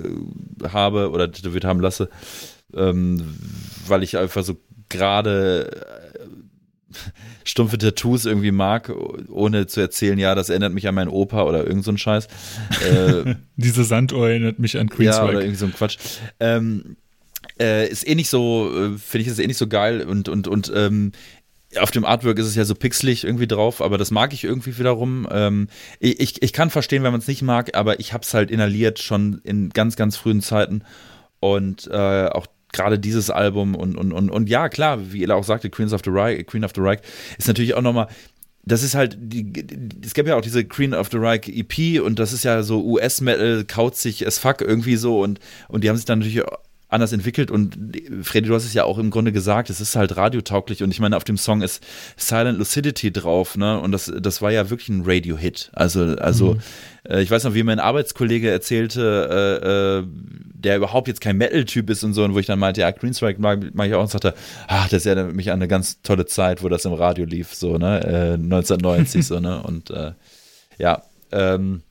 habe 0.66 1.10
oder 1.10 1.30
tätowiert 1.30 1.66
haben 1.66 1.80
lasse, 1.80 2.08
ähm, 2.74 3.36
weil 3.86 4.02
ich 4.02 4.16
einfach 4.16 4.44
so 4.44 4.56
gerade 4.88 6.01
stumpfe 7.44 7.78
Tattoos 7.78 8.24
irgendwie 8.24 8.52
mag, 8.52 8.92
ohne 9.28 9.66
zu 9.66 9.80
erzählen, 9.80 10.18
ja, 10.18 10.34
das 10.34 10.48
erinnert 10.48 10.72
mich 10.72 10.88
an 10.88 10.94
meinen 10.94 11.08
Opa 11.08 11.44
oder 11.44 11.66
irgend 11.66 11.84
so 11.84 11.92
ein 11.92 11.98
Scheiß. 11.98 12.28
Äh, 12.82 13.36
Diese 13.56 13.84
Sanduhr 13.84 14.28
erinnert 14.28 14.58
mich 14.58 14.76
an 14.76 14.88
Queenswijk. 14.88 15.22
Ja, 15.22 15.28
oder 15.28 15.40
irgendwie 15.40 15.58
so 15.58 15.66
ein 15.66 15.72
Quatsch. 15.72 15.98
Ähm, 16.40 16.96
äh, 17.60 17.88
ist 17.88 18.06
eh 18.06 18.14
nicht 18.14 18.28
so, 18.28 18.70
äh, 18.70 18.98
finde 18.98 19.22
ich, 19.22 19.28
ist 19.28 19.38
eh 19.38 19.46
nicht 19.46 19.58
so 19.58 19.68
geil 19.68 20.02
und, 20.02 20.28
und, 20.28 20.48
und 20.48 20.72
ähm, 20.74 21.12
auf 21.78 21.90
dem 21.90 22.04
Artwork 22.04 22.38
ist 22.38 22.46
es 22.46 22.54
ja 22.54 22.64
so 22.64 22.74
pixelig 22.74 23.24
irgendwie 23.24 23.46
drauf, 23.46 23.80
aber 23.80 23.98
das 23.98 24.10
mag 24.10 24.32
ich 24.32 24.44
irgendwie 24.44 24.78
wiederum. 24.78 25.26
Ähm, 25.30 25.68
ich, 26.00 26.42
ich 26.42 26.52
kann 26.52 26.70
verstehen, 26.70 27.02
wenn 27.02 27.12
man 27.12 27.20
es 27.20 27.28
nicht 27.28 27.42
mag, 27.42 27.76
aber 27.76 28.00
ich 28.00 28.12
habe 28.12 28.24
es 28.24 28.34
halt 28.34 28.50
inhaliert 28.50 28.98
schon 28.98 29.40
in 29.44 29.70
ganz, 29.70 29.96
ganz 29.96 30.16
frühen 30.16 30.42
Zeiten 30.42 30.82
und 31.40 31.88
äh, 31.90 32.26
auch 32.26 32.46
gerade 32.72 32.98
dieses 32.98 33.30
Album 33.30 33.74
und, 33.74 33.96
und, 33.96 34.12
und, 34.12 34.30
und 34.30 34.48
ja, 34.48 34.68
klar, 34.68 35.12
wie 35.12 35.22
Ella 35.22 35.34
auch 35.34 35.44
sagte, 35.44 35.70
Queens 35.70 35.92
of 35.92 36.00
the 36.04 36.10
Reich, 36.10 36.46
Queen 36.46 36.64
of 36.64 36.72
the 36.74 36.80
Reich 36.80 37.00
ist 37.38 37.48
natürlich 37.48 37.74
auch 37.74 37.82
nochmal, 37.82 38.08
das 38.64 38.82
ist 38.82 38.94
halt, 38.94 39.16
die, 39.20 39.52
es 40.04 40.14
gab 40.14 40.26
ja 40.26 40.36
auch 40.36 40.40
diese 40.40 40.64
Queen 40.64 40.94
of 40.94 41.08
the 41.10 41.18
Reich 41.18 41.48
EP 41.48 42.00
und 42.02 42.18
das 42.18 42.32
ist 42.32 42.44
ja 42.44 42.62
so 42.62 42.82
US-Metal, 42.84 43.64
kauzig 43.64 44.26
as 44.26 44.38
fuck 44.38 44.60
irgendwie 44.60 44.96
so 44.96 45.20
und, 45.20 45.40
und 45.68 45.84
die 45.84 45.88
haben 45.88 45.96
sich 45.96 46.06
dann 46.06 46.20
natürlich 46.20 46.42
anders 46.92 47.12
entwickelt 47.12 47.50
und 47.50 47.76
Freddy, 48.22 48.48
du 48.48 48.54
hast 48.54 48.64
es 48.64 48.74
ja 48.74 48.84
auch 48.84 48.98
im 48.98 49.10
Grunde 49.10 49.32
gesagt, 49.32 49.70
es 49.70 49.80
ist 49.80 49.96
halt 49.96 50.16
radiotauglich 50.16 50.82
und 50.82 50.90
ich 50.90 51.00
meine, 51.00 51.16
auf 51.16 51.24
dem 51.24 51.38
Song 51.38 51.62
ist 51.62 51.82
Silent 52.16 52.58
Lucidity 52.58 53.10
drauf, 53.10 53.56
ne? 53.56 53.80
Und 53.80 53.92
das, 53.92 54.12
das 54.20 54.42
war 54.42 54.52
ja 54.52 54.68
wirklich 54.68 54.90
ein 54.90 55.02
Radio-Hit. 55.04 55.70
Also, 55.72 56.02
also, 56.16 56.54
mhm. 56.54 56.60
äh, 57.08 57.22
ich 57.22 57.30
weiß 57.30 57.44
noch, 57.44 57.54
wie 57.54 57.62
mein 57.62 57.80
Arbeitskollege 57.80 58.50
erzählte, 58.50 59.28
äh, 59.62 60.00
äh, 60.00 60.04
der 60.54 60.76
überhaupt 60.76 61.08
jetzt 61.08 61.20
kein 61.20 61.38
Metal-Typ 61.38 61.88
ist 61.88 62.04
und 62.04 62.12
so, 62.12 62.24
und 62.24 62.34
wo 62.34 62.38
ich 62.38 62.46
dann 62.46 62.58
meinte, 62.58 62.82
ja, 62.82 62.90
Greenstrike 62.90 63.40
mag, 63.40 63.74
mag 63.74 63.88
ich 63.88 63.94
auch 63.94 64.02
und 64.02 64.10
sagte, 64.10 64.34
ach, 64.68 64.88
das 64.88 65.06
erinnert 65.06 65.34
mich 65.34 65.50
an 65.50 65.58
eine 65.58 65.68
ganz 65.68 66.02
tolle 66.02 66.26
Zeit, 66.26 66.62
wo 66.62 66.68
das 66.68 66.84
im 66.84 66.92
Radio 66.92 67.24
lief, 67.24 67.54
so, 67.54 67.78
ne? 67.78 68.04
Äh, 68.04 68.34
1990, 68.34 69.26
so, 69.26 69.40
ne? 69.40 69.62
Und 69.62 69.90
äh, 69.90 70.12
ja, 70.78 71.02
ähm, 71.32 71.82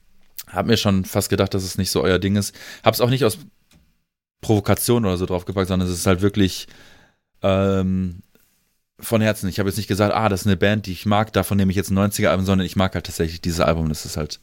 hab 0.47 0.67
mir 0.67 0.77
schon 0.77 1.05
fast 1.05 1.29
gedacht, 1.29 1.53
dass 1.53 1.63
es 1.63 1.77
nicht 1.77 1.89
so 1.89 2.03
euer 2.03 2.19
Ding 2.19 2.35
ist. 2.35 2.53
Hab's 2.83 3.01
auch 3.01 3.09
nicht 3.09 3.25
aus 3.25 3.39
Provokation 4.41 5.05
oder 5.05 5.17
so 5.17 5.25
draufgepackt, 5.25 5.67
sondern 5.67 5.87
es 5.87 5.93
ist 5.93 6.07
halt 6.07 6.21
wirklich 6.21 6.67
ähm, 7.41 8.21
von 8.99 9.21
Herzen. 9.21 9.47
Ich 9.49 9.59
habe 9.59 9.69
jetzt 9.69 9.77
nicht 9.77 9.87
gesagt, 9.87 10.13
ah, 10.13 10.29
das 10.29 10.41
ist 10.41 10.47
eine 10.47 10.57
Band, 10.57 10.85
die 10.85 10.91
ich 10.91 11.05
mag, 11.05 11.33
davon 11.33 11.57
nehme 11.57 11.71
ich 11.71 11.77
jetzt 11.77 11.91
ein 11.91 11.97
90er-Album, 11.97 12.45
sondern 12.45 12.65
ich 12.65 12.75
mag 12.75 12.93
halt 12.93 13.05
tatsächlich 13.05 13.41
dieses 13.41 13.59
Album. 13.59 13.89
Das 13.89 14.05
ist 14.05 14.17
halt 14.17 14.39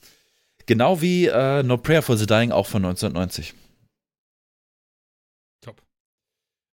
genau 0.66 1.00
wie 1.00 1.26
äh, 1.26 1.62
No 1.62 1.76
Prayer 1.76 2.02
for 2.02 2.16
the 2.16 2.26
Dying 2.26 2.52
auch 2.52 2.66
von 2.66 2.84
1990. 2.84 3.54
Top. 5.60 5.82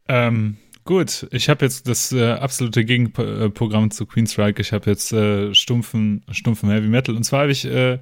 Ähm, 0.08 0.56
gut, 0.84 1.28
ich 1.30 1.48
habe 1.48 1.64
jetzt 1.64 1.88
das 1.88 2.12
äh, 2.12 2.32
absolute 2.32 2.84
Gegenprogramm 2.84 3.90
zu 3.90 4.06
Queenstrike. 4.06 4.60
Ich 4.60 4.72
habe 4.72 4.90
jetzt 4.90 5.12
äh, 5.12 5.54
stumpfen, 5.54 6.24
stumpfen 6.30 6.70
Heavy 6.70 6.88
Metal. 6.88 7.14
Und 7.14 7.24
zwar 7.24 7.42
habe 7.42 7.52
ich 7.52 7.64
äh, 7.64 7.98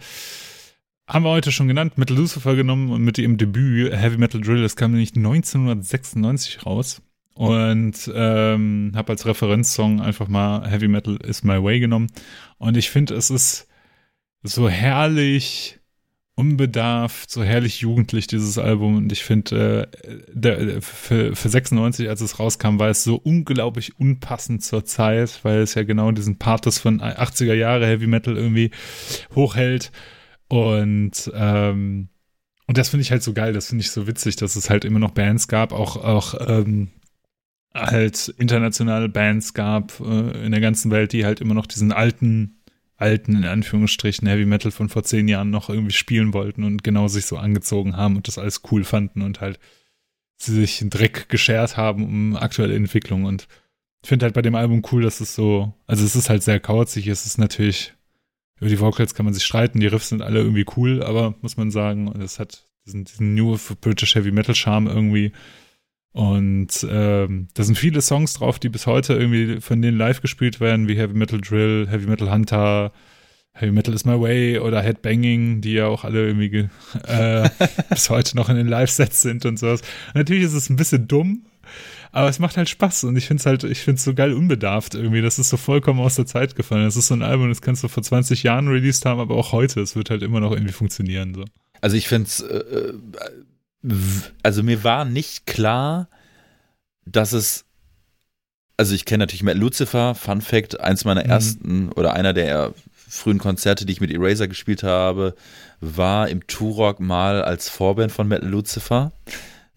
haben 1.11 1.25
wir 1.25 1.31
heute 1.31 1.51
schon 1.51 1.67
genannt, 1.67 1.99
Metal 1.99 2.17
Lucifer 2.17 2.55
genommen 2.55 2.91
und 2.91 3.03
mit 3.03 3.19
ihrem 3.19 3.37
Debüt 3.37 3.93
Heavy 3.93 4.17
Metal 4.17 4.41
Drill, 4.41 4.63
das 4.63 4.77
kam 4.77 4.93
nämlich 4.93 5.17
1996 5.17 6.65
raus. 6.65 7.03
Und 7.35 8.11
ähm, 8.15 8.93
habe 8.95 9.13
als 9.13 9.27
Referenzsong 9.27 10.01
einfach 10.01 10.29
mal 10.29 10.69
Heavy 10.71 10.89
Metal 10.89 11.17
is 11.17 11.43
My 11.43 11.63
Way 11.63 11.81
genommen. 11.81 12.09
Und 12.59 12.77
ich 12.77 12.91
finde, 12.91 13.15
es 13.15 13.31
ist 13.31 13.67
so 14.43 14.69
herrlich 14.69 15.79
unbedarft, 16.35 17.31
so 17.31 17.43
herrlich 17.43 17.81
jugendlich, 17.81 18.27
dieses 18.27 18.57
Album. 18.59 18.97
Und 18.97 19.11
ich 19.11 19.25
finde, 19.25 19.91
äh, 20.35 20.81
für, 20.81 21.35
für 21.35 21.49
96, 21.49 22.09
als 22.09 22.21
es 22.21 22.39
rauskam, 22.39 22.79
war 22.79 22.89
es 22.89 23.03
so 23.03 23.17
unglaublich 23.17 23.99
unpassend 23.99 24.63
zur 24.63 24.85
Zeit, 24.85 25.41
weil 25.43 25.61
es 25.61 25.75
ja 25.75 25.83
genau 25.83 26.13
diesen 26.13 26.39
Pathos 26.39 26.79
von 26.79 27.01
80er 27.01 27.55
Jahre 27.55 27.87
Heavy 27.87 28.07
Metal 28.07 28.37
irgendwie 28.37 28.71
hochhält. 29.35 29.91
Und, 30.51 31.31
ähm, 31.33 32.09
und 32.67 32.77
das 32.77 32.89
finde 32.89 33.03
ich 33.03 33.13
halt 33.13 33.23
so 33.23 33.33
geil, 33.33 33.53
das 33.53 33.69
finde 33.69 33.83
ich 33.83 33.93
so 33.93 34.09
witzig, 34.09 34.35
dass 34.35 34.57
es 34.57 34.69
halt 34.69 34.85
immer 34.85 34.99
noch 34.99 35.13
Bands 35.13 35.47
gab, 35.47 35.73
auch, 35.73 35.97
auch 35.97 36.35
ähm, 36.45 36.89
halt 37.73 38.35
internationale 38.37 39.09
Bands 39.09 39.55
gab 39.55 40.01
äh, 40.01 40.45
in 40.45 40.51
der 40.51 40.61
ganzen 40.61 40.91
Welt, 40.91 41.13
die 41.13 41.25
halt 41.25 41.41
immer 41.41 41.55
noch 41.55 41.67
diesen 41.67 41.93
alten, 41.93 42.63
alten, 42.97 43.37
in 43.37 43.45
Anführungsstrichen, 43.45 44.27
Heavy 44.27 44.45
Metal 44.45 44.73
von 44.73 44.89
vor 44.89 45.05
zehn 45.05 45.29
Jahren 45.29 45.51
noch 45.51 45.71
irgendwie 45.71 45.93
spielen 45.93 46.35
wollten 46.35 46.65
und 46.65 46.83
genau 46.83 47.07
sich 47.07 47.27
so 47.27 47.37
angezogen 47.39 47.97
haben 47.97 48.17
und 48.17 48.27
das 48.27 48.37
alles 48.37 48.63
cool 48.73 48.83
fanden 48.83 49.23
und 49.23 49.41
halt 49.41 49.61
sie 50.37 50.55
sich 50.55 50.81
einen 50.81 50.91
Dreck 50.91 51.29
geschert 51.29 51.77
haben 51.77 52.03
um 52.03 52.37
aktuelle 52.37 52.75
Entwicklung. 52.75 53.25
Und 53.25 53.47
ich 54.03 54.09
finde 54.09 54.25
halt 54.25 54.35
bei 54.35 54.43
dem 54.43 54.57
Album 54.57 54.83
cool, 54.91 55.03
dass 55.03 55.21
es 55.21 55.37
so, 55.37 55.73
also 55.87 56.05
es 56.05 56.17
ist 56.17 56.29
halt 56.29 56.43
sehr 56.43 56.59
kauzig, 56.59 57.07
es 57.07 57.25
ist 57.25 57.39
natürlich 57.39 57.95
über 58.61 58.69
die 58.69 58.81
Vocals 58.81 59.15
kann 59.15 59.25
man 59.25 59.35
sich 59.35 59.45
streiten, 59.45 59.81
die 59.81 59.87
Riffs 59.87 60.11
sind 60.11 60.23
alle 60.23 60.41
irgendwie 60.41 60.67
cool, 60.77 61.03
aber 61.03 61.35
muss 61.41 61.57
man 61.57 61.71
sagen, 61.71 62.09
es 62.21 62.39
hat 62.39 62.67
diesen, 62.87 63.05
diesen 63.05 63.35
New 63.35 63.57
British 63.81 64.15
Heavy 64.15 64.31
Metal 64.31 64.55
Charme 64.55 64.87
irgendwie. 64.87 65.33
Und 66.13 66.87
ähm, 66.91 67.49
da 67.55 67.63
sind 67.63 67.79
viele 67.79 68.03
Songs 68.03 68.35
drauf, 68.35 68.59
die 68.59 68.69
bis 68.69 68.87
heute 68.87 69.15
irgendwie 69.15 69.61
von 69.61 69.81
denen 69.81 69.97
live 69.97 70.21
gespielt 70.21 70.61
werden, 70.61 70.89
wie 70.89 70.97
Heavy 70.97 71.15
Metal 71.15 71.41
Drill, 71.41 71.87
Heavy 71.89 72.07
Metal 72.07 72.31
Hunter, 72.31 72.93
Heavy 73.53 73.73
Metal 73.73 73.95
is 73.95 74.05
My 74.05 74.21
Way 74.21 74.59
oder 74.59 74.83
Headbanging, 74.83 75.61
die 75.61 75.75
ja 75.75 75.87
auch 75.87 76.05
alle 76.05 76.27
irgendwie 76.27 76.69
äh, 77.07 77.49
bis 77.91 78.11
heute 78.11 78.37
noch 78.37 78.49
in 78.49 78.57
den 78.57 78.69
Live-Sets 78.69 79.23
sind 79.23 79.47
und 79.47 79.59
sowas. 79.59 79.83
Natürlich 80.15 80.45
ist 80.45 80.55
es 80.55 80.69
ein 80.69 80.77
bisschen 80.77 81.09
dumm, 81.09 81.47
aber 82.13 82.29
es 82.29 82.39
macht 82.39 82.57
halt 82.57 82.69
Spaß 82.69 83.05
und 83.05 83.17
ich 83.17 83.27
finde 83.27 83.41
es 83.41 83.47
halt, 83.47 83.65
ich 83.65 83.81
finde 83.81 83.99
es 83.99 84.05
so 84.05 84.15
geil 84.15 84.33
unbedarft 84.33 84.95
irgendwie. 84.95 85.23
Das 85.23 85.39
ist 85.39 85.49
so 85.49 85.57
vollkommen 85.57 86.01
aus 86.01 86.17
der 86.17 86.27
Zeit 86.27 86.57
gefallen. 86.57 86.85
Das 86.85 86.97
ist 86.97 87.09
so 87.09 87.15
ein 87.15 87.23
Album, 87.23 87.49
das 87.49 87.63
kannst 87.63 87.85
du 87.85 87.89
vor 87.89 88.03
20 88.03 88.43
Jahren 88.43 88.69
released 88.69 89.07
haben, 89.07 89.21
aber 89.21 89.37
auch 89.37 89.53
heute. 89.53 89.81
Es 89.81 89.95
wird 89.95 90.11
halt 90.11 90.23
immer 90.23 90.41
noch 90.41 90.53
irgendwie 90.53 90.73
funktionieren. 90.73 91.35
So. 91.35 91.45
Also 91.81 91.97
ich 91.97 92.09
finde 92.09 92.29
es, 92.29 92.41
äh, 92.41 92.93
also 94.43 94.63
mir 94.63 94.83
war 94.83 95.05
nicht 95.05 95.47
klar, 95.47 96.09
dass 97.05 97.33
es 97.33 97.65
also 98.81 98.95
ich 98.95 99.05
kenne 99.05 99.25
natürlich 99.25 99.43
Matt 99.43 99.59
Lucifer, 99.59 100.15
Fun 100.15 100.41
Fact, 100.41 100.81
eins 100.81 101.05
meiner 101.05 101.23
mhm. 101.23 101.31
ersten 101.31 101.93
oder 101.93 102.15
einer 102.15 102.33
der 102.33 102.73
frühen 102.97 103.37
Konzerte, 103.37 103.85
die 103.85 103.93
ich 103.93 104.01
mit 104.01 104.11
Eraser 104.11 104.49
gespielt 104.49 104.83
habe, 104.83 105.35
war 105.81 106.31
im 106.31 106.47
Turok 106.47 106.99
mal 106.99 107.43
als 107.43 107.69
Vorband 107.69 108.11
von 108.11 108.27
Matt 108.27 108.43
Lucifer 108.43 109.13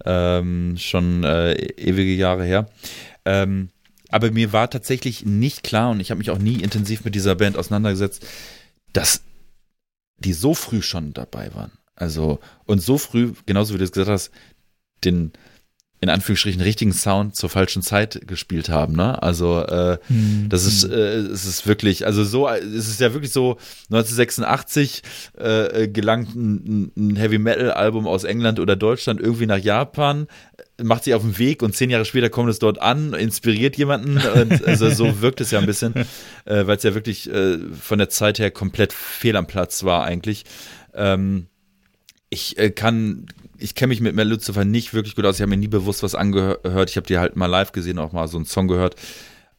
ähm, 0.06 0.76
schon 0.78 1.24
äh, 1.24 1.54
ewige 1.54 2.14
Jahre 2.14 2.44
her. 2.44 2.70
Ähm, 3.26 3.70
aber 4.10 4.32
mir 4.32 4.54
war 4.54 4.70
tatsächlich 4.70 5.26
nicht 5.26 5.64
klar 5.64 5.92
und 5.92 6.00
ich 6.00 6.12
habe 6.12 6.20
mich 6.20 6.30
auch 6.30 6.38
nie 6.38 6.62
intensiv 6.62 7.04
mit 7.04 7.16
dieser 7.16 7.36
Band 7.36 7.58
auseinandergesetzt, 7.58 8.26
dass 8.92 9.24
die 10.18 10.34
so 10.34 10.54
früh 10.54 10.82
schon 10.82 11.14
dabei 11.14 11.54
waren. 11.56 11.72
Also, 11.96 12.40
und 12.66 12.82
so 12.82 12.98
früh, 12.98 13.34
genauso 13.46 13.74
wie 13.74 13.78
du 13.78 13.84
es 13.84 13.92
gesagt 13.92 14.10
hast, 14.10 14.32
den, 15.04 15.32
in 16.04 16.10
Anführungsstrichen 16.10 16.62
richtigen 16.62 16.92
Sound 16.92 17.36
zur 17.38 17.50
falschen 17.50 17.82
Zeit 17.82 18.28
gespielt 18.28 18.68
haben. 18.68 18.94
Ne? 18.94 19.24
Also 19.24 19.60
äh, 19.62 19.98
mhm. 20.10 20.48
das 20.50 20.66
ist, 20.66 20.84
äh, 20.84 21.20
es 21.20 21.46
ist 21.46 21.66
wirklich, 21.66 22.06
also 22.06 22.26
so, 22.26 22.50
es 22.50 22.90
ist 22.90 23.00
ja 23.00 23.14
wirklich 23.14 23.32
so 23.32 23.58
1986 23.90 25.02
äh, 25.38 25.88
gelangt 25.88 26.36
ein, 26.36 26.92
ein 26.98 27.16
Heavy 27.16 27.38
Metal 27.38 27.72
Album 27.72 28.06
aus 28.06 28.26
England 28.26 28.60
oder 28.60 28.76
Deutschland 28.76 29.22
irgendwie 29.22 29.46
nach 29.46 29.58
Japan, 29.58 30.28
macht 30.82 31.06
sich 31.06 31.14
auf 31.14 31.22
den 31.22 31.38
Weg 31.38 31.64
und 31.64 31.74
zehn 31.74 31.90
Jahre 31.90 32.04
später 32.04 32.30
kommt 32.30 32.50
es 32.50 32.60
dort 32.60 32.82
an, 32.82 33.14
inspiriert 33.14 33.78
jemanden. 33.78 34.18
Und, 34.18 34.68
also 34.68 34.90
so 34.90 35.22
wirkt 35.22 35.40
es 35.40 35.52
ja 35.52 35.60
ein 35.60 35.66
bisschen, 35.66 35.94
äh, 36.44 36.68
weil 36.68 36.76
es 36.76 36.84
ja 36.84 36.94
wirklich 36.96 37.32
äh, 37.32 37.60
von 37.80 37.98
der 37.98 38.10
Zeit 38.10 38.40
her 38.40 38.52
komplett 38.52 38.92
fehl 38.92 39.38
am 39.38 39.48
Platz 39.48 39.86
war 39.86 40.04
eigentlich. 40.04 40.44
Ähm, 40.94 41.48
ich 42.30 42.58
äh, 42.58 42.72
kann 42.72 43.28
ich 43.58 43.76
kenne 43.76 43.90
mich 43.90 44.02
mit 44.02 44.16
Mel 44.16 44.28
Lucifer 44.28 44.66
nicht 44.66 44.94
wirklich 44.94 45.16
gut 45.16 45.26
aus. 45.26 45.36
Ich 45.36 45.42
habe 45.42 45.50
mir 45.50 45.58
nie 45.58 45.68
bewusst 45.68 46.04
was 46.04 46.16
angehört. 46.16 46.90
Ich 46.90 46.98
habe 46.98 47.08
die 47.08 47.18
halt 47.18 47.36
mal 47.36 47.48
live 47.48 47.72
gesehen, 47.72 48.00
auch 48.00 48.12
mal 48.12 48.28
so 48.28 48.38
einen 48.38 48.46
Song 48.46 48.68
gehört. 48.68 48.96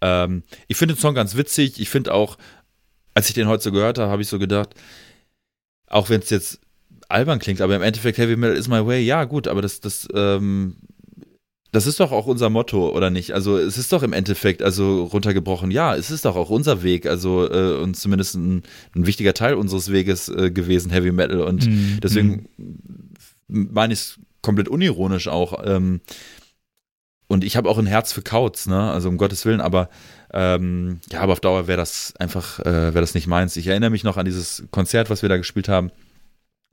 Ähm, 0.01 0.43
ich 0.69 0.77
finde 0.77 0.95
den 0.95 1.01
Song 1.01 1.15
ganz 1.15 1.37
witzig. 1.37 1.81
Ich 1.81 1.89
finde 1.89 2.13
auch, 2.13 2.37
als 3.15 3.29
ich 3.29 3.35
den 3.35 3.49
heute 3.49 3.63
so 3.63 3.73
gehört 3.73 3.99
habe, 3.99 4.11
habe 4.11 4.23
ich 4.23 4.29
so 4.29 4.39
gedacht, 4.39 4.75
auch 5.87 6.11
wenn 6.11 6.21
es 6.21 6.31
jetzt 6.31 6.61
albern 7.09 7.39
klingt, 7.39 7.61
aber 7.61 7.77
im 7.77 7.83
Endeffekt 7.83 8.19
Heavy 8.19 8.37
Metal 8.37 8.57
is 8.57 8.69
my 8.69 8.85
way, 8.85 9.01
ja 9.01 9.25
gut, 9.25 9.47
aber 9.47 9.63
das, 9.63 9.81
das, 9.81 10.09
ähm, 10.15 10.77
das 11.71 11.87
ist 11.87 12.01
doch 12.01 12.13
auch 12.13 12.27
unser 12.27 12.51
Motto, 12.51 12.91
oder 12.91 13.11
nicht? 13.11 13.33
Also 13.33 13.59
es 13.59 13.79
ist 13.79 13.93
doch 13.93 14.03
im 14.03 14.13
Endeffekt, 14.13 14.63
also 14.63 15.05
runtergebrochen, 15.05 15.71
ja, 15.71 15.95
es 15.95 16.11
ist 16.11 16.25
doch 16.25 16.35
auch 16.35 16.51
unser 16.51 16.83
Weg, 16.83 17.07
also 17.07 17.49
äh, 17.49 17.77
und 17.77 17.95
zumindest 17.95 18.35
ein, 18.37 18.63
ein, 18.97 19.07
wichtiger 19.07 19.35
Teil 19.35 19.55
unseres 19.55 19.93
Weges 19.93 20.29
äh, 20.29 20.51
gewesen, 20.51 20.91
Heavy 20.91 21.13
Metal. 21.13 21.43
Und 21.43 21.67
mm, 21.67 22.01
deswegen 22.01 22.49
mm 22.57 23.04
meine 23.55 23.95
ich 23.95 24.01
es 24.01 24.19
komplett 24.43 24.69
unironisch 24.69 25.29
auch. 25.29 25.65
Ähm, 25.65 26.01
und 27.27 27.43
ich 27.43 27.57
habe 27.57 27.69
auch 27.69 27.79
ein 27.79 27.87
Herz 27.87 28.13
für 28.13 28.23
Kauz, 28.23 28.67
ne? 28.67 28.91
Also 28.91 29.09
um 29.09 29.17
Gottes 29.17 29.45
Willen, 29.47 29.61
aber 29.61 29.89
ähm, 30.33 31.01
ja, 31.11 31.21
aber 31.21 31.33
auf 31.33 31.41
Dauer 31.41 31.67
wäre 31.67 31.79
das 31.79 32.15
einfach, 32.19 32.61
äh, 32.61 32.65
wäre 32.65 33.01
das 33.01 33.15
nicht 33.15 33.27
meins. 33.27 33.57
Ich 33.57 33.67
erinnere 33.67 33.91
mich 33.91 34.05
noch 34.05 34.17
an 34.17 34.27
dieses 34.27 34.65
Konzert, 34.71 35.09
was 35.11 35.23
wir 35.23 35.29
da 35.29 35.37
gespielt 35.37 35.69
haben. 35.69 35.91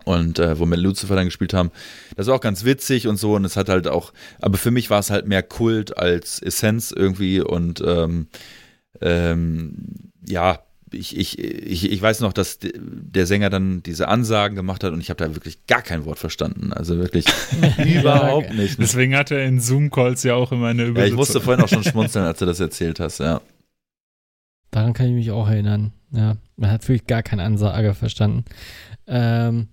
Und 0.03 0.39
äh, 0.39 0.57
wo 0.57 0.65
wir 0.65 0.77
Lucifer 0.77 1.15
dann 1.15 1.25
gespielt 1.25 1.53
haben. 1.53 1.69
Das 2.15 2.25
war 2.25 2.33
auch 2.33 2.41
ganz 2.41 2.65
witzig 2.65 3.07
und 3.07 3.17
so. 3.17 3.35
Und 3.35 3.45
es 3.45 3.55
hat 3.55 3.69
halt 3.69 3.87
auch, 3.87 4.13
aber 4.39 4.57
für 4.57 4.71
mich 4.71 4.89
war 4.89 4.97
es 4.97 5.11
halt 5.11 5.27
mehr 5.27 5.43
Kult 5.43 5.95
als 5.95 6.41
Essenz 6.41 6.91
irgendwie. 6.91 7.39
Und 7.39 7.83
ähm, 7.85 8.27
ähm, 8.99 10.11
ja, 10.27 10.59
ich, 10.93 11.18
ich, 11.18 11.39
ich, 11.39 11.91
ich 11.91 12.01
weiß 12.01 12.19
noch, 12.22 12.34
dass 12.34 12.59
der 12.61 13.26
Sänger 13.26 13.49
dann 13.49 13.84
diese 13.84 14.07
Ansagen 14.07 14.55
gemacht 14.55 14.84
hat 14.84 14.93
und 14.93 15.01
ich 15.01 15.09
habe 15.09 15.23
da 15.23 15.34
wirklich 15.35 15.65
gar 15.68 15.81
kein 15.81 16.05
Wort 16.05 16.19
verstanden. 16.19 16.73
Also 16.73 16.97
wirklich 16.97 17.26
überhaupt 17.77 18.53
nicht. 18.53 18.80
Ne? 18.80 18.85
Deswegen 18.85 19.15
hat 19.15 19.31
er 19.31 19.45
in 19.45 19.59
Zoom-Calls 19.59 20.23
ja 20.23 20.35
auch 20.35 20.51
immer 20.51 20.68
eine 20.68 20.84
Übersetzung. 20.84 21.07
Ja, 21.07 21.07
ich 21.07 21.18
musste 21.18 21.41
vorhin 21.41 21.63
auch 21.63 21.69
schon 21.69 21.84
schmunzeln, 21.89 22.26
als 22.26 22.39
du 22.39 22.45
das 22.45 22.59
erzählt 22.59 22.99
hast, 22.99 23.19
ja. 23.19 23.41
Daran 24.72 24.93
kann 24.93 25.07
ich 25.07 25.13
mich 25.13 25.31
auch 25.31 25.47
erinnern. 25.47 25.91
Ja, 26.11 26.38
man 26.55 26.72
hat 26.72 26.88
wirklich 26.88 27.07
gar 27.07 27.23
keine 27.23 27.43
Ansage 27.43 27.93
verstanden. 27.93 28.45
Ähm, 29.07 29.68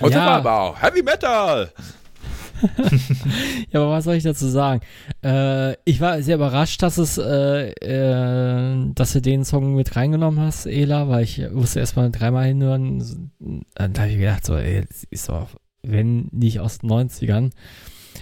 Heute 0.00 0.14
ja. 0.14 0.26
war 0.26 0.36
aber 0.36 0.60
auch 0.60 0.82
Heavy 0.82 1.02
Metal. 1.02 1.72
ja, 3.70 3.80
aber 3.80 3.90
was 3.90 4.04
soll 4.04 4.14
ich 4.14 4.22
dazu 4.22 4.46
sagen? 4.46 4.80
Äh, 5.22 5.74
ich 5.84 6.00
war 6.00 6.22
sehr 6.22 6.36
überrascht, 6.36 6.82
dass 6.82 6.98
es, 6.98 7.18
äh, 7.18 7.70
äh, 7.70 8.92
dass 8.94 9.12
du 9.12 9.20
den 9.20 9.44
Song 9.44 9.74
mit 9.74 9.96
reingenommen 9.96 10.40
hast, 10.40 10.66
Ela, 10.66 11.08
weil 11.08 11.24
ich 11.24 11.42
wusste 11.52 11.80
erstmal 11.80 12.10
dreimal 12.10 12.46
hinhören. 12.46 13.30
Dann 13.74 13.94
habe 13.98 14.10
ich 14.10 14.18
gedacht, 14.18 14.44
so, 14.44 14.56
ey, 14.56 14.84
ist 15.10 15.28
doch, 15.28 15.48
wenn 15.82 16.28
nicht 16.32 16.60
aus 16.60 16.78
den 16.78 16.90
90ern. 16.90 17.50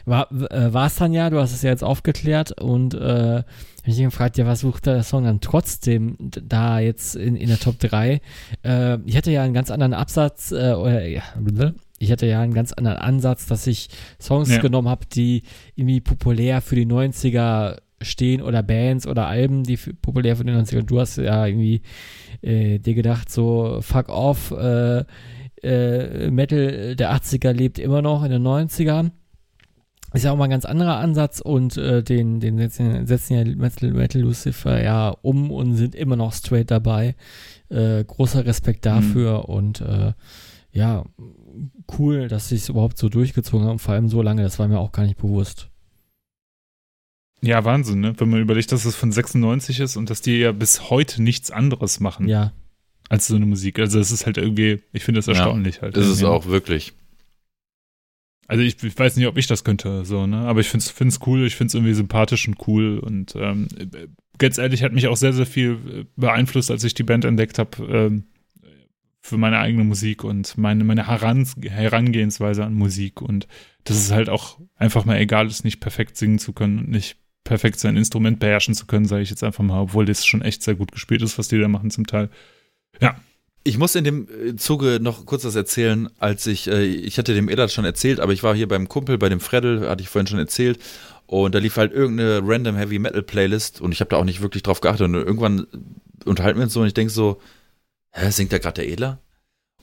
war 0.04 0.30
äh, 0.50 0.86
es 0.86 0.96
dann 0.96 1.12
ja, 1.12 1.30
du 1.30 1.40
hast 1.40 1.52
es 1.52 1.62
ja 1.62 1.70
jetzt 1.70 1.84
aufgeklärt 1.84 2.60
und 2.60 2.94
äh, 2.94 3.42
ich 3.88 3.98
gefragt, 3.98 4.36
ja, 4.36 4.46
was 4.46 4.60
sucht 4.60 4.86
der 4.86 5.04
Song 5.04 5.24
dann 5.24 5.40
trotzdem 5.40 6.16
da 6.18 6.80
jetzt 6.80 7.14
in, 7.14 7.36
in 7.36 7.48
der 7.48 7.58
Top 7.58 7.78
3? 7.78 8.20
Äh, 8.64 8.98
ich 9.04 9.16
hatte 9.16 9.30
ja 9.30 9.44
einen 9.44 9.54
ganz 9.54 9.70
anderen 9.70 9.94
Absatz, 9.94 10.50
äh, 10.50 10.72
oder 10.72 11.06
ja, 11.06 11.22
ich 11.98 12.12
hatte 12.12 12.26
ja 12.26 12.40
einen 12.40 12.54
ganz 12.54 12.72
anderen 12.72 12.98
Ansatz, 12.98 13.46
dass 13.46 13.66
ich 13.66 13.88
Songs 14.20 14.50
ja. 14.50 14.60
genommen 14.60 14.88
habe, 14.88 15.06
die 15.06 15.42
irgendwie 15.74 16.00
populär 16.00 16.60
für 16.60 16.76
die 16.76 16.86
90er 16.86 17.78
stehen 18.02 18.42
oder 18.42 18.62
Bands 18.62 19.06
oder 19.06 19.26
Alben, 19.26 19.62
die 19.62 19.76
für, 19.76 19.94
populär 19.94 20.36
für 20.36 20.44
die 20.44 20.52
90er. 20.52 20.82
Du 20.82 21.00
hast 21.00 21.16
ja 21.16 21.46
irgendwie 21.46 21.82
äh, 22.42 22.78
dir 22.78 22.94
gedacht, 22.94 23.30
so 23.30 23.78
fuck 23.80 24.08
off, 24.10 24.50
äh, 24.50 25.04
äh, 25.62 26.30
Metal 26.30 26.96
der 26.96 27.14
80er 27.14 27.52
lebt 27.52 27.78
immer 27.78 28.02
noch 28.02 28.24
in 28.24 28.30
den 28.30 28.46
90ern. 28.46 29.12
Ist 30.12 30.24
ja 30.24 30.32
auch 30.32 30.36
mal 30.36 30.44
ein 30.44 30.50
ganz 30.50 30.64
anderer 30.64 30.98
Ansatz 30.98 31.40
und 31.40 31.76
äh, 31.76 32.02
den, 32.02 32.40
den 32.40 32.58
setzen, 32.58 33.06
setzen 33.06 33.34
ja 33.34 33.44
Metal, 33.44 33.90
Metal 33.90 34.20
Lucifer 34.20 34.82
ja 34.82 35.14
um 35.22 35.50
und 35.50 35.74
sind 35.74 35.94
immer 35.94 36.16
noch 36.16 36.32
straight 36.32 36.70
dabei. 36.70 37.16
Äh, 37.68 38.04
großer 38.04 38.46
Respekt 38.46 38.84
mhm. 38.84 38.90
dafür 38.90 39.38
mhm. 39.38 39.54
und 39.54 39.80
äh, 39.80 40.12
ja, 40.72 41.04
cool, 41.98 42.28
dass 42.28 42.48
sie 42.48 42.56
es 42.56 42.68
überhaupt 42.68 42.98
so 42.98 43.08
durchgezogen 43.08 43.66
haben, 43.66 43.78
vor 43.78 43.94
allem 43.94 44.08
so 44.08 44.22
lange, 44.22 44.42
das 44.42 44.58
war 44.58 44.68
mir 44.68 44.78
auch 44.78 44.92
gar 44.92 45.04
nicht 45.04 45.18
bewusst. 45.18 45.70
Ja, 47.42 47.64
Wahnsinn, 47.64 48.00
ne? 48.00 48.14
Wenn 48.18 48.30
man 48.30 48.40
überlegt, 48.40 48.72
dass 48.72 48.84
es 48.84 48.96
von 48.96 49.12
96 49.12 49.80
ist 49.80 49.96
und 49.96 50.10
dass 50.10 50.22
die 50.22 50.38
ja 50.38 50.52
bis 50.52 50.90
heute 50.90 51.22
nichts 51.22 51.50
anderes 51.50 52.00
machen. 52.00 52.28
Ja. 52.28 52.52
Als 53.08 53.28
so 53.28 53.36
eine 53.36 53.46
Musik. 53.46 53.78
Also 53.78 54.00
es 54.00 54.10
ist 54.10 54.26
halt 54.26 54.36
irgendwie, 54.36 54.82
ich 54.92 55.04
finde 55.04 55.18
das 55.18 55.28
erstaunlich 55.28 55.76
ja, 55.76 55.82
halt. 55.82 55.96
Ist 55.96 56.06
es 56.06 56.24
auch 56.24 56.46
wirklich. 56.46 56.92
Also 58.48 58.62
ich, 58.62 58.82
ich, 58.82 58.98
weiß 58.98 59.16
nicht, 59.16 59.26
ob 59.26 59.36
ich 59.36 59.46
das 59.46 59.64
könnte, 59.64 60.04
so, 60.04 60.26
ne? 60.26 60.38
Aber 60.38 60.60
ich 60.60 60.68
finde 60.68 60.86
es 60.86 61.20
cool, 61.26 61.46
ich 61.46 61.56
finde 61.56 61.68
es 61.68 61.74
irgendwie 61.74 61.94
sympathisch 61.94 62.48
und 62.48 62.56
cool. 62.66 62.98
Und 62.98 63.34
ähm, 63.36 63.68
ganz 64.38 64.58
ehrlich, 64.58 64.82
hat 64.82 64.92
mich 64.92 65.08
auch 65.08 65.16
sehr, 65.16 65.32
sehr 65.32 65.46
viel 65.46 65.78
äh, 65.88 66.04
beeinflusst, 66.16 66.70
als 66.70 66.84
ich 66.84 66.94
die 66.94 67.02
Band 67.02 67.24
entdeckt 67.24 67.58
habe, 67.58 67.84
ähm, 67.84 68.24
für 69.26 69.36
meine 69.36 69.58
eigene 69.58 69.84
Musik 69.84 70.24
und 70.24 70.56
meine, 70.56 70.84
meine 70.84 71.06
Herangehensweise 71.06 72.64
an 72.64 72.74
Musik. 72.74 73.20
Und 73.20 73.48
dass 73.84 73.96
es 73.96 74.12
halt 74.12 74.28
auch 74.28 74.58
einfach 74.76 75.04
mal 75.04 75.18
egal 75.18 75.46
ist, 75.46 75.64
nicht 75.64 75.80
perfekt 75.80 76.16
singen 76.16 76.38
zu 76.38 76.52
können 76.52 76.78
und 76.78 76.88
nicht 76.88 77.16
perfekt 77.44 77.78
sein 77.78 77.96
Instrument 77.96 78.38
beherrschen 78.38 78.74
zu 78.74 78.86
können, 78.86 79.06
sage 79.06 79.22
ich 79.22 79.30
jetzt 79.30 79.44
einfach 79.44 79.64
mal, 79.64 79.80
obwohl 79.80 80.04
das 80.04 80.24
schon 80.24 80.42
echt 80.42 80.62
sehr 80.62 80.74
gut 80.74 80.92
gespielt 80.92 81.22
ist, 81.22 81.38
was 81.38 81.48
die 81.48 81.58
da 81.58 81.68
machen 81.68 81.90
zum 81.90 82.06
Teil. 82.06 82.30
Ja, 83.00 83.16
ich 83.62 83.78
muss 83.78 83.94
in 83.94 84.04
dem 84.04 84.28
äh, 84.28 84.56
Zuge 84.56 84.98
noch 85.00 85.26
kurz 85.26 85.44
was 85.44 85.56
erzählen, 85.56 86.08
als 86.18 86.46
ich, 86.46 86.68
äh, 86.68 86.84
ich 86.84 87.18
hatte 87.18 87.34
dem 87.34 87.48
Edat 87.48 87.72
schon 87.72 87.84
erzählt, 87.84 88.20
aber 88.20 88.32
ich 88.32 88.42
war 88.42 88.54
hier 88.54 88.68
beim 88.68 88.88
Kumpel, 88.88 89.18
bei 89.18 89.28
dem 89.28 89.40
Freddel, 89.40 89.88
hatte 89.88 90.02
ich 90.02 90.08
vorhin 90.08 90.28
schon 90.28 90.38
erzählt, 90.38 90.78
und 91.26 91.54
da 91.54 91.58
lief 91.58 91.76
halt 91.76 91.92
irgendeine 91.92 92.40
random 92.44 92.76
Heavy 92.76 93.00
Metal 93.00 93.22
Playlist 93.22 93.80
und 93.80 93.90
ich 93.90 94.00
habe 94.00 94.10
da 94.10 94.16
auch 94.16 94.24
nicht 94.24 94.40
wirklich 94.42 94.62
drauf 94.62 94.80
geachtet 94.80 95.06
und 95.06 95.14
irgendwann 95.14 95.66
unterhalten 96.24 96.58
wir 96.58 96.64
uns 96.64 96.72
so 96.72 96.80
und 96.80 96.86
ich 96.86 96.94
denke 96.94 97.12
so, 97.12 97.40
hä, 98.16 98.30
singt 98.30 98.52
da 98.52 98.58
gerade 98.58 98.82
der 98.82 98.88
Edler? 98.88 99.20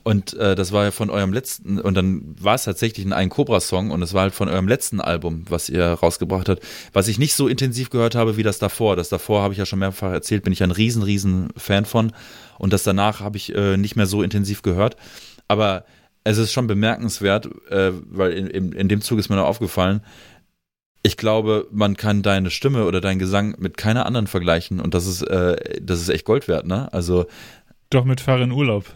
Und 0.04 0.34
äh, 0.34 0.54
das 0.54 0.70
war 0.70 0.84
ja 0.84 0.90
von 0.90 1.08
eurem 1.08 1.32
letzten, 1.32 1.80
und 1.80 1.94
dann 1.94 2.36
war 2.38 2.56
es 2.56 2.64
tatsächlich 2.64 3.10
ein 3.10 3.28
Cobra-Song 3.30 3.90
und 3.90 4.02
es 4.02 4.12
war 4.12 4.22
halt 4.22 4.34
von 4.34 4.50
eurem 4.50 4.68
letzten 4.68 5.00
Album, 5.00 5.46
was 5.48 5.70
ihr 5.70 5.82
rausgebracht 5.86 6.50
habt, 6.50 6.62
was 6.92 7.08
ich 7.08 7.18
nicht 7.18 7.32
so 7.34 7.48
intensiv 7.48 7.88
gehört 7.88 8.14
habe 8.14 8.36
wie 8.36 8.42
das 8.42 8.58
davor. 8.58 8.96
Das 8.96 9.08
davor 9.08 9.40
habe 9.40 9.54
ich 9.54 9.58
ja 9.58 9.64
schon 9.64 9.78
mehrfach 9.78 10.12
erzählt, 10.12 10.44
bin 10.44 10.52
ich 10.52 10.62
ein 10.62 10.72
riesen, 10.72 11.02
riesen 11.02 11.48
Fan 11.56 11.86
von. 11.86 12.12
Und 12.58 12.74
das 12.74 12.82
danach 12.82 13.20
habe 13.20 13.38
ich 13.38 13.54
äh, 13.54 13.78
nicht 13.78 13.96
mehr 13.96 14.04
so 14.04 14.22
intensiv 14.22 14.60
gehört. 14.60 14.96
Aber 15.48 15.86
es 16.22 16.36
ist 16.36 16.52
schon 16.52 16.66
bemerkenswert, 16.66 17.48
äh, 17.70 17.92
weil 18.10 18.32
in, 18.32 18.46
in, 18.48 18.72
in 18.72 18.88
dem 18.90 19.00
Zug 19.00 19.18
ist 19.18 19.30
mir 19.30 19.36
noch 19.36 19.46
aufgefallen, 19.46 20.02
ich 21.02 21.16
glaube, 21.16 21.66
man 21.70 21.96
kann 21.96 22.22
deine 22.22 22.50
Stimme 22.50 22.84
oder 22.84 23.00
deinen 23.00 23.18
Gesang 23.18 23.56
mit 23.58 23.76
keiner 23.76 24.06
anderen 24.06 24.26
vergleichen 24.26 24.80
und 24.80 24.94
das 24.94 25.06
ist, 25.06 25.22
äh, 25.22 25.80
das 25.80 26.00
ist 26.00 26.08
echt 26.10 26.26
Gold 26.26 26.46
wert, 26.46 26.66
ne? 26.66 26.92
Also. 26.92 27.26
Doch 27.94 28.04
mit 28.04 28.20
Fahr 28.20 28.40
in 28.40 28.50
Urlaub. 28.50 28.86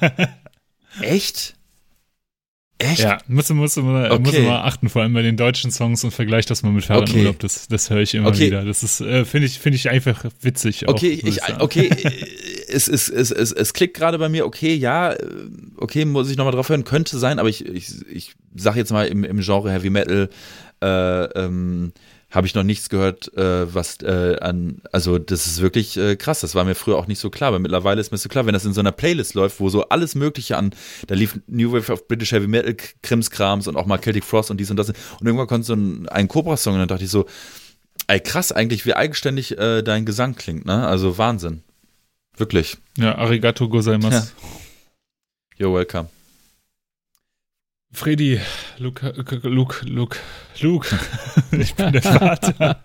Echt? 1.00 1.54
Echt? 2.76 3.00
Ja, 3.00 3.16
muss, 3.26 3.48
muss, 3.48 3.74
muss, 3.76 4.10
okay. 4.10 4.18
muss 4.18 4.38
mal 4.40 4.60
achten, 4.64 4.90
vor 4.90 5.00
allem 5.00 5.14
bei 5.14 5.22
den 5.22 5.38
deutschen 5.38 5.70
Songs 5.70 6.04
und 6.04 6.10
vergleich 6.10 6.44
das 6.44 6.62
mal 6.62 6.70
mit 6.70 6.84
Fahrrad 6.84 7.08
okay. 7.08 7.20
Urlaub. 7.20 7.38
Das, 7.38 7.68
das 7.68 7.88
höre 7.88 8.00
ich 8.00 8.14
immer 8.14 8.28
okay. 8.28 8.48
wieder. 8.48 8.62
Das 8.62 8.82
ist, 8.82 9.00
äh, 9.00 9.24
finde 9.24 9.46
ich, 9.46 9.58
finde 9.58 9.76
ich 9.76 9.88
einfach 9.88 10.26
witzig. 10.42 10.86
Okay, 10.86 11.22
auch, 11.22 11.26
ich, 11.26 11.60
okay, 11.62 11.88
es, 12.68 12.86
es, 12.86 13.08
es, 13.08 13.30
es, 13.30 13.50
es 13.50 13.72
klickt 13.72 13.96
gerade 13.96 14.18
bei 14.18 14.28
mir, 14.28 14.44
okay, 14.44 14.74
ja, 14.74 15.14
äh, 15.14 15.16
okay, 15.78 16.04
muss 16.04 16.30
ich 16.30 16.36
nochmal 16.36 16.52
drauf 16.52 16.68
hören, 16.68 16.84
könnte 16.84 17.18
sein, 17.18 17.38
aber 17.38 17.48
ich, 17.48 17.64
ich, 17.64 17.94
ich 18.12 18.34
sag 18.54 18.76
jetzt 18.76 18.92
mal 18.92 19.06
im, 19.06 19.24
im 19.24 19.40
Genre 19.40 19.72
Heavy 19.72 19.88
Metal, 19.88 20.28
äh, 20.82 21.24
ähm, 21.40 21.94
habe 22.34 22.48
ich 22.48 22.54
noch 22.54 22.64
nichts 22.64 22.88
gehört, 22.88 23.32
äh, 23.36 23.72
was 23.72 24.02
äh, 24.02 24.36
an, 24.40 24.82
also 24.90 25.18
das 25.18 25.46
ist 25.46 25.60
wirklich 25.60 25.96
äh, 25.96 26.16
krass. 26.16 26.40
Das 26.40 26.56
war 26.56 26.64
mir 26.64 26.74
früher 26.74 26.96
auch 26.96 27.06
nicht 27.06 27.20
so 27.20 27.30
klar, 27.30 27.48
aber 27.48 27.60
mittlerweile 27.60 28.00
ist 28.00 28.10
mir 28.10 28.18
so 28.18 28.28
klar, 28.28 28.44
wenn 28.44 28.54
das 28.54 28.64
in 28.64 28.72
so 28.72 28.80
einer 28.80 28.90
Playlist 28.90 29.34
läuft, 29.34 29.60
wo 29.60 29.68
so 29.68 29.88
alles 29.88 30.16
Mögliche 30.16 30.56
an, 30.56 30.74
da 31.06 31.14
lief 31.14 31.38
New 31.46 31.72
Wave 31.72 31.92
of 31.92 32.08
British 32.08 32.32
Heavy 32.32 32.48
Metal, 32.48 32.76
Krimskrams 33.02 33.68
und 33.68 33.76
auch 33.76 33.86
mal 33.86 34.00
Celtic 34.00 34.24
Frost 34.24 34.50
und 34.50 34.58
dies 34.58 34.70
und 34.70 34.76
das. 34.76 34.88
Und 34.90 34.96
irgendwann 35.22 35.46
kommt 35.46 35.64
so 35.64 35.74
ein, 35.74 36.08
ein 36.08 36.26
Cobra-Song 36.26 36.74
und 36.74 36.80
dann 36.80 36.88
dachte 36.88 37.04
ich 37.04 37.10
so, 37.10 37.26
ey 38.08 38.18
krass 38.18 38.50
eigentlich, 38.50 38.84
wie 38.84 38.94
eigenständig 38.94 39.56
äh, 39.56 39.82
dein 39.82 40.04
Gesang 40.04 40.34
klingt, 40.34 40.66
ne? 40.66 40.86
Also 40.86 41.16
Wahnsinn. 41.16 41.62
Wirklich. 42.36 42.78
Ja, 42.98 43.16
arigato 43.16 43.68
gozaimasu. 43.68 44.16
Ja. 44.16 44.26
You're 45.56 45.72
welcome. 45.72 46.08
Freddy, 47.94 48.40
Luke, 48.78 49.14
Luke, 49.44 49.86
Luke, 49.88 50.16
Luke, 50.60 50.98
ich 51.52 51.74
bin 51.76 51.92
der 51.92 52.02
Vater. 52.02 52.80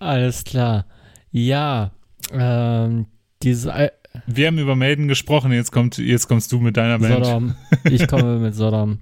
Alles 0.00 0.42
klar. 0.42 0.84
Ja, 1.30 1.92
ähm, 2.32 3.06
dieses. 3.44 3.68
Al 3.68 3.92
Wir 4.26 4.48
haben 4.48 4.58
über 4.58 4.74
Maiden 4.74 5.06
gesprochen, 5.06 5.52
jetzt, 5.52 5.70
kommt, 5.70 5.96
jetzt 5.98 6.26
kommst 6.26 6.50
du 6.50 6.58
mit 6.58 6.76
deiner 6.76 6.98
Band. 6.98 7.24
Sodom. 7.24 7.54
Ich 7.88 8.08
komme 8.08 8.38
mit 8.40 8.56
Sodom. 8.56 8.98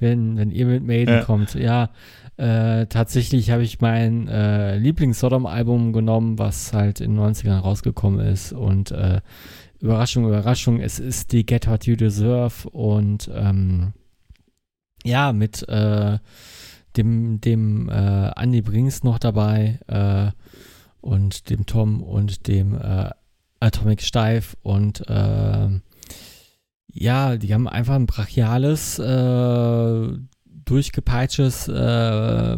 Wenn, 0.00 0.36
wenn 0.36 0.50
ihr 0.50 0.66
mit 0.66 0.84
Maiden 0.84 1.14
ja. 1.14 1.22
kommt. 1.22 1.54
Ja, 1.54 1.90
äh, 2.38 2.86
tatsächlich 2.86 3.50
habe 3.50 3.62
ich 3.62 3.80
mein 3.80 4.26
äh, 4.26 4.78
Lieblings-Sodom-Album 4.78 5.92
genommen, 5.92 6.40
was 6.40 6.72
halt 6.72 7.00
in 7.00 7.14
den 7.14 7.20
90ern 7.20 7.60
rausgekommen 7.60 8.18
ist 8.26 8.52
und 8.52 8.90
äh, 8.90 9.20
Überraschung, 9.86 10.26
Überraschung, 10.26 10.80
es 10.80 10.98
ist 10.98 11.30
die 11.30 11.46
Get 11.46 11.68
What 11.68 11.86
You 11.86 11.94
Deserve 11.94 12.68
und 12.70 13.30
ähm, 13.32 13.92
ja, 15.04 15.32
mit 15.32 15.66
äh, 15.68 16.18
dem, 16.96 17.40
dem 17.40 17.88
äh, 17.88 18.32
Andy 18.36 18.62
Brings 18.62 19.04
noch 19.04 19.20
dabei 19.20 19.78
äh, 19.86 20.32
und 21.00 21.50
dem 21.50 21.66
Tom 21.66 22.02
und 22.02 22.48
dem 22.48 22.74
äh, 22.74 23.10
Atomic 23.60 24.02
Steif 24.02 24.56
und 24.62 25.08
äh, 25.08 25.68
ja, 26.92 27.36
die 27.36 27.54
haben 27.54 27.68
einfach 27.68 27.94
ein 27.94 28.06
brachiales, 28.06 28.98
äh, 28.98 30.08
durchgepeitschtes 30.64 31.68
äh, 31.68 32.56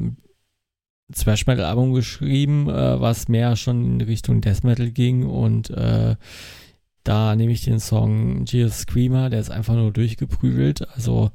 Thrash 1.15 1.47
Metal 1.47 1.67
Album 1.67 1.93
geschrieben, 1.93 2.71
äh, 2.71 2.99
was 2.99 3.29
mehr 3.29 3.55
schon 3.57 3.85
in 3.85 4.01
Richtung 4.01 4.41
Death 4.41 4.65
Metal 4.65 4.91
ging 4.91 5.27
und 5.27 5.69
äh, 5.69 6.17
da 7.09 7.37
nehme 7.37 7.53
ich 7.53 7.65
den 7.65 7.81
Song 7.81 8.45
Jesus 8.45 8.81
Screamer, 8.81 9.31
der 9.31 9.41
ist 9.41 9.51
einfach 9.51 9.75
nur 9.75 9.91
durchgeprügelt. 9.91 10.87
Also 10.95 11.31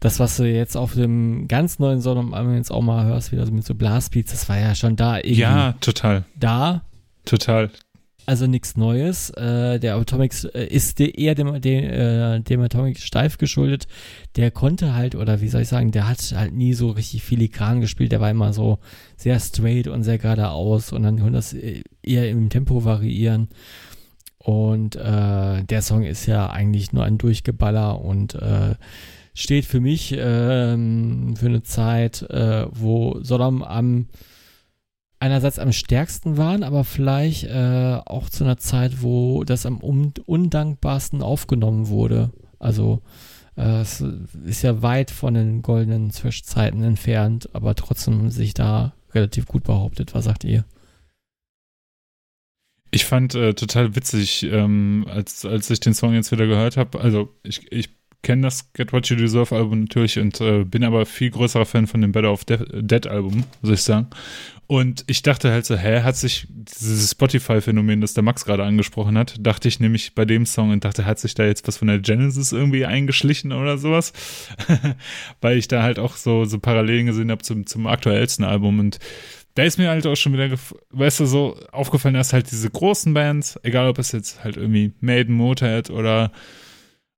das, 0.00 0.18
was 0.18 0.36
du 0.36 0.42
jetzt 0.42 0.76
auf 0.76 0.94
dem 0.94 1.46
ganz 1.46 1.78
neuen 1.78 2.02
Song 2.02 2.34
jetzt 2.56 2.72
auch 2.72 2.82
mal 2.82 3.04
hörst, 3.04 3.30
wieder 3.30 3.48
mit 3.48 3.64
so 3.64 3.76
Blastbeats, 3.76 4.32
das 4.32 4.48
war 4.48 4.58
ja 4.58 4.74
schon 4.74 4.96
da 4.96 5.18
irgendwie. 5.18 5.34
Ja, 5.34 5.74
total. 5.80 6.24
Da. 6.34 6.82
Total. 7.24 7.70
Also 8.26 8.48
nichts 8.48 8.76
Neues. 8.76 9.30
Äh, 9.30 9.78
der 9.78 9.94
Atomics 9.94 10.42
äh, 10.44 10.64
ist 10.64 10.98
de, 10.98 11.10
eher 11.10 11.36
dem, 11.36 11.60
dem, 11.60 11.84
äh, 11.84 12.40
dem 12.40 12.60
Atomic 12.60 12.98
steif 12.98 13.38
geschuldet. 13.38 13.86
Der 14.34 14.50
konnte 14.50 14.94
halt, 14.94 15.14
oder 15.14 15.40
wie 15.40 15.48
soll 15.48 15.62
ich 15.62 15.68
sagen, 15.68 15.92
der 15.92 16.08
hat 16.08 16.32
halt 16.34 16.52
nie 16.52 16.74
so 16.74 16.90
richtig 16.90 17.22
filigran 17.22 17.80
gespielt. 17.80 18.10
Der 18.10 18.20
war 18.20 18.30
immer 18.30 18.52
so 18.52 18.80
sehr 19.16 19.38
straight 19.38 19.86
und 19.86 20.02
sehr 20.02 20.18
geradeaus 20.18 20.92
und 20.92 21.04
dann 21.04 21.20
konnte 21.20 21.34
das 21.34 21.52
äh, 21.52 21.82
eher 22.02 22.28
im 22.28 22.48
Tempo 22.48 22.84
variieren. 22.84 23.48
Und 24.42 24.96
äh, 24.96 25.62
der 25.62 25.82
Song 25.82 26.02
ist 26.02 26.26
ja 26.26 26.50
eigentlich 26.50 26.92
nur 26.92 27.04
ein 27.04 27.18
Durchgeballer 27.18 28.00
und 28.00 28.34
äh, 28.34 28.74
steht 29.34 29.64
für 29.64 29.80
mich 29.80 30.14
ähm, 30.18 31.36
für 31.36 31.46
eine 31.46 31.62
Zeit, 31.62 32.22
äh, 32.22 32.66
wo 32.70 33.20
Sodom 33.22 33.62
am 33.62 34.08
einerseits 35.20 35.60
am 35.60 35.70
stärksten 35.70 36.36
waren, 36.36 36.64
aber 36.64 36.82
vielleicht 36.82 37.44
äh, 37.44 38.00
auch 38.04 38.28
zu 38.28 38.42
einer 38.42 38.56
Zeit, 38.56 39.02
wo 39.02 39.44
das 39.44 39.64
am 39.64 39.78
undankbarsten 39.78 41.22
aufgenommen 41.22 41.86
wurde. 41.86 42.32
Also 42.58 43.02
äh, 43.56 43.82
es 43.82 44.04
ist 44.44 44.62
ja 44.62 44.82
weit 44.82 45.12
von 45.12 45.34
den 45.34 45.62
goldenen 45.62 46.10
Zwischenzeiten 46.10 46.82
entfernt, 46.82 47.48
aber 47.52 47.76
trotzdem 47.76 48.30
sich 48.30 48.54
da 48.54 48.94
relativ 49.14 49.46
gut 49.46 49.62
behauptet. 49.62 50.12
Was 50.12 50.24
sagt 50.24 50.42
ihr? 50.42 50.64
Ich 52.94 53.06
fand 53.06 53.34
äh, 53.34 53.54
total 53.54 53.96
witzig, 53.96 54.44
ähm, 54.44 55.06
als, 55.08 55.44
als 55.46 55.70
ich 55.70 55.80
den 55.80 55.94
Song 55.94 56.12
jetzt 56.14 56.30
wieder 56.30 56.46
gehört 56.46 56.76
habe. 56.76 57.00
Also 57.00 57.34
ich, 57.42 57.72
ich 57.72 57.88
kenne 58.22 58.42
das 58.42 58.72
Get 58.74 58.92
What 58.92 59.08
You 59.08 59.16
Deserve 59.16 59.56
Album 59.56 59.80
natürlich 59.80 60.18
und 60.18 60.40
äh, 60.40 60.64
bin 60.64 60.84
aber 60.84 61.06
viel 61.06 61.30
größerer 61.30 61.66
Fan 61.66 61.86
von 61.86 62.00
dem 62.00 62.12
Better 62.12 62.30
of 62.30 62.44
De 62.44 62.58
Dead 62.82 63.06
Album, 63.06 63.44
muss 63.62 63.72
ich 63.72 63.82
sagen. 63.82 64.08
Und 64.68 65.04
ich 65.06 65.22
dachte 65.22 65.50
halt 65.50 65.66
so, 65.66 65.76
hä, 65.76 66.02
hat 66.02 66.16
sich 66.16 66.46
dieses 66.48 67.10
Spotify-Phänomen, 67.10 68.00
das 68.00 68.14
der 68.14 68.22
Max 68.22 68.44
gerade 68.44 68.64
angesprochen 68.64 69.18
hat, 69.18 69.34
dachte 69.38 69.68
ich 69.68 69.80
nämlich 69.80 70.14
bei 70.14 70.24
dem 70.24 70.46
Song 70.46 70.70
und 70.70 70.84
dachte, 70.84 71.04
hat 71.04 71.18
sich 71.18 71.34
da 71.34 71.44
jetzt 71.44 71.66
was 71.68 71.76
von 71.76 71.88
der 71.88 71.98
Genesis 71.98 72.52
irgendwie 72.52 72.86
eingeschlichen 72.86 73.52
oder 73.52 73.76
sowas? 73.76 74.12
Weil 75.40 75.58
ich 75.58 75.68
da 75.68 75.82
halt 75.82 75.98
auch 75.98 76.16
so, 76.16 76.44
so 76.44 76.58
Parallelen 76.58 77.06
gesehen 77.06 77.30
habe 77.30 77.42
zum, 77.42 77.66
zum 77.66 77.86
aktuellsten 77.86 78.44
Album 78.44 78.78
und 78.78 78.98
da 79.54 79.62
ist 79.62 79.78
mir 79.78 79.90
halt 79.90 80.06
auch 80.06 80.16
schon 80.16 80.32
wieder, 80.32 80.48
weißt 80.90 81.20
du, 81.20 81.26
so 81.26 81.56
aufgefallen, 81.72 82.14
dass 82.14 82.32
halt 82.32 82.50
diese 82.50 82.70
großen 82.70 83.12
Bands, 83.12 83.58
egal 83.62 83.88
ob 83.88 83.98
es 83.98 84.12
jetzt 84.12 84.42
halt 84.44 84.56
irgendwie 84.56 84.92
Maiden, 85.00 85.34
Motorhead 85.34 85.90
oder 85.90 86.32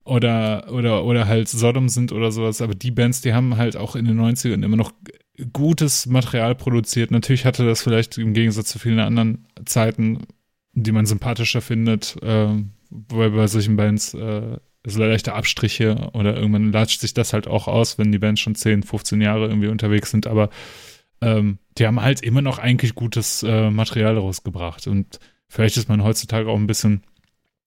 oder, 0.05 0.71
oder, 0.71 1.05
oder 1.05 1.27
halt 1.27 1.49
Sodom 1.49 1.89
sind 1.89 2.13
oder 2.13 2.31
sowas, 2.31 2.61
aber 2.61 2.75
die 2.75 2.91
Bands, 2.91 3.23
die 3.23 3.33
haben 3.33 3.57
halt 3.57 3.77
auch 3.77 3.97
in 3.97 4.05
den 4.05 4.21
90ern 4.21 4.63
immer 4.63 4.77
noch 4.77 4.93
gutes 5.53 6.07
Material 6.07 6.55
produziert. 6.55 7.11
Natürlich 7.11 7.45
hatte 7.45 7.65
das 7.65 7.83
vielleicht 7.83 8.19
im 8.19 8.35
Gegensatz 8.35 8.69
zu 8.69 8.79
vielen 8.79 9.01
anderen 9.01 9.47
Zeiten, 9.65 10.27
die 10.73 10.93
man 10.93 11.07
sympathischer 11.07 11.61
findet, 11.61 12.17
äh, 12.23 12.49
weil 12.91 13.31
bei 13.31 13.47
solchen 13.47 13.77
Bands 13.77 14.15
äh, 14.15 14.59
so 14.87 15.01
leichte 15.01 15.33
Abstriche 15.33 16.11
oder 16.13 16.37
irgendwann 16.37 16.71
latscht 16.71 17.01
sich 17.01 17.15
das 17.15 17.33
halt 17.33 17.49
auch 17.49 17.67
aus, 17.67 17.99
wenn 17.99 18.13
die 18.13 18.19
Bands 18.19 18.41
schon 18.41 18.55
10, 18.55 18.83
15 18.83 19.21
Jahre 19.21 19.49
irgendwie 19.49 19.69
unterwegs 19.69 20.11
sind, 20.11 20.27
aber 20.27 20.51
ähm, 21.25 21.59
die 21.79 21.87
haben 21.87 22.01
halt 22.01 22.23
immer 22.23 22.43
noch 22.43 22.59
eigentlich 22.59 22.95
gutes 22.95 23.43
äh, 23.43 23.71
Material 23.71 24.17
rausgebracht 24.19 24.87
und 24.87 25.19
vielleicht 25.49 25.77
ist 25.77 25.89
man 25.89 26.03
heutzutage 26.03 26.49
auch 26.49 26.57
ein 26.57 26.67
bisschen 26.67 27.03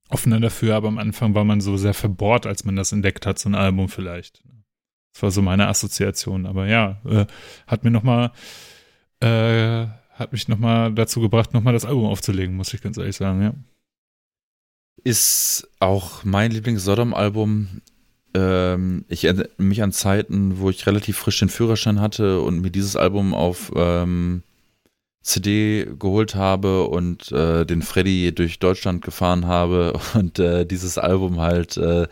offener 0.10 0.40
dafür, 0.40 0.76
aber 0.76 0.88
am 0.88 0.98
Anfang 0.98 1.36
war 1.36 1.44
man 1.44 1.62
so 1.62 1.78
sehr 1.78 1.94
verbohrt, 1.94 2.46
als 2.46 2.64
man 2.64 2.76
das 2.76 2.92
entdeckt 2.92 3.26
hat, 3.26 3.40
so 3.40 3.50
ein 3.50 3.56
Album 3.56 3.90
vielleicht. 3.90 4.42
Das 5.18 5.24
war 5.24 5.32
so 5.32 5.42
meine 5.42 5.68
Assoziation. 5.68 6.46
Aber 6.46 6.68
ja, 6.68 7.02
äh, 7.04 7.26
hat 7.66 7.84
mir 7.84 7.92
nochmal, 7.92 8.32
äh, 9.20 9.88
hat 10.12 10.32
mich 10.32 10.48
nochmal 10.48 10.94
dazu 10.94 11.22
gebracht, 11.22 11.54
nochmal 11.54 11.74
das 11.74 11.86
Album 11.86 12.06
aufzulegen, 12.06 12.56
muss 12.56 12.74
ich 12.74 12.82
ganz 12.82 12.98
ehrlich 12.98 13.16
sagen, 13.16 13.42
ja. 13.42 13.54
Ist 15.04 15.70
auch 15.80 16.24
mein 16.24 16.52
Lieblings-Sodom-Album. 16.52 17.82
Ähm, 18.38 19.06
ich 19.08 19.26
erinnere 19.26 19.50
mich 19.58 19.82
an 19.82 19.92
Zeiten, 19.92 20.60
wo 20.60 20.70
ich 20.70 20.86
relativ 20.86 21.18
frisch 21.18 21.40
den 21.40 21.50
Führerschein 21.50 22.00
hatte 22.00 22.42
und 22.42 22.62
mir 22.62 22.70
dieses 22.70 22.96
Album 22.96 23.34
auf 23.34 23.72
ähm, 23.76 24.44
CD 25.24 25.88
geholt 25.98 26.36
habe 26.36 26.84
und 26.84 27.32
äh, 27.32 27.66
den 27.66 27.82
Freddy 27.82 28.34
durch 28.36 28.60
Deutschland 28.60 29.04
gefahren 29.04 29.48
habe 29.48 30.00
und 30.14 30.38
äh, 30.38 30.66
dieses 30.66 31.00
Album 31.00 31.40
halt 31.40 31.78
äh, 31.78 32.08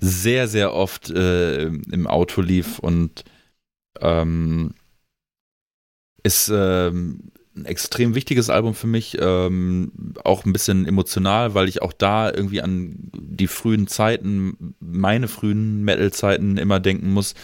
sehr, 0.00 0.48
sehr 0.48 0.74
oft 0.74 1.08
äh, 1.10 1.64
im 1.64 2.06
Auto 2.06 2.42
lief 2.42 2.78
und 2.78 3.24
ähm, 4.00 4.74
ist 6.22 6.50
ähm, 6.52 7.32
ein 7.56 7.66
extrem 7.66 8.14
wichtiges 8.14 8.50
Album 8.50 8.74
für 8.74 8.86
mich, 8.86 9.16
ähm, 9.20 9.92
auch 10.24 10.44
ein 10.44 10.52
bisschen 10.52 10.86
emotional, 10.86 11.54
weil 11.54 11.68
ich 11.68 11.82
auch 11.82 11.92
da 11.92 12.32
irgendwie 12.32 12.62
an 12.62 13.10
die 13.12 13.46
frühen 13.46 13.86
Zeiten, 13.86 14.74
meine 14.80 15.28
frühen 15.28 15.84
Metal-Zeiten 15.84 16.56
immer 16.56 16.80
denken 16.80 17.12
muss 17.12 17.34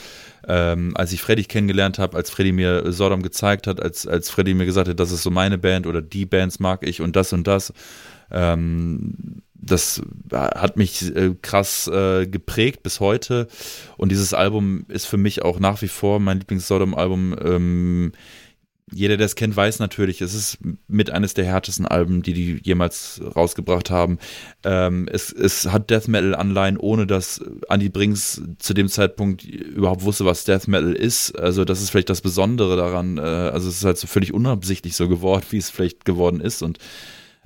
ähm, 0.49 0.93
als 0.97 1.13
ich 1.13 1.23
Freddy 1.23 1.45
kennengelernt 1.45 1.99
habe, 1.99 2.17
als 2.17 2.31
Freddy 2.31 2.53
mir 2.53 2.93
Sodom 2.93 3.23
gezeigt 3.23 3.67
hat, 3.67 3.81
als, 3.81 4.07
als 4.07 4.31
Freddy 4.31 4.55
mir 4.55 4.67
gesagt 4.67 4.89
hat, 4.89 4.99
das 4.99 5.13
ist 5.13 5.23
so 5.23 5.31
meine 5.31 5.59
Band 5.59 5.87
oder 5.87 6.03
die 6.03 6.27
Bands 6.27 6.61
mag 6.61 6.87
ich 6.87 7.01
und 7.01 7.17
das 7.17 7.33
und 7.33 7.47
das. 7.47 7.73
Ähm, 8.31 9.43
das 9.55 10.01
hat 10.33 10.79
mich 10.79 11.15
äh, 11.15 11.35
krass 11.43 11.87
äh, 11.89 12.27
geprägt 12.27 12.83
bis 12.83 13.01
heute. 13.01 13.49
Und 13.99 14.11
dieses 14.11 14.33
Album 14.33 14.87
ist 14.89 15.05
für 15.07 15.19
mich 15.19 15.43
auch 15.43 15.61
nach 15.61 15.83
wie 15.83 15.89
vor 15.89 16.19
mein 16.19 16.39
Lieblings-Sodom-Album. 16.39 17.37
Ähm, 17.45 18.13
jeder, 18.93 19.17
der 19.17 19.27
es 19.27 19.37
kennt, 19.37 19.57
weiß 19.57 19.79
natürlich, 19.79 20.21
es 20.21 20.35
ist 20.35 20.59
mit 20.89 21.11
eines 21.11 21.35
der 21.35 21.45
härtesten 21.45 21.87
Alben, 21.87 22.23
die 22.23 22.35
die 22.35 22.61
jemals 22.63 23.21
rausgebracht 23.37 23.91
haben. 23.91 24.19
Ähm, 24.65 25.09
es, 25.11 25.33
es 25.33 25.67
hat 25.67 25.91
Death 25.91 26.09
Metal 26.09 26.35
Anleihen, 26.35 26.77
ohne 26.77 27.07
dass 27.07 27.41
Andy 27.69 27.89
Brinks 27.89 28.43
zu 28.59 28.75
dem 28.75 28.89
Zeitpunkt 28.89 29.45
überhaupt 29.45 30.03
wusste, 30.03 30.25
was 30.25 30.45
Death 30.45 30.67
Metal 30.67 30.93
ist. 30.93 31.39
Also 31.39 31.65
das 31.65 31.81
ist 31.81 31.91
vielleicht 31.91 32.11
das 32.11 32.21
Besondere 32.21 32.77
daran. 32.77 33.19
Äh, 33.19 33.21
also 33.21 33.69
es 33.69 33.77
ist 33.77 33.85
halt 33.85 33.99
so 33.99 34.07
völlig 34.07 34.35
unabsichtlich 34.35 34.97
so 34.97 35.09
geworden, 35.09 35.45
wie 35.51 35.59
es 35.59 35.71
vielleicht 35.71 36.05
geworden 36.05 36.41
ist 36.41 36.63
und 36.63 36.79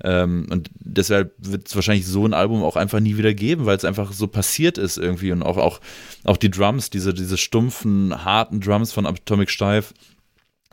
ähm, 0.03 0.47
und 0.51 0.71
deshalb 0.81 1.35
wird 1.39 1.69
es 1.69 1.77
wahrscheinlich 1.77 2.07
so 2.07 2.27
ein 2.27 2.35
Album 2.35 2.65
auch 2.65 2.75
einfach 2.75 2.99
nie 2.99 3.17
wieder 3.17 3.33
geben, 3.33 3.65
weil 3.65 3.77
es 3.77 3.85
einfach 3.85 4.13
so 4.13 4.27
passiert 4.27 4.77
ist 4.77 4.99
irgendwie 4.99 5.31
und 5.31 5.45
auch, 5.45 5.57
auch, 5.57 5.81
auch 6.25 6.37
die 6.37 6.51
Drums, 6.51 6.91
diese, 6.91 7.15
diese 7.15 7.37
stumpfen, 7.37 8.25
harten 8.25 8.61
Drums 8.61 8.93
von 8.93 9.07
Atomic 9.07 9.51
Steif, 9.51 9.95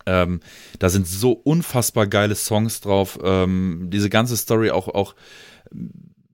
ähm, 0.06 0.40
da 0.80 0.90
sind 0.90 1.08
so 1.08 1.32
unfassbar 1.32 2.08
geile 2.08 2.36
Songs 2.36 2.82
drauf. 2.82 3.20
Ähm, 3.24 3.88
diese 3.92 4.10
ganze 4.10 4.38
Story 4.38 4.72
auch, 4.72 4.88
auch 4.88 5.16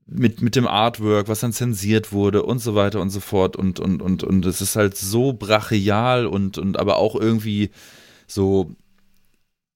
mit, 0.06 0.40
mit 0.40 0.56
dem 0.56 0.66
Artwork, 0.66 1.28
was 1.28 1.40
dann 1.40 1.52
zensiert 1.52 2.12
wurde 2.12 2.42
und 2.42 2.60
so 2.60 2.74
weiter 2.74 3.00
und 3.00 3.10
so 3.10 3.20
fort. 3.20 3.56
Und, 3.56 3.78
und, 3.78 4.00
und, 4.00 4.24
und 4.24 4.46
es 4.46 4.60
ist 4.60 4.76
halt 4.76 4.96
so 4.96 5.32
brachial 5.32 6.26
und, 6.26 6.58
und 6.58 6.78
aber 6.78 6.96
auch 6.96 7.14
irgendwie 7.14 7.70
so. 8.26 8.72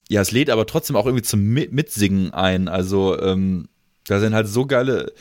Ja, 0.08 0.20
es 0.20 0.32
lädt 0.32 0.50
aber 0.50 0.66
trotzdem 0.66 0.96
auch 0.96 1.06
irgendwie 1.06 1.22
zum 1.22 1.42
Mitsingen 1.44 2.34
ein. 2.34 2.68
Also, 2.68 3.18
ähm, 3.18 3.68
da 4.06 4.20
sind 4.20 4.34
halt 4.34 4.48
so 4.48 4.66
geile 4.66 5.12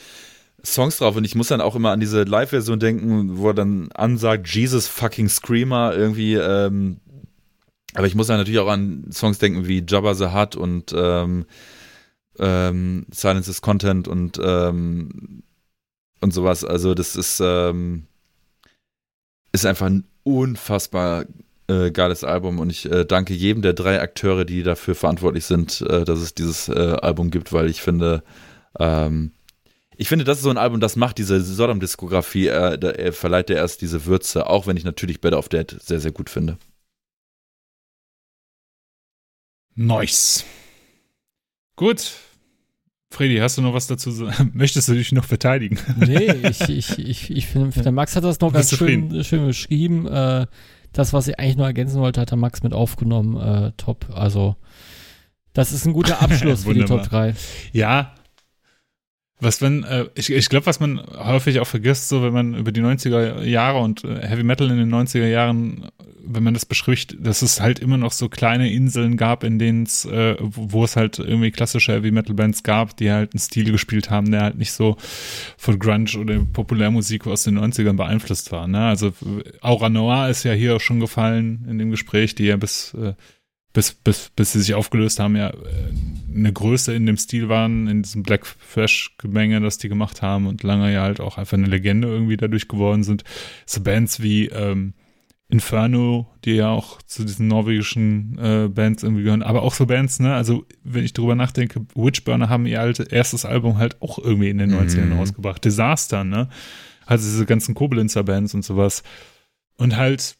Songs 0.64 0.98
drauf 0.98 1.16
und 1.16 1.24
ich 1.24 1.34
muss 1.34 1.48
dann 1.48 1.60
auch 1.60 1.74
immer 1.74 1.90
an 1.90 2.00
diese 2.00 2.22
Live-Version 2.22 2.78
denken, 2.78 3.38
wo 3.38 3.48
er 3.48 3.54
dann 3.54 3.90
ansagt, 3.92 4.48
Jesus 4.48 4.86
fucking 4.86 5.28
Screamer, 5.28 5.94
irgendwie, 5.94 6.34
ähm, 6.34 6.98
aber 7.94 8.06
ich 8.06 8.14
muss 8.14 8.28
ja 8.28 8.36
natürlich 8.36 8.60
auch 8.60 8.68
an 8.68 9.10
Songs 9.12 9.38
denken 9.38 9.66
wie 9.66 9.84
Jabba 9.86 10.14
the 10.14 10.28
Hutt 10.28 10.56
und 10.56 10.94
ähm, 10.96 11.46
ähm, 12.38 13.06
Silence 13.10 13.50
is 13.50 13.60
Content 13.60 14.08
und, 14.08 14.40
ähm, 14.42 15.42
und 16.20 16.32
sowas. 16.32 16.64
Also 16.64 16.94
das 16.94 17.16
ist, 17.16 17.40
ähm, 17.42 18.06
ist 19.52 19.66
einfach 19.66 19.86
ein 19.86 20.04
unfassbar 20.22 21.26
äh, 21.68 21.90
geiles 21.90 22.24
Album 22.24 22.58
und 22.58 22.70
ich 22.70 22.90
äh, 22.90 23.04
danke 23.04 23.34
jedem 23.34 23.62
der 23.62 23.74
drei 23.74 24.00
Akteure, 24.00 24.44
die 24.44 24.62
dafür 24.62 24.94
verantwortlich 24.94 25.44
sind, 25.44 25.82
äh, 25.82 26.04
dass 26.04 26.20
es 26.20 26.34
dieses 26.34 26.68
äh, 26.68 26.96
Album 27.02 27.30
gibt, 27.30 27.52
weil 27.52 27.68
ich 27.68 27.82
finde, 27.82 28.22
ähm, 28.78 29.32
ich 29.96 30.08
finde, 30.08 30.24
das 30.24 30.38
ist 30.38 30.44
so 30.44 30.50
ein 30.50 30.58
Album, 30.58 30.80
das 30.80 30.96
macht 30.96 31.18
diese 31.18 31.40
Sodom-Diskografie, 31.40 32.48
äh, 32.48 33.12
verleiht 33.12 33.50
der 33.50 33.56
erst 33.58 33.82
diese 33.82 34.06
Würze, 34.06 34.48
auch 34.48 34.66
wenn 34.66 34.78
ich 34.78 34.84
natürlich 34.84 35.20
Better 35.20 35.38
of 35.38 35.50
Dead 35.50 35.76
sehr, 35.80 36.00
sehr 36.00 36.12
gut 36.12 36.30
finde. 36.30 36.56
Nice. 39.74 40.44
Gut. 41.76 42.12
Freddy, 43.10 43.36
hast 43.38 43.58
du 43.58 43.62
noch 43.62 43.74
was 43.74 43.86
dazu? 43.86 44.10
Möchtest 44.52 44.88
du 44.88 44.94
dich 44.94 45.12
noch 45.12 45.24
verteidigen? 45.24 45.78
Nee, 45.96 46.30
ich, 46.48 46.60
ich, 46.68 46.98
ich, 46.98 47.30
ich 47.30 47.46
finde, 47.46 47.82
der 47.82 47.92
Max 47.92 48.16
hat 48.16 48.24
das 48.24 48.40
noch 48.40 48.52
ganz 48.52 48.74
schön, 48.74 49.22
schön 49.24 49.46
beschrieben. 49.46 50.06
Äh, 50.06 50.46
das, 50.92 51.12
was 51.12 51.28
ich 51.28 51.38
eigentlich 51.38 51.56
nur 51.56 51.66
ergänzen 51.66 52.00
wollte, 52.00 52.20
hat 52.20 52.30
der 52.30 52.38
Max 52.38 52.62
mit 52.62 52.72
aufgenommen. 52.72 53.36
Äh, 53.36 53.72
top. 53.76 54.06
Also, 54.14 54.56
das 55.52 55.72
ist 55.72 55.86
ein 55.86 55.92
guter 55.92 56.22
Abschluss 56.22 56.64
für 56.64 56.74
die 56.74 56.84
Top 56.84 57.02
3. 57.02 57.34
Ja, 57.72 58.14
was 59.42 59.60
wenn, 59.60 59.82
äh, 59.84 60.06
ich, 60.14 60.30
ich 60.30 60.48
glaube, 60.48 60.66
was 60.66 60.78
man 60.78 61.02
häufig 61.18 61.58
auch 61.58 61.66
vergisst, 61.66 62.08
so 62.08 62.22
wenn 62.22 62.32
man 62.32 62.54
über 62.54 62.70
die 62.70 62.80
90er 62.80 63.42
Jahre 63.42 63.80
und 63.80 64.04
äh, 64.04 64.26
Heavy 64.26 64.44
Metal 64.44 64.70
in 64.70 64.76
den 64.76 64.94
90er 64.94 65.26
Jahren, 65.26 65.88
wenn 66.24 66.44
man 66.44 66.54
das 66.54 66.64
bespricht, 66.64 67.16
dass 67.18 67.42
es 67.42 67.60
halt 67.60 67.80
immer 67.80 67.96
noch 67.96 68.12
so 68.12 68.28
kleine 68.28 68.72
Inseln 68.72 69.16
gab, 69.16 69.42
in 69.42 69.58
denen 69.58 69.82
es, 69.82 70.04
äh, 70.04 70.36
wo 70.38 70.84
es 70.84 70.94
halt 70.94 71.18
irgendwie 71.18 71.50
klassische 71.50 71.92
Heavy 71.92 72.12
Metal 72.12 72.34
Bands 72.34 72.62
gab, 72.62 72.96
die 72.96 73.10
halt 73.10 73.34
einen 73.34 73.40
Stil 73.40 73.70
gespielt 73.72 74.10
haben, 74.10 74.30
der 74.30 74.42
halt 74.42 74.58
nicht 74.58 74.72
so 74.72 74.96
von 75.58 75.78
Grunge 75.78 76.16
oder 76.18 76.38
Populärmusik 76.52 77.26
aus 77.26 77.42
den 77.42 77.58
90ern 77.58 77.96
beeinflusst 77.96 78.52
war. 78.52 78.68
Ne? 78.68 78.86
Also 78.86 79.12
Aura 79.60 79.88
Noir 79.88 80.28
ist 80.28 80.44
ja 80.44 80.52
hier 80.52 80.76
auch 80.76 80.80
schon 80.80 81.00
gefallen 81.00 81.66
in 81.68 81.78
dem 81.78 81.90
Gespräch, 81.90 82.36
die 82.36 82.44
ja 82.44 82.56
bis 82.56 82.94
äh, 82.94 83.14
bis, 83.72 83.92
bis, 83.92 84.30
bis 84.36 84.52
sie 84.52 84.60
sich 84.60 84.74
aufgelöst 84.74 85.18
haben, 85.18 85.36
ja 85.36 85.50
äh, 85.50 85.54
eine 86.34 86.52
Größe 86.52 86.94
in 86.94 87.06
dem 87.06 87.16
Stil 87.16 87.48
waren, 87.48 87.88
in 87.88 88.02
diesem 88.02 88.22
Black 88.22 88.46
Flash-Gemenge, 88.46 89.60
das 89.60 89.78
die 89.78 89.88
gemacht 89.88 90.22
haben 90.22 90.46
und 90.46 90.62
lange 90.62 90.92
ja 90.92 91.02
halt 91.02 91.20
auch 91.20 91.38
einfach 91.38 91.56
eine 91.56 91.66
Legende 91.66 92.08
irgendwie 92.08 92.36
dadurch 92.36 92.68
geworden 92.68 93.02
sind. 93.02 93.24
So 93.66 93.82
Bands 93.82 94.22
wie 94.22 94.46
ähm, 94.48 94.94
Inferno, 95.48 96.30
die 96.44 96.52
ja 96.52 96.70
auch 96.70 97.02
zu 97.02 97.24
diesen 97.24 97.48
norwegischen 97.48 98.38
äh, 98.38 98.68
Bands 98.68 99.02
irgendwie 99.02 99.22
gehören, 99.22 99.42
aber 99.42 99.62
auch 99.62 99.74
so 99.74 99.86
Bands, 99.86 100.18
ne, 100.18 100.34
also 100.34 100.64
wenn 100.82 101.04
ich 101.04 101.12
drüber 101.12 101.34
nachdenke, 101.34 101.84
Witchburner 101.94 102.48
haben 102.48 102.66
ihr 102.66 102.80
alte, 102.80 103.04
erstes 103.04 103.44
Album 103.44 103.76
halt 103.76 104.00
auch 104.00 104.18
irgendwie 104.18 104.48
in 104.48 104.58
den 104.58 104.72
90ern 104.72 105.06
mhm. 105.06 105.18
rausgebracht. 105.18 105.64
Disaster, 105.64 106.24
ne? 106.24 106.48
Also 107.04 107.28
diese 107.28 107.44
ganzen 107.44 107.74
Koblenzer 107.74 108.22
Bands 108.24 108.54
und 108.54 108.64
sowas. 108.64 109.02
Und 109.76 109.96
halt 109.96 110.36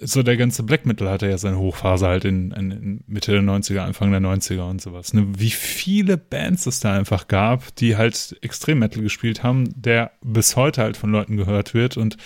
so 0.00 0.22
der 0.22 0.36
ganze 0.36 0.62
Black 0.62 0.86
Metal 0.86 1.08
hatte 1.08 1.28
ja 1.28 1.36
seine 1.36 1.58
Hochphase 1.58 2.06
halt 2.06 2.24
in, 2.24 2.50
in, 2.52 3.04
Mitte 3.06 3.32
der 3.32 3.42
90er, 3.42 3.80
Anfang 3.80 4.10
der 4.10 4.20
90er 4.20 4.68
und 4.68 4.80
sowas. 4.80 5.12
Ne? 5.12 5.26
Wie 5.36 5.50
viele 5.50 6.16
Bands 6.16 6.66
es 6.66 6.80
da 6.80 6.94
einfach 6.94 7.28
gab, 7.28 7.74
die 7.76 7.96
halt 7.96 8.36
Extrem 8.40 8.78
Metal 8.78 9.02
gespielt 9.02 9.42
haben, 9.42 9.68
der 9.74 10.12
bis 10.22 10.56
heute 10.56 10.82
halt 10.82 10.96
von 10.96 11.10
Leuten 11.10 11.36
gehört 11.36 11.74
wird 11.74 11.96
und 11.96 12.16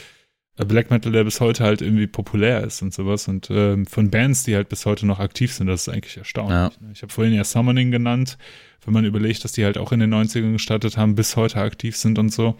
Black 0.57 0.91
Metal, 0.91 1.11
der 1.11 1.25
bis 1.25 1.41
heute 1.41 1.65
halt 1.65 1.83
irgendwie 1.83 2.07
populär 2.07 2.63
ist 2.63 2.81
und 2.81 2.95
sowas 2.95 3.27
und 3.27 3.49
ähm, 3.51 3.87
von 3.87 4.11
Bands, 4.11 4.45
die 4.45 4.55
halt 4.55 4.69
bis 4.69 4.87
heute 4.87 5.05
noch 5.05 5.19
aktiv 5.19 5.53
sind, 5.53 5.67
das 5.67 5.89
ist 5.89 5.93
eigentlich 5.93 6.17
erstaunlich. 6.17 6.53
Ja. 6.53 6.71
Ne? 6.81 6.93
Ich 6.93 7.03
habe 7.03 7.13
vorhin 7.13 7.35
ja 7.35 7.43
Summoning 7.43 7.91
genannt, 7.91 8.39
wenn 8.85 8.95
man 8.95 9.05
überlegt, 9.05 9.43
dass 9.43 9.53
die 9.53 9.65
halt 9.65 9.79
auch 9.79 9.91
in 9.91 9.99
den 9.99 10.15
90ern 10.15 10.53
gestartet 10.53 10.97
haben, 10.97 11.17
bis 11.17 11.35
heute 11.35 11.59
aktiv 11.61 11.97
sind 11.97 12.21
und 12.21 12.29
so. 12.29 12.57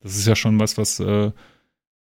Das 0.00 0.16
ist 0.16 0.28
ja 0.28 0.36
schon 0.36 0.60
was, 0.60 0.78
was 0.78 1.00
äh, 1.00 1.32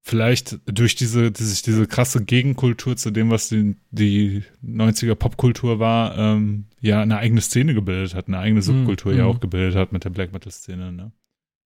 vielleicht 0.05 0.59
durch 0.65 0.95
diese, 0.95 1.31
diese, 1.31 1.63
diese 1.63 1.87
krasse 1.87 2.23
Gegenkultur 2.23 2.95
zu 2.95 3.09
dem, 3.09 3.31
was 3.31 3.49
die, 3.49 3.75
die 3.89 4.43
90er 4.63 5.15
Popkultur 5.15 5.79
war, 5.79 6.15
ähm, 6.15 6.65
ja 6.79 7.01
eine 7.01 7.17
eigene 7.17 7.41
Szene 7.41 7.73
gebildet 7.73 8.13
hat, 8.13 8.27
eine 8.27 8.37
eigene 8.37 8.59
mhm, 8.59 8.65
Subkultur 8.65 9.13
mm, 9.13 9.17
ja 9.17 9.25
auch 9.25 9.39
gebildet 9.39 9.75
hat 9.75 9.91
mit 9.91 10.05
der 10.05 10.11
Black 10.11 10.31
Metal 10.31 10.51
Szene, 10.51 10.91
ne? 10.91 11.11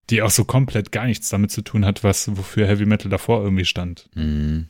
die 0.09 0.21
auch 0.21 0.29
so 0.29 0.45
komplett 0.45 0.93
gar 0.93 1.05
nichts 1.05 1.27
damit 1.27 1.51
zu 1.51 1.61
tun 1.61 1.83
hat, 1.85 2.05
was 2.05 2.35
wofür 2.37 2.65
Heavy 2.65 2.85
Metal 2.85 3.11
davor 3.11 3.43
irgendwie 3.43 3.65
stand. 3.65 4.09
Mhm. 4.15 4.69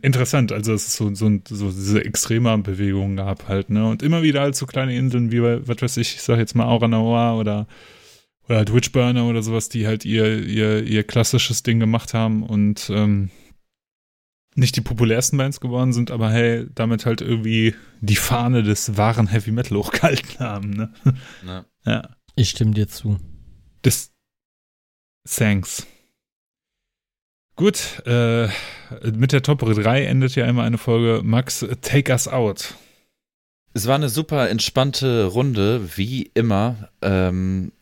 Interessant, 0.00 0.52
also 0.52 0.72
es 0.72 0.86
ist 0.86 0.96
so, 0.96 1.14
so, 1.14 1.28
so 1.46 1.70
diese 1.70 2.02
extremer 2.04 2.56
Bewegungen 2.56 3.16
gab 3.16 3.48
halt, 3.48 3.68
ne? 3.68 3.86
Und 3.86 4.02
immer 4.02 4.22
wieder 4.22 4.40
halt 4.40 4.54
so 4.54 4.64
kleine 4.64 4.96
Inseln 4.96 5.30
wie, 5.30 5.42
was 5.42 5.82
weiß 5.82 5.96
ich, 5.98 6.14
ich 6.14 6.22
sag 6.22 6.38
jetzt 6.38 6.54
mal 6.54 6.64
Aura 6.64 6.88
Noir 6.88 7.38
oder, 7.38 7.66
oder 8.48 8.58
halt 8.58 8.74
Witchburner 8.74 9.26
oder 9.26 9.42
sowas, 9.42 9.68
die 9.68 9.86
halt 9.86 10.04
ihr, 10.04 10.44
ihr, 10.44 10.84
ihr 10.84 11.04
klassisches 11.04 11.62
Ding 11.62 11.80
gemacht 11.80 12.14
haben 12.14 12.42
und 12.42 12.90
ähm, 12.90 13.30
nicht 14.54 14.76
die 14.76 14.82
populärsten 14.82 15.36
Bands 15.36 15.60
geworden 15.60 15.92
sind, 15.92 16.10
aber 16.10 16.30
hey, 16.30 16.66
damit 16.74 17.06
halt 17.06 17.20
irgendwie 17.20 17.74
die 18.00 18.16
Fahne 18.16 18.62
des 18.62 18.96
wahren 18.96 19.26
Heavy 19.26 19.50
Metal 19.50 19.76
hochgehalten 19.78 20.38
haben, 20.38 20.70
ne? 20.70 20.92
Ja. 21.46 21.64
ja. 21.84 22.16
Ich 22.36 22.50
stimme 22.50 22.72
dir 22.72 22.88
zu. 22.88 23.18
Das 23.82 24.14
Thanks. 25.26 25.86
Gut, 27.56 28.02
äh, 28.04 28.48
mit 29.14 29.32
der 29.32 29.42
Top 29.42 29.60
3 29.60 30.04
endet 30.04 30.34
ja 30.34 30.44
immer 30.46 30.64
eine 30.64 30.78
Folge. 30.78 31.22
Max, 31.24 31.64
take 31.82 32.10
us 32.12 32.26
out. 32.28 32.74
Es 33.74 33.86
war 33.86 33.94
eine 33.94 34.08
super 34.08 34.50
entspannte 34.50 35.26
Runde, 35.26 35.96
wie 35.96 36.30
immer. 36.34 36.90
Ähm, 37.00 37.72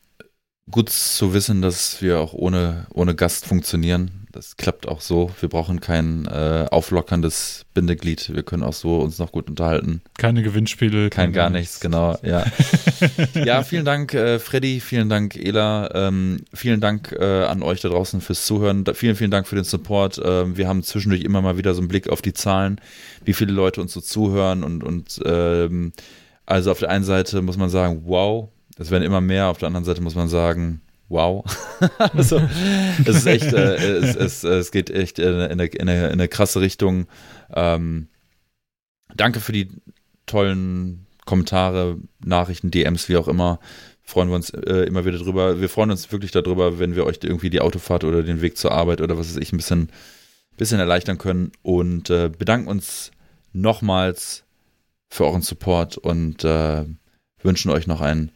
gut 0.71 0.89
zu 0.89 1.33
wissen, 1.33 1.61
dass 1.61 2.01
wir 2.01 2.19
auch 2.19 2.33
ohne, 2.33 2.87
ohne 2.93 3.15
Gast 3.15 3.45
funktionieren. 3.45 4.23
Das 4.31 4.57
klappt 4.57 4.87
auch 4.87 5.01
so. 5.01 5.29
Wir 5.39 5.47
brauchen 5.47 5.79
kein 5.79 6.25
äh, 6.25 6.65
auflockerndes 6.71 7.65
Bindeglied. 7.75 8.33
Wir 8.33 8.41
können 8.41 8.63
auch 8.63 8.73
so 8.73 8.99
uns 8.99 9.19
noch 9.19 9.31
gut 9.31 9.47
unterhalten. 9.47 10.01
Keine 10.17 10.41
Gewinnspiele. 10.41 11.11
Kein 11.11 11.33
gar 11.33 11.51
nichts, 11.51 11.79
genau. 11.79 12.17
Ja, 12.23 12.43
ja 13.35 13.61
vielen 13.61 13.85
Dank, 13.85 14.15
äh, 14.15 14.39
Freddy. 14.39 14.79
Vielen 14.79 15.07
Dank, 15.07 15.35
Ela. 15.35 15.93
Ähm, 15.93 16.39
vielen 16.51 16.81
Dank 16.81 17.11
äh, 17.11 17.43
an 17.43 17.61
euch 17.61 17.81
da 17.81 17.89
draußen 17.89 18.21
fürs 18.21 18.47
Zuhören. 18.47 18.85
Da, 18.85 18.95
vielen, 18.95 19.15
vielen 19.15 19.29
Dank 19.29 19.47
für 19.47 19.55
den 19.55 19.65
Support. 19.65 20.19
Ähm, 20.23 20.57
wir 20.57 20.67
haben 20.67 20.81
zwischendurch 20.81 21.21
immer 21.21 21.43
mal 21.43 21.59
wieder 21.59 21.75
so 21.75 21.81
einen 21.81 21.89
Blick 21.89 22.09
auf 22.09 22.23
die 22.23 22.33
Zahlen, 22.33 22.81
wie 23.23 23.33
viele 23.33 23.53
Leute 23.53 23.81
uns 23.81 23.93
so 23.93 24.01
zuhören. 24.01 24.63
Und, 24.63 24.83
und 24.83 25.19
ähm, 25.25 25.93
also 26.47 26.71
auf 26.71 26.79
der 26.79 26.89
einen 26.89 27.05
Seite 27.05 27.43
muss 27.43 27.57
man 27.57 27.69
sagen, 27.69 28.01
wow, 28.05 28.49
es 28.77 28.91
werden 28.91 29.03
immer 29.03 29.21
mehr. 29.21 29.47
Auf 29.47 29.57
der 29.57 29.67
anderen 29.67 29.85
Seite 29.85 30.01
muss 30.01 30.15
man 30.15 30.29
sagen, 30.29 30.81
wow. 31.09 31.43
also, 31.97 32.41
es 33.05 33.15
ist 33.15 33.25
echt, 33.25 33.53
äh, 33.53 33.75
es, 33.75 34.15
es, 34.15 34.43
es, 34.43 34.71
geht 34.71 34.89
echt 34.89 35.19
in 35.19 35.33
eine, 35.33 35.65
in 35.65 35.89
eine, 35.89 36.05
in 36.07 36.13
eine 36.13 36.27
krasse 36.27 36.61
Richtung. 36.61 37.07
Ähm, 37.53 38.07
danke 39.15 39.39
für 39.39 39.51
die 39.51 39.69
tollen 40.25 41.05
Kommentare, 41.25 41.97
Nachrichten, 42.23 42.71
DMs, 42.71 43.09
wie 43.09 43.17
auch 43.17 43.27
immer. 43.27 43.59
Freuen 44.01 44.29
wir 44.29 44.35
uns 44.35 44.49
äh, 44.49 44.83
immer 44.83 45.05
wieder 45.05 45.17
drüber. 45.17 45.61
Wir 45.61 45.69
freuen 45.69 45.91
uns 45.91 46.11
wirklich 46.11 46.31
darüber, 46.31 46.79
wenn 46.79 46.95
wir 46.95 47.05
euch 47.05 47.19
irgendwie 47.23 47.49
die 47.49 47.61
Autofahrt 47.61 48.03
oder 48.03 48.23
den 48.23 48.41
Weg 48.41 48.57
zur 48.57 48.71
Arbeit 48.71 48.99
oder 48.99 49.17
was 49.17 49.29
weiß 49.29 49.41
ich 49.41 49.53
ein 49.53 49.57
bisschen, 49.57 49.89
bisschen 50.57 50.79
erleichtern 50.79 51.17
können 51.17 51.51
und 51.61 52.09
äh, 52.09 52.29
bedanken 52.29 52.67
uns 52.67 53.11
nochmals 53.53 54.43
für 55.09 55.25
euren 55.25 55.41
Support 55.41 55.97
und 55.97 56.43
äh, 56.43 56.85
wünschen 57.41 57.71
euch 57.71 57.87
noch 57.87 58.01
einen 58.01 58.31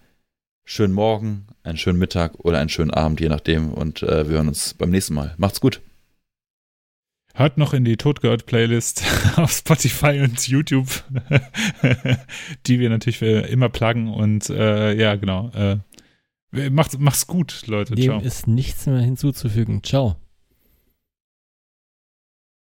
schönen 0.68 0.94
Morgen, 0.94 1.48
einen 1.64 1.78
schönen 1.78 1.98
Mittag 1.98 2.36
oder 2.40 2.60
einen 2.60 2.70
schönen 2.70 2.92
Abend, 2.92 3.22
je 3.22 3.30
nachdem. 3.30 3.74
Und 3.74 4.04
äh, 4.04 4.28
wir 4.28 4.36
hören 4.36 4.50
uns 4.50 4.74
beim 4.74 4.90
nächsten 4.90 5.14
Mal. 5.14 5.34
Macht's 5.38 5.62
gut. 5.62 5.82
Hört 7.34 7.58
noch 7.58 7.74
in 7.74 7.86
die 7.86 7.98
Totgehört-Playlist 7.98 9.04
auf 9.38 9.52
Spotify 9.52 10.20
und 10.22 10.46
YouTube, 10.48 11.04
die 12.68 12.80
wir 12.80 12.90
natürlich 12.90 13.22
immer 13.22 13.70
pluggen. 13.70 14.10
Und 14.10 14.50
äh, 14.50 14.94
ja, 14.94 15.16
genau. 15.16 15.52
Äh, 15.52 16.70
macht's, 16.70 16.98
macht's 16.98 17.28
gut, 17.28 17.66
Leute. 17.68 17.96
Dem 17.96 18.04
Ciao. 18.04 18.20
ist 18.20 18.48
nichts 18.48 18.88
mehr 18.88 19.00
hinzuzufügen. 19.00 19.84
Ciao. 19.84 20.18